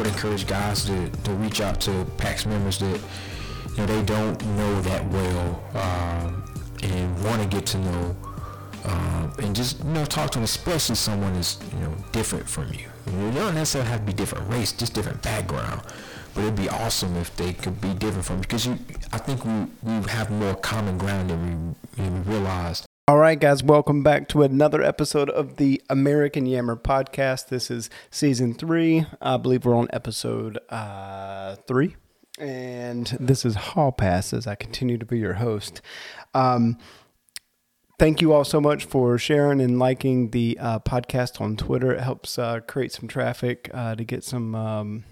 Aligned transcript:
would 0.00 0.08
encourage 0.08 0.46
guys 0.46 0.86
to, 0.86 1.10
to 1.10 1.30
reach 1.32 1.60
out 1.60 1.78
to 1.78 2.06
PAX 2.16 2.46
members 2.46 2.78
that 2.78 2.98
you 3.72 3.76
know 3.76 3.86
they 3.86 4.02
don't 4.02 4.42
know 4.56 4.80
that 4.80 5.06
well 5.10 5.62
um, 5.74 6.42
and 6.82 7.22
want 7.24 7.42
to 7.42 7.48
get 7.48 7.66
to 7.66 7.78
know 7.78 8.16
um, 8.86 9.30
and 9.42 9.54
just 9.54 9.78
you 9.84 9.90
know 9.90 10.06
talk 10.06 10.30
to 10.30 10.38
them, 10.38 10.44
especially 10.44 10.94
someone 10.94 11.34
that's 11.34 11.58
you 11.74 11.80
know 11.80 11.94
different 12.12 12.48
from 12.48 12.72
you. 12.72 12.86
You 13.06 13.30
don't 13.32 13.54
necessarily 13.54 13.90
have 13.90 14.00
to 14.00 14.06
be 14.06 14.14
different 14.14 14.48
race, 14.48 14.72
just 14.72 14.94
different 14.94 15.20
background. 15.20 15.82
But 16.34 16.44
it'd 16.44 16.56
be 16.56 16.70
awesome 16.70 17.14
if 17.16 17.36
they 17.36 17.52
could 17.52 17.78
be 17.80 17.92
different 17.92 18.24
from 18.24 18.36
you 18.36 18.42
because 18.42 18.66
you. 18.66 18.78
I 19.12 19.18
think 19.18 19.44
we 19.44 19.66
we 19.82 20.08
have 20.08 20.30
more 20.30 20.54
common 20.54 20.96
ground 20.96 21.28
than 21.28 21.76
we, 21.98 22.04
we 22.04 22.20
realize. 22.20 22.86
All 23.10 23.18
right, 23.18 23.40
guys, 23.40 23.60
welcome 23.60 24.04
back 24.04 24.28
to 24.28 24.44
another 24.44 24.80
episode 24.80 25.30
of 25.30 25.56
the 25.56 25.82
American 25.90 26.46
Yammer 26.46 26.76
podcast. 26.76 27.48
This 27.48 27.68
is 27.68 27.90
season 28.08 28.54
three. 28.54 29.04
I 29.20 29.36
believe 29.36 29.64
we're 29.64 29.74
on 29.74 29.88
episode 29.92 30.60
uh, 30.68 31.56
three. 31.66 31.96
And 32.38 33.08
this 33.18 33.44
is 33.44 33.56
Hall 33.56 33.90
Pass 33.90 34.32
as 34.32 34.46
I 34.46 34.54
continue 34.54 34.96
to 34.96 35.04
be 35.04 35.18
your 35.18 35.32
host. 35.32 35.82
Um, 36.34 36.78
thank 37.98 38.20
you 38.20 38.32
all 38.32 38.44
so 38.44 38.60
much 38.60 38.84
for 38.84 39.18
sharing 39.18 39.60
and 39.60 39.80
liking 39.80 40.30
the 40.30 40.56
uh, 40.60 40.78
podcast 40.78 41.40
on 41.40 41.56
Twitter. 41.56 41.92
It 41.92 42.02
helps 42.02 42.38
uh, 42.38 42.60
create 42.60 42.92
some 42.92 43.08
traffic 43.08 43.72
uh, 43.74 43.96
to 43.96 44.04
get 44.04 44.22
some, 44.22 44.54
um, 44.54 45.04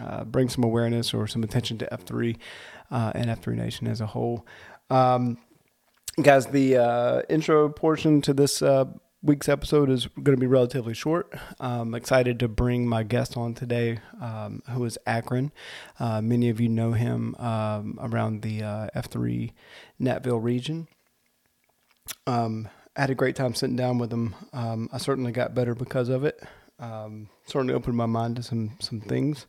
uh, 0.00 0.22
bring 0.22 0.50
some 0.50 0.62
awareness 0.62 1.12
or 1.12 1.26
some 1.26 1.42
attention 1.42 1.78
to 1.78 1.88
F3 1.90 2.36
uh, 2.92 3.10
and 3.16 3.28
F3 3.28 3.56
Nation 3.56 3.88
as 3.88 4.00
a 4.00 4.06
whole. 4.06 4.46
Um, 4.88 5.36
guys, 6.22 6.46
the 6.46 6.76
uh, 6.76 7.22
intro 7.28 7.68
portion 7.68 8.20
to 8.22 8.32
this 8.32 8.62
week's 9.22 9.48
episode 9.48 9.90
is 9.90 10.06
going 10.06 10.36
to 10.36 10.40
be 10.40 10.46
relatively 10.46 10.94
short. 10.94 11.32
I'm 11.58 11.94
excited 11.94 12.40
to 12.40 12.48
bring 12.48 12.86
my 12.86 13.02
guest 13.02 13.36
on 13.36 13.54
today, 13.54 13.98
um, 14.20 14.62
who 14.70 14.84
is 14.84 14.98
Akron. 15.06 15.52
Uh, 15.98 16.22
many 16.22 16.48
of 16.48 16.60
you 16.60 16.68
know 16.68 16.92
him 16.92 17.34
um, 17.36 17.98
around 18.00 18.42
the 18.42 18.62
uh, 18.62 18.88
F3 18.96 19.52
Natville 20.00 20.42
region. 20.42 20.88
Um, 22.26 22.68
I 22.96 23.02
had 23.02 23.10
a 23.10 23.14
great 23.14 23.36
time 23.36 23.54
sitting 23.54 23.76
down 23.76 23.98
with 23.98 24.12
him. 24.12 24.34
Um, 24.52 24.88
I 24.92 24.98
certainly 24.98 25.32
got 25.32 25.54
better 25.54 25.74
because 25.74 26.08
of 26.08 26.24
it. 26.24 26.42
Um, 26.78 27.28
certainly 27.46 27.74
opened 27.74 27.96
my 27.96 28.06
mind 28.06 28.36
to 28.36 28.42
some 28.42 28.72
some 28.80 29.00
things. 29.00 29.46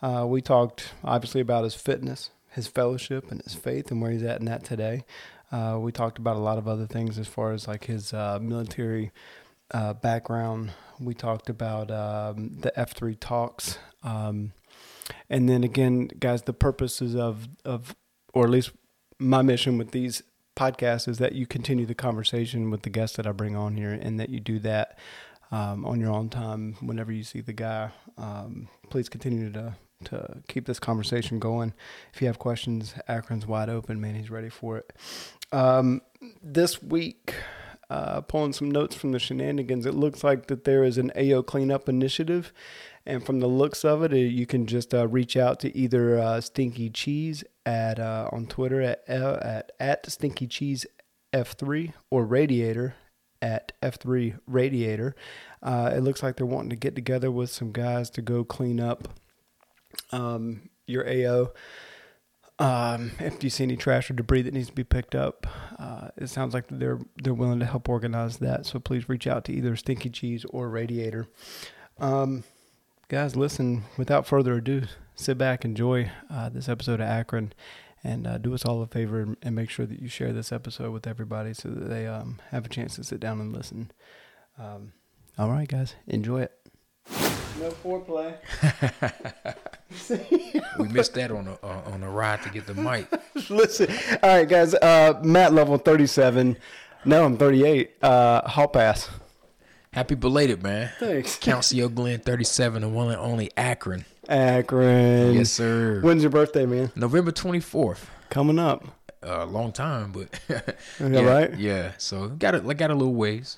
Uh, 0.00 0.24
we 0.26 0.40
talked 0.40 0.94
obviously 1.04 1.40
about 1.40 1.64
his 1.64 1.74
fitness, 1.74 2.30
his 2.50 2.66
fellowship, 2.66 3.30
and 3.30 3.42
his 3.42 3.54
faith, 3.54 3.90
and 3.90 4.00
where 4.00 4.10
he's 4.10 4.22
at 4.22 4.40
in 4.40 4.46
that 4.46 4.64
today. 4.64 5.04
Uh, 5.52 5.78
we 5.78 5.92
talked 5.92 6.18
about 6.18 6.36
a 6.36 6.40
lot 6.40 6.56
of 6.58 6.66
other 6.66 6.86
things 6.86 7.18
as 7.18 7.28
far 7.28 7.52
as 7.52 7.68
like 7.68 7.84
his 7.84 8.14
uh, 8.14 8.38
military 8.40 9.12
uh, 9.72 9.92
background. 9.92 10.72
We 10.98 11.14
talked 11.14 11.50
about 11.50 11.90
um, 11.90 12.58
the 12.60 12.72
F3 12.76 13.16
talks. 13.20 13.78
Um, 14.02 14.52
and 15.28 15.48
then 15.48 15.62
again, 15.62 16.08
guys, 16.18 16.42
the 16.42 16.54
purposes 16.54 17.14
of, 17.14 17.48
of, 17.64 17.94
or 18.32 18.44
at 18.44 18.50
least 18.50 18.72
my 19.18 19.42
mission 19.42 19.76
with 19.76 19.90
these 19.90 20.22
podcasts 20.56 21.06
is 21.06 21.18
that 21.18 21.34
you 21.34 21.46
continue 21.46 21.86
the 21.86 21.94
conversation 21.94 22.70
with 22.70 22.82
the 22.82 22.90
guests 22.90 23.16
that 23.16 23.26
I 23.26 23.32
bring 23.32 23.54
on 23.54 23.76
here 23.76 23.92
and 23.92 24.18
that 24.18 24.30
you 24.30 24.40
do 24.40 24.58
that 24.60 24.98
um, 25.50 25.84
on 25.84 26.00
your 26.00 26.10
own 26.10 26.30
time 26.30 26.76
whenever 26.80 27.12
you 27.12 27.24
see 27.24 27.40
the 27.40 27.52
guy. 27.52 27.90
Um, 28.16 28.68
please 28.90 29.08
continue 29.08 29.50
to 29.52 29.74
to 30.06 30.42
keep 30.48 30.66
this 30.66 30.80
conversation 30.80 31.38
going. 31.38 31.74
If 32.12 32.20
you 32.20 32.26
have 32.26 32.38
questions, 32.38 32.94
Akron's 33.08 33.46
wide 33.46 33.68
open, 33.68 34.00
man. 34.00 34.16
He's 34.16 34.30
ready 34.30 34.48
for 34.48 34.78
it. 34.78 34.92
Um, 35.52 36.00
this 36.42 36.82
week, 36.82 37.34
uh, 37.90 38.22
pulling 38.22 38.54
some 38.54 38.70
notes 38.70 38.94
from 38.96 39.12
the 39.12 39.18
shenanigans, 39.18 39.84
it 39.84 39.94
looks 39.94 40.24
like 40.24 40.46
that 40.46 40.64
there 40.64 40.82
is 40.82 40.96
an 40.98 41.12
AO 41.16 41.42
cleanup 41.42 41.88
initiative. 41.88 42.52
And 43.04 43.24
from 43.24 43.40
the 43.40 43.48
looks 43.48 43.84
of 43.84 44.02
it, 44.02 44.12
uh, 44.12 44.16
you 44.16 44.46
can 44.46 44.66
just 44.66 44.94
uh, 44.94 45.08
reach 45.08 45.36
out 45.36 45.60
to 45.60 45.76
either 45.76 46.18
uh, 46.18 46.40
Stinky 46.40 46.88
Cheese 46.88 47.44
at 47.66 47.98
uh, 47.98 48.28
on 48.32 48.46
Twitter 48.46 48.80
at 48.80 49.04
uh, 49.08 49.38
at 49.42 49.72
at 49.78 50.10
Stinky 50.10 50.46
Cheese 50.46 50.86
F3 51.32 51.92
or 52.10 52.24
Radiator 52.24 52.94
at 53.40 53.72
F3 53.82 54.38
Radiator. 54.46 55.16
it 55.64 56.02
looks 56.02 56.22
like 56.22 56.36
they're 56.36 56.46
wanting 56.46 56.70
to 56.70 56.76
get 56.76 56.94
together 56.94 57.30
with 57.30 57.50
some 57.50 57.72
guys 57.72 58.08
to 58.10 58.22
go 58.22 58.44
clean 58.44 58.78
up 58.78 59.08
um, 60.12 60.70
your 60.86 61.06
AO. 61.08 61.50
Um, 62.62 63.10
if 63.18 63.42
you 63.42 63.50
see 63.50 63.64
any 63.64 63.76
trash 63.76 64.08
or 64.08 64.14
debris 64.14 64.42
that 64.42 64.54
needs 64.54 64.68
to 64.68 64.72
be 64.72 64.84
picked 64.84 65.16
up, 65.16 65.48
uh, 65.80 66.10
it 66.16 66.28
sounds 66.28 66.54
like 66.54 66.66
they're 66.70 67.00
they're 67.20 67.34
willing 67.34 67.58
to 67.58 67.66
help 67.66 67.88
organize 67.88 68.36
that. 68.38 68.66
So 68.66 68.78
please 68.78 69.08
reach 69.08 69.26
out 69.26 69.44
to 69.46 69.52
either 69.52 69.74
Stinky 69.74 70.10
Cheese 70.10 70.46
or 70.50 70.68
Radiator. 70.68 71.26
Um, 71.98 72.44
guys, 73.08 73.34
listen. 73.34 73.82
Without 73.98 74.28
further 74.28 74.54
ado, 74.54 74.82
sit 75.16 75.36
back, 75.38 75.64
enjoy 75.64 76.12
uh, 76.30 76.50
this 76.50 76.68
episode 76.68 77.00
of 77.00 77.08
Akron, 77.08 77.52
and 78.04 78.28
uh, 78.28 78.38
do 78.38 78.54
us 78.54 78.64
all 78.64 78.80
a 78.80 78.86
favor 78.86 79.36
and, 79.42 79.56
make 79.56 79.68
sure 79.68 79.84
that 79.84 79.98
you 79.98 80.08
share 80.08 80.32
this 80.32 80.52
episode 80.52 80.92
with 80.92 81.08
everybody 81.08 81.54
so 81.54 81.68
that 81.68 81.88
they 81.88 82.06
um, 82.06 82.40
have 82.52 82.64
a 82.64 82.68
chance 82.68 82.94
to 82.94 83.02
sit 83.02 83.18
down 83.18 83.40
and 83.40 83.52
listen. 83.52 83.90
Um, 84.56 84.92
all 85.36 85.50
right, 85.50 85.66
guys, 85.66 85.96
enjoy 86.06 86.42
it. 86.42 86.61
No 87.58 87.70
foreplay. 87.70 88.34
we 90.78 90.88
missed 90.88 91.14
that 91.14 91.30
on 91.30 91.48
a 91.48 91.58
uh, 91.62 91.82
on 91.92 92.02
a 92.02 92.10
ride 92.10 92.42
to 92.42 92.50
get 92.50 92.66
the 92.66 92.74
mic. 92.74 93.06
Listen, 93.50 93.90
all 94.22 94.36
right, 94.36 94.48
guys. 94.48 94.74
Uh, 94.74 95.20
Matt 95.22 95.52
level 95.52 95.76
thirty 95.78 96.06
seven. 96.06 96.56
No, 97.04 97.24
I'm 97.24 97.36
thirty 97.36 97.64
eight. 97.64 97.92
Uh, 98.02 98.48
hall 98.48 98.68
pass. 98.68 99.10
Happy 99.92 100.14
belated, 100.14 100.62
man. 100.62 100.90
Thanks. 100.98 101.38
Council 101.38 101.88
Glenn, 101.88 102.20
thirty 102.20 102.44
seven 102.44 102.82
and 102.82 102.94
one 102.94 103.08
and 103.08 103.18
only 103.18 103.50
Akron. 103.56 104.06
Akron. 104.28 105.34
Yes, 105.34 105.50
sir. 105.50 106.00
When's 106.00 106.22
your 106.22 106.30
birthday, 106.30 106.64
man? 106.64 106.90
November 106.96 107.32
twenty 107.32 107.60
fourth. 107.60 108.10
Coming 108.30 108.58
up. 108.58 108.86
A 109.22 109.42
uh, 109.42 109.46
long 109.46 109.70
time, 109.70 110.10
but 110.10 110.40
yeah, 110.98 111.20
right. 111.20 111.56
Yeah, 111.56 111.92
so 111.96 112.28
got 112.28 112.56
it. 112.56 112.76
Got 112.76 112.90
a 112.90 112.94
little 112.94 113.14
ways. 113.14 113.56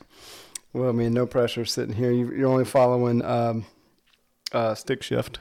Well, 0.74 0.90
I 0.90 0.92
mean, 0.92 1.14
no 1.14 1.24
pressure 1.24 1.64
sitting 1.64 1.94
here. 1.94 2.10
You're 2.10 2.48
only 2.48 2.66
following 2.66 3.24
um, 3.24 3.64
uh, 4.52 4.74
stick 4.74 5.02
shift. 5.02 5.38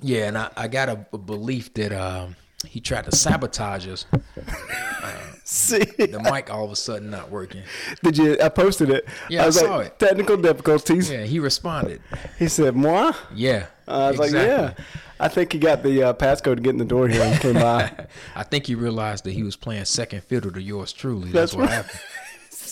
Yeah, 0.00 0.26
and 0.26 0.38
I, 0.38 0.50
I 0.56 0.68
got 0.68 0.88
a, 0.88 1.06
a 1.12 1.18
belief 1.18 1.74
that 1.74 1.92
um, 1.92 2.36
he 2.66 2.80
tried 2.80 3.04
to 3.04 3.16
sabotage 3.16 3.86
us. 3.86 4.06
Uh, 4.12 5.18
See, 5.44 5.78
the 5.78 6.20
mic 6.32 6.50
all 6.50 6.64
of 6.64 6.70
a 6.70 6.76
sudden 6.76 7.10
not 7.10 7.30
working. 7.30 7.62
Did 8.02 8.16
you? 8.16 8.38
I 8.40 8.48
posted 8.48 8.90
it. 8.90 9.06
Yeah, 9.28 9.44
I, 9.44 9.46
I 9.46 9.50
saw 9.50 9.76
like, 9.76 9.86
it. 9.88 9.98
Technical 9.98 10.36
difficulties. 10.36 11.10
Yeah, 11.10 11.24
he 11.24 11.40
responded. 11.40 12.00
He 12.38 12.48
said, 12.48 12.76
"Moi." 12.76 13.12
Yeah, 13.34 13.66
I 13.86 14.12
was 14.12 14.20
exactly. 14.20 14.38
like, 14.38 14.46
"Yeah." 14.46 14.84
I 15.22 15.28
think 15.28 15.52
he 15.52 15.58
got 15.60 15.84
the 15.84 16.02
uh, 16.02 16.14
passcode 16.14 16.56
to 16.56 16.62
get 16.62 16.70
in 16.70 16.78
the 16.78 16.84
door 16.84 17.06
here 17.06 17.22
and 17.22 17.40
came 17.40 17.54
by. 17.54 18.06
I 18.34 18.42
think 18.42 18.66
he 18.66 18.74
realized 18.74 19.22
that 19.24 19.32
he 19.32 19.44
was 19.44 19.54
playing 19.54 19.84
second 19.84 20.24
fiddle 20.24 20.50
to 20.50 20.60
yours 20.60 20.92
truly. 20.92 21.30
That's 21.30 21.52
That's, 21.52 21.54
what 21.54 21.66
right. 21.66 21.74
happened. 21.74 22.00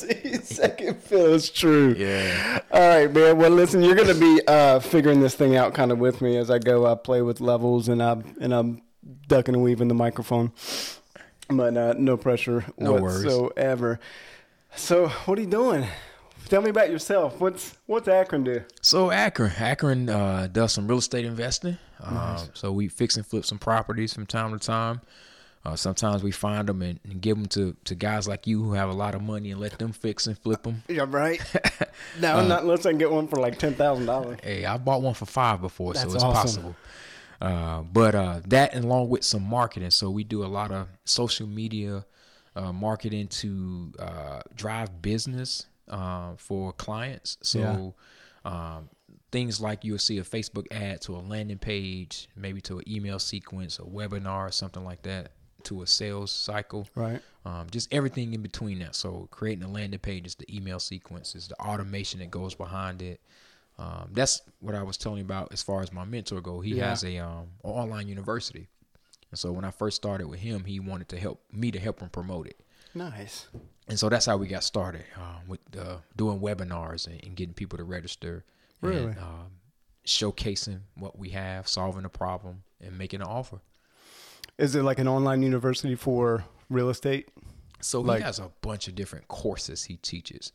Second 0.43 1.03
fiddle 1.03 1.35
is 1.35 1.51
true. 1.51 1.95
Yeah. 1.99 2.61
All 2.73 2.81
right, 2.81 3.13
man. 3.13 3.37
Well, 3.39 3.51
listen, 3.51 3.83
you're 3.83 3.95
gonna 3.97 4.15
be 4.15 4.41
uh, 4.47 4.81
figuring 4.81 5.21
this 5.21 5.35
thing 5.35 5.57
out 5.57 5.75
kind 5.75 5.93
of 5.93 5.99
with 5.99 6.21
me 6.21 6.37
as 6.37 6.51
I 6.51 6.59
go. 6.59 6.87
I 6.87 6.95
play 6.95 7.23
with 7.23 7.41
levels 7.41 7.89
and 7.89 8.03
I'm 8.03 8.37
and 8.41 8.53
I'm 8.55 8.83
ducking 9.29 9.55
and 9.55 9.63
weaving 9.65 9.89
the 9.89 9.95
microphone, 9.95 10.53
but 11.49 11.77
uh, 11.77 11.95
no 11.99 12.17
pressure 12.17 12.65
No 12.79 12.95
worries. 12.95 13.25
whatsoever. 13.25 14.01
So, 14.77 15.09
what 15.09 15.39
are 15.39 15.43
you 15.43 15.49
doing? 15.49 15.87
Tell 16.49 16.63
me 16.63 16.71
about 16.71 16.91
yourself. 16.91 17.41
What's 17.41 17.77
what's 17.87 18.09
Akron 18.09 18.45
do? 18.45 18.65
So 18.83 19.11
Akron, 19.11 19.53
Akron 19.59 20.09
uh, 20.09 20.49
does 20.51 20.73
some 20.73 20.89
real 20.89 20.99
estate 20.99 21.25
investing. 21.25 21.79
Um, 22.03 22.39
so 22.55 22.73
we 22.73 22.89
fix 22.89 23.17
and 23.17 23.27
flip 23.27 23.45
some 23.45 23.59
properties 23.59 24.15
from 24.15 24.27
time 24.27 24.59
to 24.59 24.65
time. 24.65 25.01
Uh, 25.65 25.77
sometimes 25.77 26.23
we 26.23 26.31
find 26.31 26.69
them 26.69 26.81
and, 26.81 26.99
and 27.05 27.21
give 27.21 27.37
them 27.37 27.47
to, 27.47 27.77
to 27.85 27.95
guys 27.95 28.27
like 28.27 28.47
you 28.47 28.63
who 28.63 28.73
have 28.73 28.89
a 28.89 28.95
lot 28.95 29.15
of 29.15 29.23
money 29.23 29.51
and 29.51 29.61
let 29.61 29.79
them 29.79 29.93
fix 29.93 30.27
and 30.27 30.39
flip 30.39 30.63
them. 30.63 30.83
Yeah, 30.89 31.05
right. 31.07 31.41
no, 32.21 32.39
Uh, 32.39 32.47
not 32.47 32.63
unless 32.63 32.87
I 32.87 32.91
can 32.91 32.99
get 32.99 33.11
one 33.11 33.29
for 33.29 33.37
like 33.37 33.59
ten 33.59 33.75
thousand 33.75 34.07
dollars. 34.07 34.39
Hey, 34.43 34.65
I 34.65 34.79
bought 34.79 35.03
one 35.03 35.15
for 35.15 35.27
five 35.27 35.61
before, 35.61 35.95
so 35.95 36.05
it's 36.05 36.23
awesome. 36.23 36.33
possible. 36.33 36.77
Uh, 37.43 37.83
but 37.83 38.15
uh, 38.15 38.41
that, 38.47 38.75
along 38.75 39.09
with 39.09 39.25
some 39.25 39.43
marketing, 39.43 39.91
so 39.91 40.11
we 40.11 40.25
do 40.25 40.45
a 40.45 40.47
lot 40.47 40.71
of 40.71 40.89
social 41.05 41.47
media 41.47 42.05
uh, 42.57 42.73
marketing 42.73 43.29
to 43.29 43.93
uh, 43.99 44.41
drive 44.55 45.01
business 45.03 45.67
uh, 45.89 46.33
for 46.37 46.73
clients. 46.73 47.39
So 47.43 47.95
um, 48.45 48.89
things 49.33 49.61
like 49.61 49.85
you'll 49.85 49.99
see 49.99 50.19
a 50.19 50.23
Facebook 50.23 50.67
ad 50.71 51.01
to 51.03 51.17
a 51.17 51.19
landing 51.19 51.59
page, 51.59 52.29
maybe 52.37 52.61
to 52.63 52.79
an 52.79 52.85
email 52.89 53.19
sequence, 53.19 53.79
a 53.79 53.83
webinar, 53.83 54.53
something 54.53 54.85
like 54.85 55.03
that, 55.03 55.33
to 55.65 55.83
a 55.83 55.87
sales 55.87 56.31
cycle. 56.31 56.89
Right. 56.95 57.21
Um, 57.45 57.69
just 57.71 57.93
everything 57.93 58.35
in 58.35 58.43
between 58.43 58.79
that. 58.81 58.95
So 58.95 59.29
creating 59.31 59.65
a 59.65 59.69
landing 59.69 59.99
page 60.01 60.27
is 60.27 60.35
the 60.35 60.55
email 60.55 60.79
sequences, 60.79 61.49
the 61.49 61.59
automation 61.61 62.21
that 62.21 62.31
goes 62.31 62.55
behind 62.55 63.01
it. 63.03 63.21
Um, 63.79 64.11
that's 64.13 64.43
what 64.61 64.75
I 64.75 64.83
was 64.83 64.97
telling 64.99 65.19
you 65.19 65.25
about 65.25 65.53
as 65.53 65.63
far 65.63 65.81
as 65.83 65.93
my 65.93 66.05
mentor 66.05 66.41
go. 66.43 66.61
He 66.61 66.75
Yeah. 66.75 66.91
has 66.91 67.03
a 67.03 67.17
um, 67.19 67.47
online 67.63 68.09
university, 68.09 68.69
and 69.31 69.39
so 69.39 69.53
when 69.53 69.65
I 69.65 69.71
first 69.71 69.97
started 69.97 70.27
with 70.27 70.41
him, 70.41 70.65
he 70.65 70.81
wanted 70.81 71.09
to 71.11 71.19
help 71.19 71.41
me 71.51 71.71
to 71.71 71.79
help 71.81 72.01
him 72.01 72.11
promote 72.11 72.47
it. 72.47 72.61
Nice. 72.95 73.47
And 73.89 73.99
so 73.99 74.09
that's 74.11 74.27
how 74.27 74.37
we 74.37 74.49
got 74.49 74.65
started 74.65 75.05
um, 75.17 75.49
with 75.49 75.61
uh, 75.79 75.97
doing 76.15 76.41
webinars 76.41 77.07
and, 77.07 77.25
and 77.25 77.35
getting 77.37 77.55
people 77.55 77.79
to 77.79 77.85
register. 77.85 78.45
Really? 78.83 79.13
And, 79.13 79.19
um, 79.19 79.51
showcasing 80.07 80.81
what 80.97 81.19
we 81.19 81.31
have, 81.31 81.69
solving 81.69 82.05
a 82.05 82.09
problem, 82.09 82.63
and 82.81 82.99
making 82.99 83.21
an 83.21 83.27
offer. 83.29 83.61
Is 84.59 84.75
it 84.75 84.83
like 84.83 84.99
an 84.99 85.09
online 85.09 85.43
university 85.43 85.95
for 85.95 86.45
real 86.69 86.91
estate? 86.91 87.29
So 87.81 88.01
Like- 88.01 88.19
he 88.19 88.25
has 88.25 88.39
a 88.39 88.51
bunch 88.61 88.89
of 88.89 88.95
different 88.95 89.29
courses 89.29 89.85
he 89.85 89.97
teaches. 89.97 90.53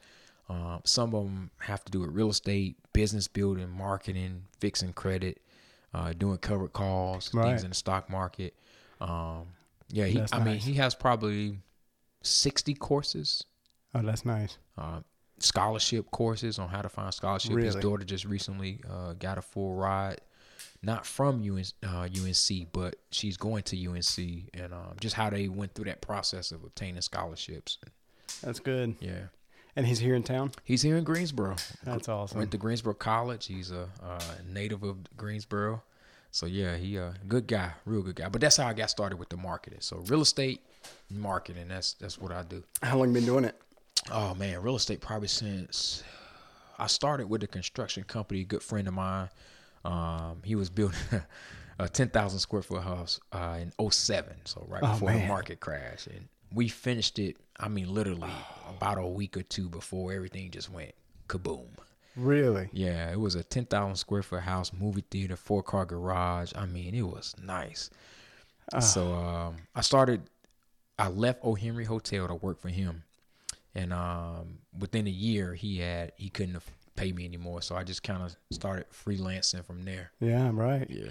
Um, 0.47 0.81
some 0.83 1.15
of 1.15 1.23
them 1.25 1.49
have 1.61 1.83
to 1.85 1.91
do 1.91 2.01
with 2.01 2.11
real 2.11 2.29
estate, 2.29 2.77
business 2.93 3.27
building, 3.27 3.69
marketing, 3.71 4.45
fixing 4.59 4.93
credit, 4.93 5.41
uh, 5.93 6.13
doing 6.13 6.37
covered 6.37 6.71
calls, 6.73 7.33
Right. 7.33 7.45
things 7.47 7.63
in 7.63 7.69
the 7.69 7.75
stock 7.75 8.09
market. 8.11 8.53
Um, 9.01 9.47
yeah, 9.89 10.05
he, 10.05 10.21
I 10.31 10.43
mean, 10.43 10.59
he 10.59 10.75
has 10.75 10.93
probably 10.93 11.61
sixty 12.21 12.75
courses, 12.75 13.43
Oh, 13.95 14.01
that's 14.03 14.23
nice. 14.25 14.57
uh, 14.77 15.01
scholarship 15.39 16.11
courses 16.11 16.59
on 16.59 16.69
how 16.69 16.81
to 16.83 16.89
find 16.89 17.11
scholarship. 17.13 17.57
His 17.57 17.75
daughter 17.75 18.03
just 18.03 18.25
recently 18.25 18.81
uh, 18.89 19.13
got 19.13 19.37
a 19.39 19.41
full 19.41 19.73
ride, 19.73 20.21
not 20.85 21.05
from 21.05 21.41
UNC, 21.41 21.67
uh, 21.83 22.07
UNC, 22.07 22.71
but 22.71 22.95
she's 23.09 23.37
going 23.37 23.63
to 23.63 23.87
UNC, 23.87 24.49
and 24.53 24.73
um, 24.73 24.95
just 24.99 25.15
how 25.15 25.29
they 25.29 25.47
went 25.47 25.73
through 25.73 25.85
that 25.85 26.01
process 26.01 26.51
of 26.51 26.63
obtaining 26.63 27.01
scholarships. 27.01 27.79
That's 28.41 28.59
good. 28.59 28.95
Yeah. 28.99 29.25
And 29.75 29.85
he's 29.85 29.99
here 29.99 30.15
in 30.15 30.23
town. 30.23 30.51
He's 30.63 30.83
here 30.83 30.95
in 30.95 31.03
Greensboro. 31.03 31.55
That's 31.83 32.07
awesome. 32.07 32.37
Went 32.37 32.51
to 32.51 32.57
Greensboro 32.57 32.93
College. 32.93 33.47
He's 33.47 33.71
a 33.71 33.89
uh, 34.01 34.21
native 34.47 34.83
of 34.83 34.97
Greensboro. 35.17 35.81
So 36.31 36.45
yeah, 36.45 36.75
he 36.75 36.97
a 36.97 37.13
good 37.27 37.47
guy, 37.47 37.71
real 37.85 38.01
good 38.01 38.15
guy. 38.15 38.29
But 38.29 38.41
that's 38.41 38.57
how 38.57 38.67
I 38.67 38.73
got 38.73 38.89
started 38.89 39.17
with 39.17 39.29
the 39.29 39.37
marketing. 39.37 39.79
So 39.81 40.03
real 40.07 40.21
estate 40.21 40.61
marketing. 41.09 41.67
That's 41.67 41.93
that's 41.93 42.19
what 42.19 42.31
I 42.31 42.43
do. 42.43 42.63
How 42.83 42.97
long 42.97 43.07
you 43.07 43.13
been 43.13 43.25
doing 43.25 43.45
it? 43.45 43.55
Oh 44.11 44.35
man, 44.35 44.61
real 44.61 44.75
estate 44.75 45.01
probably 45.01 45.29
since 45.29 46.03
I 46.77 46.87
started 46.87 47.29
with 47.29 47.43
a 47.43 47.47
construction 47.47 48.03
company. 48.03 48.41
A 48.41 48.43
good 48.43 48.63
friend 48.63 48.87
of 48.87 48.93
mine. 48.93 49.29
Um, 49.85 50.41
he 50.43 50.55
was 50.55 50.69
building 50.69 50.97
a 51.79 51.87
ten 51.87 52.09
thousand 52.09 52.39
square 52.39 52.61
foot 52.61 52.83
house 52.83 53.19
uh, 53.31 53.59
in 53.61 53.91
07, 53.91 54.35
so 54.45 54.65
right 54.67 54.81
Oh, 54.83 54.93
before 54.93 55.11
the 55.11 55.25
market 55.27 55.59
crash, 55.59 56.07
and 56.07 56.27
we 56.53 56.67
finished 56.67 57.19
it. 57.19 57.37
I 57.59 57.67
mean, 57.69 57.93
literally 57.93 58.33
about 58.69 58.97
a 58.97 59.05
week 59.07 59.37
or 59.37 59.43
two 59.43 59.69
before 59.69 60.11
everything 60.11 60.51
just 60.51 60.69
went 60.71 60.93
kaboom. 61.29 61.67
Really? 62.17 62.69
Yeah, 62.73 63.11
it 63.11 63.19
was 63.19 63.35
a 63.35 63.43
ten 63.43 63.65
thousand 63.65 63.95
square 63.97 64.23
foot 64.23 64.41
house, 64.41 64.71
movie 64.73 65.03
theater, 65.11 65.35
four 65.35 65.61
car 65.63 65.85
garage. 65.85 66.51
I 66.55 66.65
mean, 66.65 66.95
it 66.95 67.03
was 67.03 67.35
nice. 67.41 67.89
So 68.79 69.13
um, 69.13 69.55
I 69.75 69.81
started. 69.81 70.21
I 70.97 71.09
left 71.09 71.39
O 71.43 71.55
Henry 71.55 71.85
Hotel 71.85 72.27
to 72.27 72.35
work 72.35 72.59
for 72.59 72.69
him, 72.69 73.03
and 73.75 73.91
um, 73.93 74.59
within 74.77 75.07
a 75.07 75.11
year, 75.11 75.53
he 75.53 75.79
had 75.79 76.13
he 76.15 76.29
couldn't 76.29 76.55
paid 76.95 77.15
me 77.15 77.25
anymore. 77.25 77.61
So 77.61 77.75
I 77.75 77.83
just 77.83 78.03
kind 78.03 78.23
of 78.23 78.35
started 78.51 78.85
freelancing 78.91 79.65
from 79.65 79.83
there. 79.85 80.11
Yeah, 80.19 80.47
I'm 80.47 80.59
right. 80.59 80.89
Yeah. 80.89 81.09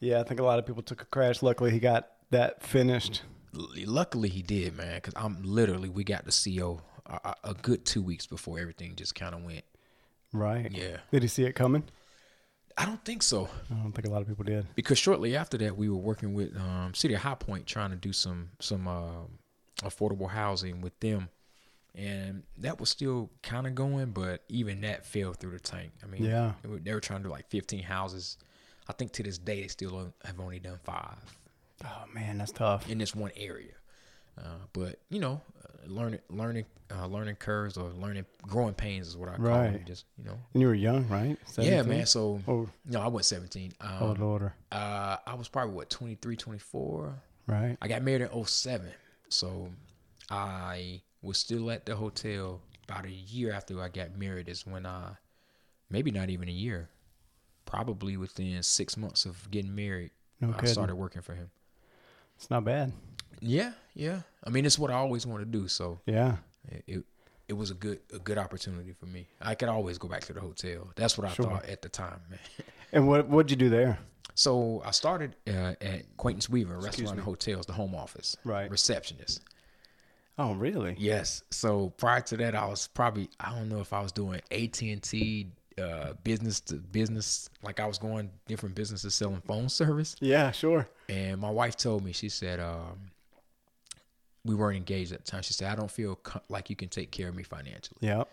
Yeah, 0.00 0.20
I 0.20 0.22
think 0.24 0.40
a 0.40 0.44
lot 0.44 0.58
of 0.58 0.66
people 0.66 0.82
took 0.82 1.02
a 1.02 1.06
crash. 1.06 1.42
Luckily, 1.42 1.70
he 1.70 1.78
got 1.78 2.08
that 2.30 2.62
finished. 2.62 3.22
Luckily, 3.52 4.28
he 4.28 4.42
did, 4.42 4.76
man. 4.76 4.94
Because 4.96 5.14
I'm 5.16 5.42
literally 5.42 5.88
we 5.88 6.04
got 6.04 6.24
the 6.24 6.32
CO 6.60 6.80
a, 7.06 7.20
a- 7.24 7.50
a 7.50 7.54
good 7.54 7.84
two 7.84 8.02
weeks 8.02 8.26
before 8.26 8.58
everything 8.58 8.94
just 8.96 9.14
kind 9.14 9.34
of 9.34 9.42
went. 9.44 9.64
Right. 10.32 10.70
Yeah. 10.72 10.98
Did 11.12 11.22
he 11.22 11.28
see 11.28 11.44
it 11.44 11.52
coming? 11.54 11.82
I 12.78 12.86
don't 12.86 13.04
think 13.04 13.22
so. 13.22 13.48
I 13.70 13.74
don't 13.74 13.92
think 13.92 14.06
a 14.06 14.10
lot 14.10 14.22
of 14.22 14.28
people 14.28 14.44
did. 14.44 14.64
because 14.74 14.96
shortly 14.96 15.36
after 15.36 15.58
that 15.58 15.76
we 15.76 15.88
were 15.90 15.96
working 15.96 16.32
with 16.34 16.56
um, 16.56 16.94
City 16.94 17.14
of 17.14 17.20
High 17.20 17.34
Point 17.34 17.66
trying 17.66 17.90
to 17.90 17.96
do 17.96 18.12
some 18.12 18.50
some 18.60 18.88
uh, 18.88 19.24
affordable 19.82 20.30
housing 20.30 20.80
with 20.80 20.98
them, 21.00 21.28
and 21.94 22.42
that 22.58 22.78
was 22.80 22.88
still 22.88 23.30
kind 23.42 23.66
of 23.66 23.74
going, 23.74 24.10
but 24.12 24.42
even 24.48 24.80
that 24.82 25.04
fell 25.04 25.32
through 25.32 25.52
the 25.52 25.60
tank. 25.60 25.90
I 26.02 26.06
mean, 26.06 26.24
Yeah. 26.24 26.52
they 26.82 26.92
were, 26.94 27.00
trying 27.00 27.20
to 27.20 27.24
do 27.28 27.30
like 27.30 27.48
15 27.50 27.82
houses. 27.82 28.36
I 28.88 28.92
think 28.92 29.12
to 29.12 29.22
this 29.22 29.38
day 29.38 29.62
they 29.62 29.68
still 29.68 30.12
have 30.24 30.40
only 30.40 30.58
done 30.58 30.78
five 30.84 31.16
Oh 31.84 32.04
man, 32.12 32.38
that's 32.38 32.52
tough. 32.52 32.88
in 32.90 32.98
this 32.98 33.14
one 33.14 33.30
area. 33.36 33.72
Uh, 34.38 34.42
but 34.72 34.98
you 35.10 35.18
know, 35.20 35.40
uh, 35.64 35.86
learning 35.88 36.20
learning 36.28 36.64
uh, 36.94 37.06
learning 37.06 37.36
curves 37.36 37.76
or 37.76 37.90
learning 37.90 38.24
growing 38.42 38.74
pains 38.74 39.06
is 39.08 39.16
what 39.16 39.28
I 39.28 39.36
call 39.36 39.44
them. 39.46 39.80
Just 39.86 40.06
you 40.18 40.24
know, 40.24 40.38
And 40.54 40.60
you 40.62 40.66
were 40.68 40.74
young, 40.74 41.06
right? 41.08 41.36
yeah, 41.58 41.82
man. 41.82 42.06
So 42.06 42.40
Oh, 42.48 42.68
no, 42.86 43.00
I 43.00 43.06
was 43.08 43.26
17. 43.28 43.72
Um, 43.80 43.90
oh 44.00 44.16
Lord. 44.18 44.52
uh, 44.72 45.16
I 45.26 45.34
was 45.34 45.48
probably 45.48 45.74
what 45.74 45.88
23, 45.90 46.36
24. 46.36 47.14
Right. 47.46 47.76
I 47.80 47.88
got 47.88 48.02
married 48.02 48.22
in 48.22 48.44
07. 48.44 48.88
So 49.28 49.68
I 50.30 51.00
was 51.22 51.38
still 51.38 51.70
at 51.70 51.86
the 51.86 51.96
hotel 51.96 52.60
about 52.88 53.04
a 53.06 53.10
year 53.10 53.52
after 53.52 53.80
I 53.82 53.88
got 53.88 54.16
married 54.16 54.48
is 54.48 54.66
when 54.66 54.86
I 54.86 55.12
maybe 55.90 56.10
not 56.10 56.30
even 56.30 56.48
a 56.48 56.52
year. 56.52 56.88
Probably 57.66 58.16
within 58.16 58.62
six 58.64 58.96
months 58.96 59.24
of 59.26 59.48
getting 59.50 59.74
married, 59.74 60.10
No 60.40 60.52
I 60.58 60.64
started 60.66 60.96
working 60.96 61.22
for 61.22 61.34
him. 61.34 61.50
It's 62.36 62.50
not 62.50 62.64
bad. 62.64 62.92
Yeah, 63.40 63.72
yeah. 63.94 64.22
I 64.42 64.50
mean, 64.50 64.66
it's 64.66 64.78
what 64.78 64.90
I 64.90 64.94
always 64.94 65.24
wanted 65.26 65.52
to 65.52 65.58
do. 65.58 65.68
So 65.68 66.00
Yeah. 66.06 66.36
it, 66.68 66.84
it 66.86 67.04
it 67.48 67.52
was 67.54 67.70
a 67.70 67.74
good 67.74 68.00
a 68.12 68.18
good 68.18 68.38
opportunity 68.38 68.92
for 68.92 69.06
me. 69.06 69.28
I 69.40 69.54
could 69.54 69.68
always 69.68 69.98
go 69.98 70.08
back 70.08 70.22
to 70.22 70.32
the 70.32 70.40
hotel. 70.40 70.90
That's 70.96 71.16
what 71.16 71.28
I 71.28 71.32
Sure. 71.34 71.44
thought 71.46 71.64
at 71.66 71.82
the 71.82 71.88
time, 71.88 72.20
man. 72.28 72.38
And 72.92 73.06
what 73.06 73.28
what'd 73.28 73.50
you 73.52 73.56
do 73.56 73.68
there? 73.68 73.98
So 74.34 74.82
I 74.84 74.90
started 74.90 75.36
uh, 75.46 75.74
at 75.80 76.16
Quaintance 76.16 76.48
Weaver 76.48 76.74
Excuse 76.76 76.86
Restaurant 77.10 77.18
and. 77.18 77.24
Hotels, 77.24 77.66
the 77.66 77.72
home 77.72 77.94
office, 77.94 78.36
Right. 78.42 78.68
receptionist. 78.70 79.42
Oh, 80.42 80.54
really? 80.54 80.96
Yes. 80.98 81.42
So 81.50 81.90
prior 81.98 82.22
to 82.22 82.36
that, 82.38 82.54
I 82.54 82.66
was 82.66 82.88
probably 82.88 83.28
I 83.38 83.50
don't 83.54 83.68
know 83.68 83.80
if 83.80 83.92
I 83.92 84.00
was 84.00 84.10
doing 84.12 84.40
AT 84.50 84.80
and 84.82 85.02
T 85.02 85.48
uh, 85.78 86.14
business 86.24 86.60
to 86.60 86.74
business, 86.76 87.48
like 87.62 87.78
I 87.80 87.86
was 87.86 87.98
going 87.98 88.30
different 88.48 88.74
businesses 88.74 89.14
selling 89.14 89.42
phone 89.46 89.68
service. 89.68 90.16
Yeah, 90.20 90.50
sure. 90.50 90.88
And 91.08 91.40
my 91.40 91.50
wife 91.50 91.76
told 91.76 92.04
me, 92.04 92.12
she 92.12 92.28
said, 92.28 92.58
um, 92.60 93.10
we 94.44 94.54
weren't 94.54 94.76
engaged 94.76 95.12
at 95.12 95.24
the 95.24 95.30
time. 95.30 95.42
She 95.42 95.52
said, 95.52 95.70
I 95.70 95.76
don't 95.76 95.90
feel 95.90 96.16
co- 96.16 96.40
like 96.48 96.70
you 96.70 96.76
can 96.76 96.88
take 96.88 97.10
care 97.10 97.28
of 97.28 97.34
me 97.34 97.42
financially. 97.42 97.98
Yep. 98.00 98.28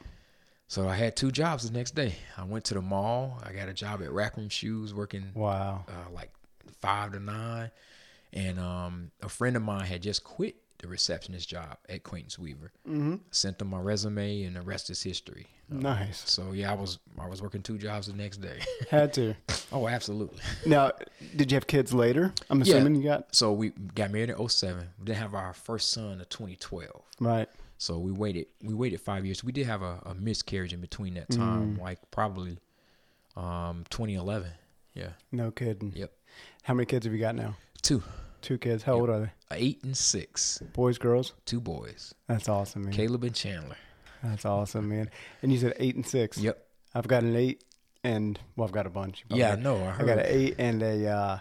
So 0.70 0.88
I 0.88 0.96
had 0.96 1.16
two 1.16 1.32
jobs 1.32 1.70
the 1.70 1.78
next 1.78 1.96
day. 1.96 2.16
I 2.38 2.44
went 2.44 2.66
to 2.66 2.74
the 2.74 2.82
mall. 2.82 3.42
I 3.46 3.52
got 3.54 3.70
a 3.70 3.74
job 3.74 4.02
at 4.02 4.12
Rack 4.12 4.36
Room 4.38 4.50
Shoes, 4.50 4.94
working 4.94 5.32
Wow. 5.34 5.86
uh, 5.88 6.12
like 6.14 6.32
five 6.82 7.12
to 7.14 7.20
nine. 7.20 7.72
And 8.34 8.60
um, 8.60 9.12
a 9.22 9.30
friend 9.30 9.56
of 9.56 9.62
mine 9.64 9.86
had 9.86 10.02
just 10.02 10.24
quit 10.26 10.56
the 10.80 10.88
receptionist 10.88 11.50
job 11.50 11.78
at 11.90 12.04
Quaintance 12.04 12.38
Weaver. 12.38 12.72
Mm-hmm. 12.88 13.16
Sent 13.32 13.58
them 13.60 13.70
my 13.70 13.80
resume, 13.80 14.44
and 14.44 14.56
the 14.56 14.62
rest 14.62 14.90
is 14.90 15.02
history. 15.02 15.48
Nice. 15.70 16.30
So 16.30 16.52
yeah, 16.54 16.72
I 16.72 16.76
was 16.76 17.00
I 17.20 17.28
was 17.28 17.42
working 17.42 17.62
two 17.62 17.78
jobs 17.78 18.08
the 18.08 18.14
next 18.14 18.38
day. 18.38 18.60
Had 18.90 19.14
to. 19.14 19.34
oh, 19.72 19.88
absolutely. 19.88 20.40
Now, 20.66 20.92
did 21.36 21.52
you 21.52 21.56
have 21.56 21.68
kids 21.68 21.94
later? 21.94 22.34
I'm 22.50 22.60
Yeah. 22.62 22.76
assuming 22.76 22.96
you 22.96 23.04
got 23.04 23.36
So 23.36 23.52
we 23.54 23.70
got 23.96 24.12
married 24.12 24.30
in 24.30 24.50
07. 24.50 24.88
We 25.00 25.06
didn't 25.06 25.18
have 25.20 25.34
our 25.34 25.54
first 25.54 25.92
son 25.92 26.14
in 26.14 26.26
2012. 26.30 26.90
right. 27.20 27.50
So 27.80 28.00
we 28.00 28.12
waited. 28.12 28.48
We 28.64 28.74
waited 28.74 29.02
five 29.02 29.24
years. 29.26 29.44
We 29.44 29.52
did 29.52 29.68
have 29.68 29.84
a, 29.84 30.02
a 30.06 30.16
miscarriage 30.16 30.74
in 30.74 30.82
between 30.82 31.14
that 31.16 31.30
time, 31.30 31.78
like 31.78 32.00
probably 32.12 32.58
um 33.36 33.84
2011. 33.92 34.50
Yeah. 34.96 35.10
No 35.32 35.52
kidding. 35.52 35.94
Yep. 35.96 36.12
How 36.64 36.74
many 36.74 36.86
kids 36.88 37.06
have 37.06 37.14
you 37.14 37.20
got 37.20 37.36
now? 37.36 37.56
Two, 37.84 38.02
Two 38.42 38.58
kids. 38.58 38.84
How 38.84 38.94
old 38.94 39.10
are 39.10 39.20
they? 39.20 39.32
eight 39.52 39.84
and 39.84 39.96
six. 39.96 40.62
Boys, 40.74 40.98
girls? 40.98 41.34
Two 41.46 41.62
boys, 41.62 42.14
That's 42.28 42.50
awesome, 42.50 42.84
man. 42.84 42.94
Caleb 42.94 43.24
and 43.24 43.36
Chandler. 43.36 43.78
That's 44.24 44.46
awesome, 44.46 44.90
man. 44.90 45.10
And 45.42 45.52
you 45.52 45.58
said 45.58 45.74
eight 45.78 45.96
and 45.96 46.06
six. 46.06 46.38
Yep. 46.38 46.64
I've 46.94 47.08
got 47.08 47.24
an 47.24 47.36
eight 47.36 47.64
and 48.04 48.40
well, 48.56 48.68
I've 48.68 48.74
got 48.74 48.86
a 48.86 48.90
bunch. 48.90 49.24
Yeah, 49.30 49.56
no, 49.56 49.76
I 49.78 49.80
know. 49.80 49.94
I 50.00 50.04
got 50.04 50.20
an 50.20 50.26
eight 50.28 50.56
and 50.58 50.82
a 50.82 51.08
uh, 51.08 51.40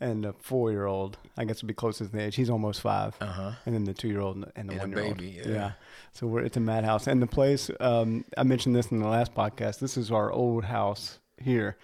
and 0.00 0.26
a 0.26 0.32
four 0.34 0.70
year 0.70 0.86
old. 0.86 1.18
I 1.36 1.44
guess 1.44 1.62
would 1.62 1.68
be 1.68 1.74
closest 1.74 2.12
in 2.12 2.20
age. 2.20 2.36
He's 2.36 2.50
almost 2.50 2.80
five. 2.80 3.16
Uh 3.20 3.26
huh. 3.26 3.52
and 3.64 3.74
then 3.74 3.84
the 3.84 3.94
two 3.94 4.08
year 4.08 4.20
old 4.20 4.50
and 4.56 4.68
the 4.68 4.76
one 4.76 4.90
year 4.90 5.04
old. 5.04 5.16
baby, 5.18 5.40
yeah. 5.46 5.72
So 6.12 6.26
we're 6.26 6.40
it's 6.40 6.56
a 6.56 6.60
madhouse, 6.60 7.06
and 7.06 7.22
the 7.22 7.26
place. 7.26 7.70
Um, 7.80 8.24
I 8.36 8.42
mentioned 8.42 8.74
this 8.74 8.90
in 8.90 9.00
the 9.00 9.08
last 9.08 9.34
podcast. 9.34 9.78
This 9.78 9.96
is 9.96 10.10
our 10.10 10.32
old 10.32 10.64
house 10.64 11.18
here, 11.38 11.76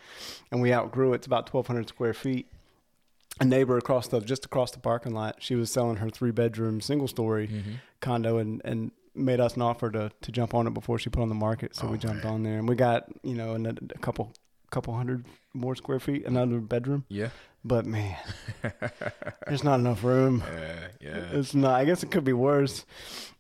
and 0.50 0.60
we 0.60 0.72
outgrew 0.72 1.12
it. 1.12 1.16
It's 1.16 1.26
about 1.26 1.46
twelve 1.46 1.66
hundred 1.66 1.88
square 1.88 2.14
feet. 2.14 2.51
A 3.40 3.44
neighbor 3.44 3.76
across 3.78 4.08
the 4.08 4.20
just 4.20 4.44
across 4.44 4.70
the 4.70 4.78
parking 4.78 5.14
lot, 5.14 5.36
she 5.40 5.54
was 5.56 5.70
selling 5.72 5.96
her 5.96 6.10
three 6.10 6.30
bedroom 6.30 6.80
single 6.80 7.08
story 7.08 7.48
Mm-hmm. 7.48 7.72
condo, 8.00 8.38
and 8.38 8.60
and 8.64 8.90
made 9.14 9.40
us 9.40 9.56
an 9.56 9.62
offer 9.62 9.90
to 9.90 10.10
to 10.20 10.32
jump 10.32 10.54
on 10.54 10.66
it 10.66 10.74
before 10.74 10.98
she 10.98 11.10
put 11.10 11.22
on 11.22 11.28
the 11.28 11.34
market. 11.34 11.74
So 11.74 11.86
Oh, 11.86 11.90
we 11.90 11.98
jumped 11.98 12.24
man. 12.24 12.32
on 12.34 12.42
there, 12.42 12.58
and 12.58 12.68
we 12.68 12.76
got 12.76 13.06
you 13.22 13.34
know 13.34 13.54
a, 13.54 13.68
a 13.68 13.98
couple 13.98 14.32
couple 14.70 14.94
hundred 14.94 15.24
more 15.54 15.74
square 15.74 15.98
feet, 16.00 16.24
another 16.26 16.60
bedroom. 16.60 17.04
Yeah. 17.08 17.30
But 17.64 17.86
man, 17.86 18.16
there's 19.46 19.64
not 19.64 19.78
enough 19.80 20.02
room. 20.04 20.42
Yeah. 20.52 20.86
Yeah. 21.00 21.38
It's 21.38 21.54
not. 21.54 21.74
I 21.80 21.84
guess 21.84 22.02
it 22.02 22.10
could 22.10 22.24
be 22.24 22.32
worse. 22.32 22.84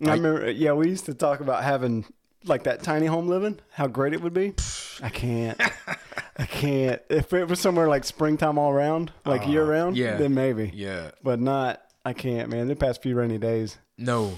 I, 0.04 0.10
I- 0.10 0.14
remember. 0.14 0.50
Yeah, 0.50 0.72
we 0.72 0.88
used 0.88 1.06
to 1.06 1.14
talk 1.14 1.40
about 1.40 1.62
having 1.64 2.04
like 2.44 2.64
that 2.64 2.82
tiny 2.82 3.06
home 3.06 3.28
living. 3.28 3.60
How 3.72 3.86
great 3.88 4.14
it 4.14 4.22
would 4.22 4.34
be. 4.34 4.54
I 5.02 5.08
can't. 5.10 5.60
I 6.38 6.46
can't. 6.46 7.02
If 7.10 7.32
it 7.32 7.48
was 7.48 7.60
somewhere 7.60 7.88
like 7.88 8.04
springtime 8.04 8.58
all 8.58 8.70
around, 8.70 9.12
like 9.26 9.42
Uh, 9.42 9.50
year 9.50 9.64
round, 9.64 9.96
yeah. 9.96 10.16
then 10.16 10.34
maybe. 10.34 10.70
Yeah. 10.74 11.10
But 11.22 11.40
not. 11.40 11.82
I 12.04 12.12
can't, 12.14 12.48
man. 12.48 12.68
The 12.68 12.74
past 12.76 13.02
few 13.02 13.14
rainy 13.14 13.38
days, 13.38 13.78
No, 13.98 14.34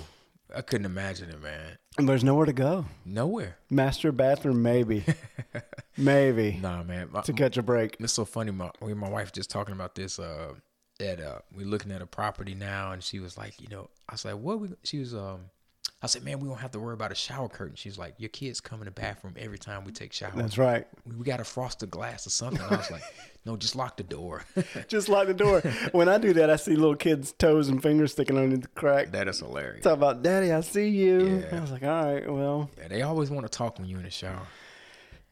I 0.54 0.60
couldn't 0.60 0.84
imagine 0.86 1.30
it, 1.30 1.40
man. 1.40 1.78
and 1.96 2.08
there's 2.08 2.22
nowhere 2.24 2.46
to 2.46 2.52
go. 2.52 2.84
Nowhere. 3.06 3.56
Master 3.70 4.12
bathroom, 4.12 4.62
maybe. 4.62 5.04
maybe 5.96 6.58
nah, 6.60 6.82
man. 6.82 7.08
My, 7.12 7.22
to 7.22 7.32
catch 7.32 7.56
a 7.56 7.62
break. 7.62 7.96
it's 8.00 8.12
so 8.12 8.24
funny. 8.24 8.50
My 8.50 8.70
and 8.80 8.96
my 8.98 9.08
wife 9.08 9.32
just 9.32 9.50
talking 9.50 9.74
about 9.74 9.94
this. 9.94 10.18
Uh, 10.18 10.54
that 10.98 11.20
uh, 11.20 11.38
we're 11.54 11.66
looking 11.66 11.90
at 11.90 12.02
a 12.02 12.06
property 12.06 12.54
now, 12.54 12.92
and 12.92 13.02
she 13.02 13.18
was 13.18 13.36
like, 13.36 13.60
you 13.60 13.66
know, 13.68 13.88
I 14.08 14.12
was 14.14 14.24
like, 14.24 14.36
what? 14.36 14.60
We, 14.60 14.68
she 14.82 14.98
was 14.98 15.14
um. 15.14 15.50
I 16.04 16.06
said, 16.06 16.22
man, 16.22 16.38
we 16.38 16.46
don't 16.46 16.58
have 16.58 16.72
to 16.72 16.78
worry 16.78 16.92
about 16.92 17.12
a 17.12 17.14
shower 17.14 17.48
curtain. 17.48 17.76
She's 17.76 17.96
like, 17.96 18.14
your 18.18 18.28
kids 18.28 18.60
come 18.60 18.80
in 18.80 18.84
the 18.84 18.90
bathroom 18.90 19.36
every 19.38 19.56
time 19.56 19.84
we 19.86 19.90
take 19.92 20.12
showers. 20.12 20.34
That's 20.36 20.58
right. 20.58 20.86
We, 21.06 21.16
we 21.16 21.24
got 21.24 21.38
to 21.38 21.44
frost 21.44 21.80
the 21.80 21.86
glass 21.86 22.26
or 22.26 22.30
something. 22.30 22.60
I 22.60 22.76
was 22.76 22.90
like, 22.90 23.02
no, 23.46 23.56
just 23.56 23.74
lock 23.74 23.96
the 23.96 24.02
door. 24.02 24.44
Just 24.88 25.08
lock 25.08 25.28
the 25.28 25.34
door. 25.34 25.60
when 25.92 26.10
I 26.10 26.18
do 26.18 26.34
that, 26.34 26.50
I 26.50 26.56
see 26.56 26.76
little 26.76 26.94
kids' 26.94 27.32
toes 27.32 27.68
and 27.68 27.82
fingers 27.82 28.12
sticking 28.12 28.36
under 28.36 28.58
the 28.58 28.68
crack. 28.68 29.12
that 29.12 29.28
is 29.28 29.38
hilarious. 29.38 29.82
Talk 29.82 29.94
about, 29.94 30.22
Daddy, 30.22 30.52
I 30.52 30.60
see 30.60 30.88
you. 30.88 31.42
Yeah. 31.50 31.56
I 31.56 31.60
was 31.60 31.70
like, 31.70 31.82
all 31.82 32.04
right, 32.12 32.30
well. 32.30 32.70
Yeah, 32.78 32.88
they 32.88 33.00
always 33.00 33.30
want 33.30 33.50
to 33.50 33.50
talk 33.50 33.78
when 33.78 33.88
you're 33.88 33.98
in 33.98 34.04
the 34.04 34.10
shower. 34.10 34.46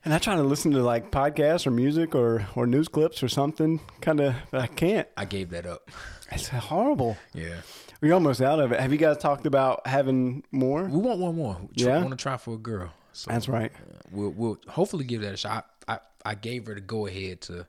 And 0.06 0.14
I 0.14 0.18
try 0.18 0.36
to 0.36 0.42
listen 0.42 0.72
to 0.72 0.82
like 0.82 1.10
podcasts 1.10 1.66
or 1.66 1.70
music 1.70 2.14
or, 2.14 2.46
or 2.56 2.66
news 2.66 2.88
clips 2.88 3.22
or 3.22 3.28
something, 3.28 3.80
kind 4.00 4.20
of, 4.20 4.34
but 4.50 4.62
I 4.62 4.66
can't. 4.68 5.06
I 5.18 5.26
gave 5.26 5.50
that 5.50 5.66
up. 5.66 5.90
It's 6.30 6.48
horrible. 6.48 7.18
Yeah. 7.34 7.60
We're 8.02 8.12
almost 8.12 8.42
out 8.42 8.59
of 8.61 8.73
it. 8.73 8.80
Have 8.80 8.90
you 8.92 8.99
guys 8.99 9.16
talked 9.16 9.47
about 9.47 9.87
having 9.87 10.42
more? 10.50 10.85
We 10.85 10.99
want 10.99 11.21
one 11.21 11.37
more. 11.37 11.56
We 11.76 11.85
Yeah? 11.85 11.99
want 11.99 12.11
to 12.11 12.16
try 12.16 12.37
for 12.37 12.54
a 12.54 12.59
girl. 12.59 12.92
So 13.12 13.30
That's 13.30 13.49
right. 13.49 13.71
uh, 13.75 13.99
we'll 14.11 14.30
we'll 14.30 14.59
hopefully 14.68 15.04
give 15.04 15.21
that 15.23 15.32
a 15.32 15.37
shot. 15.37 15.71
I, 15.87 15.94
I, 15.94 15.99
I 16.26 16.35
gave 16.35 16.66
her 16.66 16.75
the 16.75 16.80
go 16.80 17.06
ahead 17.06 17.40
to 17.42 17.66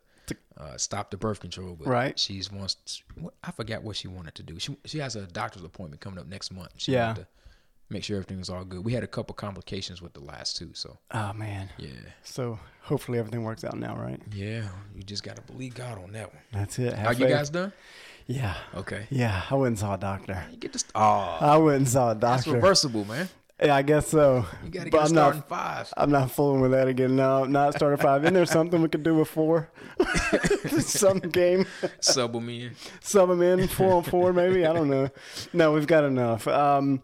uh, 0.57 0.77
stop 0.77 1.11
the 1.11 1.17
birth 1.17 1.39
control, 1.39 1.75
but 1.75 1.87
Right. 1.87 2.17
she's 2.17 2.51
wants. 2.51 3.03
I 3.43 3.51
forgot 3.51 3.83
what 3.83 3.95
she 3.95 4.07
wanted 4.07 4.35
to 4.35 4.43
do. 4.43 4.57
She 4.59 4.75
she 4.85 4.99
has 4.99 5.15
a 5.15 5.27
doctor's 5.27 5.63
appointment 5.63 6.01
coming 6.01 6.17
up 6.19 6.27
next 6.27 6.51
month. 6.51 6.69
She 6.77 6.93
Yeah. 6.93 7.13
to 7.13 7.27
make 7.89 8.03
sure 8.03 8.15
everything 8.17 8.39
was 8.39 8.49
all 8.49 8.63
good. 8.65 8.83
We 8.83 8.93
had 8.93 9.03
a 9.03 9.07
couple 9.07 9.35
complications 9.35 10.01
with 10.01 10.13
the 10.13 10.21
last 10.23 10.55
two, 10.57 10.71
so 10.73 10.97
Oh, 11.11 11.31
man. 11.33 11.69
yeah, 11.77 11.89
So 12.23 12.57
hopefully 12.81 13.19
everything 13.19 13.43
works 13.43 13.63
out 13.63 13.77
now, 13.77 13.95
right? 13.95 14.19
yeah. 14.31 14.67
You 14.95 15.03
just 15.03 15.21
got 15.21 15.35
to 15.35 15.43
believe 15.43 15.75
God 15.75 15.99
on 16.01 16.11
that 16.13 16.33
one. 16.33 16.41
That's 16.51 16.79
it. 16.79 16.93
Have 16.93 17.07
Are 17.07 17.13
you 17.13 17.27
guys 17.27 17.51
done? 17.51 17.71
Yeah. 18.27 18.55
Okay. 18.75 19.07
Yeah. 19.09 19.43
I 19.49 19.55
went 19.55 19.67
and 19.69 19.79
saw 19.79 19.95
a 19.95 19.97
doctor. 19.97 20.43
You 20.51 20.57
get 20.57 20.73
this. 20.73 20.85
Oh, 20.95 21.37
I 21.41 21.57
went 21.57 21.77
and 21.77 21.87
saw 21.89 22.11
a 22.11 22.15
doctor. 22.15 22.27
that's 22.35 22.47
reversible, 22.47 23.05
man. 23.05 23.29
Yeah, 23.61 23.75
I 23.75 23.81
guess 23.81 24.07
so. 24.07 24.45
You 24.63 24.69
got 24.71 24.85
to 24.85 24.89
But 24.89 24.97
get 24.97 25.01
I'm 25.01 25.07
starting 25.09 25.39
not. 25.41 25.49
five. 25.49 25.93
I'm 25.95 26.11
not 26.11 26.31
fooling 26.31 26.59
with 26.61 26.71
that 26.71 26.87
again. 26.87 27.15
No, 27.15 27.45
not 27.45 27.73
starter 27.75 27.97
five. 27.97 28.23
Isn't 28.23 28.33
there 28.33 28.45
something 28.45 28.81
we 28.81 28.89
could 28.89 29.03
do 29.03 29.15
with 29.15 29.27
four? 29.29 29.69
Some 30.79 31.19
game, 31.19 31.65
Sub 31.99 32.33
them 32.33 32.49
in. 32.49 32.75
sub 32.99 33.29
them 33.29 33.41
in 33.41 33.67
four 33.67 33.93
on 33.93 34.03
four, 34.03 34.33
maybe. 34.33 34.65
I 34.65 34.73
don't 34.73 34.89
know. 34.89 35.09
No, 35.53 35.71
we've 35.73 35.87
got 35.87 36.03
enough. 36.03 36.47
Um, 36.47 37.01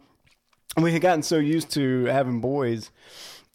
we 0.75 0.91
had 0.91 1.01
gotten 1.01 1.23
so 1.23 1.37
used 1.37 1.71
to 1.71 2.05
having 2.05 2.41
boys. 2.41 2.89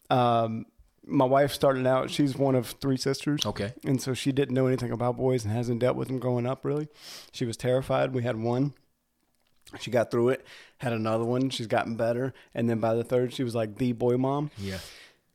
Um, 0.09 0.65
my 1.07 1.25
wife 1.25 1.51
started 1.51 1.85
out. 1.85 2.09
She's 2.09 2.35
one 2.35 2.55
of 2.55 2.67
three 2.81 2.97
sisters. 2.97 3.45
Okay. 3.45 3.73
And 3.83 4.01
so 4.01 4.13
she 4.13 4.31
didn't 4.31 4.55
know 4.55 4.67
anything 4.67 4.91
about 4.91 5.17
boys 5.17 5.43
and 5.43 5.53
hasn't 5.53 5.79
dealt 5.79 5.95
with 5.95 6.07
them 6.07 6.19
growing 6.19 6.45
up 6.45 6.65
really. 6.65 6.87
She 7.31 7.45
was 7.45 7.57
terrified. 7.57 8.13
We 8.13 8.23
had 8.23 8.37
one. 8.37 8.73
She 9.79 9.91
got 9.91 10.11
through 10.11 10.29
it, 10.29 10.45
had 10.77 10.93
another 10.93 11.25
one. 11.25 11.49
She's 11.49 11.67
gotten 11.67 11.95
better. 11.95 12.33
And 12.53 12.69
then 12.69 12.79
by 12.79 12.93
the 12.93 13.03
third, 13.03 13.33
she 13.33 13.43
was 13.43 13.55
like 13.55 13.77
the 13.77 13.93
boy 13.93 14.17
mom. 14.17 14.51
Yeah. 14.57 14.77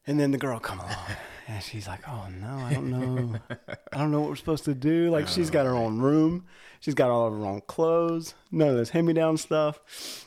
And 0.07 0.19
then 0.19 0.31
the 0.31 0.39
girl 0.39 0.59
come 0.59 0.79
along 0.81 0.97
and 1.49 1.63
she's 1.63 1.87
like, 1.87 2.09
Oh 2.09 2.27
no, 2.41 2.57
I 2.59 2.75
don't 2.75 2.91
know. 2.91 3.39
I 3.93 3.99
don't 3.99 4.11
know 4.11 4.21
what 4.21 4.31
we're 4.31 4.37
supposed 4.37 4.65
to 4.65 4.75
do. 4.75 5.11
Like 5.11 5.29
she's 5.29 5.51
got 5.51 5.67
her 5.67 5.75
own 5.75 5.99
room. 5.99 6.47
She's 6.81 6.95
got 6.95 7.11
all 7.11 7.27
of 7.27 7.35
her 7.35 7.45
own 7.45 7.61
clothes. 7.67 8.35
None 8.51 8.69
of 8.69 8.77
this 8.77 8.91
hand 8.91 9.07
me 9.07 9.13
down 9.13 9.37
stuff. 9.37 9.81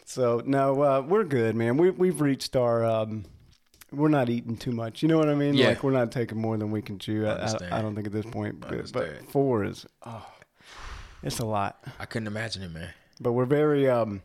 So 0.06 0.42
no, 0.46 0.82
uh, 0.84 1.02
we're 1.02 1.24
good, 1.24 1.56
man. 1.56 1.78
We 1.78 1.90
we've 1.90 2.22
reached 2.22 2.56
our 2.56 2.86
um 2.86 3.26
we're 3.94 4.10
not 4.10 4.30
eating 4.30 4.58
too 4.58 4.72
much. 4.72 5.02
You 5.02 5.08
know 5.08 5.18
what 5.18 5.30
I 5.30 5.36
mean? 5.36 5.54
Yeah. 5.54 5.70
Like 5.70 5.84
we're 5.84 5.92
not 5.92 6.12
taking 6.12 6.40
more 6.40 6.58
than 6.58 6.72
we 6.72 6.82
can 6.82 7.00
chew. 7.00 7.26
I, 7.28 7.46
I, 7.46 7.80
I 7.80 7.82
don't 7.82 7.96
think 7.96 8.08
at 8.08 8.14
this 8.14 8.26
point. 8.26 8.60
But, 8.60 8.92
but 8.92 9.30
four 9.32 9.64
is 9.64 9.86
oh 10.06 10.26
it's 11.22 11.40
a 11.40 11.46
lot. 11.46 11.84
I 12.00 12.06
couldn't 12.06 12.28
imagine 12.28 12.64
it, 12.64 12.72
man. 12.72 12.90
But 13.22 13.32
we're 13.34 13.46
very 13.46 13.90
um 13.90 14.22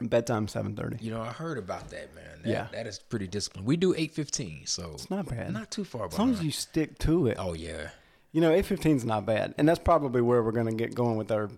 bedtime 0.00 0.48
seven 0.48 0.74
thirty. 0.74 0.96
You 1.04 1.10
know, 1.12 1.20
I 1.22 1.28
heard 1.28 1.58
about 1.58 1.90
that, 1.90 2.14
man. 2.14 2.24
That, 2.42 2.48
Yeah. 2.50 2.66
that 2.72 2.86
is 2.86 2.98
pretty 2.98 3.26
disciplined. 3.26 3.66
We 3.66 3.76
do 3.76 3.94
eight 3.96 4.12
fifteen, 4.12 4.62
so 4.66 4.92
It's 4.94 5.10
not 5.10 5.26
bad. 5.28 5.52
not 5.52 5.70
too 5.70 5.84
far 5.84 6.06
As 6.06 6.18
long 6.18 6.32
as 6.32 6.42
you 6.42 6.50
stick 6.50 6.98
to 7.00 7.26
it. 7.26 7.36
oh 7.38 7.52
yeah, 7.52 7.90
You 8.32 8.40
know, 8.40 8.50
eight 8.50 8.64
fifteen 8.66 8.96
is 8.96 9.04
not 9.04 9.26
bad, 9.26 9.54
and 9.58 9.68
that's 9.68 9.78
probably 9.78 10.22
where 10.22 10.42
we're 10.42 10.52
going 10.52 10.66
to 10.66 10.74
get 10.74 10.94
going 10.94 11.16
with 11.16 11.30
our 11.30 11.50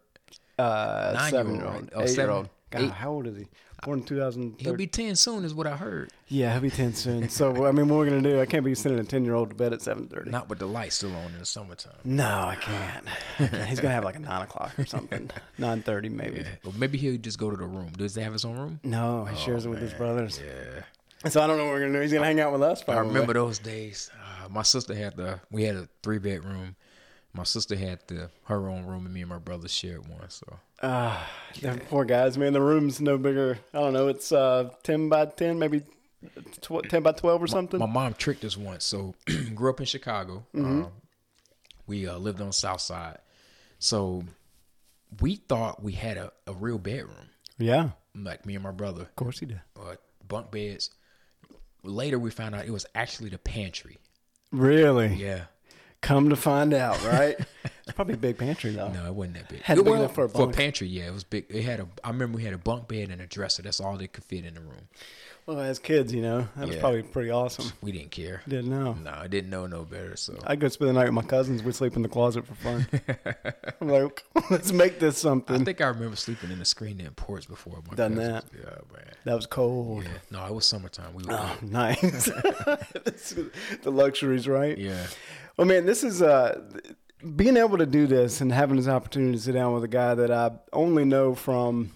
uh, 0.59 1.29
seven 1.31 1.55
year 1.57 1.67
old, 1.67 1.91
Oh, 1.95 2.02
eight 2.02 2.17
year 2.17 2.31
old. 2.31 2.49
God, 2.71 2.83
eight. 2.83 2.91
how 2.91 3.11
old 3.12 3.26
is 3.26 3.37
he? 3.37 3.47
Born 3.85 3.99
in 3.99 4.05
two 4.05 4.17
thousand. 4.19 4.55
he'll 4.59 4.77
be 4.77 4.87
ten 4.87 5.17
soon, 5.17 5.45
is 5.45 5.55
what 5.55 5.67
I 5.67 5.77
heard. 5.77 6.11
Yeah, 6.29 6.53
he'll 6.53 6.61
be 6.62 6.71
ten 6.71 6.95
soon. 6.95 7.29
So 7.31 7.67
I 7.67 7.73
mean, 7.73 7.89
what 7.89 7.97
we're 7.99 8.09
going 8.11 8.23
to 8.23 8.31
do? 8.31 8.41
I 8.41 8.47
can't 8.47 8.65
be 8.65 8.75
sending 8.77 9.01
a 9.01 9.05
ten 9.05 9.25
year 9.25 9.35
old 9.35 9.51
to 9.51 9.57
bed 9.57 9.73
at 9.73 9.83
seven 9.83 10.07
thirty. 10.07 10.31
Not 10.31 10.49
with 10.49 10.61
the 10.61 10.67
lights 10.67 10.97
still 10.97 11.15
on 11.17 11.33
in 11.33 11.39
the 11.41 11.45
summertime. 11.47 11.93
No, 12.05 12.25
I 12.29 12.57
can't. 12.61 13.09
He's 13.69 13.81
going 13.81 13.91
to 13.91 13.95
have 13.95 14.05
like 14.05 14.17
a 14.17 14.21
nine 14.21 14.43
o'clock 14.43 14.79
or 14.79 14.87
something. 14.87 15.31
Nine 15.59 15.83
thirty 15.83 16.09
maybe. 16.09 16.41
Yeah. 16.41 16.49
Or 16.65 16.73
maybe 16.77 16.97
he'll 16.97 17.19
just 17.19 17.39
go 17.39 17.51
to 17.51 17.57
the 17.57 17.67
room. 17.67 17.91
Does 17.97 18.15
he 18.15 18.23
have 18.23 18.33
his 18.33 18.45
own 18.45 18.57
room? 18.57 18.81
No, 18.85 19.25
he 19.25 19.37
shares 19.37 19.67
it 19.67 19.69
with 19.69 19.81
his 19.81 19.93
brothers. 19.95 20.41
Yeah. 20.45 21.31
So 21.31 21.41
I 21.41 21.47
don't 21.47 21.57
know 21.57 21.65
what 21.65 21.73
we're 21.75 21.81
going 21.81 21.93
to 21.93 21.99
do. 21.99 22.03
He's 22.03 22.11
going 22.12 22.23
to 22.23 22.27
hang 22.27 22.41
out 22.41 22.53
with 22.53 22.62
us. 22.62 22.83
I 22.89 22.99
remember 22.99 23.33
those 23.33 23.59
days. 23.61 24.11
Uh, 24.45 24.49
my 24.49 24.62
sister 24.62 24.95
had 24.95 25.17
the. 25.17 25.41
We 25.51 25.65
had 25.65 25.77
a 25.77 25.89
three 26.03 26.19
bedroom. 26.19 26.77
My 27.35 27.45
sister 27.45 27.77
had 27.77 28.01
the 28.09 28.31
her 28.45 28.69
own 28.69 28.85
room, 28.85 29.05
and 29.07 29.15
me 29.15 29.21
and 29.23 29.31
my 29.31 29.39
brother 29.39 29.67
shared 29.69 30.07
one. 30.09 30.29
So 30.29 30.59
Ah, 30.83 31.31
them 31.61 31.79
poor 31.89 32.05
guys, 32.05 32.37
man. 32.37 32.53
The 32.53 32.61
room's 32.61 33.01
no 33.01 33.17
bigger. 33.17 33.59
I 33.73 33.79
don't 33.79 33.93
know. 33.95 34.09
It's 34.09 34.33
uh, 34.33 34.71
ten 34.83 35.09
by 35.09 35.27
ten, 35.27 35.59
maybe 35.59 35.83
tw- 36.61 36.83
ten 36.89 37.03
by 37.03 37.12
twelve 37.12 37.43
or 37.43 37.47
something. 37.47 37.79
my 37.81 37.87
mom 37.87 38.15
tricked 38.15 38.45
us 38.45 38.57
once. 38.57 38.85
So 38.85 39.15
grew 39.55 39.71
up 39.71 39.81
in 39.81 39.87
Chicago. 39.87 40.45
Mm-hmm. 40.55 40.83
Um, 40.85 40.93
we 41.87 42.07
uh, 42.07 42.19
lived 42.19 42.41
on 42.41 42.49
the 42.49 42.53
South 42.53 42.81
Side. 42.83 43.19
So 43.79 44.25
we 45.21 45.37
thought 45.37 45.83
we 45.83 45.93
had 45.93 46.17
a, 46.19 46.33
a 46.47 46.53
real 46.53 46.79
bedroom, 46.79 47.31
yeah, 47.59 47.91
like 48.15 48.45
me 48.47 48.55
and 48.55 48.62
my 48.62 48.71
brother, 48.71 49.03
of 49.03 49.17
course 49.17 49.41
he 49.41 49.47
did. 49.47 49.61
uh, 49.81 49.97
bunk 50.29 50.51
beds. 50.51 50.91
Later, 51.83 52.19
we 52.19 52.31
found 52.31 52.55
out 52.55 52.65
it 52.67 52.71
was 52.71 52.87
actually 52.95 53.31
the 53.31 53.39
pantry. 53.39 53.99
Really? 54.53 55.15
Yeah. 55.15 55.47
Come 56.03 56.29
to 56.29 56.37
find 56.37 56.75
out, 56.75 57.03
right? 57.05 57.39
it's 57.83 57.93
probably 57.93 58.15
a 58.15 58.19
big 58.19 58.39
pantry 58.39 58.73
though. 58.73 58.89
No, 58.89 59.07
it 59.07 59.15
wasn't 59.15 59.35
that 59.37 59.49
big. 59.49 59.62
Had 59.62 59.79
It 59.79 59.85
big 59.85 59.95
enough 59.95 60.15
for 60.15 60.25
a 60.25 60.29
for 60.29 60.49
a 60.49 60.53
pantry, 60.53 60.89
yeah, 60.89 61.07
it 61.09 61.12
was 61.12 61.25
big. 61.25 61.47
It 61.49 61.62
had 61.62 61.81
a. 61.81 61.89
I 62.05 62.09
remember 62.11 62.37
we 62.37 62.45
had 62.45 62.55
a 62.55 62.59
bunk 62.59 62.89
bed 62.89 63.11
and 63.11 63.21
a 63.21 63.27
dresser. 63.27 63.62
That's 63.62 63.81
all 63.81 63.97
that 63.97 64.12
could 64.12 64.25
fit 64.25 64.45
in 64.45 64.55
the 64.55 64.61
room. 64.61 64.89
Well, 65.45 65.59
as 65.59 65.81
kids, 65.81 66.15
you 66.15 66.23
know, 66.23 66.47
that 66.55 66.67
was 66.69 66.77
Yeah. 66.77 66.81
probably 66.81 67.03
pretty 67.03 67.31
awesome. 67.31 67.73
We 67.81 67.91
didn't 67.91 68.12
care. 68.12 68.43
Didn't 68.47 68.71
know. 68.71 68.93
No, 68.93 69.11
I 69.11 69.27
didn't 69.27 69.51
know 69.51 69.67
no 69.67 69.83
better. 69.83 70.15
So 70.15 70.39
I'd 70.47 70.61
go 70.61 70.69
spend 70.69 70.91
the 70.91 70.93
night 70.93 71.07
with 71.07 71.15
my 71.15 71.23
cousins. 71.23 71.65
We'd 71.65 71.75
sleep 71.75 71.97
in 71.97 72.03
the 72.03 72.09
closet 72.09 72.47
for 72.47 72.55
fun. 72.55 72.87
I'm 73.81 73.89
like, 73.89 74.23
let's 74.51 74.71
make 74.71 75.01
this 75.01 75.19
something. 75.19 75.53
I 75.53 75.59
something. 75.59 75.65
think 75.65 75.81
I 75.81 75.89
remember 75.89 76.15
sleeping 76.15 76.53
in 76.53 76.61
the 76.61 76.65
screen 76.65 77.01
in 77.01 77.11
porch 77.15 77.49
before. 77.49 77.83
My 77.91 77.97
Done 77.97 78.15
cousins. 78.15 78.45
that. 78.53 78.57
Yeah, 78.57 78.97
man. 78.97 79.11
that 79.25 79.35
was 79.35 79.47
cold. 79.47 80.05
Yeah. 80.05 80.11
No, 80.31 80.47
it 80.47 80.55
was 80.55 80.65
summertime. 80.65 81.12
We 81.12 81.25
were. 81.25 81.33
Oh, 81.33 81.57
nice. 81.61 82.31
This 83.05 83.33
is 83.33 83.51
the 83.83 83.91
luxuries, 83.91 84.47
right? 84.47 84.79
Yeah. 84.79 85.07
Well, 85.57 85.67
man, 85.67 85.87
this 85.87 86.05
is 86.05 86.23
uh, 86.23 86.61
being 87.37 87.57
able 87.57 87.79
to 87.79 87.87
do 87.87 88.07
this 88.07 88.41
and 88.41 88.52
having 88.52 88.76
this 88.76 88.88
opportunity 88.88 89.33
to 89.33 89.43
sit 89.43 89.52
down 89.52 89.73
with 89.75 89.85
a 89.85 89.88
guy 89.88 90.14
that 90.14 90.31
I 90.31 90.52
only 90.73 91.05
know 91.05 91.35
from 91.35 91.93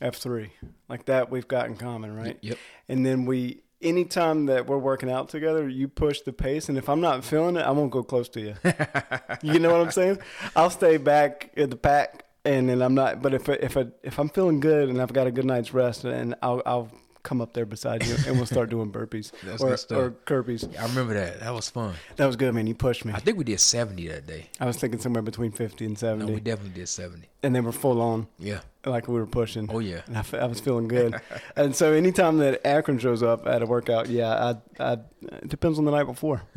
F3. 0.00 0.50
Like 0.88 1.06
that, 1.06 1.30
we've 1.30 1.48
got 1.48 1.66
in 1.66 1.76
common, 1.76 2.14
right? 2.14 2.38
Yep. 2.40 2.58
And 2.88 3.06
then 3.06 3.24
we, 3.24 3.62
anytime 3.80 4.46
that 4.46 4.66
we're 4.66 4.78
working 4.78 5.10
out 5.10 5.28
together, 5.28 5.68
you 5.68 5.88
push 5.88 6.20
the 6.20 6.32
pace, 6.32 6.68
and 6.68 6.76
if 6.76 6.88
I'm 6.88 7.00
not 7.00 7.24
feeling 7.24 7.56
it, 7.56 7.62
I 7.62 7.70
won't 7.70 7.90
go 7.90 8.02
close 8.02 8.28
to 8.30 8.40
you. 8.40 8.54
you 9.42 9.58
know 9.58 9.72
what 9.72 9.80
I'm 9.80 9.90
saying? 9.90 10.18
I'll 10.54 10.70
stay 10.70 10.96
back 10.96 11.50
at 11.56 11.70
the 11.70 11.76
pack, 11.76 12.24
and 12.44 12.68
then 12.68 12.82
I'm 12.82 12.94
not. 12.94 13.22
But 13.22 13.34
if 13.34 13.48
if 13.48 13.76
I, 13.76 13.86
if 14.02 14.18
I'm 14.18 14.28
feeling 14.28 14.60
good 14.60 14.88
and 14.88 15.00
I've 15.00 15.12
got 15.12 15.26
a 15.26 15.30
good 15.30 15.44
night's 15.44 15.72
rest, 15.72 16.04
and 16.04 16.34
I'll 16.42 16.62
I'll 16.66 16.90
come 17.22 17.40
up 17.40 17.52
there 17.52 17.64
beside 17.64 18.04
you, 18.06 18.16
and 18.26 18.36
we'll 18.36 18.46
start 18.46 18.68
doing 18.70 18.90
burpees 18.90 19.30
That's 19.44 19.62
or, 19.62 19.70
good 19.70 19.78
stuff. 19.78 19.98
or 19.98 20.10
Kirby's. 20.24 20.64
I 20.76 20.82
remember 20.86 21.14
that. 21.14 21.40
That 21.40 21.54
was 21.54 21.68
fun. 21.70 21.94
That 22.16 22.26
was 22.26 22.36
good, 22.36 22.54
man. 22.54 22.66
You 22.66 22.74
pushed 22.74 23.04
me. 23.04 23.12
I 23.12 23.20
think 23.20 23.38
we 23.38 23.44
did 23.44 23.60
70 23.60 24.08
that 24.08 24.26
day. 24.26 24.46
I 24.58 24.66
was 24.66 24.76
thinking 24.76 25.00
somewhere 25.00 25.22
between 25.22 25.52
50 25.52 25.84
and 25.84 25.94
No, 25.94 25.98
70. 26.08 26.32
we 26.34 26.40
definitely 26.40 26.74
did 26.80 26.88
70. 26.88 27.28
and 27.44 27.54
they 27.54 27.60
were 27.60 27.70
full 27.72 28.00
on, 28.00 28.26
Yeah. 28.38 28.60
like 28.84 29.06
we 29.08 29.14
were 29.14 29.26
pushing. 29.26 29.68
Oh, 29.72 29.78
yeah. 29.78 30.00
And 30.06 30.16
I, 30.18 30.24
I 30.38 30.46
was 30.46 30.58
feeling 30.60 30.88
good. 30.88 31.20
and 31.56 31.74
so 31.76 31.92
anytime 31.92 32.38
that 32.38 32.66
Akron 32.66 32.98
shows 32.98 33.22
up 33.22 33.46
at 33.46 33.62
a 33.62 33.66
workout, 33.66 34.08
yeah, 34.08 34.54
I, 34.78 34.84
I, 34.84 34.92
it 35.22 35.48
depends 35.48 35.78
on 35.78 35.84
the 35.84 35.92
night 35.92 36.04
before. 36.06 36.42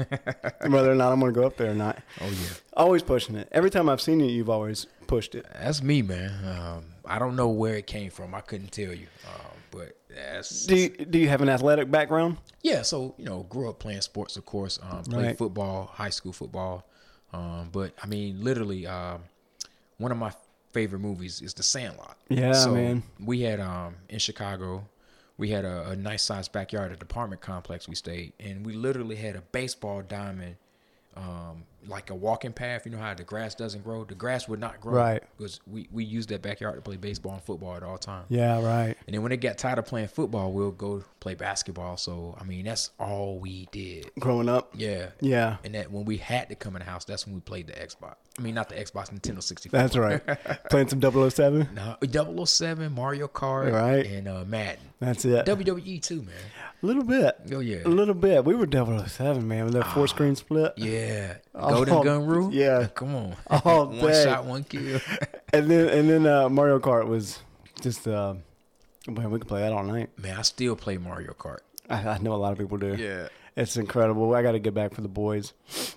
Whether 0.66 0.92
or 0.92 0.96
not 0.96 1.12
I'm 1.12 1.20
going 1.20 1.34
to 1.34 1.40
go 1.40 1.46
up 1.46 1.58
there 1.58 1.72
or 1.72 1.76
not. 1.76 2.00
Oh, 2.22 2.26
yeah. 2.28 2.34
Always 2.74 3.04
pushing 3.04 3.36
it. 3.36 3.48
Every 3.52 3.70
time 3.70 3.88
I've 3.90 4.02
seen 4.02 4.20
you, 4.20 4.26
you've 4.28 4.50
always 4.50 4.88
pushed 5.08 5.36
it. 5.36 5.46
That's 5.54 5.84
me, 5.84 6.02
man. 6.02 6.32
Um, 6.46 6.84
I 7.06 7.20
don't 7.20 7.36
know 7.36 7.50
where 7.50 7.76
it 7.76 7.86
came 7.88 8.10
from. 8.10 8.34
I 8.34 8.42
couldn't 8.42 8.72
tell 8.72 8.92
you. 8.94 9.08
Um, 9.28 9.52
that's. 10.16 10.66
Do 10.66 10.76
you, 10.76 10.90
do 10.90 11.20
you 11.20 11.30
have 11.30 11.42
an 11.42 11.50
athletic 11.50 11.92
background? 11.92 12.38
Yeah, 12.64 12.82
so 12.82 13.14
you 13.18 13.26
know, 13.26 13.44
grew 13.44 13.70
up 13.70 13.80
playing 13.80 14.02
sports, 14.02 14.38
of 14.38 14.46
course. 14.46 14.80
Um, 14.82 15.04
played 15.04 15.26
Right. 15.28 15.38
football, 15.38 15.86
high 15.94 16.10
school 16.10 16.34
football. 16.34 16.86
Um, 17.34 17.70
but 17.72 17.94
I 18.02 18.08
mean, 18.08 18.44
literally, 18.44 18.88
um, 18.88 19.24
one 19.98 20.12
of 20.12 20.18
my 20.18 20.32
favorite 20.72 21.00
movies 21.00 21.42
is 21.42 21.54
The 21.54 21.64
Sandlot. 21.64 22.18
Yeah, 22.30 22.54
so 22.54 22.74
man. 22.74 23.04
We 23.20 23.42
had 23.42 23.60
um 23.60 23.96
in 24.10 24.20
Chicago, 24.20 24.88
we 25.38 25.50
had 25.50 25.66
a, 25.66 25.90
a 25.90 25.96
nice 25.96 26.24
sized 26.24 26.52
backyard, 26.52 26.92
at 26.92 27.00
the 27.00 27.06
apartment 27.06 27.42
complex 27.42 27.88
we 27.88 27.96
stayed, 27.96 28.34
and 28.40 28.66
we 28.66 28.74
literally 28.74 29.16
had 29.16 29.36
a 29.36 29.42
baseball 29.42 30.02
diamond 30.02 30.56
um, 31.16 31.64
like 31.88 32.10
a 32.10 32.16
walking 32.16 32.54
path. 32.54 32.86
You 32.86 32.92
know 32.92 32.98
how 32.98 33.14
the 33.14 33.24
grass 33.24 33.56
doesn't 33.56 33.84
grow. 33.84 34.04
The 34.04 34.16
grass 34.16 34.48
would 34.48 34.60
not 34.60 34.80
grow. 34.82 34.94
Right. 34.94 35.24
Because 35.38 35.60
we 35.68 35.88
we 35.92 36.04
use 36.04 36.26
that 36.28 36.42
backyard 36.42 36.76
to 36.76 36.82
play 36.82 36.98
baseball 36.98 37.34
and 37.34 37.44
football 37.44 37.76
at 37.76 37.84
all 37.84 37.98
times. 37.98 38.26
Yeah, 38.30 38.62
right. 38.66 38.96
And 39.08 39.14
then 39.14 39.22
when 39.22 39.32
it 39.32 39.38
got 39.38 39.58
tired 39.58 39.80
of 39.80 39.86
playing 39.86 40.08
football, 40.08 40.52
we'll 40.52 40.72
go 40.72 41.04
play 41.20 41.36
basketball. 41.36 41.98
So 41.98 42.36
I 42.40 42.44
mean, 42.44 42.66
that's 42.66 42.92
all 43.00 43.40
we 43.40 43.68
did. 43.72 44.10
Growing 44.20 44.50
up. 44.50 44.72
Yeah. 44.76 45.10
Yeah. 45.22 45.58
And 45.64 45.76
that 45.76 45.92
when 45.92 46.06
we 46.06 46.18
had 46.18 46.50
to 46.50 46.56
come 46.56 46.76
in 46.76 46.80
the 46.82 46.90
house, 46.90 47.06
that's 47.06 47.26
when 47.26 47.36
we 47.36 47.42
played 47.42 47.68
the 47.68 47.74
Xbox. 47.74 48.16
I 48.38 48.42
mean, 48.42 48.54
not 48.54 48.68
the 48.68 48.76
Xbox, 48.76 49.14
Nintendo 49.18 49.42
64. 49.42 49.80
That's 49.80 49.96
right. 49.96 50.22
Playing 50.70 50.90
some 50.90 51.00
007. 51.02 51.70
No, 51.74 51.96
007, 52.46 52.92
Mario 52.92 53.30
Kart, 53.30 53.72
Right. 53.72 54.06
and 54.06 54.28
uh, 54.28 54.44
Madden. 54.46 54.82
That's 55.06 55.26
it. 55.26 55.46
WWE 55.46 56.02
too, 56.02 56.22
man. 56.24 56.36
A 56.84 56.86
little 56.86 57.04
bit. 57.04 57.36
Oh 57.54 57.60
yeah. 57.60 57.80
A 57.86 57.88
little 57.90 58.14
bit. 58.14 58.44
We 58.46 58.54
were 58.56 58.68
007, 58.70 59.48
man, 59.48 59.66
with 59.66 59.74
that 59.74 59.88
four 59.88 60.08
screen 60.08 60.36
split. 60.36 60.74
Yeah. 60.78 61.38
Golden 61.54 62.04
Gun 62.04 62.26
rule? 62.28 62.54
yeah. 62.54 62.88
Come 62.96 63.16
on. 63.16 63.36
All 63.48 63.86
one 63.88 64.00
day. 64.00 64.24
shot, 64.24 64.46
one 64.46 64.64
kill. 64.64 65.00
And 65.54 65.70
then 65.72 65.88
and 65.90 66.10
then 66.10 66.28
uh, 66.28 66.50
Mario 66.50 66.80
Kart 66.80 67.08
was 67.08 67.40
just 67.82 68.08
uh 68.08 68.36
man, 69.08 69.32
we 69.32 69.40
could 69.40 69.48
play 69.48 69.62
that 69.62 69.72
all 69.72 69.84
night. 69.84 70.10
man, 70.20 70.38
I 70.38 70.42
still 70.42 70.76
play 70.76 70.98
Mario 70.98 71.34
Kart. 71.34 71.60
I, 71.90 72.08
I 72.08 72.18
know 72.18 72.34
a 72.34 72.38
lot 72.38 72.52
of 72.52 72.58
people 72.58 72.78
do. 72.78 72.96
Yeah. 72.96 73.28
It's 73.56 73.78
incredible. 73.78 74.34
I 74.36 74.42
got 74.42 74.52
to 74.52 74.60
get 74.60 74.74
back 74.74 74.94
for 74.94 75.02
the 75.02 75.08
boys. 75.08 75.54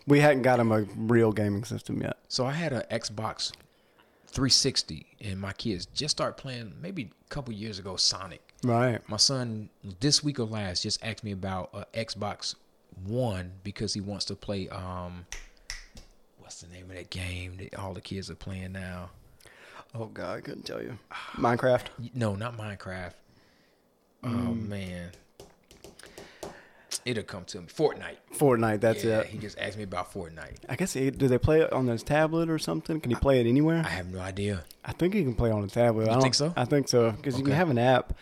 We 0.06 0.20
hadn't 0.20 0.42
got 0.42 0.58
them 0.58 0.70
a 0.70 0.82
real 0.96 1.32
gaming 1.32 1.64
system 1.64 2.00
yet. 2.00 2.16
So 2.28 2.46
I 2.46 2.52
had 2.52 2.72
an 2.72 2.82
Xbox 2.88 3.50
360, 4.28 5.06
and 5.22 5.40
my 5.40 5.52
kids 5.54 5.86
just 5.86 6.16
started 6.16 6.36
playing 6.36 6.74
maybe 6.80 7.10
a 7.26 7.28
couple 7.30 7.52
years 7.52 7.78
ago 7.80 7.96
Sonic. 7.96 8.47
Right. 8.64 9.00
My 9.08 9.16
son 9.18 9.68
this 10.00 10.22
week 10.24 10.38
or 10.40 10.44
last 10.44 10.82
just 10.82 11.04
asked 11.04 11.22
me 11.24 11.32
about 11.32 11.70
a 11.72 11.86
Xbox 11.98 12.54
One 13.06 13.52
because 13.62 13.94
he 13.94 14.00
wants 14.00 14.24
to 14.26 14.34
play 14.34 14.68
um 14.68 15.26
what's 16.38 16.60
the 16.60 16.68
name 16.72 16.90
of 16.90 16.96
that 16.96 17.10
game 17.10 17.56
that 17.58 17.74
all 17.78 17.94
the 17.94 18.00
kids 18.00 18.30
are 18.30 18.34
playing 18.34 18.72
now? 18.72 19.10
Oh 19.94 20.06
God, 20.06 20.38
I 20.38 20.40
couldn't 20.40 20.64
tell 20.64 20.82
you. 20.82 20.98
Minecraft. 21.36 21.86
No, 22.14 22.34
not 22.34 22.56
Minecraft. 22.58 23.12
Oh 24.24 24.28
Mm. 24.28 24.68
man. 24.68 25.10
It'll 27.04 27.22
come 27.22 27.44
to 27.46 27.60
me. 27.60 27.66
Fortnite. 27.68 28.16
Fortnite. 28.36 28.80
That's 28.80 29.04
yeah, 29.04 29.20
it. 29.20 29.26
he 29.28 29.38
just 29.38 29.58
asked 29.58 29.76
me 29.78 29.84
about 29.84 30.12
Fortnite. 30.12 30.56
I 30.68 30.76
guess 30.76 30.92
he, 30.92 31.10
do 31.10 31.28
they 31.28 31.38
play 31.38 31.60
it 31.62 31.72
on 31.72 31.86
his 31.86 32.02
tablet 32.02 32.50
or 32.50 32.58
something? 32.58 33.00
Can 33.00 33.10
he 33.10 33.16
play 33.16 33.40
it 33.40 33.46
anywhere? 33.46 33.82
I 33.84 33.88
have 33.90 34.08
no 34.12 34.18
idea. 34.20 34.64
I 34.84 34.92
think 34.92 35.14
he 35.14 35.22
can 35.22 35.34
play 35.34 35.50
on 35.50 35.62
a 35.64 35.68
tablet. 35.68 36.08
I 36.08 36.12
don't- 36.14 36.22
think 36.22 36.34
so? 36.34 36.52
I 36.56 36.64
think 36.64 36.88
so 36.88 37.12
because 37.12 37.38
you 37.38 37.44
can 37.44 37.54
have 37.54 37.70
an 37.70 37.78
app, 37.78 38.14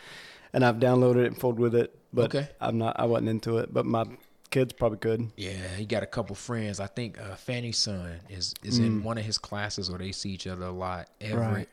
and 0.57 0.65
I've 0.65 0.77
downloaded 0.77 1.25
it 1.25 1.27
and 1.27 1.39
fooled 1.39 1.59
with 1.61 1.75
it, 1.75 1.95
but 2.15 2.35
Okay. 2.35 2.49
I'm 2.63 2.79
not. 2.79 2.99
I 2.99 3.05
wasn't 3.05 3.29
into 3.29 3.59
it, 3.59 3.73
but 3.75 3.85
my 3.85 4.05
kids 4.51 4.73
probably 4.73 4.97
could. 4.99 5.31
Yeah, 5.37 5.53
he 5.77 5.85
got 5.85 6.03
a 6.03 6.07
couple 6.07 6.35
friends. 6.35 6.81
I 6.81 6.87
think 6.87 7.21
uh, 7.21 7.35
Fanny's 7.37 7.77
son 7.79 8.21
is 8.31 8.55
is 8.65 8.79
in 8.79 9.05
one 9.05 9.19
of 9.19 9.25
his 9.25 9.37
classes, 9.39 9.91
or 9.91 9.99
they 9.99 10.13
see 10.13 10.31
each 10.31 10.47
other 10.47 10.65
a 10.65 10.71
lot. 10.73 11.09
Everett 11.21 11.47
Mm. 11.49 11.55
Right. 11.55 11.69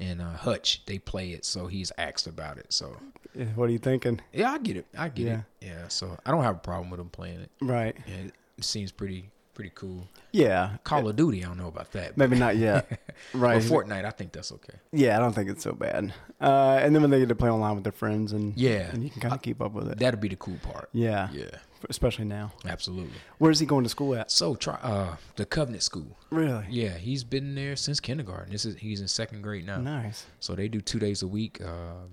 and 0.00 0.20
uh, 0.20 0.32
Hutch, 0.32 0.84
they 0.86 0.98
play 0.98 1.30
it, 1.30 1.44
so 1.44 1.68
he's 1.68 1.92
asked 1.96 2.26
about 2.26 2.58
it. 2.58 2.72
So 2.72 2.96
Yeah, 3.36 3.46
What 3.54 3.68
are 3.68 3.72
you 3.72 3.78
thinking? 3.78 4.20
yeah, 4.32 4.50
I 4.52 4.58
get 4.58 4.76
it. 4.76 4.86
I 4.98 5.08
get 5.08 5.26
Yeah. 5.26 5.38
it. 5.60 5.66
Yeah, 5.66 5.88
so 5.88 6.16
I 6.26 6.32
don't 6.32 6.42
have 6.42 6.56
a 6.56 6.58
problem 6.58 6.90
with 6.90 6.98
him 7.00 7.10
playing 7.10 7.40
it. 7.40 7.50
Right. 7.60 7.96
Yeah, 8.06 8.30
it 8.58 8.64
seems 8.64 8.90
pretty 8.90 9.30
pretty 9.54 9.70
cool. 9.74 10.08
Yeah. 10.32 10.76
Call 10.84 11.08
of 11.08 11.16
Duty, 11.16 11.44
I 11.44 11.48
don't 11.48 11.58
know 11.58 11.68
about 11.68 11.92
that. 11.92 12.16
Maybe 12.16 12.36
not 12.36 12.56
yet. 12.56 13.00
Right. 13.32 13.62
Fortnite, 13.62 14.04
I 14.04 14.10
think 14.10 14.32
that's 14.32 14.50
okay. 14.52 14.74
Yeah, 14.92 15.16
I 15.16 15.20
don't 15.20 15.32
think 15.32 15.48
it's 15.48 15.62
so 15.62 15.72
bad. 15.72 16.12
Uh, 16.40 16.78
and 16.82 16.94
then 16.94 17.00
when 17.02 17.10
they 17.10 17.20
get 17.20 17.28
to 17.28 17.34
play 17.36 17.48
online 17.48 17.76
with 17.76 17.84
their 17.84 17.92
friends, 17.92 18.32
and 18.32 18.56
Yeah. 18.56 18.90
and 18.92 19.02
you 19.04 19.10
can 19.10 19.20
kind 19.22 19.34
of 19.34 19.40
keep 19.40 19.62
up 19.62 19.72
with 19.72 19.88
it. 19.90 19.98
That'd 19.98 20.20
be 20.20 20.28
the 20.28 20.36
cool 20.36 20.58
part. 20.62 20.88
yeah. 20.92 21.28
Yeah, 21.32 21.44
Especially 21.88 22.24
now. 22.24 22.52
absolutely. 22.66 23.14
Where's 23.38 23.60
he 23.60 23.66
going 23.66 23.84
to 23.84 23.88
school 23.90 24.14
at? 24.16 24.30
So 24.32 24.56
try 24.56 24.74
uh 24.82 25.16
the 25.36 25.46
Covenant 25.46 25.82
School. 25.84 26.16
Really? 26.30 26.66
Yeah, 26.68 26.96
he's 26.98 27.22
been 27.24 27.54
there 27.54 27.76
since 27.76 28.00
kindergarten. 28.00 28.50
This 28.52 28.64
is 28.64 28.76
he's 28.76 29.00
in 29.00 29.06
second 29.08 29.42
grade 29.42 29.64
now. 29.66 29.78
Nice. 29.78 30.26
So 30.40 30.54
they 30.56 30.66
do 30.68 30.80
two 30.80 30.98
days 30.98 31.22
a 31.22 31.28
week. 31.28 31.60
Uh, 31.64 32.08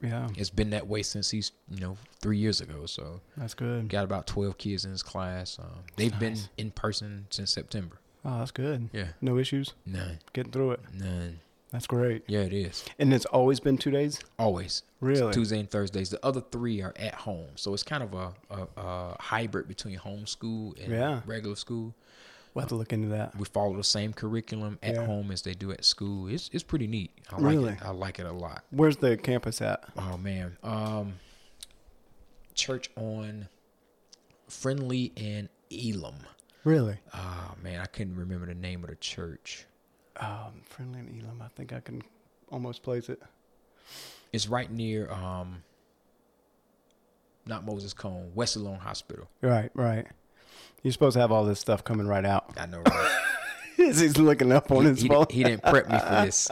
Yeah, 0.00 0.28
it's 0.36 0.50
been 0.50 0.70
that 0.70 0.86
way 0.86 1.02
since 1.02 1.30
he's 1.30 1.52
you 1.70 1.80
know 1.80 1.96
three 2.20 2.38
years 2.38 2.60
ago. 2.60 2.86
So 2.86 3.20
that's 3.36 3.54
good. 3.54 3.88
got 3.88 4.04
about 4.04 4.26
twelve 4.26 4.56
kids 4.58 4.84
in 4.84 4.90
his 4.92 5.02
class. 5.02 5.58
Um, 5.58 5.80
they've 5.96 6.16
been 6.18 6.36
in 6.56 6.70
person 6.70 7.26
since 7.30 7.50
September. 7.50 7.96
Oh, 8.24 8.38
that's 8.40 8.50
good. 8.50 8.90
Yeah, 8.92 9.08
No 9.20 9.38
issues. 9.38 9.74
none, 9.86 10.18
Getting 10.32 10.52
through 10.52 10.72
it. 10.72 10.80
none. 10.92 11.40
That's 11.70 11.86
great. 11.86 12.22
Yeah, 12.26 12.40
it 12.40 12.52
is 12.54 12.84
And 12.98 13.12
it's 13.12 13.26
always 13.26 13.60
been 13.60 13.76
two 13.78 13.90
days. 13.90 14.20
always 14.38 14.82
Really? 15.00 15.32
Tuesday 15.32 15.60
and 15.60 15.70
Thursdays. 15.70 16.08
The 16.10 16.24
other 16.24 16.40
three 16.40 16.80
are 16.82 16.94
at 16.96 17.14
home, 17.14 17.50
so 17.56 17.74
it's 17.74 17.82
kind 17.82 18.02
of 18.02 18.14
a, 18.14 18.32
a, 18.50 18.66
a 18.80 19.16
hybrid 19.20 19.68
between 19.68 19.98
homeschool 19.98 20.82
and 20.82 20.92
Yeah. 20.92 21.20
regular 21.26 21.56
school. 21.56 21.94
We'll 22.54 22.62
have 22.62 22.68
to 22.70 22.74
look 22.76 22.92
into 22.92 23.08
that. 23.08 23.36
We 23.36 23.44
follow 23.46 23.76
the 23.76 23.84
same 23.84 24.12
curriculum 24.12 24.78
at 24.82 24.94
Yeah. 24.94 25.06
home 25.06 25.30
as 25.30 25.42
they 25.42 25.54
do 25.54 25.70
at 25.72 25.84
school. 25.84 26.28
It's 26.28 26.48
it's 26.52 26.64
pretty 26.64 26.86
neat. 26.86 27.12
I 27.30 27.36
like 27.36 27.44
Really? 27.44 27.72
it. 27.74 27.82
I 27.82 27.90
like 27.90 28.18
it 28.18 28.26
a 28.26 28.32
lot. 28.32 28.64
Where's 28.70 28.96
the 28.96 29.16
campus 29.16 29.60
at? 29.62 29.84
Oh 29.96 30.16
man. 30.16 30.56
Um 30.62 31.14
church 32.54 32.90
on 32.96 33.48
Friendly 34.48 35.12
and 35.16 35.48
Elam. 35.70 36.16
Really? 36.64 36.98
Oh 37.14 37.54
man, 37.62 37.80
I 37.80 37.86
couldn't 37.86 38.16
remember 38.16 38.46
the 38.46 38.54
name 38.54 38.82
of 38.82 38.90
the 38.90 38.96
church. 38.96 39.66
Um, 40.16 40.62
Friendly 40.64 40.98
and 41.00 41.22
Elam. 41.22 41.40
I 41.42 41.48
think 41.48 41.72
I 41.72 41.80
can 41.80 42.02
almost 42.50 42.82
place 42.82 43.08
it. 43.08 43.22
It's 44.32 44.48
right 44.48 44.70
near 44.70 45.10
um 45.12 45.62
not 47.46 47.64
Moses 47.64 47.94
Cone, 47.94 48.32
Wesley 48.34 48.62
Long 48.62 48.78
Hospital. 48.78 49.28
Right, 49.40 49.70
right. 49.74 50.06
You're 50.82 50.92
supposed 50.92 51.14
to 51.14 51.20
have 51.20 51.32
all 51.32 51.44
this 51.44 51.60
stuff 51.60 51.84
coming 51.84 52.06
right 52.06 52.24
out. 52.24 52.52
I 52.56 52.66
know 52.66 52.80
right. 52.80 53.20
He's 53.76 54.18
looking 54.18 54.52
up 54.52 54.70
on 54.72 54.82
he, 54.82 54.88
his 54.90 55.02
he, 55.02 55.08
phone. 55.08 55.26
he 55.30 55.44
didn't 55.44 55.62
prep 55.62 55.88
me 55.88 55.98
for 55.98 56.04
this. 56.24 56.48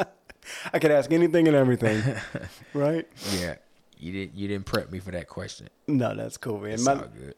I 0.72 0.78
could 0.78 0.90
ask 0.92 1.12
anything 1.12 1.48
and 1.48 1.56
everything. 1.56 2.02
right? 2.74 3.06
Yeah. 3.38 3.56
You 3.98 4.12
didn't 4.12 4.34
you 4.36 4.46
didn't 4.48 4.66
prep 4.66 4.90
me 4.92 4.98
for 5.00 5.10
that 5.12 5.28
question. 5.28 5.68
No, 5.88 6.14
that's 6.14 6.36
cool, 6.36 6.60
man. 6.60 6.72
It's 6.72 6.84
Mine, 6.84 6.98
all 6.98 7.04
good. 7.06 7.34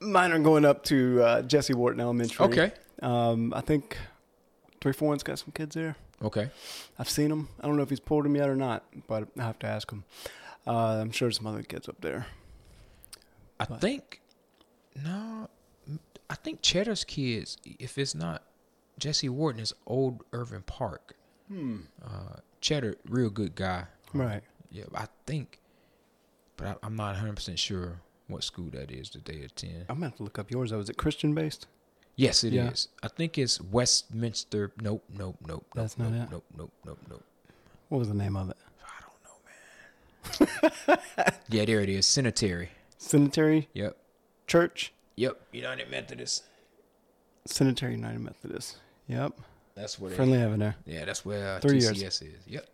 mine 0.00 0.32
are 0.32 0.38
going 0.40 0.64
up 0.64 0.82
to 0.84 1.22
uh, 1.22 1.42
Jesse 1.42 1.72
Wharton 1.74 2.00
Elementary. 2.00 2.46
Okay. 2.46 2.72
Um, 3.00 3.54
I 3.54 3.60
think 3.60 3.96
three 4.80 4.92
four 4.92 5.08
one's 5.08 5.22
got 5.22 5.38
some 5.38 5.52
kids 5.52 5.74
there. 5.74 5.96
Okay. 6.22 6.50
I've 6.98 7.08
seen 7.08 7.30
him. 7.30 7.48
I 7.60 7.66
don't 7.66 7.76
know 7.76 7.82
if 7.82 7.88
he's 7.90 8.00
pulled 8.00 8.26
him 8.26 8.36
yet 8.36 8.48
or 8.48 8.56
not, 8.56 8.84
but 9.06 9.28
I 9.38 9.42
have 9.44 9.58
to 9.60 9.66
ask 9.66 9.90
him. 9.90 10.04
Uh, 10.66 10.98
I'm 11.00 11.12
sure 11.12 11.30
some 11.30 11.46
other 11.46 11.62
kids 11.62 11.88
up 11.88 12.00
there. 12.02 12.26
I 13.58 13.64
think 13.64 14.20
no, 15.02 15.48
I 16.28 16.34
think 16.34 16.62
Cheddar's 16.62 17.04
kids. 17.04 17.56
If 17.78 17.98
it's 17.98 18.14
not 18.14 18.42
Jesse 18.98 19.28
Wharton, 19.28 19.60
is 19.60 19.74
Old 19.86 20.22
Irving 20.32 20.62
Park. 20.62 21.16
Hmm. 21.48 21.78
Uh, 22.04 22.36
Cheddar, 22.60 22.96
real 23.08 23.30
good 23.30 23.54
guy. 23.54 23.84
Right. 24.12 24.42
Yeah, 24.70 24.84
I 24.94 25.06
think, 25.26 25.58
but 26.56 26.66
I, 26.68 26.74
I'm 26.82 26.94
not 26.96 27.12
100 27.14 27.34
percent 27.36 27.58
sure 27.58 28.00
what 28.28 28.44
school 28.44 28.68
that 28.72 28.90
is 28.92 29.10
that 29.10 29.24
they 29.24 29.40
attend. 29.42 29.86
I'm 29.88 29.96
gonna 29.96 30.06
have 30.06 30.16
to 30.18 30.22
look 30.22 30.38
up 30.38 30.50
yours. 30.50 30.70
though. 30.70 30.78
is 30.78 30.88
it 30.88 30.96
Christian 30.96 31.34
based? 31.34 31.66
Yes, 32.16 32.44
it 32.44 32.52
is. 32.54 32.88
Yeah. 32.92 33.06
I 33.06 33.08
think 33.08 33.38
it's 33.38 33.60
Westminster. 33.60 34.72
Nope, 34.80 35.02
nope, 35.16 35.36
nope. 35.46 35.64
That's 35.74 35.98
nope, 35.98 36.10
not 36.12 36.16
nope, 36.16 36.22
it? 36.22 36.32
Nope, 36.32 36.44
nope, 36.56 36.72
nope, 36.84 36.98
nope. 37.08 37.24
What 37.88 37.98
was 37.98 38.08
the 38.08 38.14
name 38.14 38.36
of 38.36 38.50
it? 38.50 38.56
I 38.84 39.02
don't 40.38 40.48
know, 40.88 40.96
man. 41.26 41.38
yeah, 41.48 41.64
there 41.64 41.80
it 41.80 41.88
is. 41.88 42.06
Centenary. 42.06 42.70
Centenary 42.98 43.68
Yep. 43.74 43.96
Church. 44.46 44.92
Yep. 45.20 45.40
United 45.52 45.90
Methodist. 45.90 46.44
Centenary 47.46 47.94
United 47.94 48.20
Methodist. 48.20 48.78
Yep. 49.08 49.38
That's 49.74 49.98
where. 49.98 50.10
They, 50.10 50.16
Friendly 50.16 50.38
Avenue. 50.38 50.72
Yeah, 50.86 51.04
that's 51.04 51.24
where 51.26 51.56
uh, 51.56 51.60
Three 51.60 51.78
TCS 51.78 52.00
years. 52.00 52.22
is. 52.22 52.46
Yep. 52.46 52.66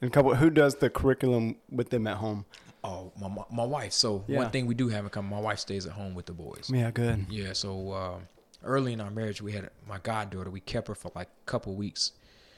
And 0.00 0.10
a 0.10 0.12
couple. 0.12 0.34
Who 0.34 0.50
does 0.50 0.74
the 0.76 0.90
curriculum 0.90 1.56
with 1.70 1.90
them 1.90 2.06
at 2.08 2.16
home? 2.16 2.44
Oh, 2.82 3.12
my 3.20 3.28
my- 3.28 3.44
my 3.52 3.64
wife. 3.64 3.92
So 3.92 4.24
Yeah. 4.26 4.38
one 4.38 4.50
thing 4.50 4.66
we 4.66 4.74
do 4.74 4.88
have 4.88 5.04
in 5.04 5.10
common, 5.10 5.30
my 5.30 5.40
wife 5.40 5.60
stays 5.60 5.86
at 5.86 5.92
home 5.92 6.14
with 6.14 6.26
the 6.26 6.32
boys. 6.32 6.68
Yeah, 6.72 6.90
good. 6.90 7.26
Yeah. 7.30 7.52
So 7.52 7.92
uh, 7.92 8.18
early 8.64 8.92
in 8.94 9.00
our 9.00 9.10
marriage, 9.10 9.40
we 9.40 9.52
had 9.52 9.70
my 9.86 9.98
goddaughter. 9.98 10.50
We 10.50 10.60
kept 10.60 10.88
her 10.88 10.96
for 10.96 11.12
like 11.14 11.28
a 11.28 11.44
couple 11.46 11.74
weeks 11.76 12.12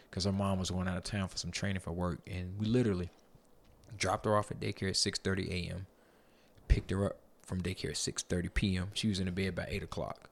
because 0.09 0.25
her 0.25 0.33
mom 0.33 0.59
was 0.59 0.71
going 0.71 0.89
out 0.89 0.97
of 0.97 1.03
town 1.03 1.29
for 1.29 1.37
some 1.37 1.51
training 1.51 1.81
for 1.81 1.93
work, 1.93 2.21
and 2.27 2.59
we 2.59 2.65
literally 2.65 3.11
dropped 3.99 4.25
her 4.25 4.37
off 4.39 4.51
at 4.51 4.59
daycare 4.61 4.89
at 4.89 4.97
six 4.97 5.19
thirty 5.19 5.51
a.m. 5.69 5.87
Picked 6.69 6.91
her 6.91 7.05
up 7.07 7.19
from 7.45 7.61
daycare 7.63 7.91
at 7.91 7.97
six 7.97 8.23
thirty 8.23 8.49
p.m. 8.49 8.89
She 8.95 9.09
was 9.09 9.19
in 9.21 9.27
the 9.27 9.33
bed 9.33 9.55
by 9.55 9.67
eight 9.69 9.83
o'clock. 9.83 10.29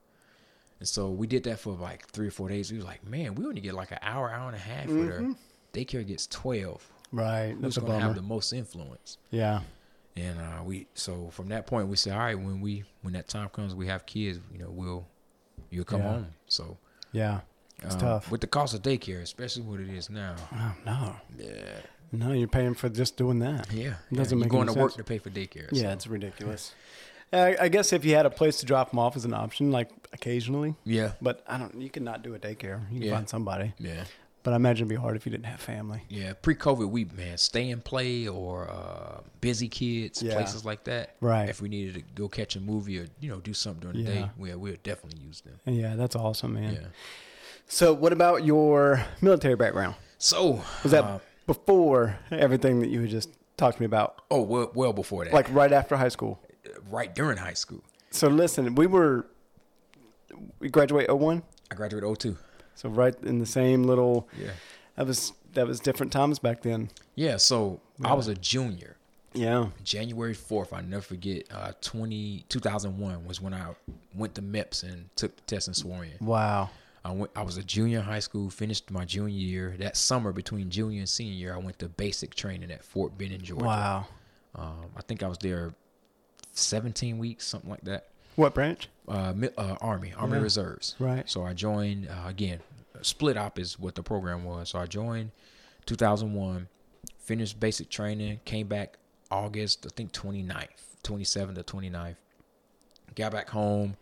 And 0.79 0.87
so 0.87 1.09
we 1.11 1.27
did 1.27 1.43
that 1.43 1.59
for 1.59 1.73
like 1.73 2.07
three 2.09 2.27
or 2.27 2.31
four 2.31 2.49
days. 2.49 2.71
We 2.71 2.77
was 2.77 2.85
like, 2.85 3.05
man, 3.07 3.35
we 3.35 3.45
only 3.45 3.61
get 3.61 3.73
like 3.73 3.91
an 3.91 3.99
hour, 4.01 4.29
hour 4.31 4.47
and 4.47 4.55
a 4.55 4.59
half 4.59 4.87
with 4.87 5.07
her. 5.07 5.33
Daycare 5.73 6.05
gets 6.05 6.27
twelve. 6.27 6.87
Right. 7.11 7.51
Who's 7.53 7.61
That's 7.61 7.77
gonna 7.77 7.87
bummer. 7.93 8.01
have 8.01 8.15
the 8.15 8.21
most 8.21 8.53
influence? 8.53 9.17
yeah. 9.31 9.61
And 10.15 10.39
uh, 10.39 10.63
we 10.63 10.85
so 10.93 11.29
from 11.31 11.47
that 11.49 11.65
point 11.65 11.87
we 11.87 11.95
said, 11.95 12.13
all 12.13 12.19
right, 12.19 12.35
when 12.37 12.61
we 12.61 12.83
when 13.01 13.13
that 13.13 13.27
time 13.27 13.49
comes, 13.49 13.73
we 13.73 13.87
have 13.87 14.05
kids, 14.05 14.39
you 14.51 14.59
know, 14.59 14.69
we'll 14.69 15.07
you'll 15.71 15.85
come 15.85 16.01
Yeah. 16.01 16.09
home. 16.11 16.27
So 16.47 16.77
Yeah. 17.11 17.41
It's 17.81 17.95
um, 17.95 18.01
tough. 18.01 18.29
with 18.31 18.39
the 18.41 18.47
cost 18.47 18.73
of 18.75 18.81
daycare, 18.83 19.21
especially 19.21 19.63
what 19.63 19.79
it 19.79 19.89
is 19.89 20.09
now. 20.11 20.35
Oh 20.53 20.73
no. 20.85 21.15
Yeah, 21.39 21.79
No, 22.13 22.31
you're 22.31 22.47
paying 22.47 22.75
for 22.75 22.89
just 22.89 23.17
doing 23.17 23.39
that. 23.39 23.71
yeah, 23.73 23.95
It 24.11 24.15
doesn't 24.15 24.37
yeah. 24.37 24.43
make 24.45 24.51
You're 24.53 24.63
going 24.63 24.73
to 24.73 24.79
work 24.79 24.93
to 24.95 25.03
pay 25.03 25.17
for 25.17 25.29
daycare. 25.31 25.67
Yeah, 25.71 25.81
so. 25.83 25.89
it's 25.89 26.07
ridiculous. 26.07 26.73
I, 27.33 27.57
I 27.61 27.67
guess 27.69 27.91
if 27.91 28.05
you 28.05 28.13
had 28.15 28.27
a 28.27 28.29
place 28.29 28.59
to 28.59 28.65
drop 28.67 28.91
them 28.91 28.99
off 28.99 29.15
as 29.15 29.25
an 29.25 29.33
option, 29.33 29.71
like 29.71 29.89
occasionally. 30.13 30.75
Yeah. 30.85 31.13
But 31.21 31.43
I 31.47 31.57
don't. 31.57 31.81
You 31.81 31.89
could 31.89 32.03
not 32.03 32.21
do 32.21 32.35
a 32.35 32.39
daycare. 32.39 32.81
You 32.91 32.99
can 32.99 33.07
Yeah. 33.07 33.15
find 33.15 33.27
somebody. 33.27 33.73
Yeah. 33.79 34.03
But 34.43 34.51
I 34.53 34.57
imagine 34.57 34.85
it'd 34.87 34.89
be 34.89 35.01
hard 35.01 35.15
if 35.15 35.25
you 35.25 35.31
didn't 35.31 35.45
have 35.45 35.61
family. 35.61 36.03
Yeah, 36.09 36.33
pre-COVID, 36.33 36.89
we 36.89 37.05
man 37.05 37.37
stay 37.37 37.71
and 37.71 37.81
play 37.83 38.27
or 38.27 38.69
uh, 38.69 39.21
busy 39.39 39.69
kids, 39.69 40.21
Yeah. 40.21 40.33
places 40.35 40.65
like 40.65 40.83
that. 40.83 41.15
Right. 41.21 41.47
If 41.47 41.61
we 41.61 41.69
needed 41.69 41.93
to 41.95 42.01
go 42.13 42.27
catch 42.27 42.57
a 42.57 42.59
movie 42.59 42.99
or 42.99 43.07
you 43.21 43.29
know 43.29 43.39
do 43.39 43.53
something 43.53 43.79
during 43.89 44.05
the 44.05 44.11
Yeah. 44.11 44.19
day, 44.25 44.29
yeah, 44.49 44.55
we'll 44.55 44.75
definitely 44.83 45.21
use 45.25 45.41
them. 45.41 45.59
Yeah, 45.65 45.95
that's 45.95 46.15
awesome, 46.17 46.55
man. 46.55 46.73
Yeah. 46.73 46.79
So, 47.67 47.93
what 47.93 48.11
about 48.11 48.43
your 48.43 49.03
military 49.21 49.55
background? 49.55 49.95
So 50.17 50.61
Was 50.83 50.91
that 50.91 51.03
uh, 51.05 51.19
before 51.45 52.17
everything 52.31 52.79
that 52.79 52.89
you 52.89 53.01
had 53.01 53.09
just 53.09 53.29
talked 53.57 53.77
to 53.77 53.81
me 53.81 53.85
about? 53.85 54.21
oh 54.31 54.41
well, 54.41 54.71
well 54.73 54.93
before 54.93 55.25
that, 55.25 55.33
Like 55.33 55.51
right 55.53 55.71
after 55.71 55.95
high 55.97 56.09
school? 56.09 56.39
right 56.89 57.13
during 57.13 57.37
high 57.37 57.53
school. 57.53 57.81
So, 58.11 58.27
listen, 58.27 58.75
we 58.75 58.85
were, 58.87 59.25
we 60.59 60.69
graduate 60.69 61.09
01. 61.09 61.41
I 61.71 61.75
graduated 61.75 62.07
02. 62.19 62.37
So, 62.75 62.89
right 62.89 63.15
in 63.23 63.39
the 63.39 63.45
same 63.45 63.83
little, 63.83 64.27
Yeah. 64.39 64.51
that 64.95 65.07
was, 65.07 65.33
that 65.53 65.67
was 65.67 65.79
different 65.79 66.11
times 66.11 66.39
back 66.39 66.61
then. 66.61 66.89
Yeah. 67.15 67.37
So 67.37 67.79
I 68.03 68.13
was 68.13 68.27
a 68.27 68.35
junior. 68.35 68.95
Yeah. 69.33 69.69
January 69.83 70.35
4th, 70.35 70.73
I 70.73 70.81
never 70.81 71.01
forget, 71.01 71.45
uh, 71.51 71.71
20, 71.81 72.45
2001 72.49 73.25
was 73.25 73.41
when 73.41 73.53
I 73.53 73.69
went 74.15 74.35
to 74.35 74.41
MEPS 74.43 74.83
and 74.83 75.09
took 75.15 75.35
the 75.35 75.41
test 75.43 75.67
and 75.67 75.75
swore 75.75 76.03
in. 76.03 76.23
Wow. 76.25 76.69
I 77.05 77.11
went. 77.11 77.31
I 77.35 77.41
was 77.43 77.57
a 77.57 77.63
junior 77.63 77.99
in 77.99 78.05
high 78.05 78.19
school. 78.19 78.49
Finished 78.49 78.89
my 78.91 79.03
junior 79.05 79.29
year. 79.37 79.75
That 79.79 79.97
summer 79.97 80.31
between 80.31 80.69
junior 80.69 80.99
and 80.99 81.09
senior 81.09 81.33
year, 81.33 81.53
I 81.53 81.57
went 81.57 81.79
to 81.79 81.89
basic 81.89 82.33
training 82.33 82.71
at 82.71 82.83
Fort 82.83 83.17
Benning, 83.17 83.41
Georgia. 83.41 83.65
Wow. 83.65 84.05
Um, 84.55 84.85
I 84.95 85.01
think 85.01 85.23
I 85.23 85.27
was 85.27 85.37
there 85.39 85.73
17 86.53 87.17
weeks, 87.17 87.45
something 87.45 87.69
like 87.69 87.81
that. 87.81 88.07
What 88.35 88.53
branch? 88.53 88.87
Uh, 89.07 89.33
uh, 89.57 89.75
Army, 89.81 90.13
Army 90.15 90.37
Yeah. 90.37 90.43
Reserves. 90.43 90.95
Right. 90.99 91.29
So 91.29 91.43
I 91.43 91.53
joined 91.53 92.07
uh, 92.09 92.27
again. 92.27 92.59
Split 93.01 93.35
op 93.37 93.59
is 93.59 93.77
what 93.77 93.95
the 93.95 94.03
program 94.03 94.43
was. 94.45 94.69
So 94.69 94.79
I 94.79 94.85
joined 94.85 95.31
2001, 95.85 96.67
finished 97.19 97.59
basic 97.59 97.89
training, 97.89 98.39
came 98.45 98.67
back 98.67 98.97
August, 99.29 99.85
I 99.85 99.89
think 99.95 100.13
29th, 100.13 100.67
27th 101.03 101.55
to 101.55 101.63
29th. 101.63 102.15
Got 103.15 103.31
back 103.33 103.49
home, 103.49 103.95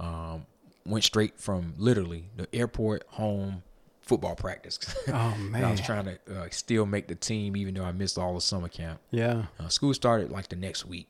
um, 0.00 0.44
went 0.86 1.04
straight 1.04 1.38
from 1.38 1.74
literally 1.76 2.24
the 2.36 2.48
airport 2.54 3.04
home 3.08 3.62
football 4.00 4.34
practice. 4.34 4.78
Oh, 5.08 5.34
And 5.54 5.56
I 5.64 5.70
was 5.70 5.80
trying 5.80 6.04
to 6.06 6.18
uh, 6.30 6.46
still 6.50 6.86
make 6.86 7.06
the 7.08 7.14
team, 7.14 7.56
even 7.56 7.74
though 7.74 7.84
I 7.84 7.92
missed 7.92 8.18
all 8.18 8.34
the 8.34 8.40
summer 8.40 8.68
camp. 8.68 9.00
Yeah. 9.10 9.44
Uh, 9.58 9.68
school 9.68 9.94
started 9.94 10.30
like 10.30 10.48
the 10.48 10.56
next 10.56 10.84
week. 10.86 11.06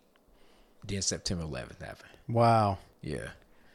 Then 0.86 1.02
September 1.02 1.44
11th 1.44 1.80
happened. 1.80 2.10
Wow. 2.28 2.78
Yeah, 3.02 3.28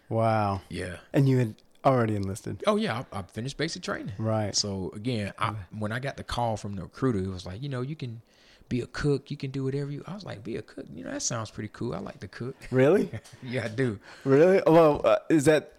Wow. 0.10 0.62
yeah. 0.69 0.97
And 1.13 1.27
you 1.27 1.38
had 1.39 1.55
already 1.84 2.15
enlisted. 2.15 2.63
Oh 2.67 2.75
yeah, 2.75 3.03
I, 3.12 3.19
I 3.19 3.21
finished 3.23 3.58
basic 3.58 3.81
training. 3.84 4.13
Right. 4.17 4.55
So 4.55 4.91
again, 4.95 5.34
I, 5.39 5.53
when 5.77 5.91
I 5.91 5.99
got 5.99 6.17
the 6.17 6.23
call 6.23 6.58
from 6.58 6.75
the 6.75 6.84
recruiter, 6.84 7.19
it 7.19 7.27
was 7.27 7.45
like, 7.45 7.62
you 7.63 7.69
know, 7.69 7.81
you 7.81 7.95
can 7.95 8.21
be 8.69 8.81
a 8.81 8.88
cook, 8.88 9.29
you 9.31 9.38
can 9.38 9.51
do 9.51 9.63
whatever 9.63 9.91
you. 9.91 10.03
I 10.08 10.13
was 10.13 10.23
like, 10.25 10.43
be 10.43 10.55
a 10.58 10.62
cook. 10.62 10.86
You 10.93 11.03
know, 11.03 11.12
that 11.12 11.21
sounds 11.21 11.49
pretty 11.51 11.69
cool. 11.73 11.93
I 11.95 11.99
like 11.99 12.19
to 12.21 12.27
cook. 12.27 12.55
Really? 12.71 13.10
yeah, 13.43 13.65
I 13.65 13.67
do. 13.69 13.99
really? 14.23 14.62
Well, 14.67 15.01
uh, 15.03 15.17
is 15.29 15.45
that, 15.45 15.73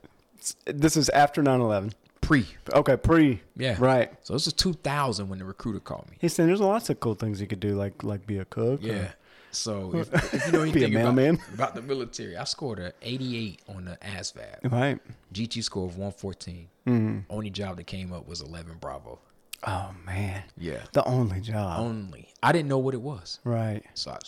this 0.66 0.96
is 0.96 1.08
after 1.10 1.42
9 1.42 1.60
11. 1.60 1.92
Pre. 2.20 2.44
Okay, 2.72 2.96
pre. 2.96 3.40
Yeah. 3.56 3.76
Right. 3.78 4.12
So 4.22 4.32
this 4.32 4.46
is 4.48 4.52
2000 4.54 5.28
when 5.28 5.38
the 5.38 5.44
recruiter 5.44 5.78
called 5.80 6.10
me. 6.10 6.16
He 6.20 6.28
said 6.28 6.48
there's 6.48 6.60
lots 6.60 6.90
of 6.90 6.98
cool 7.00 7.14
things 7.14 7.40
you 7.40 7.46
could 7.46 7.60
do, 7.60 7.76
like 7.76 8.02
like 8.02 8.26
be 8.26 8.38
a 8.38 8.44
cook. 8.44 8.82
or- 8.82 8.86
Yeah. 8.86 9.08
So 9.52 9.92
if, 9.94 10.34
if 10.34 10.46
you 10.46 10.52
know 10.52 10.62
anything 10.62 10.96
about, 10.96 11.38
about 11.54 11.74
the 11.76 11.82
military, 11.82 12.36
I 12.36 12.44
scored 12.44 12.78
a 12.80 12.92
88 13.00 13.62
on 13.68 13.84
the 13.86 13.96
ASVAB. 14.02 14.70
Right. 14.72 14.98
GT 15.32 15.62
score 15.62 15.84
of 15.86 15.92
114. 15.96 16.68
Mm. 16.86 17.24
Only 17.30 17.50
job 17.50 17.76
that 17.76 17.86
came 17.86 18.12
up 18.12 18.26
was 18.28 18.40
11 18.40 18.76
Bravo. 18.80 19.18
Oh 19.66 19.90
man, 20.04 20.44
Yeah. 20.56 20.82
the 20.92 21.04
only 21.04 21.40
job. 21.40 21.80
Only. 21.80 22.28
I 22.42 22.52
didn't 22.52 22.68
know 22.68 22.78
what 22.78 22.94
it 22.94 23.00
was. 23.00 23.40
right. 23.44 23.82
So 23.94 24.12
I, 24.12 24.18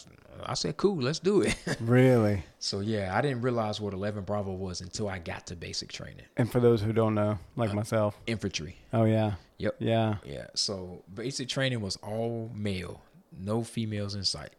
I 0.51 0.55
said, 0.55 0.77
cool, 0.77 0.97
let's 0.97 1.21
do 1.21 1.43
it. 1.43 1.57
Really. 1.81 2.43
so 2.59 2.81
yeah, 2.81 3.17
I 3.17 3.21
didn't 3.21 3.43
realize 3.43 3.81
what 3.81 3.93
11 3.95 4.25
Bravo 4.25 4.53
was 4.53 4.81
until 4.81 5.09
I 5.09 5.19
got 5.21 5.47
to 5.49 5.57
basic 5.57 5.93
training. 5.93 6.25
And 6.37 6.51
for 6.51 6.59
those 6.61 6.83
who 6.83 6.93
don't 6.93 7.15
know, 7.15 7.31
Uh, 7.33 7.37
like 7.57 7.73
myself. 7.73 8.19
Infantry. 8.27 8.77
Oh 8.93 9.05
yeah. 9.05 9.35
Yep. 9.59 9.77
Yeah. 9.79 10.17
Yeah. 10.25 10.47
So 10.55 11.03
basic 11.15 11.49
training 11.49 11.81
was 11.81 11.97
all 12.03 12.51
male, 12.55 13.01
no 13.39 13.63
females 13.63 14.15
in 14.17 14.25
sight. 14.25 14.51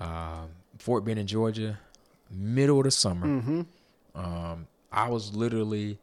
Um, 0.00 0.50
Fort 0.78 1.04
Benning, 1.04 1.26
Georgia, 1.26 1.78
middle 2.30 2.78
of 2.78 2.84
the 2.84 2.90
summer. 2.90 3.26
Mm-hmm. 3.26 3.62
Um, 4.14 4.66
I 4.90 5.08
was 5.08 5.34
literally 5.34 5.98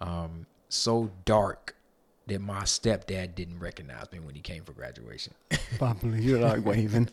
um, 0.00 0.46
so 0.68 1.10
dark 1.24 1.73
that 2.26 2.40
my 2.40 2.62
stepdad 2.62 3.34
didn't 3.34 3.58
recognize 3.58 4.10
me 4.12 4.18
when 4.20 4.34
he 4.34 4.40
came 4.40 4.64
for 4.64 4.72
graduation. 4.72 5.34
Probably 5.78 6.22
you're 6.22 6.40
like 6.40 6.64
waving. 6.64 7.08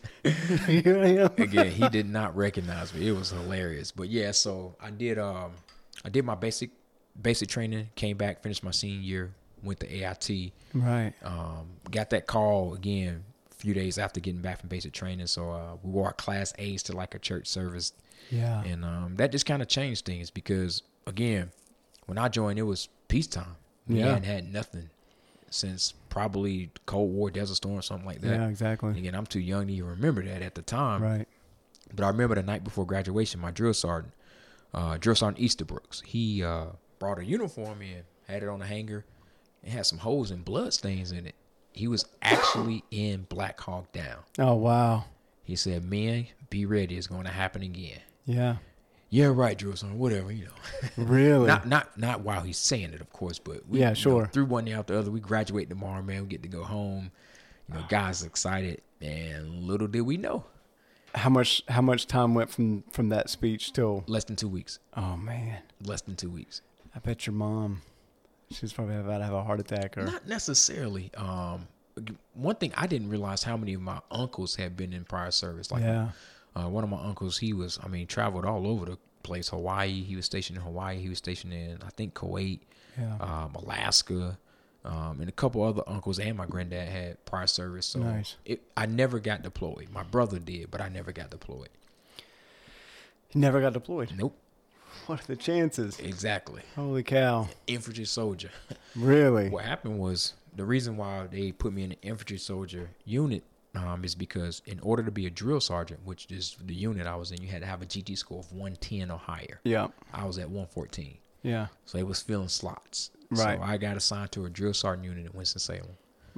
Here 0.66 0.98
I 1.02 1.08
am. 1.24 1.30
Again, 1.36 1.70
he 1.70 1.88
did 1.88 2.08
not 2.08 2.34
recognize 2.36 2.94
me. 2.94 3.08
It 3.08 3.12
was 3.12 3.30
hilarious. 3.30 3.90
But 3.90 4.08
yeah, 4.08 4.30
so 4.30 4.74
I 4.80 4.90
did 4.90 5.18
um 5.18 5.52
I 6.04 6.08
did 6.08 6.24
my 6.24 6.34
basic 6.34 6.70
basic 7.20 7.48
training, 7.48 7.90
came 7.94 8.16
back, 8.16 8.42
finished 8.42 8.64
my 8.64 8.70
senior 8.70 9.00
year, 9.00 9.34
went 9.62 9.80
to 9.80 9.86
AIT. 9.92 10.52
Right. 10.72 11.12
Um, 11.22 11.68
got 11.90 12.08
that 12.10 12.26
call 12.26 12.72
again 12.74 13.22
a 13.50 13.54
few 13.54 13.74
days 13.74 13.98
after 13.98 14.18
getting 14.18 14.40
back 14.40 14.60
from 14.60 14.70
basic 14.70 14.92
training. 14.92 15.26
So 15.26 15.50
uh, 15.50 15.76
we 15.82 15.90
wore 15.90 16.06
our 16.06 16.12
class 16.14 16.54
A's 16.58 16.82
to 16.84 16.96
like 16.96 17.14
a 17.14 17.18
church 17.18 17.46
service, 17.48 17.92
Yeah. 18.30 18.62
and 18.62 18.82
um, 18.82 19.16
that 19.16 19.30
just 19.30 19.44
kind 19.44 19.60
of 19.60 19.68
changed 19.68 20.06
things 20.06 20.30
because 20.30 20.82
again, 21.06 21.50
when 22.06 22.16
I 22.16 22.28
joined, 22.28 22.58
it 22.58 22.62
was 22.62 22.88
peacetime. 23.08 23.56
We 23.86 23.98
Yeah. 23.98 24.06
hadn't 24.06 24.24
had 24.24 24.50
nothing 24.52 24.88
since 25.52 25.92
probably 26.08 26.70
Cold 26.86 27.12
War, 27.12 27.30
Desert 27.30 27.56
Storm, 27.56 27.80
something 27.82 28.06
like 28.06 28.20
that. 28.20 28.28
Yeah. 28.28 28.42
And 28.42 28.50
Exactly. 28.50 28.90
again, 28.98 29.14
I'm 29.14 29.26
too 29.26 29.40
young 29.40 29.66
to 29.68 29.72
even 29.72 29.88
remember 29.90 30.22
that 30.24 30.42
at 30.42 30.54
the 30.54 30.62
time. 30.62 31.02
Right. 31.02 31.28
But 31.94 32.04
I 32.04 32.08
remember 32.08 32.34
the 32.34 32.42
night 32.42 32.64
before 32.64 32.86
graduation, 32.86 33.40
my 33.40 33.50
drill 33.50 33.74
sergeant, 33.74 34.14
uh, 34.74 34.96
drill 34.98 35.14
sergeant 35.16 35.44
Easterbrooks, 35.44 36.04
he 36.04 36.42
uh, 36.42 36.66
brought 36.98 37.18
a 37.18 37.24
uniform 37.24 37.82
in, 37.82 38.02
had 38.26 38.42
it 38.42 38.48
on 38.48 38.60
the 38.60 38.66
hanger, 38.66 39.04
and 39.62 39.72
had 39.72 39.84
some 39.86 39.98
holes 39.98 40.30
and 40.30 40.44
blood 40.44 40.72
stains 40.72 41.12
in 41.12 41.26
it. 41.26 41.34
He 41.72 41.88
was 41.88 42.04
actually 42.22 42.84
in 42.90 43.22
Black 43.28 43.60
Hawk 43.60 43.92
Down. 43.92 44.18
Oh 44.38 44.54
wow. 44.54 45.04
He 45.44 45.56
said, 45.56 45.84
"Men, 45.84 46.26
be 46.50 46.66
ready. 46.66 46.96
It's 46.96 47.06
going 47.06 47.24
to 47.24 47.30
happen 47.30 47.62
again." 47.62 48.00
Yeah. 48.24 48.56
Yeah, 49.14 49.26
right, 49.26 49.60
sergeant. 49.60 49.96
Whatever, 49.96 50.32
you 50.32 50.46
know. 50.46 50.50
Really. 50.96 51.46
not 51.46 51.68
not 51.68 51.98
not 51.98 52.20
while 52.22 52.40
he's 52.40 52.56
saying 52.56 52.94
it, 52.94 53.00
of 53.02 53.12
course, 53.12 53.38
but 53.38 53.68
we, 53.68 53.80
Yeah, 53.80 53.88
you 53.88 53.90
know, 53.90 53.94
sure. 53.94 54.26
through 54.32 54.46
one 54.46 54.64
day 54.64 54.72
after 54.72 54.94
the 54.94 55.00
other, 55.00 55.10
we 55.10 55.20
graduate 55.20 55.68
tomorrow, 55.68 56.00
man. 56.02 56.22
We 56.22 56.28
get 56.28 56.42
to 56.44 56.48
go 56.48 56.64
home. 56.64 57.10
You 57.68 57.74
know, 57.74 57.84
guys 57.90 58.22
excited, 58.22 58.80
and 59.02 59.64
little 59.64 59.86
did 59.86 60.00
we 60.00 60.16
know, 60.16 60.44
how 61.14 61.28
much 61.28 61.62
how 61.68 61.82
much 61.82 62.06
time 62.06 62.34
went 62.34 62.50
from 62.50 62.84
from 62.90 63.10
that 63.10 63.28
speech 63.28 63.72
till? 63.74 64.02
less 64.06 64.24
than 64.24 64.36
two 64.36 64.48
weeks. 64.48 64.78
Oh 64.96 65.16
man. 65.18 65.58
Less 65.84 66.00
than 66.00 66.16
two 66.16 66.30
weeks. 66.30 66.62
I 66.96 66.98
bet 66.98 67.26
your 67.26 67.34
mom. 67.34 67.82
She's 68.50 68.72
probably 68.72 68.96
about 68.96 69.18
to 69.18 69.24
have 69.24 69.34
a 69.34 69.42
heart 69.44 69.60
attack 69.60 69.96
or. 69.98 70.04
Not 70.04 70.26
necessarily. 70.26 71.10
Um, 71.16 71.68
one 72.34 72.56
thing 72.56 72.72
I 72.76 72.86
didn't 72.86 73.08
realize 73.10 73.42
how 73.42 73.56
many 73.58 73.74
of 73.74 73.82
my 73.82 74.00
uncles 74.10 74.56
had 74.56 74.74
been 74.76 74.92
in 74.94 75.04
prior 75.04 75.30
service. 75.30 75.70
Like, 75.70 75.82
yeah. 75.82 76.08
Uh, 76.56 76.68
one 76.68 76.84
of 76.84 76.90
my 76.90 77.02
uncles, 77.02 77.38
he 77.38 77.52
was, 77.52 77.78
I 77.82 77.88
mean, 77.88 78.06
traveled 78.06 78.44
all 78.44 78.66
over 78.66 78.84
the 78.86 78.98
place. 79.22 79.48
Hawaii, 79.48 80.02
he 80.02 80.16
was 80.16 80.26
stationed 80.26 80.58
in 80.58 80.64
Hawaii. 80.64 80.98
He 81.00 81.08
was 81.08 81.18
stationed 81.18 81.52
in, 81.52 81.78
I 81.86 81.90
think, 81.90 82.14
Kuwait, 82.14 82.60
Yeah. 82.98 83.16
um, 83.20 83.54
Alaska, 83.54 84.38
um, 84.84 85.20
and 85.20 85.28
a 85.28 85.32
couple 85.32 85.62
other 85.62 85.82
uncles 85.86 86.18
and 86.18 86.36
my 86.36 86.44
granddad 86.46 86.88
had 86.88 87.24
prior 87.24 87.46
service. 87.46 87.86
So 87.86 88.00
Nice. 88.00 88.36
it, 88.44 88.62
I 88.76 88.86
never 88.86 89.18
got 89.20 89.42
deployed. 89.42 89.88
My 89.92 90.02
brother 90.02 90.38
did, 90.38 90.70
but 90.70 90.80
I 90.80 90.88
never 90.88 91.12
got 91.12 91.30
deployed. 91.30 91.68
He 93.28 93.38
never 93.38 93.60
got 93.60 93.72
deployed. 93.72 94.12
Nope. 94.16 94.36
What 95.06 95.20
are 95.22 95.26
the 95.26 95.36
chances? 95.36 95.98
Exactly. 95.98 96.62
Holy 96.76 97.02
cow. 97.02 97.48
Infantry 97.66 98.04
soldier. 98.04 98.50
Really? 98.94 99.48
What 99.48 99.64
happened 99.64 99.98
was 99.98 100.34
the 100.54 100.64
reason 100.64 100.96
why 100.98 101.26
they 101.28 101.50
put 101.50 101.72
me 101.72 101.84
in 101.84 101.90
the 101.90 101.98
infantry 102.02 102.36
soldier 102.38 102.90
unit 103.06 103.42
um, 103.74 104.04
is 104.04 104.14
because 104.14 104.60
in 104.66 104.78
order 104.80 105.02
to 105.02 105.10
be 105.10 105.26
a 105.26 105.30
drill 105.30 105.60
sergeant, 105.60 106.00
which 106.04 106.30
is 106.30 106.56
the 106.62 106.74
unit 106.74 107.06
I 107.06 107.16
was 107.16 107.30
in, 107.30 107.40
you 107.42 107.48
had 107.48 107.60
to 107.62 107.66
have 107.66 107.82
a 107.82 107.86
GT 107.86 108.16
score 108.18 108.40
of 108.40 108.52
110 108.52 109.10
or 109.10 109.18
higher. 109.18 109.60
Yeah. 109.64 109.88
I 110.12 110.24
was 110.26 110.38
at 110.38 110.46
114, 110.48 111.16
Yeah. 111.42 111.68
so 111.86 111.98
it 111.98 112.06
was 112.06 112.20
filling 112.22 112.48
slots. 112.48 113.10
Right. 113.30 113.58
So 113.58 113.64
I 113.64 113.78
got 113.78 113.96
assigned 113.96 114.30
to 114.32 114.44
a 114.44 114.50
drill 114.50 114.74
sergeant 114.74 115.06
unit 115.06 115.24
in 115.26 115.32
Winston 115.32 115.60
Salem. 115.60 115.96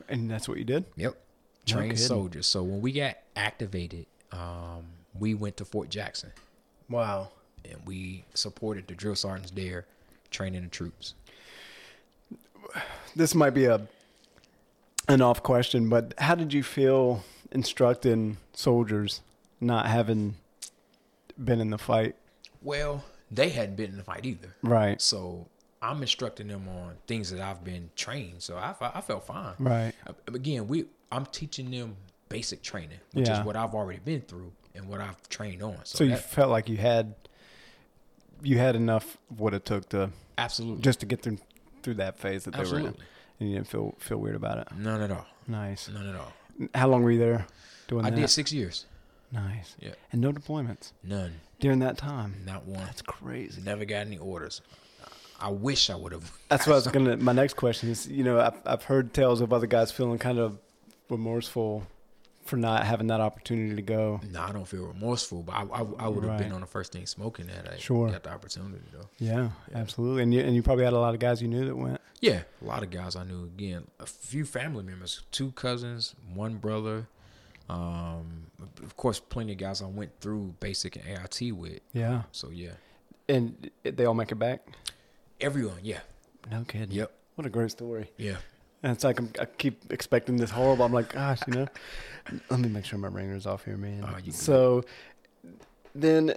And 0.09 0.31
that's 0.31 0.49
what 0.49 0.59
you 0.59 0.65
did? 0.65 0.85
Yep. 0.97 1.13
No 1.13 1.19
Trained 1.67 1.93
kidding. 1.93 2.07
soldiers. 2.07 2.47
So 2.47 2.63
when 2.63 2.81
we 2.81 2.93
got 2.93 3.17
activated, 3.35 4.07
um, 4.33 4.85
we 5.19 5.35
went 5.35 5.57
to 5.57 5.65
Fort 5.65 5.89
Jackson 5.89 6.31
Wow. 6.89 7.31
and 7.65 7.79
we 7.87 8.25
supported 8.35 8.87
the 8.87 8.95
drill 8.95 9.15
sergeants 9.17 9.51
there, 9.51 9.87
training 10.31 10.63
the 10.63 10.69
troops. 10.69 11.15
This 13.17 13.35
might 13.35 13.51
be 13.51 13.65
a 13.67 13.87
an 15.09 15.21
off 15.21 15.43
question, 15.43 15.89
but 15.89 16.15
how 16.19 16.35
did 16.35 16.53
you 16.53 16.63
feel 16.63 17.23
instructing 17.53 18.37
soldiers 18.53 19.21
not 19.61 19.87
having 19.87 20.37
been 21.43 21.61
in 21.61 21.71
the 21.71 21.79
fight? 21.79 22.17
Well, 22.63 23.05
they 23.31 23.51
hadn't 23.51 23.77
been 23.77 23.91
in 23.91 23.97
the 23.99 24.05
fight 24.05 24.25
either. 24.25 24.55
Right. 24.63 25.01
So 25.01 25.47
I'm 25.83 26.01
instructing 26.03 26.49
them 26.49 26.69
on 26.69 26.95
things 27.07 27.31
that 27.31 27.41
I've 27.41 27.63
been 27.65 27.91
trained. 27.97 28.43
So 28.43 28.57
I, 28.57 28.75
I 28.81 29.01
felt 29.01 29.27
fine. 29.27 29.55
Right. 29.59 29.93
Uh, 30.07 30.13
Again, 30.29 30.67
we 30.69 30.87
I'm 31.13 31.27
teaching 31.27 31.71
them 31.71 31.97
basic 32.29 32.63
training, 32.63 32.99
which 33.13 33.29
Yeah. 33.29 33.41
is 33.41 33.47
what 33.47 33.57
I've 33.57 33.75
already 33.75 34.01
been 34.01 34.23
through 34.23 34.53
and 34.75 34.89
what 34.89 35.01
I've 35.01 35.29
trained 35.29 35.63
on. 35.63 35.77
So, 35.85 35.99
So 35.99 36.05
you 36.05 36.11
that, 36.11 36.25
felt 36.31 36.51
like 36.51 36.69
you 36.69 36.77
had 36.79 37.15
you 38.43 38.59
had 38.59 38.75
enough 38.77 39.17
of 39.31 39.41
what 39.41 39.55
it 39.55 39.65
took 39.65 39.89
to 39.91 40.11
absolutely, 40.39 40.83
just 40.83 41.01
to 41.01 41.07
get 41.07 41.23
through 41.23 41.39
through 41.83 41.95
that 41.95 42.19
phase 42.19 42.45
that 42.45 42.53
they 42.53 42.59
were 42.59 42.65
in, 42.65 42.71
absolutely, 42.87 43.05
and 43.41 43.49
you 43.49 43.55
didn't 43.57 43.69
feel 43.69 43.95
feel 43.99 44.19
weird 44.19 44.37
about 44.37 44.59
it. 44.59 44.69
none 44.77 45.01
at 45.03 45.11
all, 45.11 45.27
Nice. 45.49 45.89
none 45.89 46.07
at 46.09 46.15
all. 46.17 46.33
How 46.75 46.89
long 46.89 47.03
were 47.03 47.11
you 47.11 47.19
there 47.19 47.47
doing 47.89 48.03
that? 48.03 48.09
I 48.13 48.15
that? 48.15 48.21
did 48.23 48.29
six 48.31 48.53
years. 48.53 48.87
Nice. 49.33 49.75
Yeah. 49.81 49.95
And 50.13 50.21
no 50.21 50.31
deployments 50.33 50.93
None, 51.03 51.41
during 51.59 51.81
that 51.81 51.99
time. 51.99 52.37
not 52.47 52.65
one. 52.67 52.85
That's 52.85 53.03
crazy. 53.03 53.61
Never 53.63 53.85
got 53.85 54.07
any 54.07 54.19
orders. 54.19 54.61
I 55.41 55.51
wish 55.51 55.91
I 55.91 55.97
would 55.97 56.13
have. 56.13 56.31
That's 56.49 56.67
what 56.67 56.75
I 56.75 56.77
was 56.77 56.87
gonna. 56.87 57.17
My 57.17 57.33
next 57.33 57.55
question 57.55 57.91
is, 57.91 58.07
you 58.07 58.23
know, 58.23 58.39
I've 58.41 58.61
I've 58.65 58.85
heard 58.85 59.13
tales 59.13 59.41
of 59.41 59.53
other 59.53 59.67
guys 59.67 59.91
feeling 59.91 60.19
kind 60.19 60.39
of 60.39 60.59
remorseful 61.11 61.87
for 62.45 62.57
not 62.57 62.85
having 62.85 63.07
that 63.09 63.21
opportunity 63.21 63.75
to 63.77 63.83
go. 63.83 64.21
No, 64.31 64.41
I 64.43 64.53
don't 64.53 64.67
feel 64.69 64.87
remorseful, 64.87 65.43
but 65.43 65.53
I, 65.55 65.63
I, 65.63 65.87
I 65.99 66.09
would 66.09 66.25
have 66.25 66.33
Right. 66.35 66.39
been 66.39 66.53
on 66.53 66.61
the 66.61 66.67
first 66.67 66.93
thing 66.93 67.07
smoking 67.07 67.47
that 67.47 67.71
I 67.73 67.77
Sure. 67.79 68.11
got 68.11 68.23
the 68.23 68.31
opportunity 68.33 68.83
though. 68.93 69.09
Yeah, 69.19 69.51
Yeah. 69.71 69.79
absolutely. 69.81 70.23
And 70.25 70.35
you 70.35 70.41
and 70.41 70.55
you 70.55 70.63
probably 70.63 70.85
had 70.85 70.93
a 70.93 70.99
lot 70.99 71.15
of 71.15 71.21
guys 71.21 71.41
you 71.41 71.49
knew 71.49 71.65
that 71.65 71.77
went. 71.77 72.01
Yeah, 72.21 72.43
a 72.63 72.65
lot 72.65 72.83
of 72.83 72.91
guys 72.91 73.17
I 73.17 73.25
knew. 73.25 73.45
Again, 73.45 73.87
a 73.99 74.07
few 74.07 74.45
family 74.45 74.83
members, 74.85 75.23
two 75.31 75.53
cousins, 75.53 76.15
one 76.33 76.57
brother. 76.57 77.09
Um, 77.69 78.49
of 78.83 78.97
course, 78.97 79.21
plenty 79.21 79.53
of 79.53 79.59
guys 79.59 79.81
I 79.83 79.87
went 79.87 80.13
through 80.21 80.55
basic 80.61 80.97
and 80.97 81.05
AIT 81.07 81.53
with. 81.53 81.81
Yeah. 81.93 82.23
So 82.33 82.51
yeah, 82.51 82.73
And 83.29 83.71
they 83.83 84.05
all 84.05 84.15
make 84.15 84.33
it 84.33 84.39
back. 84.39 84.67
everyone. 85.41 85.79
Yeah. 85.83 86.01
No 86.51 86.65
kidding. 86.65 86.91
Yep. 86.93 87.11
What 87.37 87.47
a 87.47 87.51
great 87.51 87.71
story. 87.71 88.11
Yeah. 88.19 88.37
And 88.85 88.93
it's 88.93 89.03
like 89.03 89.19
I'm, 89.19 89.31
I 89.41 89.47
keep 89.47 89.91
expecting 89.91 90.37
this 90.37 90.51
horrible. 90.51 90.85
I'm 90.85 90.93
like, 90.93 91.11
gosh, 91.15 91.41
you 91.47 91.55
know. 91.55 91.67
Let 92.51 92.61
me 92.61 92.69
make 92.69 92.85
sure 92.85 92.99
my 92.99 93.09
ringer's 93.09 93.47
off 93.47 93.65
here, 93.65 93.79
man. 93.79 94.05
Oh, 94.07 94.31
so 94.31 94.85
then 95.95 96.35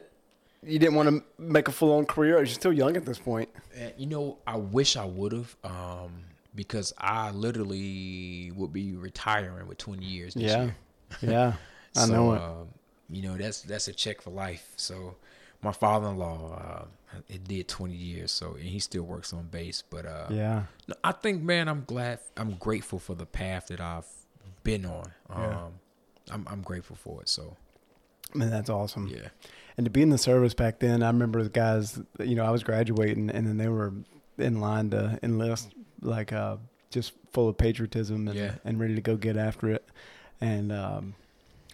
you 0.64 0.80
didn't 0.80 0.96
want 0.96 1.10
to 1.10 1.24
make 1.38 1.68
a 1.68 1.74
full 1.74 1.98
on 1.98 2.06
career. 2.06 2.38
You're 2.38 2.46
still 2.46 2.72
young 2.72 2.96
at 2.96 3.06
this 3.06 3.20
point. 3.20 3.50
You 3.98 4.06
know, 4.06 4.38
I 4.48 4.56
wish 4.56 4.96
I 4.96 5.04
would 5.04 5.34
have, 5.34 5.56
um, 5.66 6.24
because 6.56 6.94
I 6.98 7.32
literally 7.32 8.52
would 8.56 8.72
be 8.72 8.94
retiring 8.96 9.68
with 9.68 9.78
20 9.78 10.06
years 10.06 10.34
this 10.34 10.44
Yeah. 10.44 10.64
year. 10.64 10.76
Yeah. 11.22 11.54
I 11.98 12.06
know 12.06 12.34
it. 12.34 12.42
um, 12.42 12.68
you 13.10 13.24
know, 13.24 13.36
that's 13.36 13.62
that's 13.62 13.90
a 13.90 13.94
check 13.94 14.22
for 14.22 14.30
life. 14.30 14.72
So, 14.78 15.16
my 15.62 15.72
father-in-law, 15.72 16.54
uh, 17.14 17.18
it 17.30 17.46
did 17.48 17.68
20 17.68 17.94
years, 17.96 18.32
so 18.32 18.54
and 18.54 18.64
he 18.64 18.80
still 18.80 19.04
works 19.04 19.34
on 19.34 19.48
base. 19.48 19.82
But 19.90 20.06
uh, 20.06 20.28
yeah. 20.30 20.64
no, 20.88 20.96
I 21.04 21.12
think, 21.14 21.42
man, 21.42 21.68
I'm 21.68 21.84
glad, 21.86 22.20
I'm 22.36 22.52
grateful 22.56 23.00
for 23.00 23.16
the 23.16 23.26
path 23.26 23.68
that 23.68 23.80
I've 23.82 24.06
been 24.64 24.86
on. 24.86 25.12
Um, 25.30 25.42
Yeah. 25.42 25.68
I'm 26.30 26.46
I'm 26.50 26.62
grateful 26.62 26.98
for 26.98 27.22
it. 27.22 27.30
So, 27.30 27.56
Man, 28.36 28.50
that's 28.50 28.70
awesome. 28.70 29.08
yeah, 29.08 29.30
And 29.78 29.86
to 29.86 29.90
be 29.90 30.02
in 30.02 30.10
the 30.10 30.18
service 30.18 30.54
back 30.54 30.80
then, 30.80 31.02
I 31.02 31.08
remember 31.08 31.42
the 31.42 31.50
guys. 31.50 32.00
You 32.20 32.36
know, 32.36 32.44
I 32.46 32.52
was 32.52 32.64
graduating, 32.64 33.30
and 33.30 33.48
then 33.48 33.56
they 33.58 33.70
were 33.70 33.94
in 34.38 34.60
line 34.60 34.90
to 34.90 35.18
enlist, 35.24 35.74
like 36.02 36.34
uh, 36.34 36.58
just 36.92 37.14
full 37.32 37.48
of 37.48 37.58
patriotism 37.58 38.28
and 38.28 38.38
Yeah. 38.38 38.52
and 38.66 38.78
ready 38.78 38.94
to 38.96 39.02
go 39.02 39.16
get 39.16 39.38
after 39.38 39.70
it. 39.70 39.88
And 40.42 40.72
um, 40.74 41.16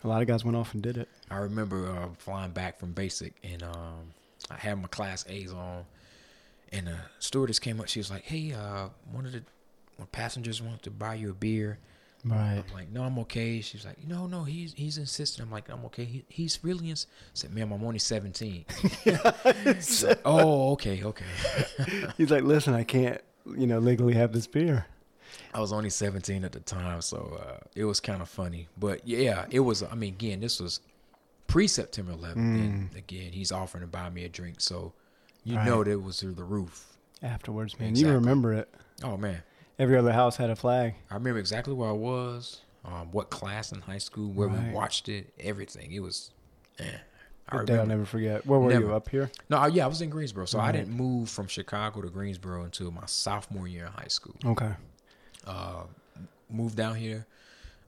a 0.04 0.08
lot 0.08 0.22
of 0.22 0.28
guys 0.28 0.46
went 0.46 0.56
off 0.56 0.76
and 0.76 0.84
did 0.84 0.98
it. 0.98 1.10
I 1.34 1.38
remember 1.38 1.90
uh, 1.90 2.10
flying 2.20 2.52
back 2.52 2.80
from 2.80 2.92
basic, 2.92 3.34
and 3.44 3.64
um, 3.64 4.14
I 4.52 4.56
had 4.56 4.80
my 4.80 4.88
class 4.88 5.26
A's 5.28 5.52
on, 5.52 5.86
and 6.72 6.88
the 6.88 6.96
stewardess 7.20 7.58
came 7.60 7.80
up. 7.80 7.88
She 7.88 8.00
was 8.00 8.12
like, 8.12 8.24
"Hey, 8.24 8.54
uh, 8.54 8.90
one 9.12 9.26
of 9.26 9.32
the 9.32 9.42
passengers 10.12 10.62
want 10.62 10.84
to 10.84 10.92
buy 10.92 11.16
you 11.16 11.32
a 11.32 11.34
beer." 11.34 11.80
Right. 12.24 12.64
I'm 12.68 12.74
like, 12.74 12.92
"No, 12.92 13.04
I'm 13.04 13.18
okay." 13.20 13.62
She's 13.62 13.84
like, 13.84 14.08
"No, 14.08 14.28
no, 14.28 14.44
he's 14.44 14.74
he's 14.74 15.00
insistent." 15.00 15.48
I'm 15.48 15.52
like, 15.52 15.70
"I'm 15.70 15.84
okay." 15.86 16.06
He, 16.06 16.24
he's 16.30 16.60
really 16.64 16.92
ins-. 16.92 17.08
I 17.10 17.32
said, 17.34 17.54
"Ma'am, 17.54 17.72
I'm 17.72 17.84
only 17.84 18.00
17." 18.00 18.66
Like, 19.06 20.22
"Oh, 20.24 20.74
okay, 20.74 21.04
okay." 21.04 21.26
He's 22.18 22.32
like, 22.32 22.44
listen, 22.44 22.74
I 22.74 22.84
can't, 22.84 23.22
you 23.58 23.68
know, 23.68 23.80
legally 23.80 24.14
have 24.14 24.34
this 24.34 24.48
beer. 24.48 24.86
I 25.54 25.60
was 25.60 25.74
only 25.74 25.90
17 25.90 26.44
at 26.44 26.52
the 26.52 26.60
time, 26.60 27.02
so 27.02 27.40
uh, 27.42 27.58
it 27.76 27.86
was 27.86 28.00
kind 28.00 28.22
of 28.22 28.30
funny. 28.30 28.68
But 28.78 29.08
yeah, 29.08 29.46
it 29.50 29.60
was. 29.62 29.84
I 29.84 29.96
mean, 29.96 30.14
again, 30.14 30.40
this 30.40 30.60
was 30.60 30.80
pre 31.48 31.68
September 31.68 32.14
11th, 32.14 32.36
and 32.36 32.96
again, 32.96 33.32
he's 33.32 33.52
offering 33.52 33.82
to 33.82 33.88
buy 33.88 34.10
me 34.10 34.24
a 34.26 34.30
drink, 34.30 34.60
so 34.62 34.94
you 35.44 35.54
Mm. 35.56 35.58
Right. 35.58 35.66
know 35.66 35.84
that 35.84 35.92
it 35.92 36.02
was 36.02 36.20
through 36.20 36.34
the 36.34 36.44
roof. 36.44 36.98
Afterwards, 37.22 37.80
man, 37.80 37.90
Exactly. 37.90 38.10
you 38.12 38.16
remember 38.18 38.54
it. 38.54 38.74
Oh 39.04 39.18
man, 39.18 39.44
Every 39.80 39.98
other 39.98 40.14
house 40.14 40.38
had 40.38 40.50
a 40.52 40.56
flag. 40.56 40.94
I 41.10 41.16
remember 41.16 41.40
exactly 41.40 41.74
where 41.74 41.90
I 41.90 41.94
was, 41.94 42.62
um, 42.86 43.12
what 43.12 43.30
class 43.32 43.72
in 43.72 43.82
high 43.82 43.98
school, 43.98 44.32
where 44.32 44.48
Right. 44.48 44.68
we 44.68 44.70
watched 44.72 45.10
it, 45.10 45.34
everything. 45.40 45.92
It 45.92 46.00
was, 46.02 46.30
eh, 46.78 46.98
I 47.50 47.62
A 47.62 47.66
day 47.66 47.78
I'll 47.80 47.86
never 47.88 48.06
forget. 48.06 48.46
Where 48.46 48.60
were 48.60 48.72
you? 48.72 48.94
Up 48.94 49.10
here? 49.10 49.32
No, 49.50 49.58
I- 49.58 49.68
yeah, 49.68 49.84
I 49.86 49.88
was 49.88 50.02
in 50.02 50.10
Greensboro, 50.12 50.46
so 50.46 50.60
I 50.60 50.72
didn't 50.72 50.96
move 50.96 51.30
from 51.30 51.48
Chicago 51.48 52.02
to 52.02 52.10
Greensboro 52.10 52.64
until 52.64 52.92
my 52.92 53.06
sophomore 53.08 53.68
year 53.68 53.88
in 53.88 53.92
high 53.92 54.08
school. 54.08 54.36
Okay. 54.46 54.74
uh, 55.46 55.84
moved 56.50 56.78
down 56.78 56.96
here 56.96 57.26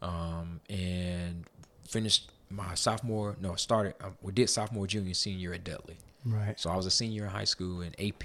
um, 0.02 0.60
and 0.70 1.46
finished 1.88 2.30
my 2.50 2.76
sophomore. 2.76 3.36
No, 3.42 3.56
started. 3.56 3.96
Um, 4.02 4.16
we 4.22 4.32
did 4.32 4.50
sophomore, 4.50 4.88
junior, 4.88 5.14
senior 5.14 5.54
at 5.54 5.64
Dudley. 5.64 5.98
Right. 6.26 6.60
So 6.60 6.70
I 6.70 6.76
was 6.76 6.86
a 6.86 6.92
senior 6.92 7.26
in 7.26 7.30
high 7.30 7.44
school 7.44 7.82
in 7.82 7.94
AP 8.00 8.24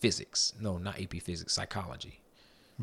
physics. 0.00 0.52
No, 0.60 0.78
not 0.78 1.00
AP 1.00 1.22
physics, 1.22 1.52
psychology. 1.52 2.20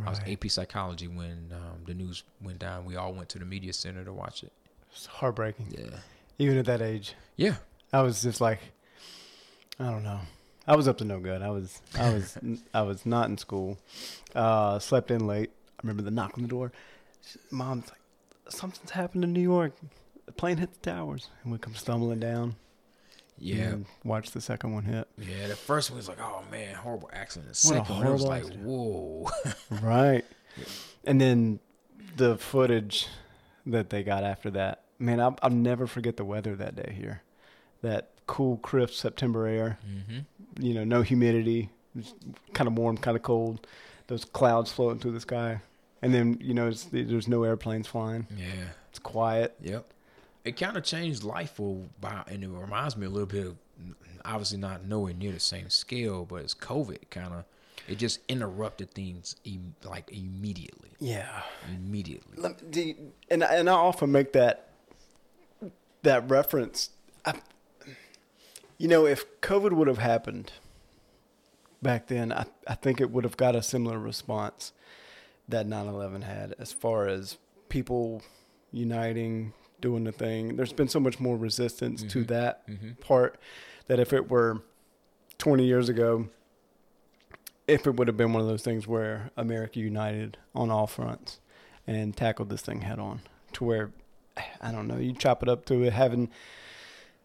I 0.06 0.10
was 0.10 0.20
AP 0.26 0.50
psychology 0.50 1.08
when 1.08 1.52
um, 1.54 1.84
the 1.86 1.94
news 1.94 2.24
went 2.42 2.58
down. 2.58 2.86
We 2.86 2.96
all 2.96 3.14
went 3.14 3.30
to 3.30 3.40
the 3.40 3.46
media 3.46 3.74
center 3.74 4.04
to 4.04 4.12
watch 4.12 4.42
it. 4.44 4.52
It's 4.92 5.06
heartbreaking. 5.06 5.68
Yeah, 5.78 5.98
Even 6.40 6.58
at 6.58 6.66
that 6.66 6.82
age, 6.82 7.14
yeah, 7.36 7.58
I 7.92 8.02
was 8.02 8.24
just 8.24 8.42
like, 8.42 8.60
I 9.80 9.92
don't 9.92 10.04
know. 10.04 10.20
I 10.66 10.76
was 10.76 10.88
up 10.88 10.98
to 11.00 11.06
no 11.06 11.20
good. 11.20 11.42
I 11.44 11.50
was, 11.50 11.80
I 12.00 12.12
was, 12.14 12.38
I 12.74 12.82
was 12.82 13.06
not 13.06 13.30
in 13.30 13.38
school. 13.38 13.78
Uh, 14.34 14.80
slept 14.80 15.12
in 15.12 15.28
late. 15.28 15.52
I 15.78 15.82
remember 15.84 16.02
the 16.02 16.12
knock 16.12 16.34
on 16.38 16.44
the 16.44 16.50
door. 16.50 16.72
Mom's 17.52 17.90
like, 17.90 18.00
something's 18.50 18.92
happened 18.92 19.24
in 19.24 19.34
New 19.34 19.42
York. 19.42 19.74
The 20.36 20.40
plane 20.40 20.58
hit 20.58 20.74
the 20.74 20.80
towers, 20.92 21.30
and 21.44 21.52
we 21.52 21.58
come 21.60 21.76
stumbling 21.76 22.20
down. 22.20 22.56
yeah, 23.38 23.76
watch 24.04 24.32
the 24.32 24.42
second 24.42 24.74
one 24.74 24.84
hit. 24.84 25.08
yeah. 25.18 25.48
The 25.48 25.56
first 25.56 25.90
one 25.92 25.98
was 25.98 26.08
like, 26.08 26.20
oh 26.22 26.44
man, 26.52 26.76
horrible 26.76 27.10
accident. 27.14 27.54
The 27.54 27.68
What 27.68 27.76
a 27.76 27.80
second 27.86 27.98
one 28.04 28.14
was 28.14 28.24
like, 28.24 28.44
accident. 28.44 28.64
whoa. 28.66 29.30
Right. 29.82 30.26
And 31.06 31.20
then 31.22 31.60
the 32.18 32.38
footage 32.38 33.08
that 33.66 33.90
they 33.90 34.04
got 34.04 34.24
after 34.24 34.50
that. 34.52 34.82
Man, 35.00 35.20
I'll, 35.20 35.38
I'll 35.42 35.50
never 35.50 35.88
forget 35.88 36.18
the 36.18 36.26
weather 36.26 36.56
that 36.56 36.76
day 36.76 36.94
here. 36.98 37.22
That 37.82 38.10
cool, 38.28 38.58
crisp 38.58 38.94
September 38.96 39.48
air. 39.48 39.78
hmm 39.84 40.20
You 40.60 40.74
know, 40.74 40.84
no 40.84 41.02
humidity. 41.02 41.70
Kind 42.54 42.68
of 42.68 42.78
warm, 42.78 42.98
kind 42.98 43.16
of 43.18 43.24
cold. 43.24 43.66
Those 44.08 44.26
clouds 44.26 44.72
floating 44.72 45.00
through 45.00 45.12
the 45.14 45.20
sky. 45.20 45.60
And 46.02 46.14
then, 46.14 46.38
you 46.42 46.54
know, 46.54 46.68
it's, 46.68 46.86
there's 46.86 47.28
no 47.28 47.44
airplanes 47.44 47.88
flying. 47.88 48.28
Yeah. 48.36 48.70
It's 48.90 49.00
quiet. 49.00 49.56
Yep. 49.62 49.86
It 50.46 50.58
kind 50.58 50.76
of 50.76 50.84
changed 50.84 51.24
life 51.24 51.52
for 51.52 51.86
by, 52.02 52.24
and 52.28 52.44
it 52.44 52.50
reminds 52.50 52.98
me 52.98 53.06
a 53.06 53.10
little 53.10 53.26
bit 53.28 53.48
of 53.48 53.56
obviously 54.26 54.58
not 54.58 54.86
nowhere 54.86 55.14
near 55.14 55.32
the 55.32 55.40
same 55.40 55.70
scale, 55.70 56.26
but 56.26 56.38
it's 56.38 56.54
COVID 56.54 57.10
kind 57.10 57.34
of. 57.34 57.46
It 57.88 57.96
just 57.98 58.20
interrupted 58.30 58.92
things 58.92 59.36
em- 59.46 59.76
like 59.84 60.10
immediately, 60.12 60.90
Yeah. 61.00 61.44
immediately. 61.74 62.38
Let- 62.38 62.72
do 62.72 62.82
you- 62.82 63.14
and 63.30 63.44
I- 63.44 63.56
and 63.56 63.70
I 63.70 63.74
often 63.74 64.12
make 64.12 64.32
that 64.34 64.70
that 66.04 66.30
reference. 66.30 66.90
I, 67.26 67.40
you 68.78 68.90
know, 68.90 69.06
if 69.06 69.40
COVID 69.42 69.72
would 69.74 69.88
have 69.88 69.98
happened 70.00 70.52
back 71.82 72.08
then, 72.08 72.32
I 72.34 72.46
I 72.68 72.76
think 72.76 73.00
it 73.02 73.10
would 73.12 73.24
have 73.24 73.38
got 73.38 73.56
a 73.56 73.62
similar 73.64 73.98
response 74.00 74.74
that 75.48 75.66
9/11 75.66 76.22
had, 76.24 76.56
as 76.60 76.72
far 76.74 77.08
as 77.08 77.38
people 77.70 78.22
uniting, 78.72 79.54
doing 79.84 80.06
the 80.06 80.12
thing. 80.12 80.56
There's 80.56 80.74
been 80.74 80.88
so 80.88 81.00
much 81.00 81.20
more 81.20 81.38
resistance 81.38 82.02
to 82.04 82.24
Mhm. 82.24 82.28
that 82.28 82.68
Mm-hmm. 82.68 82.92
part 83.02 83.38
that 83.88 84.00
if 84.00 84.14
it 84.14 84.30
were 84.32 84.62
20 85.38 85.66
years 85.66 85.90
ago, 85.90 86.30
if 87.68 87.86
it 87.86 87.96
would 87.98 88.08
have 88.08 88.18
been 88.18 88.34
one 88.34 88.42
of 88.42 88.48
those 88.48 88.64
things 88.64 88.88
where 88.88 89.30
America 89.38 89.80
united 89.80 90.38
on 90.56 90.72
all 90.72 90.88
fronts 90.88 91.40
and 91.86 92.16
tackled 92.16 92.50
this 92.50 92.62
thing 92.62 92.82
head 92.82 92.98
on, 93.00 93.22
to 93.54 93.64
where 93.66 93.92
I 94.62 94.72
don't 94.72 94.88
know, 94.88 94.98
you 94.98 95.14
chop 95.14 95.44
it 95.44 95.50
up 95.50 95.66
to 95.66 95.84
it 95.84 95.94
having 95.94 96.30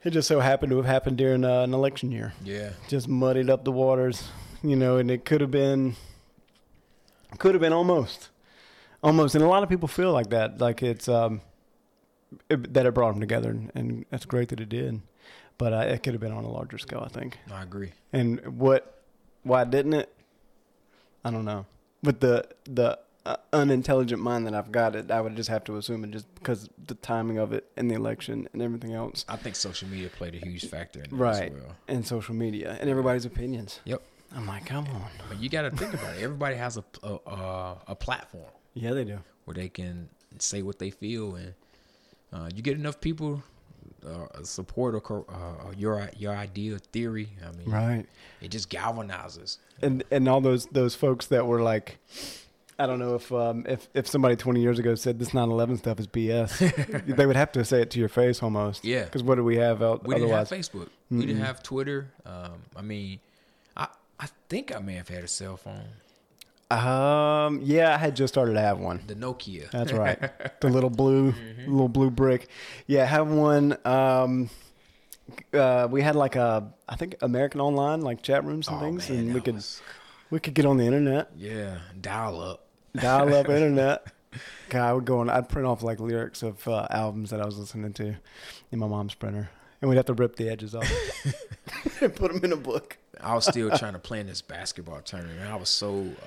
it 0.05 0.11
just 0.11 0.29
so 0.29 0.41
happened 0.41 0.71
to 0.71 0.77
have 0.77 0.87
happened 0.87 1.17
during 1.19 1.45
uh, 1.45 1.63
an 1.63 1.73
election 1.75 2.13
year, 2.13 2.35
Yeah. 2.45 2.71
just 2.89 3.09
muddied 3.09 3.49
up 3.51 3.65
the 3.65 3.73
waters, 3.73 4.29
you 4.63 4.77
know, 4.77 4.97
and 4.99 5.11
it 5.11 5.25
could 5.25 5.41
have 5.41 5.51
been, 5.51 5.97
could 7.39 7.55
have 7.55 7.61
been 7.61 7.73
almost, 7.73 8.29
almost, 9.03 9.35
and 9.35 9.43
a 9.43 9.49
lot 9.49 9.63
of 9.65 9.69
people 9.69 9.89
feel 9.89 10.13
like 10.13 10.31
that, 10.31 10.61
like 10.61 10.83
it's 10.85 11.09
um, 11.09 11.41
it, 12.49 12.75
that 12.75 12.87
it 12.87 12.95
brought 12.95 13.13
them 13.13 13.21
together, 13.21 13.51
and, 13.51 13.71
and 13.75 14.05
that's 14.11 14.25
great 14.27 14.49
that 14.51 14.61
it 14.61 14.69
did. 14.69 15.01
but 15.59 15.73
uh, 15.73 15.79
it 15.79 16.03
could 16.03 16.15
have 16.15 16.21
been 16.21 16.33
on 16.33 16.45
a 16.45 16.51
larger 16.51 16.79
scale, 16.79 17.03
I 17.05 17.09
think. 17.09 17.39
I 17.53 17.63
agree. 17.63 17.93
And 18.13 18.59
what? 18.59 19.03
Why 19.43 19.65
didn't 19.65 19.95
it? 19.95 20.13
I 21.25 21.31
don't 21.31 21.45
know. 21.45 21.67
With 22.03 22.21
the 22.21 22.47
the 22.65 22.99
uh, 23.27 23.37
unintelligent 23.53 24.23
mind 24.23 24.47
that 24.47 24.55
I've 24.55 24.71
got, 24.73 24.95
it 24.97 25.11
I 25.11 25.21
would 25.21 25.37
just 25.37 25.49
have 25.49 25.65
to 25.65 25.77
assume 25.77 26.05
it 26.05 26.11
just 26.13 26.33
because 26.35 26.69
the 26.87 26.95
timing 26.95 27.39
of 27.39 27.53
it 27.53 27.71
and 27.77 27.91
the 27.91 27.95
election 27.95 28.49
and 28.53 28.63
everything 28.63 28.93
else, 28.95 29.25
I 29.29 29.37
think 29.37 29.57
social 29.57 29.89
media 29.89 30.09
played 30.09 30.35
a 30.35 30.39
huge 30.39 30.67
factor 30.69 31.03
in 31.03 31.17
right? 31.17 31.45
as 31.45 31.51
well. 31.53 31.77
And 31.89 32.07
social 32.07 32.35
media 32.35 32.77
and 32.81 32.89
everybody's 32.89 33.25
opinions. 33.25 33.81
Yep. 33.85 34.03
I'm 34.37 34.47
like, 34.47 34.67
come 34.67 34.87
on. 34.87 35.11
But 35.29 35.41
you 35.41 35.49
got 35.49 35.63
to 35.63 35.71
think 35.71 35.95
about 35.95 36.17
it. 36.17 36.23
Everybody 36.23 36.57
has 36.57 36.77
a 36.77 36.85
a, 37.03 37.19
a 37.27 37.77
a 37.89 37.95
platform 37.97 38.51
Yeah, 38.75 38.93
they 38.93 39.05
do. 39.05 39.19
where 39.45 39.55
they 39.55 39.69
can 39.69 40.09
say 40.39 40.63
what 40.63 40.79
they 40.79 40.91
feel, 40.91 41.35
and 41.35 41.55
uh, 42.33 42.49
you 42.55 42.63
get 42.63 42.77
enough 42.77 43.01
people 43.01 43.43
uh, 44.07 44.27
support 44.43 44.95
or 44.95 45.25
uh, 45.29 45.73
your 45.77 46.11
your 46.17 46.35
idea 46.35 46.75
or 46.77 46.79
theory. 46.79 47.29
I 47.47 47.57
mean, 47.57 47.71
Right. 47.71 48.07
it 48.41 48.51
just 48.51 48.71
galvanizes. 48.71 49.59
and 49.83 50.05
and 50.11 50.29
all 50.29 50.41
those 50.41 50.67
those 50.67 50.95
folks 50.95 51.27
that 51.27 51.47
were 51.47 51.61
like 51.63 51.99
I 52.81 52.87
don't 52.87 53.01
know 53.01 53.17
if 53.17 53.33
um, 53.33 53.65
if 53.69 53.89
if 53.95 54.07
somebody 54.07 54.37
20 54.37 54.61
years 54.61 54.79
ago 54.79 54.95
said 54.95 55.19
this 55.19 55.31
9/11 55.31 55.79
stuff 55.79 55.99
is 55.99 56.07
BS, 56.07 57.07
they 57.17 57.27
would 57.27 57.35
have 57.37 57.51
to 57.53 57.65
say 57.65 57.83
it 57.83 57.91
to 57.91 57.99
your 57.99 58.09
face 58.09 58.41
almost. 58.43 58.85
Yeah. 58.85 59.05
Because 59.05 59.23
what 59.25 59.35
do 59.35 59.43
we 59.45 59.57
have 59.57 59.83
out 59.83 60.07
We 60.07 60.15
didn't 60.15 60.29
have 60.31 60.39
otherwise? 60.47 60.69
Facebook. 60.69 60.89
We 61.11 61.27
didn't 61.27 61.43
have 61.43 61.63
Twitter. 61.63 62.07
Um, 62.25 62.63
I 62.77 62.83
mean, 62.83 63.19
I 63.77 63.89
I 64.21 64.29
think 64.49 64.75
I 64.75 64.79
may 64.79 64.95
have 64.95 65.09
had 65.09 65.25
a 65.25 65.29
cell 65.29 65.57
phone, 65.57 65.89
Um, 66.71 67.61
yeah, 67.63 67.95
I 67.95 67.99
had 67.99 68.15
just 68.15 68.35
started 68.35 68.53
to 68.55 68.61
have 68.61 68.79
one. 68.79 69.01
the 69.07 69.15
Nokia. 69.15 69.71
That's 69.71 69.93
right, 69.93 70.19
the 70.61 70.69
little 70.69 70.91
blue 70.91 71.35
little 71.67 71.89
blue 71.89 72.11
brick. 72.11 72.49
Yeah, 72.87 73.03
I 73.03 73.07
have 73.07 73.29
one. 73.29 73.77
Um, 73.87 74.51
uh, 75.55 75.89
we 75.91 76.03
had 76.03 76.15
like 76.17 76.37
a 76.37 76.71
I 76.89 76.97
think 76.97 77.17
American 77.23 77.61
Online 77.61 78.01
like 78.03 78.23
chat 78.23 78.45
rooms 78.45 78.69
and 78.69 78.77
Oh, 78.77 78.81
things, 78.81 79.09
man, 79.09 79.19
and 79.21 79.35
we 79.35 79.41
could 79.41 79.55
was- 79.57 79.81
we 80.31 80.41
could 80.41 80.53
get 80.53 80.67
on 80.67 80.77
the 80.77 80.85
internet. 80.85 81.31
yeah, 81.37 81.79
dial 81.99 82.41
up. 82.43 82.67
dial 82.95 83.33
up 83.35 83.49
internet. 83.49 84.07
God, 84.69 84.83
I 84.87 84.93
would 84.93 85.07
go 85.07 85.21
on. 85.21 85.31
I'd 85.31 85.49
print 85.49 85.67
off 85.67 85.83
like 85.83 86.01
lyrics 86.01 86.43
of 86.43 86.69
uh, 86.69 86.87
albums 86.91 87.31
that 87.31 87.41
I 87.41 87.47
was 87.47 87.57
listening 87.59 87.95
to 87.95 88.15
in 88.71 88.79
my 88.79 88.87
mom's 88.87 89.15
printer, 89.15 89.49
and 89.81 89.89
we'd 89.89 89.97
have 89.97 90.05
to 90.07 90.13
rip 90.15 90.37
the 90.37 90.51
edges 90.51 90.75
off 90.75 90.87
and 92.03 92.15
put 92.15 92.31
them 92.31 92.45
in 92.45 92.53
a 92.53 92.57
book. 92.57 92.99
I 93.23 93.35
was 93.35 93.47
still 93.47 93.71
trying 93.71 93.95
to 93.95 93.99
plan 93.99 94.27
this 94.27 94.43
basketball 94.43 95.01
tournament. 95.01 95.41
I 95.51 95.57
was 95.57 95.71
so. 95.71 96.01
Uh, 96.23 96.27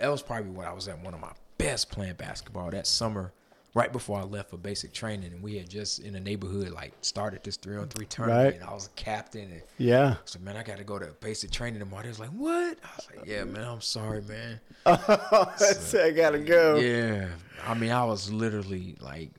that 0.00 0.10
was 0.10 0.22
probably 0.22 0.50
when 0.50 0.66
I 0.66 0.72
was 0.72 0.88
at 0.88 0.98
one 1.04 1.14
of 1.14 1.20
my 1.20 1.32
best 1.58 1.90
playing 1.90 2.14
basketball 2.14 2.70
that 2.70 2.86
summer, 2.86 3.32
right 3.74 3.92
before 3.92 4.18
I 4.18 4.22
left 4.22 4.50
for 4.50 4.56
basic 4.56 4.92
training, 4.92 5.32
and 5.32 5.42
we 5.42 5.56
had 5.56 5.68
just 5.68 6.00
in 6.00 6.14
the 6.14 6.20
neighborhood 6.20 6.70
like 6.70 6.92
started 7.02 7.44
this 7.44 7.56
three 7.56 7.76
on 7.76 7.88
three 7.88 8.06
tournament. 8.06 8.44
Right. 8.44 8.54
And 8.60 8.64
I 8.64 8.72
was 8.72 8.86
a 8.86 8.90
captain, 8.90 9.50
and 9.52 9.62
Yeah, 9.78 10.16
so 10.24 10.38
"Man, 10.40 10.56
I 10.56 10.62
got 10.62 10.78
to 10.78 10.84
go 10.84 10.98
to 10.98 11.06
basic 11.20 11.50
training 11.50 11.80
tomorrow." 11.80 12.02
They 12.02 12.08
was 12.08 12.18
like, 12.18 12.30
"What?" 12.30 12.78
I 12.82 12.88
was 12.96 13.08
like, 13.14 13.26
"Yeah, 13.26 13.44
man, 13.44 13.64
I'm 13.64 13.80
sorry, 13.80 14.22
man." 14.22 14.60
That's 14.84 15.94
I 15.94 16.10
gotta 16.10 16.38
go. 16.38 16.76
Yeah, 16.76 17.28
I 17.66 17.74
mean, 17.74 17.90
I 17.90 18.04
was 18.04 18.32
literally 18.32 18.96
like, 19.00 19.30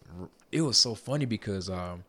it 0.52 0.62
was 0.62 0.78
so 0.78 0.94
funny 0.94 1.26
because 1.26 1.70
um, 1.70 2.04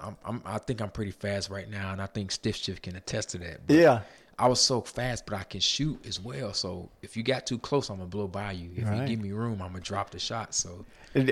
I'm, 0.00 0.16
I'm 0.24 0.42
I 0.44 0.58
think 0.58 0.80
I'm 0.80 0.90
pretty 0.90 1.12
fast 1.12 1.50
right 1.50 1.70
now, 1.70 1.92
and 1.92 2.02
I 2.02 2.06
think 2.06 2.32
Stick 2.32 2.56
Shift 2.56 2.82
can 2.82 2.96
attest 2.96 3.30
to 3.30 3.38
that. 3.38 3.60
Yeah. 3.68 4.00
I 4.38 4.48
was 4.48 4.60
so 4.60 4.80
fast, 4.80 5.26
but 5.26 5.34
I 5.36 5.44
can 5.44 5.60
shoot 5.60 6.04
as 6.06 6.20
well. 6.20 6.52
So 6.54 6.88
if 7.02 7.16
you 7.16 7.22
got 7.22 7.46
too 7.46 7.58
close, 7.58 7.88
I'm 7.88 7.98
gonna 7.98 8.08
blow 8.08 8.26
by 8.26 8.52
you. 8.52 8.70
If 8.76 8.84
Right. 8.88 9.02
you 9.02 9.06
give 9.16 9.20
me 9.24 9.32
room, 9.32 9.62
I'm 9.62 9.68
gonna 9.72 9.80
drop 9.80 10.10
the 10.10 10.18
shot. 10.18 10.54
So 10.54 10.84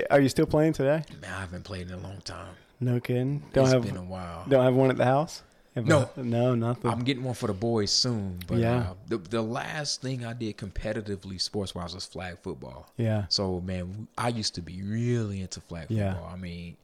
Are 0.09 0.21
you 0.21 0.29
still 0.29 0.45
playing 0.45 0.73
today? 0.73 1.03
man, 1.21 1.33
I 1.33 1.39
haven't 1.41 1.63
played 1.63 1.87
in 1.89 1.93
a 1.93 1.97
long 1.97 2.21
time. 2.21 2.55
No 2.79 2.99
kidding. 2.99 3.43
Don't 3.53 3.65
It's 3.65 3.73
have 3.73 3.83
been 3.83 3.97
a 3.97 4.03
while. 4.03 4.45
don't 4.47 4.63
have 4.63 4.73
one 4.73 4.89
at 4.89 4.97
the 4.97 5.05
house. 5.05 5.41
Have 5.75 5.87
No. 5.87 6.09
a- 6.15 6.21
no, 6.23 6.53
nothing. 6.53 6.89
I'm 6.91 7.03
getting 7.03 7.23
one 7.23 7.33
for 7.33 7.47
the 7.47 7.53
boys 7.53 7.91
soon. 7.91 8.39
But 8.47 8.59
Yeah. 8.59 8.77
uh, 8.91 8.93
the 9.07 9.17
the 9.17 9.41
last 9.41 10.01
thing 10.01 10.23
I 10.23 10.33
did 10.33 10.55
competitively 10.57 11.41
sports 11.41 11.73
wise 11.75 11.95
was 11.95 12.05
flag 12.05 12.37
football. 12.41 12.91
yeah, 12.95 13.25
So 13.29 13.59
man, 13.59 14.07
I 14.17 14.27
used 14.29 14.53
to 14.55 14.61
be 14.61 14.81
really 14.83 15.41
into 15.41 15.59
flag 15.61 15.87
Yeah. 15.89 16.13
football. 16.13 16.29
I 16.31 16.35
mean, 16.37 16.77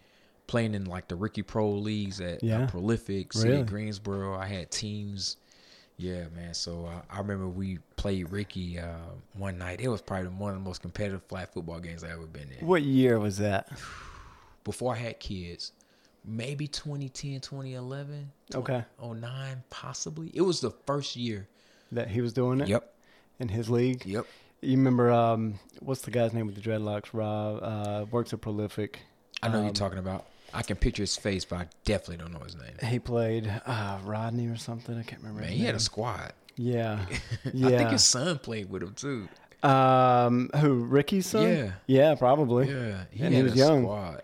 playing 0.47 0.73
in 0.73 0.85
like 0.85 1.07
the 1.07 1.15
Ricky 1.15 1.43
Pro 1.43 1.69
leagues 1.69 2.19
at 2.19 2.37
uh, 2.43 2.47
Yeah. 2.47 2.65
Prolific, 2.65 3.31
City 3.33 3.49
Really? 3.51 3.63
Greensboro. 3.63 4.35
I 4.35 4.47
had 4.47 4.71
teams. 4.71 5.37
Yeah, 5.99 6.23
man. 6.35 6.53
So 6.53 6.85
uh, 6.85 7.01
I 7.13 7.19
remember 7.19 7.47
we 7.49 7.77
played 7.97 8.31
Ricky 8.31 8.79
uh, 8.79 8.85
one 9.33 9.57
night. 9.57 9.81
It 9.81 9.89
was 9.89 10.01
probably 10.01 10.29
one 10.29 10.53
of 10.53 10.55
the 10.57 10.63
most 10.63 10.81
competitive 10.81 11.21
flag 11.25 11.49
football 11.49 11.79
games 11.79 12.03
I 12.05 12.11
ever 12.11 12.25
been 12.25 12.49
in. 12.57 12.65
what 12.65 12.81
year 12.83 13.19
was 13.19 13.37
that? 13.39 13.69
Before 14.63 14.93
I 14.93 14.97
had 14.97 15.19
kids, 15.19 15.73
maybe 16.25 16.67
2010, 16.67 17.41
2011, 17.41 18.31
Okay, 18.55 18.83
09, 19.03 19.63
possibly. 19.69 20.31
It 20.33 20.41
was 20.41 20.61
the 20.61 20.71
first 20.85 21.15
year. 21.15 21.47
that 21.91 22.07
he 22.09 22.21
was 22.21 22.33
doing 22.33 22.61
it. 22.61 22.67
Yep. 22.69 22.93
in 23.39 23.49
his 23.49 23.69
league. 23.69 24.05
Yep. 24.05 24.25
You 24.61 24.77
remember 24.77 25.11
um, 25.11 25.59
what's 25.79 26.01
the 26.01 26.11
guy's 26.11 26.33
name 26.33 26.45
with 26.45 26.55
the 26.55 26.61
dreadlocks? 26.61 27.07
Rob 27.13 27.59
uh, 27.63 28.05
works 28.11 28.31
at 28.33 28.41
Prolific. 28.41 28.99
I 29.41 29.47
know 29.47 29.59
Um, 29.59 29.63
you're 29.65 29.73
talking 29.73 29.97
about. 29.99 30.25
I 30.53 30.61
can 30.63 30.77
picture 30.77 31.03
his 31.03 31.15
face, 31.15 31.45
but 31.45 31.55
I 31.59 31.67
definitely 31.85 32.17
don't 32.17 32.33
know 32.33 32.39
his 32.43 32.55
name. 32.55 32.73
He 32.89 32.99
played 32.99 33.51
uh, 33.65 33.99
Rodney 34.03 34.47
or 34.47 34.55
something. 34.57 34.97
I 34.97 35.03
can't 35.03 35.21
remember. 35.21 35.41
Man, 35.41 35.51
he 35.51 35.63
had 35.63 35.75
a 35.75 35.79
squad. 35.79 36.33
Yeah, 36.55 37.05
yeah. 37.53 37.67
I 37.73 37.77
think 37.77 37.89
his 37.91 38.03
son 38.03 38.39
played 38.39 38.69
with 38.69 38.83
him 38.83 38.93
too. 38.93 39.29
um, 39.67 40.49
who 40.57 40.83
Ricky's 40.85 41.27
son? 41.27 41.43
Yeah. 41.43 41.71
yeah, 41.87 42.15
probably. 42.15 42.69
Yeah, 42.69 43.03
he 43.11 43.25
he 43.35 43.43
was 43.43 43.53
a 43.53 43.55
young. 43.57 43.83
squad. 43.83 44.21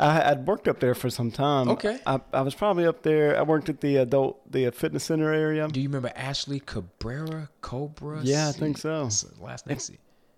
I, 0.00 0.30
I'd 0.30 0.46
worked 0.46 0.68
up 0.68 0.78
there 0.80 0.94
for 0.94 1.10
some 1.10 1.30
time. 1.32 1.68
Okay. 1.70 1.98
I, 2.06 2.20
I 2.32 2.42
was 2.42 2.54
probably 2.54 2.86
up 2.86 3.02
there. 3.02 3.36
I 3.36 3.42
worked 3.42 3.68
at 3.68 3.80
the 3.80 3.96
adult, 3.96 4.40
the 4.50 4.70
fitness 4.70 5.04
center 5.04 5.32
area. 5.32 5.66
Do 5.66 5.80
you 5.80 5.88
remember 5.88 6.12
Ashley 6.14 6.60
Cabrera 6.60 7.48
Cobra? 7.62 8.20
Yeah, 8.22 8.48
I 8.48 8.52
think 8.52 8.78
so. 8.78 9.08
Last 9.40 9.66
name. 9.66 9.78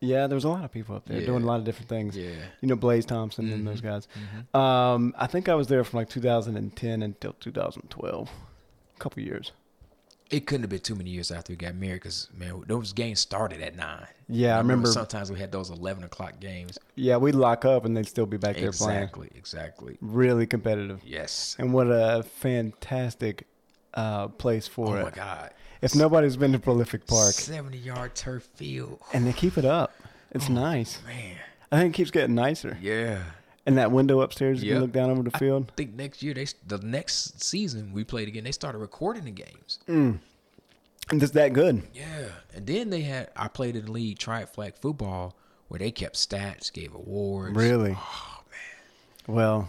Yeah, 0.00 0.26
there 0.26 0.34
was 0.34 0.44
a 0.44 0.48
lot 0.48 0.64
of 0.64 0.72
people 0.72 0.96
up 0.96 1.04
there 1.06 1.20
Yeah. 1.20 1.26
doing 1.26 1.42
a 1.42 1.46
lot 1.46 1.58
of 1.58 1.64
different 1.64 1.88
things. 1.88 2.16
Yeah. 2.16 2.30
Mm-hmm. 2.30 2.40
You 2.62 2.68
know, 2.68 2.76
Blaze 2.76 3.04
Thompson 3.04 3.52
and 3.52 3.66
those 3.66 3.80
guys. 3.82 4.08
Um, 4.54 5.14
I 5.18 5.26
think 5.26 5.48
I 5.48 5.54
was 5.54 5.66
there 5.68 5.84
from 5.84 5.98
like 5.98 6.08
2010 6.08 7.02
until 7.02 7.34
2012. 7.34 8.30
A 8.96 8.98
couple 8.98 9.22
years. 9.22 9.52
It 10.30 10.46
couldn't 10.46 10.62
have 10.62 10.70
been 10.70 10.78
too 10.80 10.94
many 10.94 11.10
years 11.10 11.32
after 11.32 11.52
we 11.52 11.56
got 11.56 11.74
married 11.74 11.94
because 12.02 12.28
man, 12.32 12.62
those 12.68 12.92
games 12.92 13.18
started 13.18 13.60
at 13.60 13.74
nine. 13.76 14.06
Yeah, 14.28 14.54
I 14.54 14.58
remember- 14.58 14.86
Sometimes 14.88 15.30
we 15.30 15.38
had 15.40 15.50
those 15.50 15.70
eleven 15.70 16.04
o'clock 16.04 16.38
games. 16.38 16.78
Yeah, 16.94 17.16
we'd 17.16 17.34
lock 17.34 17.64
up 17.64 17.84
and 17.84 17.96
they'd 17.96 18.06
still 18.06 18.26
be 18.26 18.36
back 18.36 18.56
there 18.56 18.70
playing. 18.70 19.02
Exactly. 19.02 19.28
Exactly. 19.34 19.98
Really 20.00 20.46
competitive. 20.46 21.00
Yes. 21.04 21.56
And 21.58 21.72
what 21.74 21.88
a 21.88 22.22
fantastic 22.22 23.46
uh, 23.94 24.28
place 24.28 24.68
for 24.68 24.96
Oh 24.96 25.00
it. 25.00 25.02
my 25.02 25.10
God. 25.10 25.50
If 25.82 25.94
nobody's 25.94 26.36
been 26.36 26.52
to 26.52 26.58
Prolific 26.58 27.06
Park, 27.06 27.32
Seventy 27.32 27.78
yard 27.78 28.14
turf 28.14 28.44
field. 28.54 29.00
and 29.12 29.26
they 29.26 29.32
keep 29.32 29.56
it 29.56 29.64
up, 29.64 29.92
it's 30.30 30.48
Oh. 30.50 30.52
nice. 30.52 30.98
Man. 31.06 31.36
I 31.72 31.78
think 31.80 31.94
it 31.94 31.96
keeps 31.96 32.10
getting 32.10 32.34
nicer. 32.34 32.76
Yeah. 32.80 33.22
And 33.66 33.78
that 33.78 33.92
window 33.92 34.20
upstairs, 34.20 34.62
you 34.62 34.68
Yep. 34.70 34.74
can 34.74 34.82
look 34.82 34.92
down 34.92 35.10
over 35.10 35.22
the 35.22 35.36
field. 35.38 35.70
I 35.70 35.74
think 35.76 35.94
next 35.94 36.22
year 36.22 36.34
they 36.34 36.46
the 36.66 36.78
next 36.78 37.42
season 37.42 37.92
we 37.92 38.04
played 38.04 38.28
again. 38.28 38.44
They 38.44 38.52
started 38.52 38.78
recording 38.78 39.24
the 39.24 39.30
games. 39.30 39.78
And 39.86 40.20
it's 41.22 41.32
that 41.32 41.52
good. 41.52 41.82
Yeah, 41.94 42.28
and 42.54 42.66
then 42.66 42.90
they 42.90 43.00
had 43.02 43.30
I 43.36 43.48
played 43.48 43.74
in 43.76 43.86
the 43.86 43.92
league 43.92 44.18
tried 44.18 44.48
flag 44.48 44.74
football 44.76 45.34
where 45.68 45.78
they 45.78 45.90
kept 45.90 46.16
stats, 46.16 46.72
gave 46.72 46.94
awards. 46.94 47.54
Really? 47.56 47.96
Oh 47.96 48.42
man. 48.50 49.34
Well, 49.36 49.68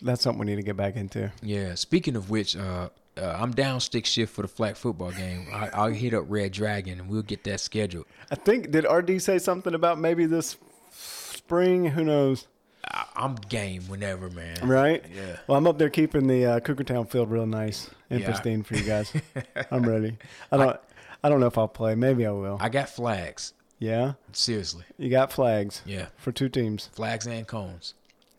that's 0.00 0.22
something 0.22 0.40
we 0.40 0.46
need 0.46 0.56
to 0.56 0.62
get 0.62 0.76
back 0.76 0.96
into. 0.96 1.30
Yeah. 1.42 1.74
Speaking 1.76 2.16
of 2.16 2.30
which, 2.30 2.56
uh, 2.56 2.88
uh, 3.16 3.36
I'm 3.40 3.50
down 3.52 3.80
stick 3.80 4.06
shift 4.06 4.34
for 4.34 4.42
the 4.42 4.48
flag 4.48 4.76
football 4.76 5.10
game. 5.12 5.46
I, 5.52 5.68
I'll 5.74 5.88
hit 5.90 6.14
up 6.14 6.24
Red 6.28 6.52
Dragon 6.52 7.00
and 7.00 7.08
we'll 7.08 7.22
get 7.22 7.44
that 7.44 7.60
scheduled. 7.60 8.06
I 8.30 8.34
think 8.36 8.70
did 8.70 8.84
RD 8.90 9.20
say 9.22 9.38
something 9.38 9.74
about 9.74 9.98
maybe 9.98 10.26
this 10.26 10.56
spring? 10.92 11.86
Who 11.86 12.04
knows? 12.04 12.46
I, 12.86 13.04
I'm 13.16 13.34
game 13.36 13.82
whenever, 13.88 14.30
man. 14.30 14.56
Right? 14.66 15.04
Yeah. 15.14 15.36
Well, 15.46 15.58
I'm 15.58 15.66
up 15.66 15.78
there 15.78 15.90
keeping 15.90 16.26
the 16.26 16.46
uh, 16.46 16.60
Cougar 16.60 16.84
Town 16.84 17.06
field 17.06 17.30
real 17.30 17.46
nice 17.46 17.90
and 18.10 18.20
Yeah. 18.20 18.26
pristine 18.26 18.62
for 18.62 18.76
you 18.76 18.84
guys. 18.84 19.12
I'm 19.70 19.82
ready. 19.82 20.16
I 20.50 20.56
don't. 20.56 20.80
I 21.24 21.28
don't 21.28 21.38
know 21.38 21.46
if 21.46 21.56
I'll 21.56 21.68
play. 21.68 21.94
Maybe 21.94 22.26
I 22.26 22.32
will. 22.32 22.58
I 22.60 22.68
got 22.68 22.88
flags. 22.88 23.52
yeah. 23.78 24.14
Seriously. 24.32 24.82
You 24.98 25.08
got 25.08 25.32
flags. 25.32 25.82
Yeah. 25.86 26.06
For 26.16 26.32
two 26.32 26.48
teams. 26.48 26.88
Flags 26.94 27.26
and 27.28 27.46
cones. 27.46 27.94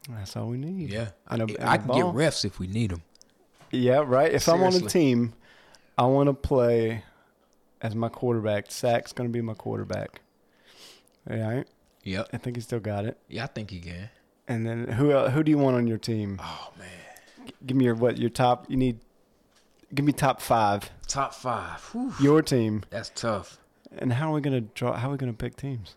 That's 0.10 0.36
all 0.36 0.48
we 0.48 0.58
need. 0.58 0.90
Yeah. 0.90 1.10
I, 1.28 1.36
And 1.36 1.50
a- 1.50 1.60
and 1.62 1.70
I 1.70 1.78
can 1.78 1.88
ball. 1.88 2.12
get 2.12 2.20
refs 2.22 2.44
if 2.44 2.60
we 2.60 2.68
need 2.68 2.92
them. 2.92 3.04
Yeah, 3.74 4.04
right. 4.06 4.32
If 4.32 4.48
I'm 4.48 4.62
on 4.64 4.74
a 4.74 4.80
team, 4.82 5.34
I 5.98 6.06
want 6.06 6.28
to 6.28 6.34
play 6.34 7.04
as 7.82 7.96
my 7.96 8.10
quarterback. 8.10 8.70
Sack's 8.72 9.12
going 9.14 9.28
to 9.30 9.34
be 9.34 9.42
my 9.42 9.54
quarterback. 9.56 10.22
All 11.30 11.38
right. 11.38 11.66
Yep. 12.04 12.30
I 12.34 12.38
think 12.38 12.58
he 12.58 12.62
still 12.62 12.80
got 12.80 13.06
it. 13.06 13.18
Yeah, 13.28 13.46
I 13.46 13.48
think 13.48 13.72
he 13.72 13.80
can. 13.80 14.10
And 14.48 14.66
then 14.68 14.88
who 14.90 15.18
who 15.30 15.42
do 15.42 15.50
you 15.52 15.58
want 15.58 15.78
on 15.78 15.88
your 15.88 15.98
team? 15.98 16.38
Oh 16.44 16.72
man. 16.78 17.50
Give 17.66 17.78
me 17.78 17.86
your 17.86 17.96
what 17.96 18.18
your 18.18 18.30
top. 18.30 18.66
You 18.70 18.76
need. 18.76 19.00
Give 19.96 20.06
me 20.06 20.12
top 20.12 20.42
five. 20.42 20.90
Top 21.08 21.34
five. 21.34 21.80
Whew. 21.94 22.14
Your 22.20 22.42
team. 22.42 22.84
That's 22.90 23.10
tough. 23.16 23.58
And 23.98 24.12
how 24.12 24.32
are 24.32 24.34
we 24.36 24.42
gonna 24.42 24.60
draw? 24.62 24.94
How 24.98 25.08
are 25.08 25.12
we 25.14 25.18
gonna 25.18 25.32
pick 25.34 25.56
teams? 25.56 25.96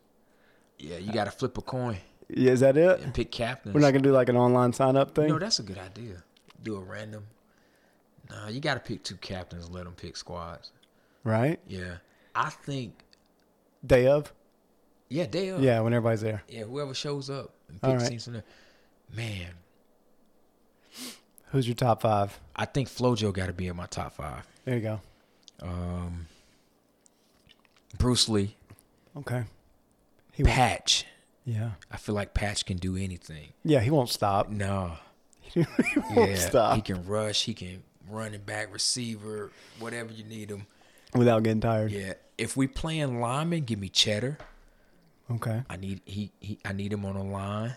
Yeah, 0.78 0.98
you 0.98 1.12
got 1.12 1.24
to 1.24 1.30
flip 1.30 1.56
a 1.58 1.62
coin 1.62 1.96
Yeah, 2.28 2.52
is 2.52 2.60
that 2.60 2.76
it? 2.76 3.00
and 3.00 3.12
pick 3.14 3.32
captains. 3.32 3.74
We're 3.74 3.80
not 3.80 3.92
gonna 3.92 4.02
do 4.02 4.12
like 4.12 4.28
an 4.28 4.36
online 4.36 4.72
sign 4.74 4.94
up 4.94 5.14
thing. 5.14 5.28
No, 5.28 5.38
that's 5.38 5.58
a 5.58 5.62
good 5.62 5.78
idea. 5.78 6.22
Do 6.62 6.76
a 6.76 6.80
random 6.80 7.24
Nah, 8.30 8.48
you 8.48 8.60
got 8.60 8.74
to 8.74 8.80
pick 8.80 9.02
two 9.02 9.16
captains. 9.16 9.70
Let 9.70 9.84
them 9.84 9.94
pick 9.94 10.16
squads. 10.16 10.72
right? 11.24 11.58
Yeah, 11.68 11.96
I 12.34 12.50
think. 12.50 12.94
Day 13.86 14.06
of? 14.08 14.32
Yeah, 15.08 15.26
they 15.26 15.50
are. 15.50 15.60
Yeah, 15.60 15.80
when 15.80 15.92
everybody's 15.92 16.22
there. 16.22 16.42
yeah. 16.48 16.64
Whoever 16.64 16.92
shows 16.94 17.30
up 17.30 17.52
and 17.68 17.80
picks 17.80 18.02
right. 18.02 18.10
teams 18.10 18.24
from 18.24 18.32
there. 18.34 18.44
Man, 19.14 19.50
Who's 21.52 21.68
your 21.68 21.76
top 21.76 22.02
five? 22.02 22.38
I 22.56 22.64
think 22.64 22.88
FloJo 22.88 23.32
got 23.32 23.46
to 23.46 23.52
be 23.52 23.68
in 23.68 23.76
my 23.76 23.86
top 23.86 24.14
five. 24.14 24.44
There 24.64 24.74
you 24.74 24.80
go. 24.80 25.00
Um, 25.62 26.26
Bruce 27.98 28.28
Lee, 28.28 28.56
Okay. 29.16 29.44
He 30.32 30.42
Patch. 30.42 31.06
yeah. 31.44 31.70
I 31.90 31.96
feel 31.96 32.14
like 32.14 32.34
Patch 32.34 32.66
can 32.66 32.76
do 32.76 32.96
anything. 32.96 33.52
Yeah, 33.64 33.80
he 33.80 33.90
won't 33.90 34.10
stop. 34.10 34.50
No, 34.50 34.94
he 35.40 35.64
won't 36.14 36.30
yeah, 36.30 36.34
stop 36.36 36.74
he 36.76 36.82
can 36.82 37.06
rush. 37.06 37.44
He 37.44 37.54
can 37.54 37.82
running 38.11 38.40
back, 38.42 38.72
receiver, 38.72 39.50
whatever 39.78 40.12
you 40.12 40.24
need 40.24 40.50
him. 40.50 40.66
without 41.14 41.42
getting 41.42 41.61
tired. 41.61 41.90
Yeah. 41.90 42.14
If 42.38 42.57
we 42.57 42.66
playing 42.66 43.20
lineman, 43.20 43.64
give 43.64 43.78
me 43.78 43.88
Cheddar. 43.88 44.38
Okay. 45.30 45.62
I 45.68 45.76
need 45.76 46.00
he, 46.04 46.30
he 46.40 46.59
I 46.64 46.72
need 46.72 46.92
him 46.92 47.04
on 47.04 47.14
the 47.14 47.24
line. 47.24 47.74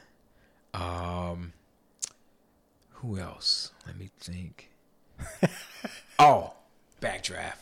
Um 0.73 1.53
who 2.95 3.17
else? 3.17 3.71
Let 3.87 3.97
me 3.97 4.09
think. 4.19 4.69
oh, 6.19 6.53
backdraft. 7.01 7.55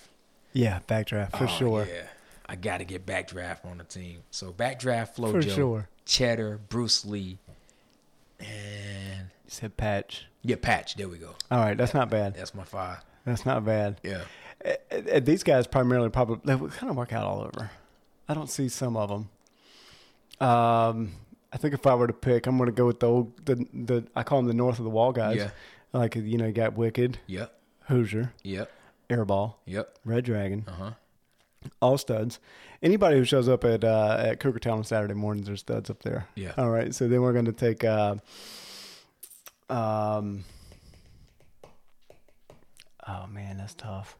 Yeah, 0.53 0.79
backdraft 0.87 1.37
for 1.37 1.43
Oh, 1.43 1.47
sure. 1.47 1.87
Yeah. 1.87 2.03
I 2.47 2.55
gotta 2.55 2.83
get 2.85 3.05
backdraft 3.05 3.65
on 3.65 3.77
the 3.77 3.83
team. 3.83 4.23
So 4.31 4.51
backdraft 4.51 5.15
Flo 5.15 5.31
For 5.33 5.41
Joe, 5.41 5.55
sure. 5.55 5.89
Cheddar, 6.05 6.59
Bruce 6.69 7.05
Lee, 7.05 7.37
and 8.39 9.06
You 9.47 9.51
said 9.51 9.77
patch. 9.77 10.25
yeah, 10.43 10.57
Patch. 10.61 10.95
There 10.95 11.07
we 11.09 11.17
go. 11.17 11.35
All 11.49 11.59
right, 11.59 11.75
that's 11.77 11.93
not 11.93 12.09
bad. 12.09 12.35
That's 12.35 12.53
my 12.53 12.63
five. 12.63 12.99
That's 13.25 13.45
not 13.45 13.65
bad. 13.65 13.99
Yeah. 14.03 14.21
Uh, 14.65 14.73
uh, 15.13 15.19
These 15.19 15.43
guys 15.43 15.67
primarily 15.67 16.09
probably 16.09 16.39
they 16.45 16.55
kind 16.69 16.89
of 16.89 16.95
work 16.95 17.11
out 17.13 17.25
all 17.25 17.39
over. 17.41 17.71
I 18.29 18.33
don't 18.33 18.49
see 18.49 18.67
some 18.69 18.95
of 18.97 19.09
them. 19.09 19.29
Um, 20.39 21.13
I 21.51 21.57
think 21.57 21.73
if 21.73 21.85
I 21.87 21.95
were 21.95 22.07
to 22.07 22.13
pick, 22.13 22.45
I'm 22.47 22.57
going 22.57 22.67
to 22.67 22.73
go 22.73 22.85
with 22.85 22.99
the 22.99 23.07
old 23.07 23.45
the 23.45 23.55
the 23.73 24.05
I 24.15 24.23
call 24.23 24.39
them 24.39 24.47
the 24.47 24.53
north 24.53 24.79
of 24.79 24.83
the 24.83 24.89
wall 24.89 25.11
guys. 25.11 25.37
Yeah. 25.37 25.49
Like 25.93 26.15
you 26.15 26.37
know, 26.37 26.45
you 26.45 26.51
got 26.51 26.73
Wicked, 26.75 27.19
Yep. 27.27 27.53
Hoosier, 27.87 28.33
Yep. 28.43 28.69
Airball, 29.09 29.55
Yep. 29.65 29.97
Red 30.03 30.25
Dragon, 30.25 30.65
Uh 30.67 30.71
huh. 30.71 30.91
all 31.81 31.97
studs. 31.97 32.39
Anybody 32.83 33.17
who 33.17 33.23
shows 33.23 33.47
up 33.49 33.63
at 33.63 33.83
uh, 33.83 34.17
at 34.19 34.39
Cougar 34.39 34.59
Town 34.59 34.79
on 34.79 34.83
Saturday 34.83 35.13
mornings 35.13 35.49
are 35.49 35.55
studs 35.57 35.89
up 35.89 36.03
there. 36.03 36.27
Yeah. 36.35 36.51
All 36.57 36.69
right. 36.69 36.93
So 36.93 37.07
then 37.07 37.21
we're 37.21 37.33
going 37.33 37.45
to 37.45 37.53
take. 37.53 37.83
Uh, 37.83 38.15
um. 39.69 40.43
Oh 43.07 43.25
man, 43.27 43.57
that's 43.57 43.73
tough. 43.73 44.17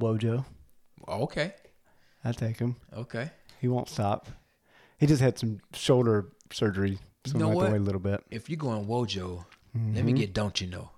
Wojo, 0.00 0.44
Okay. 1.08 1.52
I 2.24 2.32
take 2.32 2.58
him. 2.58 2.76
Okay. 2.96 3.30
He 3.60 3.68
won't 3.68 3.88
stop. 3.88 4.26
He 4.98 5.06
just 5.06 5.20
had 5.20 5.38
some 5.38 5.60
shoulder 5.74 6.28
surgery, 6.52 6.98
so 7.24 7.32
You 7.34 7.40
know 7.40 7.50
he 7.50 7.50
might 7.50 7.50
have 7.50 7.56
what? 7.56 7.66
to 7.66 7.72
wait 7.72 7.80
a 7.80 7.84
little 7.84 8.00
bit. 8.00 8.24
If 8.30 8.48
you're 8.48 8.56
going 8.56 8.86
Wojo, 8.86 9.44
let 9.74 9.82
Mm-hmm. 9.82 10.06
me 10.06 10.12
get 10.12 10.32
Don't 10.32 10.60
You 10.60 10.66
Know. 10.68 10.90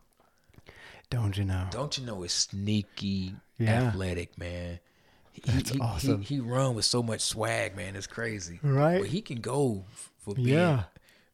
Don't 1.10 1.36
you 1.36 1.44
know? 1.44 1.66
Don't 1.70 1.96
you 1.98 2.04
know 2.04 2.22
is 2.24 2.32
sneaky, 2.32 3.36
Yeah. 3.58 3.88
athletic, 3.88 4.36
man. 4.38 4.80
He, 5.32 5.40
That's 5.50 5.70
he, 5.70 5.80
awesome. 5.80 6.22
He, 6.22 6.36
he 6.36 6.40
run 6.40 6.74
with 6.74 6.84
so 6.84 7.02
much 7.02 7.20
swag, 7.20 7.76
man. 7.76 7.96
It's 7.96 8.06
crazy. 8.06 8.60
Right. 8.62 9.00
But 9.00 9.08
he 9.08 9.20
can 9.20 9.40
go 9.40 9.84
for 10.18 10.34
being, 10.34 10.48
Yeah. 10.48 10.84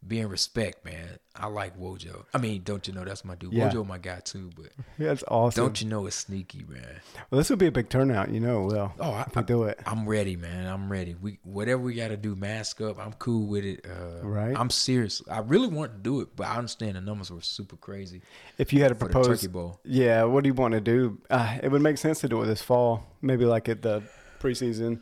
Being 0.07 0.28
respect, 0.28 0.84
man. 0.84 1.18
I 1.36 1.46
like 1.46 1.78
Wojo. 1.78 2.24
I 2.34 2.38
mean, 2.38 2.62
don't 2.64 2.86
you 2.88 2.92
know 2.94 3.05
that's 3.05 3.24
my 3.24 3.34
dude. 3.34 3.53
Yeah. 3.53 3.70
Wojo 3.70 3.86
my 3.86 3.98
guy 3.98 4.20
too, 4.20 4.51
but 4.57 4.70
yeah, 4.98 5.09
That's 5.09 5.22
awesome. 5.28 5.64
don't 5.64 5.80
you 5.80 5.88
know 5.88 6.07
it's 6.07 6.16
sneaky, 6.16 6.64
man. 6.68 7.01
Well, 7.30 7.38
this 7.38 7.51
would 7.51 7.59
be 7.59 7.66
a 7.66 7.72
big 7.72 7.88
turnout. 7.88 8.30
You 8.30 8.40
know, 8.40 8.62
well. 8.62 8.94
Oh, 8.98 9.11
I, 9.12 9.26
we 9.34 9.42
do 9.42 9.64
it. 9.64 9.78
I'm 9.86 10.09
ready, 10.09 10.36
man. 10.36 10.66
I'm 10.66 10.90
ready. 10.90 11.14
We 11.20 11.38
whatever 11.44 11.82
we 11.82 11.94
got 11.94 12.09
to 12.09 12.16
do, 12.16 12.34
mask 12.34 12.80
up. 12.80 12.98
I'm 12.98 13.12
cool 13.14 13.46
with 13.46 13.64
it. 13.64 13.86
Uh, 13.86 14.26
Right. 14.26 14.57
I'm 14.59 14.70
serious. 14.70 15.22
I 15.30 15.38
really 15.38 15.68
want 15.68 15.92
to 15.92 15.98
do 15.98 16.20
it, 16.20 16.28
but 16.34 16.46
I 16.46 16.57
understand 16.57 16.96
the 16.96 17.01
numbers 17.01 17.30
were 17.30 17.40
super 17.40 17.76
crazy 17.76 18.22
If 18.59 18.72
you 18.72 18.82
had 18.82 18.88
to 18.88 18.94
propose, 18.94 19.26
Turkey 19.26 19.46
Bowl. 19.48 19.80
yeah, 19.84 20.24
what 20.24 20.42
do 20.44 20.48
you 20.48 20.55
want 20.55 20.72
to 20.72 20.80
do? 20.80 21.18
Uh, 21.30 21.59
it 21.62 21.70
would 21.70 21.82
make 21.82 21.98
sense 21.98 22.20
to 22.20 22.28
do 22.28 22.42
it 22.42 22.46
this 22.46 22.62
fall, 22.62 23.05
maybe 23.22 23.44
like 23.44 23.68
at 23.68 23.82
the 23.82 24.03
preseason, 24.40 25.01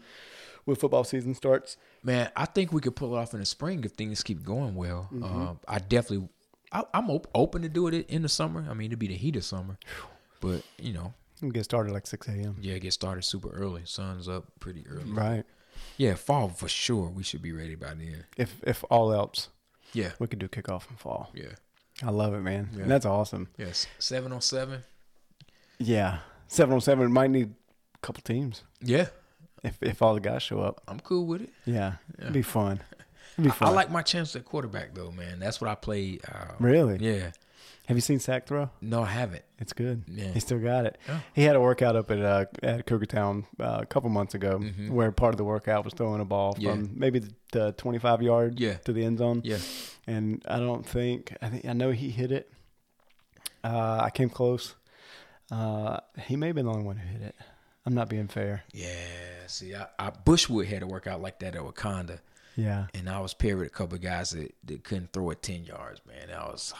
when 0.68 0.76
football 0.76 1.02
season 1.02 1.34
starts. 1.34 1.76
Man, 2.02 2.30
I 2.36 2.44
think 2.44 2.72
we 2.72 2.80
could 2.82 2.94
pull 2.94 3.16
it 3.16 3.18
off 3.18 3.32
in 3.32 3.40
the 3.40 3.46
spring 3.46 3.82
if 3.84 3.92
things 3.92 4.22
keep 4.22 4.44
going 4.44 4.74
well. 4.74 5.08
Mm-hmm. 5.12 5.42
Uh, 5.48 5.54
I 5.66 5.78
definitely, 5.78 6.28
I, 6.70 6.84
I'm 6.92 7.08
op- 7.10 7.26
open 7.34 7.62
to 7.62 7.68
do 7.70 7.88
it 7.88 7.94
in 8.08 8.22
the 8.22 8.28
summer. 8.28 8.66
I 8.70 8.74
mean, 8.74 8.86
it'd 8.88 8.98
be 8.98 9.08
the 9.08 9.16
heat 9.16 9.36
of 9.36 9.44
summer, 9.44 9.78
but 10.40 10.62
you 10.78 10.92
know, 10.92 11.14
We 11.40 11.50
get 11.50 11.64
started 11.64 11.92
like 11.92 12.06
six 12.06 12.28
a.m. 12.28 12.56
yeah, 12.60 12.76
get 12.78 12.92
started 12.92 13.22
super 13.22 13.48
early. 13.50 13.82
Sun's 13.84 14.28
up 14.28 14.44
pretty 14.60 14.84
early. 14.86 15.10
Right. 15.10 15.44
Yeah, 15.96 16.14
fall 16.16 16.48
for 16.48 16.68
sure. 16.68 17.08
We 17.08 17.22
should 17.22 17.40
be 17.42 17.52
ready 17.52 17.74
by 17.76 17.94
then. 17.94 18.24
If 18.36 18.60
if 18.66 18.84
all 18.90 19.12
else, 19.12 19.48
Yeah, 19.94 20.10
we 20.18 20.26
could 20.26 20.38
do 20.40 20.48
kickoff 20.48 20.90
in 20.90 20.96
fall. 20.96 21.30
yeah, 21.34 21.54
I 22.02 22.10
love 22.10 22.34
it, 22.34 22.40
man. 22.42 22.68
Yeah. 22.76 22.84
That's 22.86 23.06
awesome. 23.06 23.48
yes. 23.56 23.86
Seven 23.98 24.32
on 24.32 24.40
seven. 24.42 24.82
Yeah, 25.78 26.18
seven 26.48 26.74
on 26.74 26.80
seven 26.80 27.10
might 27.12 27.30
need 27.30 27.54
a 27.94 27.98
couple 28.06 28.22
teams 28.22 28.64
Yeah, 28.82 29.06
if 29.64 29.82
if 29.82 30.02
all 30.02 30.14
the 30.14 30.20
guys 30.20 30.42
show 30.42 30.60
up. 30.60 30.82
I'm 30.88 31.00
cool 31.00 31.26
with 31.26 31.42
it. 31.42 31.50
Yeah, 31.64 31.94
it'd 32.18 32.32
be 32.32 32.42
fun. 32.42 32.80
It'd 33.34 33.44
be 33.44 33.50
I, 33.50 33.54
fun. 33.54 33.68
I 33.68 33.72
like 33.72 33.90
my 33.90 34.02
chance 34.02 34.34
at 34.36 34.44
quarterback 34.44 34.94
though, 34.94 35.10
man. 35.12 35.38
That's 35.38 35.60
what 35.60 35.68
I 35.70 35.74
played. 35.74 36.22
Uh, 36.30 36.52
Really? 36.58 36.98
Yeah. 37.00 37.30
Have 37.86 37.96
you 37.96 38.02
seen 38.02 38.18
sack 38.20 38.46
throw? 38.46 38.68
No, 38.82 39.02
I 39.02 39.06
haven't. 39.06 39.44
It's 39.58 39.72
good. 39.72 40.02
Yeah. 40.08 40.32
He 40.32 40.40
still 40.40 40.58
got 40.58 40.84
it. 40.84 40.98
Oh. 41.08 41.22
He 41.32 41.44
had 41.44 41.56
a 41.56 41.60
workout 41.60 41.96
up 41.96 42.10
at 42.10 42.20
uh, 42.20 42.44
at 42.62 42.84
Cougar 42.86 43.06
Town 43.06 43.46
uh, 43.58 43.78
a 43.80 43.86
couple 43.86 44.10
months 44.10 44.34
ago, 44.34 44.58
where 44.90 45.10
part 45.10 45.32
of 45.32 45.38
the 45.38 45.44
workout 45.44 45.84
was 45.84 45.94
throwing 45.94 46.20
a 46.20 46.24
ball 46.26 46.52
from 46.54 46.64
Mm-hmm. 46.64 46.98
Maybe 47.00 47.18
the, 47.20 47.32
the 47.52 47.72
25 47.72 48.20
yard 48.22 48.60
Yeah. 48.60 48.74
to 48.84 48.92
the 48.92 49.04
end 49.04 49.18
zone. 49.18 49.40
Yeah. 49.42 49.56
And 50.06 50.42
I 50.46 50.58
don't 50.58 50.84
think 50.84 51.34
I 51.40 51.48
think 51.48 51.64
I 51.64 51.72
know 51.72 51.90
he 51.90 52.10
hit 52.10 52.30
it. 52.30 52.50
Uh, 53.64 54.00
I 54.02 54.10
came 54.10 54.28
close. 54.28 54.74
Uh, 55.50 55.98
he 56.26 56.36
may 56.36 56.48
have 56.48 56.56
been 56.56 56.66
the 56.66 56.72
only 56.72 56.84
one 56.84 56.96
who 56.98 57.08
hit 57.08 57.22
it. 57.22 57.34
I'm 57.88 57.94
not 57.94 58.08
being 58.10 58.28
fair. 58.28 58.62
Yeah. 58.72 58.86
See, 59.46 59.74
I, 59.74 59.86
I 59.98 60.10
Bushwood 60.10 60.66
had 60.66 60.82
a 60.82 60.86
workout 60.86 61.22
like 61.22 61.38
that 61.40 61.56
at 61.56 61.62
Wakanda. 61.62 62.18
Yeah. 62.54 62.86
And 62.92 63.08
I 63.08 63.20
was 63.20 63.32
paired 63.34 63.58
with 63.58 63.68
a 63.68 63.70
couple 63.70 63.94
of 63.94 64.02
guys 64.02 64.30
that, 64.30 64.52
that 64.64 64.84
couldn't 64.84 65.12
throw 65.12 65.30
it 65.30 65.42
10 65.42 65.64
yards, 65.64 66.00
man. 66.06 66.36
I 66.36 66.44
was, 66.46 66.74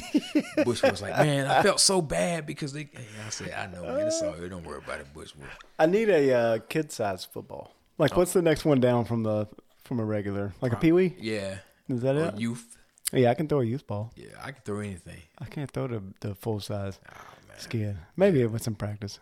Bush 0.64 0.82
was 0.82 1.02
like, 1.02 1.16
man, 1.16 1.46
I 1.46 1.62
felt 1.62 1.78
so 1.78 2.00
bad 2.02 2.46
because 2.46 2.72
they, 2.72 2.88
and 2.94 3.04
I 3.26 3.28
said, 3.30 3.52
I 3.52 3.66
know, 3.66 3.82
man, 3.82 4.06
it's 4.06 4.22
all 4.22 4.32
good. 4.32 4.50
Don't 4.50 4.64
worry 4.64 4.78
about 4.84 5.00
it, 5.00 5.06
Bushwood. 5.14 5.44
I 5.78 5.86
need 5.86 6.08
a 6.08 6.32
uh, 6.34 6.58
kid 6.68 6.90
size 6.90 7.24
football. 7.24 7.74
Like, 7.98 8.16
what's 8.16 8.32
the 8.32 8.42
next 8.42 8.64
one 8.64 8.80
down 8.80 9.04
from 9.04 9.22
the 9.22 9.46
from 9.84 10.00
a 10.00 10.04
regular? 10.04 10.54
Like 10.62 10.72
a 10.72 10.76
pee 10.76 10.92
wee? 10.92 11.14
Yeah. 11.20 11.58
Is 11.88 12.00
that 12.00 12.16
Or 12.16 12.26
it? 12.28 12.38
youth. 12.40 12.76
Yeah, 13.12 13.30
I 13.30 13.34
can 13.34 13.46
throw 13.46 13.60
a 13.60 13.64
youth 13.64 13.86
ball. 13.86 14.12
Yeah, 14.16 14.28
I 14.42 14.52
can 14.52 14.62
throw 14.64 14.80
anything. 14.80 15.20
I 15.38 15.44
can't 15.44 15.70
throw 15.70 15.86
the 15.86 16.02
the 16.20 16.34
full 16.34 16.60
size 16.60 16.98
Oh, 17.08 17.12
man. 17.48 17.58
skid. 17.58 17.96
Maybe 18.16 18.46
with 18.46 18.62
some 18.62 18.74
practice. 18.74 19.18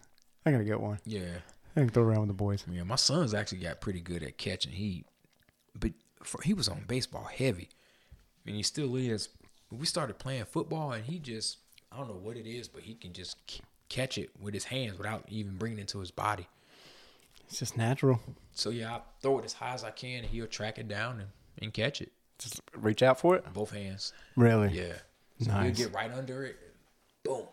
I 0.47 0.51
gotta 0.53 0.65
get 0.65 0.81
one. 0.81 0.99
Yeah. 1.05 1.39
I 1.77 1.81
can 1.81 1.89
throw 1.91 2.03
around 2.03 2.21
with 2.21 2.29
the 2.29 2.35
boys. 2.35 2.65
Yeah, 2.71 2.83
my 2.85 2.97
son's 2.97 3.35
actually 3.35 3.59
got 3.59 3.81
pretty 3.81 4.01
good 4.01 4.23
at 4.23 4.37
catching. 4.39 4.73
He, 4.73 5.05
but 5.79 5.93
for, 6.23 6.41
he 6.43 6.53
was 6.55 6.69
on 6.69 6.85
baseball 6.89 7.25
heavy, 7.25 7.69
and 8.47 8.57
he 8.57 8.63
still 8.63 8.97
is. 8.97 9.29
We 9.71 9.87
started 9.87 10.19
playing 10.19 10.47
football, 10.47 10.93
and 10.93 11.05
he 11.05 11.19
just 11.19 11.59
I 11.93 11.99
don't 11.99 12.09
know 12.09 12.15
what 12.15 12.37
it 12.37 12.47
is, 12.49 12.67
but 12.69 12.83
he 12.83 12.95
can 12.95 13.13
just 13.13 13.37
c- 13.51 13.61
catch 13.89 14.19
it 14.19 14.31
with 14.41 14.55
his 14.55 14.65
hands 14.65 14.99
without 14.99 15.25
even 15.29 15.57
bringing 15.57 15.79
it 15.79 15.89
to 15.89 16.01
his 16.01 16.11
body. 16.11 16.49
It's 17.47 17.61
just 17.61 17.77
natural. 17.77 18.21
So 18.53 18.71
yeah, 18.71 18.97
I 18.97 19.01
throw 19.21 19.39
it 19.39 19.45
as 19.45 19.53
high 19.53 19.75
as 19.75 19.85
I 19.85 19.91
can, 19.91 20.19
and 20.25 20.27
he'll 20.27 20.47
track 20.47 20.79
it 20.79 20.89
down 20.89 21.21
and, 21.21 21.29
and 21.63 21.73
catch 21.73 22.01
it 22.03 22.11
Just 22.39 22.61
reach 22.77 23.03
out 23.03 23.21
for 23.21 23.37
it. 23.37 23.45
both 23.53 23.71
hands. 23.71 24.13
Really? 24.37 24.71
Yeah, 24.77 24.95
so 25.41 25.51
Nice. 25.53 25.79
he'll 25.79 25.87
get 25.89 25.95
right 25.95 26.11
under 26.13 26.45
it. 26.45 26.57
Boom, 27.25 27.45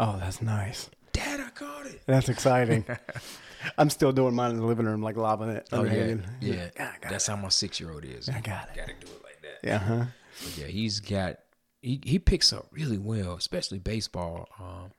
Oh, 0.00 0.18
that's 0.18 0.42
nice. 0.42 0.90
Dad, 1.18 1.40
I 1.40 1.50
caught 1.50 1.86
it. 1.86 2.00
That's 2.06 2.28
exciting. 2.28 2.84
I'm 3.78 3.90
still 3.90 4.12
doing 4.12 4.34
mine 4.34 4.52
in 4.52 4.60
the 4.60 4.66
living 4.66 4.86
room, 4.86 5.02
like 5.02 5.16
lobbing 5.16 5.48
it. 5.50 5.68
Oh 5.72 5.84
yeah, 5.84 6.14
yeah. 6.40 6.68
Got 6.76 6.94
That's 7.02 7.26
how 7.26 7.36
my 7.36 7.48
six 7.48 7.80
year 7.80 7.90
old 7.92 8.04
is. 8.04 8.28
I 8.28 8.40
got 8.40 8.68
it. 8.70 8.76
Got 8.76 8.86
to 8.88 8.94
do 8.94 9.12
it 9.12 9.22
like 9.24 9.42
that. 9.42 9.48
it. 9.62 9.66
Yeah, 9.66 9.78
huh? 9.78 10.04
But 10.44 10.56
yeah, 10.58 10.66
he's 10.66 11.00
got 11.00 11.38
he 11.82 12.00
he 12.04 12.18
picks 12.18 12.52
up 12.52 12.66
really 12.70 12.98
well, 12.98 13.34
especially 13.34 13.78
baseball. 13.78 14.48
Um, 14.60 14.92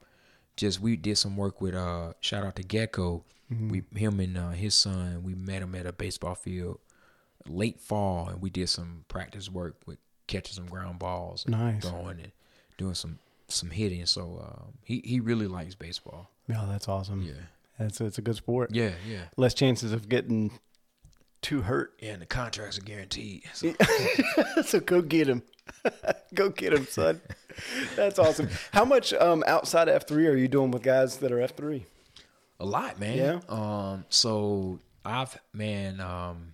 just 0.58 0.82
we 0.82 0.98
did 0.98 1.18
some 1.18 1.38
work 1.38 1.62
with 1.62 1.74
uh 1.74 2.14
shout 2.20 2.44
out 2.46 2.56
to 2.58 2.64
Gecko. 2.64 3.24
Mm-hmm. 3.52 3.70
We 3.70 3.84
him 3.96 4.20
and 4.20 4.38
uh, 4.38 4.50
his 4.50 4.76
son 4.76 5.24
we 5.24 5.34
met 5.36 5.62
him 5.62 5.74
at 5.76 5.86
a 5.86 5.94
baseball 5.94 6.36
field 6.36 6.80
late 7.48 7.80
fall, 7.80 8.28
and 8.28 8.42
we 8.42 8.50
did 8.50 8.68
some 8.70 9.06
practice 9.08 9.50
work 9.50 9.78
with 9.86 9.98
catching 10.28 10.54
some 10.56 10.68
ground 10.68 11.00
balls, 11.00 11.46
and 11.46 11.58
Nice. 11.58 11.84
throwing 11.88 12.20
and 12.20 12.32
doing 12.78 12.94
some 12.94 13.20
some 13.52 13.70
hitting. 13.70 14.06
So 14.06 14.42
um, 14.44 14.74
he 14.84 15.02
he 15.06 15.20
really 15.20 15.48
likes 15.48 15.76
baseball. 15.76 16.30
Yeah, 16.48 16.66
that's 16.68 16.88
awesome. 16.88 17.22
Yeah, 17.22 17.34
That's 17.78 18.02
it's 18.02 18.18
a 18.18 18.22
good 18.22 18.36
sport. 18.36 18.72
yeah, 18.74 18.92
yeah. 19.08 19.26
Less 19.38 19.54
chances 19.54 19.92
of 19.92 20.10
getting 20.10 20.52
too 21.42 21.62
hurt. 21.62 21.94
Yeah, 22.02 22.14
and 22.14 22.22
the 22.22 22.26
contracts 22.26 22.78
are 22.78 22.82
guaranteed. 22.82 23.44
So, 23.54 23.74
so 24.64 24.80
go 24.80 25.02
get 25.02 25.28
him. 25.30 25.44
go 26.34 26.50
get 26.50 26.74
him, 26.74 26.86
son. 26.88 27.22
That's 27.96 28.18
awesome. 28.18 28.50
How 28.74 28.84
much 28.84 29.14
um, 29.14 29.44
outside 29.46 29.88
of 29.88 29.96
F 29.96 30.08
three 30.08 30.28
are 30.28 30.36
you 30.36 30.48
doing 30.48 30.72
with 30.72 30.82
guys 30.82 31.18
that 31.18 31.32
are 31.32 31.40
F 31.40 31.56
three? 31.56 31.86
A 32.60 32.66
lot, 32.66 33.00
man. 33.00 33.18
Yeah? 33.18 33.40
Um. 33.48 34.06
So 34.10 34.80
I've 35.06 35.38
man. 35.54 36.00
Um. 36.02 36.52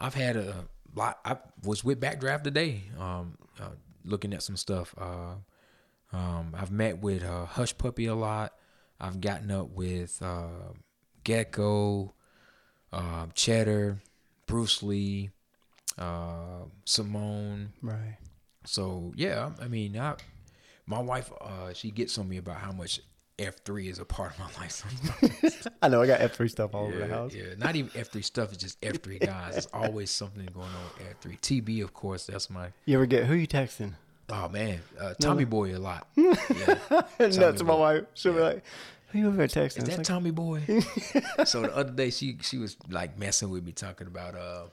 I've 0.00 0.14
had 0.14 0.36
a 0.36 0.64
lot. 0.94 1.18
I 1.24 1.36
was 1.64 1.82
with 1.84 2.00
Backdraft 2.00 2.42
today. 2.42 2.82
Um. 2.98 3.38
Uh, 3.60 3.70
looking 4.08 4.34
at 4.34 4.42
some 4.42 4.56
stuff. 4.56 4.94
Uh. 4.98 5.36
Um. 6.12 6.54
I've 6.56 6.70
met 6.70 6.98
with 6.98 7.24
uh, 7.24 7.44
Hush 7.44 7.76
Puppy 7.76 8.06
a 8.06 8.14
lot. 8.14 8.54
I've 9.00 9.20
gotten 9.20 9.50
up 9.50 9.70
with 9.70 10.20
uh, 10.22 10.72
Gecko, 11.24 12.14
uh, 12.92 13.26
Cheddar, 13.34 13.98
Bruce 14.46 14.82
Lee, 14.82 15.30
uh, 15.96 16.64
Simone. 16.84 17.72
Right. 17.82 18.18
So 18.64 19.12
yeah, 19.16 19.50
I 19.60 19.68
mean, 19.68 19.98
I, 19.98 20.16
my 20.86 21.00
wife, 21.00 21.30
uh, 21.40 21.72
she 21.74 21.90
gets 21.90 22.18
on 22.18 22.28
me 22.28 22.38
about 22.38 22.56
how 22.56 22.72
much 22.72 23.00
F 23.38 23.56
three 23.64 23.88
is 23.88 23.98
a 23.98 24.04
part 24.04 24.32
of 24.32 24.38
my 24.38 24.60
life. 24.60 24.70
Sometimes. 24.72 25.68
I 25.82 25.88
know 25.88 26.02
I 26.02 26.06
got 26.06 26.20
F 26.20 26.34
three 26.34 26.48
stuff 26.48 26.74
all 26.74 26.86
over 26.86 26.98
the 26.98 27.06
house. 27.06 27.34
yeah, 27.34 27.54
not 27.56 27.76
even 27.76 27.90
F 27.94 28.08
three 28.08 28.22
stuff. 28.22 28.52
It's 28.52 28.62
just 28.62 28.78
F 28.82 29.00
three 29.02 29.18
guys. 29.20 29.52
There's 29.52 29.68
always 29.72 30.10
something 30.10 30.44
going 30.46 30.66
on 30.66 30.84
with 30.98 31.08
F 31.10 31.16
three. 31.20 31.36
TB, 31.36 31.82
of 31.84 31.94
course, 31.94 32.26
that's 32.26 32.50
my. 32.50 32.72
You 32.84 32.96
ever 32.96 33.06
get 33.06 33.24
who 33.26 33.34
you 33.34 33.46
texting? 33.46 33.92
Oh 34.30 34.48
man, 34.48 34.80
uh, 35.00 35.14
Tommy 35.20 35.44
Boy 35.44 35.76
a 35.76 35.78
lot. 35.78 36.06
Yeah. 36.16 37.02
That's 37.18 37.62
my 37.62 37.74
wife. 37.74 38.04
She'll 38.14 38.34
be 38.34 38.40
like, 38.40 38.64
"Who 39.08 39.18
you 39.20 39.28
ever 39.28 39.46
texting?" 39.46 39.78
Is 39.78 39.84
that 39.84 39.96
like, 39.98 40.06
Tommy 40.06 40.30
Boy? 40.30 40.62
so 41.44 41.62
the 41.62 41.74
other 41.74 41.92
day 41.92 42.10
she 42.10 42.38
she 42.42 42.58
was 42.58 42.76
like 42.90 43.18
messing 43.18 43.50
with 43.50 43.64
me 43.64 43.72
talking 43.72 44.06
about 44.06 44.34
uh 44.34 44.64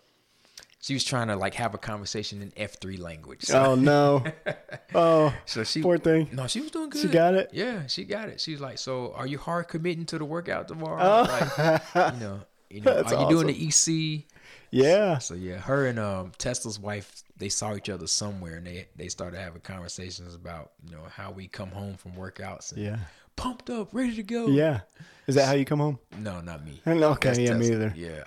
she 0.85 0.93
was 0.93 1.03
trying 1.03 1.29
to 1.29 1.35
like 1.35 1.55
have 1.55 1.73
a 1.73 1.79
conversation 1.79 2.43
in 2.43 2.53
F 2.55 2.79
three 2.79 2.97
language. 2.97 3.41
So, 3.45 3.71
oh 3.71 3.75
no! 3.75 4.23
Oh, 4.93 5.33
so 5.45 5.63
she 5.63 5.81
poor 5.81 5.97
thing. 5.97 6.29
No, 6.31 6.45
she 6.45 6.61
was 6.61 6.69
doing 6.69 6.91
good. 6.91 7.01
She 7.01 7.07
got 7.07 7.33
it? 7.33 7.49
Yeah, 7.51 7.87
she 7.87 8.03
got 8.03 8.29
it. 8.29 8.39
She 8.39 8.51
was 8.51 8.61
like, 8.61 8.77
"So, 8.77 9.11
are 9.15 9.25
you 9.25 9.39
hard 9.39 9.67
committing 9.67 10.05
to 10.05 10.19
the 10.19 10.25
workout 10.25 10.67
tomorrow? 10.67 11.01
Oh. 11.01 11.21
Like, 11.27 12.13
you 12.13 12.19
know, 12.19 12.39
you 12.69 12.81
know, 12.81 12.91
are 12.97 13.03
That's 13.03 13.11
you 13.13 13.29
doing 13.29 13.47
the 13.47 13.67
EC?" 13.67 14.25
Yeah. 14.69 15.17
So 15.17 15.33
yeah, 15.33 15.57
her 15.57 15.87
and 15.87 15.97
um 15.97 16.33
Tesla's 16.37 16.79
wife, 16.79 17.23
they 17.35 17.49
saw 17.49 17.73
each 17.75 17.89
other 17.89 18.05
somewhere, 18.05 18.57
and 18.57 18.67
they 18.67 18.87
they 18.95 19.07
started 19.07 19.39
having 19.39 19.61
conversations 19.61 20.35
about 20.35 20.73
you 20.85 20.91
know 20.95 21.03
how 21.09 21.31
we 21.31 21.47
come 21.47 21.69
home 21.71 21.95
from 21.95 22.11
workouts. 22.11 22.71
And 22.73 22.83
Yeah. 22.83 22.97
pumped 23.35 23.71
up, 23.71 23.89
ready 23.91 24.15
to 24.17 24.23
go. 24.23 24.47
Yeah. 24.47 24.81
Is 25.25 25.33
that 25.33 25.47
how 25.47 25.53
you 25.53 25.65
come 25.65 25.79
home? 25.79 25.97
No, 26.19 26.41
not 26.41 26.63
me. 26.63 26.79
No, 26.85 27.09
okay, 27.13 27.29
That's 27.29 27.39
yeah, 27.39 27.57
me 27.57 27.71
either. 27.71 27.93
Yeah. 27.97 28.25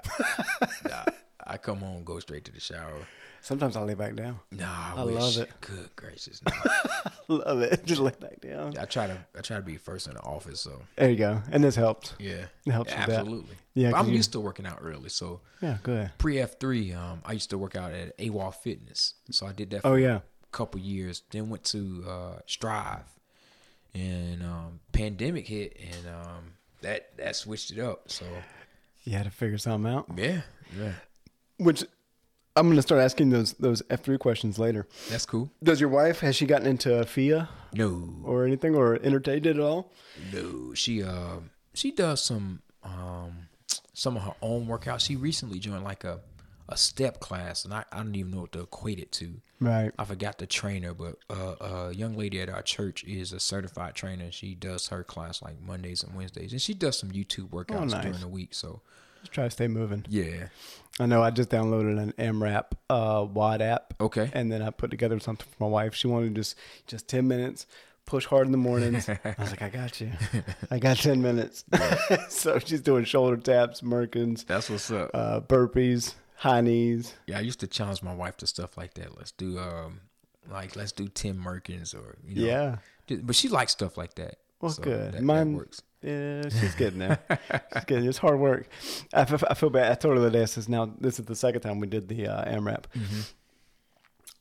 Nah, 0.89 1.05
I 1.51 1.57
come 1.57 1.79
home, 1.79 2.05
go 2.05 2.19
straight 2.21 2.45
to 2.45 2.53
the 2.53 2.61
shower. 2.61 2.93
Sometimes 3.41 3.77
I 3.77 3.83
lay 3.83 3.95
back 3.95 4.15
down. 4.17 4.39
Nah, 4.51 4.67
I, 4.67 4.99
I 4.99 5.03
love 5.03 5.37
it. 5.39 5.49
Good 5.61 5.89
gracious. 5.97 6.43
no. 7.29 7.37
Love 7.37 7.61
it. 7.63 7.85
Just 7.87 8.01
lay 8.01 8.13
back 8.21 8.41
down. 8.41 8.77
I 8.79 8.85
try 8.85 9.07
to 9.07 9.17
I 9.37 9.41
try 9.41 9.57
to 9.57 9.63
be 9.63 9.77
first 9.77 10.09
in 10.09 10.15
the 10.15 10.21
office, 10.21 10.61
so 10.61 10.83
There 10.97 11.09
you 11.09 11.17
go. 11.17 11.41
And 11.51 11.65
this 11.65 11.75
helps. 11.77 12.13
yeah, 12.19 12.47
It 12.67 12.71
helps 12.73 12.93
with 12.95 13.07
that. 13.07 13.19
absolutely. 13.21 13.57
Yeah, 13.75 13.93
I'm 13.95 14.09
you- 14.09 14.17
used 14.17 14.33
to 14.33 14.41
working 14.41 14.67
out 14.67 14.79
early, 14.83 15.09
so 15.09 15.41
Yeah. 15.63 15.79
Good. 15.83 16.11
pre 16.19 16.41
F 16.41 16.59
three, 16.61 16.93
um, 16.93 17.23
I 17.25 17.33
used 17.33 17.51
to 17.51 17.59
work 17.59 17.77
out 17.77 17.93
at 17.93 18.17
AWOL 18.19 18.53
Fitness, 18.55 19.15
so 19.31 19.47
I 19.47 19.53
did 19.53 19.71
that. 19.71 19.83
For 19.83 19.89
Oh 19.89 19.95
yeah. 19.95 20.17
a 20.17 20.23
couple 20.53 20.81
years. 20.81 21.23
Then 21.31 21.49
went 21.49 21.65
to 21.65 22.05
uh, 22.09 22.39
Strive, 22.47 23.05
and 23.95 24.43
um, 24.43 24.81
pandemic 24.93 25.47
hit, 25.49 25.77
and 25.81 26.07
um, 26.09 26.53
that 26.83 27.17
that 27.17 27.37
switched 27.37 27.71
it 27.71 27.79
up. 27.79 28.11
So 28.11 28.27
You 29.05 29.13
had 29.13 29.25
to 29.25 29.31
figure 29.31 29.59
something 29.59 29.91
out. 29.93 30.07
yeah, 30.17 30.43
yeah, 30.77 30.93
Which 31.59 31.85
I'm 32.57 32.69
gonna 32.69 32.83
start 32.83 33.01
asking 33.01 33.31
those 33.31 33.53
those 33.55 33.83
F 33.91 34.03
three 34.03 34.19
questions 34.19 34.59
later. 34.59 34.87
that's 35.11 35.27
cool. 35.27 35.51
Does 35.63 35.81
your 35.81 35.91
wife 35.91 36.21
has 36.21 36.35
she 36.37 36.47
gotten 36.47 36.67
into 36.67 37.05
FIA 37.05 37.49
No, 37.75 38.17
or 38.25 38.45
anything 38.45 38.75
or 38.75 38.95
entertained 39.03 39.47
it 39.47 39.57
at 39.57 39.61
all? 39.63 39.93
No, 40.33 40.75
she 40.75 41.03
uh 41.03 41.39
she 41.75 41.91
does 41.93 42.23
some 42.23 42.63
um 42.83 43.49
some 43.93 44.17
of 44.17 44.23
her 44.23 44.35
own 44.43 44.67
workouts. 44.67 45.01
She 45.07 45.17
recently 45.17 45.59
joined 45.59 45.85
like 45.85 46.05
a 46.05 46.21
a 46.71 46.77
step 46.77 47.19
class, 47.19 47.65
and 47.65 47.73
I, 47.73 47.85
I 47.91 47.97
don't 47.99 48.15
even 48.15 48.31
know 48.33 48.43
what 48.43 48.53
to 48.53 48.61
equate 48.61 48.99
it 48.99 49.11
to. 49.13 49.41
Right. 49.59 49.91
I 49.99 50.05
forgot 50.05 50.37
the 50.37 50.47
trainer, 50.47 50.93
but 50.93 51.17
uh, 51.31 51.55
a 51.89 51.95
young 51.95 52.15
lady 52.15 52.43
at 52.43 52.51
our 52.51 52.61
church 52.61 53.05
is 53.05 53.33
a 53.33 53.41
certified 53.41 53.95
trainer. 53.95 54.31
She 54.31 54.55
does 54.55 54.89
her 54.89 55.03
class 55.03 55.41
like 55.41 55.63
Mondays 55.63 56.03
and 56.03 56.15
Wednesdays, 56.15 56.53
and 56.53 56.61
she 56.61 56.75
does 56.75 56.99
some 56.99 57.11
YouTube 57.11 57.49
workouts 57.49 57.75
Oh, 57.81 57.85
nice. 57.85 58.03
during 58.05 58.21
the 58.21 58.29
week. 58.29 58.53
So 58.53 58.83
try 59.31 59.45
to 59.45 59.51
stay 59.51 59.69
moving. 59.69 60.05
yeah, 60.09 60.49
I 61.01 61.07
know 61.07 61.23
I 61.23 61.31
just 61.31 61.51
downloaded 61.51 61.99
an 62.01 62.13
AMRAP 62.19 62.73
uh, 62.91 63.25
WOD 63.33 63.63
app. 63.63 63.95
okay, 64.01 64.31
and 64.35 64.51
then 64.51 64.63
I 64.63 64.71
put 64.71 64.91
together 64.91 65.19
something 65.21 65.47
for 65.57 65.65
my 65.65 65.71
wife. 65.71 65.95
She 65.95 66.07
wanted 66.07 66.35
just 66.35 66.57
just 66.87 67.09
ten 67.09 67.29
minutes, 67.29 67.67
push 68.07 68.27
hard 68.27 68.47
in 68.47 68.53
the 68.53 68.59
mornings. 68.59 69.09
I 69.25 69.35
was 69.39 69.51
like, 69.51 69.63
I 69.63 69.69
got 69.69 70.01
you. 70.01 70.11
I 70.71 70.79
got 70.79 70.97
ten 70.99 71.23
minutes. 71.23 71.65
so 72.29 72.59
she's 72.59 72.81
doing 72.81 73.05
shoulder 73.05 73.37
taps, 73.37 73.81
Merkins, 73.83 74.45
that's 74.47 74.69
what's 74.71 74.91
up. 74.91 75.11
uh, 75.15 75.41
burpees, 75.41 76.15
high 76.37 76.61
knees. 76.61 77.15
yeah, 77.27 77.39
I 77.39 77.41
used 77.43 77.61
to 77.61 77.67
challenge 77.67 78.03
my 78.03 78.15
wife 78.15 78.37
to 78.39 78.47
stuff 78.47 78.77
like 78.77 78.95
that. 78.95 79.17
Let's 79.17 79.33
do 79.33 79.59
um 79.59 80.01
like 80.51 80.75
let's 80.77 80.93
do 80.93 81.09
ten 81.09 81.35
Merkins 81.39 81.95
or 81.95 82.17
you 82.27 82.43
know, 82.45 82.47
Yeah. 82.51 82.77
But 83.23 83.37
she 83.37 83.49
likes 83.49 83.73
stuff 83.73 83.97
like 83.97 84.15
that. 84.17 84.37
Well, 84.61 84.71
So 84.73 84.83
good. 84.83 85.13
That, 85.13 85.13
that 85.13 85.23
Mine- 85.23 85.55
works. 85.57 85.83
Yeah, 86.03 86.43
she's 86.49 86.75
getting 86.77 87.01
there. 87.01 87.19
she's 87.75 87.85
getting. 87.87 88.05
It's 88.07 88.19
hard 88.19 88.39
work. 88.39 88.69
I, 89.13 89.23
f- 89.23 89.43
I 89.51 89.55
feel 89.55 89.71
bad. 89.71 89.91
I 89.91 89.95
told 89.97 90.17
her 90.17 90.23
the 90.23 90.31
day. 90.31 90.43
I 90.43 90.47
says, 90.47 90.69
"Now 90.69 90.93
this 91.01 91.19
is 91.19 91.27
the 91.27 91.35
second 91.35 91.63
time 91.63 91.81
we 91.81 91.87
did 91.89 92.09
the 92.09 92.29
uh, 92.29 92.45
AMRAP. 92.45 92.85
Mm-hmm. 92.97 93.21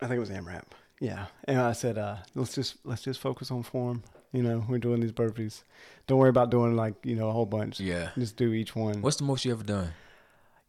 I 0.01 0.07
think 0.07 0.17
it 0.17 0.19
was 0.19 0.29
AMRAP. 0.29 0.63
Yeah, 0.99 1.25
and 1.45 1.59
I 1.59 1.71
said, 1.73 1.97
uh, 1.97 2.17
"Let's 2.35 2.53
just 2.53 2.77
let's 2.83 3.01
just 3.01 3.19
focus 3.19 3.49
on 3.49 3.63
form. 3.63 4.03
You 4.33 4.43
know, 4.43 4.65
we're 4.69 4.77
doing 4.77 4.99
these 4.99 5.11
burpees. 5.11 5.63
Don't 6.05 6.19
worry 6.19 6.29
about 6.29 6.51
doing 6.51 6.75
like 6.75 6.93
you 7.03 7.15
know 7.15 7.29
a 7.29 7.31
whole 7.31 7.45
bunch. 7.47 7.79
Yeah. 7.79 8.09
Just 8.17 8.35
do 8.37 8.53
each 8.53 8.75
one. 8.75 9.01
What's 9.01 9.17
the 9.17 9.23
most 9.23 9.43
you 9.45 9.51
ever 9.51 9.63
done? 9.63 9.89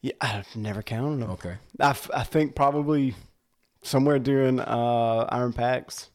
Yeah, 0.01 0.13
I've 0.21 0.55
never 0.57 0.83
counted 0.83 1.21
them. 1.21 1.31
Okay. 1.33 1.57
I, 1.81 1.91
f- 1.91 2.11
I 2.15 2.23
think 2.23 2.55
probably 2.55 3.15
somewhere 3.83 4.19
during 4.21 4.61
uh, 4.61 5.29
IronPAX, 5.33 6.09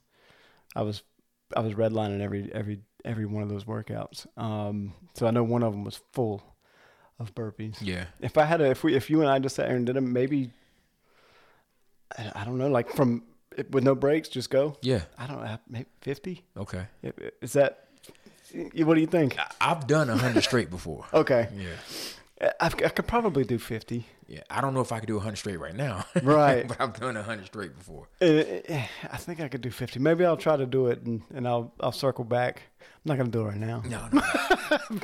I 0.75 0.81
was 0.83 1.03
I 1.55 1.59
was 1.59 1.73
redlining 1.73 2.21
every 2.21 2.49
every 2.53 2.79
every 3.05 3.25
one 3.25 3.43
of 3.43 3.49
those 3.49 3.65
workouts. 3.65 4.25
Um, 4.37 4.93
so 5.13 5.27
I 5.27 5.31
know 5.31 5.43
one 5.43 5.63
of 5.63 5.73
them 5.73 5.83
was 5.83 5.99
full 6.11 6.43
of 7.19 7.33
burpees. 7.35 7.77
Yeah. 7.81 8.05
If 8.21 8.37
I 8.37 8.45
had 8.45 8.61
a, 8.61 8.71
if 8.71 8.83
we 8.83 8.95
if 8.95 9.09
you 9.09 9.21
and 9.21 9.29
I 9.29 9.39
just 9.39 9.55
sat 9.55 9.67
there 9.67 9.75
and 9.75 9.85
did 9.85 9.95
them, 9.95 10.13
maybe 10.13 10.51
I, 12.17 12.31
I 12.35 12.45
don't 12.45 12.57
know, 12.57 12.69
like 12.69 12.89
from 12.95 13.23
with 13.69 13.83
no 13.83 13.95
breaks, 13.95 14.29
just 14.29 14.49
go. 14.49 14.77
Yeah. 14.81 15.01
I 15.17 15.27
don't 15.27 15.43
know, 15.43 15.57
maybe 15.69 15.89
fifty. 16.01 16.43
Okay. 16.57 16.87
Is 17.41 17.53
that? 17.53 17.87
What 18.75 18.93
do 18.95 19.01
you 19.01 19.07
think? 19.07 19.37
I've 19.59 19.87
done 19.87 20.09
a 20.09 20.17
hundred 20.17 20.43
straight 20.43 20.69
before. 20.69 21.05
Okay, 21.13 21.49
Yeah. 21.57 21.69
I, 22.59 22.65
I 22.65 22.69
could 22.69 23.07
probably 23.07 23.43
do 23.43 23.57
fifty. 23.57 24.05
Yeah. 24.27 24.41
I 24.49 24.61
don't 24.61 24.73
know 24.73 24.81
if 24.81 24.91
I 24.91 24.99
could 24.99 25.07
do 25.07 25.17
a 25.17 25.19
hundred 25.19 25.35
straight 25.37 25.59
right 25.59 25.75
now. 25.75 26.05
Right. 26.23 26.67
but 26.67 26.79
I've 26.81 26.99
done 26.99 27.15
a 27.17 27.23
hundred 27.23 27.45
straight 27.47 27.77
before. 27.77 28.07
Uh, 28.21 28.43
I 29.11 29.17
think 29.17 29.39
I 29.41 29.47
could 29.47 29.61
do 29.61 29.69
50. 29.69 29.99
Maybe 29.99 30.25
I'll 30.25 30.37
try 30.37 30.55
to 30.57 30.65
do 30.65 30.87
it 30.87 31.03
and, 31.03 31.21
and 31.33 31.47
I'll 31.47 31.73
I'll 31.79 31.91
circle 31.91 32.23
back. 32.23 32.63
I'm 32.81 32.87
not 33.05 33.17
going 33.17 33.29
to 33.29 33.37
do 33.37 33.41
it 33.41 33.49
right 33.49 33.57
now. 33.57 33.83
No, 33.85 34.07
no. 34.13 34.21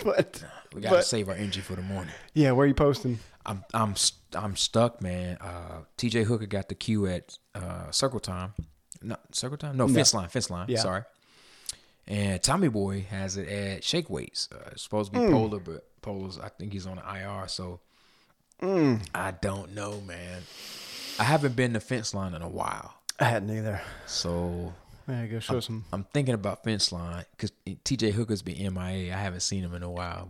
But 0.03 0.43
We 0.73 0.81
gotta 0.81 1.03
save 1.03 1.29
our 1.29 1.35
energy 1.35 1.61
for 1.61 1.75
the 1.75 1.81
morning. 1.81 2.13
yeah, 2.33 2.51
where 2.51 2.63
are 2.63 2.67
you 2.67 2.73
posting? 2.73 3.19
I'm 3.45 3.63
I'm 3.73 3.93
I'm 4.33 4.55
stuck, 4.55 5.01
man. 5.01 5.37
Uh, 5.41 5.81
TJ 5.97 6.23
Hooker 6.23 6.45
got 6.47 6.69
the 6.69 6.75
cue 6.75 7.05
at 7.07 7.37
uh, 7.55 7.91
Circle 7.91 8.19
Time. 8.21 8.53
No, 9.01 9.15
Circle 9.31 9.57
Time. 9.57 9.77
No, 9.77 9.87
Fence 9.87 10.13
Line. 10.13 10.29
Fence 10.29 10.49
Line. 10.49 10.65
Yeah. 10.69 10.79
Sorry. 10.79 11.03
And 12.07 12.41
Tommy 12.41 12.69
Boy 12.69 13.05
has 13.09 13.37
it 13.37 13.47
at 13.47 13.83
Shake 13.83 14.09
Weights. 14.09 14.49
Uh, 14.51 14.69
it's 14.71 14.81
supposed 14.83 15.13
to 15.13 15.19
be 15.19 15.25
Hmm. 15.25 15.31
Polar, 15.31 15.59
but 15.59 15.87
Polar's 16.01 16.39
I 16.39 16.49
think 16.49 16.73
he's 16.73 16.85
on 16.87 16.97
the 16.97 17.03
IR. 17.03 17.47
So 17.47 17.79
Hmm. 18.59 18.95
I 19.15 19.31
don't 19.31 19.73
know, 19.73 20.01
man. 20.01 20.41
I 21.17 21.23
haven't 21.23 21.55
been 21.55 21.73
to 21.73 21.79
Fence 21.79 22.13
Line 22.13 22.33
in 22.33 22.41
a 22.41 22.49
while, 22.49 22.93
I 23.19 23.25
hadn't 23.25 23.49
either. 23.55 23.81
so 24.05 24.73
Yeah, 25.07 25.25
go 25.27 25.39
show 25.39 25.59
some. 25.61 25.85
I'm 25.93 26.05
thinking 26.13 26.33
about 26.33 26.63
Fence 26.63 26.91
Line 26.91 27.25
because 27.31 27.51
TJ 27.65 28.11
Hooker's 28.13 28.41
been 28.41 28.73
MIA. 28.73 29.13
I 29.13 29.17
haven't 29.17 29.41
seen 29.41 29.63
him 29.63 29.73
in 29.75 29.83
a 29.83 29.89
while. 29.91 30.29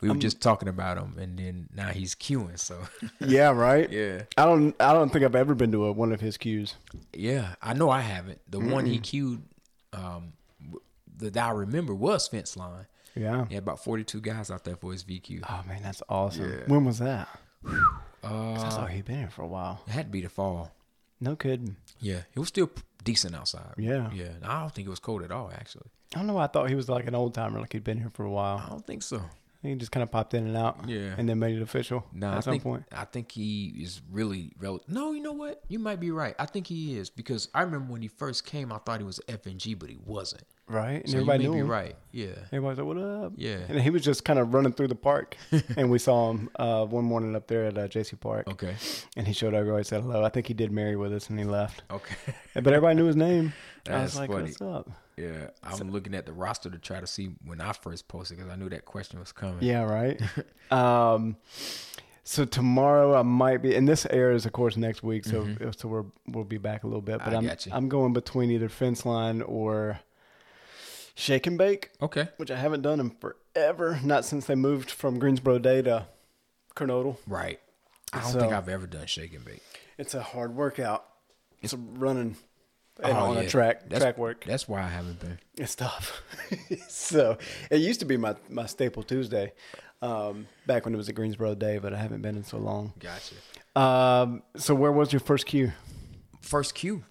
We 0.00 0.08
were 0.08 0.16
just 0.16 0.40
talking 0.40 0.68
about 0.68 0.98
him, 0.98 1.16
and 1.18 1.38
then 1.38 1.68
now 1.74 1.88
he's 1.90 2.14
queuing. 2.16 2.58
So 2.58 2.78
Yeah, 3.20 3.50
right. 3.50 3.88
yeah. 3.90 4.22
I 4.36 4.44
don't 4.46 4.74
I 4.80 4.92
don't 4.92 5.10
think 5.12 5.24
I've 5.24 5.36
ever 5.36 5.54
been 5.54 5.70
to 5.72 5.86
a, 5.86 5.92
one 5.92 6.12
of 6.12 6.20
his 6.20 6.36
cues. 6.36 6.74
Yeah, 7.12 7.54
I 7.62 7.74
know 7.74 7.88
I 7.90 8.00
haven't. 8.00 8.40
The 8.50 8.58
one 8.60 8.86
he 8.86 8.98
queued, 8.98 9.42
um, 9.92 10.32
that 11.18 11.36
I 11.36 11.50
remember 11.50 11.94
was 11.94 12.26
fence 12.28 12.56
line. 12.56 12.86
Yeah. 13.14 13.46
He 13.48 13.54
had 13.54 13.62
about 13.64 13.82
forty 13.84 14.04
two 14.04 14.20
guys 14.20 14.50
out 14.50 14.64
there 14.64 14.76
for 14.76 14.92
his 14.92 15.04
VQ. 15.04 15.40
Oh 15.48 15.62
man, 15.68 15.82
that's 15.82 16.02
awesome. 16.08 16.50
Yeah. 16.50 16.64
When 16.66 16.84
was 16.84 16.98
that? 16.98 17.28
'Cause 17.64 17.74
I 18.24 18.28
Uh, 18.66 18.70
thought 18.70 18.90
he'd 18.90 19.04
been 19.04 19.18
here 19.18 19.30
for 19.30 19.42
a 19.42 19.46
while. 19.48 19.82
it 19.86 19.90
had 19.92 20.06
to 20.06 20.10
be 20.10 20.20
the 20.20 20.28
fall. 20.28 20.70
No 21.20 21.36
kidding. 21.36 21.76
Yeah, 22.00 22.22
it 22.34 22.38
was 22.38 22.48
still 22.48 22.70
decent 23.04 23.34
outside. 23.34 23.74
Yeah. 23.78 24.10
yeah. 24.12 24.32
I 24.42 24.60
don't 24.60 24.72
think 24.74 24.86
it 24.86 24.90
was 24.90 24.98
cold 25.00 25.22
at 25.22 25.30
all. 25.30 25.50
Actually, 25.52 25.88
I 26.14 26.18
don't 26.18 26.26
know. 26.28 26.34
why 26.34 26.44
I 26.44 26.46
thought 26.48 26.68
he 26.68 26.74
was 26.74 26.88
like 26.88 27.06
an 27.06 27.14
old 27.14 27.34
timer, 27.34 27.60
like 27.60 27.72
he'd 27.72 27.84
been 27.84 27.98
here 27.98 28.10
for 28.10 28.24
a 28.24 28.30
while. 28.30 28.58
I 28.64 28.68
don't 28.70 28.86
think 28.86 29.02
so. 29.02 29.22
He 29.62 29.74
just 29.76 29.92
kind 29.92 30.02
of 30.02 30.10
popped 30.10 30.34
in 30.34 30.46
and 30.46 30.56
out. 30.56 30.88
Yeah. 30.88 31.14
And 31.16 31.28
then 31.28 31.38
made 31.38 31.56
it 31.56 31.62
official 31.62 32.04
No, 32.12 32.30
at 32.32 32.38
I 32.38 32.40
some 32.40 32.52
think 32.54 32.62
point. 32.64 32.84
I 32.90 33.04
think 33.04 33.30
he 33.30 33.68
is 33.80 34.00
really 34.10 34.52
rel- 34.58 34.82
No, 34.88 35.12
you 35.12 35.22
know 35.22 35.32
what? 35.32 35.62
You 35.68 35.78
might 35.78 36.00
be 36.00 36.10
right. 36.10 36.34
I 36.38 36.46
think 36.46 36.66
he 36.66 36.96
is 36.98 37.10
because 37.10 37.48
I 37.54 37.62
remember 37.62 37.92
when 37.92 38.02
he 38.02 38.08
first 38.08 38.44
came, 38.44 38.72
I 38.72 38.78
thought 38.78 38.98
he 38.98 39.06
was 39.06 39.20
FNG, 39.28 39.78
but 39.78 39.88
he 39.88 39.98
wasn't. 40.04 40.42
Right. 40.66 41.02
And 41.02 41.08
So 41.10 41.16
everybody 41.18 41.44
you 41.44 41.50
knew 41.50 41.54
be 41.56 41.60
him. 41.60 41.68
right. 41.70 41.96
Yeah. 42.12 42.26
Everybody's 42.46 42.78
like, 42.78 42.86
"What 42.86 42.96
up?" 42.96 43.32
Yeah. 43.36 43.58
And 43.68 43.80
he 43.80 43.90
was 43.90 44.02
just 44.02 44.24
kind 44.24 44.38
of 44.38 44.54
running 44.54 44.72
through 44.72 44.88
the 44.88 44.94
park, 44.94 45.36
and 45.76 45.90
we 45.90 45.98
saw 45.98 46.30
him 46.30 46.48
uh, 46.56 46.86
one 46.86 47.04
morning 47.04 47.36
up 47.36 47.46
there 47.48 47.64
at 47.66 47.76
uh, 47.76 47.88
JC 47.88 48.18
Park, 48.18 48.48
Okay. 48.48 48.74
and 49.16 49.26
he 49.26 49.32
showed 49.34 49.54
up. 49.54 49.60
Everybody 49.60 49.84
said 49.84 50.02
hello. 50.02 50.24
I 50.24 50.28
think 50.30 50.46
he 50.46 50.54
did 50.54 50.70
Mary 50.72 50.96
with 50.96 51.12
us, 51.12 51.28
and 51.30 51.38
he 51.38 51.44
left. 51.44 51.82
Okay. 51.90 52.14
But 52.54 52.68
everybody 52.68 52.94
knew 52.96 53.04
his 53.06 53.16
name. 53.16 53.52
I 53.86 53.90
That's 53.92 54.12
was 54.12 54.16
like, 54.20 54.30
funny. 54.30 54.42
"What's 54.44 54.60
up?" 54.62 54.90
Yeah, 55.16 55.48
I'm 55.62 55.90
looking 55.90 56.14
at 56.14 56.24
the 56.26 56.32
roster 56.32 56.70
to 56.70 56.78
try 56.78 57.00
to 57.00 57.06
see 57.06 57.34
when 57.44 57.60
I 57.60 57.72
first 57.72 58.08
posted 58.08 58.38
because 58.38 58.50
I 58.50 58.56
knew 58.56 58.68
that 58.70 58.84
question 58.84 59.18
was 59.18 59.32
coming. 59.32 59.58
Yeah, 59.60 59.82
right. 59.82 60.20
um, 60.70 61.36
so 62.24 62.44
tomorrow 62.44 63.14
I 63.18 63.22
might 63.22 63.58
be, 63.62 63.74
and 63.74 63.86
this 63.88 64.06
airs, 64.06 64.46
of 64.46 64.52
course, 64.52 64.76
next 64.76 65.02
week. 65.02 65.24
So 65.24 65.48
so 65.76 65.88
we're 65.88 66.04
we'll 66.28 66.44
be 66.44 66.58
back 66.58 66.84
a 66.84 66.86
little 66.86 67.02
bit. 67.02 67.18
But 67.18 67.26
Mm-hmm. 67.32 67.46
I 67.48 67.50
am 67.52 67.56
you. 67.66 67.72
I'm 67.72 67.88
going 67.88 68.12
between 68.12 68.50
either 68.52 68.68
fence 68.68 69.04
line 69.04 69.42
or 69.42 70.00
shake 71.14 71.46
and 71.46 71.58
bake, 71.58 71.90
Okay. 72.00 72.28
which 72.36 72.50
I 72.50 72.56
haven't 72.56 72.82
done 72.82 73.00
in 73.00 73.10
forever. 73.10 73.98
Not 74.02 74.24
since 74.24 74.46
they 74.46 74.54
moved 74.54 74.90
from 74.90 75.18
Greensboro 75.18 75.58
Day 75.58 75.82
to 75.82 76.06
Kernodle. 76.74 77.18
Right. 77.26 77.60
I 78.12 78.20
don't 78.20 78.32
So- 78.32 78.40
think 78.40 78.52
I've 78.52 78.68
ever 78.68 78.86
done 78.86 79.06
shake 79.06 79.34
and 79.34 79.44
bake. 79.44 79.62
It's 79.98 80.14
a 80.14 80.22
hard 80.22 80.54
workout. 80.54 81.04
It's 81.60 81.72
a 81.72 81.76
running 81.76 82.36
and 83.02 83.16
Oh, 83.16 83.20
on 83.30 83.34
yeah. 83.36 83.42
a 83.42 83.48
track 83.48 83.82
That's- 83.84 84.02
track 84.02 84.18
work. 84.18 84.44
That's 84.44 84.68
why 84.68 84.80
I 84.82 84.88
haven't 84.88 85.20
been. 85.20 85.38
It's 85.56 85.74
tough. 85.74 86.22
so 86.88 87.38
it 87.70 87.78
used 87.78 88.00
to 88.00 88.06
be 88.06 88.16
my, 88.16 88.34
my 88.48 88.66
staple 88.66 89.02
Tuesday, 89.02 89.52
um, 90.02 90.46
back 90.66 90.84
when 90.84 90.94
it 90.94 90.96
was 90.96 91.08
a 91.08 91.12
Greensboro 91.12 91.54
day, 91.54 91.78
but 91.78 91.92
I 91.94 91.98
haven't 91.98 92.22
been 92.22 92.36
in 92.36 92.44
so 92.44 92.58
long. 92.58 92.92
Gotcha. 92.98 93.34
Um, 93.80 94.42
so 94.56 94.74
where 94.74 94.92
was 94.92 95.12
your 95.12 95.20
first 95.20 95.46
cue? 95.46 95.72
First 96.40 96.74
cue. 96.74 97.04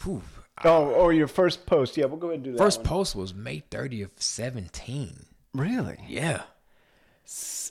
Oh, 0.64 0.88
or 0.90 1.12
your 1.14 1.28
first 1.28 1.66
post? 1.66 1.98
Yeah, 1.98 2.06
we'll 2.06 2.18
go 2.18 2.28
ahead 2.28 2.36
and 2.36 2.44
do 2.44 2.52
that. 2.52 2.58
First 2.60 2.80
one. 2.80 2.88
post 2.88 3.16
was 3.16 3.34
May 3.34 3.64
30th, 3.72 4.12
17. 4.18 5.26
really? 5.56 5.98
Yeah. 6.08 6.44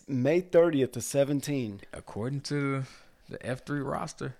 May 0.09 0.41
thirtieth 0.41 0.93
to 0.93 1.01
seventeen. 1.01 1.83
According 1.93 2.41
to 2.43 2.85
the 3.29 3.39
F3 3.39 3.85
roster. 3.85 4.37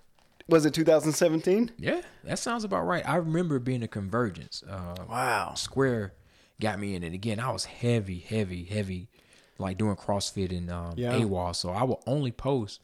Was 0.51 0.67
it 0.67 0.75
2017? 0.75 1.71
Yeah, 1.79 2.01
that 2.25 2.39
sounds 2.39 2.65
about 2.65 2.87
right. 2.87 3.07
I 3.09 3.17
remember 3.17 3.59
being 3.59 3.83
a 3.83 3.89
convergence. 3.89 4.63
Uh, 4.69 4.95
Wow. 5.09 5.55
Square 5.55 6.13
got 6.61 6.79
me 6.79 6.95
in 6.95 7.03
it 7.03 7.15
again. 7.15 7.41
I 7.41 7.51
was 7.53 7.65
heavy, 7.65 8.19
heavy, 8.19 8.65
heavy, 8.65 9.09
like 9.59 9.79
doing 9.79 9.97
CrossFit 9.97 10.51
and 10.57 10.71
um, 10.71 10.95
Yeah. 10.97 11.13
AWOL. 11.15 11.55
So 11.55 11.71
I 11.71 11.85
will 11.85 12.03
only 12.07 12.33
post 12.33 12.81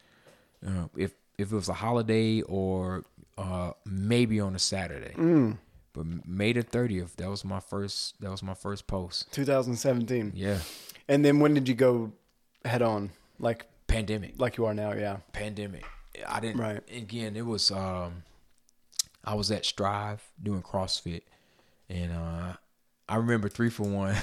uh, 0.66 0.86
if 0.96 1.12
if 1.38 1.52
it 1.52 1.54
was 1.54 1.68
a 1.68 1.74
holiday 1.74 2.40
or 2.42 3.04
uh, 3.36 3.72
maybe 3.84 4.40
on 4.40 4.54
a 4.54 4.58
Saturday. 4.58 5.12
Mm. 5.14 5.58
But 5.92 6.06
May 6.26 6.52
the 6.52 6.62
thirtieth, 6.62 7.16
that 7.16 7.28
was 7.28 7.44
my 7.44 7.60
first. 7.60 8.20
That 8.20 8.30
was 8.30 8.42
my 8.42 8.54
first 8.54 8.86
post. 8.86 9.32
2017. 9.32 10.32
Yeah, 10.34 10.58
And 11.08 11.24
then 11.24 11.40
when 11.40 11.52
did 11.54 11.68
you 11.68 11.74
go 11.74 12.12
head 12.64 12.82
on, 12.82 13.10
like 13.38 13.66
pandemic. 13.86 14.34
like 14.38 14.56
you 14.56 14.66
are 14.66 14.74
now? 14.74 14.92
Yeah. 14.92 15.18
pandemic. 15.32 15.84
I 16.26 16.40
didn't. 16.40 16.60
Right. 16.60 16.80
Again, 16.94 17.36
it 17.36 17.44
was. 17.44 17.70
Um, 17.70 18.22
I 19.24 19.34
was 19.34 19.50
at 19.50 19.64
Strive 19.64 20.22
doing 20.42 20.62
CrossFit, 20.62 21.22
and 21.88 22.12
uh, 22.12 22.52
I 23.08 23.16
remember 23.16 23.48
three 23.48 23.70
for 23.70 23.82
one. 23.82 24.14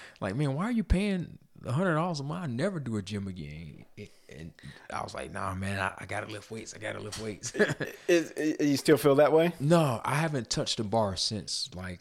like, 0.20 0.36
man, 0.36 0.54
why 0.54 0.64
are 0.64 0.72
you 0.72 0.84
paying 0.84 1.38
a 1.64 1.72
hundred 1.72 1.94
dollars 1.94 2.20
a 2.20 2.24
month? 2.24 2.44
I 2.44 2.46
never 2.46 2.78
do 2.78 2.96
a 2.96 3.02
gym 3.02 3.26
again. 3.26 3.84
And 4.28 4.52
I 4.92 5.02
was 5.02 5.12
like, 5.14 5.32
nah, 5.32 5.54
man, 5.54 5.80
I, 5.80 5.92
I 5.98 6.06
gotta 6.06 6.26
lift 6.30 6.50
weights. 6.50 6.74
I 6.74 6.78
gotta 6.78 7.00
lift 7.00 7.20
weights. 7.20 7.52
Is, 8.08 8.30
is 8.32 8.70
you 8.70 8.76
still 8.76 8.96
feel 8.96 9.16
that 9.16 9.32
way? 9.32 9.52
no, 9.60 10.00
I 10.04 10.14
haven't 10.14 10.50
touched 10.50 10.76
the 10.76 10.84
bar 10.84 11.16
since 11.16 11.68
like 11.74 12.00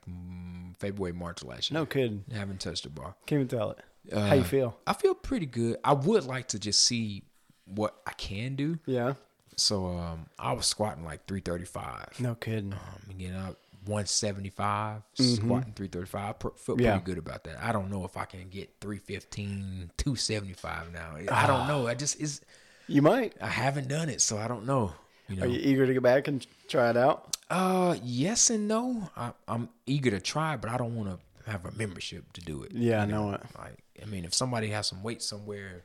February, 0.79 1.13
March 1.13 1.43
last 1.43 1.71
year. 1.71 1.79
No 1.79 1.85
kidding. 1.85 2.23
I 2.31 2.37
haven't 2.37 2.59
touched 2.59 2.83
the 2.83 2.89
bar. 2.89 3.15
Can't 3.25 3.41
even 3.41 3.47
tell 3.47 3.71
it. 3.71 3.79
Uh, 4.13 4.27
How 4.27 4.35
you 4.35 4.43
feel? 4.43 4.77
I 4.87 4.93
feel 4.93 5.13
pretty 5.13 5.45
good. 5.45 5.77
I 5.83 5.93
would 5.93 6.25
like 6.25 6.47
to 6.49 6.59
just 6.59 6.81
see 6.81 7.23
what 7.65 7.95
I 8.07 8.13
can 8.13 8.55
do. 8.55 8.79
Yeah. 8.85 9.13
So 9.59 9.87
um, 9.87 10.25
I 10.39 10.53
was 10.53 10.65
squatting 10.65 11.03
like 11.05 11.25
335. 11.27 12.19
No 12.19 12.35
kidding. 12.35 12.73
Um, 12.73 13.09
again, 13.09 13.35
I 13.35 13.53
175 13.85 15.01
squatting 15.15 15.73
335. 15.73 16.29
I 16.29 16.31
pr- 16.33 16.47
feel 16.55 16.75
pretty 16.75 16.83
Yeah. 16.83 16.99
good 17.03 17.17
about 17.17 17.43
that. 17.45 17.57
I 17.61 17.71
don't 17.71 17.89
know 17.89 18.05
if 18.05 18.17
I 18.17 18.25
can 18.25 18.49
get 18.49 18.69
315, 18.81 19.91
275 19.97 20.91
now. 20.93 21.15
I 21.31 21.47
don't 21.47 21.67
know. 21.67 21.87
I 21.87 21.93
just 21.95 22.19
is 22.19 22.41
You 22.87 23.01
might. 23.01 23.33
I 23.41 23.47
haven't 23.47 23.87
done 23.87 24.09
it, 24.09 24.21
so 24.21 24.37
I 24.37 24.47
don't 24.47 24.65
know. 24.65 24.93
You 25.27 25.35
know. 25.35 25.43
Are 25.43 25.47
you 25.47 25.59
eager 25.61 25.85
to 25.85 25.93
go 25.93 25.99
back 25.99 26.27
and 26.27 26.45
try 26.67 26.89
it 26.89 26.97
out? 26.97 27.35
uh, 27.51 27.95
yes 28.03 28.49
and 28.51 28.67
no. 28.67 29.09
I, 29.17 29.31
I'm 29.47 29.69
eager 29.87 30.11
to 30.11 30.19
try, 30.19 30.55
but 30.57 30.69
I 30.69 30.77
don't 30.77 30.95
want 30.95 31.09
to 31.09 31.51
have 31.51 31.65
a 31.65 31.71
membership 31.71 32.31
to 32.33 32.41
do 32.41 32.61
it. 32.63 32.71
Yeah, 32.73 33.01
I 33.01 33.05
know 33.05 33.31
it. 33.33 33.41
Like, 33.57 33.77
I 34.01 34.05
mean, 34.05 34.23
if 34.25 34.33
somebody 34.35 34.67
has 34.67 34.87
some 34.87 35.01
weight 35.03 35.21
somewhere, 35.23 35.83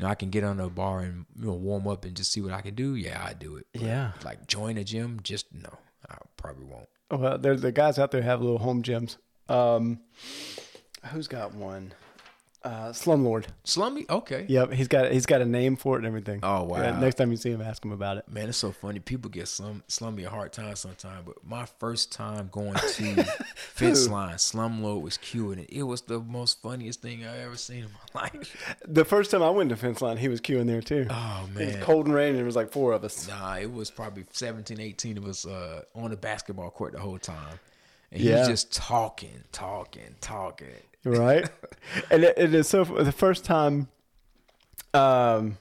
you 0.00 0.06
know, 0.06 0.10
I 0.10 0.14
can 0.14 0.30
get 0.30 0.44
on 0.44 0.58
a 0.60 0.70
bar 0.70 1.00
and 1.00 1.26
you 1.38 1.44
know 1.46 1.52
warm 1.52 1.86
up 1.86 2.06
and 2.06 2.16
just 2.16 2.32
see 2.32 2.40
what 2.40 2.52
I 2.54 2.62
can 2.62 2.74
do. 2.74 2.94
Yeah, 2.94 3.22
I 3.22 3.34
do 3.34 3.56
it. 3.56 3.66
But, 3.74 3.82
Yeah. 3.82 4.12
like 4.24 4.46
join 4.46 4.78
a 4.78 4.84
gym, 4.84 5.20
just 5.22 5.52
no, 5.52 5.68
I 6.08 6.16
probably 6.38 6.64
won't. 6.64 6.88
Well, 7.10 7.36
there's 7.36 7.60
the 7.60 7.70
guys 7.70 7.98
out 7.98 8.10
there 8.10 8.22
have 8.22 8.40
little 8.40 8.58
home 8.58 8.82
gyms. 8.82 9.18
Um, 9.50 10.00
who's 11.12 11.28
got 11.28 11.54
one? 11.54 11.92
Uh, 12.62 12.90
Slumlord. 12.90 13.46
Slummy, 13.64 14.04
okay. 14.10 14.44
Yep, 14.46 14.72
he's 14.72 14.86
got 14.88 15.10
he's 15.12 15.24
got 15.24 15.40
a 15.40 15.46
name 15.46 15.76
for 15.76 15.94
it 15.94 15.98
and 16.00 16.06
everything. 16.06 16.40
Oh, 16.42 16.64
wow. 16.64 16.82
Yeah, 16.82 16.98
next 17.00 17.14
time 17.14 17.30
you 17.30 17.38
see 17.38 17.50
him, 17.50 17.62
ask 17.62 17.82
him 17.82 17.90
about 17.92 18.18
it. 18.18 18.24
Man, 18.30 18.50
it's 18.50 18.58
so 18.58 18.70
funny. 18.70 18.98
People 19.00 19.30
get 19.30 19.48
slum 19.48 19.82
slummy 19.88 20.24
a 20.24 20.30
hard 20.30 20.52
time 20.52 20.76
sometimes, 20.76 21.24
but 21.24 21.36
my 21.42 21.64
first 21.78 22.12
time 22.12 22.48
going 22.52 22.74
to 22.88 23.24
fence 23.56 24.08
line, 24.08 24.34
Slumlord 24.34 25.00
was 25.00 25.16
queuing 25.16 25.58
it. 25.60 25.70
It 25.70 25.84
was 25.84 26.02
the 26.02 26.20
most 26.20 26.60
funniest 26.60 27.00
thing 27.00 27.24
I 27.24 27.38
ever 27.44 27.56
seen 27.56 27.84
in 27.84 27.90
my 28.14 28.20
life. 28.22 28.76
The 28.86 29.06
first 29.06 29.30
time 29.30 29.42
I 29.42 29.48
went 29.50 29.70
to 29.70 29.76
fence 29.76 30.02
line, 30.02 30.18
he 30.18 30.28
was 30.28 30.42
queuing 30.42 30.66
there 30.66 30.82
too. 30.82 31.06
Oh 31.08 31.48
It 31.58 31.64
was 31.64 31.74
man. 31.74 31.82
cold 31.82 32.06
and 32.06 32.14
rain, 32.14 32.30
and 32.30 32.38
there 32.38 32.44
was 32.44 32.56
like 32.56 32.70
four 32.72 32.92
of 32.92 33.04
us. 33.04 33.26
Nah, 33.26 33.56
it 33.56 33.72
was 33.72 33.90
probably 33.90 34.24
17, 34.32 34.78
18 34.78 35.16
of 35.16 35.26
us 35.26 35.46
uh, 35.46 35.82
on 35.94 36.10
the 36.10 36.16
basketball 36.16 36.70
court 36.70 36.92
the 36.92 37.00
whole 37.00 37.18
time. 37.18 37.58
And 38.12 38.20
he 38.20 38.28
Yeah. 38.28 38.40
was 38.40 38.48
just 38.48 38.72
talking, 38.74 39.44
talking, 39.52 40.16
talking. 40.20 40.66
Right? 41.04 41.48
and 42.10 42.24
it, 42.24 42.38
it 42.38 42.54
is 42.54 42.68
so. 42.68 42.84
The 42.84 43.12
first 43.12 43.44
time, 43.44 43.88
um, 44.94 45.56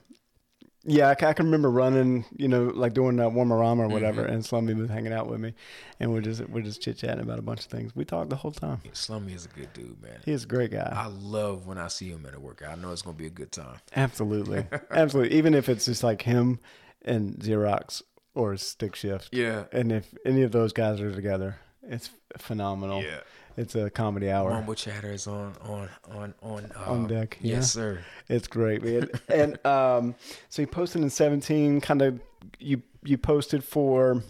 yeah, 0.83 1.09
I, 1.09 1.11
I 1.27 1.33
can 1.33 1.45
remember 1.45 1.69
running, 1.69 2.25
you 2.35 2.47
know, 2.47 2.71
like 2.73 2.93
doing 2.93 3.19
uh, 3.19 3.29
Warmarama 3.29 3.79
or 3.81 3.87
whatever, 3.89 4.23
Mm-hmm. 4.23 4.33
and 4.33 4.45
Slummy 4.45 4.73
was 4.73 4.89
hanging 4.89 5.13
out 5.13 5.27
with 5.27 5.39
me, 5.39 5.53
and 5.99 6.11
we're 6.11 6.21
just 6.21 6.47
we're 6.49 6.61
just 6.61 6.81
chit 6.81 6.97
chatting 6.97 7.21
about 7.21 7.37
a 7.39 7.41
bunch 7.43 7.59
of 7.59 7.65
things. 7.65 7.95
We 7.95 8.05
talked 8.05 8.29
the 8.29 8.35
whole 8.37 8.51
time. 8.51 8.81
Slummy 8.93 9.33
is 9.33 9.45
a 9.45 9.49
good 9.49 9.71
dude, 9.73 10.01
man. 10.01 10.19
He's 10.25 10.45
a 10.45 10.47
great 10.47 10.71
guy. 10.71 10.91
I 10.95 11.07
love 11.07 11.67
when 11.67 11.77
I 11.77 11.89
see 11.89 12.09
him 12.09 12.25
at 12.25 12.33
a 12.33 12.39
workout. 12.39 12.71
I 12.77 12.81
know 12.81 12.91
it's 12.91 13.01
gonna 13.01 13.17
be 13.17 13.27
a 13.27 13.31
good 13.31 13.51
time. 13.51 13.77
Absolutely, 13.95 14.65
absolutely. 14.91 15.37
Even 15.37 15.53
if 15.53 15.69
it's 15.69 15.85
just 15.85 16.03
like 16.03 16.21
him 16.23 16.59
and 17.03 17.35
Xerox 17.35 18.01
or 18.33 18.55
Stick 18.57 18.95
Shift, 18.95 19.29
Yeah. 19.33 19.65
and 19.71 19.91
if 19.91 20.13
any 20.25 20.43
of 20.43 20.51
those 20.51 20.71
guys 20.73 21.01
are 21.01 21.11
together, 21.13 21.57
it's 21.83 22.09
phenomenal. 22.37 23.03
Yeah. 23.03 23.19
It's 23.57 23.75
a 23.75 23.89
comedy 23.89 24.29
hour. 24.29 24.51
Mumble 24.51 24.75
chatter 24.75 25.11
is 25.11 25.27
on 25.27 25.53
on 25.63 25.89
on 26.09 26.33
on 26.41 26.71
uh, 26.75 26.91
On 26.91 27.07
deck, 27.07 27.37
yeah. 27.41 27.55
Yes, 27.55 27.71
sir. 27.73 27.99
It's 28.27 28.47
great, 28.47 28.83
man. 28.83 29.09
and 29.27 29.65
um, 29.65 30.15
so 30.49 30.61
you 30.61 30.67
posted 30.67 31.01
in 31.01 31.09
seventeen. 31.09 31.81
Kind 31.81 32.01
of 32.01 32.19
you 32.59 32.81
you 33.03 33.17
posted 33.17 33.63
for 33.63 34.23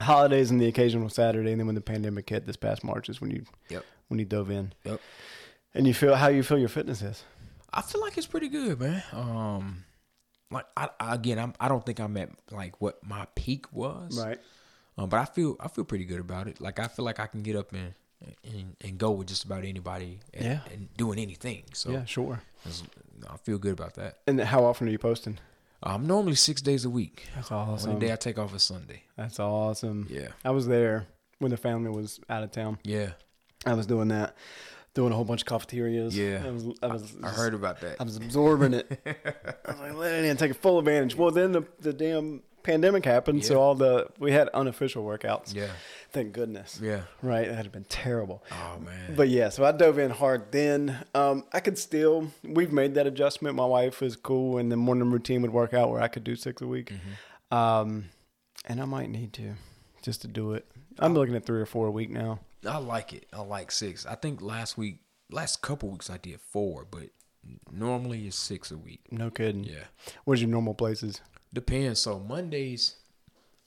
holidays 0.00 0.50
and 0.50 0.60
the 0.60 0.66
occasional 0.66 1.08
Saturday, 1.08 1.50
and 1.52 1.60
then 1.60 1.66
when 1.66 1.74
the 1.74 1.80
pandemic 1.80 2.28
hit 2.28 2.46
this 2.46 2.56
past 2.56 2.84
March 2.84 3.08
is 3.08 3.20
when 3.20 3.30
you 3.30 3.44
Yep. 3.68 3.84
when 4.08 4.18
you 4.18 4.24
dove 4.24 4.50
in. 4.50 4.72
Yep. 4.84 5.00
And 5.74 5.86
you 5.86 5.94
feel 5.94 6.14
how 6.16 6.28
you 6.28 6.42
feel 6.42 6.58
your 6.58 6.68
fitness 6.68 7.02
is. 7.02 7.24
I 7.72 7.82
feel 7.82 8.00
like 8.00 8.18
it's 8.18 8.26
pretty 8.26 8.48
good, 8.48 8.80
man. 8.80 9.02
Um, 9.12 9.84
like 10.50 10.66
I, 10.76 10.88
I 10.98 11.14
again, 11.14 11.38
I'm, 11.38 11.54
I 11.60 11.68
don't 11.68 11.84
think 11.86 12.00
I'm 12.00 12.16
at 12.16 12.30
like 12.50 12.80
what 12.80 12.98
my 13.04 13.26
peak 13.34 13.72
was, 13.72 14.20
Right. 14.20 14.38
Um, 14.98 15.08
but 15.08 15.18
I 15.20 15.24
feel 15.24 15.56
I 15.60 15.68
feel 15.68 15.84
pretty 15.84 16.04
good 16.04 16.20
about 16.20 16.48
it. 16.48 16.60
Like 16.60 16.78
I 16.80 16.88
feel 16.88 17.04
like 17.04 17.20
I 17.20 17.26
can 17.26 17.42
get 17.42 17.54
up 17.56 17.72
and 17.72 17.94
and, 18.44 18.76
and 18.82 18.98
go 18.98 19.10
with 19.12 19.28
just 19.28 19.44
about 19.44 19.64
anybody, 19.64 20.20
and, 20.34 20.44
Yeah. 20.44 20.60
and 20.72 20.88
doing 20.96 21.18
anything. 21.18 21.64
So 21.72 21.90
yeah, 21.90 22.04
sure. 22.04 22.42
I 23.28 23.36
feel 23.38 23.58
good 23.58 23.72
about 23.72 23.94
that. 23.94 24.18
And 24.26 24.40
how 24.40 24.64
often 24.64 24.88
are 24.88 24.90
you 24.90 24.98
posting? 24.98 25.38
I'm 25.82 26.06
normally 26.06 26.34
six 26.34 26.60
days 26.60 26.84
a 26.84 26.90
week. 26.90 27.26
That's 27.34 27.50
Only 27.50 27.72
awesome. 27.74 27.98
day 27.98 28.12
I 28.12 28.16
take 28.16 28.38
off 28.38 28.54
is 28.54 28.62
Sunday. 28.62 29.02
That's 29.16 29.40
awesome. 29.40 30.06
Yeah, 30.10 30.28
I 30.44 30.50
was 30.50 30.66
there 30.66 31.06
when 31.38 31.50
the 31.50 31.56
family 31.56 31.90
was 31.90 32.20
out 32.28 32.42
of 32.42 32.50
town. 32.52 32.78
yeah. 32.84 33.10
I 33.66 33.74
was 33.74 33.86
doing 33.86 34.08
that, 34.08 34.36
doing 34.94 35.12
a 35.12 35.14
whole 35.14 35.24
bunch 35.26 35.42
of 35.42 35.46
cafeterias. 35.46 36.16
Yeah. 36.16 36.42
I 36.46 36.50
was. 36.50 36.64
I 36.82 36.86
was. 36.86 37.16
I 37.22 37.28
heard 37.28 37.52
about 37.52 37.80
that. 37.82 37.96
I 38.00 38.04
was 38.04 38.16
absorbing 38.16 38.72
it. 38.72 39.00
I 39.06 39.70
was 39.72 39.80
like, 39.80 39.94
let 39.94 40.12
it 40.14 40.24
in, 40.24 40.36
take 40.38 40.50
a 40.50 40.54
full 40.54 40.78
advantage. 40.78 41.14
Well, 41.14 41.30
then 41.30 41.52
the, 41.52 41.64
the 41.78 41.92
damn 41.92 42.42
pandemic 42.62 43.04
happened, 43.04 43.44
so 43.44 43.60
all 43.60 43.74
the 43.74 44.08
we 44.18 44.32
had 44.32 44.48
unofficial 44.48 45.04
workouts. 45.04 45.54
Yeah. 45.54 45.70
Thank 46.12 46.32
goodness. 46.32 46.80
Yeah. 46.82 47.02
Right, 47.22 47.46
that'd 47.48 47.64
have 47.64 47.72
been 47.72 47.84
terrible. 47.84 48.42
Oh 48.50 48.78
man. 48.80 49.14
But 49.16 49.28
yeah, 49.28 49.48
so 49.48 49.64
I 49.64 49.72
dove 49.72 49.98
in 49.98 50.10
hard 50.10 50.52
then. 50.52 51.04
Um, 51.14 51.44
I 51.52 51.60
could 51.60 51.78
still, 51.78 52.32
we've 52.42 52.72
made 52.72 52.94
that 52.94 53.06
adjustment. 53.06 53.56
My 53.56 53.64
wife 53.64 54.02
is 54.02 54.16
cool, 54.16 54.58
and 54.58 54.70
the 54.70 54.76
morning 54.76 55.10
routine 55.10 55.42
would 55.42 55.52
work 55.52 55.74
out 55.74 55.90
where 55.90 56.02
I 56.02 56.08
could 56.08 56.24
do 56.24 56.36
six 56.36 56.60
a 56.62 56.66
week. 56.66 56.92
Mm-hmm. 56.92 57.56
Um, 57.56 58.04
and 58.66 58.80
I 58.80 58.84
might 58.84 59.10
need 59.10 59.32
to 59.34 59.54
just 60.02 60.22
to 60.22 60.28
do 60.28 60.52
it. 60.52 60.66
I'm 60.98 61.14
looking 61.14 61.34
at 61.34 61.44
three 61.44 61.60
or 61.60 61.66
four 61.66 61.86
a 61.86 61.90
week 61.90 62.10
now. 62.10 62.40
I 62.66 62.78
like 62.78 63.12
it. 63.12 63.26
I 63.32 63.40
like 63.40 63.70
six. 63.70 64.04
I 64.04 64.14
think 64.14 64.42
last 64.42 64.76
week, 64.76 65.00
last 65.30 65.62
couple 65.62 65.90
weeks 65.90 66.10
I 66.10 66.18
did 66.18 66.40
four, 66.40 66.86
but 66.90 67.10
normally 67.70 68.26
it's 68.26 68.36
six 68.36 68.70
a 68.70 68.76
week. 68.76 69.00
No 69.10 69.30
kidding. 69.30 69.64
Yeah. 69.64 69.84
Where's 70.24 70.42
your 70.42 70.50
normal 70.50 70.74
places? 70.74 71.20
Depends. 71.52 72.00
So 72.00 72.18
Mondays, 72.18 72.96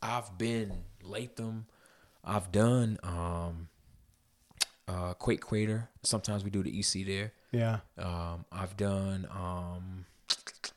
I've 0.02 0.38
been 0.38 0.84
Latham. 1.02 1.66
I've 2.24 2.52
done 2.52 2.98
um, 3.04 3.68
uh, 4.88 5.14
Quake 5.14 5.42
Quater. 5.42 5.90
Sometimes 6.04 6.44
we 6.44 6.50
do 6.50 6.64
the 6.64 6.80
EC 6.80 7.06
there. 7.06 7.34
Yeah. 7.52 7.80
Um, 7.98 8.46
I've 8.52 8.76
done 8.78 9.28
um, 9.32 10.06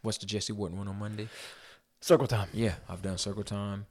what's 0.03 0.19
the 0.19 0.27
Jesse 0.27 0.53
Wharton 0.53 0.79
one 0.79 0.89
on 0.89 0.99
Monday? 0.99 1.29
Circle 2.01 2.27
time. 2.27 2.49
Yeah, 2.53 2.75
I've 2.89 3.03
done 3.03 3.19
Circle 3.19 3.45
Time. 3.45 3.87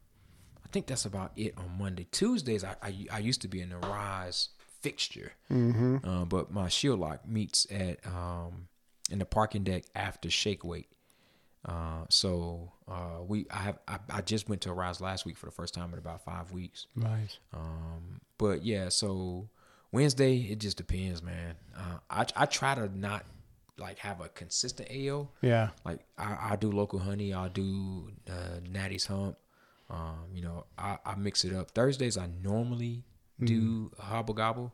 I 0.63 0.67
think 0.69 0.87
that's 0.87 1.05
about 1.05 1.31
it 1.35 1.53
on 1.57 1.77
Monday. 1.77 2.07
Tuesdays, 2.11 2.63
I 2.63 2.75
I, 2.81 3.05
I 3.11 3.19
used 3.19 3.41
to 3.41 3.47
be 3.47 3.61
in 3.61 3.69
the 3.69 3.77
Rise 3.77 4.49
fixture, 4.81 5.33
mm-hmm. 5.51 5.97
uh, 6.07 6.25
but 6.25 6.51
my 6.51 6.69
Shield 6.69 6.99
Lock 6.99 7.27
meets 7.27 7.67
at 7.71 8.05
um, 8.05 8.67
in 9.09 9.19
the 9.19 9.25
parking 9.25 9.63
deck 9.63 9.83
after 9.95 10.29
Shake 10.29 10.63
Weight. 10.63 10.87
Uh, 11.65 12.05
so 12.09 12.71
uh, 12.87 13.23
we 13.27 13.47
I 13.49 13.57
have 13.57 13.79
I, 13.87 13.97
I 14.09 14.21
just 14.21 14.47
went 14.47 14.61
to 14.61 14.73
Rise 14.73 15.01
last 15.01 15.25
week 15.25 15.37
for 15.37 15.47
the 15.47 15.51
first 15.51 15.73
time 15.73 15.91
in 15.93 15.99
about 15.99 16.23
five 16.23 16.51
weeks. 16.51 16.87
Right. 16.95 17.37
Um, 17.53 18.21
but 18.37 18.63
yeah, 18.63 18.89
so 18.89 19.49
Wednesday 19.91 20.37
it 20.37 20.59
just 20.59 20.77
depends, 20.77 21.23
man. 21.23 21.55
Uh, 21.75 21.97
I 22.09 22.25
I 22.35 22.45
try 22.45 22.75
to 22.75 22.95
not 22.95 23.25
like 23.77 23.97
have 23.99 24.21
a 24.21 24.29
consistent 24.29 24.89
AO. 24.91 25.29
Yeah. 25.41 25.69
Like 25.83 26.01
I, 26.17 26.51
I 26.51 26.55
do 26.55 26.71
local 26.71 26.99
honey, 26.99 27.33
I'll 27.33 27.49
do 27.49 28.11
uh, 28.29 28.59
Natty's 28.69 29.05
hump. 29.05 29.37
Um, 29.89 30.25
you 30.33 30.41
know, 30.41 30.65
I, 30.77 30.97
I 31.05 31.15
mix 31.15 31.45
it 31.45 31.53
up. 31.53 31.71
Thursdays 31.71 32.17
I 32.17 32.27
normally 32.43 33.03
do 33.43 33.91
hobble 33.99 34.33
gobble. 34.33 34.73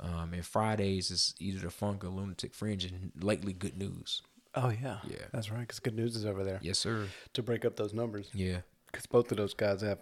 Um, 0.00 0.32
and 0.32 0.44
Fridays 0.44 1.10
is 1.10 1.34
either 1.38 1.60
the 1.60 1.70
funk 1.70 2.04
or 2.04 2.08
lunatic 2.08 2.54
fringe 2.54 2.84
and 2.84 3.12
lately 3.20 3.52
good 3.52 3.76
news. 3.76 4.22
Oh 4.54 4.70
yeah. 4.70 4.98
Yeah. 5.08 5.16
That's 5.32 5.50
right. 5.50 5.60
Because 5.60 5.78
good 5.80 5.94
news 5.94 6.16
is 6.16 6.26
over 6.26 6.42
there 6.44 6.58
Yes, 6.62 6.78
sir. 6.78 7.06
to 7.34 7.42
break 7.42 7.64
up 7.64 7.76
those 7.76 7.92
numbers. 7.94 8.30
Yeah. 8.34 8.58
Because 8.90 9.06
both 9.06 9.30
of 9.30 9.36
those 9.36 9.54
guys 9.54 9.82
have 9.82 9.98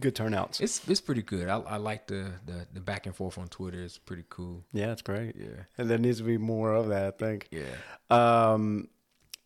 good 0.00 0.14
turnouts. 0.16 0.60
It's 0.60 0.86
it's 0.88 1.00
pretty 1.00 1.22
good. 1.22 1.48
I, 1.48 1.58
I 1.60 1.76
like 1.76 2.06
the, 2.08 2.32
the 2.46 2.66
the 2.72 2.80
back 2.80 3.06
and 3.06 3.14
forth 3.14 3.38
on 3.38 3.46
Twitter. 3.48 3.80
It's 3.82 3.98
pretty 3.98 4.24
cool. 4.28 4.64
yeah, 4.72 4.90
it's 4.92 5.02
great. 5.02 5.36
Yeah. 5.36 5.64
And 5.78 5.88
there 5.88 5.98
needs 5.98 6.18
to 6.18 6.24
be 6.24 6.38
more 6.38 6.72
of 6.74 6.88
that, 6.88 7.06
I 7.06 7.10
think. 7.12 7.48
Yeah. 7.52 7.62
Um, 8.10 8.88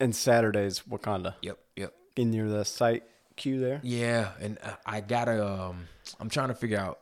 and 0.00 0.14
Saturdays, 0.16 0.82
Wakanda. 0.88 1.34
Yep. 1.42 1.58
Yep. 1.76 1.94
In 2.16 2.32
your 2.32 2.48
the 2.48 2.64
site 2.64 3.02
queue 3.36 3.60
there. 3.60 3.80
Yeah, 3.82 4.30
and 4.40 4.56
uh, 4.62 4.72
I 4.86 5.00
gotta. 5.02 5.46
Um, 5.46 5.88
I'm 6.18 6.30
trying 6.30 6.48
to 6.48 6.54
figure 6.54 6.78
out. 6.78 7.00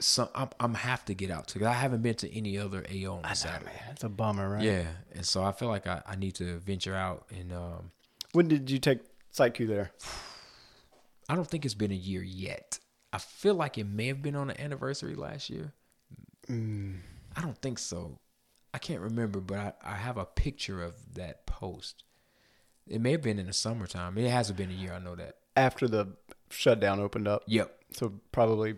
Some 0.00 0.28
I'm, 0.34 0.48
I'm 0.58 0.74
have 0.74 1.04
to 1.06 1.14
get 1.14 1.30
out 1.30 1.46
to. 1.48 1.58
'cause 1.58 1.68
I 1.68 1.72
haven't 1.74 2.02
been 2.02 2.16
to 2.16 2.36
any 2.36 2.58
other 2.58 2.84
AO 2.90 3.20
on 3.24 3.34
Saturday. 3.34 3.66
Man, 3.66 3.90
it's 3.92 4.04
a 4.04 4.08
bummer, 4.08 4.48
right? 4.48 4.62
Yeah, 4.62 4.86
and 5.14 5.24
so 5.24 5.42
I 5.44 5.52
feel 5.52 5.68
like 5.68 5.86
I, 5.86 6.02
I 6.06 6.16
need 6.16 6.34
to 6.36 6.58
venture 6.58 6.94
out, 6.94 7.26
and 7.30 7.52
um, 7.52 7.90
When 8.32 8.48
did 8.48 8.70
you 8.70 8.78
take 8.78 8.98
queue 9.54 9.66
there? 9.66 9.92
I 11.28 11.36
don't 11.36 11.46
think 11.48 11.64
it's 11.64 11.74
been 11.74 11.92
a 11.92 11.94
year 11.94 12.22
yet. 12.22 12.78
I 13.12 13.18
feel 13.18 13.54
like 13.54 13.78
it 13.78 13.84
may 13.86 14.08
have 14.08 14.20
been 14.22 14.34
on 14.36 14.48
the 14.48 14.60
anniversary 14.60 15.14
last 15.14 15.48
year. 15.48 15.72
I 16.50 17.40
don't 17.40 17.56
think 17.62 17.78
so. 17.78 18.18
I 18.74 18.78
can't 18.78 19.00
remember, 19.00 19.40
but 19.40 19.58
I, 19.58 19.72
I 19.82 19.94
have 19.94 20.18
a 20.18 20.24
picture 20.26 20.82
of 20.82 21.14
that 21.14 21.46
post. 21.46 22.04
It 22.86 23.00
may 23.00 23.12
have 23.12 23.22
been 23.22 23.38
in 23.38 23.46
the 23.46 23.52
summertime. 23.52 24.18
It 24.18 24.28
hasn't 24.30 24.58
been 24.58 24.70
a 24.70 24.74
year. 24.74 24.92
I 24.92 24.98
know 24.98 25.14
that. 25.14 25.36
After 25.56 25.88
the 25.88 26.08
shutdown 26.50 27.00
opened 27.00 27.28
up. 27.28 27.44
Yep, 27.46 27.74
So 27.92 28.12
probably 28.32 28.74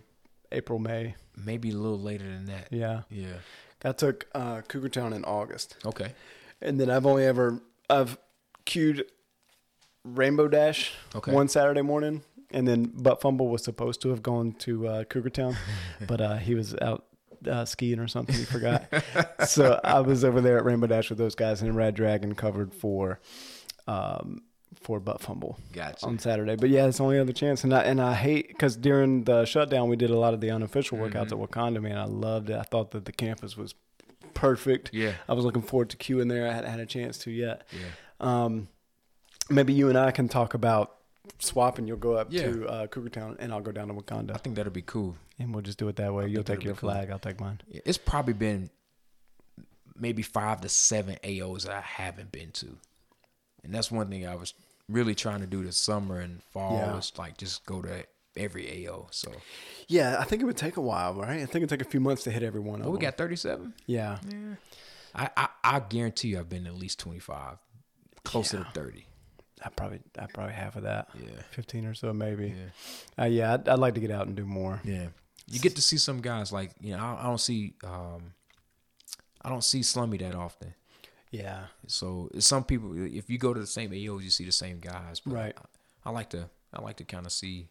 April, 0.53 0.79
May. 0.79 1.15
maybe 1.37 1.71
a 1.71 1.75
little 1.75 2.01
later 2.01 2.25
than 2.25 2.47
that. 2.47 2.69
Yeah. 2.71 3.03
Yeah. 3.11 3.35
I 3.85 3.93
took 3.93 4.27
uh, 4.35 4.63
Cougar 4.63 4.89
Town 4.89 5.13
in 5.13 5.25
August. 5.25 5.77
Okay. 5.85 6.13
And 6.63 6.81
then 6.81 6.91
I've 6.91 7.07
only 7.07 7.25
ever 7.27 7.61
I've 7.91 8.17
queued 8.65 9.05
Rainbow 10.05 10.49
Dash 10.49 10.93
Okay. 11.15 11.33
one 11.33 11.49
Saturday 11.49 11.83
morning, 11.83 12.23
and 12.51 12.67
then 12.67 12.85
Butt 12.85 13.21
Fumble 13.21 13.49
was 13.49 13.63
supposed 13.65 14.01
to 14.03 14.09
have 14.11 14.23
gone 14.23 14.53
to 14.61 14.87
uh, 14.89 15.05
Cougar 15.05 15.31
Town, 15.31 15.57
but 16.07 16.21
uh, 16.21 16.37
he 16.37 16.55
was 16.55 16.75
out 16.81 17.05
uh, 17.49 17.65
skiing 17.65 17.99
or 17.99 18.09
something. 18.09 18.35
He 18.35 18.45
forgot. 18.45 18.87
so 19.47 19.79
I 19.85 20.01
was 20.01 20.25
over 20.25 20.41
there 20.41 20.57
at 20.59 20.65
Rainbow 20.65 20.87
Dash 20.87 21.11
with 21.11 21.19
those 21.19 21.35
guys, 21.35 21.61
and 21.63 21.77
Red 21.77 21.95
Dragon 21.95 22.35
covered 22.35 22.73
for 22.73 23.21
um, 23.87 24.43
for 24.81 25.01
Butt 25.01 25.21
Fumble 25.21 25.59
Gotcha. 25.73 26.07
on 26.07 26.19
Saturday. 26.19 26.57
But 26.57 26.71
yeah, 26.71 26.87
it's 26.87 26.99
the 26.99 27.05
only 27.05 27.19
other 27.19 27.33
chance, 27.33 27.65
and 27.65 27.73
I 27.75 27.83
and 27.83 28.01
I 28.01 28.15
hate 28.15 28.49
because 28.49 28.77
during 28.77 29.25
the 29.25 29.45
shutdown 29.45 29.89
we 29.89 29.97
did 29.97 30.11
a 30.11 30.19
lot 30.19 30.35
of 30.35 30.41
the 30.41 30.51
unofficial 30.51 30.99
workouts 30.99 31.31
Mm-hmm. 31.31 31.43
at 31.43 31.51
Wakanda. 31.51 31.83
Man, 31.83 31.97
I 31.99 32.05
loved 32.05 32.51
it. 32.51 32.57
I 32.57 32.63
thought 32.63 32.91
that 32.93 33.05
the 33.05 33.13
campus 33.13 33.57
was 33.57 33.75
perfect. 34.35 34.91
Yeah. 34.93 35.13
I 35.29 35.33
was 35.35 35.45
looking 35.45 35.63
forward 35.63 35.91
to 35.91 35.97
queuing 35.97 36.29
there. 36.29 36.47
I 36.49 36.53
hadn't 36.53 36.71
had 36.71 36.81
a 36.81 36.87
chance 36.87 37.19
to 37.19 37.31
yet. 37.31 37.67
Yeah. 37.73 38.45
Um, 38.45 38.69
maybe 39.51 39.73
you 39.73 39.89
and 39.89 39.97
I 39.99 40.11
can 40.11 40.29
talk 40.29 40.55
about 40.55 40.95
swapping. 41.39 41.87
You'll 41.89 41.97
go 41.97 42.15
up 42.15 42.29
Yeah. 42.31 42.53
to 42.53 42.67
uh, 42.69 42.87
Cougar 42.87 43.09
Town, 43.11 43.37
and 43.41 43.53
I'll 43.53 43.61
go 43.61 43.73
down 43.73 43.89
to 43.89 43.95
Wakanda. 43.95 44.33
I 44.35 44.39
think 44.39 44.57
that'll 44.57 44.73
be 44.73 44.83
cool. 44.83 45.17
and 45.39 45.53
we'll 45.55 45.63
just 45.63 45.79
do 45.79 45.89
it 45.89 45.97
that 45.97 46.13
way. 46.15 46.29
You'll 46.29 46.45
take 46.45 46.63
your 46.65 46.75
that'd 46.75 46.81
cool. 46.81 46.91
flag. 46.91 47.11
I'll 47.11 47.19
take 47.19 47.41
mine. 47.41 47.61
Yeah, 47.69 47.81
It's 47.85 47.99
probably 47.99 48.33
been 48.35 48.71
maybe 49.99 50.23
five 50.23 50.61
to 50.61 50.69
seven 50.69 51.17
AOs 51.25 51.65
that 51.65 51.73
I 51.75 51.81
haven't 51.81 52.31
been 52.33 52.51
to, 52.53 52.77
and 53.65 53.75
that's 53.75 53.91
one 53.91 54.09
thing 54.11 54.27
I 54.27 54.35
was 54.35 54.53
really 54.89 55.15
trying 55.15 55.41
to 55.41 55.47
do 55.47 55.65
this 55.65 55.77
summer 55.77 56.21
and 56.21 56.43
fall 56.45 56.77
Yeah. 56.77 56.95
was 56.95 57.13
like 57.19 57.37
just 57.39 57.65
go 57.67 57.83
to 57.83 58.05
every 58.37 58.87
AO. 58.87 59.09
So 59.11 59.33
Yeah, 59.89 60.17
I 60.21 60.25
think 60.25 60.43
it 60.43 60.45
would 60.45 60.57
take 60.57 60.77
a 60.77 60.81
while, 60.81 61.15
right? 61.15 61.41
I 61.41 61.47
think 61.47 61.57
it'd 61.57 61.69
take 61.71 61.81
a 61.81 61.91
few 61.91 62.01
months 62.01 62.23
to 62.25 62.31
hit 62.31 62.43
every 62.43 62.61
one 62.61 62.81
of 62.81 62.87
oh, 62.87 62.91
we 62.91 62.97
them. 62.99 63.03
got 63.07 63.17
thirty 63.17 63.37
seven. 63.37 63.75
yeah. 63.87 64.19
I, 65.15 65.31
I 65.37 65.49
I 65.65 65.81
guarantee 65.81 66.29
you 66.29 66.39
I've 66.39 66.49
been 66.49 66.67
at 66.67 66.75
least 66.75 66.99
twenty 67.01 67.19
five, 67.21 67.57
closer 68.25 68.59
Yeah. 68.59 68.65
to 68.65 68.71
thirty. 68.73 69.07
I 69.65 69.71
probably, 69.71 70.01
I 70.19 70.27
probably 70.27 70.53
half 70.53 70.77
of 70.77 70.83
that. 70.83 71.09
Yeah. 71.19 71.41
fifteen 71.51 71.87
or 71.87 71.95
so, 71.95 72.13
maybe. 72.13 72.49
Yeah. 73.19 73.25
Uh, 73.25 73.27
yeah, 73.29 73.55
I'd, 73.55 73.69
I'd 73.69 73.79
like 73.79 73.95
to 73.95 74.01
get 74.01 74.11
out 74.11 74.27
and 74.27 74.37
do 74.37 74.45
more. 74.45 74.83
Yeah, 74.85 75.07
you 75.47 75.59
get 75.59 75.75
to 75.77 75.83
see 75.83 75.97
some 75.97 76.21
guys 76.21 76.53
like 76.53 76.73
you 76.81 76.95
know 76.95 77.03
I, 77.03 77.21
I 77.23 77.23
don't 77.25 77.41
see 77.41 77.73
um 77.83 78.35
I 79.41 79.49
don't 79.49 79.65
see 79.65 79.83
Slummy 79.83 80.19
that 80.19 80.35
often. 80.35 80.75
Yeah, 81.31 81.65
So 81.87 82.31
some 82.39 82.65
people, 82.65 82.93
if 82.97 83.29
you 83.29 83.37
go 83.39 83.53
to 83.53 83.61
the 83.61 83.67
same 83.67 83.91
AOs, 83.91 84.23
you 84.23 84.31
see 84.31 84.45
the 84.45 84.53
same 84.53 84.79
guys. 84.79 85.21
But 85.21 85.35
Right. 85.35 85.55
I, 86.05 86.09
I 86.09 86.13
like 86.13 86.31
to, 86.31 86.49
I 86.73 86.81
like 86.81 86.97
to 86.99 87.05
kind 87.05 87.27
of 87.27 87.33
see. 87.33 87.69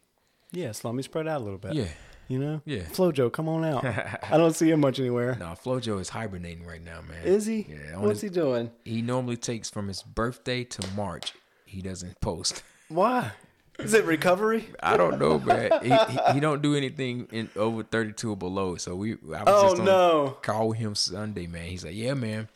yeah. 0.52 0.72
let 0.84 0.94
me 0.94 1.02
spread 1.04 1.28
out 1.28 1.42
a 1.42 1.44
little 1.44 1.58
bit. 1.58 1.74
Yeah. 1.74 1.88
you 2.28 2.38
know. 2.38 2.62
Yeah. 2.66 2.82
Flojo, 2.84 3.32
come 3.32 3.48
on 3.50 3.64
out. 3.66 3.84
I 4.32 4.38
don't 4.38 4.54
see 4.56 4.70
him 4.70 4.82
much 4.82 5.00
anywhere. 5.00 5.36
No, 5.40 5.48
Flojo 5.48 6.00
is 6.00 6.10
hibernating 6.10 6.66
right 6.66 6.84
now, 6.84 7.02
man. 7.02 7.24
Is 7.24 7.46
he? 7.46 7.66
Yeah. 7.70 7.98
What's 7.98 8.22
his- 8.22 8.34
he 8.34 8.40
doing? 8.40 8.72
he 8.84 9.02
normally 9.02 9.38
takes 9.38 9.70
from 9.70 9.88
his 9.88 10.04
birthday 10.04 10.64
to 10.66 10.88
March. 10.96 11.34
He 11.66 11.82
doesn't 11.82 12.20
post. 12.22 12.62
Why? 12.90 13.32
Is 13.80 13.94
it 13.94 14.06
recovery? 14.06 14.70
I 14.82 14.96
don't 14.96 15.20
know, 15.20 15.38
man. 15.40 15.70
he, 15.82 15.90
he 15.90 16.34
he 16.36 16.40
don't 16.40 16.62
do 16.62 16.76
anything 16.76 17.28
in 17.32 17.50
over 17.58 17.84
thirty 17.84 18.14
two 18.14 18.32
or 18.32 18.38
below. 18.38 18.76
So 18.78 18.96
we, 18.96 19.14
I 19.14 19.16
was 19.26 19.44
Oh, 19.48 19.62
just 19.70 19.80
on 19.80 19.86
no. 19.86 20.38
call 20.42 20.72
him 20.72 20.96
Sunday, 20.96 21.46
man. 21.48 21.66
He's 21.68 21.84
like, 21.84 21.96
yeah, 21.96 22.14
man. 22.14 22.48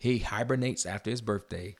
He 0.00 0.18
hibernates 0.18 0.84
after 0.86 1.10
his 1.10 1.20
birthday. 1.20 1.76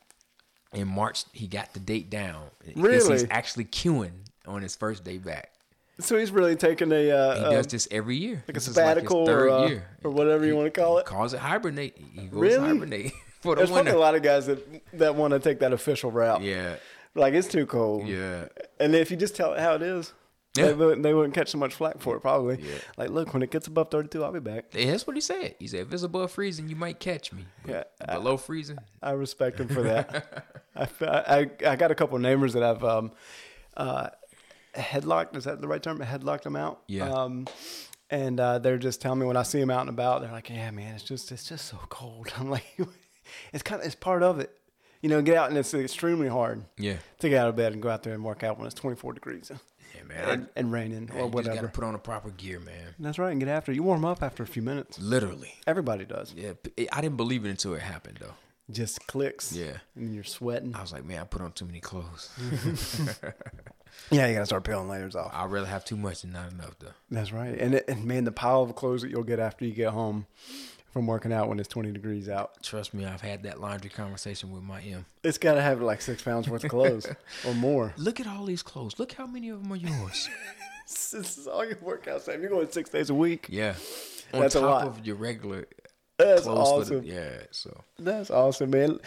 In 0.73 0.87
March, 0.87 1.25
he 1.33 1.49
got 1.49 1.73
the 1.75 1.81
date 1.81 2.11
down. 2.11 2.43
Really? 2.77 3.12
He's 3.12 3.27
actually 3.31 3.64
queuing 3.64 4.12
on 4.47 4.62
his 4.62 4.77
first 4.77 5.03
day 5.03 5.18
back. 5.18 5.51
So 5.99 6.16
he's 6.16 6.31
really 6.31 6.55
taking 6.55 6.93
a 6.93 7.11
uh, 7.11 7.35
He 7.51 7.55
does 7.57 7.66
this 7.66 7.89
every 7.91 8.16
year. 8.16 8.37
like 8.47 8.51
a 8.51 8.53
This 8.53 8.62
is 8.64 8.66
his 8.68 8.75
sabbatical 8.77 9.27
third 9.27 9.49
or, 9.49 9.51
uh, 9.51 9.66
year. 9.68 9.89
or 10.05 10.11
whatever 10.12 10.45
you 10.45 10.53
He- 10.53 10.57
wanna 10.59 10.71
call 10.71 10.95
he 10.97 11.01
it? 11.01 11.07
Calls 11.07 11.35
it 11.35 11.41
hibernate. 11.41 11.97
He 12.14 12.27
goes 12.29 12.41
Really? 12.41 12.68
hibernate 12.68 13.12
for 13.41 13.55
the 13.55 13.61
There's 13.61 13.71
probably 13.71 13.93
a 13.93 13.99
lot 13.99 14.14
of 14.14 14.23
guys 14.23 14.47
that 14.47 14.64
that 14.99 15.14
want 15.16 15.33
to 15.33 15.41
take 15.41 15.59
that 15.61 15.73
official 15.73 16.11
route. 16.12 16.43
Yeah, 16.43 16.77
Like 17.14 17.35
it's 17.35 17.49
too 17.49 17.66
cold. 17.66 18.07
yeah, 18.07 18.47
And 18.79 18.95
if 18.95 19.11
you 19.11 19.16
just 19.16 19.35
tell 19.35 19.55
it 19.55 19.61
how 19.61 19.75
it 19.75 19.83
is, 19.83 20.12
Yeah. 20.57 20.66
they, 20.66 20.72
wouldn't, 20.74 21.03
they 21.05 21.14
wouldn't 21.14 21.34
catch 21.34 21.51
so 21.51 21.59
much 21.59 21.74
flack 21.74 22.01
for 22.01 22.16
it 22.16 22.20
probably. 22.20 22.61
Yeah. 22.61 22.74
Like, 22.96 23.11
look, 23.11 23.32
when 23.32 23.42
it 23.42 23.51
gets 23.51 23.68
above 23.68 23.90
32, 23.90 24.24
I'll 24.24 24.32
be 24.32 24.40
back. 24.40 24.64
Yeah, 24.72 24.90
that's 24.90 25.07
what 25.07 25.14
he 25.16 25.20
said. 25.20 25.55
He 25.61 25.66
said, 25.68 25.80
"If 25.86 25.92
it's 25.92 26.03
above 26.03 26.32
freezing, 26.32 26.68
you 26.68 26.74
might 26.76 26.98
catch 26.98 27.32
me. 27.32 27.44
Yeah, 27.66 27.84
below 28.07 28.36
freezing, 28.36 28.78
I 29.03 29.12
respect 29.12 29.61
him 29.61 29.68
for 29.68 29.82
that. 29.82 30.46
I, 30.76 30.88
I, 31.05 31.51
I 31.70 31.76
got 31.76 31.90
a 31.90 31.94
couple 31.94 32.16
of 32.16 32.22
neighbors 32.22 32.55
that 32.55 32.62
I've 32.64 32.82
um, 32.82 33.12
uh, 33.76 34.09
headlocked. 34.74 35.36
Is 35.36 35.44
that 35.44 35.61
the 35.61 35.68
right 35.68 35.82
term? 35.82 35.98
Headlocked 35.98 36.42
them 36.42 36.57
out. 36.57 36.82
Yeah. 36.88 37.11
Um, 37.11 37.46
and 38.11 38.40
uh, 38.40 38.59
they're 38.59 38.78
just 38.78 39.01
telling 39.01 39.20
me 39.20 39.26
when 39.26 39.36
I 39.36 39.44
see 39.44 39.61
them 39.61 39.70
out 39.70 39.82
and 39.82 39.90
about, 39.90 40.20
they're 40.22 40.32
like, 40.32 40.51
"Yeah, 40.51 40.70
man, 40.72 40.94
it's 40.94 41.05
just 41.05 41.30
it's 41.32 41.48
just 41.48 41.66
so 41.66 41.78
cold." 41.88 42.28
I'm 42.36 42.51
like, 42.51 42.64
"It's 43.53 43.62
kind 43.62 43.80
of 43.80 43.86
it's 43.86 43.94
part 43.94 44.22
of 44.22 44.40
it." 44.40 44.51
You 45.03 45.09
know, 45.09 45.22
get 45.22 45.36
out 45.36 45.48
and 45.48 45.57
it's 45.57 45.72
extremely 45.72 46.28
hard 46.28 46.62
Yeah. 46.76 46.96
to 47.20 47.28
get 47.30 47.38
out 47.40 47.48
of 47.48 47.57
bed 47.57 47.72
and 47.72 47.80
go 47.80 47.88
out 47.88 48.03
there 48.03 48.12
and 48.12 48.22
work 48.22 48.42
out 48.42 48.59
when 48.59 48.66
it's 48.66 48.74
24 48.74 49.14
degrees 49.14 49.51
Yeah, 49.95 50.03
man. 50.05 50.28
and, 50.28 50.49
and 50.57 50.72
raining 50.72 51.07
Man, 51.07 51.11
or 51.12 51.18
you 51.18 51.22
just 51.24 51.34
whatever. 51.34 51.55
gotta 51.57 51.68
put 51.68 51.84
on 51.84 51.93
the 51.95 51.99
proper 51.99 52.30
gear, 52.30 52.61
man. 52.61 52.95
That's 52.99 53.18
right, 53.18 53.30
and 53.30 53.41
get 53.41 53.49
after 53.49 53.72
it. 53.72 53.76
You 53.76 53.82
warm 53.82 54.05
up 54.05 54.22
after 54.22 54.43
a 54.43 54.47
few 54.47 54.62
minutes. 54.62 54.99
Literally. 54.99 55.55
Everybody 55.66 56.05
does. 56.05 56.32
Yeah. 56.36 56.53
I 56.93 57.01
didn't 57.01 57.16
believe 57.16 57.45
it 57.45 57.51
until 57.51 57.74
it 57.74 57.82
happened, 57.82 58.18
though. 58.20 58.34
Just 58.70 59.07
clicks. 59.09 59.53
Yeah. 59.53 59.78
And 59.97 60.14
you're 60.14 60.22
sweating. 60.24 60.74
I 60.76 60.80
was 60.80 60.93
like, 60.93 61.05
man, 61.05 61.20
I 61.20 61.24
put 61.24 61.43
on 61.43 61.53
too 61.53 61.64
many 61.64 61.80
clothes. 61.80 62.30
Yeah, 64.11 64.26
you 64.26 64.34
gotta 64.34 64.47
start 64.47 64.64
peeling 64.64 64.88
layers 64.88 65.14
off. 65.14 65.30
I'd 65.34 65.51
rather 65.51 65.66
have 65.66 65.84
too 65.84 65.97
much 65.97 66.22
than 66.22 66.32
not 66.32 66.53
enough, 66.53 66.76
though. 66.78 66.93
That's 67.11 67.32
right. 67.32 67.57
And, 67.59 67.74
it, 67.74 67.84
and 67.88 68.05
man, 68.05 68.24
the 68.24 68.32
pile 68.32 68.62
of 68.62 68.74
clothes 68.74 69.03
that 69.03 69.11
you'll 69.11 69.24
get 69.24 69.38
after 69.38 69.64
you 69.64 69.72
get 69.72 69.91
home 69.91 70.26
from 70.93 71.07
working 71.07 71.32
out 71.32 71.49
when 71.49 71.59
it's 71.61 71.68
20 71.68 71.93
degrees 71.93 72.28
out, 72.28 72.62
Trust 72.62 72.95
me, 72.95 73.05
I've 73.05 73.20
had 73.20 73.43
that 73.45 73.61
laundry 73.61 73.91
conversation 73.91 74.51
with 74.51 74.62
my 74.62 74.80
M. 74.82 75.07
it's 75.22 75.38
got 75.38 75.55
to 75.55 75.62
have 75.62 75.80
like 75.80 76.01
six 76.03 76.22
pounds 76.22 76.49
worth 76.49 76.64
of 76.64 76.70
clothes 76.70 77.07
or 77.47 77.55
more. 77.55 77.95
Look 77.97 78.20
at 78.20 78.26
all 78.26 78.45
these 78.45 78.62
clothes. 78.62 78.99
Look 78.99 79.12
how 79.12 79.26
many 79.26 79.49
of 79.51 79.62
them 79.62 79.72
are 79.72 79.76
yours. 79.76 80.28
This 80.93 81.38
is 81.38 81.47
all 81.47 81.64
your 81.64 81.78
workout 81.80 82.22
stuff. 82.22 82.34
You're 82.41 82.51
going 82.51 82.68
six 82.72 82.91
days 82.91 83.11
a 83.11 83.14
week. 83.14 83.47
yeah. 83.49 83.74
On 84.34 84.41
That's 84.41 84.57
a 84.57 84.61
lot. 84.61 84.88
of 84.88 85.07
your 85.07 85.14
regular 85.14 85.66
That's 86.16 86.49
awesome. 86.49 87.03
the, 87.03 87.07
yeah. 87.07 87.43
So 87.53 87.80
That's 87.97 88.28
awesome, 88.28 88.70
man. 88.70 88.99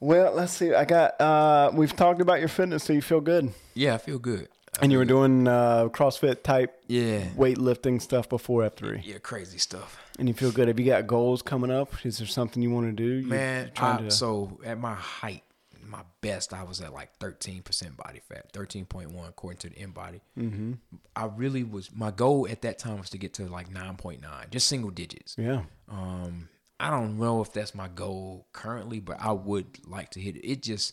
Well, 0.00 0.32
let's 0.34 0.52
see. 0.52 0.74
I 0.74 0.84
got. 0.84 1.20
uh 1.20 1.70
We've 1.72 1.94
talked 1.94 2.20
about 2.20 2.40
your 2.40 2.48
fitness, 2.48 2.82
so 2.82 2.92
you 2.92 3.02
feel 3.02 3.20
good, 3.20 3.52
yeah, 3.74 3.94
I 3.94 3.98
feel 3.98 4.18
good. 4.18 4.48
And 4.80 4.92
you 4.92 4.98
were 4.98 5.04
doing 5.04 5.48
uh 5.48 5.88
CrossFit 5.88 6.42
type 6.42 6.82
yeah, 6.86 7.24
weightlifting 7.36 8.00
stuff 8.00 8.28
before 8.28 8.64
F 8.64 8.76
three, 8.76 9.00
yeah, 9.04 9.18
crazy 9.18 9.58
stuff. 9.58 10.00
and 10.18 10.28
you 10.28 10.34
feel 10.34 10.50
good. 10.52 10.68
Have 10.68 10.78
you 10.78 10.86
got 10.86 11.06
goals 11.06 11.42
coming 11.42 11.70
up? 11.70 12.04
Is 12.06 12.18
there 12.18 12.26
something 12.26 12.62
you 12.62 12.70
want 12.70 12.86
to 12.86 12.92
do? 12.92 13.26
Man, 13.26 13.70
you're 13.76 13.84
I, 13.84 13.98
to- 14.02 14.10
so 14.10 14.60
at 14.64 14.78
my 14.78 14.94
height, 14.94 15.42
my 15.84 16.02
best, 16.20 16.52
I 16.52 16.62
was 16.64 16.80
at 16.80 16.92
like 16.92 17.18
13% 17.18 17.96
body 17.96 18.20
fat, 18.28 18.52
13.1 18.52 19.28
according 19.28 19.58
to 19.58 19.70
the 19.70 19.76
InBody. 19.76 20.20
Mm-hmm. 20.38 20.72
I 21.16 21.24
really 21.34 21.64
was, 21.64 21.90
my 21.94 22.10
goal 22.10 22.46
at 22.50 22.60
that 22.62 22.78
time 22.78 22.98
was 22.98 23.08
to 23.10 23.18
get 23.18 23.32
to 23.34 23.46
like 23.46 23.72
9.9, 23.72 24.20
just 24.50 24.68
single 24.68 24.90
digits. 24.90 25.34
yeah. 25.38 25.62
Um, 25.90 26.48
I 26.78 26.90
don't 26.90 27.18
know 27.18 27.40
if 27.40 27.52
that's 27.54 27.74
my 27.74 27.88
goal 27.88 28.46
currently, 28.52 29.00
but 29.00 29.16
I 29.18 29.32
would 29.32 29.78
like 29.86 30.10
to 30.10 30.20
hit 30.20 30.36
it. 30.36 30.46
It 30.46 30.62
just, 30.62 30.92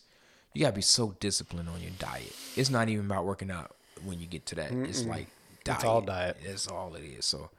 you 0.54 0.62
gotta 0.62 0.74
be 0.74 0.80
so 0.82 1.14
disciplined 1.20 1.68
on 1.68 1.80
your 1.82 1.92
diet. 1.98 2.34
It's 2.56 2.70
not 2.70 2.88
even 2.88 3.04
about 3.06 3.26
working 3.26 3.50
out 3.50 3.75
when 4.04 4.18
you 4.20 4.26
get 4.26 4.46
to 4.46 4.54
that. 4.56 4.72
It's 4.72 5.04
like 5.04 5.26
diet. 5.64 5.78
It's 5.78 5.84
all 5.84 6.00
diet. 6.00 6.36
That's 6.44 6.68
all 6.68 6.94
it 6.94 7.02
is. 7.04 7.24
So 7.24 7.50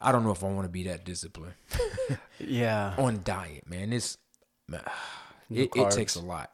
I 0.00 0.12
don't 0.12 0.24
know 0.24 0.30
if 0.32 0.42
I 0.44 0.48
want 0.48 0.64
to 0.66 0.70
be 0.72 0.84
that 0.84 1.04
disciplined 1.04 1.54
Yeah. 2.38 2.94
on 2.98 3.22
diet, 3.24 3.68
man. 3.68 3.92
It's 3.92 4.18
man, 4.68 4.82
it, 5.50 5.70
it 5.74 5.90
takes 5.90 6.14
a 6.16 6.20
lot. 6.20 6.50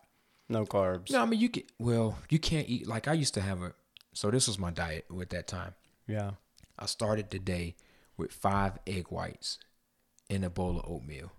No 0.49 0.65
carbs. 0.65 1.11
No, 1.11 1.23
I 1.23 1.25
mean 1.27 1.41
you 1.41 1.49
can. 1.49 1.65
Well, 1.79 2.19
you 2.31 2.39
can't 2.39 2.69
eat 2.69 2.87
like 2.87 3.09
I 3.09 3.13
used 3.15 3.35
to 3.35 3.41
have 3.41 3.63
a. 3.63 3.73
So 4.13 4.31
this 4.31 4.47
was 4.47 4.59
my 4.59 4.71
diet 4.71 5.05
at 5.21 5.31
that 5.31 5.47
time. 5.47 5.75
Yeah. 6.07 6.33
I 6.79 6.87
started 6.87 7.31
the 7.31 7.39
day 7.39 7.75
with 8.17 8.33
five 8.33 8.79
egg 8.87 9.07
whites 9.11 9.59
and 10.31 10.45
a 10.45 10.51
bowl 10.51 10.79
of 10.79 10.91
oatmeal. 10.91 11.33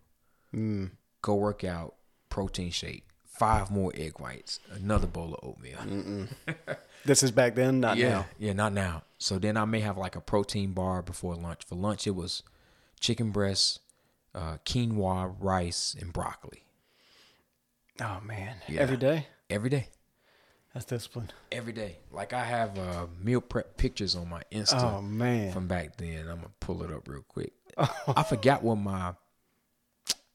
Mm. 0.53 0.91
Go 1.21 1.35
work 1.35 1.63
out, 1.63 1.95
protein 2.29 2.71
shake, 2.71 3.07
five 3.25 3.69
more 3.71 3.91
egg 3.95 4.19
whites, 4.19 4.59
another 4.71 5.07
bowl 5.07 5.33
of 5.35 5.49
oatmeal. 5.49 6.27
This 7.08 7.24
is 7.24 7.32
back 7.32 7.55
then, 7.55 7.80
not 7.80 7.95
yeah, 7.97 8.10
now. 8.10 8.26
yeah, 8.38 8.53
not 8.53 8.74
now. 8.74 9.03
So 9.18 9.39
then 9.39 9.55
I 9.55 9.64
may 9.66 9.80
have 9.80 9.97
like 9.97 10.16
a 10.18 10.22
protein 10.22 10.74
bar 10.74 11.01
before 11.01 11.36
lunch. 11.36 11.62
For 11.66 11.76
lunch, 11.76 12.05
it 12.05 12.16
was 12.16 12.43
chicken 12.99 13.32
breast, 13.32 13.80
uh, 14.36 14.58
quinoa, 14.66 15.34
rice, 15.39 15.95
and 15.99 16.12
broccoli 16.12 16.64
Oh 18.01 18.20
man. 18.24 18.55
Yeah. 18.68 18.82
Every 18.82 18.97
day. 18.97 19.28
every 19.49 19.70
day. 19.70 19.88
That's 20.74 20.86
discipline. 20.86 21.32
Every 21.51 21.74
day. 21.74 21.97
Like 22.12 22.34
I 22.34 22.43
have 22.43 22.78
uh, 22.78 23.08
meal 23.20 23.41
prep 23.41 23.78
pictures 23.78 24.16
on 24.16 24.30
my 24.30 24.43
Insta 24.51 24.97
Oh 24.97 25.01
man. 25.01 25.51
from 25.51 25.68
back 25.68 25.97
then. 25.97 26.28
I'm 26.28 26.38
gonna 26.38 26.51
pull 26.60 26.84
it 26.84 26.91
up 26.91 27.08
real 27.08 27.24
quick. 27.28 27.53
I 27.78 28.24
forgot 28.24 28.64
what 28.64 28.76
my 28.76 29.14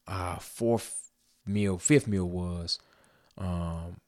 uh, 0.09 0.37
fourth 0.37 1.11
meal, 1.47 1.79
fifth 1.79 2.09
meal 2.09 2.29
was, 2.29 2.79
um, 3.39 4.01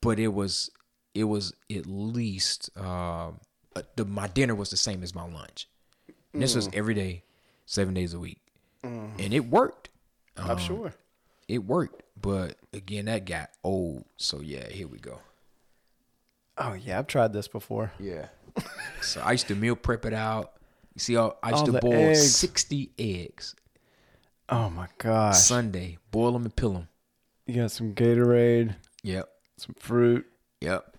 but 0.00 0.18
it 0.18 0.28
was 0.28 0.70
it 1.18 1.24
was 1.24 1.52
at 1.70 1.86
least 1.86 2.70
um, 2.76 3.40
uh, 3.74 3.82
the, 3.96 4.04
my 4.04 4.28
dinner 4.28 4.54
was 4.54 4.70
the 4.70 4.76
same 4.76 5.02
as 5.02 5.14
my 5.14 5.26
lunch. 5.26 5.68
And 6.32 6.42
this 6.42 6.54
was 6.54 6.68
every 6.72 6.94
day, 6.94 7.24
seven 7.66 7.94
days 7.94 8.14
a 8.14 8.18
week, 8.20 8.40
and 8.82 9.32
it 9.34 9.46
worked. 9.50 9.88
I'm 10.36 10.50
Um, 10.52 10.58
sure. 10.58 10.94
It 11.48 11.58
worked, 11.64 12.02
but 12.20 12.56
again, 12.72 13.06
that 13.06 13.24
got 13.24 13.50
old. 13.64 14.04
So 14.18 14.40
yeah, 14.40 14.68
here 14.68 14.86
we 14.86 14.98
go. 14.98 15.20
Oh 16.56 16.74
yeah, 16.74 16.98
I've 16.98 17.06
tried 17.06 17.32
this 17.32 17.48
before. 17.48 17.92
Yeah. 17.98 18.26
so 19.02 19.20
I 19.20 19.32
used 19.32 19.48
to 19.48 19.54
meal 19.54 19.74
prep 19.76 20.04
it 20.04 20.12
out. 20.14 20.52
You 20.94 21.00
see, 21.00 21.16
I 21.16 21.30
I 21.42 21.50
used 21.50 21.60
All 21.60 21.66
to 21.66 21.80
boil 21.80 21.92
eggs. 22.10 22.34
sixty 22.36 22.90
eggs 22.98 23.54
Oh 24.50 24.68
my 24.70 24.88
god! 24.98 25.34
Sunday. 25.36 25.98
Boil 26.10 26.32
them 26.32 26.44
and 26.44 26.54
peel 26.54 26.72
them. 26.72 26.88
You 27.46 27.54
got 27.62 27.70
some 27.70 27.94
Gatorade, 27.94 28.76
Yep. 29.02 29.28
some 29.56 29.74
fruit. 29.78 30.26
Yep. 30.60 30.96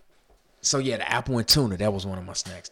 So 0.62 0.78
yeah, 0.78 0.98
the 0.98 1.10
apple 1.10 1.38
and 1.38 1.46
tuna. 1.48 1.76
That 1.78 1.92
was 1.92 2.06
one 2.06 2.18
of 2.18 2.24
my 2.24 2.32
snacks. 2.34 2.70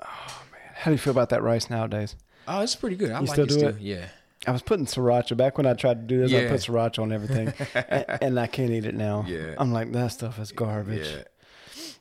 Oh 0.00 0.42
man, 0.52 0.60
how 0.74 0.90
do 0.90 0.92
you 0.92 0.98
feel 0.98 1.10
about 1.12 1.30
that 1.30 1.42
rice 1.42 1.70
nowadays? 1.70 2.16
Oh, 2.46 2.60
it's 2.60 2.74
pretty 2.76 2.96
good. 2.96 3.10
I 3.10 3.20
You 3.20 3.26
like 3.26 3.34
still 3.34 3.44
it 3.44 3.48
do 3.48 3.54
still. 3.54 3.68
it? 3.70 3.80
Yeah. 3.80 4.06
I 4.46 4.50
was 4.50 4.60
putting 4.62 4.84
sriracha 4.84 5.36
back 5.36 5.56
when 5.56 5.66
I 5.66 5.72
tried 5.72 6.06
to 6.06 6.06
do 6.06 6.26
this. 6.26 6.32
I 6.34 6.48
put 6.48 6.60
sriracha 6.60 6.98
on 7.02 7.12
everything, 7.12 7.52
and, 7.74 8.22
and 8.22 8.40
I 8.40 8.46
can't 8.46 8.70
eat 8.70 8.84
it 8.84 8.94
now. 8.94 9.24
Yeah. 9.26 9.54
I'm 9.58 9.72
like 9.72 9.90
that 9.92 10.08
stuff 10.08 10.38
is 10.38 10.52
garbage. 10.52 11.08
Yeah. 11.08 11.22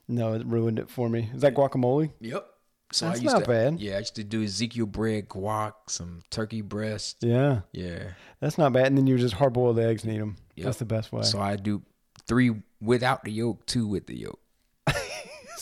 No, 0.10 0.34
it 0.34 0.46
ruined 0.46 0.80
it 0.80 0.90
for 0.90 1.08
me. 1.08 1.30
Is 1.34 1.42
that 1.42 1.56
guacamole? 1.56 2.12
Yep. 2.20 2.46
So 2.92 3.06
That's 3.08 3.20
I 3.22 3.24
used 3.24 3.34
not 3.34 3.44
to, 3.46 3.50
bad. 3.50 3.80
Yeah, 3.80 3.96
I 3.96 4.00
used 4.00 4.16
to 4.18 4.24
do 4.24 4.44
Ezekiel 4.44 4.86
bread, 4.86 5.30
guac, 5.30 5.74
some 5.88 6.22
turkey 6.30 6.62
breast. 6.62 7.18
Yeah, 7.22 7.62
Yeah. 7.72 8.10
that's 8.40 8.58
not 8.60 8.72
bad. 8.74 8.88
And 8.88 8.98
then 8.98 9.08
you 9.08 9.18
just 9.18 9.34
hard 9.36 9.54
boil 9.54 9.74
the 9.74 9.84
eggs 9.88 10.04
and 10.04 10.14
eat 10.14 10.20
them. 10.20 10.36
Yep. 10.58 10.66
That's 10.66 10.78
the 10.78 10.86
best 10.86 11.12
way. 11.12 11.24
So 11.24 11.40
I 11.40 11.56
do 11.56 11.82
three 12.28 12.52
without 12.82 13.24
the 13.24 13.32
yolk, 13.32 13.66
two 13.66 13.88
with 13.88 14.06
the 14.06 14.16
yolk. 14.18 14.40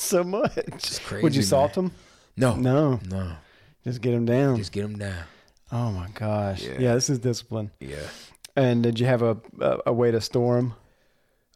So 0.02 0.24
much. 0.24 0.54
crazy, 1.04 1.24
Would 1.24 1.36
you 1.36 1.42
salt 1.44 1.74
them? 1.74 1.92
No. 2.38 2.56
No, 2.56 3.00
No. 3.10 3.34
just 3.84 4.02
get 4.02 4.12
them 4.12 4.26
down. 4.26 4.58
Just 4.58 4.72
get 4.72 4.84
them 4.84 4.98
down. 4.98 5.24
oh 5.72 5.92
my 5.92 6.08
gosh. 6.14 6.64
Yeah. 6.64 6.76
Yeah. 6.80 6.94
this 6.96 7.10
is 7.10 7.20
discipline. 7.20 7.72
Yeah. 7.80 7.98
And 8.56 8.84
did 8.84 9.00
you 9.00 9.06
have 9.06 9.22
a 9.22 9.38
a, 9.60 9.78
a 9.88 9.94
way 9.94 10.12
to 10.12 10.20
store 10.22 10.56
them? 10.58 10.74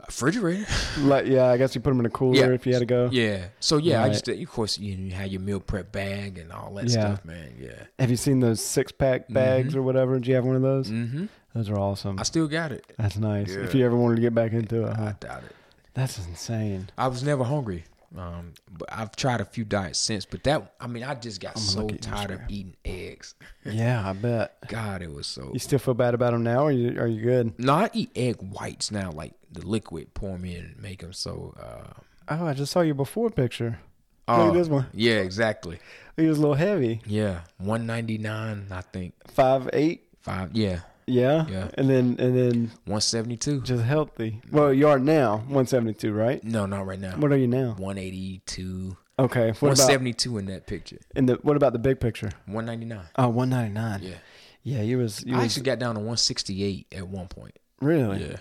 Refrigerator. 0.05 0.65
Like, 0.99 1.25
yeah, 1.25 1.47
I 1.47 1.57
guess 1.57 1.75
you 1.75 1.81
put 1.81 1.89
them 1.89 1.99
in 1.99 2.05
a 2.05 2.09
cooler 2.09 2.35
Yeah. 2.37 2.53
if 2.53 2.65
you 2.65 2.71
had 2.73 2.79
to 2.79 2.85
go. 2.85 3.09
Yeah. 3.11 3.47
So 3.59 3.75
yeah, 3.77 3.99
I 3.99 4.03
Right. 4.03 4.07
used 4.13 4.25
to. 4.25 4.41
Of 4.41 4.49
course, 4.49 4.77
you, 4.77 4.93
you 4.95 5.11
had 5.11 5.29
your 5.31 5.41
meal 5.41 5.59
prep 5.59 5.91
bag 5.91 6.37
and 6.37 6.51
all 6.53 6.73
that 6.75 6.85
Yeah. 6.85 6.91
stuff, 6.91 7.25
man. 7.25 7.55
Yeah. 7.59 7.71
Have 7.99 8.09
you 8.11 8.15
seen 8.15 8.39
those 8.39 8.61
six 8.61 8.91
pack 8.93 9.27
bags 9.29 9.75
or 9.75 9.81
whatever? 9.81 10.17
Do 10.19 10.29
you 10.29 10.35
have 10.35 10.45
one 10.45 10.55
of 10.55 10.61
those? 10.61 10.89
Mm-hmm. 10.89 11.25
Those 11.53 11.69
are 11.69 11.77
awesome. 11.77 12.17
I 12.19 12.23
still 12.23 12.47
got 12.47 12.71
it. 12.71 12.85
That's 12.97 13.17
nice. 13.17 13.49
If 13.51 13.73
you 13.75 13.85
ever 13.85 13.95
wanted 13.97 14.15
to 14.15 14.21
get 14.21 14.33
back 14.33 14.53
into 14.53 14.85
it, 14.85 14.97
I 14.97 15.15
doubt 15.19 15.43
it. 15.43 15.55
That's 15.95 16.17
insane. 16.25 16.89
I 16.97 17.07
was 17.07 17.23
never 17.23 17.43
hungry. 17.43 17.83
Um, 18.17 18.53
but 18.71 18.87
I've 18.91 19.15
tried 19.15 19.41
a 19.41 19.45
few 19.45 19.63
diets 19.65 19.99
since. 19.99 20.25
But 20.25 20.43
that, 20.43 20.73
I 20.79 20.87
mean, 20.87 21.03
I 21.03 21.15
just 21.15 21.41
got 21.41 21.55
gonna 21.55 21.65
so 21.65 21.87
tired 21.87 22.31
of 22.31 22.41
eating 22.49 22.75
eggs. 22.85 23.35
Yeah, 23.65 24.07
I 24.07 24.13
bet. 24.13 24.57
God, 24.67 25.01
it 25.01 25.11
was 25.11 25.25
so. 25.25 25.49
You 25.51 25.57
still 25.59 25.79
feel 25.79 25.95
bad 25.95 26.13
about 26.13 26.33
them 26.33 26.43
now, 26.43 26.65
or 26.65 26.71
you, 26.71 27.01
are 27.01 27.07
you 27.07 27.23
good? 27.23 27.57
No, 27.59 27.73
I 27.73 27.89
eat 27.93 28.11
egg 28.15 28.35
whites 28.39 28.91
now, 28.91 29.11
like 29.11 29.33
the 29.51 29.65
liquid. 29.65 30.13
Pour 30.13 30.33
them 30.33 30.45
in 30.45 30.57
and 30.65 30.81
make 30.81 31.01
them 31.01 31.13
so. 31.13 31.55
Uh, 31.59 32.01
Oh, 32.27 32.47
I 32.47 32.53
just 32.53 32.71
saw 32.71 32.81
your 32.81 32.95
before 32.95 33.29
picture. 33.29 33.79
Look 34.27 34.37
oh, 34.39 34.47
at 34.49 34.53
this 34.55 34.67
one. 34.67 34.87
Yeah, 34.93 35.17
exactly. 35.17 35.79
He 36.17 36.25
was 36.25 36.39
a 36.39 36.41
little 36.41 36.55
heavy. 36.55 37.01
Yeah, 37.05 37.41
one 37.57 37.85
ninety 37.85 38.17
nine. 38.17 38.67
I 38.71 38.81
think 38.81 39.13
Five 39.31 39.69
eight. 39.73 40.07
five. 40.21 40.55
Yeah, 40.55 40.79
Yeah. 41.07 41.45
Yeah. 41.47 41.67
And 41.75 41.89
then 41.89 42.15
and 42.19 42.35
then 42.37 42.71
one 42.85 43.01
seventy 43.01 43.37
two. 43.37 43.61
just 43.61 43.83
healthy. 43.83 44.41
Well, 44.51 44.73
you 44.73 44.87
are 44.87 44.99
now 44.99 45.37
172, 45.37 46.11
right? 46.13 46.43
No, 46.43 46.65
not 46.65 46.85
right 46.85 46.99
now. 46.99 47.11
What 47.17 47.31
are 47.31 47.37
you 47.37 47.47
now? 47.47 47.75
One 47.77 47.97
eighty 47.97 48.41
two. 48.45 48.97
Okay. 49.17 49.49
What 49.51 49.61
One 49.61 49.71
about 49.73 49.91
in 50.37 50.45
that 50.47 50.67
picture. 50.67 50.97
in 51.15 51.25
the 51.27 51.35
what 51.35 51.55
about 51.55 51.73
the 51.73 51.79
big 51.79 51.99
picture? 51.99 52.31
One 52.47 52.65
ninety 52.65 52.85
nine. 52.85 53.05
Oh, 53.17 53.29
199. 53.29 54.01
Yeah. 54.03 54.17
Yeah, 54.63 54.81
you 54.81 54.97
was 54.97 55.23
you 55.23 55.35
I 55.35 55.37
was 55.37 55.45
actually 55.45 55.63
got 55.63 55.79
down 55.79 55.95
to 55.95 56.01
one 56.01 56.17
sixty 56.17 56.63
eight 56.63 56.87
at 56.91 57.07
one 57.07 57.27
point. 57.27 57.57
really. 57.81 58.21
Yeah. 58.23 58.37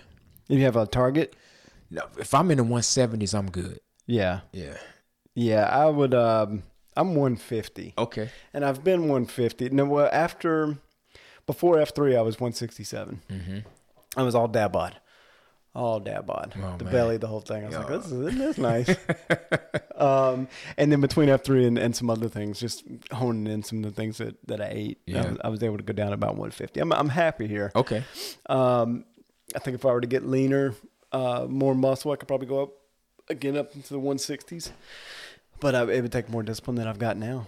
If 0.49 0.59
you 0.59 0.63
have 0.65 0.75
a 0.75 0.85
target? 0.87 1.35
No, 1.91 2.03
if 2.17 2.33
I'm 2.33 2.49
in 2.51 2.57
the 2.57 2.63
one 2.63 2.81
seventies, 2.81 3.33
I'm 3.33 3.49
good. 3.51 3.79
Yeah. 4.07 4.41
Yeah. 4.51 4.77
Yeah, 5.35 5.65
I 5.65 5.85
would 5.85 6.13
um 6.13 6.63
I'm 6.97 7.09
150. 7.15 7.93
Okay. 7.97 8.29
And 8.53 8.63
I've 8.63 8.83
been 8.83 9.01
150. 9.01 9.69
No, 9.69 9.85
well, 9.85 10.09
after 10.11 10.77
before 11.47 11.75
F3 11.77 12.17
I 12.17 12.21
was 12.21 12.35
167. 12.39 13.21
Mm-hmm. 13.29 13.57
I 14.17 14.23
was 14.23 14.35
all 14.35 14.47
dad 14.47 14.69
bod. 14.69 14.95
All 15.73 15.99
dad 15.99 16.25
bod. 16.25 16.53
Oh, 16.57 16.75
the 16.77 16.85
man. 16.85 16.93
belly, 16.93 17.17
the 17.17 17.27
whole 17.27 17.41
thing. 17.41 17.63
I 17.63 17.65
was 17.65 17.73
Yeah. 17.73 17.79
like, 17.79 17.87
this 17.89 18.05
is, 18.05 18.11
isn't 18.13 18.37
this 18.37 18.57
nice? 18.57 18.95
um, 19.97 20.47
and 20.77 20.89
then 20.91 21.01
between 21.01 21.27
F3 21.29 21.67
and, 21.67 21.77
and 21.77 21.93
some 21.95 22.09
other 22.09 22.29
things, 22.29 22.59
just 22.59 22.83
honing 23.11 23.51
in 23.51 23.61
some 23.63 23.79
of 23.83 23.83
the 23.83 23.91
things 24.01 24.17
that, 24.19 24.35
that 24.47 24.61
I 24.61 24.69
ate, 24.71 24.97
I, 25.07 25.11
Yeah. 25.11 25.29
was, 25.29 25.37
I 25.43 25.47
was 25.49 25.63
able 25.63 25.77
to 25.77 25.83
go 25.83 25.91
down 25.93 26.13
about 26.13 26.31
150. 26.37 26.79
I'm, 26.79 26.93
I'm 26.93 27.09
happy 27.09 27.47
here. 27.47 27.71
Okay. 27.75 28.03
Um, 28.47 29.03
I 29.53 29.59
think 29.59 29.75
if 29.75 29.85
I 29.85 29.91
were 29.91 30.01
to 30.01 30.07
get 30.07 30.25
leaner, 30.25 30.75
uh, 31.11 31.45
more 31.49 31.75
muscle. 31.75 32.11
I 32.11 32.15
could 32.15 32.27
probably 32.27 32.47
go 32.47 32.63
up 32.63 32.69
again 33.29 33.57
up 33.57 33.75
into 33.75 33.93
the 33.93 33.99
160s, 33.99 34.71
but 35.59 35.75
I, 35.75 35.83
it 35.91 36.01
would 36.01 36.11
take 36.11 36.29
more 36.29 36.43
discipline 36.43 36.75
than 36.77 36.87
I've 36.87 36.99
got 36.99 37.17
now. 37.17 37.47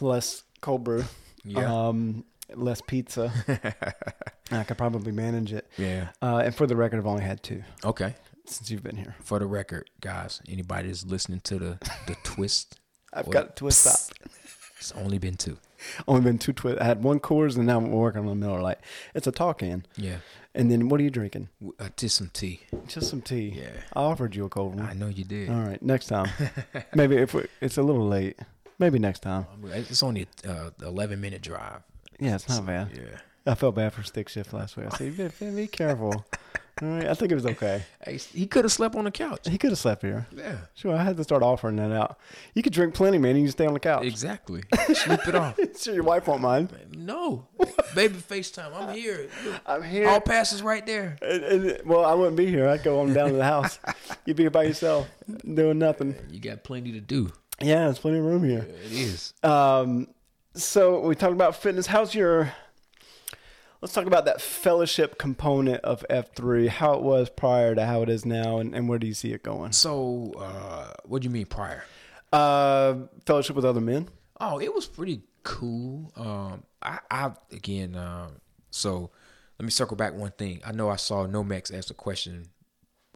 Less 0.00 0.42
cold 0.60 0.82
brew, 0.84 1.04
Yeah. 1.44 1.72
um, 1.88 2.24
less 2.54 2.80
pizza. 2.80 3.32
I 4.50 4.64
could 4.64 4.76
probably 4.78 5.12
manage 5.12 5.52
it. 5.52 5.66
yeah. 5.78 6.08
Uh, 6.22 6.42
and 6.44 6.54
for 6.54 6.66
the 6.66 6.76
record, 6.76 6.98
I've 6.98 7.06
only 7.06 7.24
had 7.24 7.42
two 7.42 7.62
Okay. 7.84 8.14
since 8.46 8.70
you've 8.70 8.82
been 8.82 8.96
here. 8.96 9.14
For 9.22 9.38
the 9.38 9.46
record, 9.46 9.88
guys, 10.00 10.40
anybody 10.48 10.88
that's 10.88 11.04
listening 11.04 11.40
to 11.40 11.58
the 11.58 11.78
the 12.06 12.16
twist, 12.24 12.78
I've 13.12 13.30
got 13.30 13.46
a 13.46 13.52
twist 13.52 13.86
up. 13.86 14.28
it's 14.78 14.92
only 14.92 15.18
been 15.18 15.36
two. 15.36 15.58
Only 16.08 16.22
been 16.22 16.38
two 16.38 16.54
twist. 16.54 16.80
I 16.80 16.84
had 16.84 17.02
one 17.02 17.20
Coors, 17.20 17.56
and 17.58 17.66
now 17.66 17.76
I'm 17.76 17.90
working 17.90 18.22
on 18.22 18.28
a 18.28 18.34
Miller 18.34 18.62
Lite. 18.62 18.78
It's 19.14 19.26
a 19.26 19.32
tall 19.32 19.52
can. 19.52 19.84
Yeah. 19.96 20.16
And 20.54 20.70
then 20.70 20.88
what 20.88 20.98
are 20.98 21.02
you 21.02 21.10
drinking? 21.10 21.50
Uh, 21.78 21.90
just 21.94 22.16
some 22.16 22.30
tea. 22.32 22.60
Just 22.86 23.10
some 23.10 23.20
tea. 23.20 23.52
Yeah. 23.54 23.68
I 23.92 24.00
offered 24.00 24.34
you 24.34 24.46
a 24.46 24.48
cold 24.48 24.76
one. 24.76 24.88
I 24.88 24.94
know 24.94 25.08
you 25.08 25.24
did. 25.24 25.50
All 25.50 25.60
right, 25.60 25.82
next 25.82 26.06
time. 26.06 26.30
Maybe 26.94 27.16
if 27.16 27.34
we, 27.34 27.44
it's 27.60 27.76
a 27.76 27.82
little 27.82 28.08
late. 28.08 28.38
Maybe 28.78 28.98
next 28.98 29.20
time. 29.20 29.44
It's 29.64 30.02
only 30.02 30.26
a 30.46 30.50
uh, 30.50 30.70
11 30.80 31.20
minute 31.20 31.42
drive. 31.42 31.82
Yeah, 32.24 32.36
it's 32.36 32.48
not 32.48 32.64
bad. 32.64 32.88
Yeah. 32.94 33.52
I 33.52 33.54
felt 33.54 33.74
bad 33.74 33.92
for 33.92 34.02
stick 34.02 34.30
shift 34.30 34.54
last 34.54 34.78
week. 34.78 34.86
I 34.90 34.96
said, 34.96 35.04
"You 35.08 35.12
better 35.12 35.52
be 35.52 35.66
careful." 35.66 36.24
All 36.82 36.88
right, 36.88 37.06
I 37.06 37.14
think 37.14 37.30
it 37.30 37.34
was 37.34 37.46
okay. 37.46 37.84
Hey, 38.02 38.16
he 38.16 38.46
could 38.46 38.64
have 38.64 38.72
slept 38.72 38.96
on 38.96 39.04
the 39.04 39.10
couch. 39.10 39.46
He 39.48 39.58
could 39.58 39.70
have 39.70 39.78
slept 39.78 40.02
here. 40.02 40.26
Yeah. 40.34 40.56
Sure, 40.74 40.96
I 40.96 41.04
had 41.04 41.16
to 41.18 41.22
start 41.22 41.42
offering 41.42 41.76
that 41.76 41.92
out. 41.92 42.18
You 42.54 42.62
could 42.62 42.72
drink 42.72 42.94
plenty, 42.94 43.18
man. 43.18 43.36
You 43.36 43.42
can 43.42 43.52
stay 43.52 43.66
on 43.66 43.74
the 43.74 43.80
couch. 43.80 44.04
Exactly. 44.04 44.62
Sleep 44.92 45.28
it 45.28 45.34
off. 45.36 45.56
sure, 45.78 45.94
your 45.94 46.02
wife 46.02 46.26
won't 46.26 46.40
mind. 46.40 46.70
No. 46.96 47.46
Baby 47.94 48.14
FaceTime. 48.14 48.74
I'm 48.74 48.92
here. 48.92 49.28
I'm 49.66 49.84
here. 49.84 50.08
All 50.08 50.20
passes 50.20 50.62
right 50.62 50.84
there. 50.84 51.16
And, 51.22 51.44
and, 51.44 51.86
well, 51.86 52.04
I 52.04 52.14
wouldn't 52.14 52.36
be 52.36 52.46
here. 52.46 52.68
I'd 52.68 52.82
go 52.82 53.00
on 53.00 53.12
down 53.12 53.28
to 53.28 53.36
the 53.36 53.44
house. 53.44 53.78
You'd 54.24 54.36
be 54.36 54.44
here 54.44 54.50
by 54.50 54.64
yourself, 54.64 55.06
doing 55.42 55.78
nothing. 55.78 56.16
You 56.30 56.40
got 56.40 56.64
plenty 56.64 56.90
to 56.92 57.00
do. 57.00 57.30
Yeah, 57.60 57.84
there's 57.84 58.00
plenty 58.00 58.18
of 58.18 58.24
room 58.24 58.42
here. 58.42 58.66
It 58.84 58.92
is. 58.92 59.32
Um, 59.44 60.08
so 60.54 61.00
we 61.00 61.14
talked 61.14 61.32
about 61.32 61.56
fitness. 61.56 61.86
How's 61.86 62.14
your? 62.14 62.52
Let's 63.80 63.92
talk 63.92 64.06
about 64.06 64.24
that 64.24 64.40
fellowship 64.40 65.18
component 65.18 65.84
of 65.84 66.06
F 66.08 66.34
three. 66.34 66.68
How 66.68 66.94
it 66.94 67.02
was 67.02 67.28
prior 67.28 67.74
to 67.74 67.84
how 67.84 68.02
it 68.02 68.08
is 68.08 68.24
now, 68.24 68.58
and, 68.58 68.74
and 68.74 68.88
where 68.88 68.98
do 68.98 69.06
you 69.06 69.14
see 69.14 69.32
it 69.32 69.42
going? 69.42 69.72
So, 69.72 70.32
uh, 70.38 70.94
what 71.04 71.22
do 71.22 71.26
you 71.26 71.30
mean 71.30 71.46
prior? 71.46 71.84
Uh, 72.32 72.94
fellowship 73.26 73.56
with 73.56 73.64
other 73.64 73.80
men. 73.80 74.08
Oh, 74.40 74.58
it 74.60 74.74
was 74.74 74.86
pretty 74.86 75.22
cool. 75.42 76.12
Um, 76.16 76.62
I, 76.82 76.98
I 77.10 77.32
again, 77.52 77.94
uh, 77.94 78.30
so 78.70 79.10
let 79.58 79.64
me 79.64 79.70
circle 79.70 79.96
back 79.96 80.14
one 80.14 80.32
thing. 80.32 80.60
I 80.64 80.72
know 80.72 80.88
I 80.88 80.96
saw 80.96 81.26
Nomex 81.26 81.76
ask 81.76 81.90
a 81.90 81.94
question. 81.94 82.46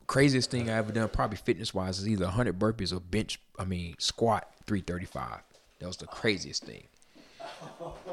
Craziest 0.07 0.51
thing 0.51 0.71
I 0.71 0.75
ever 0.75 0.91
done, 0.93 1.09
probably 1.09 1.37
fitness 1.37 1.75
wise, 1.75 1.99
is 1.99 2.09
either 2.09 2.25
100 2.25 2.59
burpees 2.59 2.95
or 2.95 3.01
bench. 3.01 3.41
I 3.59 3.65
mean, 3.65 3.95
squat 3.99 4.49
335. 4.67 5.41
That 5.81 5.87
was 5.87 5.99
the 5.99 6.07
craziest 6.07 6.65
thing. 6.65 6.85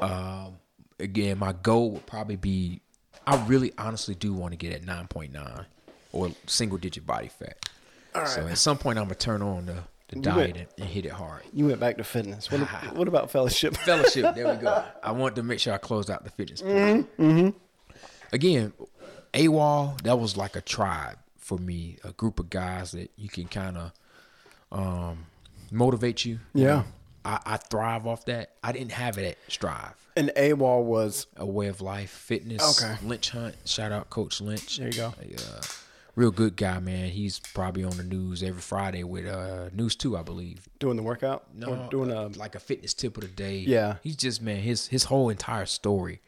Um, 0.00 0.58
again, 0.98 1.38
my 1.38 1.52
goal 1.52 1.90
would 1.92 2.06
probably 2.06 2.36
be. 2.36 2.80
I 3.26 3.44
really, 3.46 3.72
honestly, 3.76 4.14
do 4.14 4.32
want 4.32 4.52
to 4.52 4.56
get 4.56 4.72
at 4.72 4.82
9.9 4.82 5.64
or 6.12 6.30
single 6.46 6.78
digit 6.78 7.06
body 7.06 7.28
fat. 7.28 7.58
So 8.26 8.46
at 8.46 8.56
some 8.58 8.78
point, 8.78 8.98
I'm 8.98 9.04
gonna 9.06 9.14
turn 9.16 9.42
on 9.42 9.66
the, 9.66 9.76
the 10.08 10.20
diet 10.20 10.56
and, 10.56 10.66
and 10.78 10.88
hit 10.88 11.04
it 11.04 11.12
hard. 11.12 11.42
You 11.52 11.66
went 11.66 11.80
back 11.80 11.98
to 11.98 12.04
fitness. 12.04 12.50
What, 12.50 12.60
what 12.94 13.08
about 13.08 13.30
fellowship? 13.30 13.76
fellowship. 13.84 14.34
There 14.34 14.48
we 14.54 14.56
go. 14.62 14.84
I 15.02 15.12
want 15.12 15.36
to 15.36 15.42
make 15.42 15.58
sure 15.60 15.74
I 15.74 15.78
closed 15.78 16.10
out 16.10 16.24
the 16.24 16.30
fitness. 16.30 16.62
part. 16.62 17.54
Again, 18.32 18.72
AWOL, 19.34 20.00
that 20.02 20.18
was 20.18 20.36
like 20.36 20.56
a 20.56 20.60
tribe 20.60 21.18
for 21.36 21.58
me, 21.58 21.98
a 22.04 22.12
group 22.12 22.40
of 22.40 22.48
guys 22.48 22.92
that 22.92 23.10
you 23.16 23.28
can 23.28 23.46
kind 23.48 23.76
of 23.76 23.92
um, 24.72 25.26
motivate 25.70 26.24
you. 26.24 26.38
you 26.54 26.62
Yeah. 26.64 26.66
know. 26.68 26.84
I, 27.26 27.40
I 27.44 27.56
thrive 27.56 28.06
off 28.06 28.24
that. 28.26 28.52
I 28.62 28.72
didn't 28.72 28.92
have 28.92 29.18
it 29.18 29.24
at 29.26 29.52
Strive. 29.52 29.94
And 30.16 30.30
AWOL 30.36 30.84
was 30.84 31.26
A 31.36 31.44
way 31.44 31.66
of 31.66 31.80
life, 31.80 32.10
fitness. 32.10 32.80
Okay. 32.82 32.94
Lynch 33.04 33.30
Hunt. 33.30 33.54
Shout 33.64 33.92
out 33.92 34.08
Coach 34.10 34.40
Lynch. 34.40 34.78
There 34.78 34.86
you 34.88 34.94
go. 34.94 35.08
Uh, 35.08 35.60
real 36.14 36.30
good 36.30 36.56
guy, 36.56 36.78
man. 36.78 37.10
He's 37.10 37.38
probably 37.38 37.84
on 37.84 37.96
the 37.96 38.02
news 38.04 38.42
every 38.42 38.62
Friday 38.62 39.02
with 39.04 39.26
uh, 39.26 39.68
News 39.74 39.96
2, 39.96 40.16
I 40.16 40.22
believe. 40.22 40.68
doing 40.78 40.96
the 40.96 41.02
workout. 41.02 41.44
No, 41.54 41.66
or 41.68 41.88
doing 41.90 42.10
uh, 42.12 42.28
a 42.34 42.38
like 42.38 42.54
a 42.54 42.60
fitness 42.60 42.94
tip 42.94 43.16
of 43.18 43.22
the 43.24 43.28
day. 43.28 43.56
Yeah. 43.58 43.96
he's 44.02 44.16
just 44.16 44.40
man. 44.40 44.56
His 44.58 44.86
his 44.86 45.04
whole 45.04 45.28
entire 45.28 45.66
story. 45.66 46.20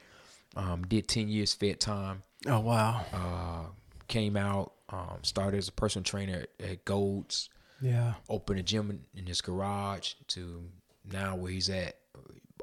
Um, 0.57 0.83
did 0.87 1.07
ten 1.09 1.29
years 1.29 1.55
Fed 1.55 1.79
time. 1.81 2.25
oh 2.47 2.61
wow, 2.61 3.05
Uh, 3.13 3.71
came 4.09 4.37
out. 4.37 4.73
Um, 4.91 5.19
started 5.23 5.59
as 5.59 5.69
a 5.69 5.73
personal 5.73 6.03
trainer 6.03 6.47
at, 6.61 6.67
at 6.71 6.85
Golds. 6.85 7.49
yeah, 7.81 8.15
Opened 8.29 8.59
a 8.59 8.63
gym 8.63 8.91
in, 8.91 9.01
in 9.15 9.27
his 9.27 9.41
garage. 9.41 10.15
To 10.29 10.65
now 11.13 11.37
where 11.37 11.53
he's 11.53 11.71
at. 11.71 11.95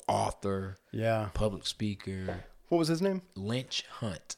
Author, 0.08 0.76
yeah. 0.92 1.30
public 1.34 1.66
speaker, 1.66 2.44
What 2.68 2.78
was 2.78 2.90
his 2.90 3.02
name? 3.02 3.22
Lynch 3.36 3.84
Hunt. 3.90 4.36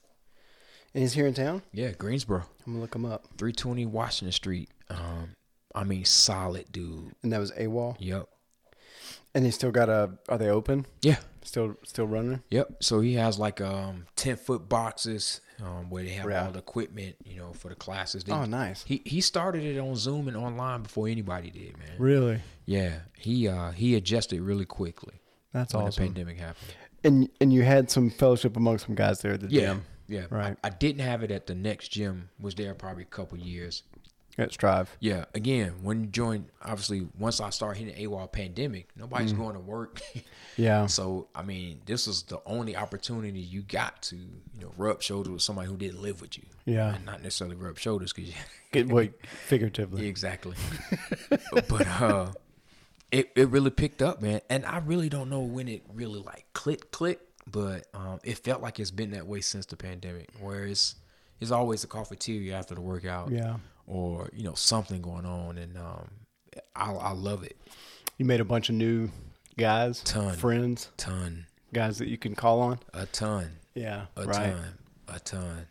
And 0.93 1.01
he's 1.01 1.14
here 1.14 1.28
in 1.28 1.34
town. 1.34 1.62
Yeah, 1.74 1.91
Greensboro, 1.91 2.43
I'm 2.66 2.74
gonna 2.74 2.82
look 2.82 2.95
him 2.95 3.05
up. 3.05 3.26
three 3.38 3.51
twenty 3.51 3.86
Washington 3.86 4.32
Street. 4.32 4.70
Um, 4.89 5.32
I 5.76 5.84
mean, 5.84 6.05
solid 6.05 6.72
dude. 6.72 7.14
And 7.22 7.34
that 7.34 7.39
was 7.39 7.51
AWOL. 7.51 7.97
Yep. 7.99 8.30
And 9.36 9.43
he 9.45 9.51
still 9.51 9.72
got 9.72 9.89
a. 9.89 10.12
Are 10.30 10.38
they 10.38 10.49
open? 10.49 10.86
Yeah. 11.01 11.18
Still, 11.43 11.76
still 11.84 12.08
running. 12.08 12.43
Yep. 12.49 12.82
So 12.82 13.01
he 13.01 13.16
has 13.16 13.38
like 13.38 13.60
um 13.60 14.05
ten 14.16 14.38
foot 14.38 14.70
boxes 14.70 15.41
um, 15.64 15.89
where 15.89 16.03
they 16.03 16.10
have 16.12 16.30
Yeah. 16.30 16.45
all 16.45 16.51
the 16.51 16.60
equipment, 16.60 17.16
you 17.26 17.38
know, 17.38 17.53
for 17.53 17.70
the 17.70 17.76
classes. 17.76 18.24
They, 18.24 18.32
Oh, 18.32 18.45
nice. 18.45 18.84
He 18.84 19.01
he 19.05 19.22
started 19.22 19.64
it 19.64 19.80
on 19.80 19.95
Zoom 19.95 20.28
and 20.28 20.38
online 20.38 20.84
before 20.84 21.08
anybody 21.08 21.49
did, 21.49 21.78
man. 21.78 21.97
Really? 21.97 22.41
Yeah. 22.66 22.99
He 23.18 23.47
uh 23.47 23.72
he 23.72 23.95
adjusted 23.95 24.41
really 24.41 24.66
quickly 24.66 25.16
That's 25.53 25.74
when 25.74 25.84
awesome. 25.88 26.03
the 26.03 26.08
pandemic 26.10 26.38
happened. 26.39 26.74
And 27.03 27.30
and 27.41 27.51
you 27.53 27.64
had 27.64 27.89
some 27.89 28.10
fellowship 28.10 28.55
among 28.58 28.78
some 28.80 28.95
guys 28.95 29.22
there 29.22 29.34
at 29.34 29.41
the 29.41 29.47
Yeah. 29.49 29.62
gym 29.62 29.86
Yeah. 30.08 30.26
Right. 30.30 30.58
I, 30.64 30.68
I 30.68 30.70
didn't 30.70 31.01
have 31.01 31.24
it 31.24 31.32
at 31.32 31.47
the 31.47 31.55
next 31.55 31.89
gym. 31.89 32.30
Was 32.39 32.55
there 32.55 32.74
probably 32.74 33.03
a 33.03 33.08
couple 33.08 33.38
years. 33.38 33.84
At 34.38 34.52
Strive. 34.54 34.96
Yeah. 35.00 35.26
Again, 35.34 35.74
when 35.82 36.02
you 36.02 36.08
join, 36.08 36.46
obviously, 36.62 37.08
once 37.18 37.40
I 37.42 37.50
started 37.50 37.84
hitting 37.84 38.08
AWOL 38.10 38.32
pandemic, 38.32 38.90
nobody's 38.96 39.34
Mm. 39.34 39.38
going 39.38 39.54
to 39.56 39.60
work. 39.62 40.02
Yeah. 40.60 40.88
So 40.88 41.28
I 41.36 41.44
mean, 41.44 41.82
this 41.86 42.08
was 42.08 42.24
the 42.24 42.42
only 42.48 42.76
opportunity 42.76 43.40
you 43.40 43.62
got 43.62 44.02
to, 44.04 44.16
you 44.16 44.62
know, 44.62 44.72
rub 44.76 45.04
shoulders 45.04 45.32
with 45.32 45.42
somebody 45.44 45.68
who 45.68 45.78
didn't 45.78 46.02
live 46.02 46.20
with 46.20 46.36
you. 46.36 46.46
Yeah. 46.66 46.96
and 46.96 47.06
not 47.06 47.22
necessarily 47.22 47.56
rub 47.56 47.78
shoulders 47.78 48.12
because 48.12 48.30
you 48.30 48.36
Get 48.72 48.88
wait, 48.88 49.14
figuratively. 49.46 50.08
exactly. 50.08 50.56
but 51.70 51.88
uh, 51.88 52.32
it 53.12 53.30
it 53.36 53.50
really 53.50 53.70
picked 53.70 54.02
up, 54.02 54.20
man. 54.22 54.42
And 54.50 54.66
I 54.66 54.80
really 54.80 55.10
don't 55.10 55.30
know 55.30 55.42
when 55.42 55.68
it 55.68 55.84
really 55.94 56.20
like 56.22 56.46
click 56.54 56.90
click, 56.92 57.20
but 57.46 57.86
um, 57.94 58.20
it 58.24 58.40
felt 58.40 58.62
like 58.64 58.80
it's 58.80 58.90
been 58.92 59.12
that 59.12 59.28
way 59.28 59.42
since 59.42 59.68
the 59.68 59.78
pandemic, 59.78 60.30
where 60.42 60.66
it's 60.66 60.96
it's 61.40 61.52
always 61.52 61.84
a 61.84 61.88
cafeteria 61.88 62.58
after 62.58 62.74
the 62.74 62.82
workout, 62.82 63.30
Yeah. 63.32 63.58
Or 63.88 64.30
you 64.34 64.44
know 64.44 64.54
something 64.54 65.02
going 65.02 65.26
on, 65.26 65.58
and 65.58 65.78
um, 65.78 66.10
I 66.76 66.92
I 66.92 67.12
love 67.14 67.44
it, 67.44 67.58
You 68.18 68.26
made 68.26 68.40
a 68.42 68.46
bunch 68.46 68.70
of 68.70 68.76
new 68.76 69.10
guys, 69.58 70.02
Ton. 70.04 70.36
friends, 70.36 70.90
ton, 70.98 71.46
guys 71.74 71.98
that 72.00 72.08
you 72.08 72.18
can 72.18 72.36
call 72.36 72.60
on. 72.62 72.80
a 72.94 73.06
ton, 73.08 73.54
Yeah. 73.74 74.06
a 74.16 74.26
right. 74.26 74.36
ton, 74.52 74.78
a 75.08 75.20
ton. 75.20 75.68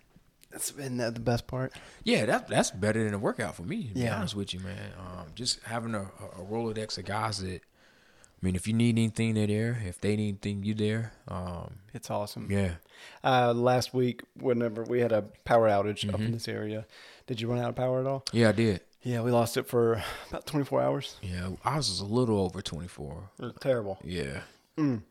That's 0.51 0.71
been 0.71 0.97
that 0.97 1.13
the 1.15 1.21
best 1.21 1.47
part. 1.47 1.75
Yeah, 2.03 2.25
that 2.27 2.49
that's 2.49 2.71
better 2.71 3.05
than 3.05 3.13
a 3.13 3.19
workout 3.19 3.55
for 3.57 3.63
me. 3.63 3.89
To 3.89 3.95
be 3.95 4.09
honest 4.09 4.35
with 4.35 4.55
you, 4.55 4.61
man. 4.61 4.93
Um, 4.99 5.27
just 5.35 5.61
having 5.65 5.95
a, 5.95 6.03
a 6.03 6.43
Rolodex 6.51 6.97
of 6.97 7.05
guys 7.05 7.41
that, 7.43 7.61
I 7.63 8.41
mean, 8.41 8.57
if 8.57 8.67
you 8.67 8.73
need 8.73 8.97
anything, 8.97 9.35
they're 9.35 9.47
there. 9.47 9.83
If 9.85 10.01
they 10.01 10.17
need 10.17 10.29
anything, 10.47 10.65
you 10.65 10.73
there. 10.73 11.13
Um, 11.29 11.81
It's 11.93 12.11
awesome. 12.11 12.51
yeah. 12.51 12.77
Uh, 13.23 13.53
last 13.53 13.93
week, 13.93 14.23
whenever 14.41 14.83
we 14.85 15.01
had 15.01 15.13
a 15.13 15.23
power 15.45 15.69
outage 15.69 16.09
up 16.09 16.15
Mm-hmm. 16.15 16.23
in 16.25 16.33
this 16.33 16.49
area, 16.49 16.87
did 17.27 17.41
you 17.41 17.49
run 17.49 17.59
out 17.59 17.71
of 17.71 17.77
power 17.77 18.01
at 18.01 18.07
all? 18.07 18.25
Yeah, 18.33 18.51
I 18.51 18.53
did. 18.53 18.81
Yeah, 19.03 19.21
we 19.23 19.31
lost 19.31 19.57
it 19.57 19.69
for 19.69 20.03
about 20.31 20.47
24 20.47 20.83
hours. 20.83 21.17
Yeah, 21.23 21.51
ours 21.65 21.89
was 21.89 22.01
a 22.01 22.05
little 22.05 22.41
over 22.41 22.61
24. 22.61 23.31
It 23.39 23.43
was 23.45 23.53
terrible. 23.61 23.99
Yeah. 24.03 24.41
Mm. 24.77 25.03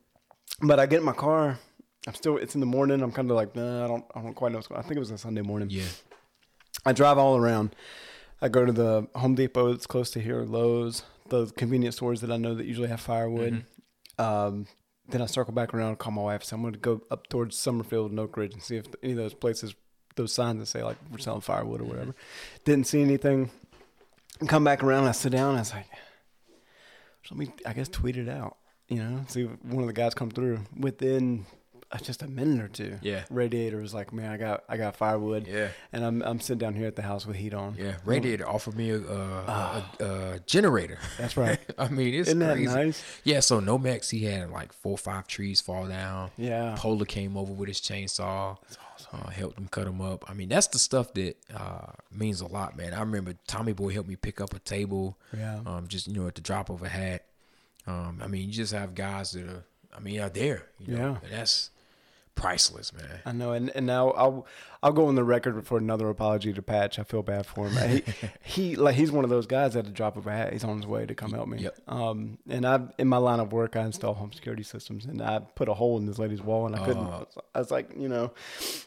But 0.62 0.80
I 0.80 0.86
get 0.86 1.00
in 1.00 1.06
my 1.06 1.14
car. 1.14 1.60
I'm 2.08 2.14
still. 2.14 2.38
It's 2.38 2.56
in 2.56 2.60
the 2.60 2.68
morning. 2.68 3.02
I'm 3.02 3.12
kind 3.12 3.30
of 3.32 3.36
like, 3.36 3.56
nah, 3.56 3.86
I 3.86 3.88
don't. 3.88 4.06
I 4.14 4.22
don't 4.22 4.34
quite 4.34 4.52
know 4.52 4.58
what's 4.58 4.68
going. 4.68 4.80
I 4.80 4.84
think 4.84 4.98
it 4.98 5.00
was 5.00 5.12
a 5.12 5.18
Sunday 5.18 5.42
morning. 5.42 5.70
Yeah. 5.72 5.86
I 6.86 6.94
drive 6.94 7.18
all 7.18 7.38
around. 7.38 7.76
I 8.42 8.50
go 8.50 8.66
to 8.66 8.72
the 8.72 9.08
Home 9.16 9.36
Depot 9.36 9.72
that's 9.72 9.88
close 9.88 10.12
to 10.12 10.20
here, 10.20 10.44
Lowe's, 10.44 11.04
the 11.30 11.48
convenience 11.48 11.96
stores 11.96 12.22
that 12.22 12.32
I 12.32 12.38
know 12.38 12.54
that 12.54 12.66
usually 12.66 12.90
have 12.90 13.02
firewood. 13.02 13.64
Mm-hmm. 14.20 14.22
Um, 14.22 14.68
then 15.08 15.22
I 15.22 15.26
circle 15.26 15.54
back 15.54 15.74
around 15.74 15.90
and 15.90 15.98
call 15.98 16.12
my 16.12 16.22
wife. 16.22 16.44
So 16.44 16.56
I'm 16.56 16.62
going 16.62 16.74
to 16.74 16.80
go 16.80 17.02
up 17.10 17.28
towards 17.28 17.58
Summerfield 17.58 18.12
and 18.12 18.20
Oak 18.20 18.38
Ridge 18.38 18.54
and 18.54 18.62
see 18.62 18.78
if 18.78 18.86
any 19.02 19.14
of 19.14 19.18
those 19.18 19.34
places, 19.34 19.74
those 20.16 20.34
signs 20.34 20.60
that 20.60 20.66
say 20.68 20.84
like 20.84 20.98
we're 21.12 21.18
selling 21.18 21.42
firewood 21.42 21.82
or 21.82 21.86
whatever. 21.86 22.16
Didn't 22.64 22.88
see 22.88 23.02
anything. 23.02 23.52
Come 24.48 24.64
back 24.64 24.84
around. 24.84 25.06
I 25.06 25.12
sit 25.12 25.32
down. 25.32 25.50
And 25.50 25.58
I 25.58 25.62
was 25.62 25.74
like, 25.74 25.88
let 27.32 27.38
me, 27.38 27.52
I 27.66 27.74
guess, 27.74 27.88
tweet 27.88 28.18
it 28.18 28.30
out. 28.30 28.58
You 28.88 28.98
know, 28.98 29.26
see 29.28 29.44
if 29.44 29.50
one 29.66 29.82
of 29.82 29.88
the 29.88 29.94
guys 29.94 30.14
come 30.14 30.30
through 30.30 30.60
within 30.78 31.46
uh, 31.92 31.98
just 31.98 32.22
a 32.22 32.28
minute 32.28 32.64
or 32.64 32.68
two. 32.68 32.98
Yeah. 33.02 33.24
Radiator 33.30 33.78
was 33.78 33.94
like, 33.94 34.14
man, 34.14 34.32
I 34.32 34.38
got 34.38 34.64
I 34.70 34.78
got 34.78 34.96
firewood. 34.96 35.48
Yeah. 35.48 35.70
And 35.92 36.04
I'm 36.04 36.22
I'm 36.22 36.40
sitting 36.40 36.60
down 36.60 36.76
here 36.76 36.86
at 36.88 36.96
the 36.96 37.02
house 37.02 37.26
with 37.26 37.36
heat 37.36 37.54
on. 37.54 37.76
Yeah, 37.80 37.96
Radiator 38.06 38.48
offered 38.48 38.76
me 38.76 38.92
a, 38.92 39.00
uh, 39.00 39.82
a, 40.00 40.04
a, 40.04 40.32
a 40.34 40.40
generator. 40.46 41.00
That's 41.18 41.36
right. 41.38 41.60
I 41.78 41.88
mean, 41.88 42.14
it's 42.14 42.28
Isn't 42.28 42.40
that 42.40 42.60
nice? 42.60 43.04
Yeah, 43.24 43.40
so 43.40 43.60
Nomex, 43.60 44.12
he 44.12 44.26
had 44.26 44.52
like 44.52 44.74
four 44.74 44.94
or 44.94 44.98
five 44.98 45.26
trees 45.28 45.62
fall 45.62 45.88
down. 45.88 46.32
Yeah. 46.38 46.76
Polar 46.78 47.06
came 47.06 47.38
over 47.38 47.54
with 47.54 47.70
his 47.70 47.80
chainsaw. 47.82 48.58
That's. 48.62 48.78
Uh, 49.16 49.30
helped 49.30 49.58
him 49.58 49.68
cut 49.70 49.86
them 49.86 50.02
up. 50.02 50.30
I 50.30 50.34
mean, 50.34 50.50
that's 50.50 50.68
the 50.68 50.80
stuff 50.80 51.14
that 51.14 51.38
uh, 51.56 51.94
means 52.12 52.42
a 52.42 52.48
lot, 52.48 52.76
man. 52.76 52.94
I 52.94 53.00
remember 53.00 53.34
Tommy 53.48 53.72
Boy 53.72 53.94
helped 53.94 54.10
me 54.10 54.18
pick 54.18 54.42
up 54.42 54.54
a 54.54 54.60
table. 54.60 55.18
Yeah. 55.38 55.62
Um, 55.66 55.88
just 55.88 56.08
you 56.08 56.14
know, 56.14 56.28
at 56.28 56.36
the 56.36 56.42
drop 56.42 56.70
of 56.70 56.82
a 56.82 56.90
hat. 56.90 57.24
Um, 57.88 58.20
I 58.22 58.28
mean, 58.28 58.48
you 58.48 58.52
just 58.52 58.74
have 58.74 58.94
guys 58.94 59.32
that 59.32 59.48
are, 59.48 59.64
I 59.96 60.00
mean, 60.02 60.20
out 60.20 60.34
there. 60.34 60.66
You 60.80 60.96
know? 60.98 61.20
Yeah. 61.22 61.30
And 61.30 61.32
that's 61.40 61.70
priceless, 62.36 62.94
man. 62.94 63.20
I 63.26 63.32
know, 63.32 63.54
and, 63.54 63.72
and 63.76 63.86
now 63.86 64.12
I'll 64.12 64.46
I'll 64.84 64.92
go 64.92 65.08
on 65.08 65.16
the 65.16 65.24
record 65.24 65.66
for 65.66 65.78
another 65.78 66.10
apology 66.10 66.54
to 66.54 66.62
Patch. 66.62 67.00
I 67.00 67.04
feel 67.04 67.24
bad 67.24 67.46
for 67.46 67.68
him. 67.68 67.90
He, 67.90 68.04
he 68.44 68.76
like 68.76 68.96
he's 68.96 69.12
one 69.12 69.24
of 69.24 69.30
those 69.30 69.48
guys 69.48 69.76
at 69.76 69.86
the 69.86 69.92
drop 69.92 70.18
of 70.18 70.28
a 70.28 70.32
hat. 70.32 70.54
He's 70.54 70.64
on 70.64 70.78
his 70.78 70.86
way 70.86 71.06
to 71.06 71.16
come 71.16 71.32
help 71.32 71.48
me. 71.48 71.60
Yep. 71.60 71.80
Um, 71.88 72.38
and 72.48 72.66
I 72.66 72.82
in 72.98 73.08
my 73.08 73.18
line 73.18 73.40
of 73.40 73.52
work, 73.52 73.76
I 73.76 73.82
install 73.82 74.14
home 74.14 74.32
security 74.32 74.64
systems, 74.64 75.06
and 75.06 75.22
I 75.22 75.40
put 75.40 75.70
a 75.70 75.74
hole 75.74 75.98
in 75.98 76.06
this 76.06 76.20
lady's 76.20 76.42
wall, 76.42 76.68
and 76.68 76.76
I 76.76 76.86
couldn't. 76.86 77.06
Oh. 77.06 77.28
I 77.54 77.60
was 77.60 77.72
like, 77.72 77.90
you 77.98 78.10
know, 78.10 78.32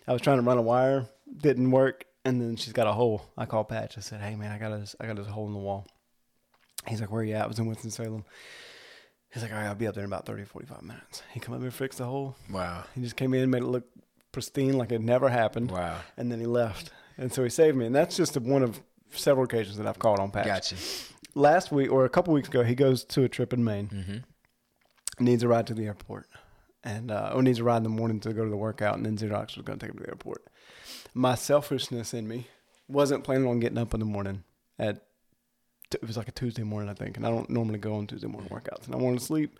I 0.06 0.12
was 0.12 0.22
trying 0.22 0.38
to 0.38 0.42
run 0.42 0.58
a 0.58 0.62
wire, 0.62 1.06
didn't 1.36 1.70
work, 1.70 2.04
and 2.24 2.40
then 2.40 2.56
she's 2.56 2.72
got 2.72 2.86
a 2.86 2.92
hole. 2.92 3.22
I 3.36 3.46
called 3.46 3.68
Patch. 3.68 3.98
I 3.98 4.00
said, 4.00 4.20
hey 4.20 4.36
man, 4.36 4.52
I 4.52 4.58
got 4.58 4.78
this 4.78 4.94
I 5.00 5.06
got 5.06 5.16
this 5.16 5.26
hole 5.26 5.46
in 5.46 5.52
the 5.52 5.58
wall. 5.58 5.86
He's 6.86 7.00
like, 7.00 7.10
where 7.10 7.24
you 7.24 7.34
at? 7.34 7.42
I 7.42 7.46
was 7.46 7.58
in 7.58 7.66
Winston 7.66 7.90
Salem. 7.90 8.24
He's 9.32 9.42
like, 9.42 9.52
all 9.52 9.58
right, 9.58 9.66
I'll 9.66 9.74
be 9.74 9.86
up 9.86 9.94
there 9.94 10.04
in 10.04 10.10
about 10.10 10.24
30, 10.26 10.44
45 10.44 10.82
minutes. 10.82 11.22
He 11.32 11.40
come 11.40 11.54
up 11.54 11.60
and 11.60 11.72
fixed 11.74 11.98
the 11.98 12.04
hole. 12.06 12.34
Wow. 12.50 12.84
He 12.94 13.02
just 13.02 13.16
came 13.16 13.34
in, 13.34 13.42
and 13.42 13.50
made 13.50 13.62
it 13.62 13.66
look 13.66 13.84
pristine, 14.32 14.78
like 14.78 14.90
it 14.92 15.00
never 15.02 15.28
happened. 15.28 15.70
Wow. 15.70 15.98
And 16.16 16.32
then 16.32 16.40
he 16.40 16.46
left, 16.46 16.90
and 17.18 17.32
so 17.32 17.44
he 17.44 17.50
saved 17.50 17.76
me. 17.76 17.86
And 17.86 17.94
that's 17.94 18.16
just 18.16 18.36
one 18.38 18.62
of 18.62 18.80
several 19.10 19.44
occasions 19.44 19.76
that 19.76 19.86
I've 19.86 19.98
called 19.98 20.18
on 20.18 20.30
Patch. 20.30 20.46
Gotcha. 20.46 20.76
Last 21.34 21.70
week 21.70 21.92
or 21.92 22.04
a 22.04 22.08
couple 22.08 22.32
weeks 22.34 22.48
ago, 22.48 22.62
he 22.64 22.74
goes 22.74 23.04
to 23.04 23.22
a 23.24 23.28
trip 23.28 23.52
in 23.52 23.62
Maine, 23.64 23.88
Mm-hmm. 23.88 25.24
needs 25.24 25.42
a 25.42 25.48
ride 25.48 25.66
to 25.68 25.74
the 25.74 25.86
airport, 25.86 26.26
and 26.82 27.10
uh, 27.10 27.32
or 27.34 27.42
needs 27.42 27.58
a 27.58 27.64
ride 27.64 27.78
in 27.78 27.82
the 27.82 27.88
morning 27.90 28.20
to 28.20 28.32
go 28.32 28.44
to 28.44 28.50
the 28.50 28.56
workout, 28.56 28.96
and 28.96 29.04
then 29.04 29.16
Xerox 29.18 29.56
was 29.56 29.64
going 29.64 29.78
to 29.78 29.86
take 29.86 29.92
him 29.92 29.98
to 29.98 30.04
the 30.04 30.10
airport. 30.10 30.42
My 31.14 31.34
selfishness 31.34 32.14
in 32.14 32.26
me 32.28 32.46
wasn't 32.88 33.24
planning 33.24 33.46
on 33.46 33.60
getting 33.60 33.78
up 33.78 33.92
in 33.94 34.00
the 34.00 34.06
morning 34.06 34.44
at 34.78 35.02
it 35.94 36.06
was 36.06 36.16
like 36.16 36.28
a 36.28 36.32
Tuesday 36.32 36.62
morning, 36.62 36.88
I 36.90 36.94
think, 36.94 37.16
and 37.16 37.26
I 37.26 37.30
don't 37.30 37.48
normally 37.50 37.78
go 37.78 37.94
on 37.96 38.06
Tuesday 38.06 38.26
morning 38.28 38.50
workouts, 38.50 38.86
and 38.86 38.94
I 38.94 38.98
wanted 38.98 39.20
to 39.20 39.24
sleep. 39.24 39.58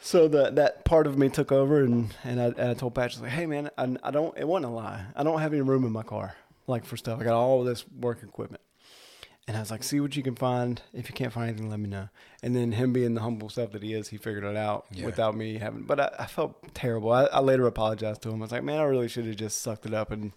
So 0.00 0.26
that 0.28 0.56
that 0.56 0.84
part 0.84 1.06
of 1.06 1.16
me 1.16 1.28
took 1.28 1.52
over, 1.52 1.84
and 1.84 2.12
and 2.24 2.40
I, 2.40 2.44
and 2.46 2.70
I 2.70 2.74
told 2.74 2.94
Patrick, 2.94 3.22
like, 3.22 3.30
hey 3.30 3.46
man, 3.46 3.70
I, 3.78 3.96
I 4.02 4.10
don't. 4.10 4.36
It 4.36 4.48
wasn't 4.48 4.72
a 4.72 4.74
lie. 4.74 5.04
I 5.14 5.22
don't 5.22 5.40
have 5.40 5.52
any 5.52 5.62
room 5.62 5.84
in 5.84 5.92
my 5.92 6.02
car, 6.02 6.34
like 6.66 6.84
for 6.84 6.96
stuff. 6.96 7.20
I 7.20 7.24
got 7.24 7.34
all 7.34 7.62
this 7.62 7.84
work 7.88 8.22
equipment, 8.24 8.62
and 9.46 9.56
I 9.56 9.60
was 9.60 9.70
like, 9.70 9.84
see 9.84 10.00
what 10.00 10.16
you 10.16 10.24
can 10.24 10.34
find. 10.34 10.82
If 10.92 11.08
you 11.08 11.14
can't 11.14 11.32
find 11.32 11.48
anything, 11.50 11.70
let 11.70 11.78
me 11.78 11.88
know. 11.88 12.08
And 12.42 12.56
then 12.56 12.72
him 12.72 12.92
being 12.92 13.14
the 13.14 13.20
humble 13.20 13.48
self 13.48 13.70
that 13.72 13.82
he 13.84 13.94
is, 13.94 14.08
he 14.08 14.16
figured 14.16 14.42
it 14.42 14.56
out 14.56 14.86
Yeah. 14.90 15.06
without 15.06 15.36
me 15.36 15.58
having. 15.58 15.82
But 15.82 16.00
I, 16.00 16.10
I 16.20 16.26
felt 16.26 16.74
terrible. 16.74 17.12
I, 17.12 17.26
I 17.26 17.38
later 17.38 17.66
apologized 17.68 18.22
to 18.22 18.30
him. 18.30 18.36
I 18.40 18.46
was 18.46 18.50
like, 18.52 18.64
man, 18.64 18.80
I 18.80 18.84
really 18.84 19.06
should 19.08 19.26
have 19.26 19.36
just 19.36 19.60
sucked 19.62 19.86
it 19.86 19.94
up 19.94 20.10
and 20.10 20.32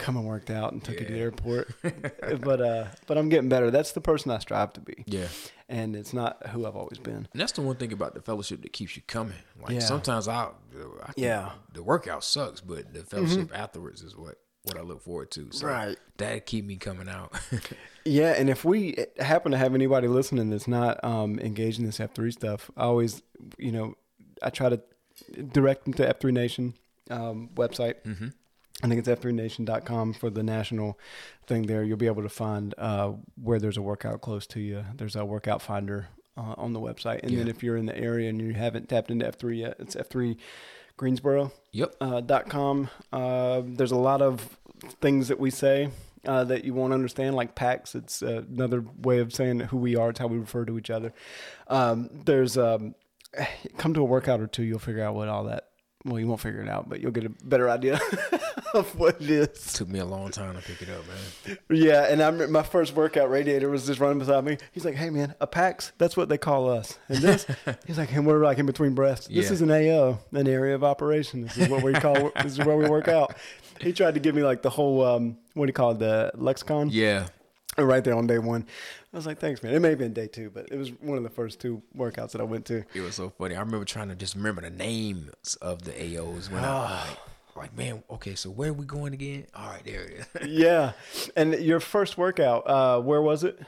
come 0.00 0.16
and 0.16 0.26
worked 0.26 0.50
out 0.50 0.72
and 0.72 0.82
took 0.82 0.98
you 1.00 1.06
to 1.06 1.12
the 1.12 1.18
airport. 1.18 1.72
but 2.40 2.60
uh, 2.60 2.86
but 3.06 3.16
I'm 3.18 3.28
getting 3.28 3.48
better. 3.48 3.70
That's 3.70 3.92
the 3.92 4.00
person 4.00 4.30
I 4.30 4.38
strive 4.38 4.72
to 4.74 4.80
be, 4.80 5.04
Yeah. 5.06 5.28
and 5.68 5.94
it's 5.94 6.12
not 6.12 6.46
who 6.48 6.66
I've 6.66 6.76
always 6.76 6.98
been. 6.98 7.28
And 7.32 7.40
that's 7.40 7.52
the 7.52 7.62
one 7.62 7.76
thing 7.76 7.92
about 7.92 8.14
the 8.14 8.20
fellowship 8.20 8.62
that 8.62 8.72
keeps 8.72 8.96
you 8.96 9.02
coming. 9.06 9.36
Like 9.62 9.72
Yeah. 9.74 9.80
sometimes 9.80 10.26
I, 10.28 10.48
I 11.02 11.12
Yeah. 11.16 11.50
the 11.72 11.82
workout 11.82 12.24
sucks, 12.24 12.60
but 12.60 12.92
the 12.94 13.04
fellowship 13.04 13.50
afterwards 13.56 14.02
is 14.02 14.16
what 14.16 14.36
what 14.64 14.76
I 14.76 14.82
look 14.82 15.00
forward 15.02 15.30
to. 15.32 15.48
So 15.52 15.66
Right. 15.68 15.96
that 16.18 16.44
keep 16.46 16.64
me 16.66 16.76
coming 16.76 17.08
out. 17.08 17.32
Yeah, 18.06 18.30
and 18.32 18.48
if 18.48 18.64
we 18.64 18.96
happen 19.18 19.52
to 19.52 19.58
have 19.58 19.74
anybody 19.74 20.08
listening 20.08 20.48
that's 20.48 20.66
not 20.66 21.04
um, 21.04 21.38
engaged 21.38 21.78
in 21.78 21.84
this 21.84 21.98
F3 21.98 22.32
stuff, 22.32 22.70
I 22.74 22.84
always, 22.84 23.20
you 23.58 23.72
know, 23.72 23.94
I 24.42 24.48
try 24.48 24.70
to 24.70 24.80
direct 25.52 25.84
them 25.84 25.92
to 25.94 26.06
F3 26.14 26.32
Nation 26.32 26.72
um, 27.10 27.50
website. 27.54 27.96
Mm-hmm. 28.06 28.28
I 28.82 28.88
think 28.88 28.98
it's 28.98 29.08
f3nation.com 29.08 30.14
for 30.14 30.30
the 30.30 30.42
national 30.42 30.98
thing 31.46 31.66
there. 31.66 31.82
You'll 31.82 31.96
be 31.96 32.06
able 32.06 32.22
to 32.22 32.28
find 32.28 32.74
uh, 32.78 33.12
where 33.40 33.58
there's 33.58 33.76
a 33.76 33.82
workout 33.82 34.20
close 34.20 34.46
to 34.48 34.60
you. 34.60 34.84
There's 34.94 35.16
a 35.16 35.24
workout 35.24 35.62
finder 35.62 36.08
uh, 36.36 36.54
on 36.56 36.72
the 36.72 36.80
website. 36.80 37.20
And 37.22 37.36
then 37.36 37.48
if 37.48 37.62
you're 37.62 37.76
in 37.76 37.86
the 37.86 37.96
area 37.96 38.30
and 38.30 38.40
you 38.40 38.54
haven't 38.54 38.88
tapped 38.88 39.10
into 39.10 39.26
F3 39.26 39.58
yet, 39.58 39.76
it's 39.78 39.94
F3 39.94 40.36
Greensboro 40.96 41.52
yep. 41.72 41.94
uh, 42.00 42.20
dot 42.20 42.48
com. 42.48 42.90
Uh, 43.12 43.62
there's 43.64 43.92
a 43.92 43.96
lot 43.96 44.20
of 44.20 44.58
things 45.00 45.28
that 45.28 45.40
we 45.40 45.50
say 45.50 45.88
uh, 46.26 46.44
that 46.44 46.64
you 46.64 46.74
won't 46.74 46.92
understand, 46.92 47.34
like 47.34 47.54
PAX. 47.54 47.94
It's 47.94 48.22
uh, 48.22 48.42
another 48.50 48.84
way 49.00 49.18
of 49.18 49.32
saying 49.32 49.60
who 49.60 49.78
we 49.78 49.96
are. 49.96 50.10
It's 50.10 50.18
how 50.18 50.26
we 50.26 50.38
refer 50.38 50.64
to 50.66 50.78
each 50.78 50.90
other. 50.90 51.12
Um, 51.68 52.10
there's 52.24 52.58
um, 52.58 52.94
come 53.78 53.94
to 53.94 54.00
a 54.00 54.04
workout 54.04 54.40
or 54.40 54.46
two, 54.46 54.62
you'll 54.62 54.78
figure 54.78 55.02
out 55.02 55.14
what 55.14 55.28
all 55.28 55.44
that. 55.44 55.69
Well, 56.04 56.18
you 56.18 56.26
won't 56.26 56.40
figure 56.40 56.62
it 56.62 56.68
out, 56.68 56.88
but 56.88 57.00
you'll 57.00 57.10
get 57.10 57.26
a 57.26 57.28
better 57.28 57.68
idea 57.68 58.00
of 58.74 58.98
what 58.98 59.20
it 59.20 59.28
is. 59.28 59.74
Took 59.74 59.88
me 59.88 59.98
a 59.98 60.04
long 60.06 60.30
time 60.30 60.56
to 60.56 60.62
pick 60.62 60.80
it 60.80 60.88
up, 60.88 61.04
man. 61.06 61.58
Yeah, 61.68 62.06
and 62.10 62.22
I 62.22 62.26
remember 62.26 62.48
my 62.48 62.62
first 62.62 62.94
workout 62.96 63.28
radiator 63.28 63.68
was 63.68 63.86
just 63.86 64.00
running 64.00 64.18
beside 64.18 64.42
me. 64.44 64.56
He's 64.72 64.86
like, 64.86 64.94
"Hey 64.94 65.10
man, 65.10 65.34
a 65.42 65.46
PAX, 65.46 65.92
that's 65.98 66.16
what 66.16 66.30
they 66.30 66.38
call 66.38 66.70
us." 66.70 66.98
And 67.10 67.18
this, 67.18 67.46
he's 67.86 67.98
like, 67.98 68.12
"And 68.14 68.26
we're 68.26 68.42
like 68.42 68.56
in 68.58 68.64
between 68.64 68.94
breaths. 68.94 69.26
This 69.26 69.46
Yeah. 69.48 69.52
is 69.52 69.60
an 69.60 69.70
AO, 69.70 70.18
an 70.32 70.48
area 70.48 70.74
of 70.74 70.82
operation. 70.82 71.42
This 71.42 71.58
is 71.58 71.68
what 71.68 71.82
we 71.82 71.92
call. 71.92 72.30
this 72.42 72.52
is 72.58 72.64
where 72.64 72.76
we 72.78 72.88
work 72.88 73.08
out." 73.08 73.34
He 73.78 73.92
tried 73.92 74.14
to 74.14 74.20
give 74.20 74.34
me 74.34 74.42
like 74.42 74.62
the 74.62 74.70
whole 74.70 75.04
um, 75.04 75.36
what 75.54 75.66
do 75.66 75.68
you 75.70 75.74
call 75.74 75.90
it, 75.92 75.98
the 75.98 76.30
lexicon, 76.34 76.88
Yeah. 76.90 77.26
right 77.86 78.02
there 78.02 78.14
on 78.14 78.26
day 78.26 78.38
one. 78.38 78.66
I 79.12 79.16
was 79.16 79.26
like, 79.26 79.38
"Thanks, 79.38 79.62
man." 79.62 79.74
It 79.74 79.80
may 79.80 79.90
have 79.90 79.98
been 79.98 80.12
day 80.12 80.26
two, 80.26 80.50
but 80.50 80.68
it 80.70 80.76
was 80.76 80.90
one 81.00 81.16
of 81.16 81.24
the 81.24 81.30
first 81.30 81.60
two 81.60 81.82
workouts 81.96 82.32
that 82.32 82.40
I 82.40 82.44
went 82.44 82.66
to. 82.66 82.84
It 82.94 83.00
was 83.00 83.14
so 83.14 83.30
funny. 83.30 83.56
I 83.56 83.60
remember 83.60 83.84
trying 83.84 84.08
to 84.08 84.14
just 84.14 84.34
remember 84.34 84.62
the 84.62 84.70
names 84.70 85.54
of 85.56 85.82
the 85.82 85.92
AOs 85.92 86.50
when 86.50 86.64
I 86.64 87.04
like, 87.08 87.18
like, 87.56 87.76
man, 87.76 88.02
okay, 88.10 88.34
so 88.34 88.50
where 88.50 88.70
are 88.70 88.74
we 88.74 88.86
going 88.86 89.12
again? 89.12 89.46
All 89.54 89.68
right, 89.68 89.84
there 89.84 90.02
it 90.02 90.26
is. 90.42 90.46
yeah, 90.48 90.92
and 91.36 91.54
your 91.54 91.80
first 91.80 92.16
workout, 92.16 92.68
uh, 92.68 93.00
where 93.00 93.20
was 93.20 93.44
it? 93.44 93.60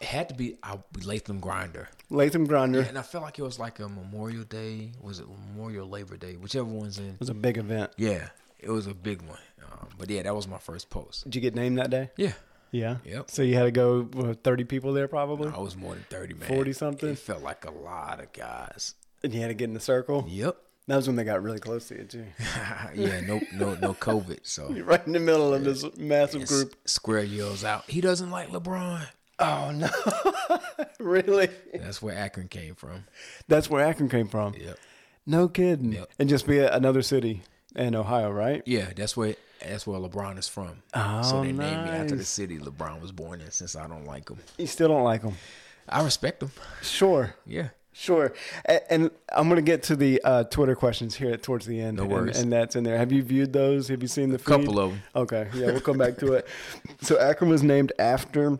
it 0.00 0.06
had 0.06 0.28
to 0.28 0.34
be 0.34 0.56
I 0.62 0.78
Latham 1.04 1.40
Grinder. 1.40 1.88
Latham 2.10 2.46
Grinder. 2.46 2.80
Yeah, 2.80 2.88
And 2.88 2.98
I 2.98 3.02
felt 3.02 3.24
like 3.24 3.38
it 3.38 3.42
was 3.42 3.58
like 3.58 3.80
a 3.80 3.88
Memorial 3.88 4.44
Day. 4.44 4.92
Was 5.00 5.18
it 5.20 5.26
Memorial 5.28 5.88
Labor 5.88 6.16
Day? 6.16 6.36
Whichever 6.36 6.64
one's 6.64 6.98
in. 6.98 7.10
It 7.10 7.20
was 7.20 7.28
a 7.28 7.34
big 7.34 7.58
event. 7.58 7.92
Yeah, 7.96 8.28
it 8.58 8.70
was 8.70 8.86
a 8.86 8.94
big 8.94 9.22
one. 9.22 9.38
Um, 9.64 9.88
but 9.98 10.10
yeah, 10.10 10.22
that 10.22 10.34
was 10.34 10.46
my 10.46 10.58
first 10.58 10.90
post. 10.90 11.24
Did 11.24 11.34
you 11.34 11.40
get 11.40 11.54
named 11.54 11.78
that 11.78 11.90
day? 11.90 12.10
Yeah. 12.16 12.32
Yeah. 12.72 12.96
Yep. 13.04 13.30
So 13.30 13.42
you 13.42 13.54
had 13.54 13.64
to 13.64 13.70
go 13.70 14.00
with 14.00 14.42
30 14.42 14.64
people 14.64 14.92
there 14.92 15.06
probably? 15.06 15.52
I 15.54 15.60
was 15.60 15.76
more 15.76 15.94
than 15.94 16.04
30, 16.10 16.34
man. 16.34 16.48
40 16.48 16.72
something? 16.72 17.08
It 17.10 17.18
felt 17.18 17.42
like 17.42 17.64
a 17.64 17.70
lot 17.70 18.20
of 18.20 18.32
guys. 18.32 18.94
And 19.22 19.32
you 19.32 19.40
had 19.40 19.48
to 19.48 19.54
get 19.54 19.66
in 19.66 19.74
the 19.74 19.80
circle? 19.80 20.24
Yep. 20.28 20.56
That 20.88 20.96
was 20.96 21.06
when 21.06 21.14
they 21.14 21.22
got 21.22 21.42
really 21.42 21.60
close 21.60 21.86
to 21.88 21.96
you, 21.96 22.04
too. 22.04 22.26
yeah, 22.96 23.20
no 23.20 23.40
no 23.54 23.74
no 23.76 23.94
COVID. 23.94 24.40
So 24.42 24.70
You're 24.74 24.84
right 24.84 25.06
in 25.06 25.12
the 25.12 25.20
middle 25.20 25.54
of 25.54 25.62
this 25.62 25.84
massive 25.96 26.48
group. 26.48 26.74
Square 26.86 27.24
yells 27.24 27.62
out, 27.62 27.88
he 27.88 28.00
doesn't 28.00 28.30
like 28.30 28.48
LeBron. 28.48 29.06
Oh, 29.38 29.70
no. 29.70 29.88
really? 31.00 31.48
That's 31.74 32.02
where 32.02 32.16
Akron 32.16 32.48
came 32.48 32.74
from. 32.74 33.04
That's 33.48 33.70
where 33.70 33.84
Akron 33.84 34.08
came 34.08 34.28
from. 34.28 34.54
Yep. 34.54 34.78
No 35.26 35.48
kidding. 35.48 35.92
Yep. 35.92 36.10
And 36.18 36.28
just 36.28 36.46
be 36.46 36.58
a, 36.58 36.74
another 36.74 37.02
city 37.02 37.42
in 37.76 37.94
Ohio, 37.94 38.30
right? 38.30 38.62
Yeah, 38.66 38.90
that's 38.94 39.16
where 39.16 39.36
that's 39.66 39.86
where 39.86 39.98
LeBron 39.98 40.38
is 40.38 40.48
from. 40.48 40.82
Oh, 40.94 41.22
so 41.22 41.40
they 41.42 41.52
named 41.52 41.58
me 41.84 41.90
after 41.90 42.16
the 42.16 42.24
city 42.24 42.58
LeBron 42.58 43.00
was 43.00 43.12
born 43.12 43.40
in. 43.40 43.50
Since 43.50 43.76
I 43.76 43.86
don't 43.86 44.06
like 44.06 44.28
him, 44.28 44.38
You 44.58 44.66
still 44.66 44.88
don't 44.88 45.04
like 45.04 45.22
him. 45.22 45.34
I 45.88 46.02
respect 46.04 46.42
him. 46.42 46.50
Sure. 46.82 47.34
Yeah. 47.46 47.68
Sure. 47.94 48.32
And 48.88 49.10
I'm 49.30 49.48
going 49.48 49.56
to 49.56 49.62
get 49.62 49.82
to 49.84 49.96
the 49.96 50.20
uh, 50.24 50.44
Twitter 50.44 50.74
questions 50.74 51.14
here 51.14 51.36
towards 51.36 51.66
the 51.66 51.78
end. 51.80 51.98
No 51.98 52.04
and- 52.04 52.12
worries. 52.12 52.40
And, 52.40 52.50
that's 52.52 52.74
in 52.74 52.84
there. 52.84 52.96
Have 52.96 53.12
you 53.12 53.22
viewed 53.22 53.52
those? 53.52 53.88
Have 53.88 54.00
you 54.00 54.08
seen 54.08 54.30
the 54.30 54.36
A 54.36 54.38
couple 54.38 54.78
of 54.78 54.90
them. 54.90 55.02
Okay. 55.14 55.48
Yeah, 55.54 55.66
we'll 55.66 55.80
come 55.80 55.98
back 55.98 56.16
to 56.18 56.32
it. 56.34 56.46
So 57.02 57.18
Akron 57.18 57.50
was 57.50 57.62
named 57.62 57.92
after 57.98 58.58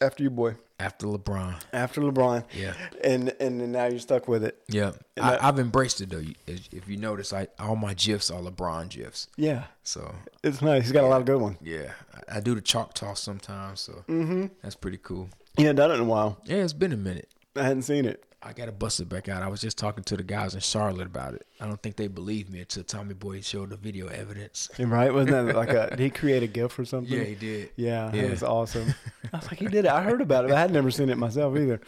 after 0.00 0.22
your 0.22 0.30
boy, 0.30 0.56
After 0.80 1.06
LeBron. 1.06 1.54
after 1.72 2.00
LeBron. 2.00 2.44
Yeah. 2.52 2.74
And 3.02 3.32
and 3.40 3.60
then 3.60 3.72
now 3.72 3.86
you're 3.86 4.00
stuck 4.00 4.26
with 4.26 4.42
it. 4.44 4.60
Yeah, 4.68 4.92
And 5.16 5.24
I, 5.24 5.38
I've 5.48 5.58
embraced 5.60 6.00
it 6.00 6.10
though. 6.10 6.22
If 6.48 6.68
if 6.72 6.88
you 6.88 6.96
notice, 6.96 7.32
I 7.32 7.46
all 7.58 7.76
my 7.76 7.94
gifs 7.94 8.30
are 8.30 8.40
LeBron 8.40 8.88
gifs. 8.88 9.28
Yeah. 9.36 9.64
So 9.84 10.12
It's 10.42 10.60
nice. 10.62 10.82
He's 10.82 10.92
got 10.92 11.04
a 11.04 11.06
lot 11.06 11.20
of 11.20 11.26
good 11.26 11.40
ones. 11.40 11.58
yeah, 11.62 11.92
I, 12.28 12.38
I 12.38 12.40
do 12.40 12.54
the 12.56 12.60
chalk 12.60 12.92
toss 12.94 13.20
sometimes. 13.20 13.80
So 13.80 14.04
Mm-hmm. 14.08 14.46
that's 14.62 14.74
pretty 14.74 14.98
cool. 15.02 15.28
Yeah, 15.56 15.72
done 15.72 15.92
it 15.92 15.94
in 15.94 16.00
a 16.00 16.04
while. 16.04 16.38
Yeah, 16.44 16.64
it's 16.64 16.72
been 16.72 16.92
a 16.92 16.96
minute. 16.96 17.28
I 17.54 17.62
hadn't 17.62 17.82
seen 17.82 18.04
it. 18.04 18.24
I 18.46 18.52
gotta 18.52 18.72
bust 18.72 19.00
it 19.00 19.08
back 19.08 19.28
out. 19.28 19.42
I 19.42 19.48
was 19.48 19.60
just 19.62 19.78
talking 19.78 20.04
to 20.04 20.16
the 20.16 20.22
guys 20.22 20.54
in 20.54 20.60
Charlotte 20.60 21.06
about 21.06 21.32
it. 21.34 21.46
I 21.60 21.66
don't 21.66 21.80
think 21.82 21.96
they 21.96 22.08
believed 22.08 22.50
me 22.52 22.60
until 22.60 22.84
Tommy 22.84 23.14
Boy 23.14 23.40
showed 23.40 23.70
the 23.70 23.76
video 23.76 24.06
evidence. 24.08 24.68
Right? 24.78 25.12
Wasn't 25.12 25.30
that 25.30 25.54
like 25.56 25.70
a? 25.70 25.88
Did 25.90 25.98
he 25.98 26.10
create 26.10 26.42
a 26.42 26.46
GIF 26.46 26.78
or 26.78 26.84
something? 26.84 27.12
Yeah, 27.16 27.24
he 27.24 27.34
did. 27.34 27.70
Yeah, 27.76 28.10
Yeah. 28.12 28.22
it 28.24 28.30
was 28.30 28.42
awesome. 28.42 28.94
I 29.32 29.38
was 29.38 29.46
like, 29.46 29.58
he 29.60 29.66
did 29.66 29.86
it. 29.86 29.90
I 29.90 30.02
heard 30.02 30.20
about 30.20 30.44
it. 30.44 30.48
but 30.48 30.56
I 30.58 30.60
had 30.60 30.72
never 30.72 30.90
seen 30.90 31.08
it 31.08 31.16
myself 31.16 31.56
either. 31.56 31.80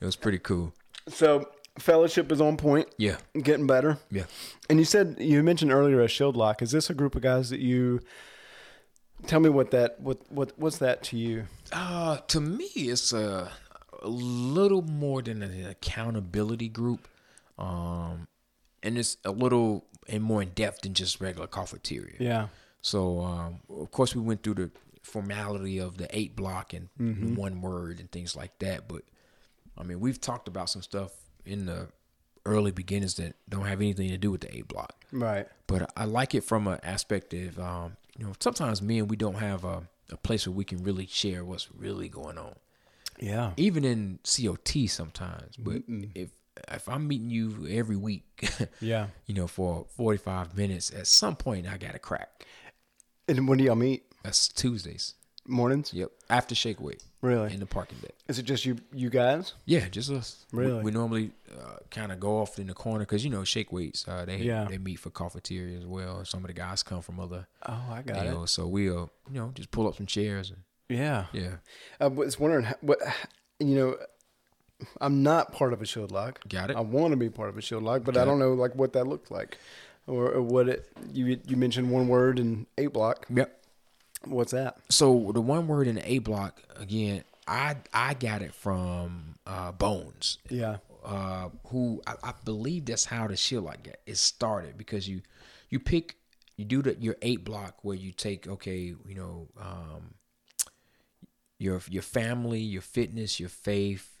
It 0.00 0.04
was 0.04 0.16
pretty 0.16 0.38
cool. 0.40 0.72
So 1.08 1.48
fellowship 1.78 2.30
is 2.32 2.40
on 2.40 2.56
point, 2.56 2.88
Yeah, 2.98 3.16
getting 3.40 3.66
better. 3.68 3.98
yeah. 4.10 4.24
And 4.68 4.78
you 4.80 4.84
said 4.84 5.16
you 5.20 5.42
mentioned 5.44 5.72
earlier 5.72 6.00
a 6.00 6.08
shield 6.08 6.36
lock. 6.36 6.62
Is 6.62 6.72
this 6.72 6.90
a 6.90 6.94
group 6.94 7.14
of 7.14 7.22
guys 7.22 7.50
that 7.50 7.60
you? 7.60 8.00
Tell 9.26 9.40
me 9.40 9.48
what 9.48 9.70
that 9.72 10.00
what 10.00 10.18
what 10.30 10.52
what's 10.58 10.78
that 10.78 11.02
to 11.04 11.16
you? 11.16 11.44
Uh, 11.72 12.18
to 12.28 12.40
me, 12.40 12.64
it's 12.66 13.12
a, 13.12 13.50
a 14.02 14.08
little 14.08 14.82
more 14.82 15.22
than 15.22 15.42
an 15.42 15.66
accountability 15.66 16.68
group, 16.68 17.08
um, 17.58 18.28
and 18.82 18.96
it's 18.98 19.16
a 19.24 19.30
little 19.30 19.84
and 20.08 20.22
more 20.22 20.42
in 20.42 20.50
depth 20.50 20.82
than 20.82 20.94
just 20.94 21.20
regular 21.20 21.46
cafeteria. 21.46 22.16
Yeah, 22.18 22.48
So, 22.80 23.20
um, 23.20 23.60
of 23.68 23.90
course, 23.90 24.14
we 24.14 24.22
went 24.22 24.42
through 24.42 24.54
the 24.54 24.70
formality 25.02 25.78
of 25.78 25.98
the 25.98 26.06
eight 26.16 26.34
block 26.36 26.72
and 26.72 26.88
Mm-hmm. 27.00 27.34
one 27.34 27.60
word 27.60 28.00
and 28.00 28.10
things 28.10 28.34
like 28.36 28.58
that. 28.60 28.88
But 28.88 29.02
I 29.76 29.82
mean, 29.82 30.00
we've 30.00 30.20
talked 30.20 30.48
about 30.48 30.70
some 30.70 30.82
stuff 30.82 31.12
in 31.44 31.66
the 31.66 31.88
early 32.46 32.70
beginnings 32.70 33.14
that 33.16 33.34
don't 33.48 33.66
have 33.66 33.80
anything 33.80 34.08
to 34.10 34.16
do 34.18 34.30
with 34.30 34.40
the 34.42 34.56
eight 34.56 34.68
block. 34.68 35.04
right. 35.12 35.46
But 35.66 35.90
I 35.96 36.04
like 36.06 36.34
it 36.34 36.42
from 36.44 36.66
an 36.66 36.78
aspect 36.82 37.34
of, 37.34 37.58
um, 37.58 37.96
you 38.16 38.24
know, 38.24 38.32
sometimes 38.40 38.80
me 38.80 38.98
and 39.00 39.10
we 39.10 39.16
don't 39.16 39.34
have 39.36 39.64
a, 39.64 39.82
a 40.10 40.16
place 40.16 40.46
where 40.46 40.56
we 40.56 40.64
can 40.64 40.82
really 40.82 41.06
share 41.06 41.44
what's 41.44 41.68
really 41.76 42.08
going 42.08 42.38
on. 42.38 42.54
Yeah, 43.20 43.52
Even 43.56 43.84
in 43.84 44.18
COT 44.24 44.88
sometimes. 44.88 45.56
But 45.56 45.82
if 46.14 46.30
if 46.72 46.88
I'm 46.88 47.06
meeting 47.06 47.30
you 47.30 47.66
every 47.70 47.96
week, 47.96 48.50
yeah. 48.80 49.06
you 49.26 49.34
know, 49.34 49.46
for 49.46 49.86
45 49.96 50.56
minutes, 50.56 50.92
at 50.92 51.06
some 51.06 51.36
point 51.36 51.66
I 51.68 51.76
got 51.78 51.92
to 51.92 51.98
crack. 52.00 52.44
And 53.28 53.46
when 53.48 53.58
do 53.58 53.64
y'all 53.64 53.76
meet? 53.76 54.04
That's 54.24 54.48
Tuesdays. 54.48 55.14
Mornings? 55.46 55.94
Yep. 55.94 56.10
After 56.28 56.54
Shake 56.54 56.78
Weight 56.80 57.02
Really? 57.22 57.54
in 57.54 57.60
the 57.60 57.64
parking 57.66 57.96
deck. 58.02 58.12
Is 58.28 58.38
it 58.38 58.42
just 58.42 58.66
you 58.66 58.76
you 58.92 59.08
guys? 59.08 59.54
Yeah, 59.64 59.88
just 59.88 60.10
us. 60.10 60.44
We- 60.52 60.64
Really? 60.66 60.82
We, 60.82 60.90
normally 60.90 61.30
uh, 61.50 61.76
kind 61.90 62.12
of 62.12 62.20
go 62.20 62.38
off 62.40 62.58
in 62.58 62.66
the 62.66 62.74
corner 62.74 63.00
because 63.06 63.24
you 63.24 63.30
know 63.30 63.44
Shake 63.44 63.72
Weights. 63.72 64.06
Uh, 64.06 64.24
they 64.26 64.38
Yeah. 64.38 64.66
they 64.68 64.76
meet 64.78 64.96
for 64.98 65.10
cafeteria 65.10 65.78
as 65.78 65.86
well. 65.86 66.24
Some 66.26 66.40
of 66.40 66.48
the 66.48 66.52
guys 66.54 66.82
come 66.82 67.00
from 67.00 67.18
other 67.20 67.46
Oh, 67.66 67.84
I 67.90 68.02
got 68.02 68.26
it. 68.26 68.30
deals, 68.30 68.50
so 68.50 68.66
we'll 68.66 69.10
you 69.32 69.40
know 69.40 69.52
just 69.54 69.70
pull 69.70 69.86
up 69.88 69.96
some 69.96 70.06
chairs 70.06 70.50
and 70.50 70.58
Yeah. 70.88 71.26
yeah, 71.32 71.56
I 72.00 72.06
was 72.06 72.38
wondering 72.38 72.64
how- 72.66 72.76
what 72.80 72.98
you 73.60 73.74
know. 73.74 73.96
I'm 75.00 75.24
not 75.24 75.52
part 75.52 75.72
of 75.72 75.82
a 75.82 75.86
shield 75.86 76.12
lock. 76.12 76.40
got 76.48 76.70
it. 76.70 76.76
I 76.76 76.80
want 76.80 77.10
to 77.10 77.16
be 77.16 77.28
part 77.28 77.48
of 77.48 77.58
a 77.58 77.60
shield 77.60 77.82
lock, 77.82 78.04
but 78.04 78.14
I 78.16 78.20
Got 78.20 78.22
it. 78.22 78.26
don't 78.26 78.38
know 78.38 78.52
like 78.54 78.76
what 78.76 78.92
that 78.92 79.08
looks 79.08 79.28
like, 79.28 79.58
or, 80.06 80.30
or 80.30 80.42
what 80.42 80.68
it. 80.68 80.86
You 81.12 81.40
you 81.46 81.56
mentioned 81.56 81.90
one 81.90 82.06
word 82.08 82.38
in 82.38 82.66
eight 82.78 82.92
block. 82.92 83.26
Yep. 83.28 83.54
What's 84.24 84.52
that? 84.52 84.76
So 84.88 85.32
the 85.34 85.40
one 85.40 85.66
word 85.66 85.88
in 85.88 86.00
A 86.04 86.20
block 86.20 86.62
again, 86.76 87.24
I 87.48 87.76
I 87.92 88.14
got 88.14 88.40
it 88.40 88.54
from 88.54 89.34
uh, 89.46 89.72
Bones. 89.72 90.38
Yeah. 90.48 90.76
uh, 91.04 91.48
who 91.68 92.00
I, 92.06 92.14
I 92.22 92.32
believe 92.44 92.84
that's 92.86 93.04
how 93.06 93.26
the 93.26 93.36
shield 93.36 93.64
like 93.64 93.82
that 93.84 94.00
is 94.06 94.20
started 94.20 94.78
because 94.78 95.08
you 95.08 95.22
you 95.70 95.80
pick 95.80 96.16
you 96.56 96.64
do 96.64 96.82
the 96.82 96.96
your 97.00 97.16
eight 97.22 97.44
block 97.44 97.78
where 97.82 97.96
you 97.96 98.12
take 98.12 98.46
okay 98.46 98.78
you 98.78 99.14
know 99.14 99.48
um, 99.60 100.14
your 101.58 101.80
your 101.90 102.02
family 102.02 102.60
your 102.60 102.82
fitness 102.82 103.38
your 103.40 103.48
faith 103.48 104.20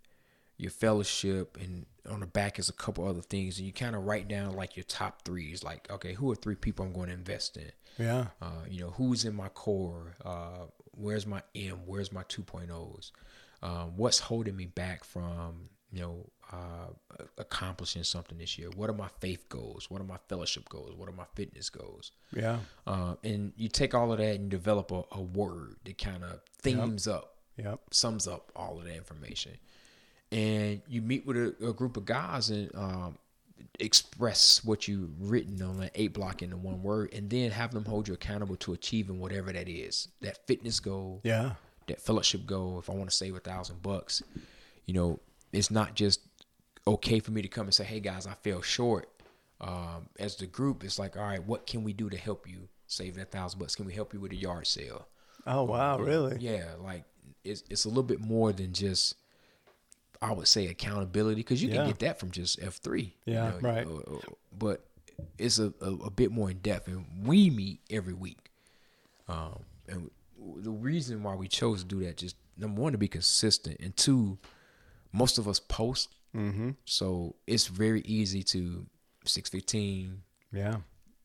your 0.56 0.70
fellowship 0.70 1.56
and 1.60 1.86
on 2.10 2.20
the 2.20 2.26
back 2.26 2.58
is 2.58 2.68
a 2.68 2.72
couple 2.72 3.06
other 3.06 3.20
things 3.22 3.58
and 3.58 3.66
you 3.66 3.72
kind 3.72 3.94
of 3.94 4.02
write 4.04 4.26
down 4.28 4.54
like 4.54 4.76
your 4.76 4.84
top 4.84 5.22
threes 5.24 5.62
like 5.62 5.88
okay 5.90 6.14
who 6.14 6.30
are 6.32 6.34
three 6.34 6.56
people 6.56 6.84
I'm 6.84 6.92
going 6.92 7.08
to 7.08 7.14
invest 7.14 7.56
in 7.56 7.70
Yeah. 7.98 8.26
uh, 8.42 8.64
you 8.68 8.80
know, 8.80 8.90
who's 8.90 9.24
in 9.24 9.34
my 9.34 9.48
core? 9.48 10.16
Uh, 10.24 10.66
where's 10.92 11.26
my 11.26 11.42
M? 11.54 11.80
Where's 11.86 12.10
my 12.12 12.22
2.0s? 12.24 13.10
Um, 13.62 13.96
what's 13.96 14.18
holding 14.20 14.56
me 14.56 14.66
back 14.66 15.04
from, 15.04 15.68
you 15.92 16.00
know, 16.00 16.26
uh, 16.52 17.22
accomplishing 17.38 18.02
something 18.04 18.38
this 18.38 18.58
year? 18.58 18.68
What 18.76 18.90
are 18.90 18.94
my 18.94 19.08
faith 19.20 19.48
goals? 19.48 19.90
What 19.90 20.00
are 20.00 20.04
my 20.04 20.18
fellowship 20.28 20.68
goals? 20.68 20.94
What 20.96 21.08
are 21.08 21.12
my 21.12 21.26
fitness 21.34 21.70
goals? 21.70 22.12
Yeah. 22.34 22.58
Uh, 22.86 23.14
and 23.24 23.52
you 23.56 23.68
take 23.68 23.94
all 23.94 24.12
of 24.12 24.18
that 24.18 24.34
and 24.36 24.50
develop 24.50 24.90
a, 24.92 25.02
a 25.12 25.20
word 25.20 25.76
that 25.84 25.98
kind 25.98 26.24
of 26.24 26.40
themes 26.60 27.06
up, 27.08 27.34
Yep. 27.56 27.80
sums 27.90 28.26
up 28.28 28.52
all 28.54 28.78
of 28.78 28.84
that 28.84 28.96
information. 28.96 29.52
And 30.30 30.82
you 30.88 31.00
meet 31.02 31.26
with 31.26 31.36
a, 31.36 31.54
a 31.68 31.72
group 31.72 31.96
of 31.96 32.04
guys 32.04 32.50
and 32.50 32.70
um, 32.74 33.18
express 33.80 34.62
what 34.64 34.86
you've 34.88 35.30
written 35.30 35.60
on 35.62 35.78
that 35.80 35.92
eight 35.94 36.12
block 36.12 36.42
into 36.42 36.56
one 36.56 36.82
word, 36.82 37.12
and 37.14 37.30
then 37.30 37.50
have 37.50 37.72
them 37.72 37.84
hold 37.84 38.08
you 38.08 38.14
accountable 38.14 38.56
to 38.56 38.72
achieving 38.72 39.18
whatever 39.20 39.52
that 39.52 39.68
is 39.68 40.08
that 40.20 40.46
fitness 40.46 40.80
goal, 40.80 41.20
Yeah. 41.24 41.52
that 41.86 42.00
fellowship 42.00 42.46
goal. 42.46 42.78
If 42.78 42.90
I 42.90 42.94
want 42.94 43.08
to 43.10 43.16
save 43.16 43.34
a 43.36 43.40
thousand 43.40 43.82
bucks, 43.82 44.22
you 44.86 44.94
know, 44.94 45.18
it's 45.52 45.70
not 45.70 45.94
just 45.94 46.20
okay 46.86 47.20
for 47.20 47.30
me 47.30 47.42
to 47.42 47.48
come 47.48 47.66
and 47.66 47.74
say, 47.74 47.84
"Hey 47.84 48.00
guys, 48.00 48.26
I 48.26 48.34
fell 48.34 48.62
short." 48.62 49.08
Um, 49.60 50.08
as 50.18 50.36
the 50.36 50.46
group, 50.46 50.84
it's 50.84 50.98
like, 51.00 51.16
all 51.16 51.24
right, 51.24 51.44
what 51.44 51.66
can 51.66 51.82
we 51.82 51.92
do 51.92 52.08
to 52.08 52.16
help 52.16 52.48
you 52.48 52.68
save 52.86 53.16
that 53.16 53.32
thousand 53.32 53.58
bucks? 53.58 53.74
Can 53.74 53.86
we 53.86 53.92
help 53.92 54.14
you 54.14 54.20
with 54.20 54.30
a 54.32 54.36
yard 54.36 54.66
sale? 54.66 55.08
Oh 55.46 55.64
wow, 55.64 55.98
really? 55.98 56.36
Yeah, 56.40 56.64
like 56.80 57.04
it's 57.44 57.64
it's 57.70 57.84
a 57.84 57.88
little 57.88 58.02
bit 58.04 58.20
more 58.20 58.52
than 58.52 58.72
just 58.72 59.16
I 60.20 60.32
would 60.32 60.48
say 60.48 60.66
accountability 60.66 61.36
because 61.40 61.62
you 61.62 61.68
Yeah. 61.68 61.76
can 61.76 61.86
get 61.88 61.98
that 62.00 62.18
from 62.20 62.30
just 62.30 62.60
F 62.62 62.74
three. 62.76 63.14
Yeah, 63.24 63.52
right. 63.60 63.86
but 64.56 64.84
it's 65.38 65.58
a, 65.58 65.72
a, 65.80 65.92
a 65.92 66.10
bit 66.10 66.30
more 66.30 66.50
in 66.50 66.58
depth, 66.58 66.86
and 66.88 67.04
we 67.24 67.50
meet 67.50 67.80
every 67.90 68.14
week. 68.14 68.50
Um, 69.28 69.60
and 69.88 70.10
the 70.56 70.70
reason 70.70 71.22
why 71.22 71.34
we 71.34 71.48
chose 71.48 71.82
to 71.82 71.88
do 71.88 72.04
that 72.04 72.16
just 72.16 72.36
number 72.56 72.80
one 72.80 72.92
to 72.92 72.98
be 72.98 73.08
consistent, 73.08 73.80
and 73.80 73.96
two, 73.96 74.38
most 75.12 75.38
of 75.38 75.48
us 75.48 75.60
post, 75.60 76.14
Mm-hmm. 76.36 76.70
so 76.84 77.34
it's 77.46 77.66
very 77.68 78.02
easy 78.02 78.42
to 78.44 78.86
six 79.24 79.48
fifteen. 79.50 80.22
Yeah. 80.52 80.76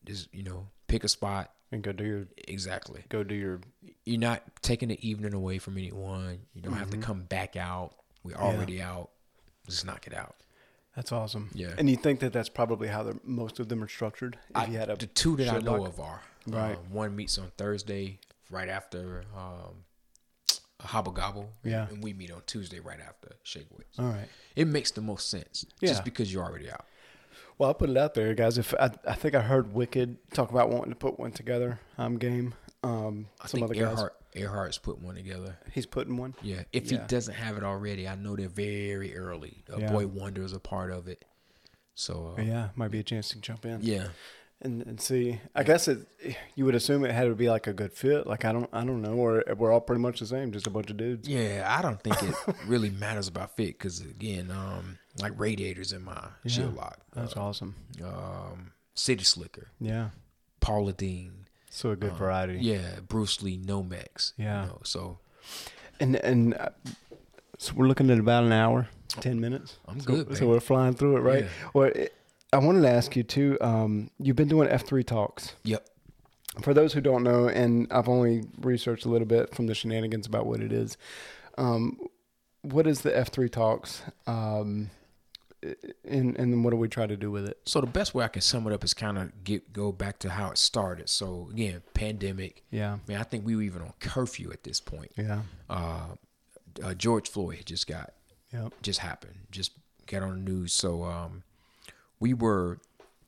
Just 0.06 0.34
you 0.34 0.42
know, 0.42 0.66
pick 0.88 1.04
a 1.04 1.08
spot 1.08 1.50
And 1.72 1.82
go 1.82 1.92
do 1.92 2.04
your 2.04 2.26
exactly 2.48 3.04
go 3.10 3.22
do 3.22 3.34
your 3.34 3.60
you're 4.04 4.18
not 4.18 4.42
taking 4.62 4.88
the 4.88 5.08
evening 5.08 5.34
away 5.34 5.58
from 5.58 5.76
anyone. 5.78 6.40
You 6.54 6.62
don't 6.62 6.72
have 6.74 6.90
to 6.90 6.96
come 6.98 7.22
back 7.24 7.54
out. 7.56 7.92
We're 8.22 8.34
already 8.36 8.80
out. 8.82 9.10
Just 9.68 9.84
knock 9.86 10.06
it 10.06 10.14
out. 10.14 10.36
That's 10.96 11.12
awesome. 11.12 11.50
Yeah. 11.54 11.74
And 11.76 11.88
you 11.90 11.96
think 11.96 12.20
that 12.20 12.32
that's 12.32 12.48
probably 12.48 12.88
how 12.88 13.12
most 13.24 13.60
of 13.60 13.68
them 13.68 13.82
are 13.82 13.88
structured? 13.88 14.38
If 14.50 14.56
I- 14.56 14.66
you 14.66 14.78
had 14.78 14.88
a 14.90 14.96
the 14.96 15.06
two 15.06 15.36
that 15.36 15.48
I 15.48 15.58
know 15.58 15.84
of 15.84 16.00
are 16.00 16.22
Right. 16.46 16.76
um, 16.76 16.92
one 16.92 17.16
meets 17.16 17.36
on 17.38 17.50
Thursday, 17.58 18.18
right 18.50 18.68
after 18.68 19.24
um, 19.36 19.84
hobble 20.86 21.12
gobble. 21.12 21.50
Yeah. 21.62 21.88
and 21.88 22.02
we 22.02 22.12
meet 22.12 22.30
on 22.30 22.42
Tuesday, 22.46 22.80
right 22.80 23.00
after 23.00 23.30
shake 23.42 23.66
weights. 23.76 23.98
All 23.98 24.06
right. 24.06 24.28
It 24.56 24.66
makes 24.66 24.90
the 24.90 25.00
most 25.00 25.28
sense, 25.30 25.64
Yeah. 25.80 25.88
just 25.90 26.04
because 26.04 26.32
you're 26.32 26.44
already 26.44 26.70
out. 26.70 26.84
Well, 27.58 27.68
I'll 27.68 27.74
put 27.74 27.88
it 27.90 27.96
out 27.96 28.14
there, 28.14 28.34
guys. 28.34 28.58
If 28.58 28.74
I, 28.74 28.90
I 29.06 29.14
think 29.14 29.34
I 29.34 29.40
heard 29.40 29.72
Wicked 29.74 30.16
talk 30.32 30.50
about 30.50 30.70
wanting 30.70 30.90
to 30.90 30.96
put 30.96 31.18
one 31.20 31.30
together, 31.32 31.78
I'm 31.96 32.18
game. 32.18 32.54
Um, 32.82 33.28
I 33.40 33.46
some 33.46 33.60
think 33.60 33.70
other 33.70 33.74
guys. 33.74 33.92
Earhart 33.98 34.14
Earhart's 34.34 34.78
put 34.78 35.00
one 35.00 35.14
together. 35.14 35.56
He's 35.72 35.86
putting 35.86 36.16
one. 36.16 36.34
Yeah, 36.42 36.64
if 36.72 36.90
Yeah. 36.90 37.00
he 37.00 37.06
doesn't 37.06 37.34
have 37.34 37.56
it 37.56 37.62
already, 37.62 38.08
I 38.08 38.16
know 38.16 38.34
they're 38.34 38.48
very 38.48 39.16
early. 39.16 39.62
Uh, 39.72 39.76
Yeah. 39.78 39.92
Boy 39.92 40.08
Wonder 40.08 40.42
is 40.42 40.52
a 40.52 40.58
part 40.58 40.90
of 40.90 41.06
it. 41.06 41.24
So 41.94 42.34
uh, 42.36 42.42
Yeah, 42.42 42.70
might 42.74 42.90
be 42.90 42.98
a 42.98 43.04
chance 43.04 43.28
to 43.28 43.38
jump 43.38 43.64
in. 43.64 43.78
yeah, 43.82 44.08
and, 44.62 44.82
and 44.86 45.00
see. 45.00 45.40
I 45.54 45.62
guess 45.62 45.88
it. 45.88 46.06
You 46.54 46.64
would 46.64 46.74
assume 46.74 47.04
it 47.04 47.10
had 47.10 47.24
to 47.24 47.34
be 47.34 47.48
like 47.50 47.66
a 47.66 47.72
good 47.72 47.92
fit. 47.92 48.26
Like 48.26 48.44
I 48.44 48.52
don't, 48.52 48.68
I 48.72 48.84
don't 48.84 49.02
know. 49.02 49.14
Or 49.14 49.44
we're 49.56 49.72
all 49.72 49.80
pretty 49.80 50.00
much 50.00 50.20
the 50.20 50.26
same, 50.26 50.52
just 50.52 50.66
a 50.66 50.70
bunch 50.70 50.90
of 50.90 50.96
dudes. 50.96 51.28
Yeah, 51.28 51.66
I 51.76 51.82
don't 51.82 52.00
think 52.02 52.22
it 52.22 52.34
really 52.66 52.90
matters 52.90 53.28
about 53.28 53.56
fit 53.56 53.78
because 53.78 54.00
again, 54.00 54.50
um, 54.50 54.98
like 55.20 55.32
radiators 55.36 55.92
in 55.92 56.02
my 56.04 56.28
shield 56.46 56.76
lock, 56.76 56.98
That's 57.14 57.36
awesome. 57.36 57.74
um, 58.02 58.72
City 58.94 59.24
Slicker, 59.24 59.68
Yeah. 59.80 60.10
Paula 60.60 60.92
Dean, 60.94 61.46
So 61.70 61.90
a 61.90 61.96
good 61.96 62.14
variety. 62.14 62.56
Uh, 62.56 62.62
yeah, 62.62 63.00
Bruce 63.06 63.42
Lee, 63.42 63.58
Nomex, 63.58 64.32
Yeah. 64.38 64.62
you 64.62 64.68
know, 64.68 64.80
so 64.84 65.18
And 66.00 66.16
and 66.16 66.54
uh, 66.54 66.70
so 67.58 67.74
we're 67.76 67.86
looking 67.86 68.10
at 68.10 68.18
about 68.18 68.44
an 68.44 68.52
hour, 68.52 68.88
ten 69.08 69.40
minutes. 69.40 69.76
I'm 69.86 70.00
so, 70.00 70.06
good, 70.24 70.36
So 70.36 70.44
man. 70.44 70.50
we're 70.54 70.60
flying 70.60 70.94
through 70.94 71.18
it, 71.18 71.20
right? 71.20 71.44
Yeah. 71.44 71.50
Well, 71.74 71.90
it, 71.94 72.14
I 72.54 72.58
wanted 72.58 72.82
to 72.82 72.88
ask 72.90 73.16
you 73.16 73.22
too. 73.22 73.58
Um, 73.60 74.10
you've 74.18 74.36
been 74.36 74.48
doing 74.48 74.68
F 74.68 74.86
three 74.86 75.04
talks. 75.04 75.54
yep, 75.64 75.86
For 76.62 76.72
those 76.72 76.92
who 76.92 77.00
don't 77.00 77.22
know, 77.22 77.48
and 77.48 77.86
I've 77.90 78.08
only 78.08 78.44
researched 78.60 79.04
a 79.04 79.08
little 79.08 79.26
bit 79.26 79.54
from 79.54 79.66
the 79.66 79.74
shenanigans 79.74 80.26
about 80.26 80.46
what 80.46 80.60
it 80.60 80.72
is. 80.72 80.96
Um, 81.58 81.98
what 82.62 82.86
is 82.86 83.02
the 83.02 83.16
F 83.16 83.28
three 83.28 83.48
talks? 83.48 84.02
Um, 84.26 84.90
and 86.06 86.36
and 86.36 86.62
what 86.62 86.70
do 86.72 86.76
we 86.76 86.88
try 86.88 87.06
to 87.06 87.16
do 87.16 87.30
with 87.30 87.46
it? 87.46 87.58
So 87.64 87.80
the 87.80 87.86
best 87.86 88.14
way 88.14 88.24
I 88.24 88.28
can 88.28 88.42
sum 88.42 88.66
it 88.66 88.72
up 88.72 88.84
is 88.84 88.92
kind 88.94 89.16
of 89.18 89.44
get 89.44 89.72
go 89.72 89.92
back 89.92 90.18
to 90.20 90.30
how 90.30 90.50
it 90.50 90.58
started. 90.58 91.08
So 91.08 91.48
again, 91.50 91.82
pandemic. 91.94 92.62
Yeah. 92.70 92.94
I 92.94 92.98
mean, 93.08 93.16
I 93.18 93.22
think 93.22 93.46
we 93.46 93.56
were 93.56 93.62
even 93.62 93.80
on 93.82 93.94
curfew 93.98 94.52
at 94.52 94.62
this 94.64 94.80
point. 94.80 95.12
Yeah. 95.16 95.40
Uh, 95.70 96.06
uh, 96.82 96.94
George 96.94 97.30
Floyd 97.30 97.62
just 97.64 97.86
got 97.86 98.12
Yeah. 98.52 98.68
just 98.82 98.98
happened, 99.00 99.36
just 99.50 99.72
got 100.06 100.22
on 100.22 100.44
the 100.44 100.50
news. 100.52 100.72
So 100.74 101.04
um, 101.04 101.44
we 102.20 102.34
were, 102.34 102.78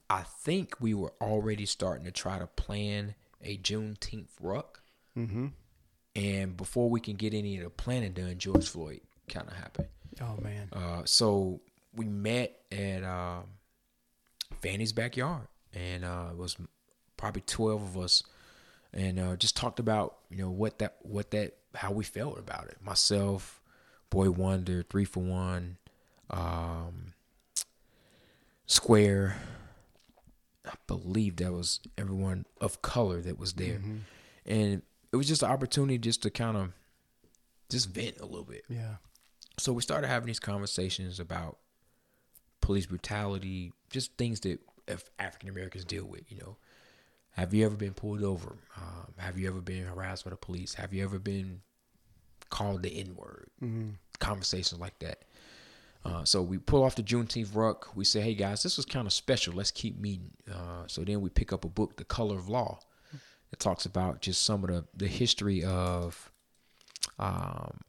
I 0.08 0.22
think 0.22 0.76
we 0.80 0.94
were 0.94 1.12
already 1.20 1.66
starting 1.66 2.04
to 2.04 2.10
try 2.12 2.38
to 2.38 2.46
plan 2.46 3.14
a 3.42 3.58
Juneteenth 3.58 4.28
ruck. 4.40 4.82
Mm-hmm. 5.16 5.46
And 6.14 6.56
before 6.56 6.88
we 6.88 7.00
can 7.00 7.16
get 7.16 7.34
any 7.34 7.58
of 7.58 7.64
the 7.64 7.70
planning 7.70 8.12
done, 8.12 8.38
George 8.38 8.68
Floyd 8.68 9.00
kind 9.28 9.48
of 9.48 9.54
happened. 9.54 9.88
Oh 10.20 10.38
man. 10.42 10.68
Uh, 10.72 11.02
so 11.04 11.60
we 11.94 12.06
met 12.06 12.56
at 12.72 13.02
uh, 13.02 13.40
Fanny's 14.62 14.92
backyard, 14.92 15.46
and 15.74 16.04
uh, 16.04 16.28
it 16.30 16.38
was 16.38 16.56
probably 17.16 17.42
twelve 17.42 17.82
of 17.82 17.98
us, 17.98 18.22
and 18.92 19.18
uh, 19.18 19.36
just 19.36 19.56
talked 19.56 19.78
about 19.78 20.16
you 20.30 20.38
know 20.38 20.50
what 20.50 20.78
that 20.78 20.96
what 21.02 21.30
that 21.32 21.56
how 21.74 21.92
we 21.92 22.04
felt 22.04 22.38
about 22.38 22.68
it. 22.68 22.78
Myself, 22.82 23.60
Boy 24.08 24.30
Wonder, 24.30 24.82
Three 24.82 25.04
for 25.04 25.20
One, 25.20 25.76
um, 26.30 27.12
Square. 28.66 29.36
I 30.64 30.72
believe 30.86 31.36
that 31.36 31.52
was 31.52 31.80
everyone 31.96 32.44
of 32.60 32.82
color 32.82 33.20
that 33.22 33.38
was 33.38 33.52
there, 33.54 33.74
Mm-hmm. 33.78 33.96
and 34.46 34.82
it 35.12 35.16
was 35.16 35.28
just 35.28 35.42
an 35.44 35.50
opportunity 35.50 35.96
just 35.98 36.22
to 36.22 36.30
kind 36.30 36.56
of 36.56 36.72
just 37.70 37.88
vent 37.88 38.18
a 38.20 38.26
little 38.26 38.44
bit. 38.44 38.64
Yeah. 38.68 38.96
So 39.58 39.72
we 39.72 39.80
started 39.82 40.08
having 40.08 40.26
these 40.26 40.40
conversations 40.40 41.20
about 41.20 41.58
police 42.60 42.86
brutality, 42.86 43.72
just 43.90 44.12
things 44.16 44.40
that 44.40 44.58
African 45.18 45.48
Americans 45.48 45.84
deal 45.84 46.04
with. 46.04 46.30
You 46.30 46.38
know, 46.38 46.56
have 47.30 47.54
you 47.54 47.64
ever 47.64 47.76
been 47.76 47.94
pulled 47.94 48.22
over? 48.24 48.56
Um, 48.76 49.14
have 49.18 49.38
you 49.38 49.46
ever 49.48 49.60
been 49.60 49.84
harassed 49.86 50.24
by 50.24 50.30
the 50.30 50.36
police? 50.36 50.74
Have 50.74 50.92
you 50.92 51.04
ever 51.04 51.18
been 51.20 51.60
called 52.50 52.82
the 52.82 52.90
N 52.98 53.14
word? 53.14 53.48
Conversations 54.18 54.80
like 54.80 54.98
that. 54.98 55.22
Uh, 56.06 56.24
so 56.24 56.40
we 56.40 56.56
pull 56.56 56.84
off 56.84 56.94
the 56.94 57.02
Juneteenth 57.02 57.54
ruck. 57.54 57.96
We 57.96 58.04
say, 58.04 58.20
"Hey 58.20 58.34
guys, 58.34 58.62
this 58.62 58.76
was 58.76 58.86
kind 58.86 59.06
of 59.06 59.12
special. 59.12 59.54
Let's 59.54 59.72
keep 59.72 59.98
meeting." 59.98 60.30
Uh, 60.50 60.84
so 60.86 61.02
then 61.02 61.20
we 61.20 61.30
pick 61.30 61.52
up 61.52 61.64
a 61.64 61.68
book, 61.68 61.96
"The 61.96 62.04
Color 62.04 62.36
of 62.36 62.48
Law." 62.48 62.78
It 63.52 63.58
talks 63.58 63.86
about 63.86 64.20
just 64.20 64.42
some 64.42 64.62
of 64.62 64.70
the 64.70 64.84
the 64.94 65.08
history 65.08 65.64
of, 65.64 66.30
um, 67.18 67.80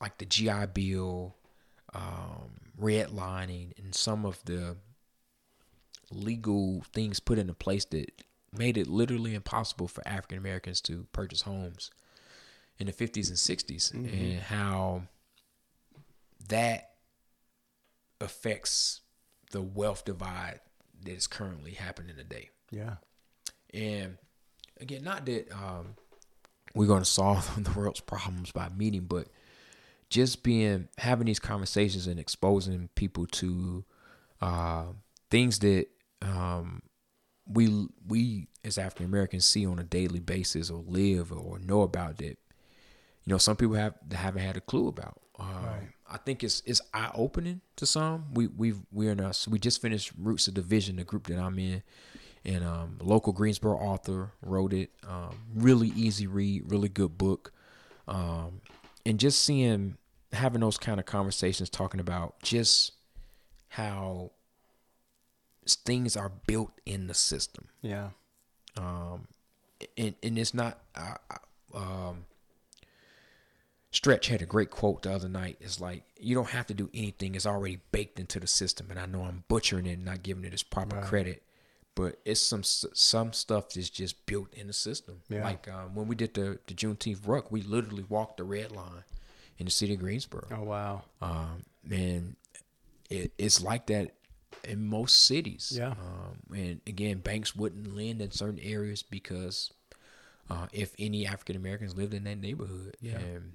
like 0.00 0.16
the 0.18 0.24
GI 0.24 0.66
Bill, 0.72 1.34
um, 1.92 2.60
redlining, 2.80 3.78
and 3.78 3.94
some 3.94 4.24
of 4.24 4.42
the 4.44 4.76
legal 6.10 6.82
things 6.92 7.20
put 7.20 7.38
into 7.38 7.54
place 7.54 7.84
that 7.86 8.22
made 8.56 8.78
it 8.78 8.86
literally 8.86 9.34
impossible 9.34 9.88
for 9.88 10.06
African 10.06 10.38
Americans 10.38 10.80
to 10.82 11.06
purchase 11.12 11.42
homes 11.42 11.90
in 12.78 12.86
the 12.86 12.92
50s 12.92 13.28
and 13.28 13.36
60s, 13.38 13.92
and 13.92 14.40
how 14.40 15.02
that 16.48 16.90
affects 18.20 19.00
the 19.50 19.62
wealth 19.62 20.04
divide 20.04 20.60
that 21.02 21.12
is 21.12 21.26
currently 21.26 21.72
happening 21.72 22.16
today. 22.16 22.50
Yeah. 22.70 22.96
And 23.72 24.18
again, 24.80 25.04
not 25.04 25.26
that 25.26 25.50
um, 25.52 25.94
we're 26.74 26.86
going 26.86 27.02
to 27.02 27.08
solve 27.08 27.50
the 27.64 27.70
world's 27.72 28.00
problems 28.00 28.52
by 28.52 28.68
meeting, 28.70 29.02
but 29.02 29.28
just 30.10 30.42
being 30.42 30.88
having 30.98 31.26
these 31.26 31.40
conversations 31.40 32.06
and 32.06 32.20
exposing 32.20 32.88
people 32.94 33.26
to 33.26 33.84
uh, 34.40 34.84
things 35.30 35.58
that 35.60 35.86
um, 36.22 36.82
we 37.46 37.88
we 38.06 38.48
as 38.64 38.78
African 38.78 39.06
Americans 39.06 39.44
see 39.44 39.66
on 39.66 39.78
a 39.78 39.84
daily 39.84 40.20
basis 40.20 40.70
or 40.70 40.82
live 40.86 41.32
or 41.32 41.58
know 41.58 41.82
about 41.82 42.18
that 42.18 42.38
you 43.24 43.32
know 43.32 43.38
some 43.38 43.56
people 43.56 43.74
have 43.74 43.94
haven't 44.12 44.42
had 44.42 44.56
a 44.56 44.60
clue 44.60 44.88
about. 44.88 45.20
Um, 45.38 45.64
Right. 45.64 45.88
I 46.14 46.18
think 46.18 46.44
it's 46.44 46.62
it's 46.64 46.80
eye 46.94 47.10
opening 47.14 47.60
to 47.76 47.86
some. 47.86 48.26
We 48.32 48.46
we've 48.46 48.78
we're 48.92 49.10
in 49.12 49.20
us. 49.20 49.48
We 49.48 49.58
just 49.58 49.82
finished 49.82 50.12
Roots 50.16 50.46
of 50.46 50.54
Division, 50.54 50.96
the 50.96 51.04
group 51.04 51.26
that 51.26 51.38
I'm 51.38 51.58
in, 51.58 51.82
and 52.44 52.62
um, 52.64 52.98
local 53.02 53.32
Greensboro 53.32 53.76
author 53.76 54.30
wrote 54.40 54.72
it. 54.72 54.90
Um, 55.08 55.36
really 55.54 55.88
easy 55.88 56.26
read, 56.28 56.70
really 56.70 56.88
good 56.88 57.18
book, 57.18 57.52
um, 58.06 58.60
and 59.04 59.18
just 59.18 59.42
seeing 59.44 59.96
having 60.32 60.60
those 60.60 60.78
kind 60.78 61.00
of 61.00 61.06
conversations, 61.06 61.68
talking 61.68 61.98
about 62.00 62.40
just 62.42 62.92
how 63.68 64.30
things 65.66 66.16
are 66.16 66.30
built 66.46 66.70
in 66.86 67.06
the 67.06 67.14
system 67.14 67.68
Yeah. 67.82 68.10
um, 68.76 69.26
and 69.96 70.14
and 70.22 70.38
it's 70.38 70.54
not. 70.54 70.78
Uh, 70.94 71.14
um, 71.74 72.26
Stretch 73.94 74.26
had 74.26 74.42
a 74.42 74.46
great 74.46 74.70
quote 74.70 75.02
the 75.02 75.12
other 75.12 75.28
night. 75.28 75.56
It's 75.60 75.80
like 75.80 76.02
you 76.18 76.34
don't 76.34 76.50
have 76.50 76.66
to 76.66 76.74
do 76.74 76.90
anything; 76.92 77.34
it's 77.36 77.46
already 77.46 77.80
baked 77.92 78.18
into 78.18 78.40
the 78.40 78.46
system. 78.48 78.88
And 78.90 78.98
I 78.98 79.06
know 79.06 79.22
I'm 79.22 79.44
butchering 79.48 79.86
it, 79.86 79.92
and 79.92 80.04
not 80.04 80.22
giving 80.24 80.44
it 80.44 80.52
its 80.52 80.64
proper 80.64 80.96
Right. 80.96 81.04
credit, 81.06 81.42
but 81.94 82.18
it's 82.24 82.40
some 82.40 82.64
some 82.64 83.32
stuff 83.32 83.70
that's 83.70 83.88
just 83.90 84.26
built 84.26 84.52
in 84.52 84.66
the 84.66 84.72
system. 84.72 85.20
Yeah. 85.28 85.44
Like 85.44 85.68
um, 85.68 85.94
when 85.94 86.08
we 86.08 86.16
did 86.16 86.34
the 86.34 86.58
the 86.66 86.74
Juneteenth 86.74 87.20
ruck, 87.26 87.52
we 87.52 87.62
literally 87.62 88.04
walked 88.08 88.38
the 88.38 88.44
red 88.44 88.72
line 88.72 89.04
in 89.58 89.66
the 89.66 89.70
city 89.70 89.94
of 89.94 90.00
Greensboro. 90.00 90.48
Oh 90.50 90.64
wow. 90.64 91.02
Um, 91.22 91.64
and 91.88 92.34
it, 93.10 93.30
it's 93.38 93.62
like 93.62 93.86
that 93.86 94.10
in 94.64 94.84
most 94.84 95.24
cities. 95.26 95.72
Yeah. 95.76 95.90
Um, 95.90 96.56
and 96.56 96.80
again, 96.86 97.18
banks 97.18 97.54
wouldn't 97.54 97.94
lend 97.96 98.20
in 98.20 98.32
certain 98.32 98.58
areas 98.60 99.02
because 99.04 99.72
uh, 100.50 100.66
if 100.72 100.94
any 100.98 101.26
African 101.26 101.54
Americans 101.54 101.96
lived 101.96 102.12
in 102.12 102.24
that 102.24 102.38
neighborhood, 102.40 102.96
Yeah. 103.00 103.18
and 103.18 103.52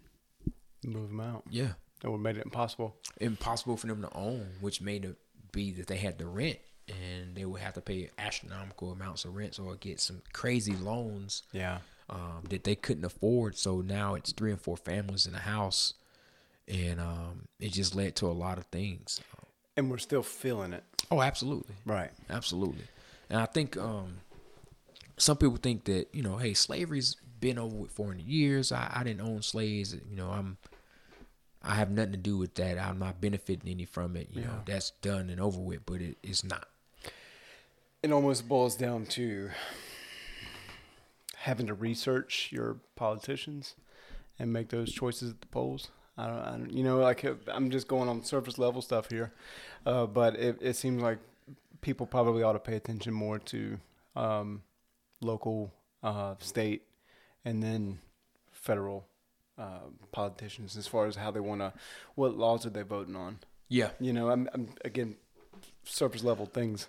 Move 0.83 1.09
them 1.09 1.19
out. 1.19 1.43
yeah, 1.49 1.73
That 2.01 2.09
would 2.11 2.17
have 2.17 2.21
made 2.23 2.37
it 2.37 2.45
impossible. 2.45 2.95
impossible 3.19 3.77
for 3.77 3.87
them 3.87 4.01
to 4.01 4.13
own, 4.13 4.47
which 4.61 4.81
made 4.81 5.05
it 5.05 5.17
be 5.51 5.71
that 5.71 5.87
they 5.87 5.97
had 5.97 6.17
to 6.19 6.25
rent, 6.27 6.59
and 6.87 7.35
they 7.35 7.45
would 7.45 7.61
have 7.61 7.73
to 7.73 7.81
pay 7.81 8.09
astronomical 8.17 8.91
amounts 8.91 9.25
of 9.25 9.35
rents 9.35 9.59
or 9.59 9.75
get 9.75 9.99
some 9.99 10.21
crazy 10.33 10.73
loans 10.75 11.43
Yeah. 11.51 11.79
um, 12.09 12.43
that 12.49 12.63
they 12.63 12.75
couldn't 12.75 13.05
afford. 13.05 13.57
So 13.57 13.81
now 13.81 14.15
it's 14.15 14.31
three 14.31 14.51
and 14.51 14.61
four 14.61 14.77
families 14.77 15.25
in 15.27 15.35
a 15.35 15.39
house, 15.39 15.95
and 16.67 16.99
um, 16.99 17.45
it 17.59 17.71
just 17.73 17.95
led 17.95 18.15
to 18.17 18.27
a 18.27 18.33
lot 18.33 18.57
of 18.57 18.65
things. 18.65 19.19
And 19.75 19.89
we're 19.91 19.97
still 19.97 20.23
feeling 20.23 20.73
it. 20.73 20.83
Oh, 21.11 21.21
absolutely. 21.21 21.75
Right. 21.85 22.11
Absolutely. 22.29 22.83
And 23.29 23.39
I 23.39 23.45
think 23.45 23.75
um, 23.77 24.17
some 25.17 25.37
people 25.37 25.57
think 25.57 25.85
that, 25.85 26.07
you 26.13 26.21
know, 26.23 26.37
hey, 26.37 26.53
slavery's 26.53 27.15
been 27.39 27.57
over 27.57 27.75
with 27.75 27.91
400 27.91 28.21
years. 28.25 28.71
I, 28.71 28.91
I 28.93 29.03
didn't 29.03 29.21
own 29.21 29.41
slaves. 29.41 29.93
You 29.93 30.15
know, 30.17 30.29
I'm, 30.29 30.57
I 31.61 31.75
have 31.75 31.91
nothing 31.91 32.13
to 32.13 32.17
do 32.17 32.37
with 32.37 32.55
that. 32.55 32.77
I'm 32.77 32.99
not 32.99 33.19
benefiting 33.19 33.69
any 33.69 33.85
from 33.85 34.15
it. 34.15 34.29
You 34.31 34.41
know, 34.43 34.61
that's 34.65 34.91
done 35.01 35.29
and 35.29 35.41
over 35.41 35.59
with, 35.59 35.85
but 35.85 36.01
it, 36.01 36.17
it's 36.23 36.43
not. 36.43 36.67
It 38.01 38.11
almost 38.11 38.47
boils 38.47 38.75
down 38.77 39.05
to 39.07 39.49
having 41.35 41.67
to 41.67 41.73
research 41.73 42.49
your 42.51 42.77
politicians 42.95 43.75
and 44.37 44.53
make 44.53 44.69
those 44.69 44.91
choices 44.91 45.31
at 45.31 45.41
the 45.41 45.47
polls. 45.47 45.89
I 46.17 46.27
don't, 46.27 46.39
I 46.39 46.51
don't 46.51 46.71
you 46.71 46.83
know, 46.83 46.99
like 46.99 47.25
I'm 47.47 47.69
just 47.71 47.87
going 47.87 48.07
on 48.07 48.23
surface 48.23 48.57
level 48.57 48.81
stuff 48.81 49.09
here, 49.09 49.33
uh, 49.85 50.05
but 50.05 50.35
it, 50.35 50.57
it 50.61 50.75
seems 50.75 51.01
like 51.01 51.19
people 51.81 52.05
probably 52.05 52.43
ought 52.43 52.53
to 52.53 52.59
pay 52.59 52.75
attention 52.75 53.13
more 53.13 53.39
to 53.39 53.79
um, 54.15 54.61
local, 55.21 55.73
uh, 56.03 56.35
state, 56.39 56.83
and 57.43 57.63
then 57.63 57.99
federal 58.51 59.07
uh, 59.59 59.79
politicians 60.11 60.77
as 60.77 60.87
far 60.87 61.05
as 61.05 61.15
how 61.17 61.29
they 61.31 61.39
want 61.41 61.61
to, 61.61 61.73
what 62.15 62.37
laws 62.37 62.65
are 62.65 62.69
they 62.69 62.81
voting 62.83 63.15
on? 63.15 63.39
Yeah. 63.67 63.89
You 63.99 64.13
know, 64.13 64.29
I'm, 64.31 64.49
I'm 64.53 64.69
again 64.85 65.15
surface 65.83 66.23
level 66.23 66.45
things, 66.45 66.87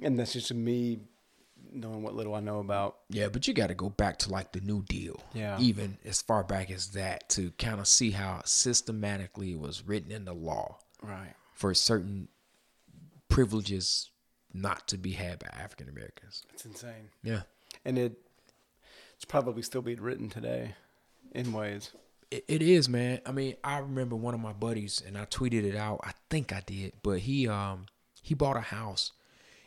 and 0.00 0.18
that's 0.18 0.32
just 0.32 0.52
me 0.54 1.00
knowing 1.72 2.02
what 2.02 2.14
little 2.14 2.34
I 2.34 2.40
know 2.40 2.60
about. 2.60 2.96
Yeah, 3.10 3.28
but 3.28 3.46
you 3.46 3.52
got 3.54 3.66
to 3.68 3.74
go 3.74 3.90
back 3.90 4.18
to 4.20 4.30
like 4.30 4.52
the 4.52 4.60
New 4.60 4.82
Deal. 4.82 5.20
Yeah. 5.34 5.58
Even 5.60 5.98
as 6.04 6.22
far 6.22 6.42
back 6.42 6.70
as 6.70 6.88
that 6.92 7.28
to 7.30 7.50
kind 7.58 7.80
of 7.80 7.86
see 7.86 8.12
how 8.12 8.40
systematically 8.44 9.52
it 9.52 9.58
was 9.60 9.82
written 9.86 10.10
in 10.10 10.24
the 10.24 10.32
law 10.32 10.78
Right. 11.02 11.34
for 11.52 11.74
certain 11.74 12.28
privileges 13.28 14.10
not 14.54 14.88
to 14.88 14.96
be 14.96 15.12
had 15.12 15.38
by 15.38 15.48
African 15.48 15.88
Americans. 15.88 16.42
It's 16.54 16.64
insane, 16.64 17.10
Yeah. 17.22 17.42
and 17.84 17.98
it 17.98 18.18
it's 19.14 19.24
probably 19.24 19.62
still 19.62 19.82
being 19.82 20.00
written 20.00 20.28
today, 20.28 20.74
in 21.32 21.52
ways. 21.52 21.92
It, 22.30 22.44
it 22.48 22.62
is, 22.62 22.88
man. 22.88 23.20
I 23.24 23.32
mean, 23.32 23.56
I 23.62 23.78
remember 23.78 24.16
one 24.16 24.34
of 24.34 24.40
my 24.40 24.52
buddies, 24.52 25.02
and 25.06 25.16
I 25.16 25.24
tweeted 25.24 25.64
it 25.64 25.76
out. 25.76 26.00
I 26.02 26.12
think 26.30 26.52
I 26.52 26.62
did, 26.66 26.94
but 27.02 27.20
he 27.20 27.48
um 27.48 27.86
he 28.22 28.34
bought 28.34 28.56
a 28.56 28.60
house, 28.60 29.12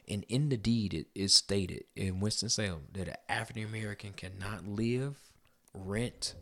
and 0.08 0.26
in 0.28 0.50
the 0.50 0.58
deed 0.58 0.94
it 0.94 1.08
is 1.16 1.34
stated 1.34 1.86
in 1.96 2.20
Winston 2.20 2.50
Salem 2.50 2.88
that 2.94 3.08
an 3.08 3.16
African 3.28 3.64
American 3.64 4.14
cannot 4.14 4.68
live, 4.68 5.18
rent, 5.74 6.36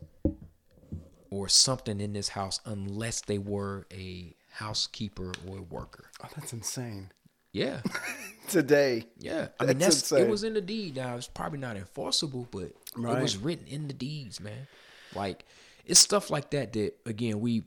or 1.30 1.48
something 1.48 2.00
in 2.00 2.12
this 2.12 2.30
house 2.30 2.60
unless 2.64 3.20
they 3.20 3.38
were 3.38 3.86
a 3.92 4.34
housekeeper 4.52 5.32
or 5.46 5.58
a 5.58 5.62
worker. 5.62 6.10
Oh, 6.22 6.28
that's 6.34 6.52
insane. 6.52 7.12
Yeah, 7.52 7.80
Today, 8.48 9.06
yeah. 9.18 9.48
I 9.58 9.66
mean, 9.66 9.78
That's 9.78 10.08
that's, 10.08 10.22
it 10.22 10.28
was 10.28 10.44
in 10.44 10.54
the 10.54 10.60
deed. 10.60 10.96
Now 10.96 11.16
it's 11.16 11.28
probably 11.28 11.58
not 11.58 11.76
enforceable, 11.76 12.46
but 12.50 12.72
it 12.96 12.96
was 12.96 13.36
written 13.36 13.66
in 13.66 13.88
the 13.88 13.94
deeds, 13.94 14.40
man. 14.40 14.66
Like 15.14 15.44
it's 15.88 16.00
stuff 16.00 16.30
like 16.30 16.50
that 16.50 16.72
that 16.74 16.94
again 17.06 17.40
we 17.40 17.64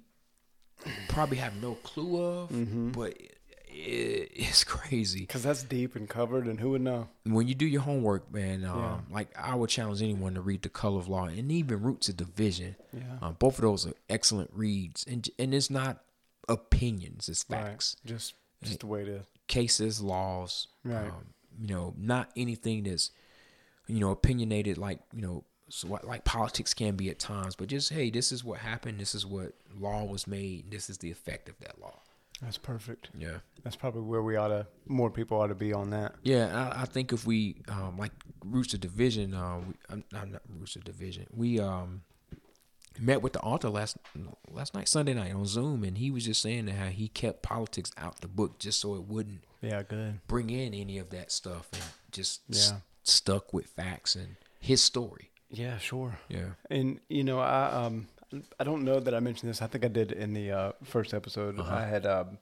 probably 1.10 1.38
have 1.38 1.62
no 1.62 1.76
clue 1.76 2.22
of, 2.24 2.50
Mm-hmm. 2.50 2.92
but 2.92 3.12
it, 3.14 3.38
it, 3.68 4.32
it's 4.36 4.64
crazy 4.64 5.22
because 5.22 5.44
that's 5.44 5.64
deep 5.64 5.96
and 5.96 6.08
covered, 6.10 6.46
and 6.46 6.60
who 6.60 6.72
would 6.72 6.82
know? 6.82 7.08
when 7.26 7.48
you 7.48 7.56
do 7.56 7.66
your 7.66 7.82
homework, 7.82 8.32
man. 8.34 8.66
Um, 8.66 8.78
Yeah. 8.80 8.98
Like 9.12 9.30
I 9.38 9.56
would 9.56 9.70
challenge 9.70 10.02
anyone 10.02 10.34
to 10.36 10.42
read 10.42 10.62
The 10.64 10.70
Color 10.70 11.00
of 11.00 11.08
Law 11.08 11.26
and 11.26 11.52
even 11.52 11.82
Roots 11.82 12.10
of 12.10 12.18
Division. 12.18 12.76
Yeah. 12.94 13.02
Um, 13.22 13.36
both 13.40 13.56
of 13.60 13.62
those 13.64 13.86
are 13.88 13.94
excellent 14.10 14.52
reads, 14.54 15.06
and 15.08 15.28
and 15.40 15.54
it's 15.54 15.70
not 15.70 16.04
opinions, 16.50 17.30
it's 17.30 17.44
facts. 17.44 17.96
Right. 18.04 18.14
Just 18.14 18.34
just 18.64 18.84
a 18.84 18.88
way 18.88 19.06
to 19.06 19.22
Cases, 19.48 20.00
laws, 20.02 20.68
Right. 20.86 21.08
um, 21.08 21.34
you 21.60 21.68
know, 21.68 21.94
not 21.98 22.32
anything 22.38 22.84
that's 22.84 23.12
you 23.88 24.00
know 24.00 24.12
opinionated 24.12 24.78
like 24.78 25.00
you 25.14 25.22
know 25.22 25.44
so 25.72 25.88
what, 25.88 26.06
like 26.06 26.24
politics 26.26 26.74
can 26.74 26.96
be 26.96 27.10
at 27.10 27.20
times, 27.20 27.56
but 27.56 27.68
just 27.68 27.92
hey, 27.92 28.10
this 28.10 28.32
is 28.32 28.44
what 28.44 28.60
happened. 28.60 29.00
This 29.00 29.16
is 29.16 29.26
what 29.26 29.54
law 29.80 30.04
was 30.06 30.28
made. 30.28 30.70
This 30.72 30.90
is 30.90 30.98
the 30.98 31.10
effect 31.12 31.50
of 31.50 31.58
that 31.60 31.80
law. 31.80 32.00
That's 32.42 32.58
perfect. 32.58 33.10
Yeah. 33.18 33.38
That's 33.64 33.76
probably 33.76 34.02
where 34.02 34.24
we 34.24 34.36
ought 34.36 34.48
to 34.48 34.66
more 34.88 35.12
people 35.12 35.40
ought 35.40 35.48
to 35.48 35.56
be 35.56 35.74
on 35.74 35.92
that. 35.92 36.16
Yeah, 36.24 36.72
I, 36.76 36.82
I 36.82 36.86
think 36.86 37.14
if 37.14 37.26
we 37.26 37.58
um, 37.68 37.98
like 37.98 38.12
Roots 38.44 38.74
of 38.74 38.80
Division, 38.82 39.34
uh, 39.36 39.60
we, 39.60 39.74
I'm, 39.90 40.04
I'm 40.14 40.32
not 40.32 40.42
Roots 40.50 40.76
of 40.76 40.84
Division. 40.84 41.28
We 41.32 41.60
um, 41.60 42.02
met 43.00 43.22
with 43.22 43.34
the 43.34 43.42
author 43.42 43.70
last 43.70 43.98
last 44.50 44.74
night, 44.74 44.88
Sunday 44.90 45.14
night 45.14 45.34
on 45.34 45.46
Zoom, 45.46 45.84
and 45.84 45.98
he 45.98 46.10
was 46.12 46.26
just 46.26 46.42
saying 46.42 46.66
that 46.66 46.74
how 46.76 46.88
he 46.88 47.08
kept 47.08 47.44
politics 47.44 47.92
out 47.98 48.22
the 48.22 48.28
book 48.28 48.60
just 48.60 48.80
so 48.82 48.96
it 48.96 49.04
wouldn't 49.04 49.44
Yeah, 49.62 49.84
good. 49.84 50.20
bring 50.28 50.50
in 50.50 50.74
any 50.74 50.98
of 50.98 51.10
that 51.12 51.32
stuff, 51.32 51.70
and 51.74 51.84
just 52.12 52.42
Yeah. 52.50 52.80
stuck 53.04 53.54
with 53.54 53.68
facts 53.68 54.16
and 54.16 54.36
his 54.60 54.84
story. 54.84 55.30
Yeah, 55.52 55.78
sure. 55.78 56.18
Yeah. 56.30 56.50
And 56.70 57.00
you 57.10 57.24
know, 57.24 57.40
I 57.40 57.66
um 57.86 58.08
I 58.60 58.64
don't 58.64 58.84
know 58.86 59.00
that 59.00 59.14
I 59.14 59.20
mentioned 59.20 59.50
this. 59.50 59.62
I 59.62 59.68
think 59.68 59.84
I 59.84 59.90
did 59.90 60.12
in 60.12 60.34
the 60.34 60.52
uh, 60.52 60.72
first 60.84 61.14
episode. 61.14 61.60
I 61.60 61.86
had 61.86 62.06
um 62.06 62.38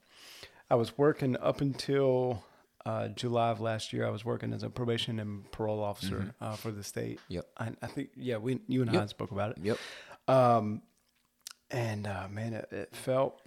I 0.70 0.76
was 0.76 0.96
working 0.96 1.36
up 1.38 1.60
until 1.60 2.44
uh, 2.86 3.08
July 3.08 3.50
of 3.50 3.60
last 3.60 3.92
year. 3.92 4.06
I 4.06 4.10
was 4.10 4.24
working 4.24 4.52
as 4.52 4.62
a 4.62 4.70
probation 4.70 5.18
and 5.18 5.50
parole 5.50 5.82
officer 5.82 6.32
uh, 6.40 6.54
for 6.54 6.70
the 6.70 6.84
state. 6.84 7.18
Yep. 7.28 7.46
I, 7.58 7.72
I 7.82 7.86
think 7.88 8.10
yeah, 8.16 8.36
we 8.36 8.60
you 8.68 8.80
and 8.82 8.90
I 8.90 8.94
Yep. 8.94 9.00
had 9.02 9.10
spoke 9.10 9.32
about 9.32 9.50
it. 9.50 9.58
Yep. 9.62 9.78
Um, 10.28 10.82
and 11.72 12.06
uh, 12.06 12.28
man, 12.30 12.52
it, 12.54 12.68
it 12.72 12.94
felt 12.96 13.40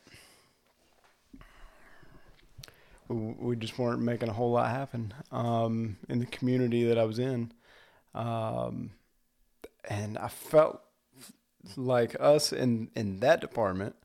we, 3.07 3.15
we 3.39 3.55
just 3.55 3.77
weren't 3.79 4.01
making 4.01 4.29
a 4.29 4.33
whole 4.33 4.51
lot 4.51 4.69
happen 4.69 5.13
um, 5.31 5.97
in 6.09 6.19
the 6.19 6.25
community 6.25 6.83
that 6.85 6.97
I 6.97 7.03
was 7.05 7.19
in, 7.19 7.51
um, 8.15 8.91
and 9.89 10.17
I 10.17 10.27
felt 10.27 10.81
like 11.75 12.15
us 12.19 12.51
in 12.51 12.89
in 12.95 13.19
that 13.19 13.41
department. 13.41 13.95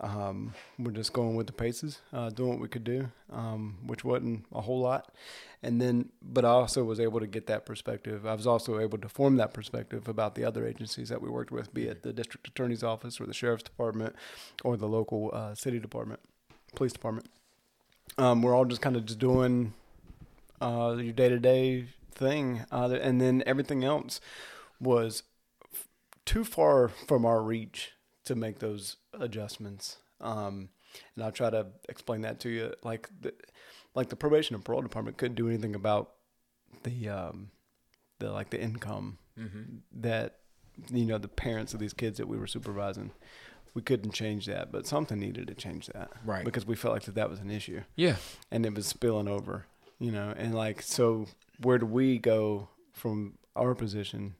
Um, 0.00 0.54
we're 0.78 0.92
just 0.92 1.12
going 1.12 1.34
with 1.34 1.48
the 1.48 1.52
paces, 1.52 2.00
uh, 2.12 2.30
doing 2.30 2.50
what 2.50 2.60
we 2.60 2.68
could 2.68 2.84
do, 2.84 3.10
um, 3.32 3.78
which 3.84 4.04
wasn't 4.04 4.46
a 4.52 4.60
whole 4.60 4.78
lot. 4.78 5.12
And 5.60 5.82
then, 5.82 6.10
but 6.22 6.44
I 6.44 6.50
also 6.50 6.84
was 6.84 7.00
able 7.00 7.18
to 7.18 7.26
get 7.26 7.48
that 7.48 7.66
perspective. 7.66 8.24
I 8.24 8.34
was 8.34 8.46
also 8.46 8.78
able 8.78 8.98
to 8.98 9.08
form 9.08 9.38
that 9.38 9.52
perspective 9.52 10.06
about 10.06 10.36
the 10.36 10.44
other 10.44 10.64
agencies 10.64 11.08
that 11.08 11.20
we 11.20 11.28
worked 11.28 11.50
with, 11.50 11.74
be 11.74 11.88
it 11.88 12.04
the 12.04 12.12
district 12.12 12.46
attorney's 12.46 12.84
office 12.84 13.20
or 13.20 13.26
the 13.26 13.34
sheriff's 13.34 13.64
department 13.64 14.14
or 14.62 14.76
the 14.76 14.86
local 14.86 15.30
uh, 15.32 15.56
city 15.56 15.80
department, 15.80 16.20
police 16.76 16.92
department. 16.92 17.28
Um, 18.18 18.40
we're 18.40 18.54
all 18.54 18.66
just 18.66 18.80
kind 18.80 18.94
of 18.94 19.04
just 19.04 19.18
doing 19.18 19.74
uh, 20.60 20.96
your 21.00 21.12
day 21.12 21.28
to 21.28 21.40
day 21.40 21.86
thing, 22.12 22.64
uh, 22.70 22.96
and 23.02 23.20
then 23.20 23.42
everything 23.46 23.82
else 23.82 24.20
was 24.80 25.22
f- 25.72 25.88
too 26.24 26.44
far 26.44 26.88
from 26.88 27.24
our 27.24 27.42
reach 27.42 27.92
to 28.24 28.34
make 28.34 28.58
those 28.58 28.96
adjustments. 29.18 29.98
Um, 30.20 30.68
and 31.14 31.24
I'll 31.24 31.32
try 31.32 31.50
to 31.50 31.66
explain 31.88 32.22
that 32.22 32.40
to 32.40 32.48
you. 32.48 32.72
Like 32.82 33.08
the, 33.20 33.32
like 33.94 34.08
the 34.08 34.16
probation 34.16 34.54
and 34.54 34.64
parole 34.64 34.82
department 34.82 35.16
couldn't 35.16 35.34
do 35.36 35.48
anything 35.48 35.74
about 35.74 36.12
the 36.82 37.08
um, 37.08 37.50
the 38.18 38.30
like 38.32 38.50
the 38.50 38.60
income 38.60 39.18
that 39.92 40.36
you 40.92 41.04
know 41.04 41.18
the 41.18 41.28
parents 41.28 41.72
of 41.74 41.80
these 41.80 41.92
kids 41.92 42.18
that 42.18 42.26
we 42.28 42.36
were 42.36 42.46
supervising. 42.46 43.12
We 43.74 43.82
couldn't 43.82 44.10
change 44.12 44.46
that, 44.46 44.72
but 44.72 44.86
something 44.86 45.20
needed 45.20 45.46
to 45.48 45.54
change 45.54 45.86
that, 45.88 46.10
Right. 46.24 46.44
Because 46.44 46.66
we 46.66 46.74
felt 46.74 46.94
like 46.94 47.04
that 47.04 47.14
that 47.14 47.30
was 47.30 47.38
an 47.38 47.50
issue 47.50 47.82
Yeah. 47.94 48.16
and 48.50 48.66
it 48.66 48.74
was 48.74 48.86
spilling 48.86 49.28
over, 49.28 49.66
you 50.00 50.10
know, 50.10 50.34
and 50.36 50.52
like 50.54 50.82
so 50.82 51.26
where 51.62 51.78
do 51.78 51.86
we 51.86 52.18
go 52.18 52.70
from 52.92 53.34
our 53.54 53.74
position? 53.76 54.34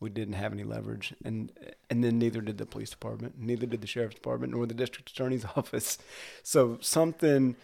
We 0.00 0.08
didn't 0.10 0.34
have 0.34 0.52
any 0.52 0.64
leverage 0.64 1.12
and 1.24 1.52
and 1.90 2.02
then 2.02 2.18
neither 2.18 2.40
did 2.40 2.56
the 2.58 2.66
police 2.66 2.90
department, 2.90 3.34
neither 3.38 3.66
did 3.66 3.80
the 3.82 3.86
sheriff's 3.86 4.14
department 4.14 4.52
nor 4.54 4.66
the 4.66 4.74
district 4.74 5.10
attorney's 5.10 5.44
office. 5.56 5.98
So 6.42 6.78
something 6.80 7.56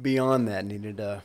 beyond 0.00 0.46
that 0.48 0.64
needed 0.64 0.98
to 0.98 1.22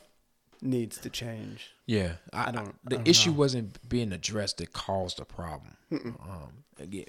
needs 0.60 0.96
to 0.98 1.10
change. 1.10 1.70
Yeah, 1.86 2.14
I, 2.32 2.48
I 2.48 2.50
don't- 2.52 2.68
I- 2.68 2.70
I 2.70 2.72
the 2.84 2.96
don't 2.96 3.08
issue 3.08 3.30
know. 3.30 3.36
wasn't 3.36 3.88
being 3.88 4.12
addressed 4.12 4.58
that 4.58 4.72
caused 4.72 5.18
the 5.18 5.24
problem. 5.26 5.76
Um, 5.92 6.64
again, 6.78 7.04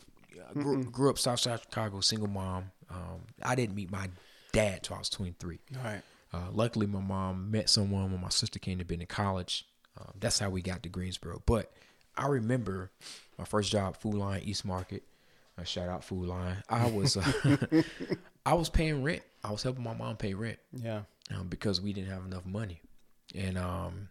I 0.50 0.54
grew, 0.54 0.84
grew 0.84 1.10
up 1.10 1.18
Southside 1.18 1.62
Chicago, 1.62 2.02
single 2.02 2.28
mom. 2.28 2.72
Um, 2.90 3.22
I 3.42 3.56
didn't 3.56 3.76
meet 3.76 3.90
my 3.92 4.10
dad 4.52 4.84
till 4.84 4.96
I 4.98 5.00
was 5.00 5.10
23. 5.10 5.60
Right. 5.84 6.02
Uh, 6.34 6.50
luckily, 6.52 6.86
my 6.86 7.00
mom 7.00 7.50
met 7.50 7.70
someone 7.70 8.12
when 8.12 8.22
my 8.22 8.30
sister 8.30 8.60
came 8.60 8.78
to 8.80 8.86
be 8.86 8.96
in 8.96 9.06
college. 9.08 9.66
Um, 10.00 10.12
that's 10.20 10.38
how 10.38 10.50
we 10.50 10.62
got 10.62 10.84
to 10.84 10.90
Greensboro. 10.90 11.42
But 11.46 11.72
I 12.18 12.28
remember 12.28 12.92
my 13.38 13.46
first 13.46 13.72
job, 13.72 13.98
Food 13.98 14.16
Lion 14.16 14.44
East 14.44 14.66
Market. 14.66 15.04
Uh, 15.58 15.64
shout 15.64 15.90
out 15.90 16.04
Food 16.04 16.28
Lion. 16.28 16.58
I 16.70 16.90
was 16.90 17.18
uh, 17.18 17.24
I 18.46 18.54
was 18.54 18.70
paying 18.70 19.04
rent. 19.04 19.22
I 19.44 19.52
was 19.52 19.64
helping 19.64 19.84
my 19.84 19.94
mom 19.94 20.18
pay 20.18 20.34
rent 20.34 20.58
Yeah. 20.74 21.02
um, 21.34 21.48
because 21.48 21.80
we 21.82 21.94
didn't 21.94 22.10
have 22.12 22.26
enough 22.26 22.46
money. 22.46 22.82
And 23.34 23.58
um, 23.58 24.10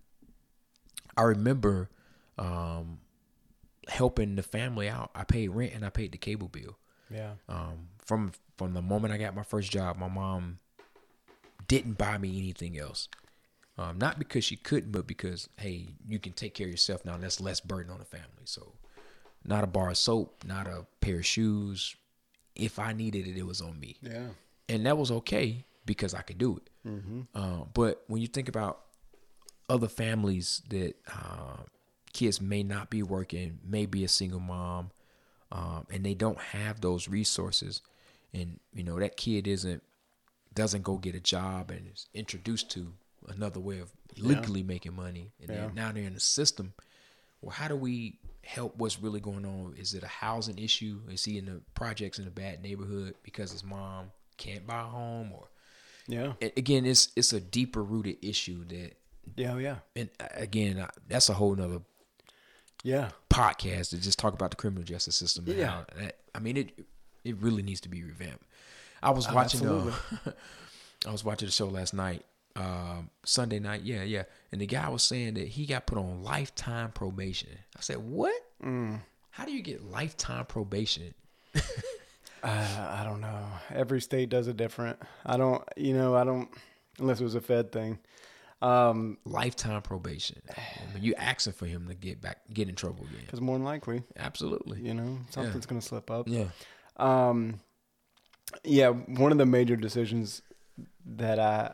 I 1.17 1.23
remember 1.23 1.89
um, 2.39 2.99
helping 3.89 4.37
the 4.37 4.43
family 4.43 4.89
out. 4.89 5.11
I 5.15 5.25
paid 5.25 5.49
rent 5.49 5.73
and 5.75 5.85
I 5.85 5.91
paid 5.91 6.13
the 6.13 6.19
cable 6.19 6.49
bill. 6.49 6.77
Yeah. 7.11 7.33
Um, 7.49 7.89
from 7.99 8.33
from 8.57 8.73
the 8.75 8.83
moment 8.83 9.13
I 9.13 9.19
got 9.19 9.35
my 9.35 9.43
first 9.43 9.71
job, 9.71 9.99
my 9.99 10.09
mom 10.09 10.59
didn't 11.69 11.99
buy 11.99 12.19
me 12.19 12.39
anything 12.39 12.79
else. 12.79 13.09
Um, 13.77 13.99
not 13.99 14.19
because 14.21 14.45
she 14.45 14.57
couldn't, 14.57 14.93
but 14.93 15.07
because 15.07 15.49
hey, 15.57 15.89
you 16.07 16.19
can 16.19 16.33
take 16.33 16.55
care 16.55 16.67
of 16.67 16.71
yourself 16.71 17.05
now. 17.05 17.17
That's 17.17 17.41
less 17.41 17.61
burden 17.61 17.91
on 17.93 17.99
the 17.99 18.05
family. 18.05 18.45
So, 18.45 18.73
not 19.45 19.65
a 19.65 19.67
bar 19.67 19.91
of 19.91 19.97
soap, 19.99 20.45
not 20.47 20.67
a 20.67 20.87
pair 21.01 21.17
of 21.19 21.27
shoes. 21.27 21.97
If 22.55 22.79
I 22.79 22.93
needed 22.93 23.27
it, 23.27 23.37
it 23.37 23.45
was 23.47 23.61
on 23.61 23.81
me 23.81 23.97
Yeah. 24.01 24.29
and 24.69 24.87
that 24.87 24.97
was 24.97 25.11
okay 25.11 25.65
because 25.87 26.15
I 26.15 26.23
could 26.23 26.39
do 26.39 26.57
it. 26.59 26.71
Uh, 27.35 27.65
but 27.75 28.05
when 28.07 28.21
you 28.23 28.29
think 28.29 28.49
about 28.49 28.81
other 29.69 29.89
families 29.89 30.63
that 30.69 30.95
uh, 31.13 31.57
kids 32.13 32.41
may 32.41 32.63
not 32.63 32.91
be 32.91 33.03
working, 33.03 33.59
may 33.67 33.87
be 33.87 34.05
a 34.05 34.09
single 34.09 34.39
mom, 34.39 34.91
um, 35.51 35.87
and 35.91 36.05
they 36.07 36.15
don't 36.15 36.39
have 36.39 36.81
those 36.81 37.09
resources, 37.09 37.81
and 38.33 38.61
you 38.73 38.85
know 38.85 38.99
that 39.01 39.17
kid 39.17 39.49
isn't 39.49 39.83
doesn't 40.55 40.83
go 40.83 40.97
get 40.99 41.15
a 41.17 41.21
job 41.21 41.71
and 41.73 41.89
is 41.93 42.07
introduced 42.15 42.71
to 42.71 42.93
another 43.29 43.61
way 43.61 43.79
of 43.79 43.91
legally 44.17 44.63
making 44.63 44.95
money, 44.95 45.33
and 45.41 45.49
Yeah. 45.51 45.57
then 45.67 45.75
now 45.75 45.93
they're 45.93 46.05
in 46.05 46.15
the 46.15 46.21
system. 46.21 46.73
Well, 47.41 47.51
how 47.53 47.69
do 47.69 47.77
we 47.77 48.19
help? 48.43 48.77
What's 48.77 48.99
really 49.01 49.21
going 49.21 49.45
on? 49.45 49.75
Is 49.77 49.95
it 49.95 50.03
a 50.03 50.09
housing 50.09 50.59
issue? 50.59 51.01
Is 51.11 51.25
he 51.25 51.39
in 51.39 51.47
the 51.47 51.61
projects 51.75 52.19
in 52.19 52.27
a 52.27 52.31
bad 52.31 52.63
neighborhood 52.63 53.15
because 53.23 53.51
his 53.53 53.65
mom 53.65 54.13
can't 54.37 54.67
buy 54.67 54.81
a 54.81 54.85
home? 54.85 55.33
Or 55.33 55.49
Yeah. 56.07 56.35
again, 56.41 56.87
it's 56.87 57.09
it's 57.17 57.33
a 57.33 57.41
deeper 57.41 57.83
rooted 57.83 58.19
issue 58.23 58.65
that, 58.67 58.97
Yeah. 59.37 59.57
Yeah. 59.59 59.79
and 59.97 60.11
uh, 60.21 60.29
again, 60.33 60.81
I- 60.81 60.91
that's 61.09 61.29
a 61.29 61.35
whole 61.35 61.55
nother 61.55 61.81
Yeah. 62.83 63.11
podcast 63.31 63.91
to 63.91 63.99
just 63.99 64.19
talk 64.19 64.35
about 64.35 64.51
the 64.51 64.57
criminal 64.57 64.85
justice 64.85 65.17
system. 65.17 65.45
Yeah. 65.49 65.85
that, 65.97 66.19
I 66.35 66.39
mean, 66.39 66.57
it 66.57 66.87
it 67.25 67.37
really 67.39 67.63
needs 67.63 67.81
to 67.81 67.89
be 67.89 68.03
revamped. 68.03 68.45
I 69.03 69.11
was 69.11 69.27
Oh, 69.27 69.35
watching 69.35 69.67
uh, 69.67 69.97
I 71.07 71.11
was 71.11 71.25
watching 71.25 71.47
the 71.47 71.53
show 71.53 71.69
last 71.69 71.95
night, 71.95 72.25
um, 72.57 73.11
Sunday 73.25 73.59
night. 73.59 73.83
Yeah, 73.83 74.03
yeah, 74.03 74.25
and 74.53 74.61
the 74.61 74.67
guy 74.67 74.89
was 74.89 75.03
saying 75.03 75.35
that 75.35 75.49
he 75.49 75.67
got 75.67 75.87
put 75.87 75.99
on 75.99 76.23
lifetime 76.23 76.93
probation. 76.93 77.51
I 77.77 77.81
said, 77.81 77.99
"What? 77.99 78.35
Mm. 78.63 79.01
How 79.31 79.45
do 79.45 79.53
you 79.53 79.63
get 79.63 79.85
lifetime 79.91 80.47
probation?" 80.47 81.15
Uh, 82.45 82.99
I 83.01 83.05
don't 83.05 83.23
know. 83.23 83.43
Every 83.75 84.03
state 84.03 84.29
does 84.29 84.49
it 84.49 84.59
different. 84.59 84.99
I 85.25 85.39
don't, 85.39 85.63
you 85.79 85.95
know, 85.95 86.15
I 86.15 86.25
don't, 86.25 86.51
unless 86.99 87.19
it 87.19 87.25
was 87.25 87.35
a 87.35 87.41
Fed 87.41 87.73
thing. 87.73 87.99
Um, 88.61 89.17
Lifetime 89.25 89.81
probation. 89.81 90.43
I 90.51 90.95
mean, 90.95 91.03
you 91.03 91.15
asking 91.15 91.55
for 91.55 91.65
him 91.65 91.89
to 91.89 91.95
get 91.95 92.21
back, 92.21 92.41
get 92.53 92.69
in 92.69 92.75
trouble 92.75 93.05
again. 93.05 93.23
because 93.25 93.41
more 93.41 93.57
than 93.57 93.65
likely, 93.65 94.03
Absolutely. 94.19 94.81
you 94.83 94.93
know, 94.93 95.19
something's 95.31 95.65
going 95.65 95.81
to 95.81 95.87
slip 95.87 96.11
up. 96.11 96.29
Yeah. 96.29 96.49
Um, 96.99 97.61
yeah, 98.63 98.91
one 98.91 99.33
of 99.33 99.39
the 99.39 99.47
major 99.47 99.77
decisions 99.77 100.43
that 101.07 101.39
I, 101.39 101.73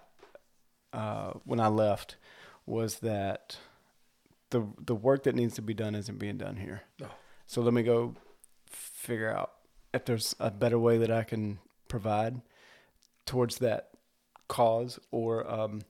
uh, 0.92 1.32
when 1.44 1.60
I 1.60 1.68
left, 1.68 2.16
was 2.66 2.98
that 3.00 3.56
the 4.50 4.66
the 4.84 4.94
work 4.94 5.24
that 5.24 5.34
needs 5.34 5.54
to 5.54 5.62
be 5.62 5.74
done 5.74 5.94
isn't 5.94 6.18
being 6.18 6.38
done 6.38 6.56
here. 6.56 6.82
No. 7.00 7.08
So 7.46 7.62
let 7.62 7.74
me 7.74 7.82
go 7.82 8.14
figure 8.66 9.30
out 9.30 9.52
if 9.92 10.04
there's 10.04 10.36
a 10.38 10.50
better 10.50 10.78
way 10.78 10.98
that 10.98 11.10
I 11.10 11.24
can 11.24 11.58
provide 11.88 12.40
towards 13.26 13.58
that 13.58 13.90
cause, 14.48 14.98
or 15.10 15.50
um, 15.50 15.82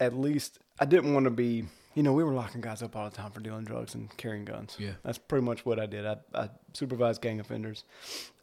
at 0.00 0.14
least 0.14 0.58
I 0.78 0.84
didn't 0.84 1.14
want 1.14 1.24
to 1.24 1.30
be. 1.30 1.64
You 1.94 2.02
know, 2.02 2.12
we 2.12 2.24
were 2.24 2.32
locking 2.32 2.60
guys 2.60 2.82
up 2.82 2.96
all 2.96 3.08
the 3.08 3.16
time 3.16 3.30
for 3.30 3.38
dealing 3.40 3.64
drugs 3.64 3.94
and 3.94 4.14
carrying 4.16 4.44
guns. 4.44 4.76
Yeah. 4.80 4.94
that's 5.04 5.16
pretty 5.16 5.44
much 5.44 5.64
what 5.64 5.78
I 5.78 5.86
did. 5.86 6.04
I, 6.04 6.16
I 6.34 6.48
supervised 6.72 7.22
gang 7.22 7.38
offenders. 7.38 7.84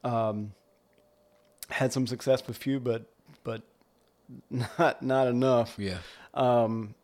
Um, 0.05 0.53
had 1.69 1.91
some 1.91 2.07
success 2.07 2.45
with 2.47 2.57
few, 2.57 2.79
but 2.79 3.11
but 3.43 3.63
not 4.49 5.01
not 5.01 5.27
enough. 5.27 5.75
Yeah. 5.77 5.97
Um, 6.33 6.95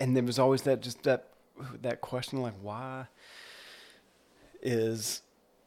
and 0.00 0.16
there 0.16 0.22
was 0.22 0.38
always 0.38 0.62
that 0.62 0.80
just 0.80 1.02
that 1.04 1.26
that 1.82 2.00
question 2.00 2.40
like 2.40 2.54
why 2.62 3.06
is 4.62 5.22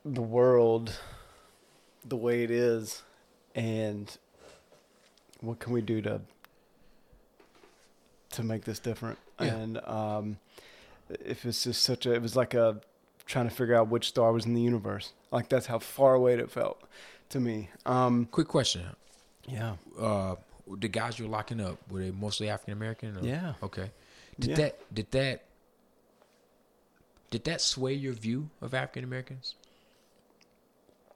the 0.06 0.22
world 0.22 0.94
the 2.06 2.16
way 2.16 2.44
it 2.44 2.52
is 2.52 3.04
and 3.56 4.18
what 5.42 5.60
can 5.60 5.74
we 5.74 5.82
do 5.82 6.02
to 6.02 6.22
to 8.32 8.44
make 8.44 8.64
this 8.64 8.80
different 8.80 9.18
Yeah. 9.40 9.48
and 9.56 9.78
um 9.86 10.38
if 11.26 11.46
it's 11.46 11.64
just 11.66 11.84
such 11.84 12.06
a 12.06 12.14
it 12.14 12.22
was 12.22 12.36
like 12.38 12.54
a 12.54 12.80
trying 13.26 13.50
to 13.50 13.54
figure 13.54 13.76
out 13.76 13.90
which 13.90 14.08
star 14.08 14.32
was 14.32 14.46
in 14.46 14.54
the 14.54 14.62
universe 14.62 15.12
like 15.32 15.50
that's 15.50 15.66
how 15.66 15.80
far 15.80 16.14
away 16.16 16.34
it 16.36 16.50
felt 16.50 16.82
to 17.30 17.40
me 17.40 17.70
um 17.86 18.26
Quick 18.32 18.48
question. 18.48 18.84
Yeah 19.48 19.76
Uh, 20.00 20.36
the 20.80 20.88
guys 20.88 21.20
you're 21.20 21.28
locking 21.28 21.60
up 21.60 21.78
were 21.90 22.00
they 22.00 22.12
mostly 22.12 22.50
African 22.50 22.74
American? 22.74 23.18
Yeah. 23.24 23.54
Okay. 23.62 23.92
Did 24.40 24.50
Yeah. 24.52 24.56
that 24.58 24.94
did 24.94 25.12
that 25.12 25.44
did 27.30 27.44
that 27.46 27.62
sway 27.62 27.94
your 27.94 28.14
view 28.14 28.50
of 28.62 28.74
African 28.74 29.04
Americans? 29.04 29.56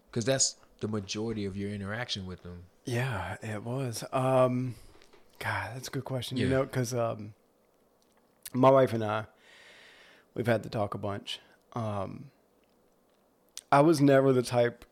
Because 0.10 0.26
that's 0.26 0.56
the 0.80 0.88
majority 0.88 1.46
of 1.46 1.56
your 1.58 1.70
interaction 1.72 2.26
with 2.26 2.44
them. 2.44 2.64
Yeah, 2.86 3.38
it 3.42 3.64
was. 3.64 4.04
Um, 4.14 4.76
God, 5.40 5.72
that's 5.74 5.88
a 5.88 5.92
good 5.92 6.06
question. 6.06 6.38
You 6.38 6.48
know, 6.48 6.64
because 6.64 6.94
um, 6.94 7.34
my 8.54 8.70
wife 8.70 8.94
and 8.94 9.04
I, 9.04 9.26
we've 10.36 10.48
had 10.48 10.64
to 10.64 10.70
talk 10.70 10.94
a 10.94 10.98
bunch. 10.98 11.40
Um, 11.74 12.26
I 13.72 13.82
was 13.82 14.00
never 14.00 14.32
the 14.32 14.44
type. 14.44 14.86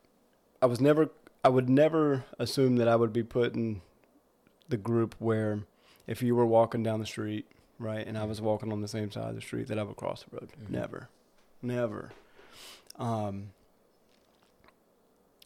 I 0.62 0.66
was 0.66 0.82
never. 0.82 1.10
I 1.44 1.50
would 1.50 1.70
never 1.70 2.24
assume 2.40 2.78
that 2.78 2.88
I 2.88 2.96
would 2.96 3.12
be 3.14 3.24
put 3.24 3.54
in 3.56 3.82
the 4.70 4.78
group 4.78 5.16
where, 5.20 5.60
if 6.08 6.22
you 6.22 6.36
were 6.36 6.46
walking 6.46 6.84
down 6.84 7.00
the 7.00 7.06
street, 7.06 7.46
right, 7.80 8.06
and 8.08 8.18
I 8.18 8.24
was 8.24 8.40
walking 8.42 8.72
on 8.72 8.82
the 8.82 8.88
same 8.88 9.12
side 9.12 9.30
of 9.30 9.36
the 9.36 9.42
street, 9.42 9.68
that 9.68 9.78
I 9.78 9.84
would 9.84 9.98
cross 9.98 10.24
the 10.24 10.38
road. 10.38 10.50
Mhm. 10.66 10.70
Never, 10.70 11.10
never. 11.62 12.12
Um, 12.98 13.50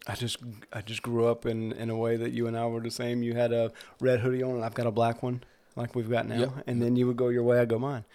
I 0.06 0.16
just 0.16 0.38
I 0.72 0.82
just 0.82 1.02
grew 1.02 1.26
up 1.28 1.46
in 1.46 1.72
in 1.74 1.90
a 1.90 1.98
way 1.98 2.16
that 2.16 2.32
you 2.32 2.48
and 2.48 2.58
I 2.58 2.66
were 2.68 2.80
the 2.80 2.92
same. 2.92 3.24
You 3.24 3.34
had 3.34 3.52
a 3.52 3.72
red 4.00 4.20
hoodie 4.22 4.44
on, 4.44 4.52
and 4.56 4.64
I've 4.64 4.74
got 4.76 4.88
a 4.88 4.92
black 4.92 5.22
one, 5.24 5.44
like 5.76 5.96
we've 5.96 6.10
got 6.10 6.28
now. 6.28 6.40
Yep. 6.40 6.52
And 6.68 6.82
then 6.82 6.96
you 6.96 7.08
would 7.08 7.18
go 7.18 7.30
your 7.30 7.44
way, 7.44 7.60
I 7.60 7.66
go 7.66 7.80
mine. 7.80 8.06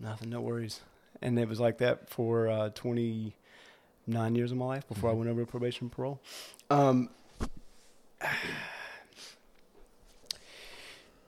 Nothing, 0.00 0.30
no 0.30 0.40
worries. 0.40 0.80
And 1.22 1.38
it 1.38 1.48
was 1.48 1.58
like 1.60 1.78
that 1.78 2.10
for 2.10 2.48
uh, 2.48 2.70
twenty 2.74 3.34
nine 4.06 4.34
years 4.34 4.52
of 4.52 4.58
my 4.58 4.64
life 4.66 4.88
before 4.88 5.10
I 5.10 5.12
Mhm. 5.14 5.18
went 5.18 5.30
over 5.30 5.40
to 5.44 5.46
probation 5.50 5.88
parole. 5.90 6.18
Um, 6.70 7.10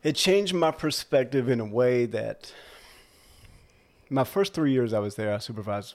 it 0.03 0.15
changed 0.17 0.55
my 0.55 0.71
perspective 0.71 1.49
in 1.49 1.61
a 1.61 1.65
way 1.65 2.07
that 2.07 2.53
my 4.09 4.25
first 4.25 4.55
three 4.55 4.73
years 4.73 4.93
I 4.93 4.99
was 4.99 5.15
there, 5.17 5.33
I 5.35 5.39
supervised 5.39 5.95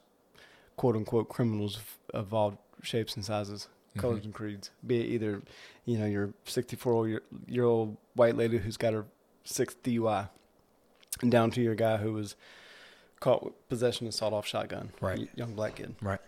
quote 0.77 0.95
unquote 0.95 1.29
criminals 1.29 1.79
of, 2.13 2.33
all 2.33 2.61
shapes 2.81 3.15
and 3.15 3.25
sizes, 3.25 3.67
colors 3.97 4.21
Mhm. 4.21 4.25
and 4.25 4.33
creeds. 4.33 4.71
Be 4.85 5.01
it 5.01 5.05
either, 5.07 5.41
you 5.85 5.97
know, 5.97 6.05
your 6.05 6.33
64 6.45 7.07
year, 7.07 7.23
year 7.47 7.63
old 7.65 7.97
white 8.13 8.35
lady 8.35 8.57
who's 8.59 8.77
got 8.77 8.93
her 8.93 9.05
sixth 9.43 9.81
DUI, 9.83 10.29
and 11.21 11.31
down 11.31 11.49
to 11.51 11.61
your 11.61 11.75
guy 11.75 11.97
who 11.97 12.13
was 12.13 12.35
caught 13.19 13.43
with 13.43 13.69
possession 13.69 14.05
of 14.07 14.13
sawed 14.13 14.33
off 14.33 14.45
shotgun, 14.45 14.91
Right. 15.01 15.29
young 15.35 15.55
black 15.55 15.75
kid. 15.75 15.95
Right. 16.01 16.19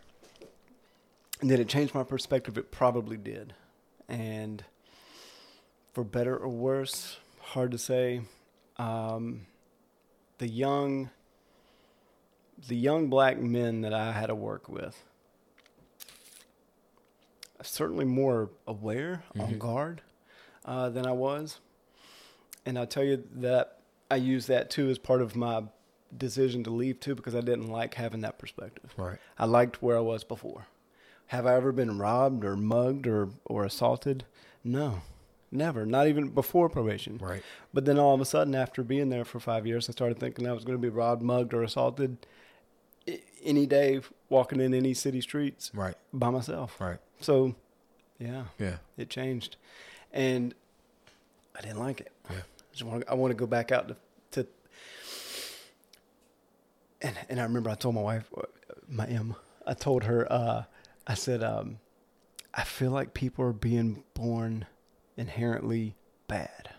And 1.41 1.49
did 1.49 1.60
it 1.60 1.68
change 1.69 1.94
my 1.94 2.03
perspective? 2.03 2.57
It 2.57 2.72
probably 2.72 3.18
did. 3.18 3.53
And 4.09 4.63
for 5.93 6.03
better 6.03 6.35
or 6.38 6.49
worse, 6.49 7.17
hard 7.41 7.71
to 7.71 7.77
say. 7.77 8.21
Um, 8.77 9.47
the 10.38 10.47
young, 10.47 11.09
the 12.67 12.75
young 12.75 13.09
black 13.09 13.39
men 13.39 13.81
that 13.81 13.93
I 13.93 14.11
had 14.11 14.27
to 14.27 14.35
work 14.35 14.69
with, 14.69 15.03
certainly 17.61 18.05
more 18.05 18.49
aware, 18.67 19.23
on 19.39 19.53
Mhm. 19.55 19.59
guard, 19.59 20.01
uh, 20.65 20.89
than 20.89 21.05
I 21.07 21.11
was. 21.11 21.59
And 22.65 22.77
I'll 22.77 22.88
tell 22.88 23.03
you 23.03 23.23
that 23.35 23.79
I 24.11 24.17
use 24.17 24.45
that 24.47 24.69
too 24.69 24.89
as 24.89 24.99
part 24.99 25.21
of 25.21 25.35
my 25.35 25.63
decision 26.15 26.63
to 26.65 26.69
leave 26.69 26.99
too, 26.99 27.15
because 27.15 27.35
I 27.35 27.41
didn't 27.41 27.67
like 27.67 27.95
having 27.95 28.21
that 28.21 28.38
perspective. 28.38 28.93
Right. 28.95 29.17
I 29.38 29.45
liked 29.45 29.81
where 29.81 29.97
I 29.97 30.01
was 30.01 30.23
before. 30.23 30.67
Have 31.27 31.45
I 31.45 31.55
ever 31.55 31.71
been 31.71 31.97
robbed 31.97 32.45
or 32.45 32.55
mugged 32.55 33.05
or, 33.07 33.29
or 33.45 33.65
assaulted? 33.65 34.23
No, 34.63 35.01
never. 35.51 35.85
Not 35.85 36.07
even 36.07 36.29
before 36.29 36.69
probation. 36.69 37.17
Right. 37.17 37.43
But 37.73 37.85
then 37.85 37.99
all 37.99 38.13
of 38.15 38.21
a 38.21 38.25
sudden, 38.25 38.55
after 38.55 38.81
being 38.83 39.09
there 39.09 39.25
for 39.25 39.39
five 39.39 39.67
years, 39.67 39.89
I 39.89 39.91
started 39.91 40.19
thinking 40.19 40.47
I 40.47 40.53
was 40.53 40.63
going 40.63 40.77
to 40.77 40.81
be 40.81 40.89
robbed, 40.89 41.21
mugged, 41.21 41.53
or 41.53 41.63
assaulted 41.63 42.17
any 43.43 43.65
day 43.65 44.01
walking 44.29 44.59
in 44.59 44.73
any 44.73 44.93
city 44.93 45.21
streets 45.21 45.71
Right. 45.73 45.95
by 46.13 46.29
myself. 46.29 46.79
Right. 46.81 46.97
So, 47.21 47.55
yeah, 48.19 48.45
Yeah. 48.59 48.77
it 48.97 49.09
changed, 49.09 49.55
and 50.11 50.53
I 51.57 51.61
didn't 51.61 51.79
like 51.79 52.01
it. 52.01 52.11
Yeah. 52.29 52.37
I 52.39 52.41
just 52.73 52.83
want 52.83 53.01
to, 53.05 53.11
I 53.11 53.15
want 53.15 53.31
to 53.31 53.35
go 53.35 53.45
back 53.47 53.71
out 53.71 53.87
to, 53.87 53.95
to 54.31 54.47
and 57.01 57.15
and 57.29 57.39
I 57.39 57.43
remember 57.43 57.69
I 57.69 57.75
told 57.75 57.95
my 57.95 58.01
wife, 58.01 58.29
uh, 58.37 58.41
my 58.89 59.05
M, 59.07 59.35
I 59.65 59.73
told 59.73 60.03
her, 60.05 60.31
uh, 60.31 60.63
I 61.07 61.13
said, 61.13 61.41
um, 61.41 61.79
I 62.53 62.63
feel 62.63 62.91
like 62.91 63.13
people 63.13 63.45
are 63.45 63.53
being 63.53 64.03
born 64.13 64.65
inherently 65.15 65.95
bad, 66.27 66.69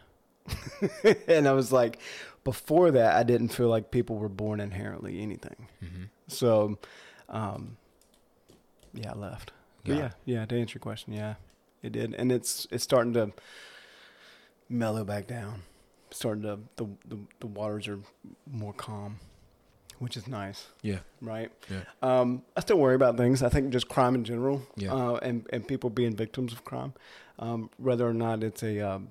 and 1.26 1.48
I 1.48 1.52
was 1.52 1.72
like, 1.72 1.98
before 2.44 2.90
that, 2.90 3.16
I 3.16 3.22
didn't 3.22 3.48
feel 3.48 3.68
like 3.68 3.90
people 3.90 4.16
were 4.16 4.28
born 4.28 4.60
inherently 4.60 5.20
anything. 5.20 5.68
Mm-hmm. 5.82 6.04
So, 6.28 6.78
um, 7.28 7.76
yeah, 8.94 9.12
I 9.12 9.18
left. 9.18 9.52
Got 9.84 9.96
yeah, 9.96 10.10
yeah. 10.24 10.44
To 10.46 10.58
answer 10.58 10.74
your 10.76 10.80
question, 10.80 11.12
yeah, 11.12 11.34
it 11.82 11.92
did, 11.92 12.14
and 12.14 12.30
it's 12.30 12.66
it's 12.70 12.84
starting 12.84 13.14
to 13.14 13.32
mellow 14.68 15.04
back 15.04 15.26
down. 15.26 15.62
Starting 16.10 16.42
to 16.42 16.58
the 16.76 16.86
the, 17.06 17.18
the 17.40 17.46
waters 17.46 17.88
are 17.88 17.98
more 18.50 18.72
calm, 18.72 19.20
which 19.98 20.16
is 20.16 20.26
nice, 20.28 20.66
Yeah. 20.82 20.98
right? 21.20 21.50
Yeah. 21.70 21.82
Um, 22.02 22.42
I 22.56 22.60
still 22.60 22.78
worry 22.78 22.94
about 22.94 23.16
things. 23.16 23.42
I 23.42 23.48
think 23.48 23.70
just 23.70 23.88
crime 23.88 24.14
in 24.14 24.24
general, 24.24 24.62
Yeah. 24.76 24.92
uh, 24.94 25.14
and 25.22 25.46
and 25.52 25.66
people 25.66 25.90
being 25.90 26.14
victims 26.16 26.52
of 26.52 26.64
crime, 26.64 26.92
um, 27.38 27.70
whether 27.78 28.06
or 28.08 28.14
not 28.14 28.42
it's 28.42 28.62
a 28.62 28.80
um, 28.80 29.08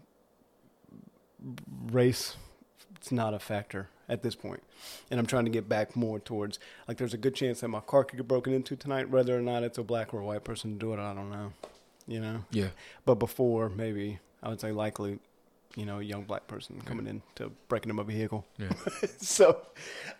race, 1.92 2.36
it's 2.96 3.12
not 3.12 3.34
a 3.34 3.40
factor 3.40 3.90
at 4.10 4.24
this 4.24 4.36
point. 4.36 4.64
And 5.12 5.20
I'm 5.20 5.26
trying 5.26 5.46
to 5.46 5.52
get 5.52 5.68
back 5.68 5.96
more 5.96 6.20
towards 6.20 6.60
like 6.88 6.98
there's 6.98 7.14
a 7.14 7.18
good 7.18 7.36
chance 7.36 7.62
that 7.62 7.68
my 7.68 7.80
car 7.82 8.04
could 8.04 8.18
get 8.18 8.28
broken 8.28 8.54
into 8.54 8.76
tonight, 8.76 9.10
whether 9.10 9.38
or 9.38 9.42
not 9.42 9.64
it's 9.64 9.78
a 9.78 9.84
black 9.84 10.14
or 10.14 10.22
a 10.22 10.26
white 10.26 10.44
person 10.44 10.74
to 10.74 10.80
do 10.80 10.94
it. 10.94 11.00
I 11.00 11.14
don't 11.14 11.30
know, 11.30 11.54
you 12.08 12.20
know. 12.20 12.44
Yeah. 12.52 12.70
But 13.06 13.16
before, 13.16 13.70
maybe 13.70 14.20
I 14.42 14.50
would 14.50 14.62
say 14.62 14.72
likely, 14.72 15.20
you 15.78 15.86
know, 15.86 16.00
a 16.00 16.04
young 16.04 16.24
black 16.24 16.48
person 16.48 16.82
coming 16.82 17.06
in 17.06 17.22
to 17.36 17.52
breaking 17.70 17.92
into 17.92 18.04
my 18.04 18.12
vehicle. 18.12 18.44
Yeah. 18.58 18.70
so, 19.20 19.62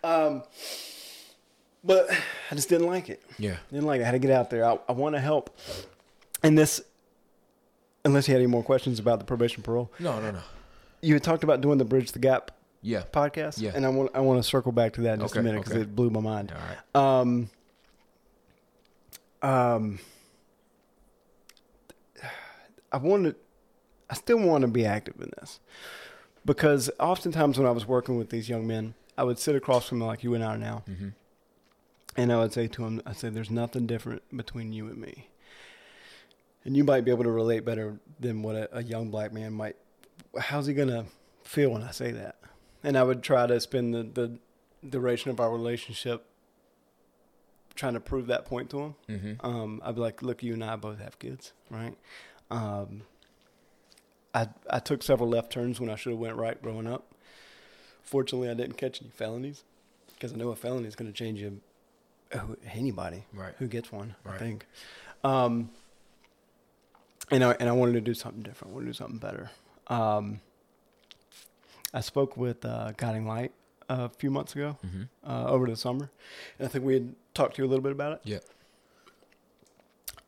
um, 0.04 0.44
but 1.82 2.08
I 2.50 2.54
just 2.54 2.68
didn't 2.68 2.86
like 2.86 3.08
it. 3.08 3.20
Yeah. 3.38 3.56
Didn't 3.72 3.86
like 3.86 4.00
it. 4.00 4.04
I 4.04 4.06
had 4.06 4.12
to 4.12 4.20
get 4.20 4.30
out 4.30 4.50
there. 4.50 4.64
I, 4.64 4.78
I 4.88 4.92
want 4.92 5.16
to 5.16 5.20
help. 5.20 5.58
And 6.44 6.56
this, 6.56 6.80
unless 8.04 8.28
you 8.28 8.34
had 8.34 8.40
any 8.40 8.46
more 8.46 8.62
questions 8.62 9.00
about 9.00 9.18
the 9.18 9.24
probation 9.24 9.64
parole, 9.64 9.90
No. 9.98 10.20
No. 10.20 10.30
No. 10.30 10.40
you 11.02 11.14
had 11.14 11.24
talked 11.24 11.42
about 11.42 11.60
doing 11.60 11.78
the 11.78 11.84
Bridge 11.84 12.12
the 12.12 12.20
Gap 12.20 12.52
Yeah. 12.80 13.02
podcast. 13.12 13.60
Yeah. 13.60 13.72
And 13.74 13.84
I 13.84 13.88
want 13.88 14.12
I 14.14 14.20
want 14.20 14.38
to 14.40 14.48
circle 14.48 14.70
back 14.70 14.92
to 14.92 15.00
that 15.02 15.14
in 15.14 15.20
just 15.20 15.34
a 15.34 15.42
minute 15.42 15.58
because 15.58 15.72
okay. 15.72 15.82
it 15.82 15.96
blew 15.96 16.10
my 16.10 16.20
mind. 16.20 16.52
All 16.52 17.02
right. 17.02 17.20
Um, 17.20 17.50
um, 19.42 19.98
I 22.92 22.96
wanted, 22.98 23.34
I 24.10 24.14
still 24.14 24.38
want 24.38 24.62
to 24.62 24.68
be 24.68 24.84
active 24.86 25.16
in 25.20 25.30
this 25.38 25.60
because 26.44 26.90
oftentimes 26.98 27.58
when 27.58 27.66
I 27.66 27.70
was 27.72 27.86
working 27.86 28.16
with 28.16 28.30
these 28.30 28.48
young 28.48 28.66
men, 28.66 28.94
I 29.16 29.24
would 29.24 29.38
sit 29.38 29.54
across 29.56 29.88
from 29.88 29.98
them 29.98 30.08
like 30.08 30.22
you 30.24 30.34
and 30.34 30.42
I 30.44 30.54
are 30.54 30.58
now, 30.58 30.82
Mm-hmm. 30.88 31.08
and 32.16 32.32
I 32.32 32.38
would 32.38 32.52
say 32.52 32.68
to 32.68 32.82
them, 32.84 33.02
I 33.04 33.12
said, 33.12 33.34
"There's 33.34 33.50
nothing 33.50 33.86
different 33.86 34.22
between 34.34 34.72
you 34.72 34.86
and 34.86 34.98
me." 34.98 35.28
And 36.64 36.76
you 36.76 36.84
might 36.84 37.04
be 37.04 37.10
able 37.10 37.24
to 37.24 37.30
relate 37.30 37.64
better 37.64 37.98
than 38.20 38.42
what 38.42 38.54
a, 38.56 38.78
a 38.78 38.82
young 38.82 39.10
black 39.10 39.32
man 39.32 39.52
might. 39.52 39.76
How's 40.38 40.66
he 40.66 40.74
gonna 40.74 41.06
feel 41.42 41.70
when 41.70 41.82
I 41.82 41.90
say 41.90 42.10
that? 42.12 42.36
And 42.84 42.96
I 42.96 43.02
would 43.02 43.22
try 43.22 43.46
to 43.46 43.58
spend 43.60 43.94
the, 43.94 44.02
the 44.04 44.38
duration 44.88 45.30
of 45.30 45.40
our 45.40 45.50
relationship 45.50 46.24
trying 47.74 47.94
to 47.94 48.00
prove 48.00 48.26
that 48.26 48.44
point 48.44 48.70
to 48.70 48.78
him. 48.80 48.94
Mm-hmm. 49.08 49.46
Um, 49.46 49.80
I'd 49.84 49.94
be 49.96 50.00
like, 50.00 50.22
"Look, 50.22 50.42
you 50.42 50.54
and 50.54 50.64
I 50.64 50.76
both 50.76 50.98
have 51.00 51.18
kids, 51.18 51.52
right?" 51.70 51.96
Um, 52.50 53.02
I 54.42 54.48
I 54.70 54.78
took 54.78 55.02
several 55.02 55.28
left 55.28 55.50
turns 55.52 55.80
when 55.80 55.90
I 55.90 55.96
should 55.96 56.10
have 56.12 56.20
went 56.20 56.36
right 56.36 56.60
growing 56.62 56.86
up. 56.86 57.04
Fortunately, 58.02 58.48
I 58.50 58.54
didn't 58.54 58.76
catch 58.76 59.00
any 59.02 59.10
felonies 59.10 59.64
because 60.14 60.32
I 60.32 60.36
know 60.36 60.48
a 60.50 60.56
felony 60.56 60.86
is 60.88 60.96
going 60.96 61.10
to 61.10 61.16
change 61.16 61.40
you, 61.40 61.60
anybody 62.72 63.24
Right. 63.32 63.54
who 63.58 63.66
gets 63.66 63.90
one. 63.92 64.14
I 64.26 64.36
think. 64.38 64.66
Um, 65.24 65.70
and 67.30 67.44
I 67.44 67.52
and 67.60 67.68
I 67.68 67.72
wanted 67.72 67.92
to 67.94 68.00
do 68.00 68.14
something 68.14 68.42
different. 68.42 68.72
I 68.72 68.74
wanted 68.74 68.86
to 68.86 68.92
do 68.92 68.96
something 68.96 69.18
better. 69.18 69.50
Um, 69.88 70.40
I 71.92 72.00
spoke 72.00 72.36
with 72.36 72.64
uh, 72.64 72.92
Guiding 72.96 73.26
Light 73.26 73.52
a 73.88 74.08
few 74.10 74.30
months 74.30 74.54
ago 74.54 74.76
Mm-hmm. 74.86 75.02
uh, 75.30 75.46
over 75.46 75.66
the 75.66 75.76
summer, 75.76 76.10
and 76.58 76.68
I 76.68 76.70
think 76.70 76.84
we 76.84 76.94
had 76.94 77.14
talked 77.34 77.56
to 77.56 77.62
you 77.62 77.66
a 77.68 77.70
little 77.70 77.82
bit 77.82 77.92
about 77.92 78.12
it. 78.12 78.20
Yeah. 78.24 78.38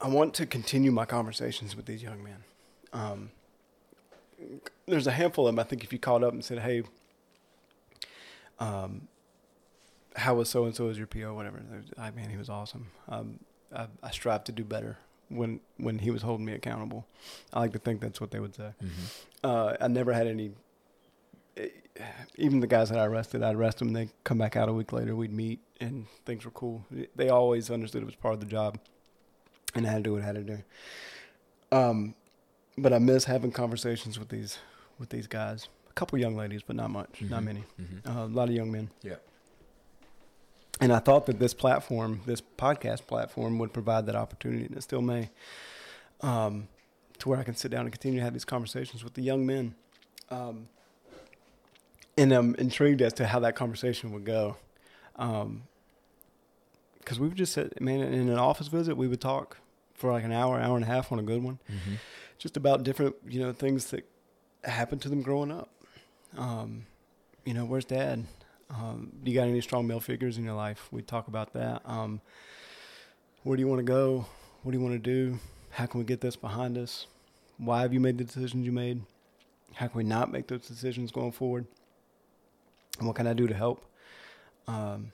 I 0.01 0.09
want 0.09 0.33
to 0.35 0.47
continue 0.47 0.91
my 0.91 1.05
conversations 1.05 1.77
with 1.77 1.85
these 1.87 2.03
young 2.03 2.25
men. 2.25 2.43
Um, 2.95 3.31
there's 4.87 5.07
a 5.07 5.13
handful 5.13 5.47
of 5.47 5.55
them. 5.55 5.59
I 5.59 5.65
think 5.65 5.85
if 5.85 5.93
you 5.93 5.99
called 5.99 6.25
up 6.25 6.33
and 6.33 6.45
said, 6.45 6.59
"Hey, 6.61 6.83
um, 8.59 9.09
how 10.17 10.35
was 10.35 10.49
so 10.49 10.65
and 10.65 10.75
so 10.75 10.89
as 10.89 10.99
your 10.99 11.07
PO, 11.07 11.35
whatever," 11.35 11.63
I 11.99 12.11
mean, 12.11 12.31
he 12.31 12.37
was 12.37 12.49
awesome. 12.51 12.89
Um, 13.09 13.41
I, 13.75 13.87
I 14.03 14.11
strive 14.11 14.45
to 14.45 14.53
do 14.53 14.65
better 14.65 14.99
when 15.29 15.61
when 15.79 15.99
he 16.01 16.11
was 16.11 16.23
holding 16.23 16.45
me 16.47 16.53
accountable. 16.53 17.07
I 17.53 17.61
like 17.61 17.73
to 17.73 17.79
think 17.79 18.01
that's 18.01 18.21
what 18.21 18.31
they 18.31 18.41
would 18.41 18.55
say. 18.55 18.71
Mm-hmm. 18.83 19.05
Uh, 19.45 19.77
I 19.81 19.89
never 19.89 20.13
had 20.13 20.27
any. 20.27 20.53
eh, 21.57 21.69
Even 22.37 22.61
the 22.61 22.67
guys 22.67 22.91
that 22.91 22.99
I 22.99 23.05
arrested, 23.07 23.43
I'd 23.43 23.55
arrest 23.57 23.79
them. 23.79 23.93
They 23.93 24.09
come 24.25 24.39
back 24.39 24.57
out 24.57 24.69
a 24.69 24.73
week 24.73 24.93
later. 24.93 25.15
We'd 25.15 25.33
meet, 25.33 25.61
and 25.81 26.07
things 26.27 26.45
were 26.45 26.51
cool. 26.51 26.85
They 27.17 27.29
always 27.29 27.71
understood 27.71 28.03
it 28.03 28.07
was 28.07 28.15
part 28.17 28.35
of 28.35 28.41
the 28.41 28.47
job, 28.47 28.79
and 29.75 29.87
I 29.87 29.91
had 29.91 29.99
to 29.99 30.03
do 30.03 30.13
what 30.15 30.23
I 30.23 30.27
had 30.27 30.35
to 30.35 30.43
do. 30.43 30.59
Um, 31.73 32.15
but 32.79 32.93
I 32.93 32.99
miss 32.99 33.25
having 33.25 33.53
conversations 33.53 34.19
with 34.19 34.29
these 34.29 34.59
with 34.99 35.11
these 35.11 35.27
guys. 35.27 35.69
A 35.89 35.93
couple 35.93 36.19
young 36.19 36.37
ladies, 36.37 36.63
but 36.63 36.77
not 36.77 36.91
much, 36.91 37.21
not 37.23 37.43
Mhm. 37.43 37.45
many. 37.45 37.65
Mm-hmm. 37.81 38.09
Uh, 38.09 38.25
a 38.25 38.27
lot 38.27 38.49
of 38.49 38.55
young 38.55 38.71
men. 38.71 38.91
Yeah. 39.03 39.17
And 40.81 40.93
I 40.93 40.99
thought 40.99 41.27
that 41.27 41.39
this 41.39 41.53
platform, 41.53 42.23
this 42.27 42.41
podcast 42.41 43.07
platform, 43.07 43.59
would 43.59 43.73
provide 43.73 44.07
that 44.07 44.17
opportunity, 44.17 44.67
and 44.67 44.77
it 44.77 44.83
still 44.83 45.03
may, 45.03 45.31
um, 46.23 46.69
to 47.19 47.29
where 47.29 47.39
I 47.39 47.43
can 47.43 47.55
sit 47.55 47.71
down 47.71 47.83
and 47.83 47.93
continue 47.93 48.19
to 48.21 48.25
have 48.25 48.33
these 48.33 48.47
conversations 48.47 49.05
with 49.05 49.15
the 49.15 49.23
young 49.23 49.45
men. 49.45 49.75
Um, 50.31 50.69
and 52.17 52.33
I'm 52.33 52.55
intrigued 52.55 53.03
as 53.03 53.13
to 53.15 53.27
how 53.27 53.41
that 53.41 53.57
conversation 53.57 54.13
would 54.13 54.25
go. 54.25 54.57
Because 55.17 57.19
we 57.19 57.29
would 57.29 57.37
just 57.37 57.53
sit, 57.53 57.79
man, 57.81 58.01
in 58.01 58.29
an 58.29 58.39
office 58.39 58.69
visit, 58.69 58.97
we 58.97 59.09
would 59.09 59.21
talk 59.21 59.59
for 59.95 60.13
like 60.13 60.25
an 60.25 60.33
hour, 60.33 60.59
hour 60.61 60.77
and 60.77 60.85
a 60.85 60.89
half 60.89 61.13
on 61.13 61.19
a 61.19 61.23
good 61.23 61.43
one, 61.43 61.59
Mm-hmm. 61.71 61.95
Just 62.41 62.57
about 62.57 62.83
different, 62.83 63.15
you 63.29 63.39
know, 63.39 63.53
things 63.53 63.91
that 63.91 64.05
happened 64.65 65.03
to 65.03 65.09
them 65.09 65.23
growing 65.23 65.53
up. 65.53 65.69
Um, 66.37 66.87
you 67.45 67.55
know, 67.55 67.65
where's 67.65 67.85
dad? 67.85 68.25
Um, 68.71 69.13
do 69.23 69.31
you 69.31 69.39
got 69.39 69.47
any 69.47 69.61
strong 69.61 69.87
male 69.87 70.01
figures 70.01 70.39
in 70.39 70.45
your 70.45 70.55
life? 70.55 70.89
We 70.91 71.03
talk 71.03 71.29
about 71.29 71.53
that. 71.53 71.83
Um, 71.85 72.21
where 73.43 73.57
do 73.57 73.61
you 73.61 73.69
want 73.69 73.81
to 73.81 73.85
go? 73.85 74.27
What 74.63 74.73
do 74.73 74.79
you 74.79 74.83
want 74.85 74.95
to 74.95 74.99
do? 74.99 75.39
How 75.71 75.87
can 75.87 75.99
we 76.01 76.05
get 76.05 76.21
this 76.21 76.35
behind 76.35 76.79
us? 76.79 77.07
Why 77.59 77.83
have 77.83 77.93
you 77.93 78.01
made 78.01 78.17
the 78.19 78.25
decisions 78.25 78.65
you 78.65 78.73
made? 78.73 79.03
How 79.75 79.87
can 79.89 79.99
we 79.99 80.05
not 80.05 80.33
make 80.33 80.49
those 80.49 80.67
decisions 80.67 81.13
going 81.13 81.33
forward? 81.33 81.67
And 82.99 83.07
what 83.07 83.17
can 83.17 83.27
I 83.27 83.35
do 83.35 83.47
to 83.47 83.55
help? 83.55 83.85
Um, 84.67 85.13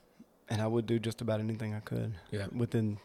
and 0.48 0.60
I 0.62 0.66
would 0.66 0.86
do 0.86 0.98
just 1.00 1.20
about 1.20 1.40
anything 1.40 1.74
I 1.74 1.80
could 1.80 2.14
Yeah. 2.30 2.46
within 2.54 2.98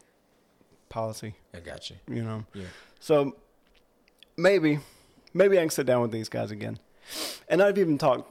policy, 0.88 1.34
I 1.54 1.60
got 1.60 1.90
you. 1.90 1.96
you 2.08 2.22
know. 2.22 2.44
Yeah. 2.54 2.66
So 3.00 3.36
maybe, 4.42 4.80
maybe 5.32 5.58
I 5.58 5.62
can 5.62 5.70
sit 5.70 5.86
down 5.86 6.02
with 6.02 6.10
these 6.10 6.28
guys 6.28 6.50
again. 6.50 6.78
And 7.48 7.62
I've 7.62 7.78
even 7.78 7.98
talked, 7.98 8.30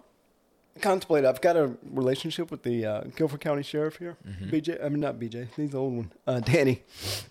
contemplated. 0.81 1.27
I've 1.29 1.41
got 1.41 1.57
a 1.57 1.71
relationship 1.83 2.51
with 2.51 2.63
the 2.63 2.85
uh, 2.85 3.01
Guilford 3.15 3.41
County 3.41 3.63
Sheriff 3.63 3.97
here. 3.97 4.17
Mm-hmm. 4.27 4.49
BJ, 4.49 4.83
I 4.83 4.89
mean 4.89 4.99
not 4.99 5.15
BJ, 5.19 5.47
he's 5.55 5.71
the 5.71 5.77
old 5.77 5.93
one. 5.93 6.11
Uh, 6.27 6.39
Danny, 6.39 6.83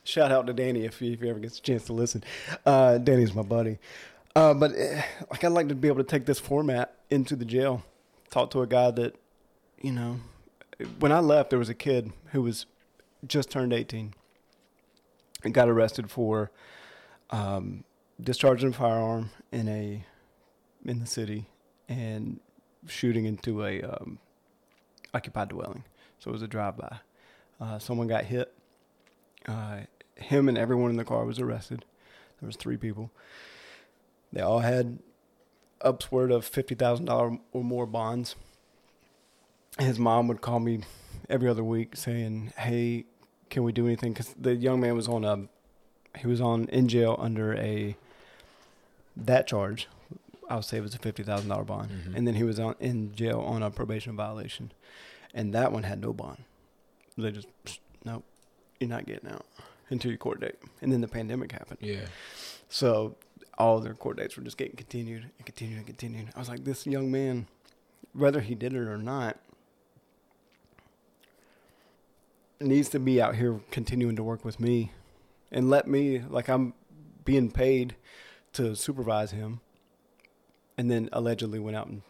shout 0.05 0.33
out 0.33 0.47
to 0.47 0.53
Danny 0.53 0.85
if 0.85 0.99
he, 0.99 1.13
if 1.13 1.21
he 1.21 1.29
ever 1.29 1.39
gets 1.39 1.59
a 1.59 1.63
chance 1.63 1.85
to 1.85 1.93
listen. 1.93 2.25
Uh, 2.65 2.99
Danny's 2.99 3.35
my 3.35 3.43
buddy. 3.43 3.79
Uh, 4.35 4.55
but 4.55 4.73
eh, 4.77 5.03
like 5.31 5.43
I'd 5.45 5.53
like 5.53 5.69
to 5.69 5.75
be 5.75 5.89
able 5.89 5.99
to 5.99 6.05
take 6.05 6.27
this 6.27 6.39
format 6.39 6.95
into 7.11 7.35
the 7.37 7.45
jail, 7.45 7.83
talk 8.31 8.51
to 8.53 8.63
a 8.63 8.67
guy 8.67 8.91
that, 8.93 9.17
you 9.81 9.93
know, 9.93 10.21
when 10.99 11.13
I 11.13 11.19
left, 11.21 11.51
there 11.51 11.59
was 11.59 11.69
a 11.69 11.75
kid 11.75 12.13
who 12.33 12.43
was 12.43 12.67
just 13.27 13.51
turned 13.51 13.73
18 13.73 14.15
and 15.43 15.55
got 15.55 15.69
arrested 15.69 16.11
for 16.11 16.51
um, 17.31 17.85
discharging 18.23 18.71
a 18.71 18.73
firearm 18.73 19.31
in 19.53 19.69
a 19.69 20.05
in 20.85 21.01
the 21.01 21.07
city 21.07 21.47
and 21.89 22.41
shooting 22.87 23.27
into 23.27 23.65
a 23.65 23.83
um, 23.83 24.19
occupied 25.13 25.49
dwelling. 25.49 25.85
So 26.19 26.31
it 26.31 26.33
was 26.33 26.43
a 26.43 26.49
drive-by. 26.49 26.99
Uh, 27.61 27.79
someone 27.79 28.07
got 28.07 28.25
hit. 28.25 28.53
Uh, 29.47 29.81
him 30.15 30.49
and 30.49 30.57
everyone 30.59 30.91
in 30.91 30.97
the 30.97 31.05
car 31.05 31.25
was 31.25 31.39
arrested. 31.39 31.85
There 32.41 32.47
was 32.47 32.57
three 32.57 32.77
people. 32.77 33.11
They 34.33 34.41
all 34.41 34.61
had 34.61 34.99
upward 35.83 36.31
of 36.31 36.45
fifty 36.45 36.75
thousand 36.75 37.07
dollar 37.07 37.39
or 37.53 37.65
more 37.65 37.87
bonds. 37.87 38.37
His 39.79 39.99
mom 39.99 40.29
would 40.29 40.41
call 40.41 40.61
me 40.61 40.83
every 41.29 41.49
other 41.49 41.65
week 41.65 41.97
saying, 41.97 42.53
"Hey, 42.57 43.07
can 43.49 43.63
we 43.63 43.73
do 43.73 43.87
anything?" 43.87 44.13
Because 44.13 44.35
the 44.39 44.55
young 44.55 44.81
man 44.81 44.95
was 44.95 45.09
on 45.09 45.25
a, 45.25 45.49
he 46.19 46.27
was 46.27 46.41
on 46.41 46.67
in 46.69 46.89
jail 46.89 47.17
under 47.19 47.55
a 47.55 47.97
that 49.27 49.47
charge. 49.47 49.89
I 50.49 50.57
would 50.57 50.65
say 50.65 50.79
it 50.79 50.83
was 50.83 50.95
a 50.95 50.99
fifty 50.99 51.23
thousand 51.23 51.49
dollar 51.49 51.65
bond, 51.65 51.91
Mhm. 51.91 52.17
and 52.17 52.27
then 52.27 52.35
he 52.35 52.43
was 52.43 52.59
on 52.59 52.75
in 52.81 53.15
jail 53.15 53.41
on 53.41 53.63
a 53.63 53.71
probation 53.71 54.17
violation, 54.17 54.73
and 55.33 55.55
that 55.55 55.71
one 55.73 55.85
had 55.85 56.01
no 56.01 56.13
bond. 56.13 56.43
They 57.17 57.31
just 57.31 57.47
nope, 58.05 58.25
you're 58.81 58.91
not 58.91 59.07
getting 59.07 59.31
out 59.31 59.47
until 59.91 60.11
your 60.11 60.19
court 60.19 60.41
date, 60.41 60.57
and 60.83 60.93
then 60.93 61.01
the 61.03 61.09
pandemic 61.09 61.53
happened. 61.53 61.79
Yeah. 61.81 62.07
So 62.69 63.17
all 63.59 63.79
their 63.81 63.95
court 63.95 64.17
dates 64.17 64.37
were 64.37 64.43
just 64.43 64.57
getting 64.57 64.75
continued 64.77 65.25
and 65.37 65.47
continued 65.47 65.79
and 65.79 65.87
continued. 65.87 66.29
I 66.35 66.39
was 66.39 66.49
like, 66.49 66.65
this 66.65 66.87
young 66.87 67.11
man, 67.13 67.47
whether 68.13 68.41
he 68.41 68.55
did 68.55 68.73
it 68.73 68.79
or 68.89 68.97
not, 68.99 69.39
needs 72.61 72.89
to 72.91 72.99
be 72.99 73.21
out 73.21 73.37
here 73.37 73.61
continuing 73.71 74.17
to 74.17 74.23
work 74.23 74.45
with 74.45 74.61
me 74.61 74.93
and 75.51 75.69
let 75.71 75.87
me, 75.89 76.21
like, 76.21 76.49
I'm 76.49 76.75
being 77.25 77.51
paid 77.51 77.97
to 78.55 78.75
supervise 78.77 79.31
him. 79.33 79.61
And 80.79 80.91
then 80.91 81.09
allegedly 81.13 81.59
went 81.59 81.77
out 81.77 81.89
and 81.89 82.03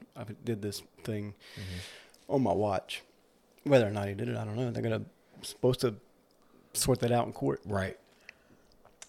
did 0.44 0.62
this 0.62 0.82
thing 1.02 1.34
Mm-hmm. 1.56 2.32
on 2.34 2.42
my 2.42 2.52
watch. 2.52 3.02
Whether 3.64 3.86
or 3.86 3.90
not 3.90 4.08
he 4.08 4.14
did 4.14 4.28
it, 4.28 4.36
I 4.36 4.44
don't 4.44 4.56
know. 4.56 4.70
They're 4.70 4.82
gonna 4.82 5.02
supposed 5.42 5.80
to 5.80 5.94
sort 6.72 7.00
that 7.00 7.10
out 7.12 7.26
in 7.26 7.32
court. 7.32 7.60
Right. 7.66 7.98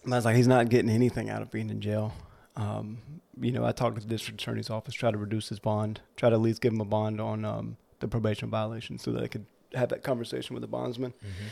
And 0.04 0.12
I 0.12 0.16
was 0.18 0.24
like, 0.24 0.34
he's 0.36 0.48
not 0.48 0.68
getting 0.68 0.90
anything 0.90 1.30
out 1.30 1.42
of 1.42 1.50
being 1.50 1.70
in 1.70 1.80
jail. 1.80 2.12
Um, 2.56 2.98
you 3.40 3.52
know, 3.52 3.64
I 3.64 3.72
talked 3.72 3.94
to 3.96 4.02
the 4.02 4.08
district 4.08 4.40
attorney's 4.42 4.68
office, 4.68 4.94
try 4.94 5.10
to 5.10 5.16
reduce 5.16 5.48
his 5.48 5.58
bond, 5.60 6.00
try 6.16 6.28
to 6.28 6.34
at 6.34 6.40
least 6.42 6.60
give 6.60 6.72
him 6.72 6.80
a 6.80 6.84
bond 6.84 7.20
on 7.20 7.44
um, 7.44 7.76
the 8.00 8.08
probation 8.08 8.50
violation 8.50 8.98
so 8.98 9.12
that 9.12 9.20
they 9.20 9.28
could 9.28 9.46
have 9.74 9.88
that 9.90 10.02
conversation 10.02 10.54
with 10.54 10.60
the 10.60 10.66
bondsman 10.68 11.12
Mm-hmm. 11.12 11.46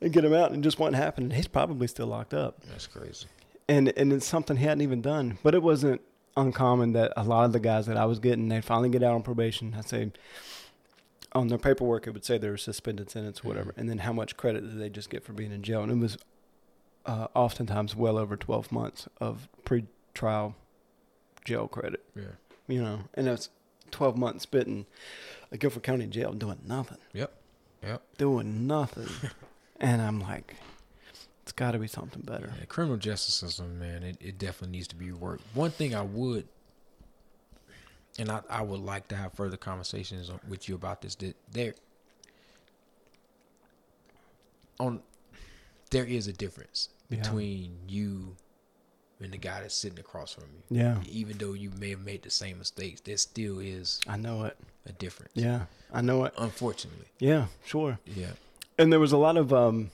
and 0.00 0.12
get 0.12 0.24
him 0.24 0.32
out. 0.32 0.50
And 0.52 0.64
just 0.64 0.78
wasn't 0.78 0.96
happening. 0.96 1.30
He's 1.30 1.46
probably 1.46 1.86
still 1.86 2.06
locked 2.06 2.32
up. 2.34 2.60
That's 2.70 2.86
crazy. 2.86 3.26
And, 3.68 3.92
and 3.96 4.12
it's 4.12 4.26
something 4.26 4.56
he 4.58 4.64
hadn't 4.64 4.82
even 4.82 5.00
done. 5.00 5.38
But 5.42 5.54
it 5.54 5.62
wasn't 5.62 6.00
uncommon 6.36 6.92
that 6.92 7.12
a 7.16 7.24
lot 7.24 7.44
of 7.44 7.52
the 7.52 7.60
guys 7.60 7.86
that 7.86 7.96
I 7.96 8.04
was 8.04 8.18
getting, 8.18 8.48
they'd 8.48 8.64
finally 8.64 8.88
get 8.90 9.02
out 9.02 9.14
on 9.14 9.22
probation. 9.22 9.74
I'd 9.78 9.88
say 9.88 10.10
on 11.32 11.48
their 11.48 11.58
paperwork, 11.58 12.06
it 12.06 12.10
would 12.10 12.24
say 12.24 12.38
they 12.38 12.50
were 12.50 12.56
suspended 12.56 13.10
sentence 13.10 13.40
or 13.44 13.48
whatever. 13.48 13.72
Mhm. 13.72 13.78
And 13.78 13.88
then 13.90 13.98
how 13.98 14.12
much 14.12 14.36
credit 14.36 14.60
did 14.62 14.78
they 14.78 14.88
just 14.90 15.10
get 15.10 15.24
for 15.24 15.32
being 15.32 15.52
in 15.52 15.62
jail? 15.62 15.82
And 15.82 15.90
it 15.92 15.98
was 15.98 16.18
uh, 17.06 17.28
oftentimes 17.34 17.94
well 17.94 18.16
over 18.16 18.36
12 18.36 18.72
months 18.72 19.08
of 19.20 19.48
pre-trial 19.64 20.54
jail 21.44 21.68
credit, 21.68 22.02
Yeah. 22.16 22.22
you 22.66 22.82
know, 22.82 23.00
and 23.14 23.28
it's 23.28 23.50
12 23.90 24.16
months 24.16 24.44
spent 24.44 24.66
in 24.68 24.86
a 25.52 25.58
Guilford 25.58 25.82
County 25.82 26.06
jail 26.06 26.32
doing 26.32 26.60
nothing, 26.66 26.96
Yep. 27.12 27.30
Yep. 27.82 28.02
doing 28.16 28.66
nothing. 28.66 29.08
and 29.80 30.00
I'm 30.00 30.18
like, 30.20 30.56
it's 31.44 31.52
got 31.52 31.72
to 31.72 31.78
be 31.78 31.86
something 31.86 32.22
better. 32.22 32.46
Yeah, 32.54 32.60
the 32.60 32.66
criminal 32.66 32.96
justice 32.96 33.34
system, 33.34 33.78
man, 33.78 34.02
it, 34.02 34.16
it 34.18 34.38
definitely 34.38 34.78
needs 34.78 34.88
to 34.88 34.96
be 34.96 35.12
worked. 35.12 35.42
One 35.54 35.70
thing 35.70 35.94
I 35.94 36.00
would, 36.00 36.48
and 38.18 38.30
I, 38.32 38.40
I 38.48 38.62
would 38.62 38.80
like 38.80 39.08
to 39.08 39.16
have 39.16 39.34
further 39.34 39.58
conversations 39.58 40.30
with 40.48 40.70
you 40.70 40.74
about 40.74 41.02
this. 41.02 41.14
That 41.16 41.36
there, 41.52 41.74
on, 44.80 45.00
there 45.90 46.06
is 46.06 46.26
a 46.28 46.32
difference 46.32 46.88
Yeah. 47.10 47.18
between 47.18 47.76
you 47.88 48.36
and 49.20 49.30
the 49.32 49.36
guy 49.38 49.60
that's 49.60 49.74
sitting 49.74 49.98
across 49.98 50.32
from 50.32 50.44
you. 50.70 50.78
Yeah, 50.80 50.98
Even 51.10 51.36
though 51.36 51.52
you 51.52 51.70
may 51.78 51.90
have 51.90 52.00
made 52.00 52.22
the 52.22 52.30
same 52.30 52.58
mistakes, 52.58 53.00
there 53.02 53.16
still 53.18 53.58
is 53.58 54.00
I 54.08 54.16
know 54.16 54.44
it. 54.44 54.56
a 54.86 54.92
difference. 54.92 55.32
Yeah, 55.34 55.66
I 55.92 56.00
know 56.00 56.24
it. 56.24 56.32
Unfortunately. 56.38 57.06
Yeah, 57.18 57.46
sure. 57.66 57.98
Yeah. 58.06 58.30
And 58.78 58.90
there 58.90 59.00
was 59.00 59.12
a 59.12 59.18
lot 59.18 59.36
of 59.36 59.52
um, 59.52 59.90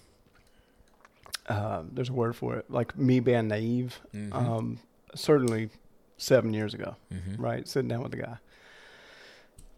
uh, 1.51 1.83
there's 1.93 2.09
a 2.09 2.13
word 2.13 2.35
for 2.37 2.57
it, 2.57 2.71
like 2.71 2.97
me 2.97 3.21
being 3.21 3.49
naive. 3.49 4.01
Mhm. 4.15 4.33
Um, 4.35 4.79
certainly 5.15 5.69
seven 6.17 6.55
years 6.55 6.73
ago, 6.75 6.97
Mhm. 7.13 7.39
right? 7.39 7.67
Sitting 7.69 7.89
down 7.89 8.03
with 8.03 8.13
the 8.13 8.19
guy. 8.19 8.39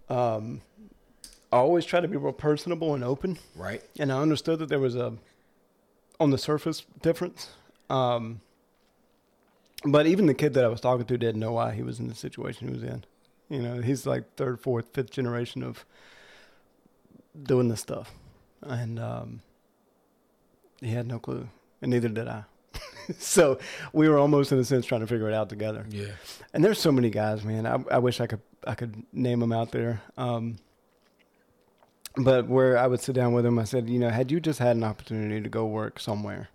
Um, 0.08 0.60
I 1.52 1.56
always 1.56 1.84
try 1.84 2.00
to 2.00 2.08
be 2.08 2.16
real 2.16 2.32
personable 2.32 2.94
and 2.94 3.02
open, 3.04 3.38
Right. 3.56 3.82
and 3.98 4.12
I 4.12 4.20
understood 4.20 4.58
that 4.58 4.68
there 4.68 4.78
was 4.78 4.94
a, 4.96 5.16
on 6.20 6.30
the 6.30 6.38
surface, 6.38 6.84
difference. 7.02 7.50
Um, 7.90 8.40
but 9.84 10.06
even 10.06 10.26
the 10.26 10.34
kid 10.34 10.54
that 10.54 10.64
I 10.64 10.68
was 10.68 10.80
talking 10.80 11.06
to 11.06 11.18
didn't 11.18 11.40
know 11.40 11.52
why 11.52 11.72
he 11.74 11.82
was 11.82 11.98
in 11.98 12.08
the 12.08 12.14
situation 12.14 12.68
he 12.68 12.74
was 12.74 12.82
in. 12.82 13.04
You 13.48 13.60
know, 13.62 13.80
he's 13.82 14.06
like 14.06 14.34
third, 14.36 14.60
fourth, 14.60 14.88
fifth 14.94 15.10
generation 15.10 15.62
of 15.62 15.84
doing 17.42 17.68
this 17.68 17.80
stuff, 17.80 18.12
and 18.62 18.98
um, 18.98 19.40
he 20.80 20.88
had 20.90 21.06
no 21.06 21.18
clue, 21.18 21.48
and 21.82 21.90
neither 21.90 22.08
did 22.08 22.28
I. 22.28 22.44
so 23.18 23.58
we 23.92 24.08
were 24.08 24.16
almost 24.18 24.52
in 24.52 24.58
a 24.58 24.64
sense 24.64 24.86
trying 24.86 25.00
to 25.02 25.06
figure 25.06 25.28
it 25.28 25.34
out 25.34 25.48
together. 25.48 25.84
Yeah. 25.90 26.12
And 26.54 26.64
there's 26.64 26.78
so 26.80 26.90
many 26.92 27.10
guys, 27.10 27.44
man. 27.44 27.66
I, 27.66 27.78
I 27.90 27.98
wish 27.98 28.20
I 28.20 28.26
could 28.26 28.40
I 28.66 28.74
could 28.74 29.02
name 29.12 29.40
them 29.40 29.52
out 29.52 29.72
there. 29.72 30.00
Um, 30.16 30.56
but 32.16 32.46
where 32.48 32.76
I 32.78 32.86
would 32.86 33.00
sit 33.00 33.14
down 33.14 33.32
with 33.32 33.44
them, 33.44 33.58
I 33.58 33.64
said, 33.64 33.88
you 33.88 33.98
know, 33.98 34.10
had 34.10 34.30
you 34.30 34.38
just 34.40 34.58
had 34.58 34.76
an 34.76 34.84
opportunity 34.84 35.40
to 35.40 35.48
go 35.48 35.64
work 35.66 35.98
somewhere, 35.98 36.48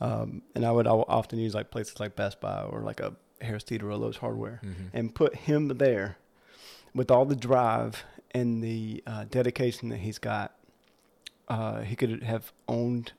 um, 0.00 0.42
and 0.54 0.66
I 0.66 0.72
would 0.72 0.86
often 0.88 1.38
use 1.38 1.54
like 1.54 1.70
places 1.70 2.00
like 2.00 2.16
Best 2.16 2.40
Buy 2.40 2.62
or 2.62 2.80
like 2.82 3.00
a 3.00 3.14
Harris 3.40 3.62
Teeter 3.64 3.88
or 3.90 3.96
Lowe's 3.96 4.16
Hardware, 4.16 4.60
Mhm. 4.64 4.90
and 4.92 5.14
put 5.14 5.36
him 5.36 5.68
there 5.68 6.16
with 6.94 7.10
all 7.10 7.24
the 7.24 7.36
drive 7.36 8.04
and 8.32 8.62
the 8.62 9.02
uh, 9.06 9.24
dedication 9.30 9.88
that 9.90 9.98
he's 9.98 10.18
got. 10.18 10.54
Uh, 11.48 11.82
he 11.82 11.94
could 11.94 12.24
have 12.24 12.52
owned 12.66 13.12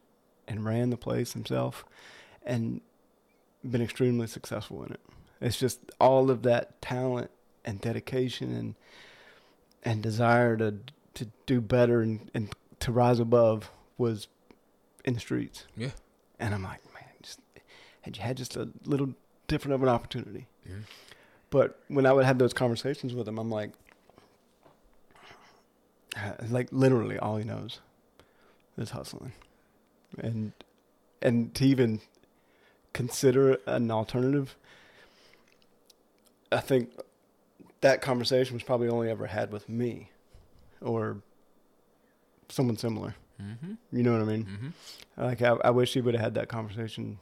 and 0.47 0.65
ran 0.65 0.89
the 0.89 0.97
place 0.97 1.33
himself, 1.33 1.85
and 2.45 2.81
been 3.69 3.81
extremely 3.81 4.27
successful 4.27 4.83
in 4.83 4.93
it. 4.93 5.01
It's 5.41 5.57
just 5.57 5.79
all 5.99 6.31
of 6.31 6.43
that 6.43 6.81
talent 6.81 7.31
and 7.65 7.81
dedication 7.81 8.55
and 8.55 8.75
and 9.83 10.01
desire 10.01 10.57
to 10.57 10.75
to 11.13 11.27
do 11.45 11.61
better 11.61 12.01
and, 12.01 12.29
and 12.33 12.53
to 12.79 12.91
rise 12.91 13.19
above 13.19 13.71
was 13.97 14.27
in 15.03 15.15
the 15.15 15.19
streets. 15.19 15.65
Yeah. 15.75 15.91
And 16.39 16.53
I'm 16.53 16.63
like, 16.63 16.83
man, 16.93 17.03
just 17.23 17.39
had 18.01 18.17
you 18.17 18.23
had 18.23 18.37
just 18.37 18.55
a 18.55 18.69
little 18.85 19.13
different 19.47 19.73
of 19.73 19.83
an 19.83 19.89
opportunity. 19.89 20.45
Yeah. 20.65 20.75
But 21.49 21.79
when 21.87 22.05
I 22.05 22.13
would 22.13 22.25
have 22.25 22.37
those 22.37 22.53
conversations 22.53 23.13
with 23.13 23.27
him, 23.27 23.39
I'm 23.39 23.49
like, 23.49 23.71
like 26.49 26.67
literally 26.71 27.17
all 27.17 27.37
he 27.37 27.43
knows 27.43 27.79
is 28.77 28.91
hustling, 28.91 29.33
and 30.17 30.51
and 31.21 31.53
to 31.55 31.65
even 31.65 32.01
consider 32.93 33.57
an 33.65 33.91
alternative, 33.91 34.55
I 36.51 36.59
think 36.59 36.91
that 37.81 38.01
conversation 38.01 38.55
was 38.55 38.63
probably 38.63 38.89
only 38.89 39.09
ever 39.09 39.27
had 39.27 39.51
with 39.51 39.67
me, 39.69 40.11
or 40.81 41.17
someone 42.49 42.77
similar. 42.77 43.15
Mm-hmm. 43.41 43.73
You 43.91 44.03
know 44.03 44.13
what 44.13 44.21
I 44.21 44.25
mean? 44.25 44.45
Mm-hmm. 44.45 45.23
Like 45.23 45.41
I, 45.41 45.57
I 45.63 45.69
wish 45.69 45.93
he 45.93 46.01
would 46.01 46.15
have 46.15 46.23
had 46.23 46.33
that 46.35 46.47
conversation 46.47 47.19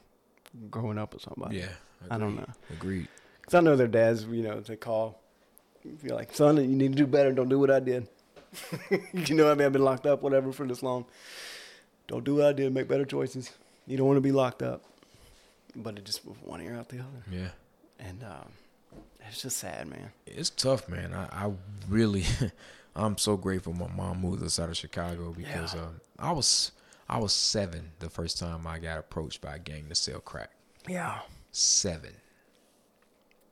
growing 0.70 0.98
up 0.98 1.14
with 1.14 1.22
somebody. 1.22 1.58
Yeah. 1.58 1.68
I 2.10 2.18
don't 2.18 2.32
agreed. 2.32 2.46
know. 2.46 2.54
Agreed. 2.72 3.08
Because 3.40 3.54
I 3.54 3.60
know 3.60 3.76
their 3.76 3.86
dads, 3.86 4.24
you 4.24 4.42
know, 4.42 4.60
they 4.60 4.76
call, 4.76 5.20
you're 6.02 6.16
like, 6.16 6.34
son, 6.34 6.56
you 6.56 6.66
need 6.66 6.92
to 6.92 6.98
do 6.98 7.06
better. 7.06 7.32
Don't 7.32 7.48
do 7.48 7.58
what 7.58 7.70
I 7.70 7.80
did. 7.80 8.08
you 9.12 9.34
know, 9.34 9.44
what 9.44 9.52
I 9.52 9.54
mean, 9.54 9.66
I've 9.66 9.72
been 9.72 9.84
locked 9.84 10.06
up, 10.06 10.22
whatever, 10.22 10.52
for 10.52 10.66
this 10.66 10.82
long. 10.82 11.04
Don't 12.08 12.24
do 12.24 12.36
what 12.36 12.46
I 12.46 12.52
did. 12.52 12.72
Make 12.72 12.88
better 12.88 13.04
choices. 13.04 13.50
You 13.86 13.96
don't 13.96 14.06
want 14.06 14.16
to 14.18 14.20
be 14.22 14.32
locked 14.32 14.62
up. 14.62 14.82
But 15.74 15.98
it 15.98 16.04
just 16.04 16.24
was 16.24 16.36
one 16.42 16.60
ear 16.62 16.74
out 16.76 16.88
the 16.88 17.00
other. 17.00 17.22
Yeah. 17.30 17.48
And 17.98 18.22
um, 18.24 18.48
it's 19.28 19.42
just 19.42 19.56
sad, 19.58 19.88
man. 19.88 20.10
It's 20.26 20.50
tough, 20.50 20.88
man. 20.88 21.12
I, 21.12 21.46
I 21.46 21.52
really, 21.88 22.24
I'm 22.96 23.18
so 23.18 23.36
grateful 23.36 23.72
my 23.72 23.88
mom 23.88 24.20
moved 24.22 24.42
us 24.42 24.58
out 24.58 24.68
of 24.70 24.76
Chicago 24.76 25.32
because 25.36 25.74
Yeah. 25.74 25.80
uh, 25.82 25.88
I 26.18 26.32
was 26.32 26.72
I 27.08 27.18
was 27.18 27.32
seven 27.32 27.90
the 28.00 28.08
first 28.10 28.38
time 28.38 28.66
I 28.66 28.78
got 28.78 28.98
approached 28.98 29.40
by 29.40 29.56
a 29.56 29.58
gang 29.58 29.86
to 29.88 29.94
sell 29.94 30.18
crack. 30.20 30.50
Yeah. 30.88 31.18
Seven, 31.52 32.12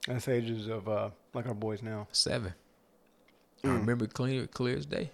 That's 0.07 0.29
ages 0.29 0.69
of 0.69 0.89
uh, 0.89 1.11
like 1.35 1.47
our 1.47 1.55
boys 1.55 1.83
now. 1.83 2.07
seven. 2.13 2.55
I 3.63 3.67
Mm. 3.69 3.79
remember 3.81 4.07
clear 4.07 4.47
clear 4.47 4.77
as 4.77 4.85
day. 4.87 5.11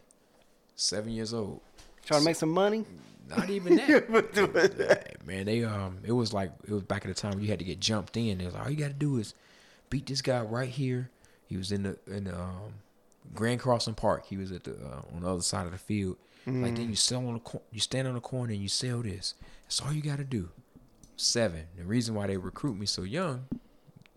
Seven 0.75 1.12
years 1.12 1.33
old. 1.35 1.61
Trying 2.05 2.21
to 2.21 2.25
make 2.25 2.37
some 2.37 2.51
money? 2.51 2.85
Not 3.31 3.51
even 3.51 3.77
that. 3.77 5.16
man, 5.24 5.47
they 5.47 5.65
um, 5.65 5.98
it 6.05 6.12
was 6.12 6.32
like 6.32 6.52
it 6.66 6.73
was 6.73 6.82
back 6.82 7.05
at 7.05 7.09
the 7.09 7.20
time 7.20 7.40
you 7.40 7.48
had 7.48 7.59
to 7.61 7.65
get 7.65 7.81
jumped 7.81 8.16
in. 8.16 8.40
It 8.40 8.44
was 8.44 8.55
like, 8.55 8.65
all 8.65 8.70
you 8.70 8.77
got 8.77 8.89
to 8.89 8.94
do 8.94 9.19
is 9.19 9.35
beat 9.89 10.07
this 10.07 10.23
guy 10.23 10.40
right 10.43 10.69
here. 10.69 11.11
He 11.47 11.57
was 11.57 11.73
in 11.73 11.82
the 11.85 11.98
in 12.07 12.24
the 12.24 12.35
um, 12.35 12.74
Grand 13.35 13.61
Crossing 13.61 13.94
Park. 13.94 14.27
He 14.27 14.36
was 14.36 14.52
at 14.52 14.65
the 14.65 14.73
uh, 14.73 15.02
on 15.15 15.23
the 15.23 15.28
other 15.31 15.43
side 15.43 15.66
of 15.66 15.73
the 15.73 15.78
field. 15.78 16.16
Like 16.47 16.74
then 16.74 16.89
you 16.89 16.97
sell 16.97 17.24
on 17.28 17.35
the 17.35 17.40
cor- 17.40 17.62
you 17.70 17.78
stand 17.81 18.09
on 18.09 18.15
the 18.15 18.20
corner 18.20 18.52
and 18.52 18.61
you 18.62 18.69
sell 18.69 19.02
this. 19.02 19.35
That's 19.65 19.81
all 19.82 19.93
you 19.93 20.02
got 20.02 20.16
to 20.19 20.24
do. 20.24 20.48
Seven. 21.16 21.66
The 21.77 21.85
reason 21.85 22.15
why 22.15 22.27
they 22.27 22.36
recruit 22.39 22.77
me 22.77 22.86
so 22.86 23.02
young, 23.02 23.47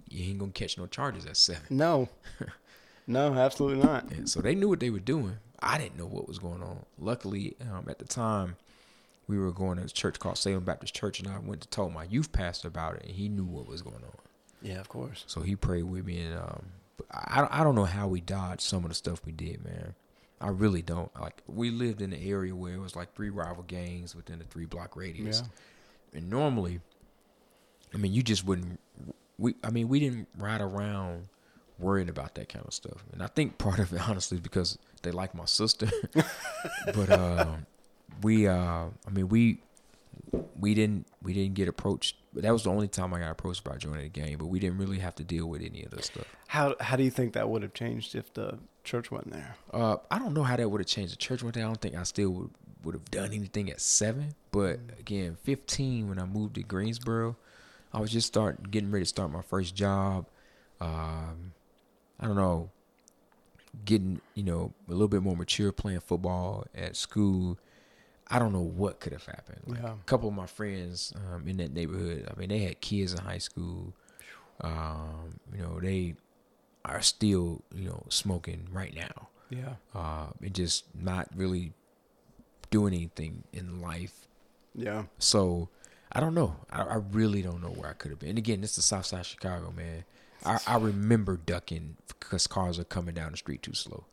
you 0.10 0.30
ain't 0.30 0.40
gonna 0.40 0.52
catch 0.52 0.78
no 0.78 0.88
charges 0.88 1.26
at 1.28 1.38
seven. 1.38 1.62
No. 1.70 2.10
no, 3.08 3.34
absolutely 3.34 3.84
not. 3.84 4.10
And 4.12 4.28
so 4.28 4.42
they 4.42 4.56
knew 4.56 4.70
what 4.70 4.80
they 4.80 4.90
were 4.90 5.00
doing. 5.00 5.38
I 5.60 5.78
didn't 5.78 5.98
know 5.98 6.08
what 6.08 6.28
was 6.28 6.40
going 6.40 6.64
on. 6.64 6.86
Luckily, 6.98 7.56
um, 7.72 7.86
at 7.88 8.00
the 8.00 8.06
time, 8.06 8.56
we 9.28 9.38
were 9.38 9.52
going 9.52 9.78
to 9.78 9.84
a 9.86 9.88
church 9.88 10.20
called 10.20 10.38
Salem 10.38 10.64
Baptist 10.64 10.94
Church, 10.94 11.20
and 11.20 11.28
I 11.30 11.40
went 11.40 11.62
to 11.62 11.68
tell 11.70 11.90
my 11.90 12.04
youth 12.06 12.32
pastor 12.32 12.68
about 12.68 12.96
it, 12.96 13.04
and 13.04 13.12
he 13.12 13.30
knew 13.30 13.46
what 13.46 13.68
was 13.68 13.82
going 13.82 13.96
on. 14.04 14.18
Yeah, 14.62 14.80
of 14.80 14.90
course. 14.90 15.24
So 15.28 15.42
he 15.42 15.56
prayed 15.56 15.84
with 15.84 16.06
me, 16.06 16.22
and 16.22 16.38
um, 16.38 16.66
I 17.12 17.48
I 17.50 17.64
don't 17.64 17.76
know 17.76 17.86
how 17.86 18.08
we 18.08 18.22
dodged 18.22 18.62
some 18.62 18.84
of 18.84 18.90
the 18.90 18.96
stuff 18.96 19.22
we 19.26 19.32
did, 19.32 19.64
man. 19.64 19.96
I 20.42 20.50
really 20.50 20.82
don't. 20.82 21.10
Like 21.20 21.42
we 21.48 21.70
lived 21.72 22.02
in 22.02 22.12
an 22.14 22.22
area 22.22 22.54
where 22.56 22.74
it 22.74 22.80
was 22.80 22.96
like 22.96 23.14
three 23.16 23.30
rival 23.30 23.64
gangs 23.64 24.16
within 24.16 24.42
a 24.42 24.44
three 24.46 24.66
block 24.66 24.96
radius, 24.96 25.42
Yeah. 26.14 26.20
and 26.20 26.30
normally, 26.30 26.82
I 27.94 27.98
mean, 27.98 28.14
you 28.14 28.24
just 28.24 28.46
wouldn't. 28.46 28.80
We, 29.38 29.56
I 29.64 29.70
mean, 29.70 29.88
we 29.90 30.00
didn't 30.00 30.28
ride 30.38 30.62
around 30.62 31.28
worrying 31.80 32.08
about 32.10 32.36
that 32.36 32.50
kind 32.50 32.66
of 32.66 32.74
stuff, 32.74 33.04
and 33.14 33.24
I 33.24 33.28
think 33.28 33.58
part 33.58 33.80
of 33.80 33.92
it, 33.94 34.02
honestly, 34.10 34.36
is 34.38 34.42
because 34.42 34.78
they 35.02 35.12
like 35.12 35.34
my 35.36 35.46
sister. 35.46 35.90
but 36.94 37.10
uh, 37.10 37.56
we, 38.22 38.48
uh, 38.48 38.54
I 38.54 39.10
mean, 39.12 39.30
we 39.30 39.60
we 40.60 40.74
didn't 40.74 41.08
we 41.22 41.34
didn't 41.34 41.54
get 41.56 41.68
approached. 41.68 42.16
That 42.34 42.52
was 42.52 42.64
the 42.64 42.70
only 42.72 42.88
time 42.88 43.14
I 43.14 43.20
got 43.20 43.32
approached 43.32 43.66
about 43.66 43.80
joining 43.80 44.04
the 44.04 44.10
game, 44.10 44.40
But 44.40 44.48
we 44.48 44.60
didn't 44.60 44.80
really 44.80 45.00
have 45.00 45.16
to 45.16 45.24
deal 45.24 45.48
with 45.48 45.62
any 45.62 45.84
of 45.84 45.92
this 45.92 46.08
stuff. 46.08 46.26
How 46.48 46.76
how 46.80 46.96
do 46.96 47.04
you 47.04 47.12
think 47.12 47.34
that 47.34 47.50
would 47.50 47.62
have 47.62 47.74
changed 47.74 48.16
if 48.16 48.34
the 48.34 48.58
church 48.84 49.12
wasn't 49.12 49.34
there? 49.34 49.56
Uh, 49.72 49.98
I 50.10 50.20
don't 50.20 50.34
know 50.34 50.44
how 50.44 50.56
that 50.56 50.70
would 50.70 50.82
have 50.82 50.88
changed. 50.88 51.14
The 51.14 51.18
church 51.18 51.44
went 51.44 51.56
there. 51.56 51.64
I 51.64 51.68
don't 51.68 51.80
think 51.80 51.96
I 51.96 52.04
still 52.04 52.30
would 52.32 52.50
would 52.84 52.96
have 52.96 53.10
done 53.12 53.32
anything 53.34 53.70
at 53.70 53.80
seven. 53.80 54.36
But 54.52 54.80
again, 55.00 55.38
fifteen 55.44 56.10
when 56.10 56.20
I 56.20 56.26
moved 56.26 56.56
to 56.56 56.64
Greensboro, 56.64 57.36
I 57.94 58.00
was 58.00 58.12
just 58.12 58.28
start 58.28 58.72
getting 58.72 58.92
ready 58.92 59.06
to 59.06 59.10
start 59.10 59.32
my 59.32 59.42
first 59.42 59.76
job. 59.76 60.26
Um, 60.82 61.54
I 62.20 62.26
don't 62.28 62.36
know, 62.36 62.70
getting 63.86 64.22
you 64.34 64.44
know 64.44 64.74
a 64.88 64.92
little 64.92 65.08
bit 65.08 65.22
more 65.22 65.36
mature, 65.36 65.72
playing 65.72 66.00
football 66.00 66.66
at 66.76 66.96
school. 66.96 67.58
I 68.36 68.40
don't 68.40 68.52
know 68.52 68.62
what 68.62 69.00
could 69.00 69.14
have 69.14 69.26
happened. 69.26 69.62
Like, 69.68 69.82
Yeah. 69.82 69.94
A 69.94 70.04
couple 70.06 70.28
of 70.30 70.34
my 70.36 70.48
friends 70.48 71.14
um, 71.34 71.48
in 71.48 71.58
that 71.58 71.72
neighborhood, 71.74 72.28
I 72.30 72.40
mean, 72.40 72.50
they 72.50 72.60
had 72.60 72.82
kids 72.82 73.14
in 73.14 73.20
high 73.20 73.38
school. 73.38 73.94
Um, 74.62 75.40
you 75.56 75.62
know, 75.62 75.80
they 75.80 76.16
are 76.86 77.02
still 77.02 77.62
you 77.74 77.88
know 77.88 78.04
smoking 78.10 78.68
right 78.72 78.94
now 78.94 79.30
Yeah. 79.50 79.76
uh, 79.96 80.28
and 80.42 80.54
just 80.54 80.86
not 80.94 81.28
really 81.36 81.74
doing 82.72 82.94
anything 82.94 83.44
in 83.54 83.80
life. 83.82 84.28
Yeah. 84.76 85.04
So 85.20 85.70
I 86.12 86.20
don't 86.20 86.34
know. 86.34 86.56
I, 86.72 86.82
I 86.82 86.96
really 87.12 87.42
don't 87.42 87.62
know 87.62 87.70
where 87.70 87.90
I 87.90 87.94
could 87.94 88.12
have 88.12 88.20
been. 88.20 88.30
And 88.30 88.38
again, 88.38 88.62
this 88.62 88.78
is 88.78 88.86
South 88.86 89.06
Side 89.06 89.26
Chicago, 89.26 89.72
man. 89.76 90.04
I, 90.46 90.60
I 90.68 90.78
remember 90.78 91.38
ducking 91.38 91.96
because 92.08 92.48
cars 92.48 92.78
are 92.80 92.84
coming 92.84 93.16
down 93.16 93.32
the 93.32 93.38
street 93.38 93.62
too 93.64 93.74
slow. 93.74 94.06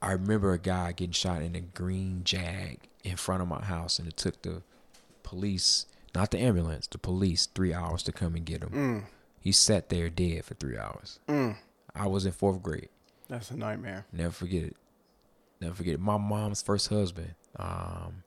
I 0.00 0.12
remember 0.12 0.52
a 0.52 0.58
guy 0.58 0.92
getting 0.92 1.12
shot 1.12 1.42
in 1.42 1.54
a 1.54 1.60
green 1.60 2.22
Jag 2.24 2.88
in 3.02 3.16
front 3.16 3.42
of 3.42 3.48
my 3.48 3.64
house, 3.64 3.98
and 3.98 4.06
it 4.06 4.16
took 4.16 4.40
the 4.42 4.62
police, 5.22 5.86
not 6.14 6.30
the 6.30 6.38
ambulance, 6.38 6.86
the 6.86 6.98
police, 6.98 7.46
three 7.46 7.74
hours 7.74 8.02
to 8.04 8.12
come 8.12 8.34
and 8.36 8.44
get 8.44 8.62
him. 8.62 8.70
Mm. 8.70 9.04
He 9.40 9.52
sat 9.52 9.88
there 9.88 10.08
dead 10.08 10.44
for 10.44 10.54
three 10.54 10.76
hours. 10.76 11.18
Mm. 11.28 11.56
I 11.94 12.06
was 12.06 12.26
in 12.26 12.32
fourth 12.32 12.62
grade. 12.62 12.88
That's 13.28 13.50
a 13.50 13.56
nightmare. 13.56 14.06
Never 14.12 14.32
forget 14.32 14.64
it. 14.64 14.76
Never 15.60 15.74
forget 15.74 15.94
it. 15.94 16.00
My 16.00 16.16
mom's 16.16 16.62
first 16.62 16.88
husband. 16.88 17.34
Um, 17.56 18.22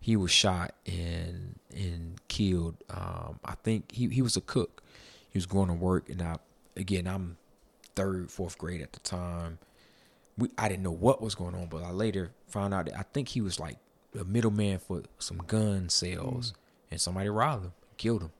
he 0.00 0.16
was 0.16 0.30
shot 0.30 0.74
and 0.86 1.58
and 1.74 2.20
killed. 2.28 2.76
Um, 2.90 3.40
I 3.44 3.54
think 3.62 3.92
he 3.92 4.08
he 4.08 4.22
was 4.22 4.36
a 4.36 4.40
cook. 4.40 4.82
He 5.30 5.38
was 5.38 5.46
going 5.46 5.68
to 5.68 5.74
work, 5.74 6.08
and 6.08 6.22
I 6.22 6.36
again 6.76 7.06
I'm 7.06 7.38
third, 7.94 8.30
fourth 8.30 8.58
grade 8.58 8.82
at 8.82 8.92
the 8.92 9.00
time. 9.00 9.58
We 10.38 10.50
I 10.58 10.68
didn't 10.68 10.82
know 10.82 10.90
what 10.92 11.22
was 11.22 11.34
going 11.34 11.54
on, 11.54 11.66
but 11.66 11.82
I 11.82 11.90
later 11.90 12.30
found 12.48 12.74
out 12.74 12.86
that 12.86 12.98
I 12.98 13.02
think 13.12 13.28
he 13.28 13.40
was 13.40 13.58
like 13.58 13.78
a 14.18 14.24
middleman 14.24 14.78
for 14.78 15.02
some 15.18 15.38
gun 15.38 15.88
sales, 15.88 16.52
and 16.90 17.00
somebody 17.00 17.28
robbed 17.28 17.64
him, 17.66 17.72
killed 17.96 18.22
him. 18.22 18.32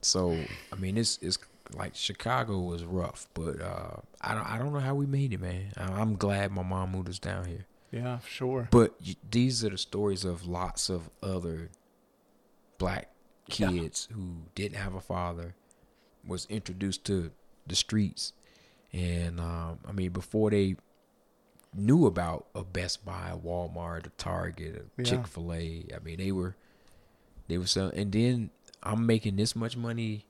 So 0.00 0.38
I 0.72 0.76
mean, 0.76 0.96
it's 0.96 1.18
it's 1.22 1.38
like 1.74 1.94
Chicago 1.94 2.60
was 2.60 2.84
rough, 2.84 3.28
but 3.34 3.60
uh, 3.60 3.96
I 4.20 4.34
don't 4.34 4.46
I 4.46 4.58
don't 4.58 4.72
know 4.72 4.78
how 4.80 4.94
we 4.94 5.06
made 5.06 5.32
it, 5.32 5.40
man. 5.40 5.72
I- 5.76 5.92
I'm 6.00 6.16
glad 6.16 6.50
my 6.52 6.62
mom 6.62 6.92
moved 6.92 7.08
us 7.08 7.18
down 7.18 7.44
here. 7.46 7.66
Yeah, 7.90 8.18
sure. 8.26 8.68
But 8.70 8.94
y- 9.06 9.16
these 9.30 9.64
are 9.64 9.70
the 9.70 9.78
stories 9.78 10.24
of 10.24 10.46
lots 10.46 10.88
of 10.90 11.10
other 11.22 11.70
black 12.78 13.10
kids 13.48 14.08
who 14.12 14.42
didn't 14.54 14.76
have 14.76 14.94
a 14.94 15.00
father 15.00 15.54
was 16.26 16.46
introduced 16.50 17.04
to 17.06 17.30
the 17.66 17.74
streets, 17.74 18.32
and 18.92 19.40
um, 19.40 19.78
I 19.86 19.92
mean 19.92 20.10
before 20.12 20.50
they 20.50 20.76
knew 21.74 22.06
about 22.06 22.46
a 22.54 22.64
Best 22.64 23.04
Buy, 23.04 23.30
a 23.32 23.36
Walmart, 23.36 24.06
a 24.06 24.10
Target, 24.10 24.76
a 24.98 25.02
Yeah. 25.02 25.04
Chick 25.10 25.26
Fil 25.26 25.52
A. 25.52 25.84
I 25.94 25.98
mean 26.02 26.18
they 26.18 26.32
were 26.32 26.56
they 27.48 27.58
were 27.58 27.66
selling, 27.66 27.96
and 27.98 28.12
then 28.12 28.50
I'm 28.82 29.06
making 29.06 29.36
this 29.36 29.54
much 29.56 29.76
money, 29.76 30.24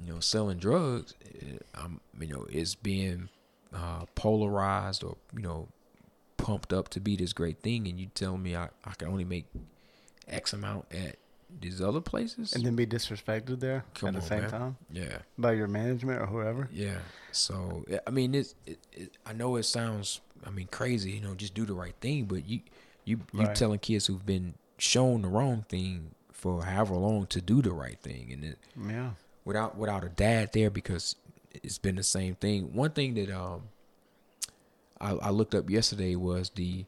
you 0.00 0.12
know, 0.12 0.20
selling 0.20 0.58
drugs. 0.58 1.14
eh, 1.40 1.58
I'm 1.74 2.00
you 2.20 2.28
know 2.28 2.46
it's 2.50 2.74
being 2.74 3.28
uh, 3.74 4.04
polarized 4.14 5.02
or 5.04 5.16
you 5.34 5.42
know 5.42 5.68
pumped 6.36 6.72
up 6.72 6.88
to 6.90 7.00
be 7.00 7.16
this 7.16 7.32
great 7.32 7.60
thing, 7.62 7.86
and 7.88 7.98
you 7.98 8.06
tell 8.14 8.36
me 8.36 8.54
I, 8.56 8.68
I 8.84 8.92
can 8.98 9.08
only 9.08 9.24
make 9.24 9.46
X 10.28 10.52
amount 10.52 10.86
at 10.92 11.16
these 11.60 11.80
other 11.80 12.00
places. 12.00 12.52
And 12.54 12.64
then 12.64 12.74
be 12.76 12.86
disrespected 12.86 13.60
there 13.60 13.84
Come 13.94 14.08
at 14.10 14.14
the 14.16 14.20
same 14.22 14.40
man. 14.42 14.50
time 14.50 14.76
yeah, 14.92 15.18
by 15.38 15.52
your 15.52 15.68
management 15.68 16.20
or 16.20 16.26
whoever. 16.26 16.68
yeah. 16.72 16.98
So 17.32 17.84
I 18.06 18.10
mean, 18.10 18.34
it's 18.34 18.54
it, 18.66 18.78
it, 18.92 19.16
I 19.26 19.32
know 19.32 19.56
it 19.56 19.64
sounds 19.64 20.20
I 20.46 20.50
mean 20.50 20.68
crazy, 20.70 21.12
you 21.12 21.20
know, 21.20 21.34
just 21.34 21.54
do 21.54 21.64
the 21.64 21.74
right 21.74 21.94
thing, 22.00 22.24
but 22.26 22.46
you 22.48 22.60
you 23.04 23.20
you 23.32 23.46
Right. 23.46 23.54
telling 23.56 23.78
kids 23.78 24.06
who've 24.06 24.24
been 24.26 24.54
shown 24.78 25.22
the 25.22 25.28
wrong 25.28 25.64
thing 25.68 26.10
for 26.32 26.64
however 26.64 26.94
long 26.96 27.26
to 27.28 27.40
do 27.40 27.62
the 27.62 27.72
right 27.72 27.98
thing, 28.00 28.30
and 28.32 28.44
it, 28.44 28.58
Yeah. 28.80 29.10
without 29.44 29.76
without 29.76 30.04
a 30.04 30.08
dad 30.08 30.50
there 30.52 30.70
because 30.70 31.16
it's 31.62 31.78
been 31.78 31.96
the 31.96 32.02
same 32.02 32.34
thing. 32.34 32.74
One 32.74 32.90
thing 32.90 33.14
that 33.14 33.30
um 33.30 33.62
I, 35.00 35.10
I 35.14 35.30
looked 35.30 35.54
up 35.54 35.68
yesterday 35.70 36.14
was 36.16 36.50
the 36.50 36.84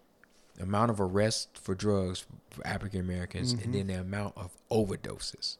amount 0.60 0.90
of 0.90 1.00
arrests 1.00 1.48
for 1.60 1.74
drugs 1.74 2.24
for 2.50 2.66
African 2.66 3.00
Americans 3.00 3.52
and 3.52 3.74
then 3.74 3.86
the 3.88 3.94
amount 4.00 4.34
of 4.36 4.50
overdoses 4.70 5.56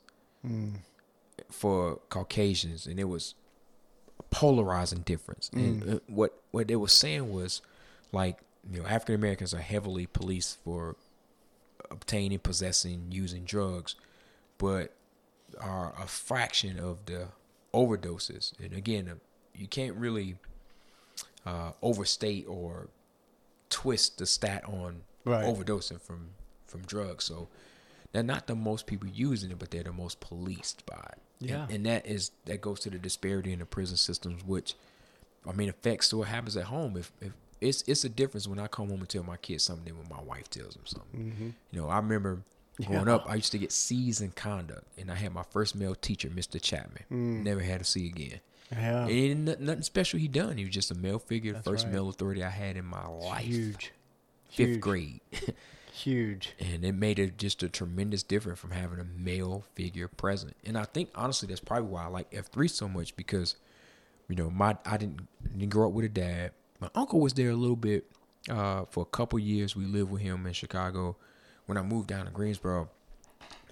Mm. 0.46 0.80
for 1.50 1.96
Caucasians, 2.08 2.86
and 2.86 3.00
it 3.00 3.04
was 3.04 3.34
a 4.18 4.22
polarizing 4.24 5.00
difference. 5.00 5.50
And 5.52 5.94
uh, 5.94 5.98
what 6.06 6.40
what 6.52 6.68
they 6.68 6.76
were 6.76 6.88
saying 6.88 7.32
was 7.32 7.62
like 8.12 8.38
you 8.70 8.80
know 8.80 8.86
African 8.86 9.14
Americans 9.16 9.52
are 9.52 9.60
heavily 9.60 10.06
policed 10.06 10.58
for 10.62 10.94
obtaining, 11.90 12.38
possessing, 12.38 13.06
using 13.10 13.44
drugs, 13.44 13.94
but 14.58 14.92
are 15.60 15.94
a 16.00 16.06
fraction 16.06 16.78
of 16.78 17.04
the 17.06 17.28
overdoses. 17.74 18.52
And 18.60 18.72
again, 18.72 19.08
uh, 19.08 19.14
you 19.54 19.66
can't 19.66 19.96
really 19.96 20.36
uh, 21.44 21.72
overstate 21.82 22.46
or 22.48 22.88
twist 23.70 24.18
the 24.18 24.26
stat 24.26 24.64
on 24.64 25.02
Right. 25.24 25.44
overdosing 25.44 26.00
from 26.00 26.30
from 26.66 26.82
drugs. 26.82 27.24
So 27.24 27.48
they're 28.12 28.22
not 28.22 28.46
the 28.46 28.54
most 28.54 28.86
people 28.86 29.08
using 29.08 29.50
it, 29.50 29.58
but 29.58 29.70
they're 29.70 29.82
the 29.82 29.92
most 29.92 30.20
policed 30.20 30.84
by 30.86 31.04
it. 31.12 31.18
Yeah. 31.38 31.66
and, 31.68 31.84
that 31.86 32.06
is 32.06 32.30
that 32.46 32.60
goes 32.60 32.80
to 32.80 32.90
the 32.90 32.98
disparity 32.98 33.52
in 33.52 33.58
the 33.58 33.66
prison 33.66 33.96
systems, 33.96 34.42
which 34.44 34.74
I 35.46 35.52
mean 35.52 35.68
affects 35.68 36.12
what 36.14 36.28
happens 36.28 36.56
at 36.56 36.64
home. 36.64 36.96
If 36.96 37.12
if 37.20 37.32
it's 37.60 37.82
it's 37.86 38.04
a 38.04 38.08
difference 38.08 38.46
when 38.48 38.58
I 38.58 38.66
come 38.68 38.88
home 38.90 39.00
and 39.00 39.08
tell 39.08 39.22
my 39.22 39.36
kids 39.36 39.64
something 39.64 39.84
than 39.84 39.98
when 39.98 40.08
my 40.08 40.22
wife 40.22 40.48
tells 40.50 40.74
them 40.74 40.86
something. 40.86 41.54
You 41.72 41.80
know, 41.80 41.88
I 41.88 41.96
remember 41.96 42.42
growing 42.84 43.06
Yeah. 43.06 43.14
up, 43.16 43.28
I 43.28 43.34
used 43.36 43.52
to 43.52 43.58
get 43.58 43.72
C's 43.72 44.20
in 44.20 44.30
conduct, 44.32 44.84
and 44.98 45.10
I 45.10 45.14
had 45.14 45.32
my 45.32 45.42
first 45.50 45.74
male 45.74 45.94
teacher, 45.94 46.28
Mr. 46.28 46.60
Chapman. 46.60 47.04
Mm. 47.10 47.42
Never 47.42 47.60
had 47.60 47.80
a 47.80 47.84
C 47.84 48.06
again. 48.06 48.40
Yeah. 48.72 49.06
And 49.06 49.44
nothing, 49.44 49.64
nothing 49.66 49.82
special 49.82 50.18
he 50.18 50.28
done. 50.28 50.56
He 50.56 50.64
was 50.64 50.74
just 50.74 50.90
a 50.90 50.94
male 50.94 51.18
figure, 51.18 51.52
That's 51.52 51.66
first 51.66 51.84
right. 51.84 51.92
male 51.94 52.08
authority 52.08 52.42
I 52.42 52.50
had 52.50 52.76
in 52.76 52.84
my 52.84 53.06
life. 53.06 53.44
Huge. 53.44 53.92
Fifth 54.48 54.68
Huge. 54.68 54.80
grade. 54.80 55.20
Huge. 55.92 56.52
and 56.60 56.84
it 56.84 56.92
made 56.92 57.18
it 57.18 57.38
just 57.38 57.62
a 57.62 57.70
tremendous 57.70 58.22
difference 58.22 58.58
from 58.58 58.70
having 58.72 58.98
a 59.00 59.04
male 59.04 59.64
figure 59.74 60.08
present. 60.08 60.54
And 60.66 60.76
I 60.76 60.84
think 60.84 61.08
honestly 61.14 61.48
that's 61.48 61.60
probably 61.60 61.88
why 61.88 62.04
I 62.04 62.08
like 62.08 62.28
F 62.34 62.48
three 62.48 62.68
so 62.68 62.86
much 62.86 63.16
because, 63.16 63.56
you 64.28 64.36
know, 64.36 64.50
my 64.50 64.76
I 64.84 64.98
didn't 64.98 65.26
didn't 65.52 65.70
grow 65.70 65.88
up 65.88 65.94
with 65.94 66.04
a 66.04 66.10
dad. 66.10 66.50
My 66.80 66.90
uncle 66.94 67.18
was 67.20 67.32
there 67.32 67.48
a 67.48 67.54
little 67.56 67.76
bit 67.76 68.04
uh, 68.50 68.84
for 68.90 69.02
a 69.02 69.06
couple 69.06 69.38
years. 69.38 69.74
We 69.74 69.86
lived 69.86 70.10
with 70.10 70.20
him 70.20 70.46
in 70.46 70.52
Chicago. 70.52 71.16
When 71.64 71.78
I 71.78 71.82
moved 71.82 72.08
down 72.08 72.26
to 72.26 72.30
Greensboro, 72.30 72.90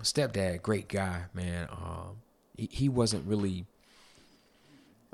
stepdad, 0.00 0.62
great 0.62 0.88
guy, 0.88 1.24
man. 1.34 1.68
Um, 1.70 2.16
he, 2.56 2.68
he 2.72 2.88
wasn't 2.88 3.26
really. 3.26 3.66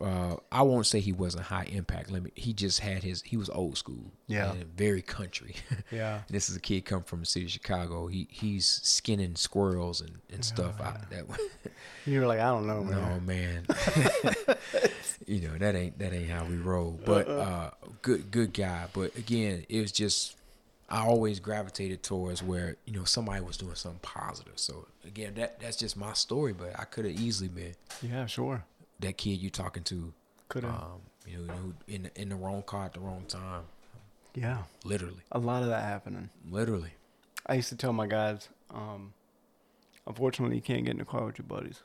Uh, 0.01 0.37
I 0.51 0.63
won't 0.63 0.87
say 0.87 1.01
he 1.01 1.13
wasn't 1.13 1.45
high 1.45 1.65
impact. 1.71 2.11
Let 2.11 2.23
me. 2.23 2.31
He 2.35 2.53
just 2.53 2.81
had 2.81 3.03
his. 3.03 3.23
He 3.23 3.37
was 3.37 3.51
old 3.51 3.77
school. 3.77 4.13
Yeah. 4.29 4.53
and 4.53 4.65
very 4.77 5.03
country. 5.03 5.57
Yeah. 5.91 6.21
This 6.29 6.49
is 6.49 6.57
a 6.57 6.61
kid 6.61 6.85
come 6.85 7.03
from 7.03 7.21
the 7.21 7.27
city 7.27 7.47
of 7.47 7.51
Chicago. 7.51 8.07
He 8.07 8.29
he's 8.31 8.65
skinning 8.67 9.35
squirrels 9.35 10.01
and, 10.01 10.19
and 10.33 10.45
stuff 10.45 10.81
out 10.81 11.11
that 11.11 11.25
You 12.07 12.21
were 12.21 12.27
like, 12.27 12.39
I 12.39 12.45
don't 12.45 12.67
know, 12.67 12.83
man. 12.85 13.09
no 13.09 13.21
man. 13.21 13.67
you 15.27 15.41
know, 15.49 15.59
that 15.59 15.75
ain't 15.75 15.99
that 15.99 16.13
ain't 16.13 16.31
how 16.31 16.45
we 16.45 16.57
roll. 16.57 16.99
But 17.05 17.29
uh 17.29 17.71
good 18.03 18.31
good 18.31 18.53
guy. 18.53 18.87
But 18.93 19.17
again, 19.17 19.65
it 19.69 19.81
was 19.81 19.93
just 19.93 20.37
I 20.89 21.03
always 21.07 21.39
gravitated 21.41 22.03
towards 22.03 22.43
where, 22.43 22.77
you 22.85 22.93
know, 22.95 23.05
somebody 23.05 23.41
was 23.43 23.57
doing 23.57 23.75
something 23.77 24.01
positive. 24.03 24.55
So 24.59 24.87
again, 25.05 25.35
that 25.35 25.61
that's 25.61 25.77
just 25.77 25.97
my 25.97 26.13
story, 26.15 26.53
but 26.53 26.79
I 26.79 26.85
could 26.85 27.05
have 27.05 27.15
easily 27.19 27.49
been 27.49 27.75
Yeah, 28.03 28.27
sure. 28.27 28.65
That 29.01 29.17
kid 29.17 29.41
you're 29.41 29.51
talking 29.51 29.83
to 29.85 30.13
Could 30.49 30.65
have. 30.65 30.75
um, 30.75 31.01
you 31.27 31.39
know, 31.39 31.75
in 31.89 32.05
the, 32.05 32.21
in 32.21 32.29
the 32.31 32.37
wrong 32.37 32.63
car 32.63 32.87
at 32.87 32.95
the 32.95 33.01
wrong 33.01 33.25
time. 33.29 33.63
yeah. 34.35 34.59
Literally. 34.85 35.23
A 35.33 35.39
lot 35.39 35.63
of 35.63 35.69
that 35.69 35.85
happening. 35.85 36.31
Literally. 36.51 36.93
I 37.47 37.55
used 37.55 37.69
to 37.71 37.77
tell 37.77 37.93
my 37.93 38.07
guys, 38.07 38.49
um, 38.73 39.13
unfortunately, 40.07 40.57
you 40.57 40.63
can't 40.63 40.85
get 40.85 40.93
in 40.93 40.99
the 40.99 41.05
car 41.05 41.25
with 41.27 41.39
your 41.39 41.47
buddies. 41.47 41.83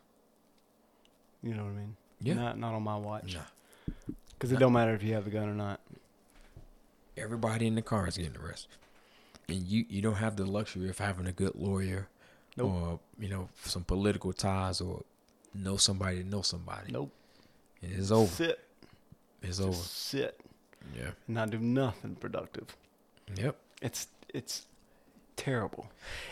You 1.44 1.54
know 1.54 1.64
what 1.64 1.72
I 1.72 1.76
mean? 1.76 1.96
Yeah. 2.22 2.34
Not 2.36 2.58
not 2.60 2.74
on 2.74 2.84
my 2.84 2.98
watch. 2.98 3.36
Nah. 3.36 3.42
Because 4.34 4.52
it 4.52 4.60
don't 4.60 4.74
matter 4.74 4.94
if 4.94 5.04
you 5.04 5.14
have 5.14 5.28
a 5.28 5.30
gun 5.30 5.48
or 5.50 5.54
not. 5.54 5.80
everybody 7.18 7.68
in 7.68 7.76
the 7.76 7.82
car 7.82 8.08
is 8.08 8.18
getting 8.18 8.36
arrested, 8.38 8.72
and 9.48 9.64
you 9.64 9.86
you 9.90 10.02
don't 10.02 10.16
have 10.16 10.36
the 10.36 10.46
luxury 10.46 10.90
of 10.90 10.98
having 10.98 11.28
a 11.28 11.32
good 11.32 11.56
lawyer, 11.56 12.08
Nope. 12.58 12.72
or 12.72 13.00
you 13.20 13.30
know 13.30 13.50
some 13.64 13.84
political 13.84 14.34
ties, 14.34 14.82
or 14.82 15.04
know 15.56 15.78
somebody 15.78 16.24
to 16.24 16.28
know 16.28 16.42
somebody. 16.42 16.92
Nope. 16.92 17.12
And 17.82 17.94
it's 17.94 18.12
over. 18.12 18.32
Sit. 18.32 18.60
It's 19.42 19.58
Just 19.58 19.68
over. 19.68 19.76
sit. 19.78 20.40
Yeah. 20.96 21.12
And 21.28 21.36
not 21.36 21.50
do 21.50 21.60
nothing 21.60 22.16
productive. 22.16 22.76
Yep. 23.36 23.56
It's 23.82 24.08
it's 24.34 24.66
terrible. 25.36 25.90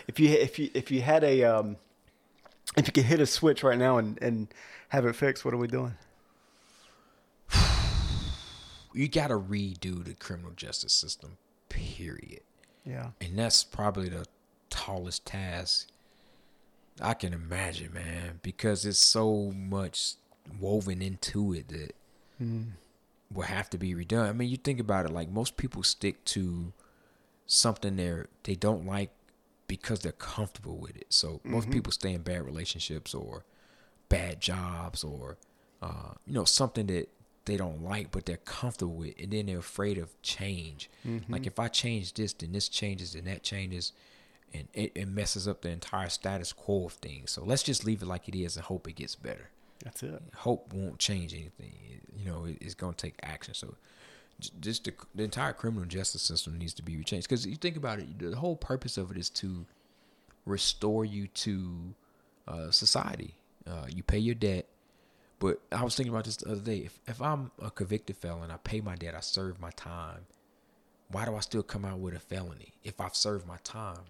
If 0.07 0.19
you 0.19 0.29
if 0.29 0.57
you 0.59 0.69
if 0.73 0.91
you 0.91 1.01
had 1.01 1.23
a 1.23 1.43
um, 1.43 1.77
if 2.77 2.87
you 2.87 2.93
could 2.93 3.05
hit 3.05 3.19
a 3.19 3.25
switch 3.25 3.63
right 3.63 3.77
now 3.77 3.97
and 3.97 4.21
and 4.21 4.47
have 4.89 5.05
it 5.05 5.15
fixed, 5.15 5.43
what 5.45 5.53
are 5.53 5.57
we 5.57 5.67
doing? 5.67 5.95
You 8.95 9.07
got 9.07 9.29
to 9.29 9.39
redo 9.39 10.03
the 10.05 10.13
criminal 10.13 10.51
justice 10.55 10.93
system. 10.93 11.37
Period. 11.67 12.41
Yeah. 12.85 13.09
And 13.19 13.39
that's 13.39 13.63
probably 13.63 14.07
the 14.07 14.27
tallest 14.69 15.25
task 15.25 15.87
I 17.01 17.13
can 17.13 17.33
imagine, 17.33 17.93
man, 17.93 18.39
because 18.41 18.85
it's 18.85 18.99
so 18.99 19.51
much 19.55 20.15
woven 20.59 21.01
into 21.01 21.53
it 21.53 21.67
that 21.69 21.95
mm. 22.41 22.65
will 23.31 23.43
have 23.43 23.69
to 23.71 23.77
be 23.77 23.93
redone. 23.93 24.29
I 24.29 24.33
mean, 24.33 24.49
you 24.49 24.57
think 24.57 24.79
about 24.79 25.05
it, 25.05 25.11
like 25.11 25.29
most 25.29 25.57
people 25.57 25.83
stick 25.83 26.23
to 26.25 26.73
something 27.45 27.95
they 27.95 28.23
they 28.43 28.55
don't 28.55 28.85
like 28.85 29.11
because 29.67 29.99
they're 29.99 30.11
comfortable 30.11 30.77
with 30.77 30.95
it. 30.95 31.07
So 31.09 31.41
most 31.43 31.63
mm-hmm. 31.63 31.73
people 31.73 31.91
stay 31.91 32.13
in 32.13 32.21
bad 32.21 32.45
relationships 32.45 33.13
or 33.13 33.43
bad 34.09 34.39
jobs 34.39 35.03
or 35.03 35.37
uh, 35.81 36.13
you 36.25 36.33
know 36.33 36.45
something 36.45 36.87
that 36.87 37.09
they 37.45 37.57
don't 37.57 37.83
like 37.83 38.11
but 38.11 38.25
they're 38.25 38.37
comfortable 38.37 38.95
with, 38.95 39.15
and 39.19 39.31
then 39.31 39.47
they're 39.47 39.59
afraid 39.59 39.97
of 39.97 40.21
change. 40.21 40.89
Like 41.03 41.21
mm-hmm. 41.21 41.43
if 41.45 41.59
I 41.59 41.67
change 41.67 42.13
this, 42.13 42.33
then 42.33 42.51
this 42.51 42.69
changes, 42.69 43.13
then 43.13 43.25
that 43.25 43.43
changes, 43.43 43.93
and 44.53 44.67
it, 44.73 44.91
it 44.95 45.07
messes 45.07 45.47
up 45.47 45.61
the 45.61 45.69
entire 45.69 46.09
status 46.09 46.53
quo 46.53 46.85
of 46.85 46.93
things. 46.93 47.31
So 47.31 47.43
let's 47.43 47.63
just 47.63 47.85
leave 47.85 48.01
it 48.01 48.05
like 48.05 48.27
it 48.27 48.35
is 48.35 48.55
and 48.55 48.65
hope 48.65 48.87
it 48.87 48.93
gets 48.93 49.15
better 49.15 49.49
That's 49.83 50.03
it. 50.03 50.21
hope 50.35 50.73
won't 50.73 50.99
change 50.99 51.33
anything. 51.33 51.73
It- 51.89 51.99
you 52.15 52.25
know, 52.31 52.45
it, 52.45 52.57
it's 52.61 52.75
going 52.75 52.93
to 52.93 53.01
take 53.07 53.15
action. 53.23 53.53
So, 53.55 53.75
just 54.61 54.83
the, 54.85 54.93
the 55.15 55.23
entire 55.23 55.51
criminal 55.51 55.85
justice 55.85 56.21
system 56.21 56.57
needs 56.59 56.73
to 56.75 56.83
be 56.83 57.03
changed. 57.03 57.27
Because 57.27 57.45
you 57.45 57.55
think 57.55 57.75
about 57.75 57.99
it, 57.99 58.19
the 58.19 58.35
whole 58.35 58.55
purpose 58.55 58.97
of 58.97 59.09
it 59.11 59.17
is 59.17 59.29
to 59.31 59.65
restore 60.45 61.03
you 61.05 61.27
to 61.27 61.95
uh, 62.47 62.71
society. 62.71 63.35
Uh, 63.67 63.85
you 63.89 64.03
pay 64.03 64.19
your 64.19 64.35
debt. 64.35 64.67
But 65.39 65.59
I 65.71 65.83
was 65.83 65.95
thinking 65.95 66.13
about 66.13 66.25
this 66.25 66.37
the 66.37 66.51
other 66.51 66.61
day. 66.61 66.77
If 66.79 66.99
if 67.07 67.21
I'm 67.21 67.51
a 67.61 67.69
convicted 67.71 68.15
felon, 68.17 68.51
I 68.51 68.57
pay 68.57 68.79
my 68.79 68.95
debt, 68.95 69.15
I 69.15 69.19
serve 69.21 69.59
my 69.59 69.71
time. 69.71 70.25
Why 71.09 71.25
do 71.25 71.35
I 71.35 71.39
still 71.41 71.63
come 71.63 71.83
out 71.83 71.99
with 71.99 72.13
a 72.15 72.19
felony 72.19 72.73
if 72.83 73.01
I've 73.01 73.15
served 73.15 73.47
my 73.47 73.57
time? 73.63 74.05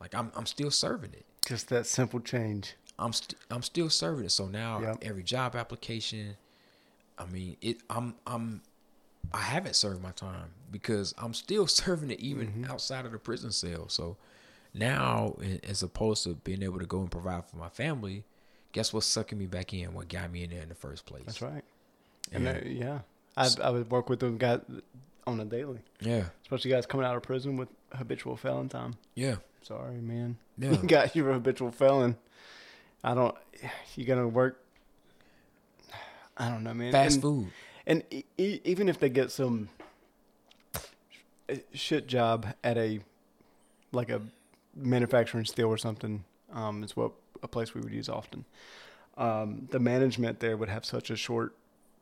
Like 0.00 0.14
I'm 0.14 0.32
I'm 0.34 0.46
still 0.46 0.70
serving 0.70 1.12
it. 1.12 1.24
Just 1.46 1.68
that 1.68 1.86
simple 1.86 2.20
change. 2.20 2.74
I'm 2.98 3.12
st- 3.12 3.34
I'm 3.50 3.62
still 3.62 3.90
serving 3.90 4.24
it. 4.26 4.30
So 4.30 4.46
now 4.46 4.80
Yep. 4.80 4.98
every 5.02 5.22
job 5.22 5.54
application, 5.56 6.36
I 7.18 7.26
mean 7.26 7.56
it. 7.60 7.78
I'm 7.90 8.14
I'm 8.26 8.62
I 9.32 9.42
haven't 9.42 9.76
served 9.76 10.02
my 10.02 10.12
time 10.12 10.50
because 10.70 11.14
I'm 11.18 11.34
still 11.34 11.66
serving 11.82 12.10
it 12.10 12.20
even 12.20 12.48
mm-hmm. 12.48 12.70
outside 12.70 13.04
of 13.06 13.12
the 13.12 13.18
prison 13.18 13.52
cell. 13.52 13.88
So 13.88 14.16
Now, 14.72 15.36
as 15.64 15.82
opposed 15.82 16.22
to 16.24 16.34
being 16.34 16.62
able 16.62 16.78
to 16.78 16.86
go 16.86 17.00
and 17.00 17.10
provide 17.10 17.44
for 17.46 17.56
my 17.56 17.68
family, 17.68 18.22
guess 18.72 18.92
what's 18.92 19.06
sucking 19.06 19.36
me 19.36 19.46
back 19.46 19.74
in? 19.74 19.92
What 19.94 20.08
got 20.08 20.30
me 20.30 20.44
in 20.44 20.50
there 20.50 20.62
in 20.62 20.68
the 20.68 20.74
first 20.76 21.06
place? 21.06 21.24
That's 21.26 21.42
right. 21.42 21.64
And 22.32 22.44
Yeah. 22.44 22.60
yeah, 22.64 22.98
I 23.36 23.48
I 23.62 23.70
would 23.70 23.90
work 23.90 24.08
with 24.08 24.20
those 24.20 24.38
guys 24.38 24.60
on 25.26 25.40
a 25.40 25.44
daily, 25.44 25.80
Yeah, 26.00 26.26
especially 26.42 26.70
guys 26.70 26.86
coming 26.86 27.04
out 27.06 27.16
of 27.16 27.22
prison 27.22 27.56
with 27.56 27.68
habitual 27.94 28.36
felon 28.36 28.68
time. 28.68 28.94
yeah, 29.14 29.36
Sorry, 29.62 29.96
man. 30.00 30.36
yeah. 30.58 30.70
You 30.82 30.88
got 30.88 31.14
you're 31.16 31.32
habitual 31.32 31.70
felon. 31.70 32.16
I 33.04 33.14
don't. 33.14 33.34
You 33.96 34.04
gotta 34.04 34.26
work. 34.28 34.60
I 36.36 36.48
don't 36.48 36.62
know, 36.64 36.74
man. 36.74 36.92
Fast 36.92 37.14
and, 37.16 37.22
food. 37.22 37.46
And 37.86 38.02
e- 38.10 38.24
e- 38.38 38.60
even 38.64 38.88
if 38.88 38.98
they 38.98 39.08
get 39.08 39.30
some 39.30 39.68
uh, 40.74 41.54
shit 41.72 42.06
job 42.06 42.46
at 42.64 42.76
a 42.78 43.00
like 43.92 44.08
a 44.10 44.20
manufacturing 44.74 45.44
steel 45.44 45.68
or 45.68 45.76
something, 45.78 46.24
um, 46.52 46.82
is 46.84 46.96
what 46.96 47.12
a 47.42 47.48
place 47.48 47.74
we 47.74 47.80
would 47.80 47.92
use 47.92 48.08
often. 48.08 48.44
Um, 49.18 49.68
the 49.70 49.78
management 49.80 50.40
there 50.40 50.56
would 50.56 50.68
have 50.68 50.84
such 50.84 51.10
a 51.10 51.16
short 51.16 51.54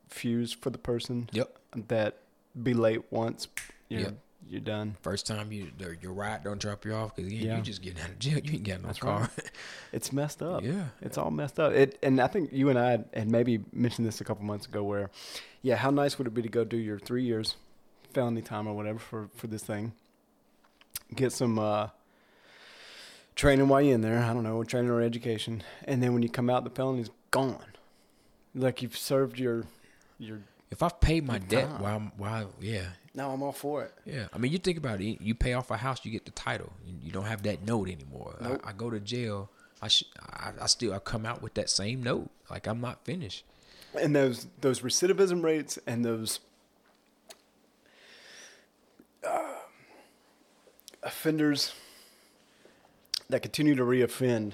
fuse 0.09 0.53
for 0.53 0.71
the 0.71 0.79
person 0.79 1.29
Yep. 1.33 1.59
that 1.89 2.19
be 2.63 2.75
late 2.75 3.03
once, 3.11 3.49
you're 3.89 4.01
Yep. 4.03 4.15
You're 4.49 4.61
done. 4.61 4.97
First 5.03 5.27
time 5.27 5.53
you 5.53 5.71
your 6.01 6.13
ride 6.13 6.45
don't 6.45 6.61
drop 6.61 6.85
you 6.85 6.95
off 6.95 7.17
because 7.17 7.33
Yeah. 7.33 7.57
you 7.57 7.63
just 7.63 7.83
getting 7.83 8.01
out 8.03 8.09
of 8.11 8.19
jail. 8.19 8.39
You 8.39 8.53
ain't 8.55 8.65
got 8.65 8.81
no 8.81 8.87
That's 8.89 8.99
car. 8.99 9.31
It's 9.93 10.13
messed 10.13 10.43
up. 10.43 10.63
yeah. 10.63 10.87
It's 11.01 11.19
all 11.19 11.31
messed 11.31 11.59
up. 11.59 11.73
It 11.73 11.99
and 12.03 12.21
I 12.21 12.27
think 12.29 12.53
you 12.53 12.69
and 12.71 12.79
I 12.79 12.91
had, 12.93 13.05
had 13.15 13.31
maybe 13.31 13.61
mentioned 13.73 14.07
this 14.07 14.21
a 14.21 14.25
couple 14.25 14.45
months 14.45 14.67
ago. 14.67 14.83
Where, 14.85 15.11
yeah, 15.63 15.77
how 15.77 15.91
nice 15.91 16.19
would 16.19 16.27
it 16.27 16.35
be 16.35 16.43
to 16.43 16.49
go 16.49 16.65
do 16.65 16.77
your 16.77 16.99
three 16.99 17.25
years 17.25 17.57
felony 18.15 18.43
time 18.43 18.67
or 18.67 18.75
whatever 18.75 18.99
for 18.99 19.29
for 19.35 19.47
this 19.49 19.63
thing? 19.63 19.93
Get 21.15 21.33
some 21.33 21.59
uh, 21.59 21.89
training 23.35 23.69
while 23.69 23.81
you're 23.81 23.95
in 23.95 24.01
there. 24.03 24.19
I 24.19 24.33
don't 24.33 24.43
know, 24.45 24.63
training 24.65 24.91
or 24.91 25.01
education, 25.01 25.63
and 25.85 26.03
then 26.03 26.13
when 26.15 26.23
you 26.23 26.29
come 26.29 26.51
out, 26.51 26.65
the 26.65 26.71
felony's 26.71 27.11
gone. 27.31 27.65
Like 28.55 28.83
you've 28.83 28.97
served 28.97 29.39
your 29.39 29.65
your. 30.19 30.39
If 30.71 30.83
I've 30.83 31.01
paid 31.01 31.27
my 31.27 31.39
debt 31.39 31.69
time. 31.69 31.83
while 31.83 32.13
while 32.17 32.51
yeah 32.61 32.89
Now 33.19 33.31
I'm 33.33 33.43
all 33.43 33.53
for 33.53 33.83
it. 33.83 33.93
yeah. 34.05 34.29
I 34.33 34.39
mean, 34.39 34.53
you 34.53 34.59
think 34.59 34.79
about 34.79 35.01
it. 35.01 35.21
You 35.21 35.35
pay 35.35 35.55
off 35.55 35.71
a 35.73 35.77
house, 35.77 35.99
you 36.05 36.13
get 36.13 36.25
the 36.25 36.31
title. 36.31 36.73
You, 36.87 36.95
you 37.03 37.11
don't 37.13 37.25
have 37.27 37.43
that 37.43 37.67
note 37.67 37.89
anymore. 37.89 38.37
Nope. 38.41 38.61
I, 38.65 38.71
I 38.71 38.73
go 38.73 38.91
to 38.91 39.01
jail. 39.01 39.51
I, 39.83 39.89
sh- 39.89 40.05
I 40.21 40.53
I 40.63 40.67
still 40.67 40.93
I 40.95 41.01
come 41.01 41.27
out 41.27 41.43
with 41.43 41.55
that 41.55 41.69
same 41.69 42.03
note. 42.03 42.31
Like 42.49 42.67
I'm 42.69 42.81
not 42.81 43.05
finished. 43.05 43.45
and 44.01 44.15
those 44.15 44.47
those 44.61 44.81
recidivism 44.83 45.43
rates 45.43 45.79
and 45.87 46.05
those 46.05 46.39
uh, 49.25 49.55
offenders 51.03 51.75
that 53.29 53.41
continue 53.43 53.75
to 53.75 53.83
reoffend 53.83 54.53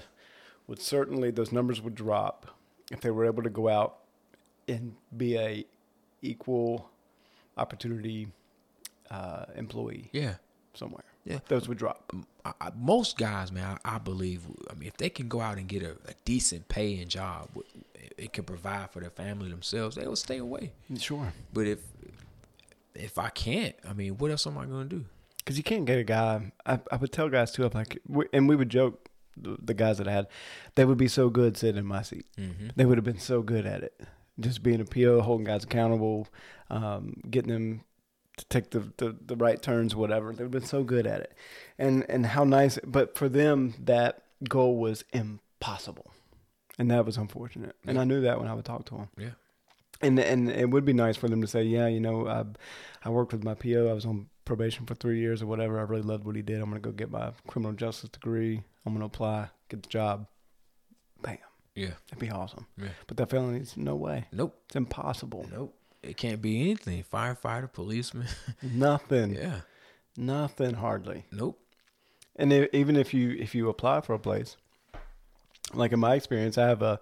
would 0.67 0.81
certainly 0.81 1.31
those 1.31 1.53
numbers 1.53 1.81
would 1.83 1.95
drop 1.95 2.47
if 2.91 3.01
they 3.03 3.11
were 3.11 3.27
able 3.27 3.43
to 3.43 3.51
go 3.51 3.69
out 3.69 3.99
and 4.69 4.95
be 5.17 5.37
a 5.37 5.65
equal 6.23 6.89
opportunity 7.57 8.29
uh, 9.15 9.45
employee 9.57 10.11
Yeah. 10.13 10.35
somewhere. 10.75 11.05
Yeah. 11.25 11.39
Those 11.49 11.69
would 11.69 11.79
drop. 11.79 12.13
I, 12.45 12.53
I, 12.61 12.71
most 12.77 13.17
guys, 13.17 13.51
man, 13.51 13.79
I, 13.85 13.95
I 13.95 13.99
believe. 13.99 14.43
I 14.71 14.75
mean, 14.75 14.89
if 14.89 14.97
they 14.99 15.09
can 15.09 15.29
go 15.29 15.41
out 15.41 15.57
and 15.57 15.67
get 15.67 15.83
a, 15.83 15.93
a 16.07 16.15
decent 16.27 16.69
paying 16.69 17.09
job, 17.09 17.49
it, 17.95 18.13
it 18.19 18.33
can 18.35 18.45
provide 18.45 18.91
for 18.91 19.01
their 19.01 19.11
family 19.11 19.49
themselves. 19.51 19.97
They 19.97 20.07
will 20.07 20.17
stay 20.17 20.39
away. 20.39 20.73
Sure. 20.99 21.33
But 21.55 21.67
if 21.67 21.79
if 22.95 23.19
I 23.19 23.29
can't, 23.31 23.75
I 23.89 23.93
mean, 23.93 24.19
what 24.19 24.31
else 24.31 24.47
am 24.47 24.59
I 24.59 24.67
gonna 24.67 24.85
do? 24.85 25.05
Because 25.39 25.57
you 25.57 25.65
can't 25.65 25.85
get 25.85 25.99
a 25.99 26.05
guy. 26.05 26.53
I, 26.67 26.79
I 26.93 26.97
would 26.97 27.13
tell 27.13 27.29
guys 27.29 27.53
too. 27.53 27.65
I'm 27.65 27.73
like, 27.75 27.99
and 28.33 28.49
we 28.49 28.57
would 28.57 28.69
joke, 28.71 29.09
the, 29.37 29.57
the 29.63 29.75
guys 29.75 29.99
that 29.99 30.09
I 30.09 30.13
had, 30.13 30.27
they 30.75 30.85
would 30.85 30.97
be 30.99 31.09
so 31.09 31.29
good 31.29 31.57
sitting 31.57 31.79
in 31.79 31.87
my 31.87 32.03
seat. 32.03 32.27
Mm-hmm. 32.39 32.69
They 32.77 32.85
would 32.85 32.99
have 32.99 33.05
been 33.05 33.19
so 33.19 33.43
good 33.43 33.67
at 33.67 33.83
it. 33.83 34.01
Just 34.41 34.63
being 34.63 34.81
a 34.81 34.85
PO, 34.85 35.21
holding 35.23 35.45
guys 35.45 35.65
accountable, 35.65 36.29
um, 36.71 37.15
getting 37.31 37.53
them 37.53 37.81
to 38.37 38.45
take 38.47 38.71
the, 38.71 38.93
the, 38.97 39.17
the 39.25 39.37
right 39.37 39.61
turns, 39.63 39.95
whatever. 39.95 40.33
They've 40.33 40.51
been 40.51 40.65
so 40.65 40.83
good 40.83 41.07
at 41.07 41.21
it. 41.21 41.35
And 41.79 42.05
and 42.09 42.27
how 42.27 42.45
nice. 42.45 42.79
But 42.85 43.17
for 43.17 43.29
them, 43.29 43.75
that 43.85 44.23
goal 44.49 44.77
was 44.77 45.05
impossible. 45.13 46.11
And 46.79 46.91
that 46.91 47.05
was 47.07 47.17
unfortunate. 47.17 47.77
And 47.87 47.95
Yeah. 47.97 48.01
I 48.03 48.05
knew 48.05 48.21
that 48.23 48.39
when 48.41 48.49
I 48.49 48.55
would 48.55 48.65
talk 48.65 48.85
to 48.87 48.95
them. 48.97 49.09
Yeah. 49.17 49.31
And 50.01 50.19
and 50.19 50.51
it 50.51 50.71
would 50.71 50.85
be 50.85 50.93
nice 50.93 51.17
for 51.17 51.29
them 51.29 51.41
to 51.41 51.47
say, 51.47 51.63
yeah, 51.63 51.87
you 51.87 52.01
know, 52.01 52.27
I 52.27 52.45
I 53.05 53.11
worked 53.11 53.33
with 53.33 53.45
my 53.45 53.55
PO. 53.55 53.89
I 53.89 53.93
was 53.93 54.05
on 54.05 54.29
probation 54.45 54.85
for 54.85 54.95
three 54.95 55.21
years 55.21 55.41
or 55.41 55.47
whatever. 55.47 55.79
I 55.79 55.83
really 55.83 56.03
loved 56.03 56.25
what 56.25 56.37
he 56.37 56.43
did. 56.43 56.61
I'm 56.61 56.69
gonna 56.69 56.81
go 56.81 56.91
get 56.91 57.11
my 57.11 57.33
criminal 57.47 57.73
justice 57.73 58.11
degree. 58.11 58.63
I'm 58.85 58.93
gonna 58.93 59.07
apply, 59.07 59.49
get 59.69 59.83
the 59.85 59.89
job. 59.89 60.27
Bam, 61.23 61.39
Yeah. 61.75 61.93
that'd 62.11 62.19
be 62.19 62.31
awesome. 62.31 62.67
Yeah. 62.77 62.89
But 63.07 63.17
that 63.19 63.31
felony's 63.31 63.77
no 63.77 63.95
way. 63.95 64.27
Nope. 64.33 64.61
It's 64.67 64.77
impossible. 64.77 65.47
Nope. 65.51 65.75
It 66.07 66.17
can't 66.17 66.43
be 66.43 66.61
anything. 66.61 67.05
Firefighter, 67.13 67.73
policeman. 67.73 68.29
Nothing. 68.63 69.35
yeah. 69.35 69.61
Nothing 70.17 70.75
hardly. 70.75 71.25
Nope. 71.33 71.59
And 72.37 72.53
i 72.53 72.69
even 72.73 72.97
if 72.97 73.15
you 73.15 73.31
if 73.31 73.55
you 73.55 73.69
apply 73.69 74.01
for 74.01 74.15
a 74.15 74.19
place, 74.19 74.57
like 75.73 75.93
in 75.93 76.01
my 76.01 76.15
experience, 76.15 76.59
I 76.59 76.69
have 76.69 76.83
a 76.83 77.01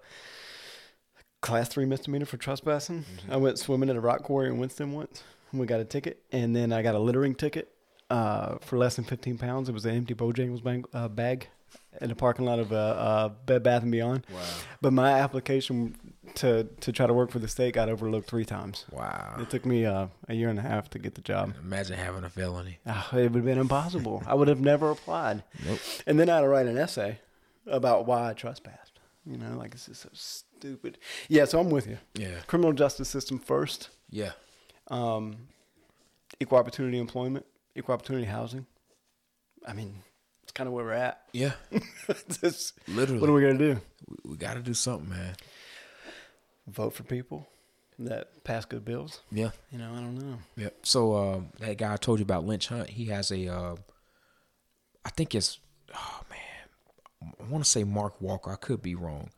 class 1.41 1.67
three 1.67 1.85
misdemeanor 1.85 2.25
for 2.25 2.37
trespassing. 2.37 3.05
I 3.29 3.37
went 3.37 3.59
swimming 3.59 3.89
at 3.89 3.95
a 3.95 3.99
rock 3.99 4.23
quarry 4.23 4.47
in 4.47 4.57
Winston 4.57 4.93
once. 4.93 5.23
And 5.51 5.59
we 5.59 5.67
got 5.67 5.79
a 5.79 5.85
ticket, 5.85 6.23
and 6.31 6.55
then 6.55 6.73
I 6.73 6.81
got 6.81 6.95
a 6.95 6.99
littering 6.99 7.35
ticket 7.35 7.71
uh, 8.09 8.57
for 8.61 8.77
less 8.77 8.95
than 8.95 9.05
fifteen 9.05 9.37
pounds. 9.37 9.69
It 9.69 9.73
was 9.73 9.85
an 9.85 9.95
empty 9.95 10.15
Bojangles 10.15 10.63
bag, 10.63 10.85
uh, 10.93 11.07
bag 11.07 11.47
in 12.01 12.09
the 12.09 12.15
parking 12.15 12.45
lot 12.45 12.59
of 12.59 12.71
uh, 12.71 12.75
uh, 12.75 13.29
Bed 13.45 13.61
Bath 13.63 13.83
and 13.83 13.91
Beyond. 13.91 14.25
Wow. 14.33 14.39
But 14.81 14.93
my 14.93 15.11
application 15.11 15.95
to 16.35 16.63
to 16.81 16.91
try 16.91 17.05
to 17.07 17.13
work 17.13 17.31
for 17.31 17.39
the 17.39 17.47
state 17.47 17.73
got 17.73 17.89
overlooked 17.89 18.27
three 18.29 18.45
times. 18.45 18.85
Wow. 18.91 19.37
It 19.39 19.49
took 19.49 19.65
me 19.65 19.85
uh, 19.85 20.07
a 20.27 20.33
year 20.33 20.49
and 20.49 20.57
a 20.59 20.61
half 20.61 20.89
to 20.91 20.99
get 20.99 21.15
the 21.15 21.21
job. 21.21 21.53
Imagine 21.61 21.97
having 21.97 22.23
a 22.23 22.29
felony. 22.29 22.79
Ah, 22.87 23.09
it 23.15 23.23
would 23.23 23.35
have 23.35 23.45
been 23.45 23.57
impossible. 23.57 24.23
I 24.25 24.33
would 24.33 24.47
have 24.47 24.61
never 24.61 24.89
applied. 24.91 25.43
Nope. 25.65 25.79
And 26.07 26.19
then 26.19 26.29
I 26.29 26.35
had 26.35 26.41
to 26.41 26.47
write 26.47 26.65
an 26.67 26.77
essay 26.77 27.19
about 27.67 28.05
why 28.05 28.29
I 28.29 28.33
trespassed. 28.33 28.99
You 29.25 29.37
know, 29.37 29.57
like 29.57 29.71
this 29.71 29.87
is 29.87 29.99
so 29.99 30.09
stupid. 30.13 30.97
Yeah, 31.29 31.45
so 31.45 31.59
I'm 31.59 31.69
with 31.69 31.87
you. 31.87 31.97
Yeah. 32.15 32.39
Criminal 32.47 32.73
justice 32.73 33.09
system 33.09 33.39
first. 33.39 33.89
Yeah. 34.09 34.31
Um, 34.89 35.37
equal 36.39 36.57
opportunity 36.57 36.97
employment, 36.99 37.45
equal 37.75 37.93
opportunity 37.93 38.25
housing. 38.25 38.65
I 39.65 39.71
mean, 39.73 39.95
it's 40.43 40.51
kind 40.51 40.67
of 40.67 40.73
where 40.73 40.83
we're 40.83 40.91
at. 40.91 41.21
Yeah. 41.31 41.53
Just- 42.41 42.73
Literally. 42.87 43.21
what 43.21 43.29
are 43.29 43.33
we 43.33 43.41
gonna 43.41 43.57
do? 43.57 43.79
we, 44.09 44.31
we 44.31 44.37
got 44.37 44.55
to 44.55 44.59
do 44.61 44.73
something, 44.73 45.09
man. 45.09 45.35
Vote 46.67 46.93
for 46.93 47.03
people 47.03 47.47
that 47.99 48.43
pass 48.43 48.65
good 48.65 48.85
bills? 48.85 49.21
Yeah. 49.31 49.51
You 49.71 49.77
know, 49.77 49.91
I 49.91 49.97
don't 49.97 50.15
know. 50.15 50.37
Yeah. 50.55 50.69
So 50.81 51.15
um, 51.15 51.49
that 51.59 51.77
guy 51.77 51.93
I 51.93 51.97
told 51.97 52.19
you 52.19 52.23
about, 52.23 52.45
Lynch 52.45 52.67
Hunt, 52.67 52.89
he 52.89 53.05
has 53.05 53.31
a, 53.31 53.47
uh, 53.47 53.75
I 55.05 55.09
think 55.09 55.35
it's, 55.35 55.59
oh 55.93 56.21
man, 56.29 57.33
I 57.39 57.43
want 57.49 57.63
to 57.63 57.69
say 57.69 57.83
Mark 57.83 58.21
Walker. 58.21 58.51
I 58.51 58.55
could 58.55 58.81
be 58.81 58.95
wrong. 58.95 59.29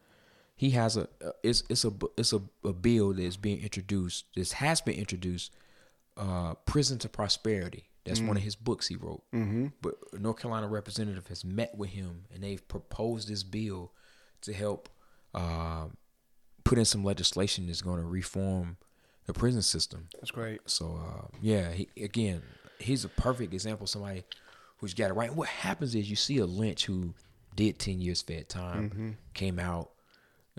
He 0.56 0.72
has 0.72 0.96
a, 0.96 1.10
uh, 1.24 1.32
it's 1.44 1.64
it's 1.70 1.84
a 1.84 1.92
it's 2.16 2.32
a, 2.32 2.42
a 2.64 2.72
bill 2.72 3.14
that's 3.14 3.36
being 3.36 3.62
introduced. 3.62 4.26
This 4.36 4.54
has 4.54 4.80
been 4.80 4.96
introduced. 4.96 5.52
Uh, 6.16 6.54
Prison 6.66 6.98
to 7.00 7.10
Prosperity. 7.10 7.90
That's 8.06 8.22
one 8.22 8.38
of 8.38 8.44
his 8.44 8.56
books 8.56 8.88
he 8.88 8.96
wrote. 8.96 9.24
Mm-hmm. 9.34 9.68
But 9.82 9.96
North 10.18 10.40
Carolina 10.40 10.68
representative 10.68 11.28
has 11.28 11.44
met 11.44 11.76
with 11.76 11.90
him, 11.90 12.26
and 12.34 12.44
they've 12.44 12.66
proposed 12.68 13.28
this 13.28 13.44
bill 13.44 13.92
to 14.42 14.54
help 14.54 14.88
uh, 15.34 15.88
put 16.66 16.78
in 16.78 16.84
some 16.84 17.06
legislation 17.06 17.68
that's 17.68 17.82
going 17.82 18.00
to 18.00 18.06
reform 18.06 18.76
the 19.28 19.34
prison 19.34 19.62
system. 19.62 20.10
That's 20.16 20.32
great. 20.32 20.60
So 20.66 21.00
uh, 21.02 21.28
yeah, 21.42 21.72
he, 21.72 21.88
again, 21.96 22.42
he's 22.80 23.06
a 23.06 23.10
perfect 23.10 23.54
example 23.54 23.86
of 23.86 23.90
somebody 23.90 24.26
who's 24.78 24.94
got 24.94 25.12
it 25.12 25.14
right. 25.14 25.34
What 25.34 25.48
happens 25.48 25.96
is 25.96 26.10
you 26.10 26.18
see 26.18 26.40
a 26.40 26.46
Lynch 26.46 26.86
who 26.86 27.14
did 27.56 27.80
ten 27.80 28.02
years 28.02 28.22
fed 28.22 28.50
time, 28.50 28.90
mm-hmm. 28.90 29.10
came 29.34 29.60
out, 29.60 29.92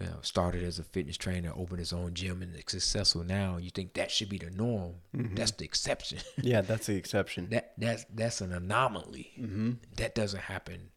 you 0.01 0.07
know, 0.07 0.19
started 0.23 0.63
as 0.63 0.79
a 0.79 0.85
fitness 0.85 1.17
trainer, 1.17 1.53
opened 1.55 1.81
his 1.81 1.93
own 1.93 2.15
gym, 2.15 2.41
and 2.41 2.55
is 2.55 2.63
successful 2.67 3.25
now. 3.25 3.59
You 3.59 3.71
think 3.71 3.95
that 3.95 4.11
should 4.11 4.29
be 4.29 4.39
the 4.39 4.51
norm? 4.51 4.95
Mm-hmm. 5.15 5.35
That's 5.35 5.51
the 5.51 5.65
exception. 5.65 6.19
Yeah, 6.41 6.61
that's 6.61 6.87
the 6.87 6.97
exception. 6.97 7.49
that 7.51 7.73
that's 7.77 8.05
that's 8.15 8.41
an 8.41 8.53
anomaly. 8.53 9.33
Mm-hmm. 9.39 9.73
That 9.97 10.15
doesn't 10.15 10.43
happen 10.43 10.91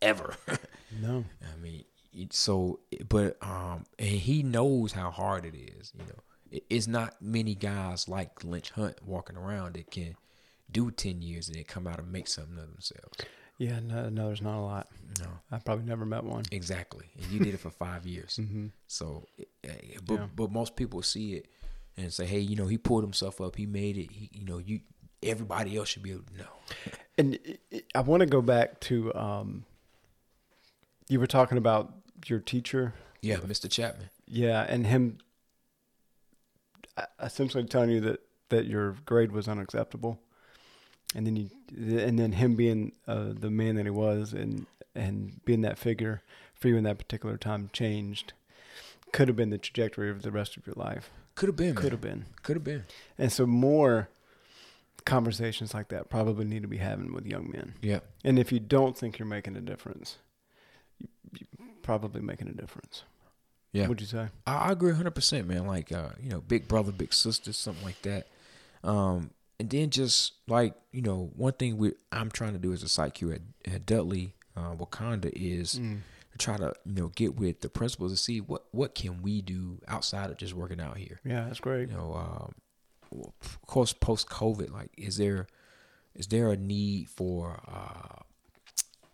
ever. 0.00 0.36
no. 1.00 1.24
I 1.42 1.60
mean, 1.60 1.84
so 2.30 2.80
but 3.08 3.36
um, 3.42 3.84
and 3.98 4.08
he 4.08 4.42
knows 4.42 4.92
how 4.92 5.10
hard 5.10 5.44
it 5.44 5.54
is. 5.56 5.92
You 5.98 6.04
know, 6.04 6.18
it, 6.50 6.64
it's 6.70 6.86
not 6.86 7.20
many 7.20 7.54
guys 7.54 8.08
like 8.08 8.42
Lynch 8.44 8.70
Hunt 8.70 8.96
walking 9.04 9.36
around 9.36 9.74
that 9.74 9.90
can 9.90 10.16
do 10.70 10.90
ten 10.90 11.22
years 11.22 11.48
and 11.48 11.56
then 11.56 11.64
come 11.64 11.86
out 11.86 11.98
and 11.98 12.10
make 12.12 12.28
something 12.28 12.58
of 12.58 12.70
themselves. 12.72 13.18
Yeah, 13.58 13.78
no, 13.78 14.08
no, 14.08 14.26
there's 14.26 14.42
not 14.42 14.58
a 14.58 14.60
lot. 14.60 14.88
No, 15.20 15.26
I've 15.52 15.64
probably 15.64 15.84
never 15.84 16.04
met 16.04 16.24
one. 16.24 16.42
exactly. 16.50 17.06
And 17.16 17.26
you 17.30 17.38
did 17.38 17.54
it 17.54 17.60
for 17.60 17.70
five 17.70 18.04
years. 18.06 18.38
So, 18.88 19.26
eh, 19.38 19.44
eh, 19.64 19.70
but 20.04 20.14
Yeah. 20.14 20.26
but 20.34 20.50
most 20.50 20.74
people 20.76 21.02
see 21.02 21.34
it 21.34 21.46
and 21.96 22.12
say, 22.12 22.26
hey, 22.26 22.40
you 22.40 22.56
know, 22.56 22.66
he 22.66 22.78
pulled 22.78 23.04
himself 23.04 23.40
up. 23.40 23.54
He 23.56 23.66
made 23.66 23.96
it. 23.96 24.10
He, 24.10 24.28
you 24.32 24.44
know, 24.44 24.58
you 24.58 24.80
everybody 25.22 25.76
else 25.76 25.88
should 25.88 26.02
be 26.02 26.10
able 26.12 26.24
to 26.24 26.36
know. 26.38 26.52
And 27.16 27.38
i- 27.48 27.58
i- 27.76 27.82
I 27.94 28.00
want 28.00 28.20
to 28.20 28.26
go 28.26 28.42
back 28.42 28.80
to 28.80 29.14
um, 29.14 29.64
you 31.08 31.20
were 31.20 31.26
talking 31.26 31.58
about 31.58 31.92
your 32.26 32.38
teacher, 32.40 32.94
Yeah, 33.20 33.36
Mr. 33.38 33.70
Chapman. 33.70 34.10
yeah, 34.26 34.64
and 34.68 34.86
him 34.86 35.18
essentially 37.20 37.64
telling 37.64 37.90
you 37.90 38.00
that 38.00 38.20
that 38.50 38.66
your 38.66 38.96
grade 39.04 39.32
was 39.32 39.48
unacceptable, 39.48 40.20
and 41.14 41.26
then 41.26 41.36
you 41.36 41.50
and 41.76 42.18
then 42.18 42.32
him 42.32 42.54
being 42.54 42.92
uh, 43.08 43.30
the 43.32 43.50
man 43.50 43.76
that 43.76 43.84
he 43.86 43.90
was 43.90 44.32
and 44.32 44.66
and 44.94 45.44
being 45.44 45.62
that 45.62 45.78
figure 45.78 46.22
for 46.54 46.68
you 46.68 46.76
in 46.76 46.84
that 46.84 46.98
particular 46.98 47.36
time 47.36 47.68
changed 47.72 48.32
could 49.12 49.28
have 49.28 49.36
been 49.36 49.50
the 49.50 49.58
trajectory 49.58 50.10
of 50.10 50.22
the 50.22 50.30
rest 50.30 50.56
of 50.56 50.66
your 50.66 50.74
life. 50.76 51.10
Could 51.34 51.48
have 51.48 51.56
been. 51.56 51.74
Could 51.74 51.92
have 51.92 52.00
been. 52.00 52.26
Could 52.42 52.56
have 52.56 52.64
been. 52.64 52.84
And 53.18 53.32
so 53.32 53.46
more 53.46 54.08
conversations 55.04 55.74
like 55.74 55.88
that 55.88 56.08
probably 56.08 56.44
need 56.44 56.62
to 56.62 56.68
be 56.68 56.78
having 56.78 57.12
with 57.12 57.26
young 57.26 57.50
men. 57.52 57.74
Yeah. 57.80 58.00
And 58.24 58.38
if 58.38 58.50
you 58.52 58.58
don't 58.60 58.96
think 58.96 59.18
you're 59.18 59.26
making 59.26 59.56
a 59.56 59.60
difference, 59.60 60.18
you, 60.98 61.08
you're 61.58 61.68
probably 61.84 62.20
making 62.20 62.48
a 62.48 62.52
difference. 62.52 63.04
Yeah. 63.72 63.86
Would 63.88 64.00
you 64.00 64.06
say? 64.06 64.28
I, 64.46 64.54
I 64.56 64.72
agree 64.72 64.92
100%, 64.92 65.46
man. 65.46 65.66
Like, 65.66 65.92
uh, 65.92 66.10
you 66.20 66.30
know, 66.30 66.40
big 66.40 66.66
brother, 66.68 66.90
big 66.92 67.12
sister, 67.12 67.52
something 67.52 67.84
like 67.84 68.00
that. 68.02 68.26
Um, 68.82 69.30
and 69.60 69.70
then 69.70 69.90
just 69.90 70.32
like, 70.48 70.74
you 70.92 71.02
know, 71.02 71.30
one 71.36 71.52
thing 71.52 71.76
we 71.76 71.92
I'm 72.12 72.30
trying 72.30 72.52
to 72.54 72.58
do 72.58 72.72
as 72.72 72.82
a 72.82 72.88
site 72.88 73.14
Q 73.14 73.32
at, 73.32 73.40
at 73.72 73.86
Dudley, 73.86 74.34
uh, 74.56 74.74
Wakanda 74.74 75.30
is 75.34 75.78
Mm. 75.78 76.00
to 76.32 76.38
try 76.38 76.56
to, 76.56 76.72
you 76.84 76.94
know, 76.94 77.08
get 77.14 77.36
with 77.36 77.60
the 77.60 77.68
principals 77.68 78.12
and 78.12 78.18
see 78.18 78.40
what, 78.40 78.64
what 78.72 78.94
can 78.94 79.22
we 79.22 79.40
do 79.42 79.78
outside 79.88 80.30
of 80.30 80.36
just 80.36 80.54
working 80.54 80.80
out 80.80 80.96
here. 80.96 81.20
Yeah, 81.24 81.44
that's 81.46 81.60
great. 81.60 81.88
You 81.90 81.96
know, 81.96 82.14
um, 82.14 82.54
of 83.40 83.60
course, 83.66 83.92
post 83.92 84.28
COVID, 84.28 84.72
like, 84.72 84.90
is 84.96 85.16
there, 85.16 85.46
is 86.14 86.26
there 86.28 86.50
a 86.50 86.56
need 86.56 87.08
for, 87.08 87.60
uh, 87.68 88.22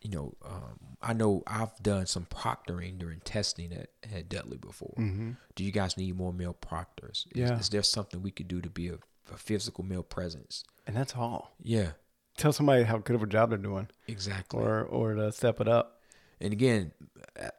you 0.02 0.10
know, 0.10 0.34
um, 0.44 0.78
I 1.02 1.12
know 1.12 1.42
I've 1.46 1.76
done 1.82 2.06
some 2.06 2.26
proctoring 2.26 2.98
during 2.98 3.20
testing 3.20 3.72
at, 3.72 3.90
at 4.14 4.28
Dudley 4.28 4.58
before. 4.58 4.94
hmm 4.96 5.32
Do 5.54 5.64
you 5.64 5.72
guys 5.72 5.96
need 5.96 6.16
more 6.16 6.32
male 6.32 6.54
proctors? 6.54 7.26
Is, 7.34 7.40
Yeah. 7.50 7.58
is 7.58 7.68
there 7.68 7.82
something 7.82 8.22
we 8.22 8.30
could 8.30 8.48
do 8.48 8.60
to 8.62 8.70
be 8.70 8.88
a, 8.88 8.98
a 9.32 9.36
physical 9.36 9.84
male 9.84 10.02
presence? 10.02 10.64
And 10.86 10.96
that's 10.96 11.14
all. 11.14 11.52
Yeah, 11.62 11.92
Tell 12.36 12.52
somebody 12.52 12.84
how 12.84 12.98
good 12.98 13.16
of 13.16 13.22
a 13.22 13.26
job 13.26 13.50
they're 13.50 13.58
doing, 13.58 13.88
exactly. 14.08 14.60
or 14.62 14.82
or 14.82 15.14
to 15.14 15.30
step 15.32 15.60
it 15.60 15.68
up. 15.68 16.00
and 16.40 16.52
again, 16.54 16.92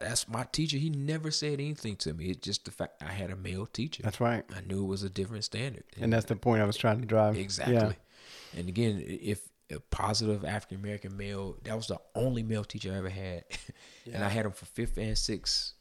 that's 0.00 0.26
my 0.28 0.44
teacher. 0.50 0.76
He 0.76 0.90
never 0.90 1.30
said 1.30 1.54
anything 1.54 1.94
to 1.96 2.12
me. 2.14 2.26
It's 2.30 2.40
just 2.44 2.64
the 2.64 2.72
fact 2.72 3.00
I 3.02 3.12
had 3.12 3.30
a 3.30 3.36
male 3.36 3.66
teacher. 3.66 4.02
That's 4.02 4.20
right. 4.20 4.44
I 4.52 4.60
knew 4.62 4.82
it 4.82 4.86
was 4.88 5.04
a 5.04 5.08
different 5.10 5.44
standard. 5.44 5.84
And 6.00 6.12
that's 6.12 6.24
the 6.24 6.34
point 6.34 6.62
I 6.62 6.64
was 6.64 6.76
trying 6.76 7.00
to 7.00 7.06
drive. 7.06 7.36
Exactly. 7.36 7.74
Yeah. 7.76 8.58
And 8.58 8.68
again, 8.68 9.04
if 9.06 9.40
a 9.72 9.80
positive 9.80 10.44
African 10.44 10.78
American 10.78 11.16
male, 11.16 11.56
that 11.64 11.74
was 11.76 11.86
the 11.88 11.98
only 12.14 12.42
male 12.42 12.64
teacher 12.64 12.92
I 12.92 12.98
ever 12.98 13.08
had, 13.10 13.44
and 14.12 14.22
I 14.24 14.28
had 14.28 14.46
him 14.46 14.52
for 14.52 14.66
fifth 14.66 14.96
and 14.98 15.16
sixth, 15.16 15.72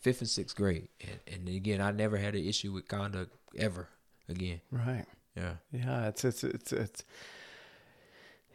fifth 0.00 0.20
and 0.20 0.28
sixth 0.28 0.56
grade. 0.56 0.88
And, 1.00 1.20
and 1.34 1.48
again, 1.48 1.80
I 1.80 1.90
never 1.92 2.16
had 2.16 2.34
an 2.34 2.44
issue 2.44 2.72
with 2.72 2.88
conduct 2.88 3.34
ever 3.56 3.88
again. 4.28 4.60
Right. 4.70 5.04
Yeah, 5.36 5.54
Yeah. 5.72 6.08
It's 6.08 6.24
it's 6.24 6.44
it's 6.44 6.72
it's. 6.72 7.04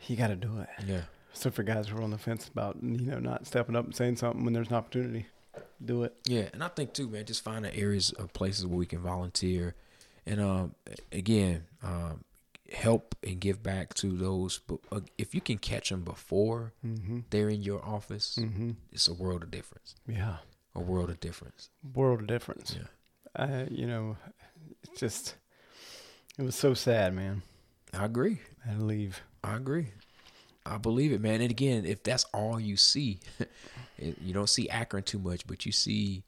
You 0.07 0.15
got 0.15 0.27
to 0.29 0.35
do 0.35 0.59
it. 0.59 0.69
yeah, 0.87 1.01
So 1.33 1.51
for 1.51 1.61
guys 1.61 1.87
who 1.87 1.97
are 1.97 2.01
on 2.01 2.09
the 2.09 2.17
fence 2.17 2.47
about 2.47 2.77
you 2.81 2.97
know 3.11 3.19
not 3.19 3.45
stepping 3.45 3.75
up 3.75 3.85
and 3.85 3.95
saying 3.95 4.15
something 4.17 4.43
when 4.43 4.53
there's 4.53 4.69
an 4.69 4.73
opportunity, 4.75 5.27
do 5.83 6.03
it. 6.03 6.15
yeah. 6.25 6.49
And 6.53 6.63
I 6.63 6.69
think 6.69 6.93
too, 6.93 7.07
man, 7.07 7.25
just 7.25 7.43
finding 7.43 7.71
areas 7.73 8.11
of 8.13 8.33
places 8.33 8.65
where 8.65 8.77
we 8.79 8.87
can 8.87 8.99
volunteer, 8.99 9.75
and 10.25 10.41
um, 10.41 10.73
again, 11.11 11.65
um, 11.83 12.23
help 12.71 13.15
and 13.23 13.39
give 13.39 13.61
back 13.61 13.93
to 13.95 14.11
those. 14.17 14.59
But 14.65 14.79
uh, 14.91 15.01
if 15.17 15.35
you 15.35 15.41
can 15.41 15.57
catch 15.57 15.89
them 15.89 16.01
before 16.03 16.73
Mm-hmm. 16.85 17.19
they're 17.29 17.49
in 17.49 17.61
your 17.63 17.83
office, 17.85 18.37
Mm-hmm. 18.39 18.71
it's 18.91 19.07
a 19.07 19.13
world 19.13 19.43
of 19.43 19.51
difference. 19.51 19.95
Yeah. 20.07 20.37
A 20.75 20.79
world 20.79 21.09
of 21.09 21.19
difference. 21.19 21.69
World 21.93 22.21
of 22.21 22.27
difference. 22.27 22.75
Yeah. 22.77 22.87
Uh, 23.35 23.65
you 23.69 23.85
know, 23.87 24.17
it's 24.83 24.99
just 24.99 25.35
it 26.37 26.43
was 26.43 26.55
so 26.55 26.73
sad, 26.73 27.13
man. 27.13 27.41
I 27.93 28.05
agree. 28.05 28.39
I 28.69 28.75
leave. 28.75 29.21
I 29.43 29.55
agree. 29.57 29.87
I 30.65 30.77
believe 30.77 31.11
it, 31.11 31.19
man. 31.21 31.41
And 31.41 31.51
again, 31.51 31.85
if 31.85 32.03
that's 32.03 32.23
all 32.33 32.59
you 32.59 32.77
see, 32.77 33.19
you 33.97 34.33
don't 34.33 34.49
see 34.49 34.69
Akron 34.69 35.03
too 35.03 35.19
much, 35.19 35.45
but 35.47 35.65
you 35.65 35.71
see 35.71 36.23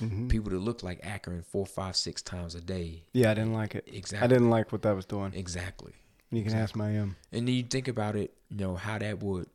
Mhm. 0.00 0.28
people 0.28 0.50
that 0.50 0.58
look 0.58 0.82
like 0.82 1.00
Akron 1.04 1.42
four, 1.42 1.66
five, 1.66 1.96
six 1.96 2.22
times 2.22 2.54
a 2.54 2.60
day. 2.60 3.04
Yeah, 3.12 3.30
I 3.30 3.34
didn't 3.34 3.52
like 3.54 3.74
it. 3.74 3.84
Exactly. 3.86 4.24
I 4.24 4.28
didn't 4.28 4.50
like 4.50 4.70
what 4.72 4.82
that 4.82 4.92
was 4.94 5.04
doing. 5.06 5.32
Exactly. 5.34 5.92
You 6.30 6.42
can 6.44 6.54
ask 6.54 6.76
my 6.76 6.98
um. 6.98 7.16
And 7.32 7.48
then 7.48 7.54
you 7.54 7.62
think 7.62 7.88
about 7.88 8.14
it, 8.16 8.34
you 8.50 8.58
know, 8.58 8.76
how 8.76 8.98
that 8.98 9.22
would 9.22 9.48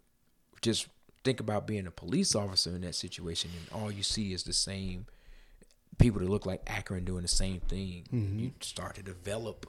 just 0.61 0.87
think 1.23 1.39
about 1.39 1.65
being 1.67 1.87
a 1.87 1.91
police 1.91 2.35
officer 2.35 2.71
in 2.71 2.81
that 2.81 2.95
situation, 2.95 3.51
and 3.57 3.81
all 3.81 3.91
you 3.91 4.03
see 4.03 4.33
is 4.33 4.43
the 4.43 4.53
same 4.53 5.05
people 5.99 6.19
that 6.19 6.29
look 6.29 6.45
like 6.45 6.61
Akron 6.67 7.05
doing 7.05 7.21
the 7.21 7.27
same 7.27 7.59
thing. 7.61 8.05
Mhm. 8.11 8.39
You 8.39 8.51
start 8.61 8.95
to 8.95 9.03
develop 9.03 9.67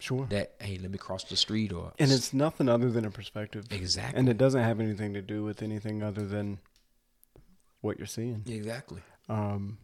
Sure. 0.00 0.26
that, 0.26 0.54
hey, 0.60 0.76
let 0.78 0.90
me 0.90 0.98
cross 0.98 1.24
the 1.24 1.36
street 1.36 1.72
or. 1.72 1.92
and 1.98 2.10
it's 2.10 2.32
nothing 2.34 2.68
other 2.68 2.90
than 2.90 3.04
a 3.04 3.10
perspective. 3.10 3.66
Exactly. 3.70 4.18
And 4.18 4.28
it 4.28 4.36
doesn't 4.36 4.62
have 4.62 4.80
anything 4.80 5.14
to 5.14 5.22
do 5.22 5.44
with 5.44 5.62
anything 5.62 6.02
other 6.02 6.26
than 6.26 6.58
what 7.80 7.98
you're 7.98 8.06
seeing. 8.06 8.42
Exactly. 8.46 9.00
Um, 9.28 9.78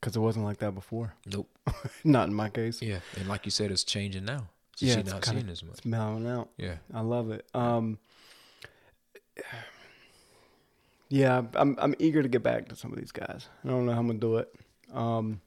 because 0.00 0.16
it 0.16 0.20
wasn't 0.20 0.44
like 0.44 0.58
that 0.58 0.74
before. 0.74 1.14
Nope. 1.26 1.48
Not 2.04 2.28
in 2.28 2.34
my 2.34 2.48
case. 2.48 2.82
Yeah, 2.82 2.98
and 3.16 3.28
like 3.28 3.44
you 3.44 3.50
said, 3.52 3.70
it's 3.70 3.84
changing 3.84 4.24
now. 4.24 4.48
So 4.76 4.86
Yeah, 4.86 4.94
she's 4.94 5.00
it's 5.02 5.10
not 5.12 5.24
seeing 5.24 5.48
as 5.48 5.62
much. 5.62 5.74
It's 5.78 5.84
mellowing 5.84 6.26
out. 6.26 6.48
Yeah, 6.56 6.76
I 6.92 7.02
love 7.02 7.30
it. 7.30 7.46
Um, 7.54 7.98
yeah, 11.08 11.42
I'm 11.54 11.76
I'm 11.78 11.94
eager 11.98 12.22
to 12.22 12.28
get 12.28 12.42
back 12.42 12.68
to 12.68 12.76
some 12.76 12.92
of 12.92 12.98
these 12.98 13.12
guys. 13.12 13.48
I 13.64 13.68
don't 13.68 13.86
know 13.86 13.92
how 13.92 14.00
I'm 14.00 14.06
gonna 14.06 14.18
do 14.18 14.36
it. 14.38 14.52
Um, 14.92 15.40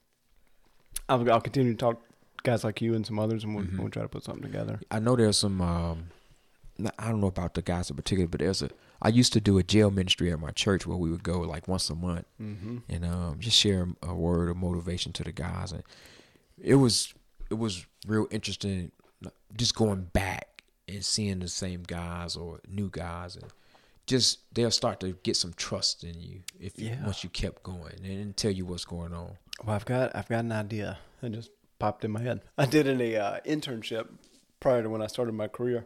I'll 1.10 1.30
I'll 1.32 1.42
continue 1.42 1.74
to 1.74 1.78
talk 1.78 2.00
to 2.02 2.14
guys 2.44 2.64
like 2.64 2.82
you 2.82 2.94
and 2.94 3.06
some 3.06 3.18
others, 3.20 3.44
and 3.44 3.56
we'll, 3.56 3.66
Mhm. 3.66 3.80
we'll 3.80 3.90
try 3.90 4.04
to 4.04 4.08
put 4.10 4.24
something 4.24 4.44
together. 4.44 4.80
I 4.92 5.00
know 5.00 5.16
there's 5.16 5.38
some. 5.38 5.60
Um, 5.62 6.08
I 7.00 7.10
don't 7.10 7.22
know 7.22 7.28
about 7.28 7.54
the 7.54 7.62
guys 7.62 7.90
in 7.90 7.96
particular, 7.96 8.28
but 8.28 8.40
there's 8.42 8.62
a. 8.62 8.70
I 9.02 9.10
used 9.10 9.34
to 9.34 9.42
do 9.42 9.58
a 9.58 9.64
jail 9.64 9.92
ministry 9.92 10.32
at 10.32 10.40
my 10.40 10.52
church 10.52 10.86
where 10.88 10.98
we 10.98 11.10
would 11.12 11.24
go 11.24 11.42
like 11.42 11.68
once 11.68 11.90
a 11.90 11.96
month 11.96 12.26
Mm-hmm. 12.42 12.78
and 12.90 13.06
um, 13.06 13.36
just 13.40 13.58
share 13.58 13.88
a 14.02 14.14
word 14.14 14.50
of 14.50 14.58
motivation 14.58 15.12
to 15.14 15.24
the 15.24 15.32
guys, 15.32 15.72
and 15.72 15.84
it 16.62 16.76
was 16.76 17.14
it 17.50 17.56
was 17.56 17.86
real 18.08 18.28
interesting, 18.32 18.92
just 19.56 19.76
going 19.76 20.06
back 20.14 20.64
and 20.88 21.04
seeing 21.06 21.40
the 21.40 21.48
same 21.48 21.84
guys 21.84 22.36
or 22.36 22.60
new 22.68 22.90
guys, 22.90 23.36
and 23.36 23.46
just 24.08 24.40
they'll 24.54 24.72
start 24.72 25.00
to 25.02 25.14
get 25.24 25.36
some 25.36 25.54
trust 25.54 26.04
in 26.04 26.20
you 26.22 26.42
if 26.60 26.78
you, 26.80 26.90
Yeah. 26.90 27.04
once 27.04 27.24
you 27.24 27.30
kept 27.30 27.64
going 27.64 28.04
and 28.04 28.36
tell 28.36 28.52
you 28.52 28.66
what's 28.66 28.86
going 28.86 29.14
on. 29.14 29.38
Well, 29.64 29.76
I've 29.76 29.86
got 29.86 30.16
I've 30.16 30.28
got 30.30 30.40
an 30.44 30.52
idea. 30.52 30.98
that 31.22 31.32
just 31.32 31.52
popped 31.80 32.04
in 32.06 32.12
my 32.12 32.22
head. 32.22 32.42
I 32.58 32.66
did 32.66 32.88
an 32.88 33.00
uh, 33.02 33.40
internship 33.46 34.08
prior 34.60 34.82
to 34.84 34.90
when 34.90 35.02
I 35.02 35.08
started 35.08 35.34
my 35.34 35.48
career 35.48 35.86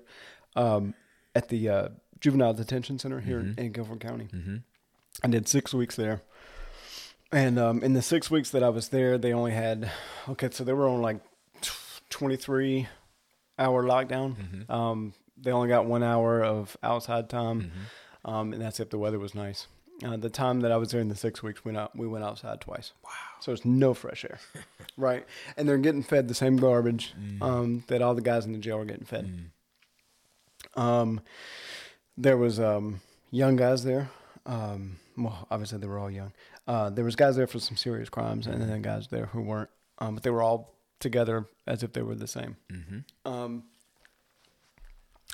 um, 0.59 0.93
at 1.35 1.49
the 1.49 1.69
uh, 1.69 1.87
juvenile 2.19 2.53
detention 2.53 2.99
center 2.99 3.19
here 3.21 3.41
Mhm. 3.41 3.57
in 3.59 3.71
Guilford 3.71 3.99
County. 3.99 4.27
Mm-hmm. 4.33 4.57
I 5.23 5.27
did 5.27 5.47
six 5.47 5.73
weeks 5.73 5.95
there. 5.95 6.21
And 7.31 7.59
um, 7.59 7.83
in 7.83 7.93
the 7.93 8.01
six 8.01 8.29
weeks 8.31 8.49
that 8.51 8.63
I 8.63 8.69
was 8.69 8.89
there, 8.89 9.17
they 9.17 9.33
only 9.33 9.51
had, 9.51 9.91
okay, 10.27 10.49
so 10.51 10.63
they 10.63 10.73
were 10.73 10.87
on 10.87 11.01
like 11.01 11.19
23 12.09 12.87
hour 13.57 13.83
lockdown. 13.83 14.35
Mhm. 14.35 14.69
Um, 14.69 15.13
they 15.37 15.51
only 15.51 15.69
got 15.69 15.85
one 15.85 16.03
hour 16.03 16.43
of 16.43 16.75
outside 16.83 17.29
time, 17.29 17.61
Mm-hmm. 17.61 18.29
um, 18.31 18.53
and 18.53 18.61
that's 18.61 18.79
if 18.79 18.89
the 18.89 18.97
weather 18.97 19.19
was 19.19 19.35
nice. 19.35 19.67
Uh, 20.03 20.15
the 20.17 20.29
time 20.29 20.61
that 20.61 20.71
I 20.71 20.77
was 20.77 20.91
there 20.91 21.01
in 21.01 21.09
the 21.09 21.15
six 21.15 21.43
weeks, 21.43 21.63
we, 21.65 21.75
out, 21.75 21.93
we 21.95 22.07
went 22.07 22.23
outside 22.23 22.61
twice. 22.61 22.93
Wow. 23.03 23.11
So 23.41 23.51
it's 23.51 23.65
no 23.65 23.93
fresh 23.93 24.23
air, 24.23 24.39
right? 24.97 25.25
And 25.57 25.67
they're 25.67 25.77
getting 25.77 26.03
fed 26.03 26.27
the 26.29 26.33
same 26.33 26.55
garbage 26.57 27.13
Mm. 27.19 27.41
um, 27.41 27.83
that 27.87 28.01
all 28.01 28.15
the 28.15 28.21
guys 28.21 28.45
in 28.45 28.53
the 28.53 28.59
jail 28.59 28.77
are 28.79 28.85
getting 28.85 29.05
fed. 29.05 29.25
Mm. 29.27 29.45
Um, 30.79 31.21
there 32.17 32.37
was 32.37 32.59
um, 32.59 33.01
young 33.31 33.55
guys 33.55 33.83
there. 33.83 34.09
Um, 34.45 34.97
well, 35.17 35.47
obviously 35.51 35.77
they 35.79 35.87
were 35.87 35.99
all 35.99 36.11
young. 36.11 36.31
Uh, 36.67 36.89
there 36.89 37.05
was 37.05 37.15
guys 37.15 37.35
there 37.35 37.47
for 37.47 37.59
some 37.59 37.77
serious 37.77 38.09
crimes, 38.09 38.47
and 38.47 38.61
then 38.61 38.81
guys 38.81 39.07
there 39.07 39.27
who 39.27 39.41
weren't. 39.41 39.69
Um, 39.99 40.15
but 40.15 40.23
they 40.23 40.29
were 40.29 40.41
all 40.41 40.73
together 40.99 41.45
as 41.67 41.83
if 41.83 41.93
they 41.93 42.01
were 42.01 42.15
the 42.15 42.27
same. 42.27 42.55
Mm-hmm. 42.71 43.31
Um, 43.31 43.63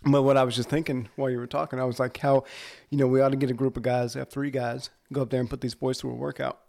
but 0.06 0.24
what 0.24 0.38
I 0.38 0.44
was 0.44 0.56
just 0.56 0.70
thinking 0.70 1.10
while 1.16 1.30
you 1.30 1.38
were 1.38 1.48
talking, 1.48 1.80
I 1.80 1.84
was 1.84 2.00
like, 2.00 2.18
how, 2.18 2.44
you 2.90 2.98
know, 2.98 3.08
we 3.08 3.22
ought 3.22 3.30
to 3.30 3.38
get 3.38 3.50
a 3.50 3.54
group 3.54 3.78
of 3.78 3.84
guys, 3.84 4.14
have 4.14 4.30
three 4.30 4.52
guys, 4.52 4.90
go 5.12 5.22
up 5.22 5.30
there 5.30 5.40
and 5.40 5.50
put 5.50 5.62
these 5.62 5.76
boys 5.76 6.00
through 6.00 6.12
a 6.12 6.16
workout. 6.16 6.60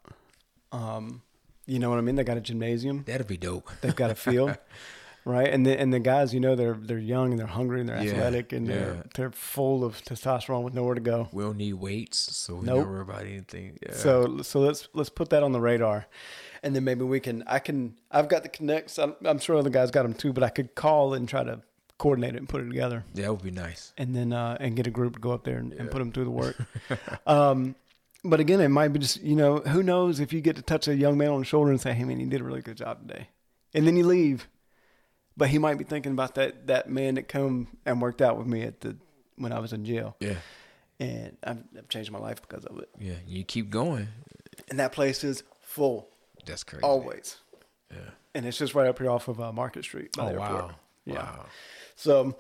Um, 0.73 1.23
you 1.67 1.79
know 1.79 1.91
what 1.91 1.99
I 1.99 2.03
mean? 2.03 2.15
They 2.15 2.25
got 2.25 2.37
a 2.37 2.41
gymnasium. 2.41 3.05
That'd 3.07 3.27
be 3.27 3.37
dope. 3.37 3.71
They've 3.81 3.97
got 3.97 4.11
a 4.11 4.15
field, 4.15 4.57
right? 5.27 5.49
And 5.53 5.67
the 5.67 5.79
and 5.79 5.93
the 5.93 5.99
guys, 6.01 6.33
you 6.33 6.41
know, 6.41 6.55
they're 6.55 6.73
they're 6.81 6.97
young 6.99 7.33
and 7.33 7.39
they're 7.39 7.47
hungry 7.47 7.81
and 7.81 7.89
they're 7.89 8.03
Yeah, 8.03 8.13
athletic 8.13 8.53
and 8.55 8.67
yeah. 8.67 8.73
they're 8.75 9.05
they're 9.15 9.31
full 9.33 9.85
of 9.85 10.01
testosterone 10.03 10.63
with 10.63 10.73
nowhere 10.73 10.95
to 10.95 11.01
go. 11.03 11.29
We 11.33 11.43
don't 11.45 11.59
need 11.59 11.75
weights, 11.75 12.19
so 12.19 12.55
we 12.55 12.67
Nope. 12.67 12.85
don't 12.85 12.89
worry 12.91 13.03
about 13.03 13.23
anything. 13.27 13.79
Yeah. 13.83 13.93
So 13.93 14.41
so 14.43 14.61
let's 14.61 14.89
let's 14.95 15.11
put 15.11 15.29
that 15.31 15.43
on 15.43 15.53
the 15.53 15.61
radar, 15.61 16.07
and 16.63 16.75
then 16.75 16.85
maybe 16.85 17.05
we 17.05 17.21
can 17.21 17.45
I 17.47 17.59
can 17.59 17.97
I've 18.11 18.29
got 18.29 18.43
the 18.45 18.49
connects. 18.49 18.99
I'm, 18.99 19.15
I'm 19.25 19.39
sure 19.39 19.57
other 19.59 19.69
guys 19.71 19.91
got 19.91 20.05
them 20.05 20.15
too, 20.15 20.33
but 20.33 20.43
I 20.43 20.49
could 20.49 20.75
call 20.75 21.13
and 21.13 21.29
try 21.29 21.45
to 21.45 21.61
coordinate 21.99 22.35
it 22.35 22.39
and 22.39 22.47
put 22.49 22.61
it 22.61 22.67
together, 22.69 23.05
Yeah, 23.15 23.23
That 23.25 23.33
would 23.33 23.43
be 23.43 23.51
nice. 23.51 23.95
and 23.97 24.15
then 24.15 24.31
uh, 24.33 24.59
and 24.61 24.77
get 24.77 24.87
a 24.87 24.91
group 24.91 25.15
to 25.15 25.19
go 25.19 25.33
up 25.33 25.45
there 25.45 25.57
and, 25.57 25.73
and 25.73 25.91
put 25.91 25.99
them 25.99 26.13
through 26.13 26.25
the 26.25 26.31
work. 26.31 26.55
um, 27.27 27.75
but 28.23 28.39
again, 28.39 28.61
it 28.61 28.69
might 28.69 28.89
be 28.89 28.99
just 28.99 29.23
you 29.23 29.35
know 29.37 29.59
who 29.59 29.83
knows 29.83 30.21
if 30.21 30.31
you 30.33 30.41
get 30.43 30.57
to 30.57 30.63
touch 30.63 30.89
a 30.89 30.95
young 30.95 31.17
man 31.17 31.31
on 31.31 31.39
the 31.41 31.45
shoulder 31.47 31.71
and 31.71 31.81
say, 31.81 31.93
"Hey 31.95 32.05
man, 32.05 32.21
you 32.21 32.27
did 32.27 32.41
a 32.41 32.45
really 32.45 32.61
good 32.61 32.77
job 32.77 33.07
today," 33.09 33.29
and 33.73 33.87
then 33.87 33.97
you 33.97 34.05
leave, 34.07 34.47
but 35.37 35.49
he 35.49 35.59
might 35.59 35.79
be 35.79 35.85
thinking 35.85 36.13
about 36.13 36.35
that 36.37 36.67
that 36.67 36.89
man 36.89 37.15
that 37.17 37.29
come 37.29 37.69
and 37.85 38.01
worked 38.01 38.23
out 38.23 38.37
with 38.39 38.47
me 38.47 38.63
at 38.63 38.81
the 38.81 38.97
when 39.37 39.53
I 39.53 39.59
was 39.59 39.73
in 39.73 39.85
jail, 39.85 40.17
Yeah. 40.21 40.37
and 40.99 41.37
I've, 41.45 41.59
I've 41.77 41.89
changed 41.89 42.11
my 42.11 42.19
life 42.19 42.41
because 42.41 42.65
of 42.65 42.79
it. 42.79 42.89
Yeah. 42.99 43.15
You 43.27 43.45
keep 43.45 43.69
going. 43.71 44.09
And 44.71 44.79
that 44.81 44.93
place 44.93 45.23
is 45.25 45.43
full 45.61 46.09
That's 46.47 46.65
crazy. 46.65 46.83
always, 46.83 47.37
Yeah. 47.91 47.99
and 48.35 48.47
it's 48.47 48.57
just 48.57 48.75
right 48.75 48.87
up 48.87 48.99
here 48.99 49.11
off 49.11 49.29
of 49.29 49.39
uh, 49.41 49.53
Market 49.53 49.85
Street. 49.85 50.17
by 50.17 50.23
Oh 50.23 50.27
the 50.27 50.33
airport. 50.33 50.51
wow. 50.63 50.71
Yeah. 51.05 51.15
Wow. 51.23 51.47
So 51.97 52.37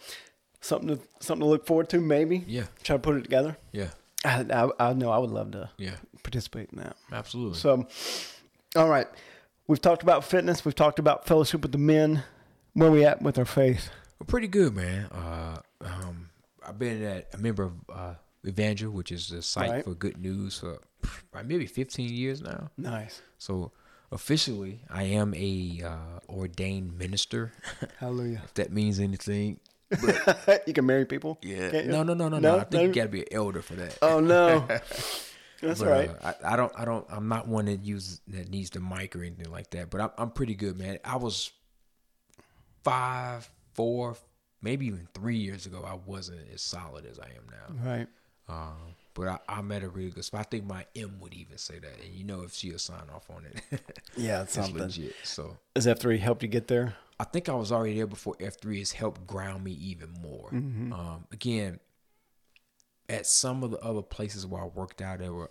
something 0.62 0.89
to 0.97 0.98
something 1.20 1.44
to 1.44 1.51
look 1.51 1.66
forward 1.66 1.89
to, 1.90 2.01
maybe. 2.01 2.44
Yeah. 2.47 2.64
Try 2.82 2.97
to 2.97 3.01
put 3.01 3.16
it 3.16 3.23
together. 3.23 3.56
Yeah. 3.73 3.90
I, 4.24 4.44
I, 4.51 4.89
I 4.90 4.93
know 4.94 5.10
I 5.10 5.18
would 5.18 5.31
love 5.31 5.51
to 5.52 5.68
Yeah. 5.77 5.97
participate 6.23 6.70
in 6.73 6.78
that. 6.78 6.97
Absolutely. 7.12 7.59
So, 7.59 7.86
all 8.74 8.89
right, 8.89 9.06
we've 9.68 9.81
talked 9.81 10.02
about 10.02 10.24
fitness. 10.24 10.64
We've 10.64 10.74
talked 10.74 10.98
about 10.98 11.27
fellowship 11.27 11.60
with 11.62 11.73
the 11.73 11.78
men. 11.78 12.24
Where 12.76 12.90
we 12.90 13.06
at 13.06 13.22
with 13.22 13.38
our 13.38 13.46
faith? 13.46 13.88
Well, 14.18 14.26
pretty 14.26 14.48
good, 14.48 14.74
man. 14.76 15.06
Uh, 15.06 15.56
um, 15.80 16.28
I've 16.62 16.78
been 16.78 17.02
at, 17.02 17.28
a 17.32 17.38
member 17.38 17.62
of 17.62 17.72
uh, 17.90 18.14
Evangel, 18.46 18.90
which 18.90 19.10
is 19.10 19.28
the 19.30 19.40
site 19.40 19.70
Right. 19.70 19.84
for 19.84 19.94
good 19.94 20.18
news 20.18 20.58
for 20.58 20.78
maybe 21.42 21.64
15 21.64 22.12
years 22.12 22.42
now. 22.42 22.70
Nice. 22.76 23.22
So 23.38 23.72
officially, 24.12 24.80
I 24.90 25.04
am 25.04 25.32
a 25.34 25.80
uh, 25.86 26.18
ordained 26.28 26.98
minister, 26.98 27.54
Hallelujah. 27.98 28.42
if 28.44 28.52
that 28.54 28.70
means 28.70 29.00
anything. 29.00 29.58
you 30.66 30.74
can 30.74 30.84
marry 30.84 31.06
people. 31.06 31.38
Yeah. 31.40 31.86
No, 31.86 32.02
no, 32.02 32.12
no, 32.12 32.28
no, 32.28 32.40
No? 32.40 32.58
I 32.58 32.64
think 32.64 32.88
you 32.94 33.00
got 33.00 33.04
to 33.04 33.08
be 33.08 33.20
an 33.22 33.28
elder 33.32 33.62
for 33.62 33.72
that. 33.76 33.96
Oh 34.02 34.20
no. 34.20 34.66
That's 35.62 35.80
But, 35.80 35.88
right. 35.88 36.10
uh, 36.22 36.32
I, 36.44 36.52
I 36.52 36.56
don't. 36.56 36.72
I 36.76 36.84
don't. 36.84 37.06
I'm 37.08 37.28
not 37.28 37.48
one 37.48 37.64
that 37.64 37.82
uses 37.82 38.20
that 38.28 38.50
needs 38.50 38.68
the 38.68 38.80
mic 38.80 39.16
or 39.16 39.22
anything 39.22 39.50
like 39.50 39.70
that. 39.70 39.88
But 39.88 40.02
I'm, 40.02 40.10
I'm 40.18 40.30
pretty 40.30 40.54
good, 40.54 40.76
man. 40.76 40.98
I 41.02 41.16
was 41.16 41.50
five, 42.90 43.50
four, 43.74 44.16
maybe 44.62 44.86
even 44.86 45.08
three 45.14 45.36
years 45.36 45.66
ago. 45.66 45.84
I 45.86 45.94
wasn't 46.06 46.40
as 46.54 46.62
solid 46.62 47.04
as 47.06 47.18
I 47.18 47.26
am 47.26 47.46
now. 47.50 47.90
Right. 47.90 48.06
Um, 48.48 48.94
but 49.14 49.28
I, 49.28 49.38
I'm 49.48 49.72
at 49.72 49.82
a 49.82 49.88
really 49.88 50.10
good 50.10 50.24
spot. 50.24 50.40
I 50.40 50.44
think 50.44 50.64
my 50.66 50.84
M 50.94 51.18
would 51.20 51.34
even 51.34 51.58
say 51.58 51.78
that, 51.78 52.00
and 52.04 52.14
you 52.14 52.22
know 52.24 52.42
if 52.42 52.54
she'll 52.54 52.78
sign 52.78 53.02
off 53.14 53.28
on 53.30 53.44
it, 53.46 53.80
Yeah, 54.16 54.42
it's 54.42 54.56
it's 54.56 54.66
something. 54.66 54.82
legit. 54.82 55.14
So 55.24 55.56
Has 55.74 55.86
F 55.86 55.98
three 55.98 56.18
helped 56.18 56.42
you 56.42 56.48
get 56.48 56.68
there? 56.68 56.94
I 57.18 57.24
think 57.24 57.48
I 57.48 57.54
was 57.54 57.72
already 57.72 57.94
there 57.96 58.06
before 58.06 58.34
F3 58.36 58.78
has 58.80 58.92
helped 58.92 59.26
ground 59.26 59.64
me 59.64 59.72
even 59.72 60.10
more. 60.22 60.50
Um, 60.52 61.24
again, 61.32 61.80
at 63.08 63.26
some 63.26 63.62
of 63.62 63.70
the 63.70 63.78
other 63.78 64.02
places 64.02 64.46
where 64.46 64.62
I 64.62 64.66
worked 64.66 65.00
out, 65.00 65.20
there 65.20 65.32
were 65.32 65.48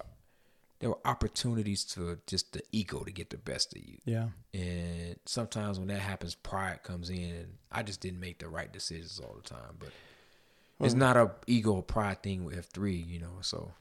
there 0.79 0.89
were 0.89 0.99
opportunities 1.05 1.83
to 1.85 2.17
just 2.27 2.53
the 2.53 2.61
ego 2.71 2.99
to 3.03 3.11
get 3.11 3.29
the 3.29 3.37
best 3.37 3.75
of 3.75 3.81
you. 3.83 3.97
Yeah. 4.05 4.27
And 4.53 5.15
sometimes 5.25 5.79
when 5.79 5.87
that 5.87 5.99
happens, 5.99 6.35
pride 6.35 6.83
comes 6.83 7.09
in, 7.09 7.17
and 7.31 7.53
I 7.71 7.81
just 7.83 8.01
didn't 8.01 8.19
make 8.19 8.39
the 8.39 8.49
right 8.49 8.71
decisions 8.71 9.19
all 9.19 9.35
the 9.41 9.47
time. 9.47 9.77
But 9.79 9.89
it's 10.81 10.93
not 10.93 11.15
a 11.17 11.31
ego 11.47 11.73
or 11.73 11.83
pride 11.83 12.21
thing 12.23 12.43
with 12.43 12.71
F3, 12.73 13.07
you 13.07 13.19
know. 13.19 13.37
So 13.41 13.71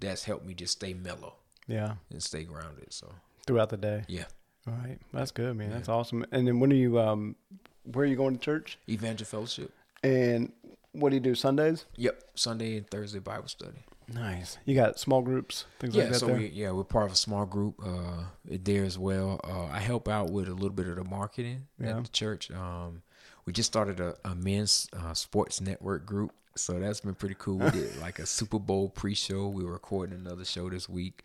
that's 0.00 0.24
helped 0.24 0.44
me 0.46 0.52
just 0.54 0.72
stay 0.74 0.92
mellow 0.92 1.34
Yeah. 1.66 1.94
and 2.10 2.22
stay 2.22 2.44
grounded. 2.44 2.92
So 2.92 3.10
Throughout 3.46 3.70
the 3.70 3.76
day. 3.78 4.04
yeah, 4.08 4.24
All 4.68 4.74
right. 4.74 4.98
That's 5.12 5.30
good, 5.30 5.56
man. 5.56 5.70
That's 5.70 5.88
awesome. 5.88 6.26
And 6.32 6.46
then 6.46 6.60
when 6.60 6.70
are 6.72 6.76
you 6.76 7.00
um 7.00 7.36
where 7.84 8.02
are 8.04 8.08
you 8.08 8.16
going 8.16 8.34
to 8.34 8.40
church? 8.40 8.78
Evangel 8.88 9.24
Fellowship. 9.26 9.72
And 10.02 10.52
what 10.92 11.10
do 11.10 11.14
you 11.16 11.20
do 11.20 11.34
Sundays? 11.34 11.84
Yep, 11.96 12.22
Sunday 12.34 12.76
and 12.76 12.86
Thursday 12.90 13.20
Bible 13.20 13.48
study. 13.48 13.78
Nice. 14.12 14.58
You 14.64 14.74
got 14.76 14.98
small 15.00 15.20
groups, 15.22 15.64
things 15.80 15.94
Yeah, 15.96 16.04
like 16.04 16.12
that 16.12 16.18
so 16.20 16.26
there. 16.26 16.36
we 16.36 16.46
yeah 16.48 16.70
we're 16.70 16.84
part 16.84 17.06
of 17.06 17.12
a 17.12 17.16
small 17.16 17.44
group 17.44 17.74
uh 17.84 18.24
there 18.44 18.84
as 18.84 18.98
well. 18.98 19.40
Uh, 19.42 19.64
I 19.66 19.80
help 19.80 20.08
out 20.08 20.30
with 20.30 20.48
a 20.48 20.52
little 20.54 20.70
bit 20.70 20.86
of 20.88 20.96
the 20.96 21.04
marketing 21.04 21.66
Yeah. 21.80 21.96
at 21.98 22.04
the 22.04 22.10
church. 22.10 22.50
Um, 22.52 23.02
we 23.46 23.52
just 23.52 23.66
started 23.68 23.98
a, 24.00 24.16
a 24.24 24.34
men's 24.34 24.88
uh, 24.92 25.14
sports 25.14 25.60
network 25.60 26.04
group, 26.06 26.32
so 26.56 26.78
that's 26.78 27.00
been 27.00 27.14
pretty 27.14 27.36
cool. 27.38 27.58
We 27.58 27.70
did 27.70 27.96
like 28.00 28.18
a 28.18 28.26
Super 28.26 28.58
Bowl 28.58 28.88
pre-show. 28.88 29.48
We 29.48 29.64
were 29.64 29.72
recording 29.72 30.16
another 30.18 30.44
show 30.44 30.68
this 30.70 30.88
week, 30.88 31.24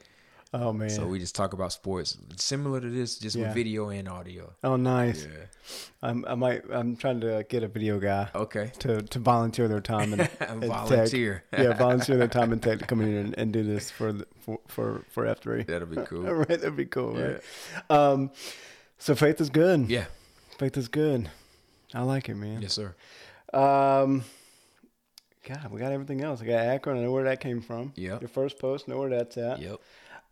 oh 0.53 0.73
man. 0.73 0.89
so 0.89 1.05
we 1.07 1.19
just 1.19 1.35
talk 1.35 1.53
about 1.53 1.71
sports 1.71 2.17
similar 2.37 2.81
to 2.81 2.89
this, 2.89 3.17
just 3.17 3.35
Yeah. 3.35 3.47
with 3.47 3.55
video 3.55 3.89
and 3.89 4.07
audio. 4.09 4.53
oh 4.63 4.75
nice. 4.75 5.25
Yeah. 5.25 5.45
I'm 6.01 6.25
I 6.27 6.35
might 6.35 6.63
I'm 6.71 6.95
trying 6.95 7.21
to 7.21 7.45
get 7.47 7.63
a 7.63 7.67
video 7.67 7.99
guy 7.99 8.29
Okay. 8.35 8.71
to, 8.79 9.01
to 9.01 9.19
volunteer 9.19 9.67
their 9.67 9.79
time 9.81 10.13
and, 10.13 10.29
and 10.39 10.63
Volunteer. 10.65 11.43
Tech. 11.51 11.59
yeah, 11.59 11.73
volunteer 11.77 12.17
their 12.17 12.27
time 12.27 12.51
and 12.51 12.61
tech 12.61 12.79
to 12.79 12.85
come 12.85 13.01
in 13.01 13.13
and, 13.15 13.37
and 13.37 13.53
do 13.53 13.63
this 13.63 13.89
for 13.91 14.11
the, 14.11 14.27
for 14.39 14.59
for, 14.67 15.01
for 15.09 15.25
F 15.27 15.39
three. 15.39 15.63
That'll 15.63 15.87
be 15.87 15.97
cool. 16.05 16.23
Right, 16.23 16.47
that'd 16.47 16.75
be 16.75 16.85
cool, 16.85 17.13
right? 17.13 17.41
Um, 17.89 18.31
so 18.97 19.15
faith 19.15 19.39
is 19.41 19.49
good. 19.49 19.89
Yeah. 19.89 20.05
Faith 20.57 20.77
is 20.77 20.87
good. 20.87 21.29
I 21.93 22.01
like 22.03 22.29
it, 22.29 22.35
man. 22.35 22.61
Yes, 22.61 22.73
sir. 22.73 22.95
Um, 23.53 24.23
God, 25.47 25.71
we 25.71 25.79
got 25.79 25.91
everything 25.91 26.21
else. 26.21 26.41
I 26.41 26.45
got 26.45 26.59
Akron. 26.59 26.97
I 26.97 27.01
know 27.01 27.11
where 27.11 27.23
that 27.25 27.39
came 27.39 27.61
from. 27.61 27.93
Yeah. 27.95 28.19
Your 28.19 28.29
first 28.29 28.59
post, 28.59 28.87
know 28.87 28.97
where 28.99 29.09
that's 29.09 29.37
at. 29.37 29.59
Yep. 29.59 29.79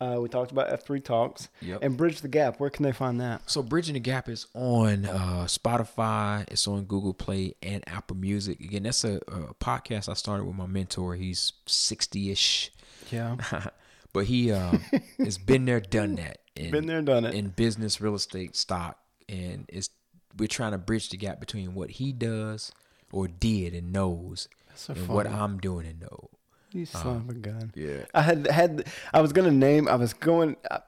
Uh, 0.01 0.17
we 0.21 0.29
talked 0.29 0.51
about 0.51 0.71
F 0.71 0.83
three 0.85 1.01
talks. 1.01 1.49
Yep. 1.61 1.79
And 1.81 1.97
bridge 1.97 2.21
the 2.21 2.27
gap. 2.29 2.59
Where 2.59 2.69
can 2.69 2.83
they 2.83 2.91
find 2.93 3.19
that? 3.19 3.49
So 3.49 3.61
Bridging 3.61 3.95
the 3.95 3.99
Gap 3.99 4.29
is 4.29 4.47
on 4.53 5.05
uh, 5.05 5.43
Spotify. 5.45 6.45
It's 6.49 6.67
on 6.67 6.85
Google 6.85 7.13
Play 7.13 7.55
and 7.61 7.83
Apple 7.87 8.15
Music. 8.15 8.59
Again, 8.61 8.83
that's 8.83 9.03
a, 9.03 9.15
a 9.27 9.53
podcast 9.55 10.07
I 10.07 10.13
started 10.13 10.45
with 10.45 10.55
my 10.55 10.67
mentor. 10.67 11.15
He's 11.15 11.51
sixty-ish, 11.65 12.71
Yeah. 13.11 13.35
but 14.13 14.25
he 14.25 14.51
uh, 14.51 14.77
has 15.17 15.37
been 15.37 15.65
there, 15.65 15.79
done 15.81 16.15
that. 16.15 16.37
In, 16.55 16.71
Been 16.71 16.87
there, 16.87 17.01
done 17.01 17.25
it. 17.25 17.33
in 17.35 17.49
business, 17.49 18.01
real 18.01 18.15
estate, 18.15 18.55
stock, 18.55 18.97
and 19.29 19.65
it's 19.69 19.89
we're 20.37 20.47
trying 20.47 20.71
to 20.71 20.77
bridge 20.77 21.09
the 21.09 21.17
gap 21.17 21.39
between 21.39 21.73
what 21.73 21.89
he 21.91 22.11
does 22.13 22.71
or 23.11 23.27
did 23.27 23.73
and 23.73 23.91
knows, 23.93 24.47
so 24.75 24.93
and 24.93 25.07
what. 25.07 25.25
I'm 25.27 25.57
doing 25.59 25.85
and 25.87 25.99
know. 26.01 26.29
You 26.71 26.85
son 26.85 27.17
of 27.17 27.29
a 27.29 27.33
gun. 27.33 27.71
Yeah. 27.75 28.05
I 28.13 28.21
had 28.21 28.45
had 28.47 28.85
I 29.13 29.21
was 29.21 29.33
gonna 29.33 29.51
name. 29.51 29.87
I 29.87 29.95
was 29.95 30.13
going. 30.13 30.55
Uh, 30.69 30.79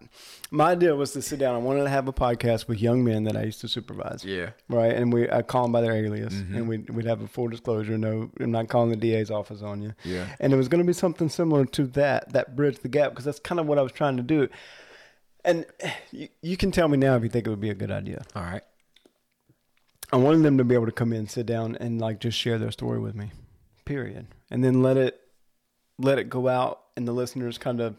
my 0.52 0.72
idea 0.72 0.95
was 0.95 1.12
to 1.14 1.22
sit 1.22 1.40
down. 1.40 1.56
I 1.56 1.58
wanted 1.58 1.84
to 1.84 1.90
have 1.90 2.08
a 2.08 2.14
podcast 2.14 2.68
with 2.68 2.80
young 2.80 3.03
men 3.03 3.24
that 3.24 3.36
I 3.36 3.44
used 3.44 3.62
to 3.62 3.68
supervise. 3.68 4.24
Yeah. 4.24 4.52
Right, 4.70 4.94
and 4.94 5.12
we 5.12 5.30
I 5.30 5.41
call 5.41 5.64
them 5.64 5.72
by 5.72 5.82
their 5.82 5.94
alias, 5.94 6.34
and 6.34 6.68
we'd 6.68 6.90
we'd 6.90 7.06
have 7.06 7.22
a 7.22 7.28
full 7.28 7.48
disclosure. 7.48 7.98
No, 7.98 8.30
I'm 8.40 8.52
not 8.52 8.68
calling 8.68 8.91
the 8.91 8.95
DA's 8.95 9.32
office 9.32 9.62
on 9.64 9.82
you. 9.82 9.94
Yeah. 10.03 10.28
and 10.40 10.53
it 10.53 10.56
was 10.56 10.68
going 10.68 10.84
to 10.84 10.88
be 10.88 10.94
something 10.94 11.30
similar 11.30 11.66
to 11.66 11.88
that 11.88 12.34
that 12.34 12.56
bridge 12.56 12.80
the 12.80 12.88
gap 12.90 13.12
because 13.12 13.26
that's 13.26 13.40
kind 13.40 13.60
of 13.60 13.66
what 13.66 13.80
I 13.80 13.82
was 13.82 13.91
trying 13.91 14.18
to 14.18 14.24
do. 14.24 14.49
And 15.44 15.66
you, 16.12 16.28
you 16.44 16.58
can 16.58 16.72
tell 16.72 16.88
me 16.88 16.98
now 16.98 17.16
if 17.16 17.24
you 17.24 17.30
think 17.30 17.48
it 17.48 17.49
would 17.49 17.60
be 17.60 17.72
a 17.72 17.76
good 17.76 17.90
idea. 17.90 18.24
All 18.36 18.44
right. 18.44 18.62
I 20.14 20.18
wanted 20.18 20.44
them 20.44 20.58
to 20.58 20.64
be 20.64 20.76
able 20.76 20.86
to 20.88 20.91
come 20.91 21.14
in, 21.14 21.28
sit 21.28 21.45
down, 21.45 21.76
and 21.78 21.99
like 21.99 22.20
just 22.20 22.38
share 22.38 22.60
their 22.60 22.72
story 22.72 22.99
with 22.99 23.16
me, 23.16 23.32
period, 23.86 24.28
and 24.52 24.64
then 24.64 24.84
let 24.84 24.98
it 24.98 25.20
let 26.03 26.19
it 26.19 26.30
go 26.30 26.48
out, 26.48 26.82
and 26.95 27.07
the 27.07 27.11
listeners 27.11 27.57
kind 27.57 27.80
of 27.80 27.95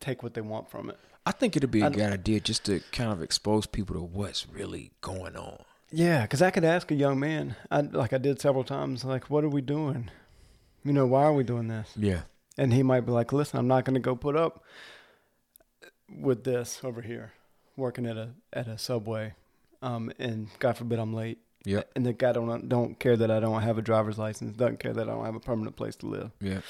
take 0.00 0.22
what 0.22 0.34
they 0.34 0.40
want 0.40 0.70
from 0.70 0.90
it. 0.90 0.98
I 1.24 1.32
think 1.32 1.56
it'd 1.56 1.70
be 1.70 1.80
a 1.80 1.86
I- 1.86 1.90
good 1.90 2.12
idea 2.12 2.40
just 2.40 2.64
to 2.66 2.80
kind 2.92 3.10
of 3.10 3.22
expose 3.22 3.66
people 3.66 3.94
to 3.96 4.02
what's 4.02 4.48
really 4.48 4.92
going 5.00 5.36
on. 5.36 5.64
Yeah, 5.90 6.22
because 6.22 6.42
I 6.42 6.50
could 6.50 6.64
ask 6.64 6.90
a 6.90 6.94
young 6.94 7.18
man, 7.20 7.54
I, 7.70 7.80
like 7.80 8.12
I 8.12 8.18
did 8.18 8.40
several 8.40 8.64
times, 8.64 9.04
like, 9.04 9.30
"What 9.30 9.44
are 9.44 9.48
we 9.48 9.60
doing? 9.60 10.10
You 10.84 10.92
know, 10.92 11.06
why 11.06 11.22
are 11.24 11.32
we 11.32 11.44
doing 11.44 11.68
this?" 11.68 11.90
Yeah. 11.96 12.22
And 12.58 12.72
he 12.72 12.82
might 12.82 13.02
be 13.06 13.12
like, 13.12 13.32
"Listen, 13.32 13.58
I'm 13.58 13.68
not 13.68 13.84
going 13.84 13.94
to 13.94 14.00
go 14.00 14.16
put 14.16 14.36
up 14.36 14.64
with 16.10 16.44
this 16.44 16.80
over 16.82 17.02
here, 17.02 17.32
working 17.76 18.06
at 18.06 18.16
a 18.16 18.30
at 18.52 18.66
a 18.68 18.78
subway, 18.78 19.34
um, 19.82 20.12
and 20.18 20.48
God 20.58 20.76
forbid 20.76 20.98
I'm 20.98 21.14
late." 21.14 21.38
Yep. 21.66 21.90
And 21.96 22.06
the 22.06 22.12
guy 22.12 22.32
don't 22.32 22.68
don't 22.68 22.98
care 22.98 23.16
that 23.16 23.30
I 23.30 23.40
don't 23.40 23.60
have 23.62 23.76
a 23.76 23.82
driver's 23.82 24.18
license, 24.18 24.56
doesn't 24.56 24.78
care 24.80 24.92
that 24.94 25.08
I 25.08 25.12
don't 25.12 25.24
have 25.24 25.34
a 25.34 25.40
permanent 25.40 25.76
place 25.76 25.96
to 25.96 26.06
live, 26.06 26.30
Yeah. 26.40 26.60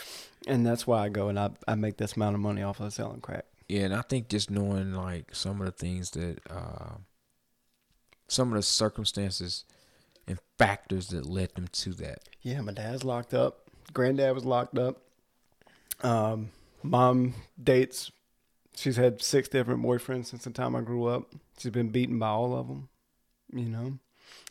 and 0.49 0.67
that's 0.67 0.87
why 0.87 1.05
I 1.05 1.09
go 1.11 1.29
and 1.29 1.39
I 1.39 1.51
I 1.69 1.75
make 1.77 1.99
this 1.99 2.15
amount 2.17 2.35
of 2.35 2.41
money 2.41 2.63
off 2.63 2.81
of 2.81 2.93
selling 2.93 3.21
crack. 3.21 3.45
Yeah, 3.69 3.83
and 3.83 3.95
I 3.95 4.03
think 4.03 4.29
just 4.29 4.51
knowing 4.51 4.93
like 4.95 5.35
some 5.35 5.61
of 5.61 5.67
the 5.67 5.73
things 5.73 6.11
that 6.13 6.39
uh, 6.51 6.95
some 8.29 8.49
of 8.49 8.55
the 8.57 8.63
circumstances 8.63 9.65
and 10.27 10.39
factors 10.59 11.09
that 11.09 11.27
led 11.27 11.55
them 11.55 11.69
to 11.71 11.93
that. 11.95 12.21
Yeah, 12.43 12.61
my 12.63 12.73
dad's 12.73 13.05
locked 13.05 13.35
up. 13.35 13.69
Granddad 13.93 14.35
was 14.35 14.45
locked 14.45 14.79
up. 14.79 15.03
Um, 16.03 16.51
mom 16.83 17.35
dates. 17.63 18.11
She's 18.77 18.97
had 18.97 19.23
six 19.23 19.49
different 19.49 19.83
boyfriends 19.83 20.27
since 20.27 20.45
the 20.45 20.51
time 20.51 20.75
I 20.77 20.81
grew 20.81 21.07
up. 21.07 21.33
She's 21.59 21.71
been 21.73 21.89
beaten 21.91 22.19
by 22.19 22.29
all 22.29 22.55
of 22.55 22.69
them. 22.69 22.89
You 23.53 23.65
know, 23.69 23.99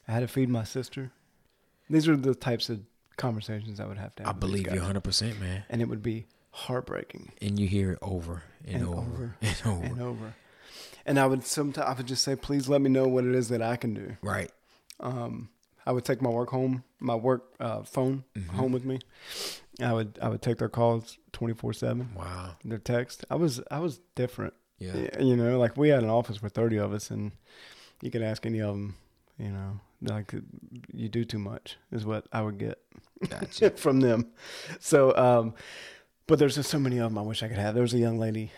I 0.08 0.12
had 0.12 0.20
to 0.22 0.28
feed 0.28 0.50
my 0.50 0.64
sister. 0.64 1.12
These 1.90 2.08
are 2.08 2.16
the 2.16 2.36
types 2.36 2.70
of 2.70 2.82
conversations 3.18 3.80
I 3.80 3.86
would 3.86 3.98
have 3.98 4.16
to 4.16 4.24
have. 4.24 4.36
I 4.36 4.38
believe 4.38 4.60
you 4.66 4.72
guys. 4.72 4.78
100, 4.80 5.02
percent 5.02 5.40
man. 5.40 5.64
and 5.70 5.82
it 5.82 5.88
would 5.90 6.04
be 6.04 6.26
heartbreaking 6.52 7.32
And 7.42 7.60
you 7.60 7.68
hear 7.68 7.92
it 7.92 8.00
over 8.02 8.44
and, 8.66 8.78
And 8.78 8.86
over, 8.88 9.00
over 9.02 9.36
and 9.42 9.58
over. 9.66 9.84
and 9.86 10.02
over. 10.02 10.36
And 11.06 11.20
I 11.20 11.28
would 11.28 11.44
sometimes 11.46 11.88
I 11.88 11.94
would 11.94 12.08
just 12.08 12.24
say, 12.24 12.36
please 12.36 12.68
let 12.68 12.82
me 12.82 12.90
know 12.90 13.08
what 13.08 13.24
it 13.26 13.36
is 13.36 13.50
that 13.50 13.62
I 13.62 13.76
can 13.76 13.94
do. 13.94 14.18
Right. 14.22 14.52
Um, 15.00 15.50
I 15.86 15.92
would 15.92 16.04
take 16.06 16.22
my 16.22 16.30
work 16.32 16.50
home, 16.50 16.84
my 17.00 17.14
work 17.16 17.44
uh, 17.60 17.84
phone 17.84 18.24
Mm-hmm. 18.36 18.56
home 18.58 18.72
with 18.72 18.86
me. 18.86 19.00
I 19.82 19.94
would 19.94 20.18
I 20.22 20.30
would 20.30 20.42
take 20.42 20.58
their 20.58 20.70
calls 20.70 21.18
twenty 21.32 21.54
four 21.54 21.74
seven. 21.74 22.10
Wow. 22.16 22.56
Their 22.64 22.78
text. 22.80 23.24
I 23.30 23.36
was 23.36 23.62
I 23.70 23.80
was 23.80 24.00
different. 24.16 24.54
Yeah. 24.80 25.22
You 25.22 25.36
know, 25.36 25.60
like 25.60 25.78
we 25.78 25.90
had 25.90 26.04
an 26.04 26.10
office 26.10 26.42
with 26.42 26.54
thirty 26.54 26.78
of 26.78 26.92
us, 26.94 27.12
and 27.12 27.34
you 28.02 28.10
could 28.10 28.24
ask 28.24 28.46
any 28.46 28.60
of 28.62 28.70
them. 28.70 28.96
You 29.38 29.50
know, 29.50 29.80
like 30.02 30.34
you 30.94 31.10
do 31.10 31.26
too 31.26 31.40
much 31.40 31.78
is 31.92 32.06
what 32.06 32.26
I 32.32 32.42
would 32.42 32.58
get 32.58 32.80
Gotcha. 33.28 33.70
from 33.76 34.00
them. 34.00 34.28
So, 34.80 35.16
um, 35.16 35.54
but 36.28 36.40
there's 36.40 36.56
just 36.56 36.70
so 36.70 36.80
many 36.80 36.98
of 37.00 37.12
them 37.12 37.18
I 37.18 37.22
wish 37.22 37.44
I 37.44 37.48
could 37.48 37.58
have. 37.58 37.74
There 37.74 37.82
was 37.82 37.94
a 37.94 38.00
young 38.00 38.18
lady 38.18 38.52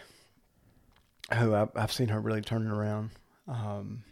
who 1.33 1.53
I, 1.53 1.67
I've 1.75 1.91
seen 1.91 2.09
her 2.09 2.19
really 2.19 2.41
turning 2.41 2.69
around. 2.69 3.09
Um, 3.47 4.03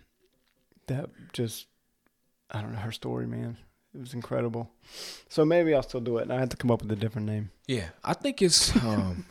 that 0.87 1.09
just, 1.33 1.67
I 2.49 2.61
don't 2.61 2.73
know 2.73 2.79
her 2.79 2.91
story, 2.91 3.27
man. 3.27 3.57
It 3.93 4.01
was 4.01 4.13
incredible. 4.13 4.69
So 5.29 5.45
maybe 5.45 5.73
I'll 5.73 5.83
still 5.83 6.01
do 6.01 6.17
it. 6.17 6.23
And 6.23 6.33
I 6.33 6.39
had 6.39 6.51
to 6.51 6.57
come 6.57 6.71
up 6.71 6.81
with 6.81 6.91
a 6.91 6.95
different 6.95 7.27
name. 7.27 7.51
Yeah, 7.67 7.89
I 8.03 8.13
think 8.13 8.41
it's 8.41 8.75
um, 8.83 9.25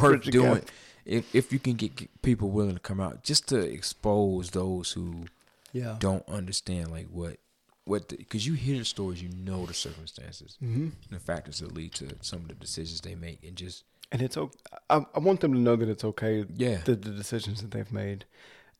worth 0.00 0.22
doing 0.24 0.62
if 1.06 1.34
if 1.34 1.52
you 1.52 1.58
can 1.58 1.74
get 1.74 2.22
people 2.22 2.50
willing 2.50 2.74
to 2.74 2.80
come 2.80 3.00
out 3.00 3.24
just 3.24 3.48
to 3.48 3.58
expose 3.58 4.50
those 4.50 4.92
who 4.92 5.24
Yeah. 5.72 5.96
don't 5.98 6.26
understand 6.28 6.90
like 6.90 7.06
what 7.08 7.36
what 7.84 8.08
because 8.08 8.46
you 8.46 8.54
hear 8.54 8.78
the 8.78 8.84
stories, 8.84 9.22
you 9.22 9.30
know 9.30 9.66
the 9.66 9.74
circumstances, 9.74 10.56
Mm-hmm. 10.62 10.82
and 10.84 10.92
the 11.10 11.18
factors 11.20 11.60
that 11.60 11.72
lead 11.74 11.92
to 11.94 12.08
some 12.20 12.40
of 12.40 12.48
the 12.48 12.54
decisions 12.54 13.00
they 13.00 13.14
make, 13.14 13.42
and 13.44 13.56
just 13.56 13.84
And 14.12 14.22
it's 14.22 14.36
okay. 14.36 14.58
I, 14.88 15.04
I 15.14 15.18
want 15.18 15.40
them 15.40 15.52
to 15.54 15.58
know 15.58 15.76
that 15.76 15.88
it's 15.88 16.04
okay. 16.04 16.44
Yeah. 16.56 16.78
The, 16.84 16.94
the 16.94 17.10
decisions 17.10 17.62
that 17.62 17.70
they've 17.70 17.90
made, 17.92 18.24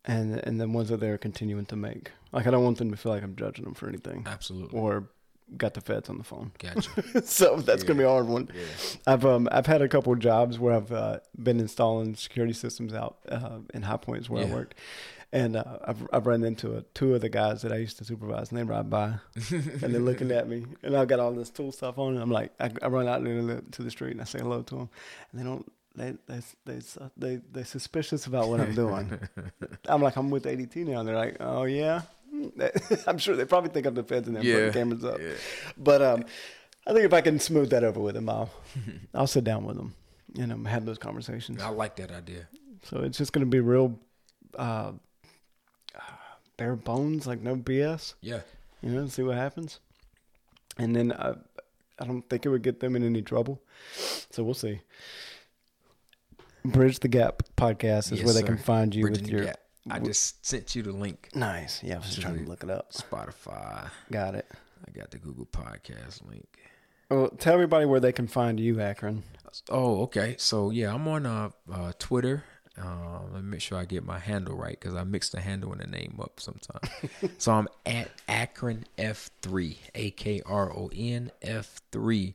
and 0.05 0.35
and 0.47 0.61
the 0.61 0.69
ones 0.69 0.89
that 0.91 1.01
they're 1.01 1.19
continuing 1.19 1.67
to 1.67 1.77
make. 1.77 2.11
Like 2.33 2.47
I 2.47 2.51
don't 2.51 2.63
want 2.65 2.79
them 2.79 2.91
to 2.91 2.97
feel 2.97 3.13
like 3.13 3.23
I'm 3.23 3.35
judging 3.37 3.65
them 3.65 3.75
for 3.75 3.89
anything, 3.89 4.25
absolutely 4.27 4.79
or 4.79 5.09
got 5.57 5.75
the 5.75 5.81
feds 5.81 6.09
on 6.09 6.17
the 6.19 6.23
phone. 6.25 6.53
gotcha. 6.61 7.23
so 7.27 7.57
that's 7.57 7.83
gonna 7.83 7.99
be 7.99 8.05
a 8.05 8.09
hard 8.09 8.27
one. 8.29 8.49
Yeah. 8.55 8.63
I've 9.13 9.25
um 9.25 9.49
I've 9.51 9.67
had 9.67 9.83
a 9.83 9.89
couple 9.89 10.13
of 10.13 10.21
jobs 10.21 10.59
where 10.61 10.75
I've 10.75 10.93
uh, 10.93 11.19
been 11.43 11.59
installing 11.59 12.15
security 12.15 12.53
systems 12.55 12.93
out 12.95 13.17
uh, 13.29 13.59
in 13.75 13.83
high 13.83 13.97
points 13.97 14.31
where 14.31 14.45
I 14.47 14.47
worked, 14.49 14.75
and 15.33 15.57
uh, 15.57 15.79
I've 15.85 16.09
I've 16.13 16.27
run 16.27 16.43
into 16.45 16.77
a, 16.77 16.83
two 16.95 17.15
of 17.15 17.21
the 17.21 17.29
guys 17.29 17.63
that 17.63 17.73
I 17.73 17.77
used 17.77 17.99
to 17.99 18.05
supervise, 18.05 18.51
and 18.51 18.59
they 18.59 18.65
ride 18.65 18.91
by, 18.91 19.15
and 19.51 19.95
they're 19.95 20.01
looking 20.01 20.31
at 20.33 20.49
me, 20.49 20.67
and 20.83 20.97
I've 20.97 21.09
got 21.09 21.21
all 21.21 21.33
this 21.33 21.51
tool 21.51 21.73
stuff 21.73 21.99
on, 21.99 22.15
and 22.15 22.23
I'm 22.23 22.31
like, 22.31 22.53
I, 22.61 22.71
I 22.83 22.89
run 22.89 23.07
out 23.09 23.25
into 23.27 23.43
the, 23.55 23.63
to 23.73 23.83
the 23.83 23.91
street 23.91 24.13
and 24.13 24.21
I 24.21 24.25
say 24.25 24.41
hello 24.41 24.63
to 24.63 24.75
them, 24.77 24.89
and 25.33 25.41
they 25.41 25.45
don't. 25.45 25.71
They 25.97 26.15
they 26.29 26.41
they 26.67 26.81
they 27.17 27.41
they're 27.53 27.65
suspicious 27.65 28.27
about 28.27 28.49
what 28.49 28.61
I'm 28.61 28.75
doing. 28.75 29.19
I'm 29.89 30.01
like 30.03 30.17
I'm 30.17 30.31
with 30.31 30.45
ADT 30.45 30.77
now, 30.87 31.01
and 31.01 31.09
they're 31.09 31.17
like, 31.17 31.37
oh 31.41 31.65
yeah. 31.65 32.03
I'm 33.07 33.19
sure 33.19 33.35
they 33.37 33.45
probably 33.45 33.71
think 33.71 33.87
I'm 33.87 33.95
the 33.95 34.05
feds 34.05 34.27
and 34.29 34.37
they're 34.37 34.45
Yeah. 34.45 34.55
putting 34.55 34.73
cameras 34.73 35.05
up. 35.05 35.19
Yeah. 35.21 35.33
But 35.77 36.01
um, 36.01 36.25
I 36.87 36.93
think 36.93 37.05
if 37.05 37.13
I 37.13 37.21
can 37.21 37.39
smooth 37.41 37.71
that 37.71 37.85
over 37.85 38.01
with 38.01 38.15
them, 38.15 38.29
I'll 38.29 38.51
I'll 39.15 39.27
sit 39.27 39.45
down 39.45 39.65
with 39.65 39.77
them 39.77 39.95
and 40.39 40.53
um, 40.53 40.65
have 40.65 40.87
those 40.87 40.97
conversations. 40.97 41.61
I 41.61 41.69
like 41.71 41.97
that 41.97 42.11
idea. 42.13 42.49
So 42.85 43.01
it's 43.01 43.19
just 43.19 43.33
going 43.33 43.45
to 43.45 43.51
be 43.51 43.61
real 43.61 43.99
uh, 44.57 44.93
bare 46.61 46.77
bones, 46.77 47.27
like 47.27 47.41
no 47.41 47.57
BS. 47.57 48.15
Yeah, 48.21 48.41
You 48.83 48.91
know, 48.91 49.07
see 49.07 49.23
what 49.23 49.37
happens. 49.37 49.81
And 50.77 50.95
then 50.95 51.11
I, 51.11 51.35
I 51.99 52.05
don't 52.05 52.23
think 52.29 52.45
it 52.45 52.51
would 52.51 52.63
get 52.63 52.81
them 52.81 52.95
in 52.95 53.03
any 53.03 53.23
trouble. 53.23 53.63
So 54.31 54.45
we'll 54.45 54.53
see. 54.55 54.81
Bridge 56.63 56.99
the 56.99 57.09
Gap 57.09 57.43
podcast 57.57 58.13
is 58.13 58.19
Yes, 58.19 58.25
where 58.27 58.35
they 58.35 58.41
sir. 58.41 58.47
can 58.47 58.59
find 58.59 58.95
you 58.95 59.05
Bridging 59.07 59.23
with 59.25 59.33
your. 59.33 59.45
Gap. 59.45 59.61
I 59.91 59.99
just 60.01 60.45
sent 60.45 60.77
you 60.77 60.83
the 60.83 60.93
link. 60.93 61.31
Nice. 61.35 61.83
Yeah, 61.83 61.95
I 61.95 61.99
was 61.99 62.09
just 62.09 62.21
trying 62.21 62.45
to 62.45 62.49
look 62.49 62.63
it 62.63 62.69
up. 62.69 62.93
Spotify. 62.93 63.89
Got 64.13 64.35
it. 64.35 64.47
I 64.87 64.91
got 64.91 65.11
the 65.11 65.19
Google 65.19 65.47
Podcast 65.47 66.29
link. 66.29 66.47
Well, 67.11 67.31
tell 67.39 67.55
everybody 67.55 67.87
where 67.87 68.01
they 68.01 68.13
can 68.13 68.27
find 68.29 68.61
you, 68.61 68.81
Akron. 68.81 69.23
Oh, 69.71 70.03
okay. 70.03 70.37
So 70.39 70.69
yeah, 70.71 70.95
I'm 70.95 71.09
on 71.09 71.25
uh, 71.25 71.51
uh 71.73 71.93
Twitter. 71.99 72.45
Uh, 72.81 73.21
let 73.33 73.43
me 73.43 73.51
make 73.51 73.61
sure 73.61 73.79
I 73.79 73.85
get 73.85 74.05
my 74.05 74.19
handle 74.19 74.57
right 74.57 74.79
because 74.81 74.95
I 74.95 75.05
mix 75.05 75.29
the 75.29 75.41
handle 75.41 75.73
and 75.73 75.81
the 75.81 75.87
name 75.87 76.19
up 76.23 76.41
sometimes. 76.41 76.89
so 77.39 77.53
I'm 77.53 77.69
at 77.85 78.09
Akron 78.29 78.87
F3, 78.99 79.77
A 79.95 80.11
K 80.13 80.41
R 80.47 80.73
O 80.73 80.91
N 80.95 81.31
F3. 81.43 82.35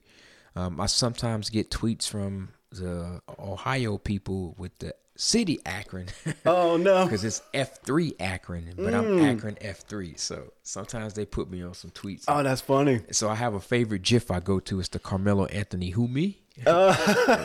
Um, 0.55 0.79
I 0.79 0.85
sometimes 0.85 1.49
get 1.49 1.69
tweets 1.71 2.07
from 2.07 2.49
the 2.71 3.21
Ohio 3.39 3.97
people 3.97 4.55
with 4.57 4.77
the 4.79 4.93
city 5.17 5.59
Akron 5.65 6.07
Oh 6.45 6.75
no. 6.75 7.05
because 7.05 7.23
it's 7.23 7.41
F3 7.53 8.15
Akron, 8.19 8.73
but 8.77 8.93
I'm 8.93 9.19
Akron 9.23 9.55
F3. 9.55 10.19
So 10.19 10.51
sometimes 10.63 11.13
they 11.13 11.25
put 11.25 11.49
me 11.49 11.63
on 11.63 11.73
some 11.73 11.91
tweets. 11.91 12.25
Oh, 12.27 12.43
that's 12.43 12.61
funny. 12.61 13.01
So 13.11 13.29
I 13.29 13.35
have 13.35 13.53
a 13.53 13.59
favorite 13.61 14.01
GIF 14.01 14.29
I 14.29 14.39
go 14.41 14.59
to. 14.61 14.79
It's 14.79 14.89
the 14.89 14.99
Carmelo 14.99 15.45
Anthony 15.45 15.91
Who 15.91 16.07
Me. 16.07 16.39
Uh. 16.65 16.95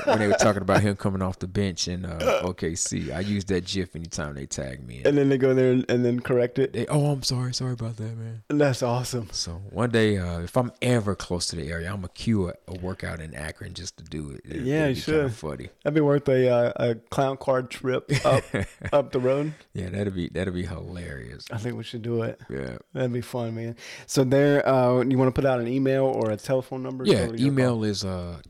when 0.04 0.18
they 0.20 0.26
were 0.28 0.34
talking 0.34 0.62
about 0.62 0.80
him 0.82 0.94
coming 0.96 1.20
off 1.22 1.38
the 1.38 1.48
bench 1.48 1.88
in 1.88 2.04
uh, 2.04 2.40
OKC, 2.44 3.12
I 3.14 3.20
use 3.20 3.44
that 3.46 3.64
GIF 3.64 3.96
anytime 3.96 4.34
they 4.34 4.46
tag 4.46 4.86
me. 4.86 5.00
In. 5.00 5.06
And 5.08 5.18
then 5.18 5.28
they 5.28 5.38
go 5.38 5.52
there 5.54 5.72
and, 5.72 5.84
and 5.90 6.04
then 6.04 6.20
correct 6.20 6.58
it. 6.58 6.72
They, 6.72 6.86
oh, 6.86 7.06
I'm 7.06 7.22
sorry, 7.22 7.52
sorry 7.52 7.72
about 7.72 7.96
that, 7.96 8.16
man. 8.16 8.42
That's 8.48 8.82
awesome. 8.82 9.28
So 9.32 9.52
one 9.70 9.90
day, 9.90 10.16
uh, 10.18 10.40
if 10.40 10.56
I'm 10.56 10.70
ever 10.80 11.14
close 11.16 11.46
to 11.48 11.56
the 11.56 11.68
area, 11.70 11.88
I'm 11.88 11.96
gonna 11.96 12.08
cue 12.08 12.48
a, 12.50 12.54
a 12.68 12.74
workout 12.78 13.20
in 13.20 13.34
Akron 13.34 13.74
just 13.74 13.96
to 13.98 14.04
do 14.04 14.30
it. 14.30 14.42
It- 14.44 14.62
Yeah, 14.62 14.84
it'd 14.84 14.96
you 14.96 15.02
should. 15.02 15.32
Funny. 15.34 15.70
That'd 15.82 15.94
be 15.94 16.00
worth 16.00 16.28
a 16.28 16.48
uh, 16.48 16.72
a 16.76 16.94
clown 16.94 17.36
car 17.36 17.62
trip 17.62 18.10
up 18.24 18.44
up 18.92 19.12
the 19.12 19.18
road. 19.20 19.54
Yeah, 19.74 19.88
that'd 19.90 20.14
be 20.14 20.28
that'd 20.28 20.54
be 20.54 20.66
hilarious. 20.66 21.44
I 21.50 21.58
think 21.58 21.76
we 21.76 21.82
should 21.84 22.02
do 22.02 22.22
it. 22.22 22.40
Yeah. 22.48 22.78
That'd 22.94 23.12
be 23.12 23.20
fun, 23.22 23.54
man. 23.54 23.76
So 24.06 24.24
there, 24.24 24.66
uh, 24.68 25.02
you 25.02 25.18
want 25.18 25.34
to 25.34 25.38
put 25.40 25.44
out 25.48 25.60
an 25.60 25.68
email 25.68 26.04
or 26.04 26.30
a 26.30 26.36
telephone 26.36 26.82
number? 26.82 27.04
Yeah, 27.04 27.28
email 27.34 27.82
is 27.84 28.04
uh, 28.04 28.40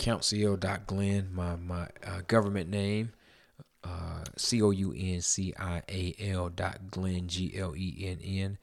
countcl.glenn, 0.56 1.28
my 1.32 1.56
my 1.56 1.88
uh, 2.06 2.20
government 2.26 2.70
name, 2.70 3.12
uh, 3.84 4.24
C 4.36 4.62
O 4.62 4.70
U 4.70 4.94
N 4.96 5.20
C 5.20 5.54
I 5.58 5.82
A 5.88 6.14
L 6.20 6.48
dot 6.48 6.90
Glenn 6.90 7.28
G 7.28 7.52
L 7.56 7.74
E 7.76 7.96
N 8.06 8.18
N 8.22 8.58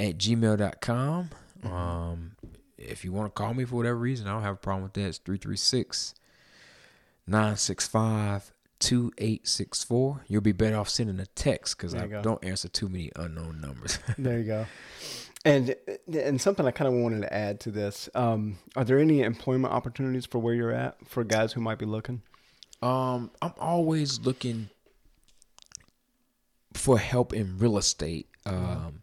at 0.00 0.18
gmail.com. 0.18 1.30
Um, 1.64 2.32
if 2.78 3.04
you 3.04 3.12
want 3.12 3.32
to 3.34 3.40
call 3.40 3.54
me 3.54 3.64
for 3.64 3.76
whatever 3.76 3.98
reason, 3.98 4.26
I 4.26 4.32
don't 4.32 4.42
have 4.42 4.54
a 4.54 4.58
problem 4.58 4.84
with 4.84 4.94
that. 4.94 5.06
It's 5.06 5.18
336 5.18 6.14
965 7.26 8.52
2864. 8.80 10.24
You'll 10.26 10.40
be 10.40 10.52
better 10.52 10.76
off 10.76 10.88
sending 10.88 11.20
a 11.20 11.26
text 11.26 11.76
because 11.76 11.94
I 11.94 12.08
go. 12.08 12.22
don't 12.22 12.44
answer 12.44 12.68
too 12.68 12.88
many 12.88 13.12
unknown 13.14 13.60
numbers. 13.60 13.98
There 14.18 14.38
you 14.38 14.44
go. 14.44 14.66
And 15.44 15.74
and 16.12 16.40
something 16.40 16.66
I 16.66 16.70
kind 16.70 16.86
of 16.86 16.94
wanted 16.94 17.22
to 17.22 17.34
add 17.34 17.58
to 17.60 17.70
this. 17.70 18.08
Um, 18.14 18.58
are 18.76 18.84
there 18.84 18.98
any 18.98 19.22
employment 19.22 19.74
opportunities 19.74 20.24
for 20.24 20.38
where 20.38 20.54
you're 20.54 20.72
at 20.72 20.96
for 21.08 21.24
guys 21.24 21.52
who 21.52 21.60
might 21.60 21.78
be 21.78 21.86
looking? 21.86 22.22
Um, 22.80 23.30
I'm 23.40 23.54
always 23.58 24.20
looking 24.20 24.68
for 26.74 26.98
help 26.98 27.32
in 27.32 27.58
real 27.58 27.76
estate. 27.78 28.28
Um, 28.46 29.02